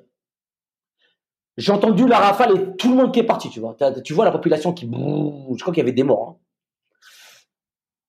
J'ai 1.57 1.73
entendu 1.73 2.07
la 2.07 2.19
rafale 2.19 2.57
et 2.57 2.75
tout 2.77 2.89
le 2.89 2.95
monde 2.95 3.13
qui 3.13 3.19
est 3.19 3.25
parti, 3.25 3.49
tu 3.49 3.59
vois. 3.59 3.75
Tu 4.01 4.13
vois 4.13 4.23
la 4.23 4.31
population 4.31 4.71
qui 4.71 4.85
Je 4.85 5.61
crois 5.61 5.73
qu'il 5.73 5.81
y 5.81 5.85
avait 5.85 5.91
des 5.91 6.03
morts. 6.03 6.29
Hein. 6.29 6.37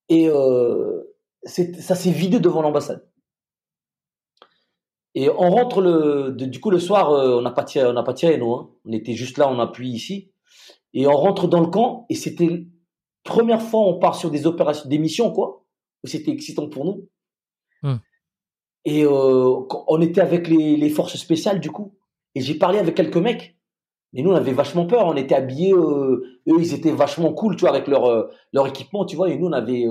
Et 0.09 0.29
euh, 0.29 1.03
ça 1.45 1.97
s'est 1.97 2.11
vidé 2.13 2.39
devant 2.39 2.63
l'ambassade. 2.63 3.05
Et 5.17 5.29
on 5.31 5.51
rentre 5.51 5.81
le, 5.81 6.31
du 6.31 6.61
coup 6.61 6.71
le 6.71 6.79
soir, 6.79 7.11
euh, 7.11 7.39
on 7.39 7.43
n'a 7.43 7.51
pas 7.51 7.65
tiré, 7.65 7.89
on 7.89 7.95
n'a 7.95 8.05
pas 8.05 8.15
tiré 8.15 8.37
nous. 8.37 8.53
Hein. 8.53 8.71
On 8.85 8.93
était 8.93 9.15
juste 9.15 9.39
là, 9.39 9.51
on 9.51 9.59
appuie 9.59 9.89
ici. 9.89 10.31
Et 10.93 11.09
on 11.09 11.17
rentre 11.17 11.49
dans 11.49 11.61
le 11.61 11.67
camp 11.67 12.07
et 12.11 12.15
c'était 12.15 12.67
première 13.27 13.61
fois 13.61 13.81
on 13.81 13.99
part 13.99 14.15
sur 14.15 14.31
des 14.31 14.47
opérations, 14.47 14.89
des 14.89 14.99
missions 14.99 15.31
quoi, 15.33 15.65
c'était 16.05 16.31
excitant 16.31 16.69
pour 16.69 16.85
nous. 16.85 17.09
Hmm. 17.83 17.97
Et 18.85 19.05
euh, 19.05 19.61
on 19.89 20.01
était 20.01 20.21
avec 20.21 20.49
les, 20.49 20.77
les, 20.77 20.91
forces 20.91 21.17
spéciales 21.17 21.61
du 21.61 21.71
coup, 21.71 21.95
et 22.35 22.41
j'ai 22.41 22.55
parlé 22.55 22.79
avec 22.79 22.95
quelques 22.95 23.17
mecs. 23.17 23.59
Mais 24.13 24.23
nous 24.23 24.31
on 24.31 24.37
avait 24.37 24.53
vachement 24.53 24.87
peur, 24.87 25.07
on 25.07 25.17
était 25.17 25.35
habillés, 25.35 25.75
euh, 25.75 26.41
eux 26.49 26.61
ils 26.61 26.73
étaient 26.73 26.93
vachement 26.93 27.33
cool, 27.33 27.57
tu 27.57 27.63
vois, 27.63 27.71
avec 27.71 27.89
leur 27.89 28.07
euh, 28.07 28.31
leur 28.53 28.67
équipement, 28.67 29.05
tu 29.05 29.17
vois, 29.17 29.29
et 29.29 29.37
nous 29.37 29.49
on 29.49 29.53
avait 29.53 29.85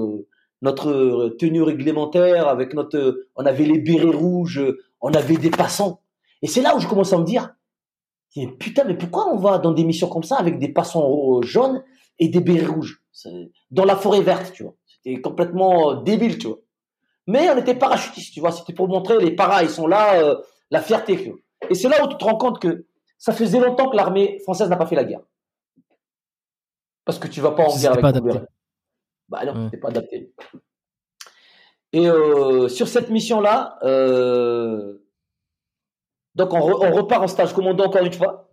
notre 0.65 1.29
tenue 1.37 1.61
réglementaire, 1.61 2.47
avec 2.47 2.73
notre, 2.73 3.27
on 3.35 3.45
avait 3.45 3.65
les 3.65 3.79
bérets 3.79 4.15
rouges, 4.15 4.61
on 4.99 5.13
avait 5.13 5.37
des 5.37 5.51
passants. 5.51 6.01
Et 6.41 6.47
c'est 6.47 6.61
là 6.61 6.75
où 6.75 6.79
je 6.79 6.87
commence 6.87 7.13
à 7.13 7.17
me 7.17 7.23
dire, 7.23 7.55
putain, 8.59 8.83
mais 8.83 8.97
pourquoi 8.97 9.27
on 9.31 9.37
va 9.37 9.59
dans 9.59 9.71
des 9.71 9.83
missions 9.83 10.09
comme 10.09 10.23
ça 10.23 10.37
avec 10.37 10.59
des 10.59 10.69
passants 10.69 11.41
jaunes 11.43 11.83
et 12.19 12.27
des 12.27 12.41
bérets 12.41 12.65
rouges? 12.65 13.01
Dans 13.71 13.85
la 13.85 13.95
forêt 13.95 14.21
verte, 14.21 14.51
tu 14.53 14.63
vois. 14.63 14.75
C'était 14.87 15.21
complètement 15.21 15.91
euh, 15.91 16.01
débile, 16.03 16.37
tu 16.37 16.47
vois. 16.47 16.59
Mais 17.27 17.49
on 17.49 17.57
était 17.57 17.75
parachutistes, 17.75 18.33
tu 18.33 18.39
vois. 18.39 18.51
C'était 18.51 18.73
pour 18.73 18.87
montrer 18.87 19.19
les 19.19 19.31
paras, 19.31 19.63
ils 19.63 19.69
sont 19.69 19.87
là, 19.87 20.19
euh, 20.19 20.35
la 20.69 20.81
fierté. 20.81 21.15
Tu 21.15 21.29
vois. 21.29 21.39
Et 21.69 21.75
c'est 21.75 21.87
là 21.87 22.03
où 22.03 22.09
tu 22.09 22.17
te 22.17 22.23
rends 22.23 22.37
compte 22.37 22.59
que 22.59 22.85
ça 23.17 23.31
faisait 23.31 23.59
longtemps 23.59 23.89
que 23.89 23.95
l'armée 23.95 24.39
française 24.43 24.69
n'a 24.69 24.75
pas 24.75 24.85
fait 24.85 24.95
la 24.95 25.05
guerre. 25.05 25.21
Parce 27.05 27.19
que 27.19 27.27
tu 27.27 27.39
vas 27.39 27.51
pas 27.51 27.63
en 27.63 27.77
guerre 27.77 27.93
avec 27.93 28.25
Bah 29.29 29.43
non, 29.45 29.69
c'est 29.71 29.77
pas 29.77 29.89
adapté. 29.89 30.33
Et 31.93 32.09
euh, 32.09 32.67
sur 32.67 32.87
cette 32.87 33.09
mission-là, 33.09 33.79
euh, 33.83 35.01
donc 36.35 36.53
on, 36.53 36.59
repart 36.59 37.23
en 37.23 37.27
stage 37.27 37.53
commandant 37.53 37.85
encore 37.85 38.03
une 38.03 38.13
fois. 38.13 38.51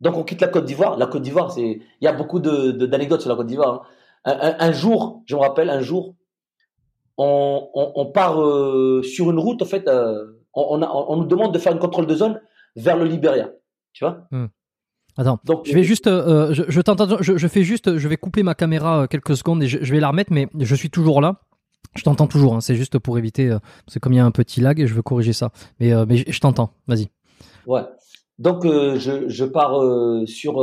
Donc 0.00 0.16
on 0.16 0.24
quitte 0.24 0.42
la 0.42 0.48
Côte 0.48 0.66
d'Ivoire. 0.66 0.98
La 0.98 1.06
Côte 1.06 1.22
d'Ivoire, 1.22 1.50
c'est, 1.50 1.62
il 1.62 2.04
y 2.04 2.06
a 2.06 2.12
beaucoup 2.12 2.40
de, 2.40 2.72
d'anecdotes 2.72 3.22
sur 3.22 3.30
la 3.30 3.36
Côte 3.36 3.46
d'Ivoire. 3.46 3.88
Hein. 4.26 4.54
Un, 4.58 4.72
jour, 4.72 5.22
je 5.26 5.36
me 5.36 5.40
rappelle, 5.40 5.70
un 5.70 5.80
jour, 5.80 6.14
on, 7.16 7.68
on, 7.74 8.06
part 8.06 8.42
euh, 8.42 9.02
sur 9.02 9.30
une 9.30 9.38
route. 9.38 9.62
En 9.62 9.66
fait, 9.66 9.88
on, 10.54 10.82
on, 10.82 11.16
nous 11.16 11.26
demande 11.26 11.52
de 11.52 11.58
faire 11.58 11.72
une 11.72 11.78
contrôle 11.78 12.06
de 12.06 12.14
zone 12.14 12.40
vers 12.76 12.96
le 12.96 13.04
Libéria. 13.06 13.50
Tu 13.92 14.04
vois? 14.04 14.26
Hmm. 14.30 14.46
Attends, 15.16 15.38
Donc, 15.44 15.62
je 15.64 15.72
vais 15.72 15.84
juste, 15.84 16.06
je, 16.06 16.64
je 16.66 16.80
t'entends, 16.80 17.18
je, 17.20 17.48
fais 17.48 17.62
juste, 17.62 17.98
je 17.98 18.08
vais 18.08 18.16
couper 18.16 18.42
ma 18.42 18.54
caméra 18.54 19.06
quelques 19.06 19.36
secondes 19.36 19.62
et 19.62 19.68
je, 19.68 19.78
je 19.80 19.92
vais 19.92 20.00
la 20.00 20.08
remettre, 20.08 20.32
mais 20.32 20.48
je 20.58 20.74
suis 20.74 20.90
toujours 20.90 21.20
là. 21.20 21.40
Je 21.96 22.02
t'entends 22.02 22.26
toujours, 22.26 22.54
hein, 22.54 22.60
c'est 22.60 22.74
juste 22.74 22.98
pour 22.98 23.18
éviter, 23.18 23.50
euh, 23.50 23.58
que 23.92 23.98
comme 23.98 24.12
il 24.12 24.16
y 24.16 24.20
a 24.20 24.24
un 24.24 24.30
petit 24.32 24.60
lag, 24.60 24.84
je 24.84 24.94
veux 24.94 25.02
corriger 25.02 25.32
ça. 25.32 25.50
Mais, 25.78 25.92
euh, 25.92 26.04
mais 26.08 26.16
je, 26.16 26.40
t'entends, 26.40 26.70
vas-y. 26.88 27.08
Ouais. 27.66 27.82
Donc 28.38 28.64
euh, 28.64 28.98
je, 28.98 29.28
je, 29.28 29.44
pars 29.44 29.80
sur, 30.26 30.56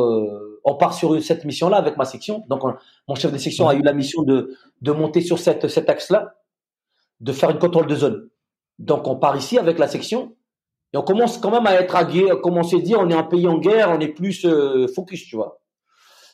on 0.66 0.76
part 0.76 0.94
sur 0.94 1.22
cette 1.24 1.46
mission-là 1.46 1.78
avec 1.78 1.96
ma 1.96 2.04
section. 2.04 2.44
Donc 2.50 2.64
mon 3.08 3.16
chef 3.16 3.32
de 3.32 3.38
section 3.38 3.70
a 3.70 3.76
eu 3.76 3.82
la 3.82 3.94
mission 3.94 4.24
de, 4.24 4.56
de 4.82 4.92
monter 4.92 5.22
sur 5.22 5.40
cette, 5.40 5.70
cet 5.70 5.90
axe-là, 5.90 6.36
de 7.22 7.32
faire 7.32 7.50
une 7.50 7.60
contrôle 7.60 7.88
de 7.88 7.96
zone. 7.96 8.30
Donc 8.78 9.08
on 9.08 9.16
part 9.16 9.38
ici 9.38 9.58
avec 9.58 9.80
la 9.80 9.88
section 9.88 10.36
et 10.94 10.98
on 10.98 11.02
commence 11.02 11.38
quand 11.38 11.52
même 11.52 11.68
à 11.68 11.74
être 11.76 11.96
agué, 11.96 12.30
comme 12.44 12.58
on 12.58 12.64
s'est 12.64 12.82
dit, 12.82 12.96
on 12.96 13.10
est 13.10 13.16
un 13.16 13.24
pays 13.24 13.48
en 13.48 13.58
guerre, 13.58 13.92
on 13.92 14.00
est 14.00 14.10
plus 14.10 14.46
focus, 14.94 15.26
tu 15.26 15.38
vois. 15.38 15.62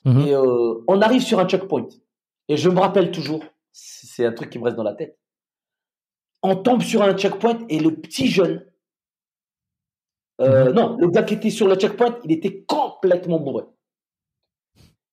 Mhm. 0.06 0.22
Et 0.22 0.36
on 0.88 1.02
arrive 1.02 1.22
sur 1.22 1.40
un 1.40 1.48
checkpoint. 1.48 1.88
Et 2.50 2.58
je 2.58 2.70
me 2.70 2.80
rappelle 2.80 3.12
toujours, 3.12 3.44
c'est 3.72 4.26
un 4.26 4.32
truc 4.32 4.50
qui 4.50 4.58
me 4.58 4.64
reste 4.64 4.78
dans 4.78 4.84
la 4.84 4.94
tête. 4.94 5.20
On 6.42 6.56
tombe 6.56 6.82
sur 6.82 7.02
un 7.04 7.16
checkpoint 7.16 7.60
et 7.70 7.80
le 7.80 7.96
petit 7.96 8.28
jeune, 8.28 8.66
euh, 10.40 10.66
mhm. 10.66 10.74
non, 10.74 10.98
le 11.00 11.08
gars 11.10 11.24
qui 11.24 11.36
était 11.36 11.50
sur 11.50 11.68
le 11.68 11.76
checkpoint, 11.76 12.18
il 12.24 12.32
était 12.32 12.64
complètement 12.68 13.40
bourré. 13.40 13.64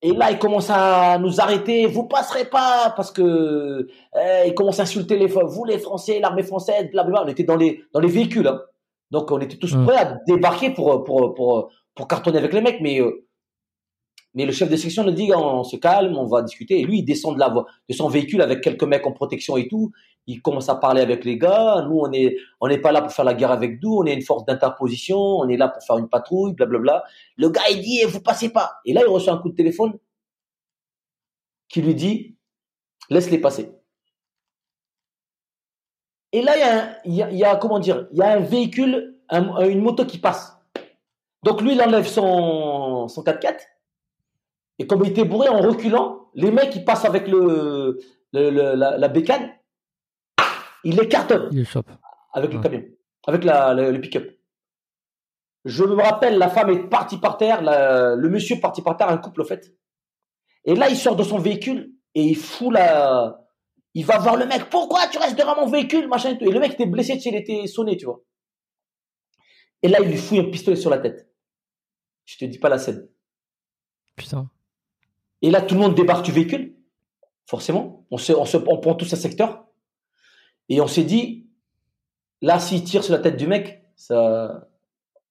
Et 0.02 0.12
là, 0.12 0.30
il 0.30 0.38
commence 0.38 0.68
à 0.68 1.16
nous 1.18 1.40
arrêter. 1.40 1.86
Vous 1.86 2.04
passerez 2.04 2.44
pas 2.44 2.92
parce 2.94 3.10
que 3.10 3.88
il 4.46 4.54
commence 4.54 4.78
à 4.78 4.82
insulter 4.82 5.16
les 5.16 5.26
vous 5.26 5.64
les 5.64 5.78
Français, 5.78 6.20
l'armée 6.20 6.42
française, 6.42 6.90
blablabla. 6.90 7.24
On 7.24 7.28
était 7.28 7.44
dans 7.44 7.56
les 7.56 7.82
dans 7.94 8.00
les 8.00 8.08
véhicules, 8.08 8.46
hein. 8.46 8.60
Donc 9.10 9.30
on 9.30 9.40
était 9.40 9.56
tous 9.56 9.74
mhm. 9.74 9.86
prêts 9.86 9.96
à 9.96 10.18
débarquer 10.26 10.70
pour 10.70 11.04
pour 11.04 11.34
pour 11.34 11.70
pour 11.94 12.08
cartonner 12.08 12.38
avec 12.38 12.52
les 12.52 12.60
mecs. 12.60 12.80
Mais 12.80 13.00
euh, 13.00 13.26
mais 14.34 14.46
le 14.46 14.52
chef 14.52 14.68
de 14.68 14.76
section 14.76 15.04
nous 15.04 15.12
dit 15.12 15.30
on 15.34 15.62
se 15.62 15.76
calme, 15.76 16.16
on 16.16 16.26
va 16.26 16.42
discuter. 16.42 16.80
Et 16.80 16.84
lui, 16.84 16.98
il 16.98 17.04
descend 17.04 17.34
de 17.34 17.40
la 17.40 17.50
de 17.50 17.94
son 17.94 18.08
véhicule 18.08 18.42
avec 18.42 18.60
quelques 18.60 18.84
mecs 18.84 19.06
en 19.06 19.12
protection 19.12 19.56
et 19.56 19.68
tout. 19.68 19.92
Il 20.26 20.40
commence 20.42 20.68
à 20.68 20.74
parler 20.76 21.02
avec 21.02 21.24
les 21.24 21.38
gars. 21.38 21.84
Nous, 21.88 21.98
on 21.98 22.10
est 22.12 22.36
on 22.60 22.68
n'est 22.68 22.78
pas 22.78 22.92
là 22.92 23.02
pour 23.02 23.12
faire 23.12 23.24
la 23.24 23.34
guerre 23.34 23.52
avec 23.52 23.82
nous. 23.82 23.98
On 23.98 24.04
est 24.04 24.14
une 24.14 24.22
force 24.22 24.44
d'interposition. 24.44 25.18
On 25.18 25.48
est 25.48 25.56
là 25.56 25.68
pour 25.68 25.82
faire 25.82 25.98
une 25.98 26.08
patrouille, 26.08 26.54
blablabla. 26.54 27.04
Le 27.36 27.50
gars, 27.50 27.68
il 27.70 27.80
dit 27.80 28.02
vous 28.08 28.20
passez 28.20 28.48
pas. 28.48 28.78
Et 28.84 28.92
là, 28.92 29.02
il 29.04 29.08
reçoit 29.08 29.34
un 29.34 29.38
coup 29.38 29.50
de 29.50 29.54
téléphone 29.54 29.92
qui 31.68 31.82
lui 31.82 31.94
dit 31.94 32.36
laisse-les 33.10 33.38
passer. 33.38 33.73
Et 36.34 36.42
là, 36.42 36.54
il 37.04 37.14
y 37.14 37.22
a, 37.22 37.30
il 37.30 37.38
y 37.38 37.44
a, 37.44 37.54
comment 37.54 37.78
dire, 37.78 38.08
il 38.10 38.18
y 38.18 38.22
a 38.22 38.32
un 38.32 38.40
véhicule, 38.40 39.14
une 39.30 39.80
moto 39.80 40.04
qui 40.04 40.18
passe. 40.18 40.58
Donc 41.44 41.62
lui, 41.62 41.74
il 41.74 41.80
enlève 41.80 42.08
son 42.08 43.06
son 43.06 43.22
4x4 43.22 43.60
et 44.80 44.86
comme 44.88 45.04
il 45.04 45.12
était 45.12 45.24
bourré 45.24 45.48
en 45.48 45.60
reculant, 45.60 46.30
les 46.34 46.50
mecs 46.50 46.74
ils 46.74 46.84
passent 46.84 47.04
avec 47.04 47.28
le, 47.28 48.00
la, 48.32 49.08
bécane, 49.08 49.52
il 50.82 50.96
les 50.96 51.06
cartonne 51.06 51.50
il 51.52 51.64
chope. 51.64 51.88
avec 52.32 52.52
le 52.52 52.60
camion, 52.60 52.82
avec 53.28 53.44
la, 53.44 53.72
le, 53.72 54.00
pick-up. 54.00 54.28
Je 55.64 55.84
me 55.84 56.02
rappelle, 56.02 56.36
la 56.36 56.48
femme 56.48 56.70
est 56.70 56.88
partie 56.88 57.18
par 57.18 57.36
terre, 57.36 57.62
le 57.62 58.28
monsieur 58.28 58.56
est 58.56 58.60
parti 58.60 58.82
par 58.82 58.96
terre, 58.96 59.08
un 59.08 59.18
couple 59.18 59.42
au 59.42 59.44
fait. 59.44 59.72
Et 60.64 60.74
là, 60.74 60.88
il 60.88 60.96
sort 60.96 61.14
de 61.14 61.22
son 61.22 61.38
véhicule 61.38 61.92
et 62.16 62.24
il 62.24 62.36
fout 62.36 62.72
la. 62.72 63.43
Il 63.94 64.04
va 64.04 64.18
voir 64.18 64.36
le 64.36 64.46
mec. 64.46 64.68
Pourquoi 64.70 65.06
tu 65.06 65.18
restes 65.18 65.38
devant 65.38 65.56
mon 65.56 65.70
véhicule, 65.70 66.08
machin 66.08 66.36
et 66.38 66.44
le 66.50 66.60
mec 66.60 66.72
était 66.72 66.86
blessé, 66.86 67.18
il 67.24 67.36
était 67.36 67.66
sonné, 67.66 67.96
tu 67.96 68.06
vois. 68.06 68.22
Et 69.82 69.88
là, 69.88 70.00
il 70.00 70.08
lui 70.08 70.16
fout 70.16 70.38
un 70.38 70.50
pistolet 70.50 70.76
sur 70.76 70.90
la 70.90 70.98
tête. 70.98 71.30
Je 72.24 72.38
te 72.38 72.44
dis 72.44 72.58
pas 72.58 72.68
la 72.68 72.78
scène. 72.78 73.08
Putain. 74.16 74.50
Et 75.42 75.50
là, 75.50 75.60
tout 75.60 75.74
le 75.74 75.80
monde 75.80 75.94
débarque 75.94 76.24
du 76.24 76.32
véhicule, 76.32 76.76
forcément. 77.46 78.06
On, 78.10 78.16
se, 78.16 78.32
on, 78.32 78.46
se, 78.46 78.56
on 78.56 78.78
prend 78.78 78.94
tous 78.94 79.12
un 79.12 79.16
secteur. 79.16 79.66
Et 80.68 80.80
on 80.80 80.86
s'est 80.86 81.04
dit, 81.04 81.50
là, 82.40 82.58
s'il 82.58 82.82
tire 82.82 83.04
sur 83.04 83.12
la 83.12 83.20
tête 83.20 83.36
du 83.36 83.46
mec, 83.46 83.84
ça, 83.94 84.68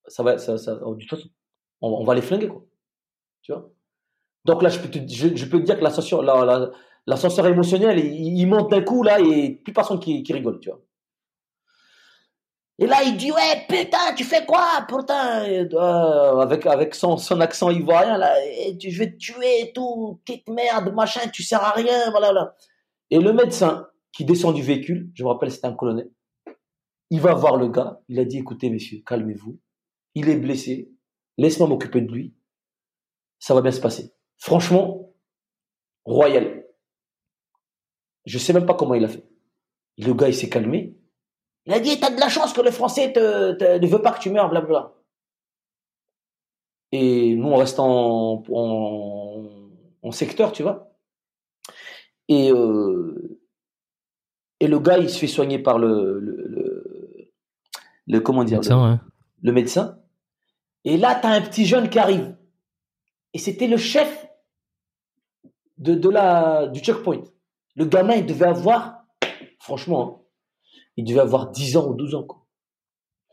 ça 0.08 0.24
va, 0.24 0.38
ça, 0.38 0.58
ça, 0.58 0.76
de 0.76 1.00
toute 1.00 1.10
façon, 1.10 1.30
on, 1.82 2.04
va 2.04 2.14
les 2.14 2.22
flinguer, 2.22 2.48
quoi. 2.48 2.64
Tu 3.42 3.52
vois 3.52 3.72
Donc 4.46 4.62
là, 4.62 4.70
je 4.70 4.80
peux 4.80 4.90
te, 4.90 5.00
je, 5.00 5.46
peux 5.46 5.60
te 5.60 5.66
dire 5.66 5.78
que 5.78 5.84
l'ascenseur, 5.84 6.22
la, 6.22 6.72
émotionnel, 7.08 8.00
il, 8.00 8.46
monte 8.48 8.72
d'un 8.72 8.82
coup, 8.82 9.04
là, 9.04 9.20
et 9.20 9.56
plus 9.64 9.74
personne 9.74 10.00
qui, 10.00 10.24
rigole, 10.32 10.60
tu 10.60 10.70
vois. 10.70 10.82
Et 12.80 12.88
là, 12.88 13.04
il 13.06 13.16
dit, 13.18 13.32
ouais, 13.32 13.66
putain, 13.70 14.14
tu 14.16 14.24
fais 14.24 14.46
quoi, 14.46 14.86
putain, 14.88 15.44
euh, 15.46 16.38
avec, 16.40 16.66
avec 16.66 16.96
son, 16.96 17.18
son 17.18 17.40
accent 17.40 17.70
ivoirien, 17.70 18.18
là, 18.18 18.34
et 18.46 18.78
je 18.80 19.00
vais 19.00 19.12
te 19.12 19.18
tuer 19.18 19.72
tout, 19.76 20.20
petite 20.26 20.50
merde, 20.50 20.92
machin, 20.94 21.30
tu 21.32 21.44
sers 21.44 21.62
à 21.62 21.72
rien, 21.72 22.10
voilà, 22.10 22.56
Et 23.12 23.20
le 23.20 23.32
médecin 23.32 23.88
qui 24.12 24.26
descend 24.26 24.56
du 24.56 24.64
véhicule, 24.64 25.12
je 25.14 25.24
me 25.24 25.30
rappelle, 25.30 25.52
c'était 25.52 25.68
un 25.68 25.74
colonel, 25.74 26.10
il 27.12 27.22
va 27.22 27.36
voir 27.36 27.58
le 27.58 27.68
gars, 27.68 28.02
il 28.08 28.20
a 28.20 28.26
dit, 28.26 28.40
écoutez, 28.40 28.72
messieurs, 28.72 29.04
calmez-vous, 29.06 29.60
il 30.16 30.30
est 30.30 30.38
blessé, 30.38 30.92
laisse-moi 31.38 31.68
m'occuper 31.68 32.02
de 32.02 32.12
lui, 32.12 32.36
ça 33.38 33.54
va 33.54 33.62
bien 33.62 33.72
se 33.72 33.82
passer. 33.82 34.14
Franchement, 34.38 35.14
royal. 36.06 36.63
Je 38.26 38.38
sais 38.38 38.54
même 38.54 38.66
pas 38.66 38.74
comment 38.74 38.94
il 38.96 39.06
a 39.06 39.10
fait. 39.10 39.24
Le 39.98 40.14
gars, 40.14 40.28
il 40.28 40.36
s'est 40.36 40.50
calmé, 40.50 40.96
il 41.66 41.74
a 41.74 41.80
dit, 41.80 42.00
t'as 42.00 42.10
de 42.10 42.20
la 42.20 42.30
chance 42.30 42.54
que 42.54 42.62
le 42.62 42.72
français 42.72 43.14
te, 43.14 43.80
ne 43.80 43.88
veut 43.88 44.02
pas 44.02 44.12
que 44.12 44.20
tu 44.20 44.30
meurs, 44.30 44.50
blablabla. 44.50 44.94
Et 46.92 47.36
nous, 47.36 47.48
on 47.48 47.56
reste 47.56 47.80
en, 47.80 48.44
en, 50.02 50.12
secteur, 50.12 50.52
tu 50.52 50.62
vois. 50.62 50.92
Et, 52.28 52.52
euh, 52.52 53.40
et 54.60 54.68
le 54.68 54.80
gars, 54.80 54.98
il 54.98 55.10
se 55.10 55.18
fait 55.18 55.28
soigner 55.28 55.58
par 55.58 55.80
le, 55.80 56.20
le, 56.20 57.32
le, 58.06 58.20
comment 58.20 58.44
dire, 58.44 58.60
médecin, 58.60 59.02
le, 59.42 59.52
médecin. 59.52 60.00
Et 60.84 60.98
là, 60.98 61.16
tu 61.20 61.26
as 61.26 61.32
un 61.32 61.42
petit 61.42 61.66
jeune 61.66 61.90
qui 61.90 61.98
arrive. 61.98 62.36
Et 63.34 63.40
c'était 63.40 63.68
le 63.68 63.78
chef 63.78 64.28
de, 65.78 65.96
de 65.96 66.10
la, 66.10 66.68
du 66.68 66.82
checkpoint. 66.82 67.24
Le 67.76 67.86
gamin, 67.86 68.16
il 68.16 68.26
devait 68.26 68.46
avoir, 68.46 69.04
franchement, 69.60 70.02
hein, 70.02 70.24
il 70.98 71.06
devait 71.06 71.22
avoir 71.22 71.52
10 71.52 71.78
ans 71.78 71.88
ou 71.88 71.96
12 71.96 72.16
ans. 72.16 72.24
Quoi. 72.24 72.46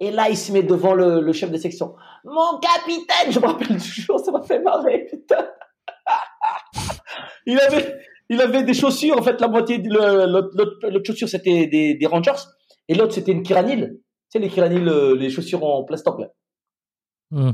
Et 0.00 0.10
là, 0.10 0.30
il 0.30 0.36
se 0.36 0.50
met 0.50 0.62
devant 0.62 0.94
le, 0.94 1.32
chef 1.32 1.50
de 1.50 1.58
section. 1.58 1.94
Mon 2.24 2.58
capitaine, 2.58 3.30
je 3.30 3.38
me 3.38 3.46
rappelle 3.46 3.76
toujours, 3.76 4.18
ça 4.18 4.32
m'a 4.32 4.42
fait 4.42 4.60
marrer, 4.60 5.06
putain. 5.10 5.46
il 7.46 7.60
avait, 8.40 8.62
des 8.62 8.74
chaussures, 8.74 9.18
en 9.18 9.22
fait, 9.22 9.40
la 9.40 9.48
moitié, 9.48 9.78
l'autre 9.78 11.04
chaussure, 11.04 11.28
c'était 11.28 11.66
des, 11.66 11.94
des, 11.94 12.06
Rangers, 12.06 12.32
et 12.88 12.94
l'autre, 12.94 13.12
c'était 13.12 13.32
une 13.32 13.42
Kiranil. 13.42 13.98
Tu 13.98 14.00
sais, 14.30 14.38
les 14.38 14.48
Kiranil, 14.48 14.88
euh, 14.88 15.14
les 15.14 15.28
chaussures 15.28 15.64
en 15.64 15.84
plastoc, 15.84 16.20
là. 16.20 16.28
Hmm. 17.30 17.52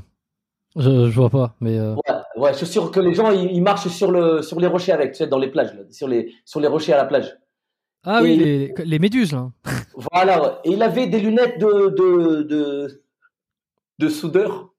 Je, 0.77 1.11
vois 1.11 1.31
pas, 1.31 1.57
mais. 1.61 1.79
Euh... 1.79 1.97
ouais, 2.37 2.55
chaussures 2.55 2.91
que 2.91 3.01
les 3.01 3.15
gens, 3.15 3.31
ils, 3.31 3.63
marchent 3.63 3.89
sur, 3.89 4.11
le, 4.11 4.43
sur 4.43 4.61
les 4.61 4.67
rochers 4.67 4.93
avec, 4.93 5.13
tu 5.13 5.19
sais, 5.19 5.27
dans 5.27 5.39
les 5.39 5.51
plages, 5.51 5.75
là, 5.75 5.83
sur, 5.91 6.09
les, 6.09 6.33
sur 6.45 6.61
les 6.61 6.69
rochers 6.69 6.93
à 6.93 6.99
la 6.99 7.05
plage. 7.05 7.37
Ah 8.05 8.21
oui, 8.23 8.37
les, 8.37 8.75
les, 8.85 8.99
méduses, 8.99 9.33
là. 9.33 9.51
Voilà, 10.13 10.61
et 10.65 10.71
il 10.71 10.83
avait 10.83 11.07
des 11.07 11.19
lunettes 11.19 11.59
de, 11.59 11.89
de, 11.89 12.43
de, 12.43 13.03
de 13.99 14.09
soudeur 14.09 14.73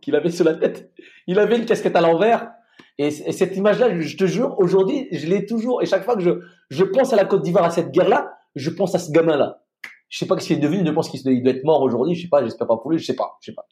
qu'il 0.00 0.14
avait 0.14 0.30
sur 0.30 0.44
la 0.44 0.54
tête. 0.54 0.92
Il 1.26 1.38
avait 1.38 1.56
une 1.56 1.66
casquette 1.66 1.96
à 1.96 2.00
l'envers. 2.00 2.50
Et, 2.98 3.10
cette 3.10 3.56
image-là, 3.56 4.00
je 4.00 4.16
te 4.16 4.24
jure, 4.26 4.54
aujourd'hui, 4.58 5.08
je 5.10 5.26
l'ai 5.26 5.46
toujours. 5.46 5.82
Et 5.82 5.86
chaque 5.86 6.04
fois 6.04 6.14
que 6.14 6.22
je, 6.22 6.30
je 6.70 6.84
pense 6.84 7.12
à 7.12 7.16
la 7.16 7.24
Côte 7.24 7.42
d'Ivoire, 7.42 7.64
à 7.64 7.70
cette 7.70 7.90
guerre-là, 7.90 8.32
je 8.54 8.70
pense 8.70 8.94
à 8.94 8.98
ce 8.98 9.10
gamin-là. 9.10 9.62
Je 10.08 10.18
sais 10.18 10.26
pas 10.26 10.38
ce 10.38 10.46
qu'il 10.46 10.56
est 10.56 10.60
devenu, 10.60 10.86
je 10.86 10.92
pense 10.92 11.08
qu'il 11.08 11.22
doit 11.22 11.52
être 11.52 11.64
mort 11.64 11.82
aujourd'hui, 11.82 12.14
je 12.14 12.22
sais 12.22 12.28
pas, 12.28 12.44
j'espère 12.44 12.68
pas 12.68 12.76
pour 12.76 12.90
lui, 12.92 12.98
je 12.98 13.04
sais 13.04 13.16
pas, 13.16 13.36
je 13.40 13.46
sais 13.46 13.54
pas. 13.54 13.66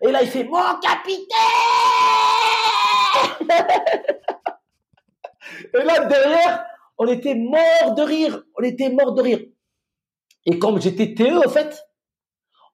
Et 0.00 0.12
là, 0.12 0.22
il 0.22 0.28
fait, 0.28 0.44
mon 0.44 0.78
capitaine! 0.80 1.26
et 5.74 5.84
là, 5.84 6.04
derrière, 6.04 6.64
on 6.98 7.06
était 7.06 7.34
mort 7.34 7.94
de 7.94 8.02
rire. 8.02 8.42
On 8.58 8.62
était 8.62 8.90
mort 8.90 9.14
de 9.14 9.22
rire. 9.22 9.40
Et 10.46 10.58
comme 10.58 10.80
j'étais 10.80 11.14
TE, 11.14 11.46
en 11.46 11.50
fait, 11.50 11.84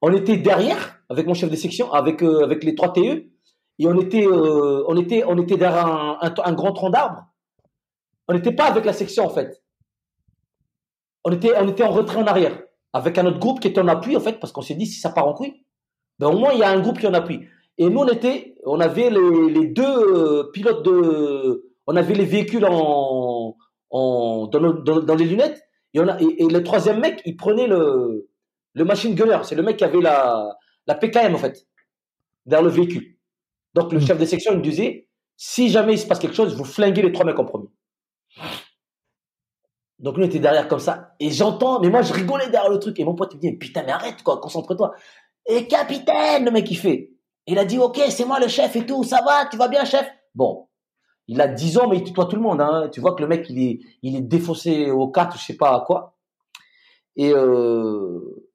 on 0.01 0.13
était 0.13 0.37
derrière, 0.37 0.99
avec 1.09 1.25
mon 1.25 1.33
chef 1.33 1.49
de 1.49 1.55
section, 1.55 1.91
avec, 1.91 2.21
euh, 2.21 2.43
avec 2.43 2.63
les 2.63 2.75
trois 2.75 2.93
TE, 2.93 3.31
et 3.77 3.87
on 3.87 3.99
était, 3.99 4.25
euh, 4.25 4.85
on 4.87 4.95
était, 4.97 5.23
on 5.25 5.37
était 5.37 5.57
derrière 5.57 5.87
un, 5.87 6.53
grand 6.53 6.73
tronc 6.73 6.91
d'arbre. 6.91 7.25
on 8.27 8.33
n'était 8.33 8.53
pas 8.53 8.65
avec 8.65 8.85
la 8.85 8.93
section 8.93 9.25
en 9.25 9.29
fait. 9.29 9.61
On 11.25 11.31
était, 11.31 11.57
on 11.57 11.67
était 11.67 11.83
en 11.83 11.91
retrait 11.91 12.21
en 12.21 12.27
arrière, 12.27 12.57
avec 12.93 13.17
un 13.17 13.25
autre 13.25 13.39
groupe 13.39 13.59
qui 13.59 13.67
était 13.67 13.81
en 13.81 13.87
appui 13.87 14.15
en 14.15 14.21
fait, 14.21 14.39
parce 14.39 14.53
qu'on 14.53 14.61
s'est 14.61 14.75
dit 14.75 14.85
si 14.85 14.99
ça 14.99 15.09
part 15.09 15.27
en 15.27 15.33
couille, 15.33 15.64
ben 16.19 16.27
au 16.27 16.37
moins 16.37 16.53
il 16.53 16.59
y 16.59 16.63
a 16.63 16.69
un 16.69 16.79
groupe 16.79 16.99
qui 16.99 17.07
en 17.07 17.13
appui. 17.13 17.47
Et 17.77 17.89
nous 17.89 17.99
on 17.99 18.07
était, 18.07 18.55
on 18.65 18.79
avait 18.79 19.09
les, 19.09 19.67
deux 19.67 19.83
euh, 19.83 20.51
pilotes 20.53 20.83
de, 20.83 21.71
on 21.87 21.95
avait 21.95 22.13
les 22.13 22.25
véhicules 22.25 22.65
en, 22.65 23.55
en 23.89 24.47
dans, 24.47 25.15
les 25.15 25.25
lunettes, 25.25 25.61
et, 25.93 25.99
on 25.99 26.07
a, 26.07 26.19
et, 26.19 26.47
le 26.47 26.63
troisième 26.63 26.99
mec 26.99 27.21
il 27.25 27.35
prenait 27.35 27.67
le, 27.67 28.29
le 28.73 28.85
machine 28.85 29.15
gunner, 29.15 29.39
c'est 29.43 29.55
le 29.55 29.63
mec 29.63 29.77
qui 29.77 29.83
avait 29.83 30.01
la, 30.01 30.57
la 30.87 30.95
PKM 30.95 31.35
en 31.35 31.39
fait, 31.39 31.65
vers 32.45 32.61
le 32.61 32.69
véhicule. 32.69 33.17
Donc 33.73 33.91
le 33.91 33.99
hmm. 33.99 34.05
chef 34.05 34.17
de 34.17 34.25
section 34.25 34.53
il 34.53 34.61
disait, 34.61 35.09
si 35.37 35.69
jamais 35.69 35.93
il 35.93 35.99
se 35.99 36.07
passe 36.07 36.19
quelque 36.19 36.35
chose, 36.35 36.55
vous 36.55 36.63
flinguez 36.63 37.01
les 37.01 37.11
trois 37.11 37.25
mecs 37.25 37.39
en 37.39 37.45
premier. 37.45 37.67
Donc 39.99 40.17
nous, 40.17 40.23
on 40.23 40.27
était 40.27 40.39
derrière 40.39 40.67
comme 40.67 40.79
ça. 40.79 41.15
Et 41.19 41.31
j'entends, 41.31 41.79
mais 41.79 41.89
moi, 41.89 42.01
je 42.01 42.13
rigolais 42.13 42.49
derrière 42.49 42.69
le 42.69 42.79
truc. 42.79 42.99
Et 42.99 43.05
mon 43.05 43.15
pote 43.15 43.33
me 43.35 43.39
dit, 43.39 43.53
putain, 43.53 43.83
mais 43.83 43.91
arrête, 43.91 44.21
quoi, 44.23 44.39
concentre-toi. 44.39 44.93
Et 45.47 45.67
capitaine, 45.67 46.45
le 46.45 46.51
mec, 46.51 46.69
il 46.71 46.77
fait. 46.77 47.11
Il 47.47 47.59
a 47.59 47.65
dit, 47.65 47.77
ok, 47.77 47.99
c'est 48.09 48.25
moi 48.25 48.39
le 48.39 48.47
chef 48.47 48.75
et 48.75 48.85
tout, 48.85 49.03
ça 49.03 49.21
va, 49.23 49.45
tu 49.45 49.57
vas 49.57 49.67
bien, 49.67 49.85
chef? 49.85 50.07
Bon. 50.33 50.67
Il 51.27 51.41
a 51.41 51.47
10 51.47 51.77
ans, 51.79 51.87
mais 51.87 51.97
il 51.97 52.03
tutoie 52.03 52.25
tout 52.25 52.35
le 52.35 52.41
monde, 52.41 52.61
hein. 52.61 52.89
Tu 52.91 52.99
vois 52.99 53.15
que 53.15 53.21
le 53.21 53.27
mec, 53.27 53.47
il 53.49 53.59
est, 53.59 53.79
il 54.01 54.15
est 54.15 54.21
défaussé 54.21 54.91
au 54.91 55.07
4, 55.07 55.37
je 55.37 55.43
sais 55.43 55.57
pas 55.57 55.75
à 55.75 55.83
quoi. 55.85 56.15
Et, 57.15 57.31
euh, 57.33 58.51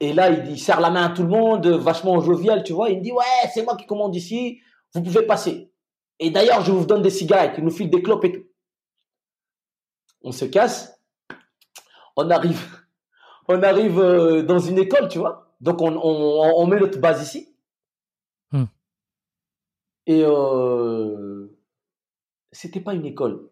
et 0.00 0.12
là, 0.12 0.30
il, 0.30 0.58
serre 0.58 0.80
la 0.80 0.90
main 0.90 1.06
à 1.06 1.10
tout 1.10 1.22
le 1.22 1.28
monde, 1.28 1.66
vachement 1.66 2.20
jovial, 2.20 2.62
tu 2.64 2.72
vois. 2.72 2.90
Il 2.90 2.98
me 2.98 3.02
dit, 3.02 3.12
ouais, 3.12 3.48
c'est 3.52 3.62
moi 3.62 3.76
qui 3.76 3.86
commande 3.86 4.14
ici, 4.14 4.60
vous 4.94 5.02
pouvez 5.02 5.22
passer. 5.22 5.70
Et 6.18 6.30
d'ailleurs, 6.30 6.62
je 6.62 6.72
vous 6.72 6.84
donne 6.84 7.02
des 7.02 7.10
cigarettes, 7.10 7.54
il 7.58 7.64
nous 7.64 7.70
file 7.70 7.90
des 7.90 8.02
clopes 8.02 8.24
et 8.24 8.32
tout 8.32 8.44
on 10.24 10.32
se 10.32 10.46
casse, 10.46 10.98
on 12.16 12.30
arrive, 12.30 12.66
on 13.48 13.62
arrive 13.62 14.00
euh, 14.00 14.42
dans 14.42 14.58
une 14.58 14.78
école, 14.78 15.08
tu 15.08 15.18
vois. 15.18 15.43
Donc 15.60 15.80
on, 15.80 16.66
met 16.66 16.78
notre 16.78 16.98
base 16.98 17.22
ici. 17.22 17.54
Hmm. 18.52 18.64
Et 20.06 20.22
euh, 20.24 21.48
c'était 22.52 22.80
pas 22.80 22.94
une 22.94 23.06
école. 23.06 23.50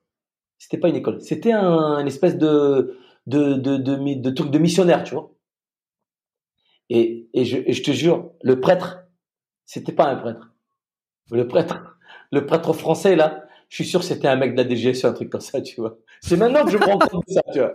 C'était 0.59 0.79
pas 0.79 0.89
une 0.89 0.97
école. 0.97 1.21
C'était 1.21 1.53
un 1.53 2.05
espèce 2.07 2.39
de 2.39 2.99
de, 3.27 3.55
de, 3.55 3.77
de, 3.77 4.31
truc 4.31 4.51
de 4.51 4.59
missionnaire, 4.59 5.05
tu 5.05 5.15
vois. 5.15 5.33
Et, 6.91 7.29
je, 7.35 7.57
et 7.57 7.73
je 7.73 7.83
te 7.83 7.91
jure, 7.91 8.33
le 8.43 8.61
prêtre, 8.61 9.05
c'était 9.65 9.93
pas 9.93 10.09
un 10.09 10.17
prêtre. 10.17 10.53
Le 11.31 11.47
prêtre, 11.49 11.99
le 12.31 12.45
prêtre 12.45 12.73
français 12.73 13.17
là, 13.17 13.45
je 13.69 13.77
suis 13.77 13.87
sûr 13.87 14.01
que 14.01 14.07
c'était 14.07 14.29
un 14.29 14.37
mec 14.37 14.55
de 14.55 14.63
la 14.63 14.69
DGSE, 14.69 15.07
un 15.07 15.15
truc 15.15 15.31
comme 15.31 15.41
ça, 15.41 15.63
tu 15.63 15.81
vois. 15.81 15.97
C'est 16.21 16.37
maintenant 16.37 16.65
que 16.65 16.71
je 16.71 16.77
me 16.77 16.85
rends 16.85 16.99
compte 16.99 17.27
de 17.27 17.33
ça, 17.33 17.43
tu 17.53 17.61
vois. 17.61 17.73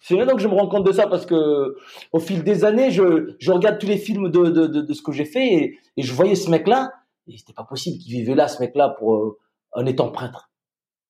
C'est 0.00 0.16
maintenant 0.16 0.34
que 0.34 0.42
je 0.42 0.48
me 0.48 0.54
rends 0.54 0.68
compte 0.68 0.84
de 0.84 0.92
ça 0.92 1.06
parce 1.06 1.26
que 1.26 1.76
au 2.12 2.18
fil 2.18 2.42
des 2.42 2.64
années, 2.64 2.90
je, 2.90 3.34
je 3.38 3.52
regarde 3.52 3.78
tous 3.78 3.86
les 3.86 3.98
films 3.98 4.30
de, 4.30 4.50
de, 4.50 4.66
de, 4.66 4.92
ce 4.92 5.00
que 5.02 5.12
j'ai 5.12 5.24
fait 5.24 5.46
et, 5.46 5.78
et, 5.96 6.02
je 6.02 6.12
voyais 6.12 6.34
ce 6.34 6.50
mec-là 6.50 6.92
et 7.28 7.38
c'était 7.38 7.52
pas 7.52 7.64
possible 7.64 7.98
qu'il 7.98 8.12
vivait 8.12 8.34
là, 8.34 8.48
ce 8.48 8.60
mec-là, 8.60 8.90
pour 8.98 9.14
euh, 9.14 9.38
en 9.72 9.86
étant 9.86 10.10
prêtre, 10.10 10.50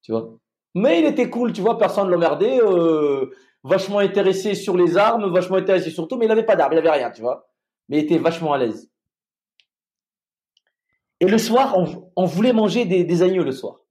tu 0.02 0.12
vois? 0.12 0.30
Mais 0.74 1.00
il 1.00 1.06
était 1.06 1.28
cool, 1.28 1.52
tu 1.52 1.60
vois, 1.60 1.78
personne 1.78 2.06
ne 2.06 2.12
l'emmerdait, 2.12 2.60
euh, 2.62 3.30
vachement 3.64 3.98
intéressé 3.98 4.54
sur 4.54 4.76
les 4.76 4.96
armes, 4.96 5.32
vachement 5.32 5.56
intéressé 5.56 5.90
sur 5.90 6.08
tout, 6.08 6.16
mais 6.16 6.26
il 6.26 6.30
avait 6.30 6.46
pas 6.46 6.56
d'armes, 6.56 6.72
il 6.72 6.78
avait 6.78 6.90
rien, 6.90 7.10
tu 7.10 7.22
vois. 7.22 7.48
Mais 7.88 7.98
il 7.98 8.04
était 8.04 8.18
vachement 8.18 8.52
à 8.52 8.58
l'aise. 8.58 8.90
Et 11.20 11.26
le 11.26 11.38
soir, 11.38 11.78
on, 11.78 12.10
on 12.16 12.24
voulait 12.24 12.52
manger 12.52 12.84
des, 12.84 13.04
des 13.04 13.22
agneaux 13.22 13.44
le 13.44 13.52
soir. 13.52 13.81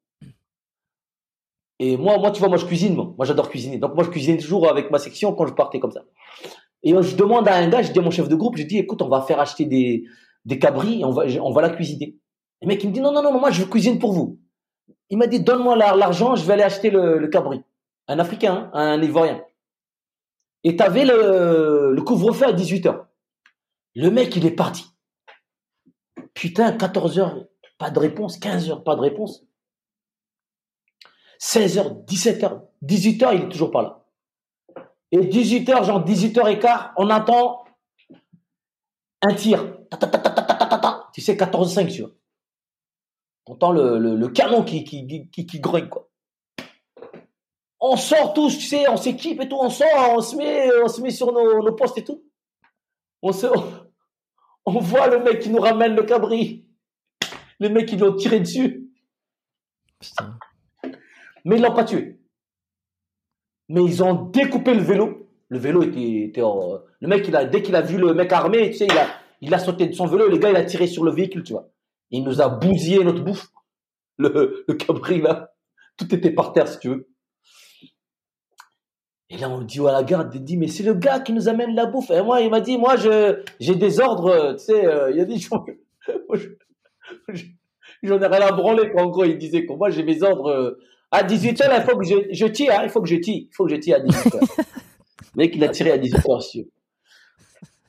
Et 1.84 1.98
moi, 1.98 2.20
moi, 2.20 2.30
tu 2.30 2.40
vois, 2.40 2.48
moi, 2.48 2.60
je 2.60 2.66
cuisine, 2.66 2.94
moi. 2.94 3.16
J'adore 3.26 3.50
cuisiner. 3.50 3.80
Donc, 3.80 3.96
moi, 3.96 4.04
je 4.04 4.12
cuisinais 4.12 4.38
toujours 4.38 4.70
avec 4.70 4.92
ma 4.92 5.00
section 5.00 5.34
quand 5.34 5.48
je 5.48 5.54
partais 5.56 5.80
comme 5.80 5.92
ça. 5.92 6.04
Et 6.84 6.92
je 6.92 7.16
demande 7.16 7.48
à 7.48 7.56
un 7.56 7.68
gars, 7.70 7.82
je 7.82 7.92
dis 7.92 7.98
à 7.98 8.04
mon 8.04 8.12
chef 8.12 8.30
de 8.30 8.36
groupe, 8.36 8.56
je 8.56 8.62
dis, 8.62 8.78
écoute, 8.78 9.02
on 9.02 9.10
va 9.10 9.24
faire 9.24 9.40
acheter 9.40 9.66
des, 9.66 10.04
des 10.46 10.60
cabris 10.60 11.02
et 11.02 11.06
on 11.06 11.10
va, 11.10 11.24
on 11.42 11.52
va 11.52 11.64
la 11.64 11.72
cuisiner. 11.72 12.20
Le 12.62 12.68
mec, 12.68 12.84
il 12.84 12.90
me 12.90 12.94
dit, 12.94 13.02
non, 13.02 13.12
non, 13.12 13.24
non, 13.24 13.40
moi, 13.40 13.50
je 13.50 13.64
cuisine 13.64 13.98
pour 13.98 14.14
vous. 14.14 14.40
Il 15.10 15.18
m'a 15.18 15.26
dit, 15.26 15.40
donne-moi 15.40 15.76
l'argent, 15.76 16.36
je 16.36 16.46
vais 16.46 16.54
aller 16.54 16.62
acheter 16.62 16.92
le, 16.92 17.18
le 17.18 17.28
cabri. 17.30 17.64
Un 18.08 18.20
Africain, 18.20 18.70
hein, 18.74 18.92
un 18.92 19.02
Ivoirien. 19.02 19.42
Et 20.64 20.76
t'avais 20.76 21.04
le, 21.04 21.94
le 21.96 22.02
couvre-feu 22.04 22.46
à 22.46 22.54
18h. 22.54 23.06
Le 23.96 24.10
mec, 24.12 24.36
il 24.36 24.46
est 24.46 24.52
parti. 24.52 24.86
Putain, 26.36 26.78
14h, 26.78 27.48
pas 27.80 27.90
de 27.90 27.98
réponse. 27.98 28.40
15h, 28.40 28.84
pas 28.84 28.96
de 28.96 29.02
réponse. 29.02 29.48
16h, 31.42 32.06
17h, 32.06 32.62
18h, 32.84 33.36
il 33.36 33.42
est 33.42 33.50
toujours 33.50 33.72
pas 33.72 33.82
là. 33.82 34.06
Et 35.12 35.18
18h, 35.18 35.86
genre 35.86 36.06
18h15, 36.06 36.92
on 36.98 37.10
attend 37.10 37.66
un 39.24 39.34
tir. 39.34 39.78
tu 41.14 41.22
sais, 41.22 41.36
14-5, 41.36 41.92
tu 41.92 42.04
vois. 42.04 42.12
On 43.48 43.54
entend 43.54 43.72
le, 43.72 43.98
le, 43.98 44.28
canon 44.30 44.64
qui, 44.64 44.84
qui, 44.84 45.30
qui, 45.32 45.60
grogne, 45.60 45.90
quoi. 45.90 46.10
On 47.80 47.98
sort 47.98 48.34
tous, 48.34 48.60
tu 48.60 48.66
sais, 48.66 48.88
on 48.88 48.96
s'équipe 48.96 49.42
et 49.42 49.50
tout, 49.50 49.58
on 49.60 49.72
sort, 49.72 50.14
on 50.16 50.22
se 50.22 50.36
met, 50.36 50.70
on 50.84 50.88
se 50.88 51.02
met 51.02 51.10
sur 51.10 51.34
nos, 51.34 51.64
nos 51.64 51.74
postes 51.74 51.98
et 51.98 52.04
tout. 52.04 52.24
On 53.24 53.34
se, 53.34 53.48
on, 54.66 54.80
voit 54.80 55.08
le 55.08 55.24
mec 55.24 55.40
qui 55.40 55.50
nous 55.50 55.60
ramène 55.60 55.96
le 55.96 56.04
cabri. 56.04 56.68
Le 57.60 57.70
mec 57.70 57.88
qui 57.88 57.98
doit 57.98 58.16
tirer 58.16 58.40
dessus. 58.40 58.92
Putain. 60.00 60.38
Mais 61.46 61.58
ils 61.58 61.62
l'ont 61.62 61.74
pas 61.74 61.84
tué. 61.84 62.20
Mais 63.70 63.84
ils 63.84 64.04
ont 64.04 64.14
découpé 64.14 64.74
le 64.74 64.82
vélo. 64.82 65.30
Le 65.50 65.60
vélo 65.60 65.84
était, 65.84 66.24
était 66.24 66.42
le 66.42 67.08
mec, 67.08 67.28
il 67.28 67.36
a, 67.36 67.46
dès 67.46 67.62
qu'il 67.62 67.76
a 67.76 67.82
vu 67.82 67.98
le 67.98 68.14
mec 68.14 68.32
armé, 68.32 68.70
tu 68.70 68.78
sais, 68.78 68.86
il 68.86 68.98
a, 68.98 69.08
il 69.42 69.54
a 69.54 69.60
sauté 69.60 69.88
de 69.88 69.94
son 69.94 70.06
vélo. 70.06 70.30
Le 70.30 70.38
gars, 70.38 70.52
il 70.52 70.56
a 70.56 70.64
tiré 70.64 70.88
sur 70.88 71.04
le 71.04 71.12
véhicule, 71.12 71.44
tu 71.44 71.54
vois. 71.54 71.70
Il 72.12 72.24
nous 72.24 72.42
a 72.42 72.50
bousillé 72.50 73.04
notre 73.04 73.24
bouffe. 73.24 73.48
Le, 74.18 74.66
cabri, 74.74 75.20
là. 75.22 75.52
Tout 75.98 76.14
était 76.14 76.32
par 76.32 76.54
terre, 76.54 76.68
si 76.68 76.80
tu 76.80 76.90
veux. 76.90 77.10
Et 79.30 79.38
là, 79.38 79.50
on 79.50 79.62
dit 79.62 79.80
à 79.80 79.92
la 79.92 80.04
garde, 80.04 80.34
il 80.36 80.44
dit, 80.44 80.58
mais 80.58 80.68
c'est 80.68 80.84
le 80.84 80.94
gars 80.94 81.22
qui 81.22 81.34
nous 81.34 81.48
amène 81.48 81.74
la 81.74 81.86
bouffe. 81.86 82.12
Et 82.12 82.22
moi, 82.22 82.42
il 82.42 82.50
m'a 82.50 82.60
dit, 82.60 82.78
moi, 82.78 82.98
je, 82.98 83.42
j'ai 83.60 83.76
des 83.76 84.00
ordres, 84.00 84.54
tu 84.54 84.66
sais, 84.66 84.86
euh, 84.86 85.12
il 85.12 85.20
a 85.22 85.26
des 85.26 85.38
gens, 85.38 85.66
j'en 88.04 88.22
ai 88.22 88.28
rien 88.28 88.42
à 88.42 88.52
branler, 88.52 88.92
En 88.98 89.08
gros, 89.08 89.24
il 89.24 89.38
disait 89.38 89.66
que 89.66 89.74
moi, 89.74 89.90
j'ai 89.90 90.04
mes 90.04 90.22
ordres, 90.22 90.50
euh, 90.50 90.80
à 91.12 91.24
18h, 91.24 91.70
il 91.76 91.84
faut 91.84 91.98
que 91.98 92.06
je, 92.06 92.16
je 92.32 92.46
tire, 92.46 92.74
hein, 92.74 92.84
il 92.84 92.90
faut 92.90 93.02
que 93.02 93.10
je 93.10 93.18
tire, 93.18 93.44
il 93.50 93.54
faut 93.54 93.66
que 93.66 93.72
je 93.72 93.76
tire 93.76 93.98
à 93.98 94.00
18h. 94.00 94.40
le 94.40 94.64
mec, 95.36 95.56
il 95.56 95.64
a 95.64 95.70
tiré 95.70 95.92
à 95.92 95.98
18h, 95.98 96.66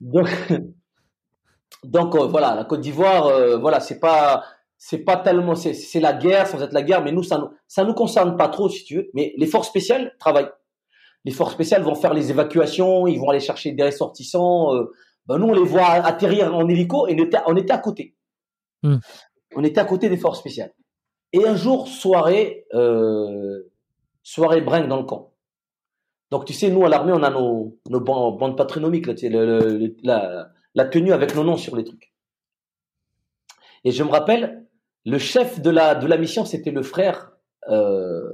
Donc, 0.01 0.29
donc 1.85 2.15
euh, 2.17 2.27
voilà, 2.27 2.55
la 2.55 2.65
Côte 2.65 2.81
d'Ivoire, 2.81 3.27
euh, 3.27 3.57
voilà, 3.59 3.79
c'est 3.79 4.01
pas, 4.01 4.45
c'est 4.77 4.99
pas 4.99 5.17
tellement, 5.17 5.55
c'est 5.55 6.01
la 6.01 6.13
guerre 6.13 6.49
sans 6.49 6.61
être 6.61 6.73
la 6.73 6.83
guerre, 6.83 7.03
mais 7.03 7.13
nous, 7.13 7.23
ça, 7.23 7.49
ça 7.69 7.85
nous 7.85 7.95
concerne 7.95 8.37
pas 8.37 8.49
trop, 8.49 8.69
si 8.69 8.85
tu 8.85 8.97
veux. 8.97 9.11
Mais 9.15 9.33
les 9.37 9.47
forces 9.47 9.69
spéciales 9.69 10.17
travaillent. 10.19 10.51
Les 11.25 11.31
forces 11.31 11.53
spéciales 11.53 11.83
vont 11.83 11.95
faire 11.95 12.15
les 12.15 12.31
évacuations, 12.31 13.07
ils 13.07 13.21
vont 13.21 13.29
aller 13.29 13.39
chercher 13.39 13.71
des 13.71 13.85
ressortissants. 13.85 14.75
Euh, 14.75 14.93
ben 15.27 15.39
nous, 15.39 15.47
on 15.47 15.55
les 15.55 15.63
voit 15.63 15.87
atterrir 15.87 16.53
en 16.53 16.69
hélico 16.69 17.07
et 17.07 17.15
on 17.15 17.25
était, 17.25 17.39
on 17.47 17.57
était 17.57 17.73
à 17.73 17.79
côté. 17.79 18.17
Hmm. 18.83 18.97
On 19.55 19.63
était 19.63 19.81
à 19.81 19.85
côté 19.85 20.09
des 20.09 20.17
forces 20.17 20.41
spéciales. 20.41 20.73
Et 21.33 21.47
un 21.47 21.57
jour, 21.57 21.89
soirée, 21.89 22.67
euh, 22.75 23.63
soirée 24.23 24.61
bringue 24.61 24.89
dans 24.89 24.99
le 24.99 25.05
camp. 25.05 25.33
Donc, 26.31 26.45
tu 26.45 26.53
sais, 26.53 26.71
nous, 26.71 26.85
à 26.85 26.89
l'armée, 26.89 27.13
on 27.13 27.23
a 27.23 27.31
nos, 27.31 27.79
nos 27.89 28.01
bandes, 28.01 28.57
patronymiques, 28.57 29.07
là, 29.07 29.15
tu 29.15 29.21
sais, 29.21 29.29
le, 29.29 29.95
la, 30.03 30.51
la, 30.75 30.85
tenue 30.87 31.13
avec 31.13 31.35
nos 31.35 31.45
noms 31.45 31.57
sur 31.57 31.77
les 31.77 31.85
trucs. 31.85 32.13
Et 33.85 33.93
je 33.93 34.03
me 34.03 34.11
rappelle, 34.11 34.67
le 35.05 35.19
chef 35.19 35.61
de 35.61 35.71
la, 35.71 35.95
de 35.95 36.07
la 36.07 36.17
mission, 36.17 36.45
c'était 36.45 36.71
le 36.71 36.83
frère 36.83 37.33
euh, 37.69 38.31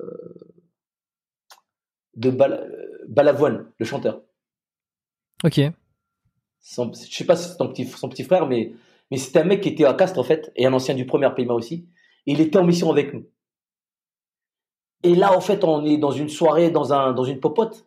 de 2.14 2.30
Balavoine, 3.08 3.70
le 3.78 3.84
chanteur. 3.84 4.22
Ok. 5.44 5.60
Son, 6.60 6.92
je 6.92 7.16
sais 7.16 7.24
pas 7.24 7.36
si 7.36 7.48
c'est 7.48 7.56
son 7.56 7.68
petit, 7.68 7.84
son 7.86 8.08
petit 8.08 8.24
frère, 8.24 8.46
mais, 8.46 8.72
mais 9.10 9.16
c'était 9.16 9.40
un 9.40 9.44
mec 9.44 9.60
qui 9.60 9.70
était 9.70 9.84
à 9.84 9.94
Castres, 9.94 10.18
en 10.18 10.24
fait, 10.24 10.52
et 10.56 10.66
un 10.66 10.72
ancien 10.72 10.94
du 10.94 11.06
premier 11.06 11.28
PMA 11.34 11.54
aussi 11.54 11.88
il 12.30 12.42
était 12.42 12.58
en 12.58 12.64
mission 12.64 12.90
avec 12.90 13.14
nous. 13.14 13.26
Et 15.02 15.14
là, 15.14 15.34
en 15.34 15.40
fait, 15.40 15.64
on 15.64 15.86
est 15.86 15.96
dans 15.96 16.10
une 16.10 16.28
soirée, 16.28 16.70
dans, 16.70 16.92
un, 16.92 17.14
dans 17.14 17.24
une 17.24 17.40
popote. 17.40 17.86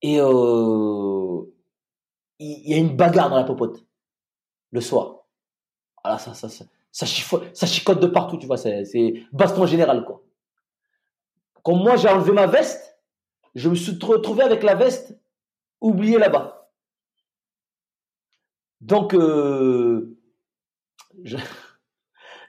Et 0.00 0.18
euh, 0.18 1.42
il 2.38 2.70
y 2.70 2.72
a 2.72 2.78
une 2.78 2.96
bagarre 2.96 3.28
dans 3.28 3.36
la 3.36 3.44
popote. 3.44 3.84
Le 4.70 4.80
soir. 4.80 5.26
Voilà, 6.02 6.18
ça, 6.18 6.32
ça, 6.32 6.48
ça, 6.48 6.64
ça, 6.90 7.06
ça 7.52 7.66
chicote 7.66 8.00
de 8.00 8.06
partout, 8.06 8.38
tu 8.38 8.46
vois. 8.46 8.56
C'est 8.56 9.22
baston 9.32 9.66
général, 9.66 10.06
quoi. 10.06 10.22
Quand 11.62 11.74
moi, 11.74 11.96
j'ai 11.96 12.08
enlevé 12.08 12.32
ma 12.32 12.46
veste, 12.46 12.98
je 13.54 13.68
me 13.68 13.74
suis 13.74 13.98
retrouvé 14.02 14.42
avec 14.42 14.62
la 14.62 14.74
veste 14.74 15.20
oubliée 15.82 16.18
là-bas. 16.18 16.70
Donc, 18.80 19.12
euh, 19.14 20.16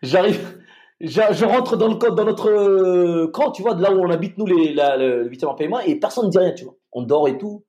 j'arrive 0.01 0.62
je, 1.03 1.45
rentre 1.45 1.75
dans, 1.75 1.89
le, 1.89 1.95
dans 1.95 2.23
notre 2.23 2.49
euh, 2.49 3.27
camp, 3.27 3.51
tu 3.51 3.61
vois, 3.61 3.73
de 3.73 3.81
là 3.81 3.93
où 3.93 3.99
on 3.99 4.09
habite, 4.09 4.37
nous, 4.37 4.45
les, 4.45 4.73
la, 4.73 4.95
le 4.95 5.27
8 5.27 5.43
en 5.43 5.53
paiement, 5.53 5.79
et 5.81 5.99
personne 5.99 6.27
ne 6.27 6.31
dit 6.31 6.37
rien, 6.37 6.53
tu 6.53 6.63
vois. 6.63 6.75
On 6.93 7.03
dort 7.03 7.27
et 7.27 7.37
tout. 7.37 7.65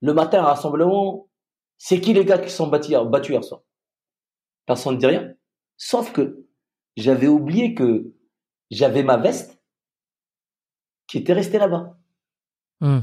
Le 0.00 0.12
matin, 0.12 0.42
rassemblement, 0.42 1.28
c'est 1.78 2.00
qui 2.00 2.12
les 2.12 2.24
gars 2.24 2.38
qui 2.38 2.50
sont 2.50 2.66
battus, 2.66 2.96
battus 3.06 3.30
hier 3.30 3.44
soir? 3.44 3.62
Personne 4.66 4.94
ne 4.94 4.98
dit 4.98 5.06
rien. 5.06 5.32
Sauf 5.76 6.12
que 6.12 6.44
j'avais 6.96 7.28
oublié 7.28 7.74
que 7.74 8.12
j'avais 8.70 9.04
ma 9.04 9.16
veste 9.16 9.62
qui 11.06 11.18
était 11.18 11.32
restée 11.32 11.58
là-bas. 11.58 11.96
Hmm. 12.80 13.00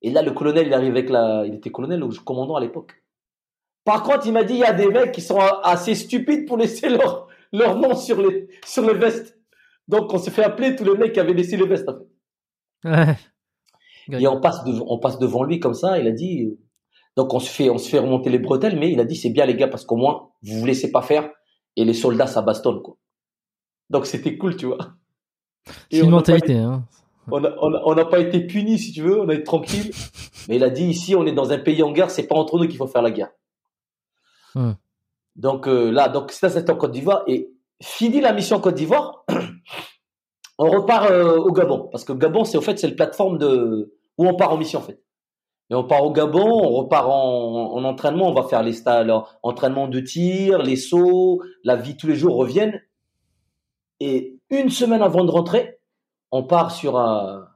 Et 0.00 0.10
là, 0.10 0.22
le 0.22 0.32
colonel, 0.32 0.66
il 0.66 0.74
arrive 0.74 0.92
avec 0.92 1.10
la. 1.10 1.44
Il 1.46 1.54
était 1.54 1.70
colonel 1.70 2.02
ou 2.02 2.10
commandant 2.24 2.56
à 2.56 2.60
l'époque. 2.60 3.02
Par 3.84 4.02
contre, 4.02 4.26
il 4.26 4.32
m'a 4.32 4.44
dit 4.44 4.54
il 4.54 4.60
y 4.60 4.64
a 4.64 4.72
des 4.72 4.88
mecs 4.88 5.12
qui 5.12 5.20
sont 5.20 5.38
assez 5.38 5.94
stupides 5.94 6.46
pour 6.46 6.56
laisser 6.56 6.88
leur, 6.88 7.28
leur 7.52 7.78
nom 7.78 7.94
sur 7.94 8.20
les, 8.20 8.48
sur 8.64 8.86
les 8.86 8.94
vestes. 8.94 9.38
Donc, 9.88 10.12
on 10.12 10.18
se 10.18 10.30
fait 10.30 10.44
appeler 10.44 10.76
tous 10.76 10.84
les 10.84 10.96
mecs 10.96 11.12
qui 11.12 11.20
avaient 11.20 11.34
laissé 11.34 11.56
les 11.56 11.66
vestes, 11.66 11.90
fait. 12.84 13.16
Et 14.10 14.26
on 14.26 14.40
passe, 14.40 14.60
on 14.66 14.98
passe 14.98 15.18
devant 15.18 15.44
lui 15.44 15.60
comme 15.60 15.74
ça. 15.74 15.98
Il 15.98 16.06
a 16.06 16.12
dit. 16.12 16.58
Donc, 17.16 17.34
on 17.34 17.40
se 17.40 17.50
fait, 17.50 17.68
on 17.68 17.78
se 17.78 17.88
fait 17.88 17.98
remonter 17.98 18.30
les 18.30 18.38
bretelles, 18.38 18.78
mais 18.78 18.90
il 18.90 18.98
a 18.98 19.04
dit 19.04 19.16
c'est 19.16 19.30
bien, 19.30 19.44
les 19.44 19.54
gars, 19.54 19.68
parce 19.68 19.84
qu'au 19.84 19.96
moins, 19.96 20.30
vous 20.42 20.58
vous 20.58 20.66
laissez 20.66 20.90
pas 20.90 21.02
faire 21.02 21.30
et 21.76 21.84
les 21.84 21.94
soldats, 21.94 22.26
ça 22.26 22.42
bastonne, 22.42 22.80
quoi. 22.80 22.96
Donc, 23.90 24.06
c'était 24.06 24.38
cool, 24.38 24.56
tu 24.56 24.66
vois. 24.66 24.78
C'est 25.90 26.00
une 26.00 26.10
mentalité, 26.10 26.56
hein 26.56 26.84
on 27.30 27.94
n'a 27.94 28.04
pas 28.04 28.18
été 28.18 28.46
punis, 28.46 28.78
si 28.78 28.92
tu 28.92 29.02
veux, 29.02 29.20
on 29.20 29.28
a 29.28 29.34
été 29.34 29.44
tranquille. 29.44 29.92
Mais 30.48 30.56
il 30.56 30.64
a 30.64 30.70
dit 30.70 30.84
ici, 30.84 31.14
on 31.14 31.24
est 31.26 31.32
dans 31.32 31.52
un 31.52 31.58
pays 31.58 31.82
en 31.82 31.92
guerre, 31.92 32.10
c'est 32.10 32.26
pas 32.26 32.34
entre 32.34 32.58
nous 32.58 32.66
qu'il 32.66 32.76
faut 32.76 32.86
faire 32.86 33.02
la 33.02 33.10
guerre. 33.10 33.30
Hmm. 34.54 34.72
Donc 35.36 35.66
euh, 35.66 35.90
là, 35.90 36.08
donc 36.08 36.30
c'est 36.30 36.70
en 36.70 36.76
Côte 36.76 36.92
d'Ivoire 36.92 37.22
et 37.26 37.50
fini 37.82 38.20
la 38.20 38.32
mission 38.32 38.60
Côte 38.60 38.74
d'Ivoire, 38.74 39.24
on 40.58 40.70
repart 40.70 41.10
euh, 41.10 41.36
au 41.36 41.52
Gabon 41.52 41.88
parce 41.90 42.04
que 42.04 42.12
Gabon 42.12 42.44
c'est 42.44 42.58
au 42.58 42.60
fait 42.60 42.78
c'est 42.78 42.88
la 42.88 42.94
plateforme 42.94 43.38
de 43.38 43.94
où 44.18 44.26
on 44.26 44.34
part 44.36 44.52
en 44.52 44.58
mission 44.58 44.80
en 44.80 44.82
fait. 44.82 45.02
Et 45.70 45.74
on 45.74 45.84
part 45.84 46.04
au 46.04 46.12
Gabon, 46.12 46.44
on 46.44 46.70
repart 46.70 47.08
en, 47.08 47.72
en 47.74 47.84
entraînement, 47.84 48.28
on 48.28 48.34
va 48.34 48.42
faire 48.42 48.62
les 48.62 48.74
stages, 48.74 49.10
entraînement 49.42 49.88
de 49.88 50.00
tir, 50.00 50.58
les 50.58 50.76
sauts, 50.76 51.42
la 51.64 51.76
vie 51.76 51.96
tous 51.96 52.06
les 52.06 52.14
jours 52.14 52.36
reviennent. 52.36 52.82
Et 53.98 54.38
une 54.50 54.68
semaine 54.68 55.00
avant 55.00 55.24
de 55.24 55.30
rentrer, 55.30 55.78
on 56.30 56.42
part 56.42 56.72
sur 56.72 56.98
un, 56.98 57.48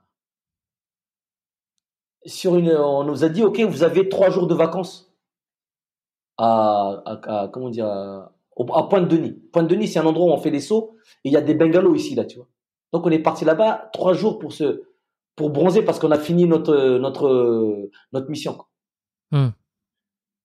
sur 2.27 2.57
une, 2.57 2.71
on 2.71 3.05
nous 3.05 3.25
a 3.25 3.29
dit, 3.29 3.43
ok, 3.43 3.61
vous 3.61 3.83
avez 3.83 4.09
trois 4.09 4.31
jours 4.31 4.47
de 4.47 4.55
vacances 4.55 5.06
à, 6.39 7.03
à, 7.07 7.49
comment 7.53 7.71
dire, 7.71 7.87
à, 7.87 8.33
Pointe-Denis. 8.89 9.33
Pointe-Denis, 9.53 9.89
c'est 9.89 9.99
un 9.99 10.07
endroit 10.07 10.27
où 10.27 10.33
on 10.33 10.39
fait 10.39 10.51
des 10.51 10.61
sauts 10.61 10.97
et 11.25 11.29
il 11.29 11.33
y 11.33 11.37
a 11.37 11.41
des 11.41 11.55
bungalows 11.55 11.95
ici, 11.95 12.15
là, 12.15 12.25
tu 12.25 12.37
vois. 12.39 12.49
Donc 12.93 13.07
on 13.07 13.11
est 13.11 13.19
parti 13.19 13.45
là-bas 13.45 13.91
trois 13.93 14.15
jours 14.15 14.39
pour 14.39 14.53
se, 14.53 14.85
pour 15.35 15.51
bronzer 15.51 15.83
parce 15.83 15.99
qu'on 15.99 16.11
a 16.11 16.19
fini 16.19 16.47
notre, 16.47 16.99
notre, 16.99 17.91
notre 18.13 18.31
mission. 18.31 18.59
Hmm. 19.31 19.49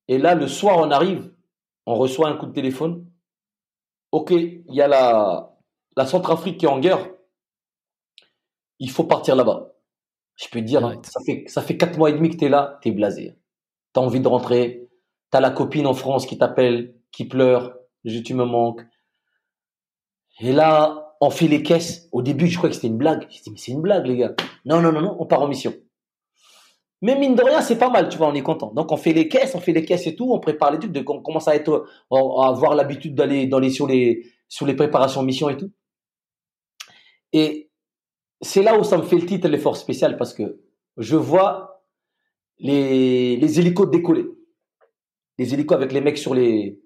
Et 0.07 0.17
là, 0.17 0.35
le 0.35 0.47
soir, 0.47 0.77
on 0.79 0.91
arrive, 0.91 1.31
on 1.85 1.95
reçoit 1.95 2.27
un 2.27 2.35
coup 2.35 2.47
de 2.47 2.53
téléphone. 2.53 3.05
Ok, 4.11 4.31
il 4.31 4.63
y 4.67 4.81
a 4.81 4.87
la, 4.87 5.55
la 5.95 6.05
Centrafrique 6.05 6.57
qui 6.57 6.65
est 6.65 6.69
en 6.69 6.79
guerre 6.79 7.07
il 8.81 8.89
faut 8.89 9.05
partir 9.05 9.35
là-bas. 9.35 9.73
Je 10.35 10.47
peux 10.49 10.59
te 10.59 10.65
dire, 10.65 10.81
ça 11.03 11.21
fait 11.23 11.43
ça 11.47 11.61
fait 11.61 11.77
quatre 11.77 11.97
mois 11.97 12.09
et 12.09 12.13
demi 12.13 12.31
que 12.31 12.35
tu 12.35 12.45
es 12.45 12.49
là, 12.49 12.79
tu 12.81 12.89
es 12.89 12.91
blasé. 12.91 13.37
Tu 13.93 13.99
as 13.99 14.03
envie 14.03 14.19
de 14.19 14.27
rentrer, 14.27 14.89
tu 15.31 15.37
as 15.37 15.39
la 15.39 15.51
copine 15.51 15.87
en 15.87 15.93
France 15.93 16.25
qui 16.25 16.37
t'appelle, 16.37 16.95
qui 17.11 17.25
pleure, 17.25 17.75
je, 18.05 18.19
tu 18.19 18.33
me 18.33 18.45
manques. 18.45 18.81
Et 20.39 20.51
là, 20.51 21.15
on 21.21 21.29
fait 21.29 21.47
les 21.47 21.61
caisses. 21.63 22.09
Au 22.11 22.21
début, 22.21 22.47
je 22.47 22.57
crois 22.57 22.69
que 22.69 22.75
c'était 22.75 22.87
une 22.87 22.97
blague. 22.97 23.27
Je 23.29 23.41
dit, 23.41 23.51
mais 23.51 23.57
c'est 23.57 23.71
une 23.71 23.81
blague, 23.81 24.07
les 24.07 24.17
gars. 24.17 24.33
Non, 24.65 24.81
non, 24.81 24.91
non, 24.91 25.01
non, 25.01 25.15
on 25.19 25.25
part 25.25 25.41
en 25.41 25.47
mission. 25.47 25.73
Mais 27.03 27.17
mine 27.17 27.35
de 27.35 27.43
rien, 27.43 27.61
c'est 27.61 27.77
pas 27.77 27.89
mal, 27.89 28.09
tu 28.09 28.17
vois, 28.17 28.27
on 28.27 28.33
est 28.35 28.43
content. 28.43 28.71
Donc 28.73 28.91
on 28.91 28.97
fait 28.97 29.13
les 29.13 29.27
caisses, 29.27 29.55
on 29.55 29.59
fait 29.59 29.73
les 29.73 29.83
caisses 29.83 30.05
et 30.05 30.15
tout, 30.15 30.31
on 30.31 30.39
prépare 30.39 30.71
les 30.71 30.77
trucs, 30.77 30.91
de, 30.91 31.03
on 31.07 31.21
commence 31.21 31.47
à 31.47 31.55
être, 31.55 31.87
avoir 32.11 32.75
l'habitude 32.75 33.15
d'aller 33.15 33.47
dans 33.47 33.61
sur 33.69 33.87
les 33.87 34.23
sur 34.47 34.67
les 34.67 34.75
préparations 34.75 35.23
mission 35.23 35.49
et 35.49 35.57
tout. 35.57 35.71
Et 37.33 37.71
c'est 38.41 38.61
là 38.61 38.77
où 38.77 38.83
ça 38.83 38.97
me 38.97 39.03
fait 39.03 39.15
le 39.15 39.25
titre 39.25 39.47
les 39.47 39.57
forces 39.57 39.79
spéciales 39.79 40.17
parce 40.17 40.33
que 40.33 40.61
je 40.97 41.15
vois 41.15 41.83
les, 42.59 43.37
les 43.37 43.59
hélicos 43.59 43.89
décoller. 43.89 44.25
Les 45.41 45.55
hélicos 45.55 45.75
avec 45.75 45.91
les 45.91 46.01
mecs 46.01 46.19
sur 46.19 46.35
les, 46.35 46.79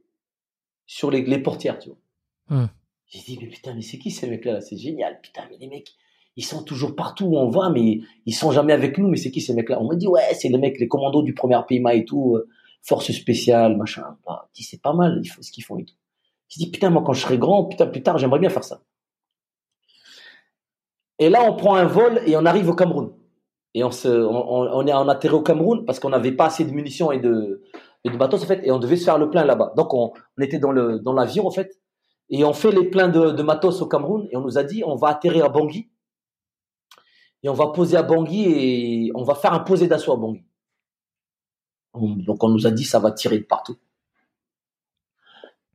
sur 0.86 1.12
les, 1.12 1.24
les 1.24 1.40
portières, 1.40 1.78
tu 1.78 1.90
vois. 1.90 1.98
Hmm. 2.48 2.68
J'ai 3.08 3.20
dit, 3.20 3.38
mais 3.42 3.50
putain, 3.50 3.74
mais 3.74 3.82
c'est 3.82 4.00
qui 4.00 4.12
ces 4.12 4.30
mecs-là? 4.30 4.62
C'est 4.62 4.78
génial, 4.78 5.20
putain, 5.22 5.42
mais 5.52 5.58
les 5.58 5.68
mecs, 5.68 5.94
ils 6.38 6.46
sont 6.46 6.64
toujours 6.64 6.96
partout 6.96 7.26
où 7.26 7.38
on 7.38 7.50
va, 7.50 7.70
mais 7.70 8.00
ils 8.26 8.34
sont 8.34 8.54
jamais 8.54 8.72
avec 8.72 8.98
nous, 8.98 9.10
mais 9.10 9.18
c'est 9.18 9.30
qui 9.30 9.42
ces 9.42 9.54
mecs-là? 9.54 9.82
On 9.82 9.88
m'a 9.90 9.96
dit, 9.96 10.08
ouais, 10.08 10.34
c'est 10.36 10.48
les 10.48 10.58
mecs, 10.58 10.80
les 10.80 10.88
commandos 10.88 11.22
du 11.22 11.34
premier 11.34 11.60
PMA 11.68 11.96
et 11.96 12.06
tout, 12.06 12.38
euh, 12.38 12.48
force 12.82 13.12
spéciale, 13.12 13.76
machin. 13.76 14.16
Bah, 14.26 14.48
dit, 14.54 14.64
c'est 14.64 14.82
pas 14.82 14.94
mal, 14.94 15.20
il 15.22 15.28
faut 15.28 15.42
ce 15.42 15.52
qu'ils 15.52 15.66
font 15.66 15.78
et 15.78 15.84
tout. 15.84 15.96
J'ai 16.48 16.64
dit, 16.64 16.72
putain, 16.72 16.90
moi, 16.90 17.04
quand 17.06 17.12
je 17.12 17.24
serai 17.24 17.38
grand, 17.38 17.66
putain, 17.66 17.88
plus 17.88 18.04
tard, 18.04 18.18
j'aimerais 18.20 18.40
bien 18.40 18.50
faire 18.50 18.64
ça. 18.64 18.80
Et 21.20 21.28
là, 21.28 21.44
on 21.44 21.58
prend 21.58 21.76
un 21.76 21.86
vol 21.86 22.22
et 22.26 22.38
on 22.38 22.46
arrive 22.46 22.70
au 22.70 22.74
Cameroun. 22.74 23.12
Et 23.74 23.84
on, 23.84 23.92
se, 23.92 24.08
on, 24.08 24.34
on 24.34 24.88
est 24.88 24.94
en 24.94 25.10
atterri 25.10 25.34
au 25.34 25.42
Cameroun 25.42 25.84
parce 25.84 26.00
qu'on 26.00 26.10
n'avait 26.10 26.32
pas 26.32 26.46
assez 26.46 26.64
de 26.64 26.72
munitions 26.72 27.12
et 27.12 27.20
de, 27.20 27.62
et 28.06 28.10
de 28.10 28.16
bateaux, 28.18 28.38
en 28.38 28.46
fait, 28.46 28.66
et 28.66 28.72
on 28.72 28.80
devait 28.80 28.96
se 28.96 29.04
faire 29.04 29.18
le 29.18 29.30
plein 29.30 29.44
là-bas. 29.44 29.74
Donc, 29.76 29.94
on, 29.94 30.14
était 30.40 30.60
dans 30.60 30.72
le 30.72 31.00
dans 31.00 31.14
l'avion, 31.14 31.46
en 31.46 31.52
fait, 31.52 31.82
et 32.30 32.46
on 32.46 32.54
fait 32.54 32.72
les 32.72 32.90
pleins 32.90 33.10
de, 33.10 33.42
matos 33.42 33.82
au 33.82 33.88
Cameroun, 33.88 34.28
et 34.32 34.38
on 34.38 34.42
nous 34.42 34.58
a 34.58 34.64
dit, 34.64 34.84
on 34.86 34.96
va 34.96 35.10
atterrir 35.10 35.46
à 35.46 35.50
Bangui, 35.50 35.90
et 37.44 37.50
on 37.50 37.54
va 37.54 37.68
poser 37.68 37.98
à 37.98 38.04
Bangui, 38.04 38.46
et 38.46 39.12
on 39.16 39.24
va 39.24 39.36
faire 39.36 39.54
un 39.54 39.60
posé 39.60 39.88
d'assaut 39.88 40.14
à 40.14 40.18
Bangui. 40.18 40.46
Donc, 41.94 42.44
on 42.44 42.50
nous 42.50 42.68
a 42.68 42.72
dit, 42.72 42.86
ça 42.86 43.00
va 43.00 43.12
tirer 43.12 43.40
de 43.40 43.46
partout. 43.46 43.78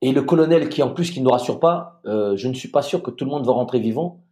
Et 0.03 0.13
le 0.13 0.23
colonel 0.23 0.69
qui, 0.71 0.83
en 0.83 0.93
plus, 0.93 1.11
qui 1.11 1.21
ne 1.21 1.25
nous 1.25 1.31
rassure 1.31 1.61
pas, 1.61 2.01
euh, 2.07 2.37
je 2.37 2.49
ne 2.49 2.55
suis 2.55 2.71
pas 2.71 2.83
sûr 2.83 3.03
que 3.03 3.11
tout 3.11 3.25
le 3.27 3.31
monde 3.31 3.45
va 3.45 3.53
rentrer 3.53 3.81
vivant. 3.81 4.23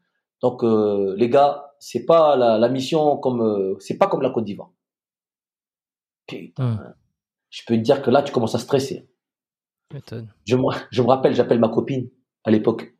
Donc 0.40 0.62
euh, 0.62 1.14
les 1.16 1.28
gars, 1.28 1.74
c'est 1.78 2.04
pas 2.04 2.36
la, 2.36 2.68
mission 2.68 3.16
comme 3.18 3.42
euh, 3.42 3.76
c'est 3.80 3.98
pas 3.98 4.06
comme 4.06 4.22
la 4.22 4.30
Côte 4.30 4.44
d'Ivoire. 4.44 4.70
Putain, 6.26 6.62
hmm. 6.62 6.94
Je 7.50 7.62
peux 7.66 7.74
te 7.74 7.80
dire 7.80 8.02
que 8.02 8.10
là 8.10 8.22
tu 8.22 8.32
commences 8.32 8.54
à 8.54 8.58
stresser. 8.58 9.08
Je 10.44 10.56
me, 10.56 10.62
je 10.90 11.02
me 11.02 11.08
rappelle, 11.08 11.34
j'appelle 11.34 11.58
ma 11.58 11.68
copine 11.68 12.10
à 12.44 12.50
l'époque. 12.50 12.94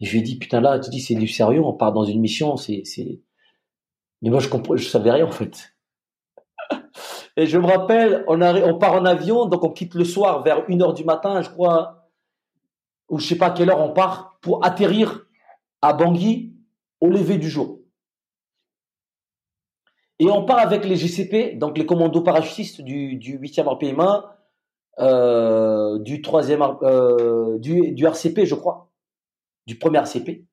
Et 0.00 0.06
je 0.06 0.12
lui 0.12 0.20
ai 0.20 0.22
dit 0.22 0.38
putain 0.38 0.60
là, 0.60 0.78
tu 0.78 0.90
dis 0.90 1.00
c'est 1.00 1.14
du 1.14 1.28
sérieux, 1.28 1.60
on 1.60 1.72
part 1.72 1.92
dans 1.92 2.04
une 2.04 2.20
mission, 2.20 2.56
c'est 2.56 2.82
c'est. 2.84 3.20
Mais 4.22 4.30
moi 4.30 4.40
je 4.40 4.48
comprends, 4.48 4.76
je 4.76 4.88
savais 4.88 5.10
rien 5.10 5.26
en 5.26 5.32
fait. 5.32 5.74
Et 7.36 7.46
je 7.46 7.58
me 7.58 7.66
rappelle, 7.66 8.24
on, 8.28 8.40
arrive, 8.40 8.64
on 8.64 8.78
part 8.78 8.94
en 8.94 9.04
avion, 9.04 9.46
donc 9.46 9.64
on 9.64 9.70
quitte 9.70 9.94
le 9.94 10.04
soir 10.04 10.42
vers 10.42 10.68
1h 10.68 10.94
du 10.94 11.04
matin, 11.04 11.40
je 11.42 11.48
crois, 11.48 12.10
ou 13.08 13.18
je 13.18 13.26
sais 13.26 13.36
pas 13.36 13.46
à 13.46 13.50
quelle 13.50 13.70
heure 13.70 13.80
on 13.80 13.92
part, 13.92 14.38
pour 14.40 14.64
atterrir 14.64 15.26
à 15.80 15.92
Bangui 15.92 16.54
au 17.00 17.08
lever 17.08 17.38
du 17.38 17.48
jour. 17.48 17.79
Et 20.20 20.30
on 20.30 20.44
part 20.44 20.58
avec 20.58 20.84
les 20.84 20.96
GCP, 20.96 21.56
donc 21.56 21.78
les 21.78 21.86
commandos 21.86 22.20
parachutistes 22.20 22.82
du, 22.82 23.16
du 23.16 23.38
8e 23.38 23.66
RPMA, 23.66 24.36
euh, 24.98 25.98
du 25.98 26.20
3e, 26.20 26.78
euh, 26.82 27.58
du, 27.58 28.04
RCP, 28.04 28.44
je 28.44 28.54
crois, 28.54 28.92
du 29.66 29.78
premier 29.78 29.96
RCP. 29.98 30.44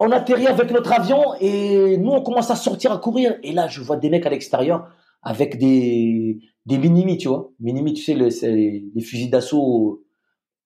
On 0.00 0.10
atterrit 0.10 0.48
avec 0.48 0.72
notre 0.72 0.92
avion 0.92 1.34
et 1.40 1.96
nous, 1.96 2.10
on 2.10 2.22
commence 2.22 2.50
à 2.50 2.56
sortir, 2.56 2.90
à 2.90 2.98
courir. 2.98 3.38
Et 3.44 3.52
là, 3.52 3.68
je 3.68 3.80
vois 3.80 3.96
des 3.96 4.10
mecs 4.10 4.26
à 4.26 4.30
l'extérieur 4.30 4.90
avec 5.22 5.58
des, 5.58 6.40
des 6.66 6.78
minimi, 6.78 7.18
tu 7.18 7.28
vois. 7.28 7.52
Minimi, 7.60 7.92
tu 7.92 8.02
sais, 8.02 8.14
les 8.14 9.00
fusils 9.00 9.30
d'assaut, 9.30 10.02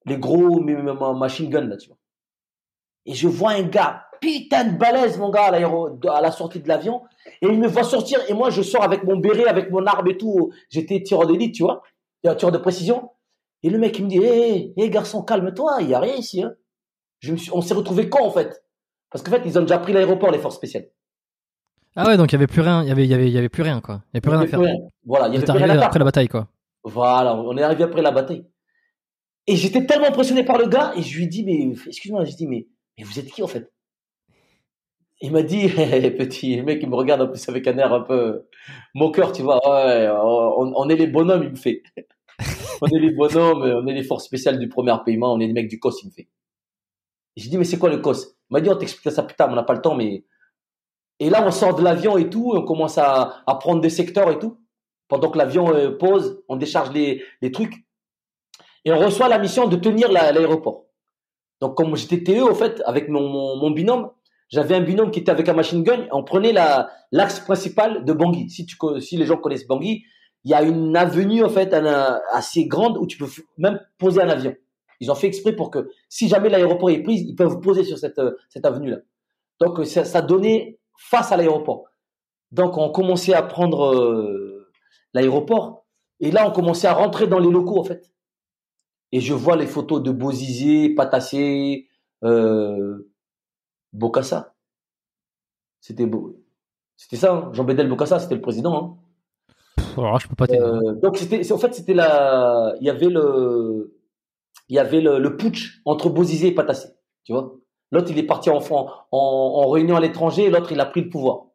les 0.07 0.17
gros 0.17 0.61
machine 0.61 1.51
guns, 1.51 1.67
là, 1.67 1.77
tu 1.77 1.89
vois. 1.89 1.99
Et 3.05 3.13
je 3.13 3.29
vois 3.29 3.53
un 3.53 3.63
gars, 3.65 4.06
putain 4.21 4.65
de 4.65 4.79
balèze, 4.79 5.19
mon 5.19 5.31
gars, 5.31 5.47
à, 5.47 6.21
la 6.21 6.33
sortie 6.33 6.61
de 6.61 6.69
l'avion. 6.69 7.03
Et 7.43 7.47
il 7.47 7.59
me 7.59 7.69
voit 7.69 7.85
sortir. 7.85 8.21
Et 8.29 8.35
moi, 8.35 8.51
je 8.51 8.63
sors 8.63 8.83
avec 8.83 9.05
mon 9.05 9.17
béret, 9.17 9.47
avec 9.47 9.71
mon 9.71 9.87
arme 9.87 10.09
et 10.09 10.17
tout. 10.17 10.53
J'étais 10.71 11.03
tireur 11.03 11.27
d'élite, 11.27 11.55
tu 11.55 11.63
vois. 11.63 11.83
Tireur 12.23 12.53
de 12.53 12.59
précision. 12.59 13.11
Et 13.63 13.71
le 13.71 13.79
mec, 13.79 13.99
il 13.99 14.05
me 14.05 14.11
dit, 14.11 14.19
hé, 14.19 14.73
hé, 14.77 14.91
garçon, 14.91 15.23
calme-toi, 15.23 15.79
il 15.81 15.89
y 15.89 15.95
a 15.95 16.01
rien 16.01 16.15
ici. 16.15 16.43
Hein. 16.43 16.55
Je 17.21 17.33
me 17.33 17.37
suis, 17.37 17.51
on 17.53 17.61
s'est 17.61 17.75
retrouvé 17.75 18.09
quand, 18.09 18.25
en 18.25 18.31
fait? 18.31 18.63
Parce 19.11 19.25
qu'en 19.25 19.31
fait, 19.31 19.43
ils 19.45 19.59
ont 19.59 19.63
déjà 19.63 19.79
pris 19.79 19.93
l'aéroport, 19.93 20.31
les 20.31 20.39
forces 20.39 20.57
spéciales. 20.57 20.89
Ah 21.97 22.07
ouais, 22.07 22.17
donc 22.17 22.31
il 22.31 22.35
y 22.35 22.37
avait 22.37 22.47
plus 22.47 22.61
rien, 22.61 22.83
il 22.83 22.89
y 22.89 22.93
avait, 22.93 23.07
y 23.07 23.15
avait, 23.15 23.31
y 23.31 23.39
avait 23.39 23.49
plus 23.49 23.63
rien, 23.63 23.81
quoi. 23.81 24.03
Il 24.05 24.09
y 24.09 24.17
avait 24.17 24.21
plus 24.21 24.31
rien 24.31 24.41
à 24.41 24.47
faire. 24.47 24.61
Voilà, 25.05 25.29
il 25.29 25.35
y 25.35 25.37
avait 25.39 25.47
plus 25.47 25.53
rien 25.53 25.79
après 25.81 25.99
la 25.99 26.05
bataille, 26.05 26.29
quoi. 26.29 26.49
Voilà, 26.85 27.35
on 27.35 27.57
est 27.57 27.63
arrivé 27.63 27.85
après 27.85 28.03
la 28.03 28.11
bataille. 28.11 28.47
Et 29.47 29.57
j'étais 29.57 29.87
tellement 29.87 30.09
impressionné 30.09 30.45
par 30.45 30.59
le 30.59 30.67
gars, 30.67 30.93
et 30.97 31.03
je 31.03 31.19
lui 31.19 31.29
dit, 31.29 31.45
mais, 31.45 31.75
excuse-moi, 31.87 32.25
je 32.25 32.37
dit, 32.37 32.47
mais, 32.47 32.67
mais 32.99 33.05
vous 33.05 33.19
êtes 33.19 33.31
qui 33.31 33.43
en 33.43 33.47
fait? 33.47 33.73
Il 35.21 35.33
m'a 35.33 35.43
dit, 35.43 35.69
petit, 36.19 36.57
le 36.57 36.63
mec 36.63 36.81
il 36.83 36.91
me 36.91 36.95
regarde 36.95 37.23
en 37.23 37.29
plus 37.29 37.49
avec 37.49 37.67
un 37.67 37.79
air 37.79 37.93
un 37.93 38.03
peu 38.03 38.47
moqueur, 38.95 39.33
tu 39.33 39.43
vois, 39.43 39.61
ouais, 39.67 40.09
on, 40.11 40.89
est 40.89 40.97
les 40.97 41.07
bonhommes, 41.07 41.43
il 41.45 41.51
me 41.51 41.57
fait. 41.57 41.83
on 42.83 42.87
est 42.87 42.99
les 42.99 43.13
bonhommes, 43.13 43.63
on 43.63 43.87
est 43.87 43.95
les 43.95 44.03
forces 44.03 44.25
spéciales 44.25 44.59
du 44.59 44.69
premier 44.69 44.95
paiement, 45.05 45.33
on 45.33 45.41
est 45.41 45.47
les 45.47 45.55
mecs 45.55 45.69
du 45.69 45.79
COS, 45.79 46.03
il 46.03 46.09
me 46.09 46.13
fait. 46.13 46.29
J'ai 47.37 47.49
dit, 47.49 47.57
mais 47.57 47.65
c'est 47.65 47.79
quoi 47.79 47.89
le 47.89 47.99
COS? 47.99 48.37
Il 48.51 48.55
m'a 48.55 48.61
dit, 48.61 48.69
on 48.69 48.77
t'explique 48.77 49.13
ça 49.13 49.23
plus 49.23 49.37
tard, 49.37 49.49
on 49.51 49.55
n'a 49.55 49.63
pas 49.63 49.75
le 49.75 49.81
temps, 49.81 49.95
mais. 49.95 50.25
Et 51.19 51.31
là, 51.31 51.43
on 51.47 51.51
sort 51.51 51.75
de 51.75 51.83
l'avion 51.83 52.19
et 52.19 52.29
tout, 52.29 52.53
on 52.55 52.63
commence 52.63 52.99
à, 52.99 53.43
prendre 53.61 53.81
des 53.81 53.91
secteurs 53.91 54.31
et 54.31 54.39
tout. 54.39 54.61
Pendant 55.09 55.31
que 55.31 55.39
l'avion 55.39 55.73
euh, 55.73 55.97
pose, 55.97 56.43
on 56.49 56.57
décharge 56.57 56.93
les, 56.93 57.23
trucs. 57.53 57.87
Et 58.85 58.93
on 58.93 58.99
reçoit 58.99 59.29
la 59.29 59.39
mission 59.39 59.67
de 59.67 59.77
tenir 59.77 60.13
l'aéroport. 60.13 60.85
Donc, 61.63 61.75
comme 61.75 61.97
j'étais 61.97 62.23
TE, 62.23 62.43
au 62.43 62.55
fait, 62.55 62.83
avec 62.85 63.09
mon 63.09 63.71
binôme, 63.71 64.11
j'avais 64.49 64.75
un 64.77 64.81
binôme 64.81 65.11
qui 65.11 65.21
était 65.21 65.31
avec 65.31 65.49
un 65.49 65.55
machine 65.55 65.83
gun. 65.83 66.07
On 66.13 66.23
prenait 66.23 66.53
la 66.53 66.91
l'axe 67.13 67.41
principal 67.41 68.05
de 68.05 68.13
Bangui. 68.13 68.49
Si 68.51 68.67
tu 68.67 68.77
si 69.01 69.17
les 69.17 69.27
gens 69.27 69.37
connaissent 69.37 69.67
Bangui, 69.67 70.05
il 70.45 70.51
y 70.51 70.55
a 70.55 70.63
une 70.63 70.97
avenue 70.97 71.45
en 71.45 71.49
fait 71.49 71.75
assez 72.33 72.67
grande 72.67 72.97
où 72.99 73.07
tu 73.07 73.19
peux 73.19 73.27
même 73.59 73.81
poser 73.99 74.23
un 74.23 74.29
avion. 74.29 74.55
Ils 75.01 75.11
ont 75.11 75.15
fait 75.15 75.27
exprès 75.27 75.55
pour 75.55 75.71
que 75.71 75.91
si 76.09 76.29
jamais 76.29 76.49
l'aéroport 76.49 76.91
est 76.91 77.03
pris, 77.03 77.17
ils 77.17 77.35
peuvent 77.35 77.61
poser 77.61 77.85
sur 77.85 77.99
cette 77.99 78.21
cette 78.49 78.65
avenue 78.65 78.91
là. 78.91 78.99
Donc 79.61 79.85
ça, 79.87 80.05
ça 80.05 80.23
donnait 80.23 80.79
face 80.97 81.33
à 81.33 81.37
l'aéroport. 81.37 81.85
Donc 82.53 82.79
on 82.79 82.91
commençait 82.91 83.35
à 83.35 83.43
prendre 83.43 83.93
euh, 83.95 84.71
l'aéroport 85.13 85.85
et 86.21 86.31
là 86.31 86.47
on 86.49 86.53
commençait 86.53 86.87
à 86.87 86.95
rentrer 86.95 87.27
dans 87.27 87.41
les 87.41 87.51
locaux 87.51 87.81
en 87.81 87.85
fait. 87.85 88.13
Et 89.13 89.21
je 89.21 89.35
vois 89.35 89.57
les 89.57 89.67
photos 89.67 90.03
de 90.03 90.11
Bozizé, 90.11 90.91
Patassé, 90.95 91.89
euh, 92.25 93.09
Bokassa. 93.97 94.55
C'était 95.81 96.07
beau. 96.07 96.37
C'était 96.97 97.17
ça, 97.17 97.33
hein. 97.33 97.51
Jean 97.53 97.65
Bédel 97.65 97.89
Bokassa, 97.89 98.19
c'était 98.19 98.35
le 98.35 98.41
président. 98.41 98.75
Hein. 98.77 99.83
Alors, 99.97 100.21
je 100.21 100.29
peux 100.29 100.35
pas 100.35 100.47
euh, 100.51 100.95
donc 101.03 101.17
c'était, 101.17 101.53
en 101.53 101.59
fait, 101.59 101.75
c'était 101.75 101.95
la, 101.95 102.75
il 102.81 102.87
y 102.87 102.91
avait 102.91 103.09
le, 103.09 103.97
il 104.69 104.77
y 104.77 104.79
avait 104.79 105.01
le, 105.01 105.19
le 105.19 105.37
putsch 105.37 105.81
entre 105.85 106.11
Bozizé 106.11 106.49
et 106.49 106.55
Patassé, 106.55 106.89
tu 107.25 107.33
vois. 107.33 107.55
L'autre, 107.93 108.11
il 108.11 108.19
est 108.19 108.27
parti 108.27 108.51
en, 108.51 108.59
en, 108.59 108.99
en 109.13 109.69
réunion 109.71 109.97
à 109.97 110.01
l'étranger, 110.01 110.51
l'autre, 110.51 110.73
il 110.73 110.81
a 110.81 110.87
pris 110.87 111.03
le 111.03 111.09
pouvoir. 111.09 111.47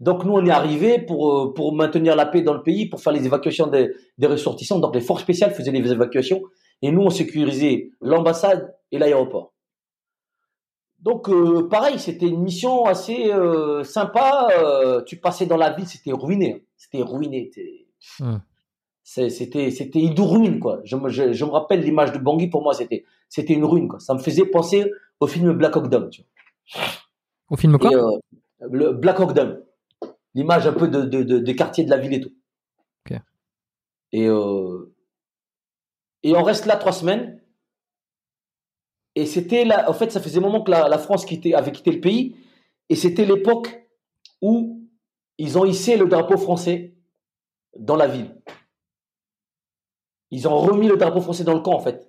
Donc 0.00 0.24
nous, 0.24 0.32
on 0.32 0.44
est 0.44 0.50
arrivé 0.50 0.98
pour 0.98 1.32
euh, 1.32 1.54
pour 1.54 1.74
maintenir 1.74 2.16
la 2.16 2.26
paix 2.26 2.42
dans 2.42 2.54
le 2.54 2.62
pays, 2.62 2.88
pour 2.88 3.00
faire 3.00 3.12
les 3.12 3.24
évacuations 3.24 3.68
des, 3.68 3.90
des 4.18 4.26
ressortissants. 4.26 4.80
Donc 4.80 4.94
les 4.94 5.00
forces 5.00 5.22
spéciales 5.22 5.52
faisaient 5.52 5.70
les 5.70 5.92
évacuations, 5.92 6.42
et 6.82 6.90
nous, 6.90 7.02
on 7.02 7.10
sécurisait 7.10 7.90
l'ambassade 8.00 8.74
et 8.90 8.98
l'aéroport. 8.98 9.52
Donc 11.02 11.28
euh, 11.28 11.66
pareil, 11.68 11.98
c'était 11.98 12.28
une 12.28 12.42
mission 12.42 12.84
assez 12.84 13.32
euh, 13.32 13.82
sympa. 13.84 14.48
Euh, 14.58 15.02
tu 15.02 15.16
passais 15.16 15.46
dans 15.46 15.56
la 15.56 15.70
ville, 15.72 15.86
c'était 15.86 16.12
ruiné, 16.12 16.54
hein. 16.54 16.64
c'était 16.76 17.02
ruiné. 17.02 17.50
C'était 19.02 19.70
c'était 19.70 20.00
une 20.00 20.20
ruine 20.20 20.60
quoi. 20.60 20.80
Je 20.84 20.96
me, 20.96 21.08
je, 21.08 21.44
me 21.44 21.50
rappelle 21.50 21.80
l'image 21.80 22.12
de 22.12 22.18
Bangui 22.18 22.48
pour 22.48 22.62
moi, 22.62 22.74
c'était 22.74 23.04
c'était 23.28 23.54
une 23.54 23.64
ruine 23.64 23.88
quoi. 23.88 23.98
Ça 23.98 24.14
me 24.14 24.18
faisait 24.18 24.44
penser 24.44 24.90
au 25.20 25.26
film 25.26 25.52
Black 25.52 25.76
Hawk 25.76 25.88
Down. 25.88 26.10
Tu 26.10 26.22
vois. 26.22 26.82
Au 27.50 27.56
film 27.56 27.78
quoi? 27.78 27.90
Le 28.60 28.92
Black 28.92 29.18
Hawk 29.20 29.32
Down. 29.32 29.62
L'image 30.34 30.66
un 30.66 30.72
peu 30.72 30.86
de, 30.86 31.02
de, 31.02 31.22
de, 31.22 31.38
des 31.38 31.56
quartiers 31.56 31.84
de 31.84 31.90
la 31.90 31.96
ville 31.96 32.14
et 32.14 32.20
tout. 32.20 32.32
Et 34.12 34.28
et 36.22 36.36
on 36.36 36.42
reste 36.42 36.66
là 36.66 36.76
trois 36.76 36.92
semaines. 36.92 37.39
Et 39.20 39.26
c'était 39.26 39.66
là, 39.66 39.84
en 39.86 39.92
fait, 39.92 40.10
ça 40.10 40.18
faisait 40.18 40.38
un 40.38 40.40
moment 40.40 40.62
que 40.62 40.70
la, 40.70 40.96
France 40.96 41.26
quittait, 41.26 41.52
avait 41.52 41.72
quitté 41.72 41.92
le 41.92 42.00
pays. 42.00 42.36
Et 42.88 42.96
c'était 42.96 43.26
l'époque 43.26 43.86
où 44.40 44.80
ils 45.36 45.58
ont 45.58 45.66
hissé 45.66 45.98
le 45.98 46.06
drapeau 46.06 46.38
français 46.38 46.94
dans 47.76 47.96
la 47.96 48.06
ville. 48.06 48.34
Ils 50.30 50.48
ont 50.48 50.56
remis 50.56 50.88
le 50.88 50.96
drapeau 50.96 51.20
français 51.20 51.44
dans 51.44 51.52
le 51.52 51.60
camp, 51.60 51.74
en 51.74 51.80
fait. 51.80 52.08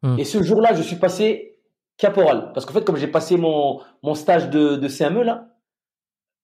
Hmm. 0.00 0.18
Et 0.18 0.24
ce 0.24 0.42
jour-là, 0.42 0.72
je 0.72 0.80
suis 0.80 0.96
passé 0.96 1.60
caporal. 1.98 2.50
Parce 2.54 2.64
qu'en 2.64 2.72
fait, 2.72 2.84
comme 2.86 2.96
j'ai 2.96 3.08
passé 3.08 3.36
mon, 3.36 3.82
mon 4.02 4.14
stage 4.14 4.48
de, 4.48 4.76
de 4.76 4.88
CME, 4.88 5.24
là, 5.24 5.54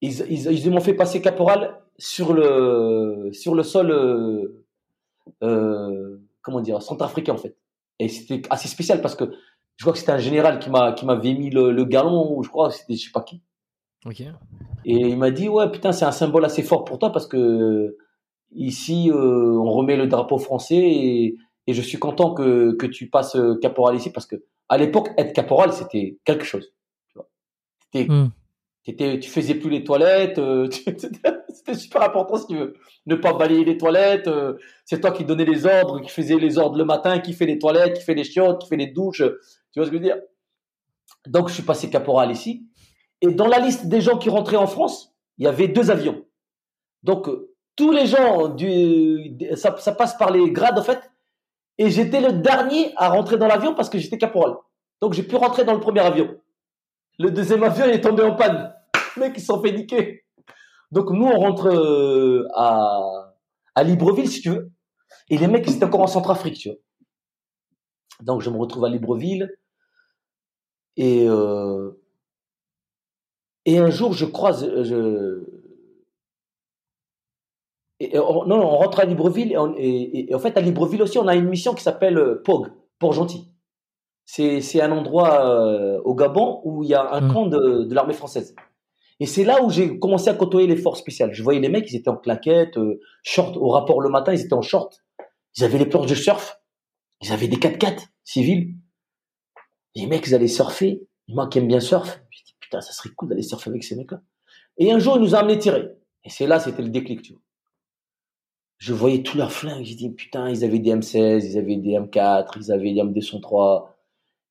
ils, 0.02 0.20
ils, 0.30 0.66
ils 0.66 0.70
m'ont 0.70 0.80
fait 0.80 0.92
passer 0.92 1.22
caporal 1.22 1.80
sur 1.96 2.34
le, 2.34 3.30
sur 3.32 3.54
le 3.54 3.62
sol, 3.62 3.90
euh, 3.90 4.66
euh, 5.42 6.18
comment 6.42 6.60
dire, 6.60 6.82
centrafricain, 6.82 7.32
en 7.32 7.38
fait. 7.38 7.56
Et 7.98 8.10
c'était 8.10 8.42
assez 8.50 8.68
spécial 8.68 9.00
parce 9.00 9.14
que 9.14 9.32
je 9.76 9.84
crois 9.84 9.92
que 9.92 9.98
c'était 9.98 10.12
un 10.12 10.18
général 10.18 10.58
qui 10.58 10.70
m'a 10.70 10.92
qui 10.92 11.04
m'avait 11.04 11.34
mis 11.34 11.50
le, 11.50 11.72
le 11.72 11.84
galon 11.84 12.36
ou 12.36 12.42
je 12.42 12.48
crois 12.48 12.70
c'était 12.70 12.94
je 12.94 13.04
sais 13.04 13.12
pas 13.12 13.22
qui. 13.22 13.42
Ok. 14.06 14.20
Et 14.20 14.94
il 14.94 15.16
m'a 15.16 15.30
dit 15.30 15.48
ouais 15.48 15.70
putain 15.70 15.92
c'est 15.92 16.04
un 16.04 16.12
symbole 16.12 16.44
assez 16.44 16.62
fort 16.62 16.84
pour 16.84 16.98
toi 16.98 17.10
parce 17.10 17.26
que 17.26 17.96
ici 18.52 19.10
euh, 19.10 19.58
on 19.58 19.70
remet 19.70 19.96
le 19.96 20.06
drapeau 20.06 20.38
français 20.38 20.76
et, 20.76 21.36
et 21.66 21.74
je 21.74 21.82
suis 21.82 21.98
content 21.98 22.34
que 22.34 22.76
que 22.76 22.86
tu 22.86 23.08
passes 23.08 23.36
euh, 23.36 23.58
caporal 23.60 23.96
ici 23.96 24.10
parce 24.10 24.26
que 24.26 24.36
à 24.68 24.78
l'époque 24.78 25.08
être 25.18 25.32
caporal 25.32 25.72
c'était 25.72 26.18
quelque 26.24 26.44
chose. 26.44 26.72
Tu 27.08 27.18
vois. 27.18 28.06
Hmm. 28.06 28.30
tu 28.86 29.30
faisais 29.30 29.54
plus 29.54 29.70
les 29.70 29.84
toilettes, 29.84 30.38
euh, 30.38 30.68
c'était 31.66 31.74
super 31.74 32.02
important 32.02 32.36
si 32.36 32.46
tu 32.48 32.56
veux. 32.56 32.74
Ne 33.06 33.14
pas 33.14 33.32
balayer 33.32 33.64
les 33.64 33.78
toilettes, 33.78 34.28
euh, 34.28 34.54
c'est 34.84 35.00
toi 35.00 35.12
qui 35.12 35.24
donnais 35.24 35.44
les 35.44 35.66
ordres, 35.66 36.00
qui 36.00 36.10
faisais 36.10 36.36
les 36.36 36.58
ordres 36.58 36.76
le 36.76 36.84
matin, 36.84 37.20
qui 37.20 37.32
fait 37.32 37.46
les 37.46 37.58
toilettes, 37.58 37.94
qui 37.94 38.04
fait 38.04 38.14
les 38.14 38.24
chiottes, 38.24 38.60
qui 38.60 38.68
fait 38.68 38.76
les 38.76 38.88
douches. 38.88 39.22
Tu 39.22 39.80
vois 39.80 39.86
ce 39.86 39.90
que 39.90 39.96
je 39.96 40.02
veux 40.02 40.04
dire? 40.04 40.18
Donc, 41.26 41.48
je 41.48 41.54
suis 41.54 41.62
passé 41.62 41.88
caporal 41.90 42.30
ici. 42.30 42.66
Et 43.20 43.28
dans 43.28 43.46
la 43.46 43.58
liste 43.58 43.86
des 43.86 44.00
gens 44.00 44.18
qui 44.18 44.28
rentraient 44.28 44.56
en 44.56 44.66
France, 44.66 45.14
il 45.38 45.44
y 45.44 45.48
avait 45.48 45.68
deux 45.68 45.90
avions. 45.90 46.24
Donc, 47.02 47.28
euh, 47.28 47.54
tous 47.76 47.90
les 47.90 48.06
gens, 48.06 48.48
du, 48.48 49.36
ça, 49.54 49.72
passe 49.72 50.16
par 50.16 50.30
les 50.30 50.50
grades, 50.50 50.78
en 50.78 50.82
fait. 50.82 51.10
Et 51.78 51.90
j'étais 51.90 52.20
le 52.20 52.32
dernier 52.32 52.92
à 52.96 53.08
rentrer 53.08 53.36
dans 53.36 53.48
l'avion 53.48 53.74
parce 53.74 53.88
que 53.88 53.98
j'étais 53.98 54.18
caporal. 54.18 54.54
Donc, 55.00 55.12
j'ai 55.14 55.22
pu 55.22 55.36
rentrer 55.36 55.64
dans 55.64 55.74
le 55.74 55.80
premier 55.80 56.00
avion. 56.00 56.36
Le 57.18 57.30
deuxième 57.30 57.62
avion 57.62 57.86
est 57.86 58.00
tombé 58.00 58.22
en 58.22 58.34
panne. 58.34 58.72
Mecs, 59.16 59.34
ils 59.36 59.42
sont 59.42 59.60
fait 59.60 59.72
niquer. 59.72 60.23
Donc, 60.94 61.10
nous, 61.10 61.26
on 61.26 61.40
rentre 61.40 61.66
euh, 61.66 62.46
à, 62.54 63.34
à 63.74 63.82
Libreville, 63.82 64.30
si 64.30 64.40
tu 64.40 64.50
veux. 64.50 64.70
Et 65.28 65.36
les 65.36 65.48
mecs, 65.48 65.66
ils 65.66 65.74
étaient 65.74 65.84
encore 65.84 66.02
en 66.02 66.06
Centrafrique, 66.06 66.56
tu 66.56 66.68
vois. 66.68 66.78
Donc, 68.22 68.42
je 68.42 68.48
me 68.48 68.56
retrouve 68.56 68.84
à 68.84 68.88
Libreville. 68.88 69.58
Et, 70.96 71.26
euh, 71.28 72.00
et 73.64 73.78
un 73.78 73.90
jour, 73.90 74.12
je 74.12 74.24
croise. 74.24 74.62
Euh, 74.62 74.84
je, 74.84 75.44
et, 77.98 78.16
non, 78.16 78.46
non, 78.46 78.58
on 78.58 78.76
rentre 78.76 79.00
à 79.00 79.04
Libreville. 79.04 79.58
Et, 79.76 80.30
et, 80.30 80.34
en 80.34 80.38
fait, 80.38 80.56
à 80.56 80.60
Libreville 80.60 81.02
aussi, 81.02 81.18
on 81.18 81.26
a 81.26 81.34
une 81.34 81.48
mission 81.48 81.74
qui 81.74 81.82
s'appelle 81.82 82.40
POG, 82.44 82.68
Port-Gentil. 83.00 83.50
C'est 84.26 84.80
un 84.80 84.92
endroit 84.92 85.44
euh, 85.44 86.00
au 86.04 86.14
Gabon 86.14 86.60
où 86.62 86.84
il 86.84 86.90
y 86.90 86.94
a 86.94 87.12
un 87.14 87.22
mmh. 87.22 87.32
camp 87.32 87.46
de, 87.46 87.82
de 87.82 87.94
l'armée 87.96 88.14
française. 88.14 88.54
Et 89.20 89.26
c'est 89.26 89.44
là 89.44 89.62
où 89.62 89.70
j'ai 89.70 89.98
commencé 89.98 90.28
à 90.28 90.34
côtoyer 90.34 90.66
les 90.66 90.76
forces 90.76 91.00
spéciales. 91.00 91.32
Je 91.32 91.42
voyais 91.42 91.60
les 91.60 91.68
mecs, 91.68 91.90
ils 91.90 91.96
étaient 91.96 92.08
en 92.08 92.16
claquettes, 92.16 92.76
euh, 92.78 93.00
short, 93.22 93.56
au 93.56 93.68
rapport 93.68 94.00
le 94.00 94.08
matin, 94.08 94.32
ils 94.32 94.40
étaient 94.40 94.54
en 94.54 94.62
short. 94.62 95.04
Ils 95.56 95.64
avaient 95.64 95.78
les 95.78 95.86
planches 95.86 96.08
de 96.08 96.14
surf. 96.14 96.60
Ils 97.20 97.32
avaient 97.32 97.48
des 97.48 97.56
4x4 97.56 98.08
civils. 98.24 98.74
Les 99.94 100.06
mecs, 100.06 100.26
ils 100.26 100.34
allaient 100.34 100.48
surfer. 100.48 101.06
Moi 101.28 101.48
qui 101.48 101.58
aime 101.58 101.68
bien 101.68 101.80
surf, 101.80 102.20
je 102.30 102.38
dit, 102.44 102.56
putain, 102.60 102.80
ça 102.80 102.92
serait 102.92 103.10
cool 103.10 103.28
d'aller 103.28 103.42
surfer 103.42 103.70
avec 103.70 103.84
ces 103.84 103.96
mecs-là. 103.96 104.20
Et 104.78 104.90
un 104.90 104.98
jour, 104.98 105.16
ils 105.16 105.22
nous 105.22 105.34
ont 105.34 105.38
amené 105.38 105.58
tirer. 105.58 105.88
Et 106.24 106.30
c'est 106.30 106.46
là, 106.46 106.58
c'était 106.58 106.82
le 106.82 106.88
déclic, 106.88 107.22
tu 107.22 107.32
vois. 107.32 107.42
Je 108.78 108.92
voyais 108.92 109.22
tous 109.22 109.38
leurs 109.38 109.52
flingues. 109.52 109.84
J'ai 109.84 109.94
dit, 109.94 110.10
putain, 110.10 110.50
ils 110.50 110.64
avaient 110.64 110.80
des 110.80 110.90
M16, 110.90 111.46
ils 111.46 111.58
avaient 111.58 111.76
des 111.76 111.92
M4, 111.92 112.48
ils 112.56 112.72
avaient 112.72 112.92
des 112.92 113.00
M203, 113.00 113.86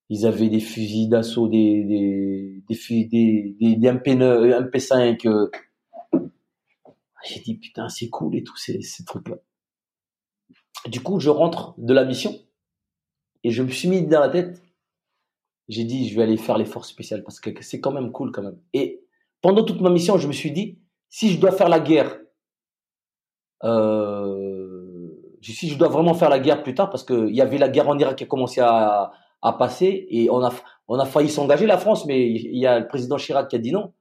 ils 0.09 0.25
avaient 0.25 0.49
des 0.49 0.59
fusils 0.59 1.09
d'assaut, 1.09 1.47
des, 1.47 1.83
des, 1.83 2.63
des, 2.67 3.05
des, 3.05 3.55
des, 3.59 3.75
des 3.75 3.87
MP9, 3.87 4.69
MP5. 4.69 5.27
Euh. 5.27 5.49
J'ai 7.25 7.39
dit, 7.39 7.55
putain, 7.55 7.87
c'est 7.89 8.09
cool 8.09 8.35
et 8.35 8.43
tout, 8.43 8.57
ces, 8.57 8.81
ces 8.81 9.05
trucs-là. 9.05 9.37
Du 10.87 11.01
coup, 11.01 11.19
je 11.19 11.29
rentre 11.29 11.73
de 11.77 11.93
la 11.93 12.03
mission 12.03 12.37
et 13.43 13.51
je 13.51 13.63
me 13.63 13.69
suis 13.69 13.87
mis 13.87 14.05
dans 14.05 14.19
la 14.19 14.29
tête, 14.29 14.61
j'ai 15.69 15.85
dit, 15.85 16.09
je 16.09 16.15
vais 16.15 16.23
aller 16.23 16.37
faire 16.37 16.57
les 16.57 16.65
forces 16.65 16.89
spéciales 16.89 17.23
parce 17.23 17.39
que 17.39 17.49
c'est 17.61 17.79
quand 17.79 17.91
même 17.91 18.11
cool 18.11 18.31
quand 18.31 18.43
même. 18.43 18.59
Et 18.73 19.05
pendant 19.41 19.63
toute 19.63 19.81
ma 19.81 19.89
mission, 19.89 20.17
je 20.17 20.27
me 20.27 20.33
suis 20.33 20.51
dit, 20.51 20.79
si 21.09 21.31
je 21.31 21.39
dois 21.39 21.51
faire 21.51 21.69
la 21.69 21.79
guerre, 21.79 22.19
euh, 23.63 25.09
si 25.41 25.69
je 25.69 25.77
dois 25.77 25.87
vraiment 25.87 26.13
faire 26.13 26.29
la 26.29 26.39
guerre 26.39 26.63
plus 26.63 26.75
tard, 26.75 26.89
parce 26.89 27.03
qu'il 27.03 27.33
y 27.33 27.41
avait 27.41 27.57
la 27.57 27.69
guerre 27.69 27.87
en 27.87 27.97
Irak 27.97 28.17
qui 28.17 28.23
a 28.23 28.27
commencé 28.27 28.61
à, 28.61 29.11
à 29.43 29.53
passer 29.53 30.07
et 30.09 30.29
on 30.31 30.43
a, 30.43 30.51
on 30.87 30.97
a 30.97 31.05
failli 31.05 31.29
s'engager 31.29 31.67
la 31.67 31.77
France, 31.77 32.05
mais 32.05 32.27
il 32.27 32.57
y 32.57 32.65
a 32.65 32.79
le 32.79 32.87
président 32.87 33.17
Chirac 33.17 33.49
qui 33.49 33.55
a 33.55 33.59
dit 33.59 33.71
non. 33.71 33.93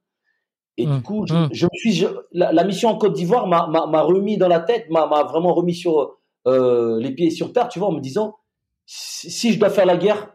Et 0.77 0.87
du 0.87 0.91
mmh. 0.91 1.01
coup, 1.03 1.25
je, 1.27 1.35
mmh. 1.35 1.49
je, 1.51 1.65
me 1.65 1.69
suis, 1.75 2.05
la, 2.31 2.63
mission 2.63 2.89
en 2.89 2.97
Côte 2.97 3.13
d'Ivoire 3.13 3.47
m'a 3.47 4.01
remis 4.01 4.37
dans 4.37 4.47
la 4.47 4.59
tête, 4.59 4.89
m'a 4.89 5.05
vraiment 5.05 5.53
remis 5.53 5.75
sur 5.75 6.17
euh, 6.47 6.99
les 6.99 7.11
pieds 7.11 7.29
sur 7.29 7.53
terre, 7.53 7.67
tu 7.67 7.77
vois, 7.77 7.89
en 7.89 7.91
me 7.91 7.99
disant, 7.99 8.37
si 8.85 9.53
je 9.53 9.59
dois 9.59 9.69
faire 9.69 9.85
la 9.85 9.97
guerre, 9.97 10.33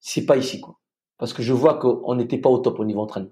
c'est 0.00 0.26
pas 0.26 0.36
ici, 0.36 0.60
quoi. 0.60 0.78
Parce 1.18 1.32
que 1.32 1.42
je 1.42 1.52
vois 1.52 1.74
qu'on 1.74 2.16
n'était 2.16 2.38
pas 2.38 2.50
au 2.50 2.58
top 2.58 2.80
au 2.80 2.84
niveau 2.84 3.00
entraînement. 3.00 3.30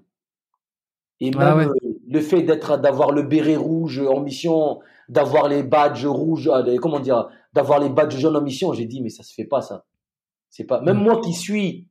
Et 1.19 1.29
ah 1.37 1.55
même 1.55 1.69
euh, 1.69 1.99
le 2.07 2.21
fait 2.21 2.41
d'être, 2.41 2.77
d'avoir 2.77 3.11
le 3.11 3.21
béret 3.21 3.57
rouge 3.57 3.99
en 3.99 4.21
mission, 4.21 4.79
d'avoir 5.09 5.49
les 5.49 5.61
badges 5.61 6.05
rouges, 6.05 6.47
euh, 6.47 6.77
comment 6.81 6.99
dire, 6.99 7.27
d'avoir 7.53 7.79
les 7.79 7.89
badges 7.89 8.17
jaunes 8.17 8.37
en 8.37 8.41
mission, 8.41 8.73
j'ai 8.73 8.85
dit, 8.85 9.01
mais 9.01 9.09
ça 9.09 9.23
se 9.23 9.33
fait 9.33 9.45
pas, 9.45 9.61
ça. 9.61 9.85
C'est 10.51 10.65
pas, 10.65 10.81
même 10.81 10.97
mm. 10.97 11.03
moi 11.03 11.21
qui 11.21 11.33
suis 11.33 11.87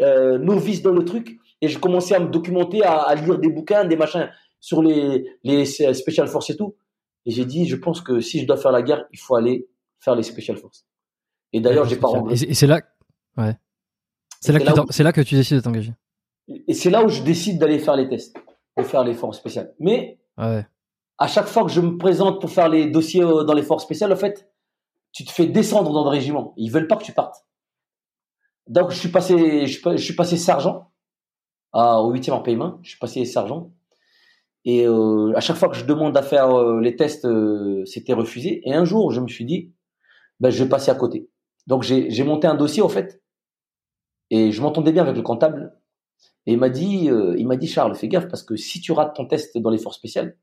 euh, 0.00 0.38
novice 0.38 0.82
dans 0.82 0.92
le 0.92 1.04
truc 1.04 1.38
et 1.60 1.68
je 1.68 1.78
commençais 1.78 2.14
à 2.14 2.20
me 2.20 2.28
documenter, 2.28 2.84
à, 2.84 3.00
à 3.00 3.14
lire 3.16 3.38
des 3.38 3.50
bouquins, 3.50 3.84
des 3.84 3.96
machins 3.96 4.30
sur 4.60 4.82
les, 4.82 5.24
les 5.42 5.64
Special 5.64 6.28
Forces 6.28 6.50
et 6.50 6.56
tout. 6.56 6.76
Et 7.24 7.32
j'ai 7.32 7.44
dit, 7.44 7.66
je 7.66 7.76
pense 7.76 8.00
que 8.00 8.20
si 8.20 8.40
je 8.40 8.46
dois 8.46 8.56
faire 8.56 8.72
la 8.72 8.82
guerre, 8.82 9.04
il 9.12 9.18
faut 9.18 9.34
aller 9.34 9.66
faire 9.98 10.14
les 10.14 10.22
Special 10.22 10.56
Forces. 10.56 10.86
Et 11.52 11.60
d'ailleurs, 11.60 11.86
j'ai 11.86 11.96
pas 11.96 12.08
Et 12.30 12.54
c'est 12.54 12.66
là, 12.66 12.80
ouais. 13.36 13.56
C'est 14.40 14.52
là, 14.52 14.60
que 14.60 15.02
là 15.02 15.12
que 15.12 15.20
tu 15.22 15.34
décides 15.34 15.56
de 15.56 15.62
t'engager. 15.62 15.92
Et 16.68 16.74
c'est 16.74 16.90
là 16.90 17.04
où 17.04 17.08
je 17.08 17.22
décide 17.22 17.58
d'aller 17.58 17.78
faire 17.78 17.96
les 17.96 18.08
tests, 18.08 18.36
de 18.76 18.82
faire 18.82 19.02
les 19.02 19.14
forces 19.14 19.38
spéciales. 19.38 19.74
Mais 19.80 20.18
ouais. 20.38 20.66
à 21.18 21.26
chaque 21.26 21.46
fois 21.46 21.64
que 21.64 21.70
je 21.70 21.80
me 21.80 21.96
présente 21.96 22.40
pour 22.40 22.50
faire 22.50 22.68
les 22.68 22.86
dossiers 22.86 23.22
euh, 23.22 23.44
dans 23.44 23.54
les 23.54 23.62
forces 23.62 23.84
spéciales, 23.84 24.12
en 24.12 24.16
fait, 24.16 24.48
tu 25.12 25.24
te 25.24 25.32
fais 25.32 25.46
descendre 25.46 25.92
dans 25.92 26.04
le 26.04 26.10
régiment. 26.10 26.52
Ils 26.56 26.70
veulent 26.70 26.86
pas 26.86 26.96
que 26.96 27.04
tu 27.04 27.12
partes. 27.12 27.45
Donc 28.68 28.90
je 28.90 28.96
suis 28.96 29.10
passé, 29.10 29.66
je, 29.66 29.96
suis 29.96 30.14
passé 30.14 30.36
sergent 30.36 30.92
à, 31.72 32.00
au 32.00 32.12
huitième 32.12 32.36
en 32.36 32.40
paiement. 32.40 32.78
Je 32.82 32.90
suis 32.90 32.98
passé 32.98 33.24
sergent. 33.24 33.72
Et 34.64 34.86
euh, 34.86 35.32
à 35.36 35.40
chaque 35.40 35.56
fois 35.56 35.68
que 35.68 35.76
je 35.76 35.84
demande 35.84 36.16
à 36.16 36.22
faire 36.22 36.50
euh, 36.50 36.80
les 36.80 36.96
tests, 36.96 37.24
euh, 37.24 37.84
c'était 37.84 38.12
refusé. 38.12 38.60
Et 38.68 38.74
un 38.74 38.84
jour, 38.84 39.12
je 39.12 39.20
me 39.20 39.28
suis 39.28 39.44
dit, 39.44 39.72
ben, 40.40 40.50
je 40.50 40.64
vais 40.64 40.68
passer 40.68 40.90
à 40.90 40.94
côté. 40.96 41.30
Donc 41.66 41.82
j'ai 41.82 42.24
monté 42.24 42.46
un 42.46 42.54
dossier 42.54 42.82
en 42.82 42.88
fait, 42.88 43.20
et 44.30 44.52
je 44.52 44.62
m'entendais 44.62 44.92
bien 44.92 45.02
avec 45.02 45.16
le 45.16 45.22
comptable. 45.22 45.74
Et 46.46 46.52
il 46.52 46.58
m'a 46.58 46.68
dit, 46.68 47.10
euh, 47.10 47.34
il 47.36 47.46
m'a 47.46 47.56
dit 47.56 47.66
Charles, 47.66 47.94
fais 47.96 48.08
gaffe 48.08 48.28
parce 48.28 48.42
que 48.42 48.56
si 48.56 48.80
tu 48.80 48.92
rates 48.92 49.16
ton 49.16 49.26
test 49.26 49.58
dans 49.58 49.70
les 49.70 49.78
forces 49.78 49.96
spéciales, 49.96 50.38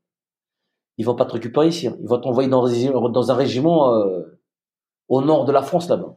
ils 0.98 1.06
vont 1.06 1.14
pas 1.14 1.24
te 1.24 1.32
récupérer 1.32 1.68
ici. 1.68 1.88
Hein. 1.88 1.96
Ils 2.00 2.08
vont 2.08 2.20
t'envoyer 2.20 2.48
dans, 2.48 2.68
dans, 3.08 3.30
un 3.30 3.34
régiment 3.34 3.94
euh, 3.94 4.22
au 5.08 5.22
nord 5.22 5.44
de 5.44 5.52
la 5.52 5.62
France 5.62 5.88
là-bas. 5.88 6.16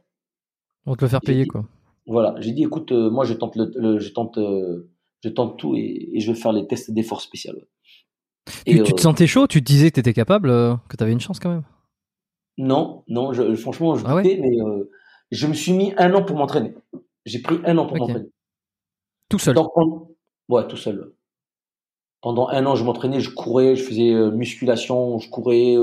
On 0.86 0.94
te 0.94 1.04
le 1.04 1.08
faire 1.08 1.20
payer 1.20 1.46
quoi. 1.46 1.64
Voilà, 2.08 2.34
j'ai 2.40 2.52
dit 2.52 2.64
écoute, 2.64 2.90
moi 2.90 3.24
je 3.24 3.34
tente 3.34 3.54
le, 3.54 3.98
je 3.98 4.08
tente, 4.08 4.38
je 5.22 5.28
tente 5.28 5.58
tout 5.58 5.76
et, 5.76 6.08
et, 6.12 6.20
je 6.20 6.32
vais 6.32 6.38
faire 6.38 6.52
les 6.52 6.66
tests 6.66 6.90
des 6.90 7.02
forces 7.02 7.24
spéciales. 7.24 7.60
Tu, 8.66 8.82
te 8.82 8.92
euh, 8.92 8.96
sentais 8.96 9.26
chaud? 9.26 9.46
Tu 9.46 9.60
te 9.60 9.66
disais 9.66 9.90
que 9.90 9.94
tu 9.94 10.00
étais 10.00 10.12
capable, 10.12 10.50
euh, 10.50 10.74
que 10.88 10.96
tu 10.96 11.02
avais 11.02 11.12
une 11.12 11.20
chance 11.20 11.38
quand 11.38 11.50
même? 11.50 11.64
Non, 12.56 13.04
non, 13.08 13.32
je, 13.32 13.54
franchement, 13.54 13.96
je 13.96 14.04
ah 14.06 14.20
mais 14.22 14.40
euh, 14.60 14.90
je 15.30 15.46
me 15.46 15.54
suis 15.54 15.72
mis 15.72 15.92
un 15.96 16.12
an 16.14 16.24
pour 16.24 16.36
m'entraîner. 16.36 16.74
J'ai 17.24 17.40
pris 17.40 17.58
un 17.64 17.78
an 17.78 17.86
pour 17.86 17.96
m'entraîner. 17.96 18.28
Tout 19.28 19.38
seul? 19.38 19.56
Ouais, 20.48 20.66
tout 20.66 20.76
seul. 20.76 21.12
Pendant 22.20 22.48
un 22.48 22.66
an, 22.66 22.74
je 22.74 22.84
m'entraînais, 22.84 23.20
je 23.20 23.30
courais, 23.30 23.76
je 23.76 23.84
faisais 23.84 24.12
musculation, 24.32 25.18
je 25.18 25.30
courais, 25.30 25.76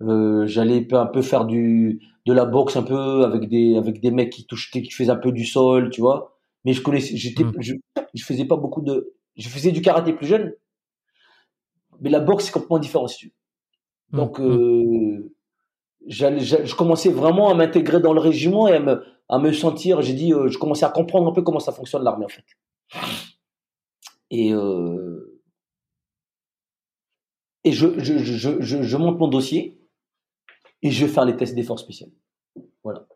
j'allais 0.00 0.86
un 0.94 1.06
peu 1.06 1.22
faire 1.22 1.44
du 1.44 2.00
de 2.26 2.32
la 2.32 2.44
boxe 2.44 2.76
un 2.76 2.82
peu 2.82 3.24
avec 3.24 3.48
des 3.48 3.76
avec 3.76 4.00
des 4.00 4.10
mecs 4.10 4.30
qui 4.30 4.46
touchaient, 4.46 4.82
qui 4.82 4.90
faisaient 4.90 5.10
un 5.10 5.16
peu 5.16 5.32
du 5.32 5.44
sol, 5.44 5.90
tu 5.90 6.00
vois. 6.00 6.36
Mais 6.64 6.72
je 6.72 6.82
connaissais, 6.82 7.16
j'étais, 7.16 7.44
hmm. 7.44 7.52
je, 7.60 7.74
je 8.14 8.24
faisais 8.24 8.44
pas 8.44 8.56
beaucoup 8.56 8.82
de, 8.82 9.14
je 9.36 9.48
faisais 9.48 9.70
du 9.70 9.82
karaté 9.82 10.12
plus 10.12 10.26
jeune, 10.26 10.52
mais 12.00 12.10
la 12.10 12.20
boxe, 12.20 12.46
c'est 12.46 12.52
complètement 12.52 12.78
différent, 12.78 13.06
si 13.06 13.18
tu 13.18 13.34
mmh, 14.12 14.16
Donc, 14.16 14.38
mmh. 14.38 14.42
euh, 14.42 15.34
je 16.08 16.74
commençais 16.74 17.10
vraiment 17.10 17.50
à 17.50 17.54
m'intégrer 17.54 18.00
dans 18.00 18.12
le 18.12 18.20
régiment 18.20 18.68
et 18.68 18.74
à 18.74 18.80
me, 18.80 19.04
à 19.28 19.38
me 19.38 19.52
sentir, 19.52 20.02
j'ai 20.02 20.14
dit, 20.14 20.32
euh, 20.32 20.48
je 20.48 20.58
commençais 20.58 20.84
à 20.84 20.90
comprendre 20.90 21.28
un 21.28 21.32
peu 21.32 21.42
comment 21.42 21.60
ça 21.60 21.72
fonctionne 21.72 22.04
l'armée, 22.04 22.24
en 22.24 22.28
fait. 22.28 22.44
Et, 24.30 24.52
euh, 24.52 25.40
et 27.64 27.72
je, 27.72 27.98
je, 27.98 28.82
je 28.82 28.96
monte 28.96 29.18
mon 29.18 29.28
dossier 29.28 29.78
et 30.82 30.90
je 30.90 31.06
vais 31.06 31.12
faire 31.12 31.24
les 31.24 31.36
tests 31.36 31.54
d'effort 31.54 31.78
spécial. 31.78 32.10
Voilà. 32.84 33.06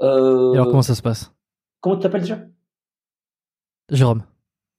Euh, 0.00 0.52
et 0.52 0.56
alors, 0.56 0.68
comment 0.68 0.82
ça 0.82 0.94
se 0.94 1.02
passe? 1.02 1.32
Comment 1.80 1.96
tu 1.96 2.02
t'appelles 2.02 2.22
déjà? 2.22 2.40
Jérôme. 3.90 4.22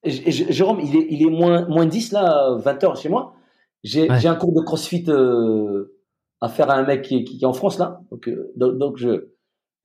Jérôme, 0.03 0.79
il 0.79 0.95
est, 0.95 1.07
il 1.09 1.21
est 1.21 1.29
moins, 1.29 1.67
moins 1.67 1.85
10 1.85 2.11
là, 2.11 2.55
20 2.57 2.83
heures 2.83 2.95
chez 2.97 3.09
moi. 3.09 3.35
J'ai 3.83 4.07
un 4.09 4.35
cours 4.35 4.53
de 4.53 4.61
crossfit 4.61 5.05
euh, 5.07 5.97
à 6.39 6.49
faire 6.49 6.69
à 6.69 6.75
un 6.75 6.83
mec 6.83 7.03
qui, 7.03 7.23
qui, 7.23 7.39
est 7.41 7.45
en 7.45 7.53
France 7.53 7.77
là. 7.77 8.01
Donc, 8.11 8.27
euh, 8.27 8.51
donc, 8.55 8.97
je. 8.97 9.29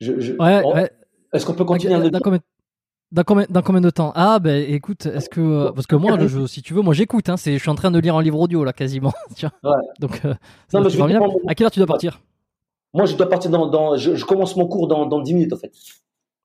je, 0.00 0.18
je 0.20 0.34
ouais, 0.34 0.90
Est-ce 1.32 1.46
qu'on 1.46 1.54
peut 1.54 1.64
continuer 1.64 1.94
dans, 3.12 3.22
combien, 3.24 3.46
dans 3.48 3.62
combien 3.62 3.80
de 3.80 3.90
temps? 3.90 4.12
Ah, 4.14 4.38
ben 4.38 4.64
écoute, 4.68 5.06
est-ce 5.06 5.28
que. 5.28 5.40
Euh, 5.40 5.72
parce 5.72 5.86
que 5.86 5.96
moi, 5.96 6.18
je, 6.26 6.46
si 6.46 6.62
tu 6.62 6.74
veux, 6.74 6.82
moi 6.82 6.94
j'écoute. 6.94 7.28
Hein, 7.28 7.36
je 7.36 7.56
suis 7.58 7.70
en 7.70 7.74
train 7.74 7.90
de 7.90 7.98
lire 7.98 8.16
un 8.16 8.22
livre 8.22 8.38
audio 8.38 8.64
là 8.64 8.72
quasiment. 8.72 9.12
Tiens. 9.34 9.52
Ouais. 9.62 9.70
Donc, 10.00 10.22
non, 10.72 11.06
bien. 11.06 11.20
À 11.46 11.54
quelle 11.54 11.66
heure 11.66 11.70
tu 11.70 11.80
dois 11.80 11.86
partir? 11.86 12.20
Moi, 12.94 13.06
je 13.06 13.14
dois 13.16 13.28
partir 13.28 13.50
dans. 13.50 13.66
dans 13.66 13.96
je, 13.96 14.24
commence 14.24 14.56
mon 14.56 14.66
cours 14.66 14.88
dans, 14.88 15.06
dans 15.06 15.20
10 15.20 15.34
minutes 15.34 15.52
en 15.52 15.56
fait. 15.56 15.72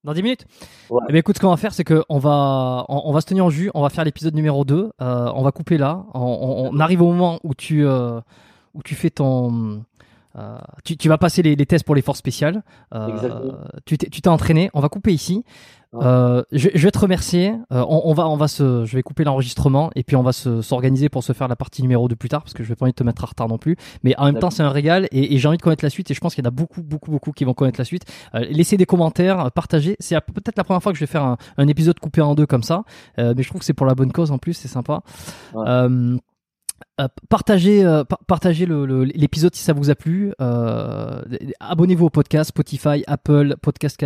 Dans 0.04 0.14
10 0.14 0.24
minutes? 0.24 0.46
Ouais. 0.90 1.02
Eh 1.10 1.12
bien, 1.12 1.20
écoute, 1.20 1.38
ce 1.38 1.42
qu'on 1.42 1.50
va 1.50 1.58
faire, 1.58 1.74
c'est 1.74 1.84
qu'on 1.84 2.18
va, 2.18 2.86
on, 2.90 3.12
va 3.12 3.22
se 3.22 3.28
tenir 3.28 3.46
en 3.46 3.52
jus, 3.52 3.70
on 3.76 3.84
va 3.84 3.90
faire 3.90 4.04
l'épisode 4.04 4.34
numéro 4.34 4.66
2, 4.66 4.92
euh, 5.00 5.32
on 5.36 5.44
va 5.44 5.52
couper 5.52 5.78
là, 5.78 6.06
on, 6.16 6.72
on, 6.74 6.80
arrive 6.80 7.04
au 7.04 7.12
moment 7.12 7.40
où 7.44 7.54
tu, 7.54 7.86
euh, 7.86 8.20
où 8.74 8.82
tu 8.82 8.96
fais 8.96 9.12
ton, 9.12 9.84
euh, 10.38 10.58
tu, 10.84 10.98
tu, 10.98 11.10
vas 11.10 11.18
passer 11.18 11.42
les, 11.42 11.56
les, 11.56 11.66
tests 11.66 11.86
pour 11.86 11.96
les 11.96 12.02
forces 12.02 12.20
spéciales. 12.20 12.64
Euh, 12.94 13.52
tu 13.86 13.98
t'es 13.98 14.28
entraîné. 14.28 14.70
On 14.74 14.80
va 14.80 14.90
couper 14.90 15.12
ici. 15.12 15.44
Euh, 15.94 16.42
je, 16.54 16.70
je, 16.74 16.84
vais 16.88 16.92
te 16.92 17.00
remercier. 17.00 17.54
On, 17.70 18.02
on, 18.06 18.14
va, 18.14 18.28
on 18.30 18.38
va 18.38 18.48
se, 18.48 18.86
je 18.86 18.96
vais 18.96 19.04
couper 19.04 19.26
l'enregistrement 19.26 19.92
et 19.96 20.04
puis 20.04 20.16
on 20.16 20.24
va 20.24 20.32
s'organiser 20.32 21.10
pour 21.10 21.22
se 21.22 21.34
faire 21.34 21.50
la 21.50 21.58
partie 21.58 21.82
numéro 21.82 22.08
2 22.08 22.16
plus 22.16 22.30
tard 22.30 22.44
parce 22.44 22.54
que 22.54 22.64
je 22.64 22.70
vais 22.70 22.76
pas 22.76 22.86
envie 22.86 22.94
de 22.94 22.96
te 22.96 23.04
mettre 23.04 23.26
en 23.26 23.28
retard 23.28 23.50
non 23.50 23.58
plus. 23.58 23.76
Mais 24.04 24.16
en 24.18 24.26
même 24.26 24.40
temps, 24.40 24.52
c'est 24.52 24.64
un 24.64 24.70
régal 24.70 25.10
et, 25.12 25.36
et 25.36 25.38
j'ai 25.38 25.48
envie 25.50 25.58
de 25.58 25.62
connaître 25.62 25.84
la 25.84 25.90
suite 25.90 26.10
et 26.10 26.14
je 26.14 26.22
pense 26.22 26.34
qu'il 26.34 26.44
y 26.44 26.48
en 26.48 26.50
a 26.50 26.52
beaucoup, 26.52 26.82
beaucoup, 26.82 27.12
beaucoup 27.12 27.34
qui 27.34 27.44
vont 27.44 27.54
connaître 27.54 27.80
la 27.80 27.86
suite. 27.86 28.06
Laissez 28.34 28.78
des 28.78 28.86
commentaires, 28.86 29.52
partagez. 29.52 29.98
C'est 30.00 30.20
peut-être 30.22 30.58
la 30.58 30.64
première 30.64 30.82
fois 30.82 30.94
que 30.94 30.98
je 30.98 31.04
vais 31.04 31.12
faire 31.12 31.24
un, 31.24 31.38
un, 31.58 31.68
épisode 31.68 32.00
coupé 32.00 32.22
en 32.22 32.36
deux 32.36 32.46
comme 32.46 32.64
ça, 32.64 32.84
mais 33.18 33.44
je 33.44 33.50
trouve 33.50 33.60
que 33.60 33.66
c'est 33.66 33.74
pour 33.74 33.86
la 33.86 33.96
bonne 33.96 34.14
cause 34.14 34.32
en 34.32 34.38
plus, 34.38 34.54
c'est 34.54 34.70
sympa. 34.70 35.02
Ouais. 35.54 35.66
Euh, 37.02 37.08
partagez, 37.30 37.84
euh, 37.84 38.04
l'épisode 39.16 39.56
si 39.56 39.64
ça 39.64 39.74
vous 39.74 39.90
a 39.90 39.96
plu. 39.96 40.34
Euh, 40.42 41.22
abonnez-vous 41.60 42.06
au 42.06 42.10
podcast 42.10 42.50
Spotify, 42.50 43.04
Apple, 43.08 43.56
Podcast, 43.62 44.00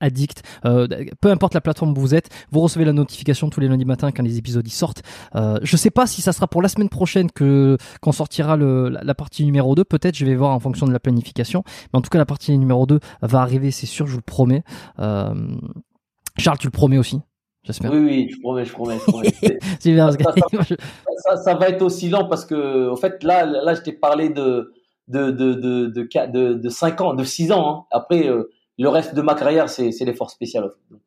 Addict, 0.00 0.42
peu 0.62 1.30
importe 1.30 1.54
la 1.54 1.60
plateforme 1.60 1.92
où 1.92 2.00
vous 2.00 2.14
êtes. 2.14 2.28
Vous 2.50 2.60
recevez 2.60 2.84
la 2.84 2.92
notification 2.92 3.50
tous 3.50 3.60
les 3.60 3.68
lundis 3.68 3.84
matins 3.84 4.12
quand 4.12 4.22
les 4.22 4.38
épisodes 4.38 4.66
y 4.66 4.70
sortent. 4.70 5.02
je 5.34 5.76
sais 5.76 5.90
pas 5.90 6.06
si 6.06 6.22
ça 6.22 6.32
sera 6.32 6.46
pour 6.46 6.62
la 6.62 6.68
semaine 6.68 6.88
prochaine 6.88 7.30
que 7.30 7.76
qu'on 8.00 8.12
sortira 8.12 8.56
le, 8.56 8.88
la, 8.88 9.14
partie 9.14 9.44
numéro 9.44 9.74
2. 9.74 9.84
Peut-être, 9.84 10.16
je 10.16 10.24
vais 10.24 10.34
voir 10.34 10.50
en 10.50 10.60
fonction 10.60 10.86
de 10.86 10.92
la 10.92 11.00
planification. 11.00 11.64
Mais 11.92 11.98
en 11.98 12.02
tout 12.02 12.10
cas, 12.10 12.18
la 12.18 12.26
partie 12.26 12.56
numéro 12.56 12.86
2 12.86 13.00
va 13.22 13.40
arriver, 13.40 13.70
c'est 13.70 13.86
sûr, 13.86 14.06
je 14.06 14.12
vous 14.12 14.18
le 14.18 14.22
promets. 14.22 14.62
Charles, 16.38 16.58
tu 16.58 16.66
le 16.66 16.72
promets 16.72 16.98
aussi 16.98 17.20
oui, 17.84 17.98
oui, 17.98 18.28
je 18.30 18.40
promets, 18.40 18.64
je 18.64 18.72
promets. 18.72 18.98
Je 18.98 19.04
promets. 19.04 19.30
ça, 19.80 20.12
ça, 20.12 20.76
ça, 21.18 21.36
ça, 21.36 21.54
va 21.54 21.68
être 21.68 21.82
aussi 21.82 22.08
lent 22.08 22.28
parce 22.28 22.44
que, 22.44 22.90
en 22.90 22.96
fait, 22.96 23.22
là, 23.22 23.44
là, 23.44 23.74
je 23.74 23.80
t'ai 23.80 23.92
parlé 23.92 24.28
de 24.28 24.72
de, 25.08 25.30
de, 25.30 25.54
de, 25.54 25.86
de, 25.86 26.26
de, 26.32 26.54
de 26.54 26.68
5 26.68 27.00
ans, 27.00 27.14
de 27.14 27.24
6 27.24 27.52
ans. 27.52 27.70
Hein. 27.70 27.84
Après, 27.90 28.28
euh, 28.28 28.50
le 28.78 28.88
reste 28.88 29.14
de 29.14 29.22
ma 29.22 29.34
carrière, 29.34 29.68
c'est 29.68 29.92
forces 30.14 30.34
spéciales. 30.34 30.70
Donc, 30.90 31.00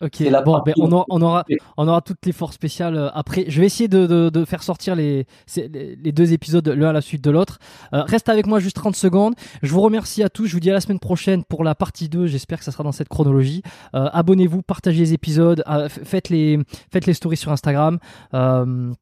Ok, 0.00 0.22
bon, 0.44 0.62
ben 0.64 0.74
on, 0.78 0.92
aura, 0.92 1.04
on, 1.08 1.20
aura, 1.22 1.44
on 1.76 1.88
aura 1.88 2.00
toutes 2.00 2.24
les 2.24 2.30
forces 2.30 2.54
spéciales 2.54 2.96
euh, 2.96 3.10
après. 3.14 3.46
Je 3.48 3.60
vais 3.60 3.66
essayer 3.66 3.88
de, 3.88 4.06
de, 4.06 4.28
de 4.30 4.44
faire 4.44 4.62
sortir 4.62 4.94
les, 4.94 5.26
les 5.56 6.12
deux 6.12 6.32
épisodes 6.32 6.68
l'un 6.68 6.90
à 6.90 6.92
la 6.92 7.00
suite 7.00 7.22
de 7.24 7.30
l'autre. 7.32 7.58
Euh, 7.92 8.02
reste 8.04 8.28
avec 8.28 8.46
moi 8.46 8.60
juste 8.60 8.76
30 8.76 8.94
secondes. 8.94 9.34
Je 9.62 9.72
vous 9.72 9.80
remercie 9.80 10.22
à 10.22 10.28
tous. 10.28 10.46
Je 10.46 10.52
vous 10.52 10.60
dis 10.60 10.70
à 10.70 10.74
la 10.74 10.80
semaine 10.80 11.00
prochaine 11.00 11.42
pour 11.42 11.64
la 11.64 11.74
partie 11.74 12.08
2. 12.08 12.28
J'espère 12.28 12.58
que 12.58 12.64
ça 12.64 12.70
sera 12.70 12.84
dans 12.84 12.92
cette 12.92 13.08
chronologie. 13.08 13.62
Euh, 13.96 14.08
Abonnez-vous, 14.12 14.62
partagez 14.62 15.00
les 15.00 15.14
épisodes, 15.14 15.64
euh, 15.68 15.88
faites, 15.88 16.28
les, 16.28 16.60
faites 16.92 17.06
les 17.06 17.14
stories 17.14 17.36
sur 17.36 17.50
Instagram. 17.50 17.98
Euh, 18.34 18.92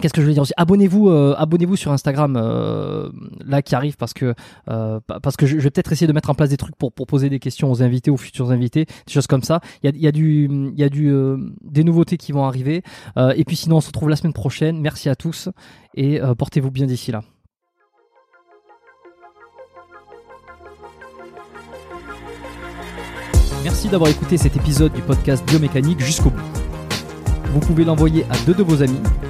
Qu'est-ce 0.00 0.14
que 0.14 0.22
je 0.22 0.26
veux 0.26 0.32
dire 0.32 0.42
aussi? 0.42 0.52
Abonnez-vous, 0.56 1.10
euh, 1.10 1.34
abonnez-vous 1.36 1.76
sur 1.76 1.92
Instagram 1.92 2.36
euh, 2.36 3.10
là 3.44 3.60
qui 3.62 3.74
arrive 3.74 3.96
parce 3.96 4.14
que 4.14 4.34
euh, 4.68 4.98
parce 5.22 5.36
que 5.36 5.46
je, 5.46 5.56
vais 5.56 5.70
peut-être 5.70 5.92
essayer 5.92 6.06
de 6.06 6.12
mettre 6.12 6.30
en 6.30 6.34
place 6.34 6.50
des 6.50 6.56
trucs 6.56 6.76
pour, 6.76 6.92
pour 6.92 7.06
poser 7.06 7.28
des 7.28 7.38
questions 7.38 7.70
aux 7.70 7.82
invités, 7.82 8.10
aux 8.10 8.16
futurs 8.16 8.50
invités, 8.50 8.86
des 8.86 9.12
choses 9.12 9.26
comme 9.26 9.42
ça. 9.42 9.60
Il 9.82 9.94
y 10.00 10.06
a, 10.06 10.12
du 10.12 10.48
il 10.50 10.78
y 10.78 10.84
a 10.84 10.88
du 10.88 11.12
des 11.62 11.84
nouveautés 11.84 12.16
qui 12.16 12.32
vont 12.32 12.44
arriver. 12.44 12.82
et 13.16 13.44
puis 13.44 13.56
sinon 13.56 13.76
on 13.76 13.80
se 13.80 13.88
retrouve 13.88 14.08
la 14.08 14.16
semaine 14.16 14.32
prochaine. 14.32 14.80
Merci 14.80 15.08
à 15.08 15.16
tous 15.16 15.48
et 15.94 16.20
portez-vous 16.38 16.70
bien 16.70 16.86
d'ici 16.86 17.12
là. 17.12 17.22
Merci 23.62 23.88
d'avoir 23.88 24.10
écouté 24.10 24.38
cet 24.38 24.56
épisode 24.56 24.92
du 24.92 25.02
podcast 25.02 25.44
Biomécanique 25.46 26.00
jusqu'au 26.00 26.30
bout 26.30 26.60
vous 27.52 27.60
pouvez 27.60 27.84
l'envoyer 27.84 28.24
à 28.30 28.36
deux 28.46 28.54
de 28.54 28.62
vos 28.62 28.82
amis 28.82 29.00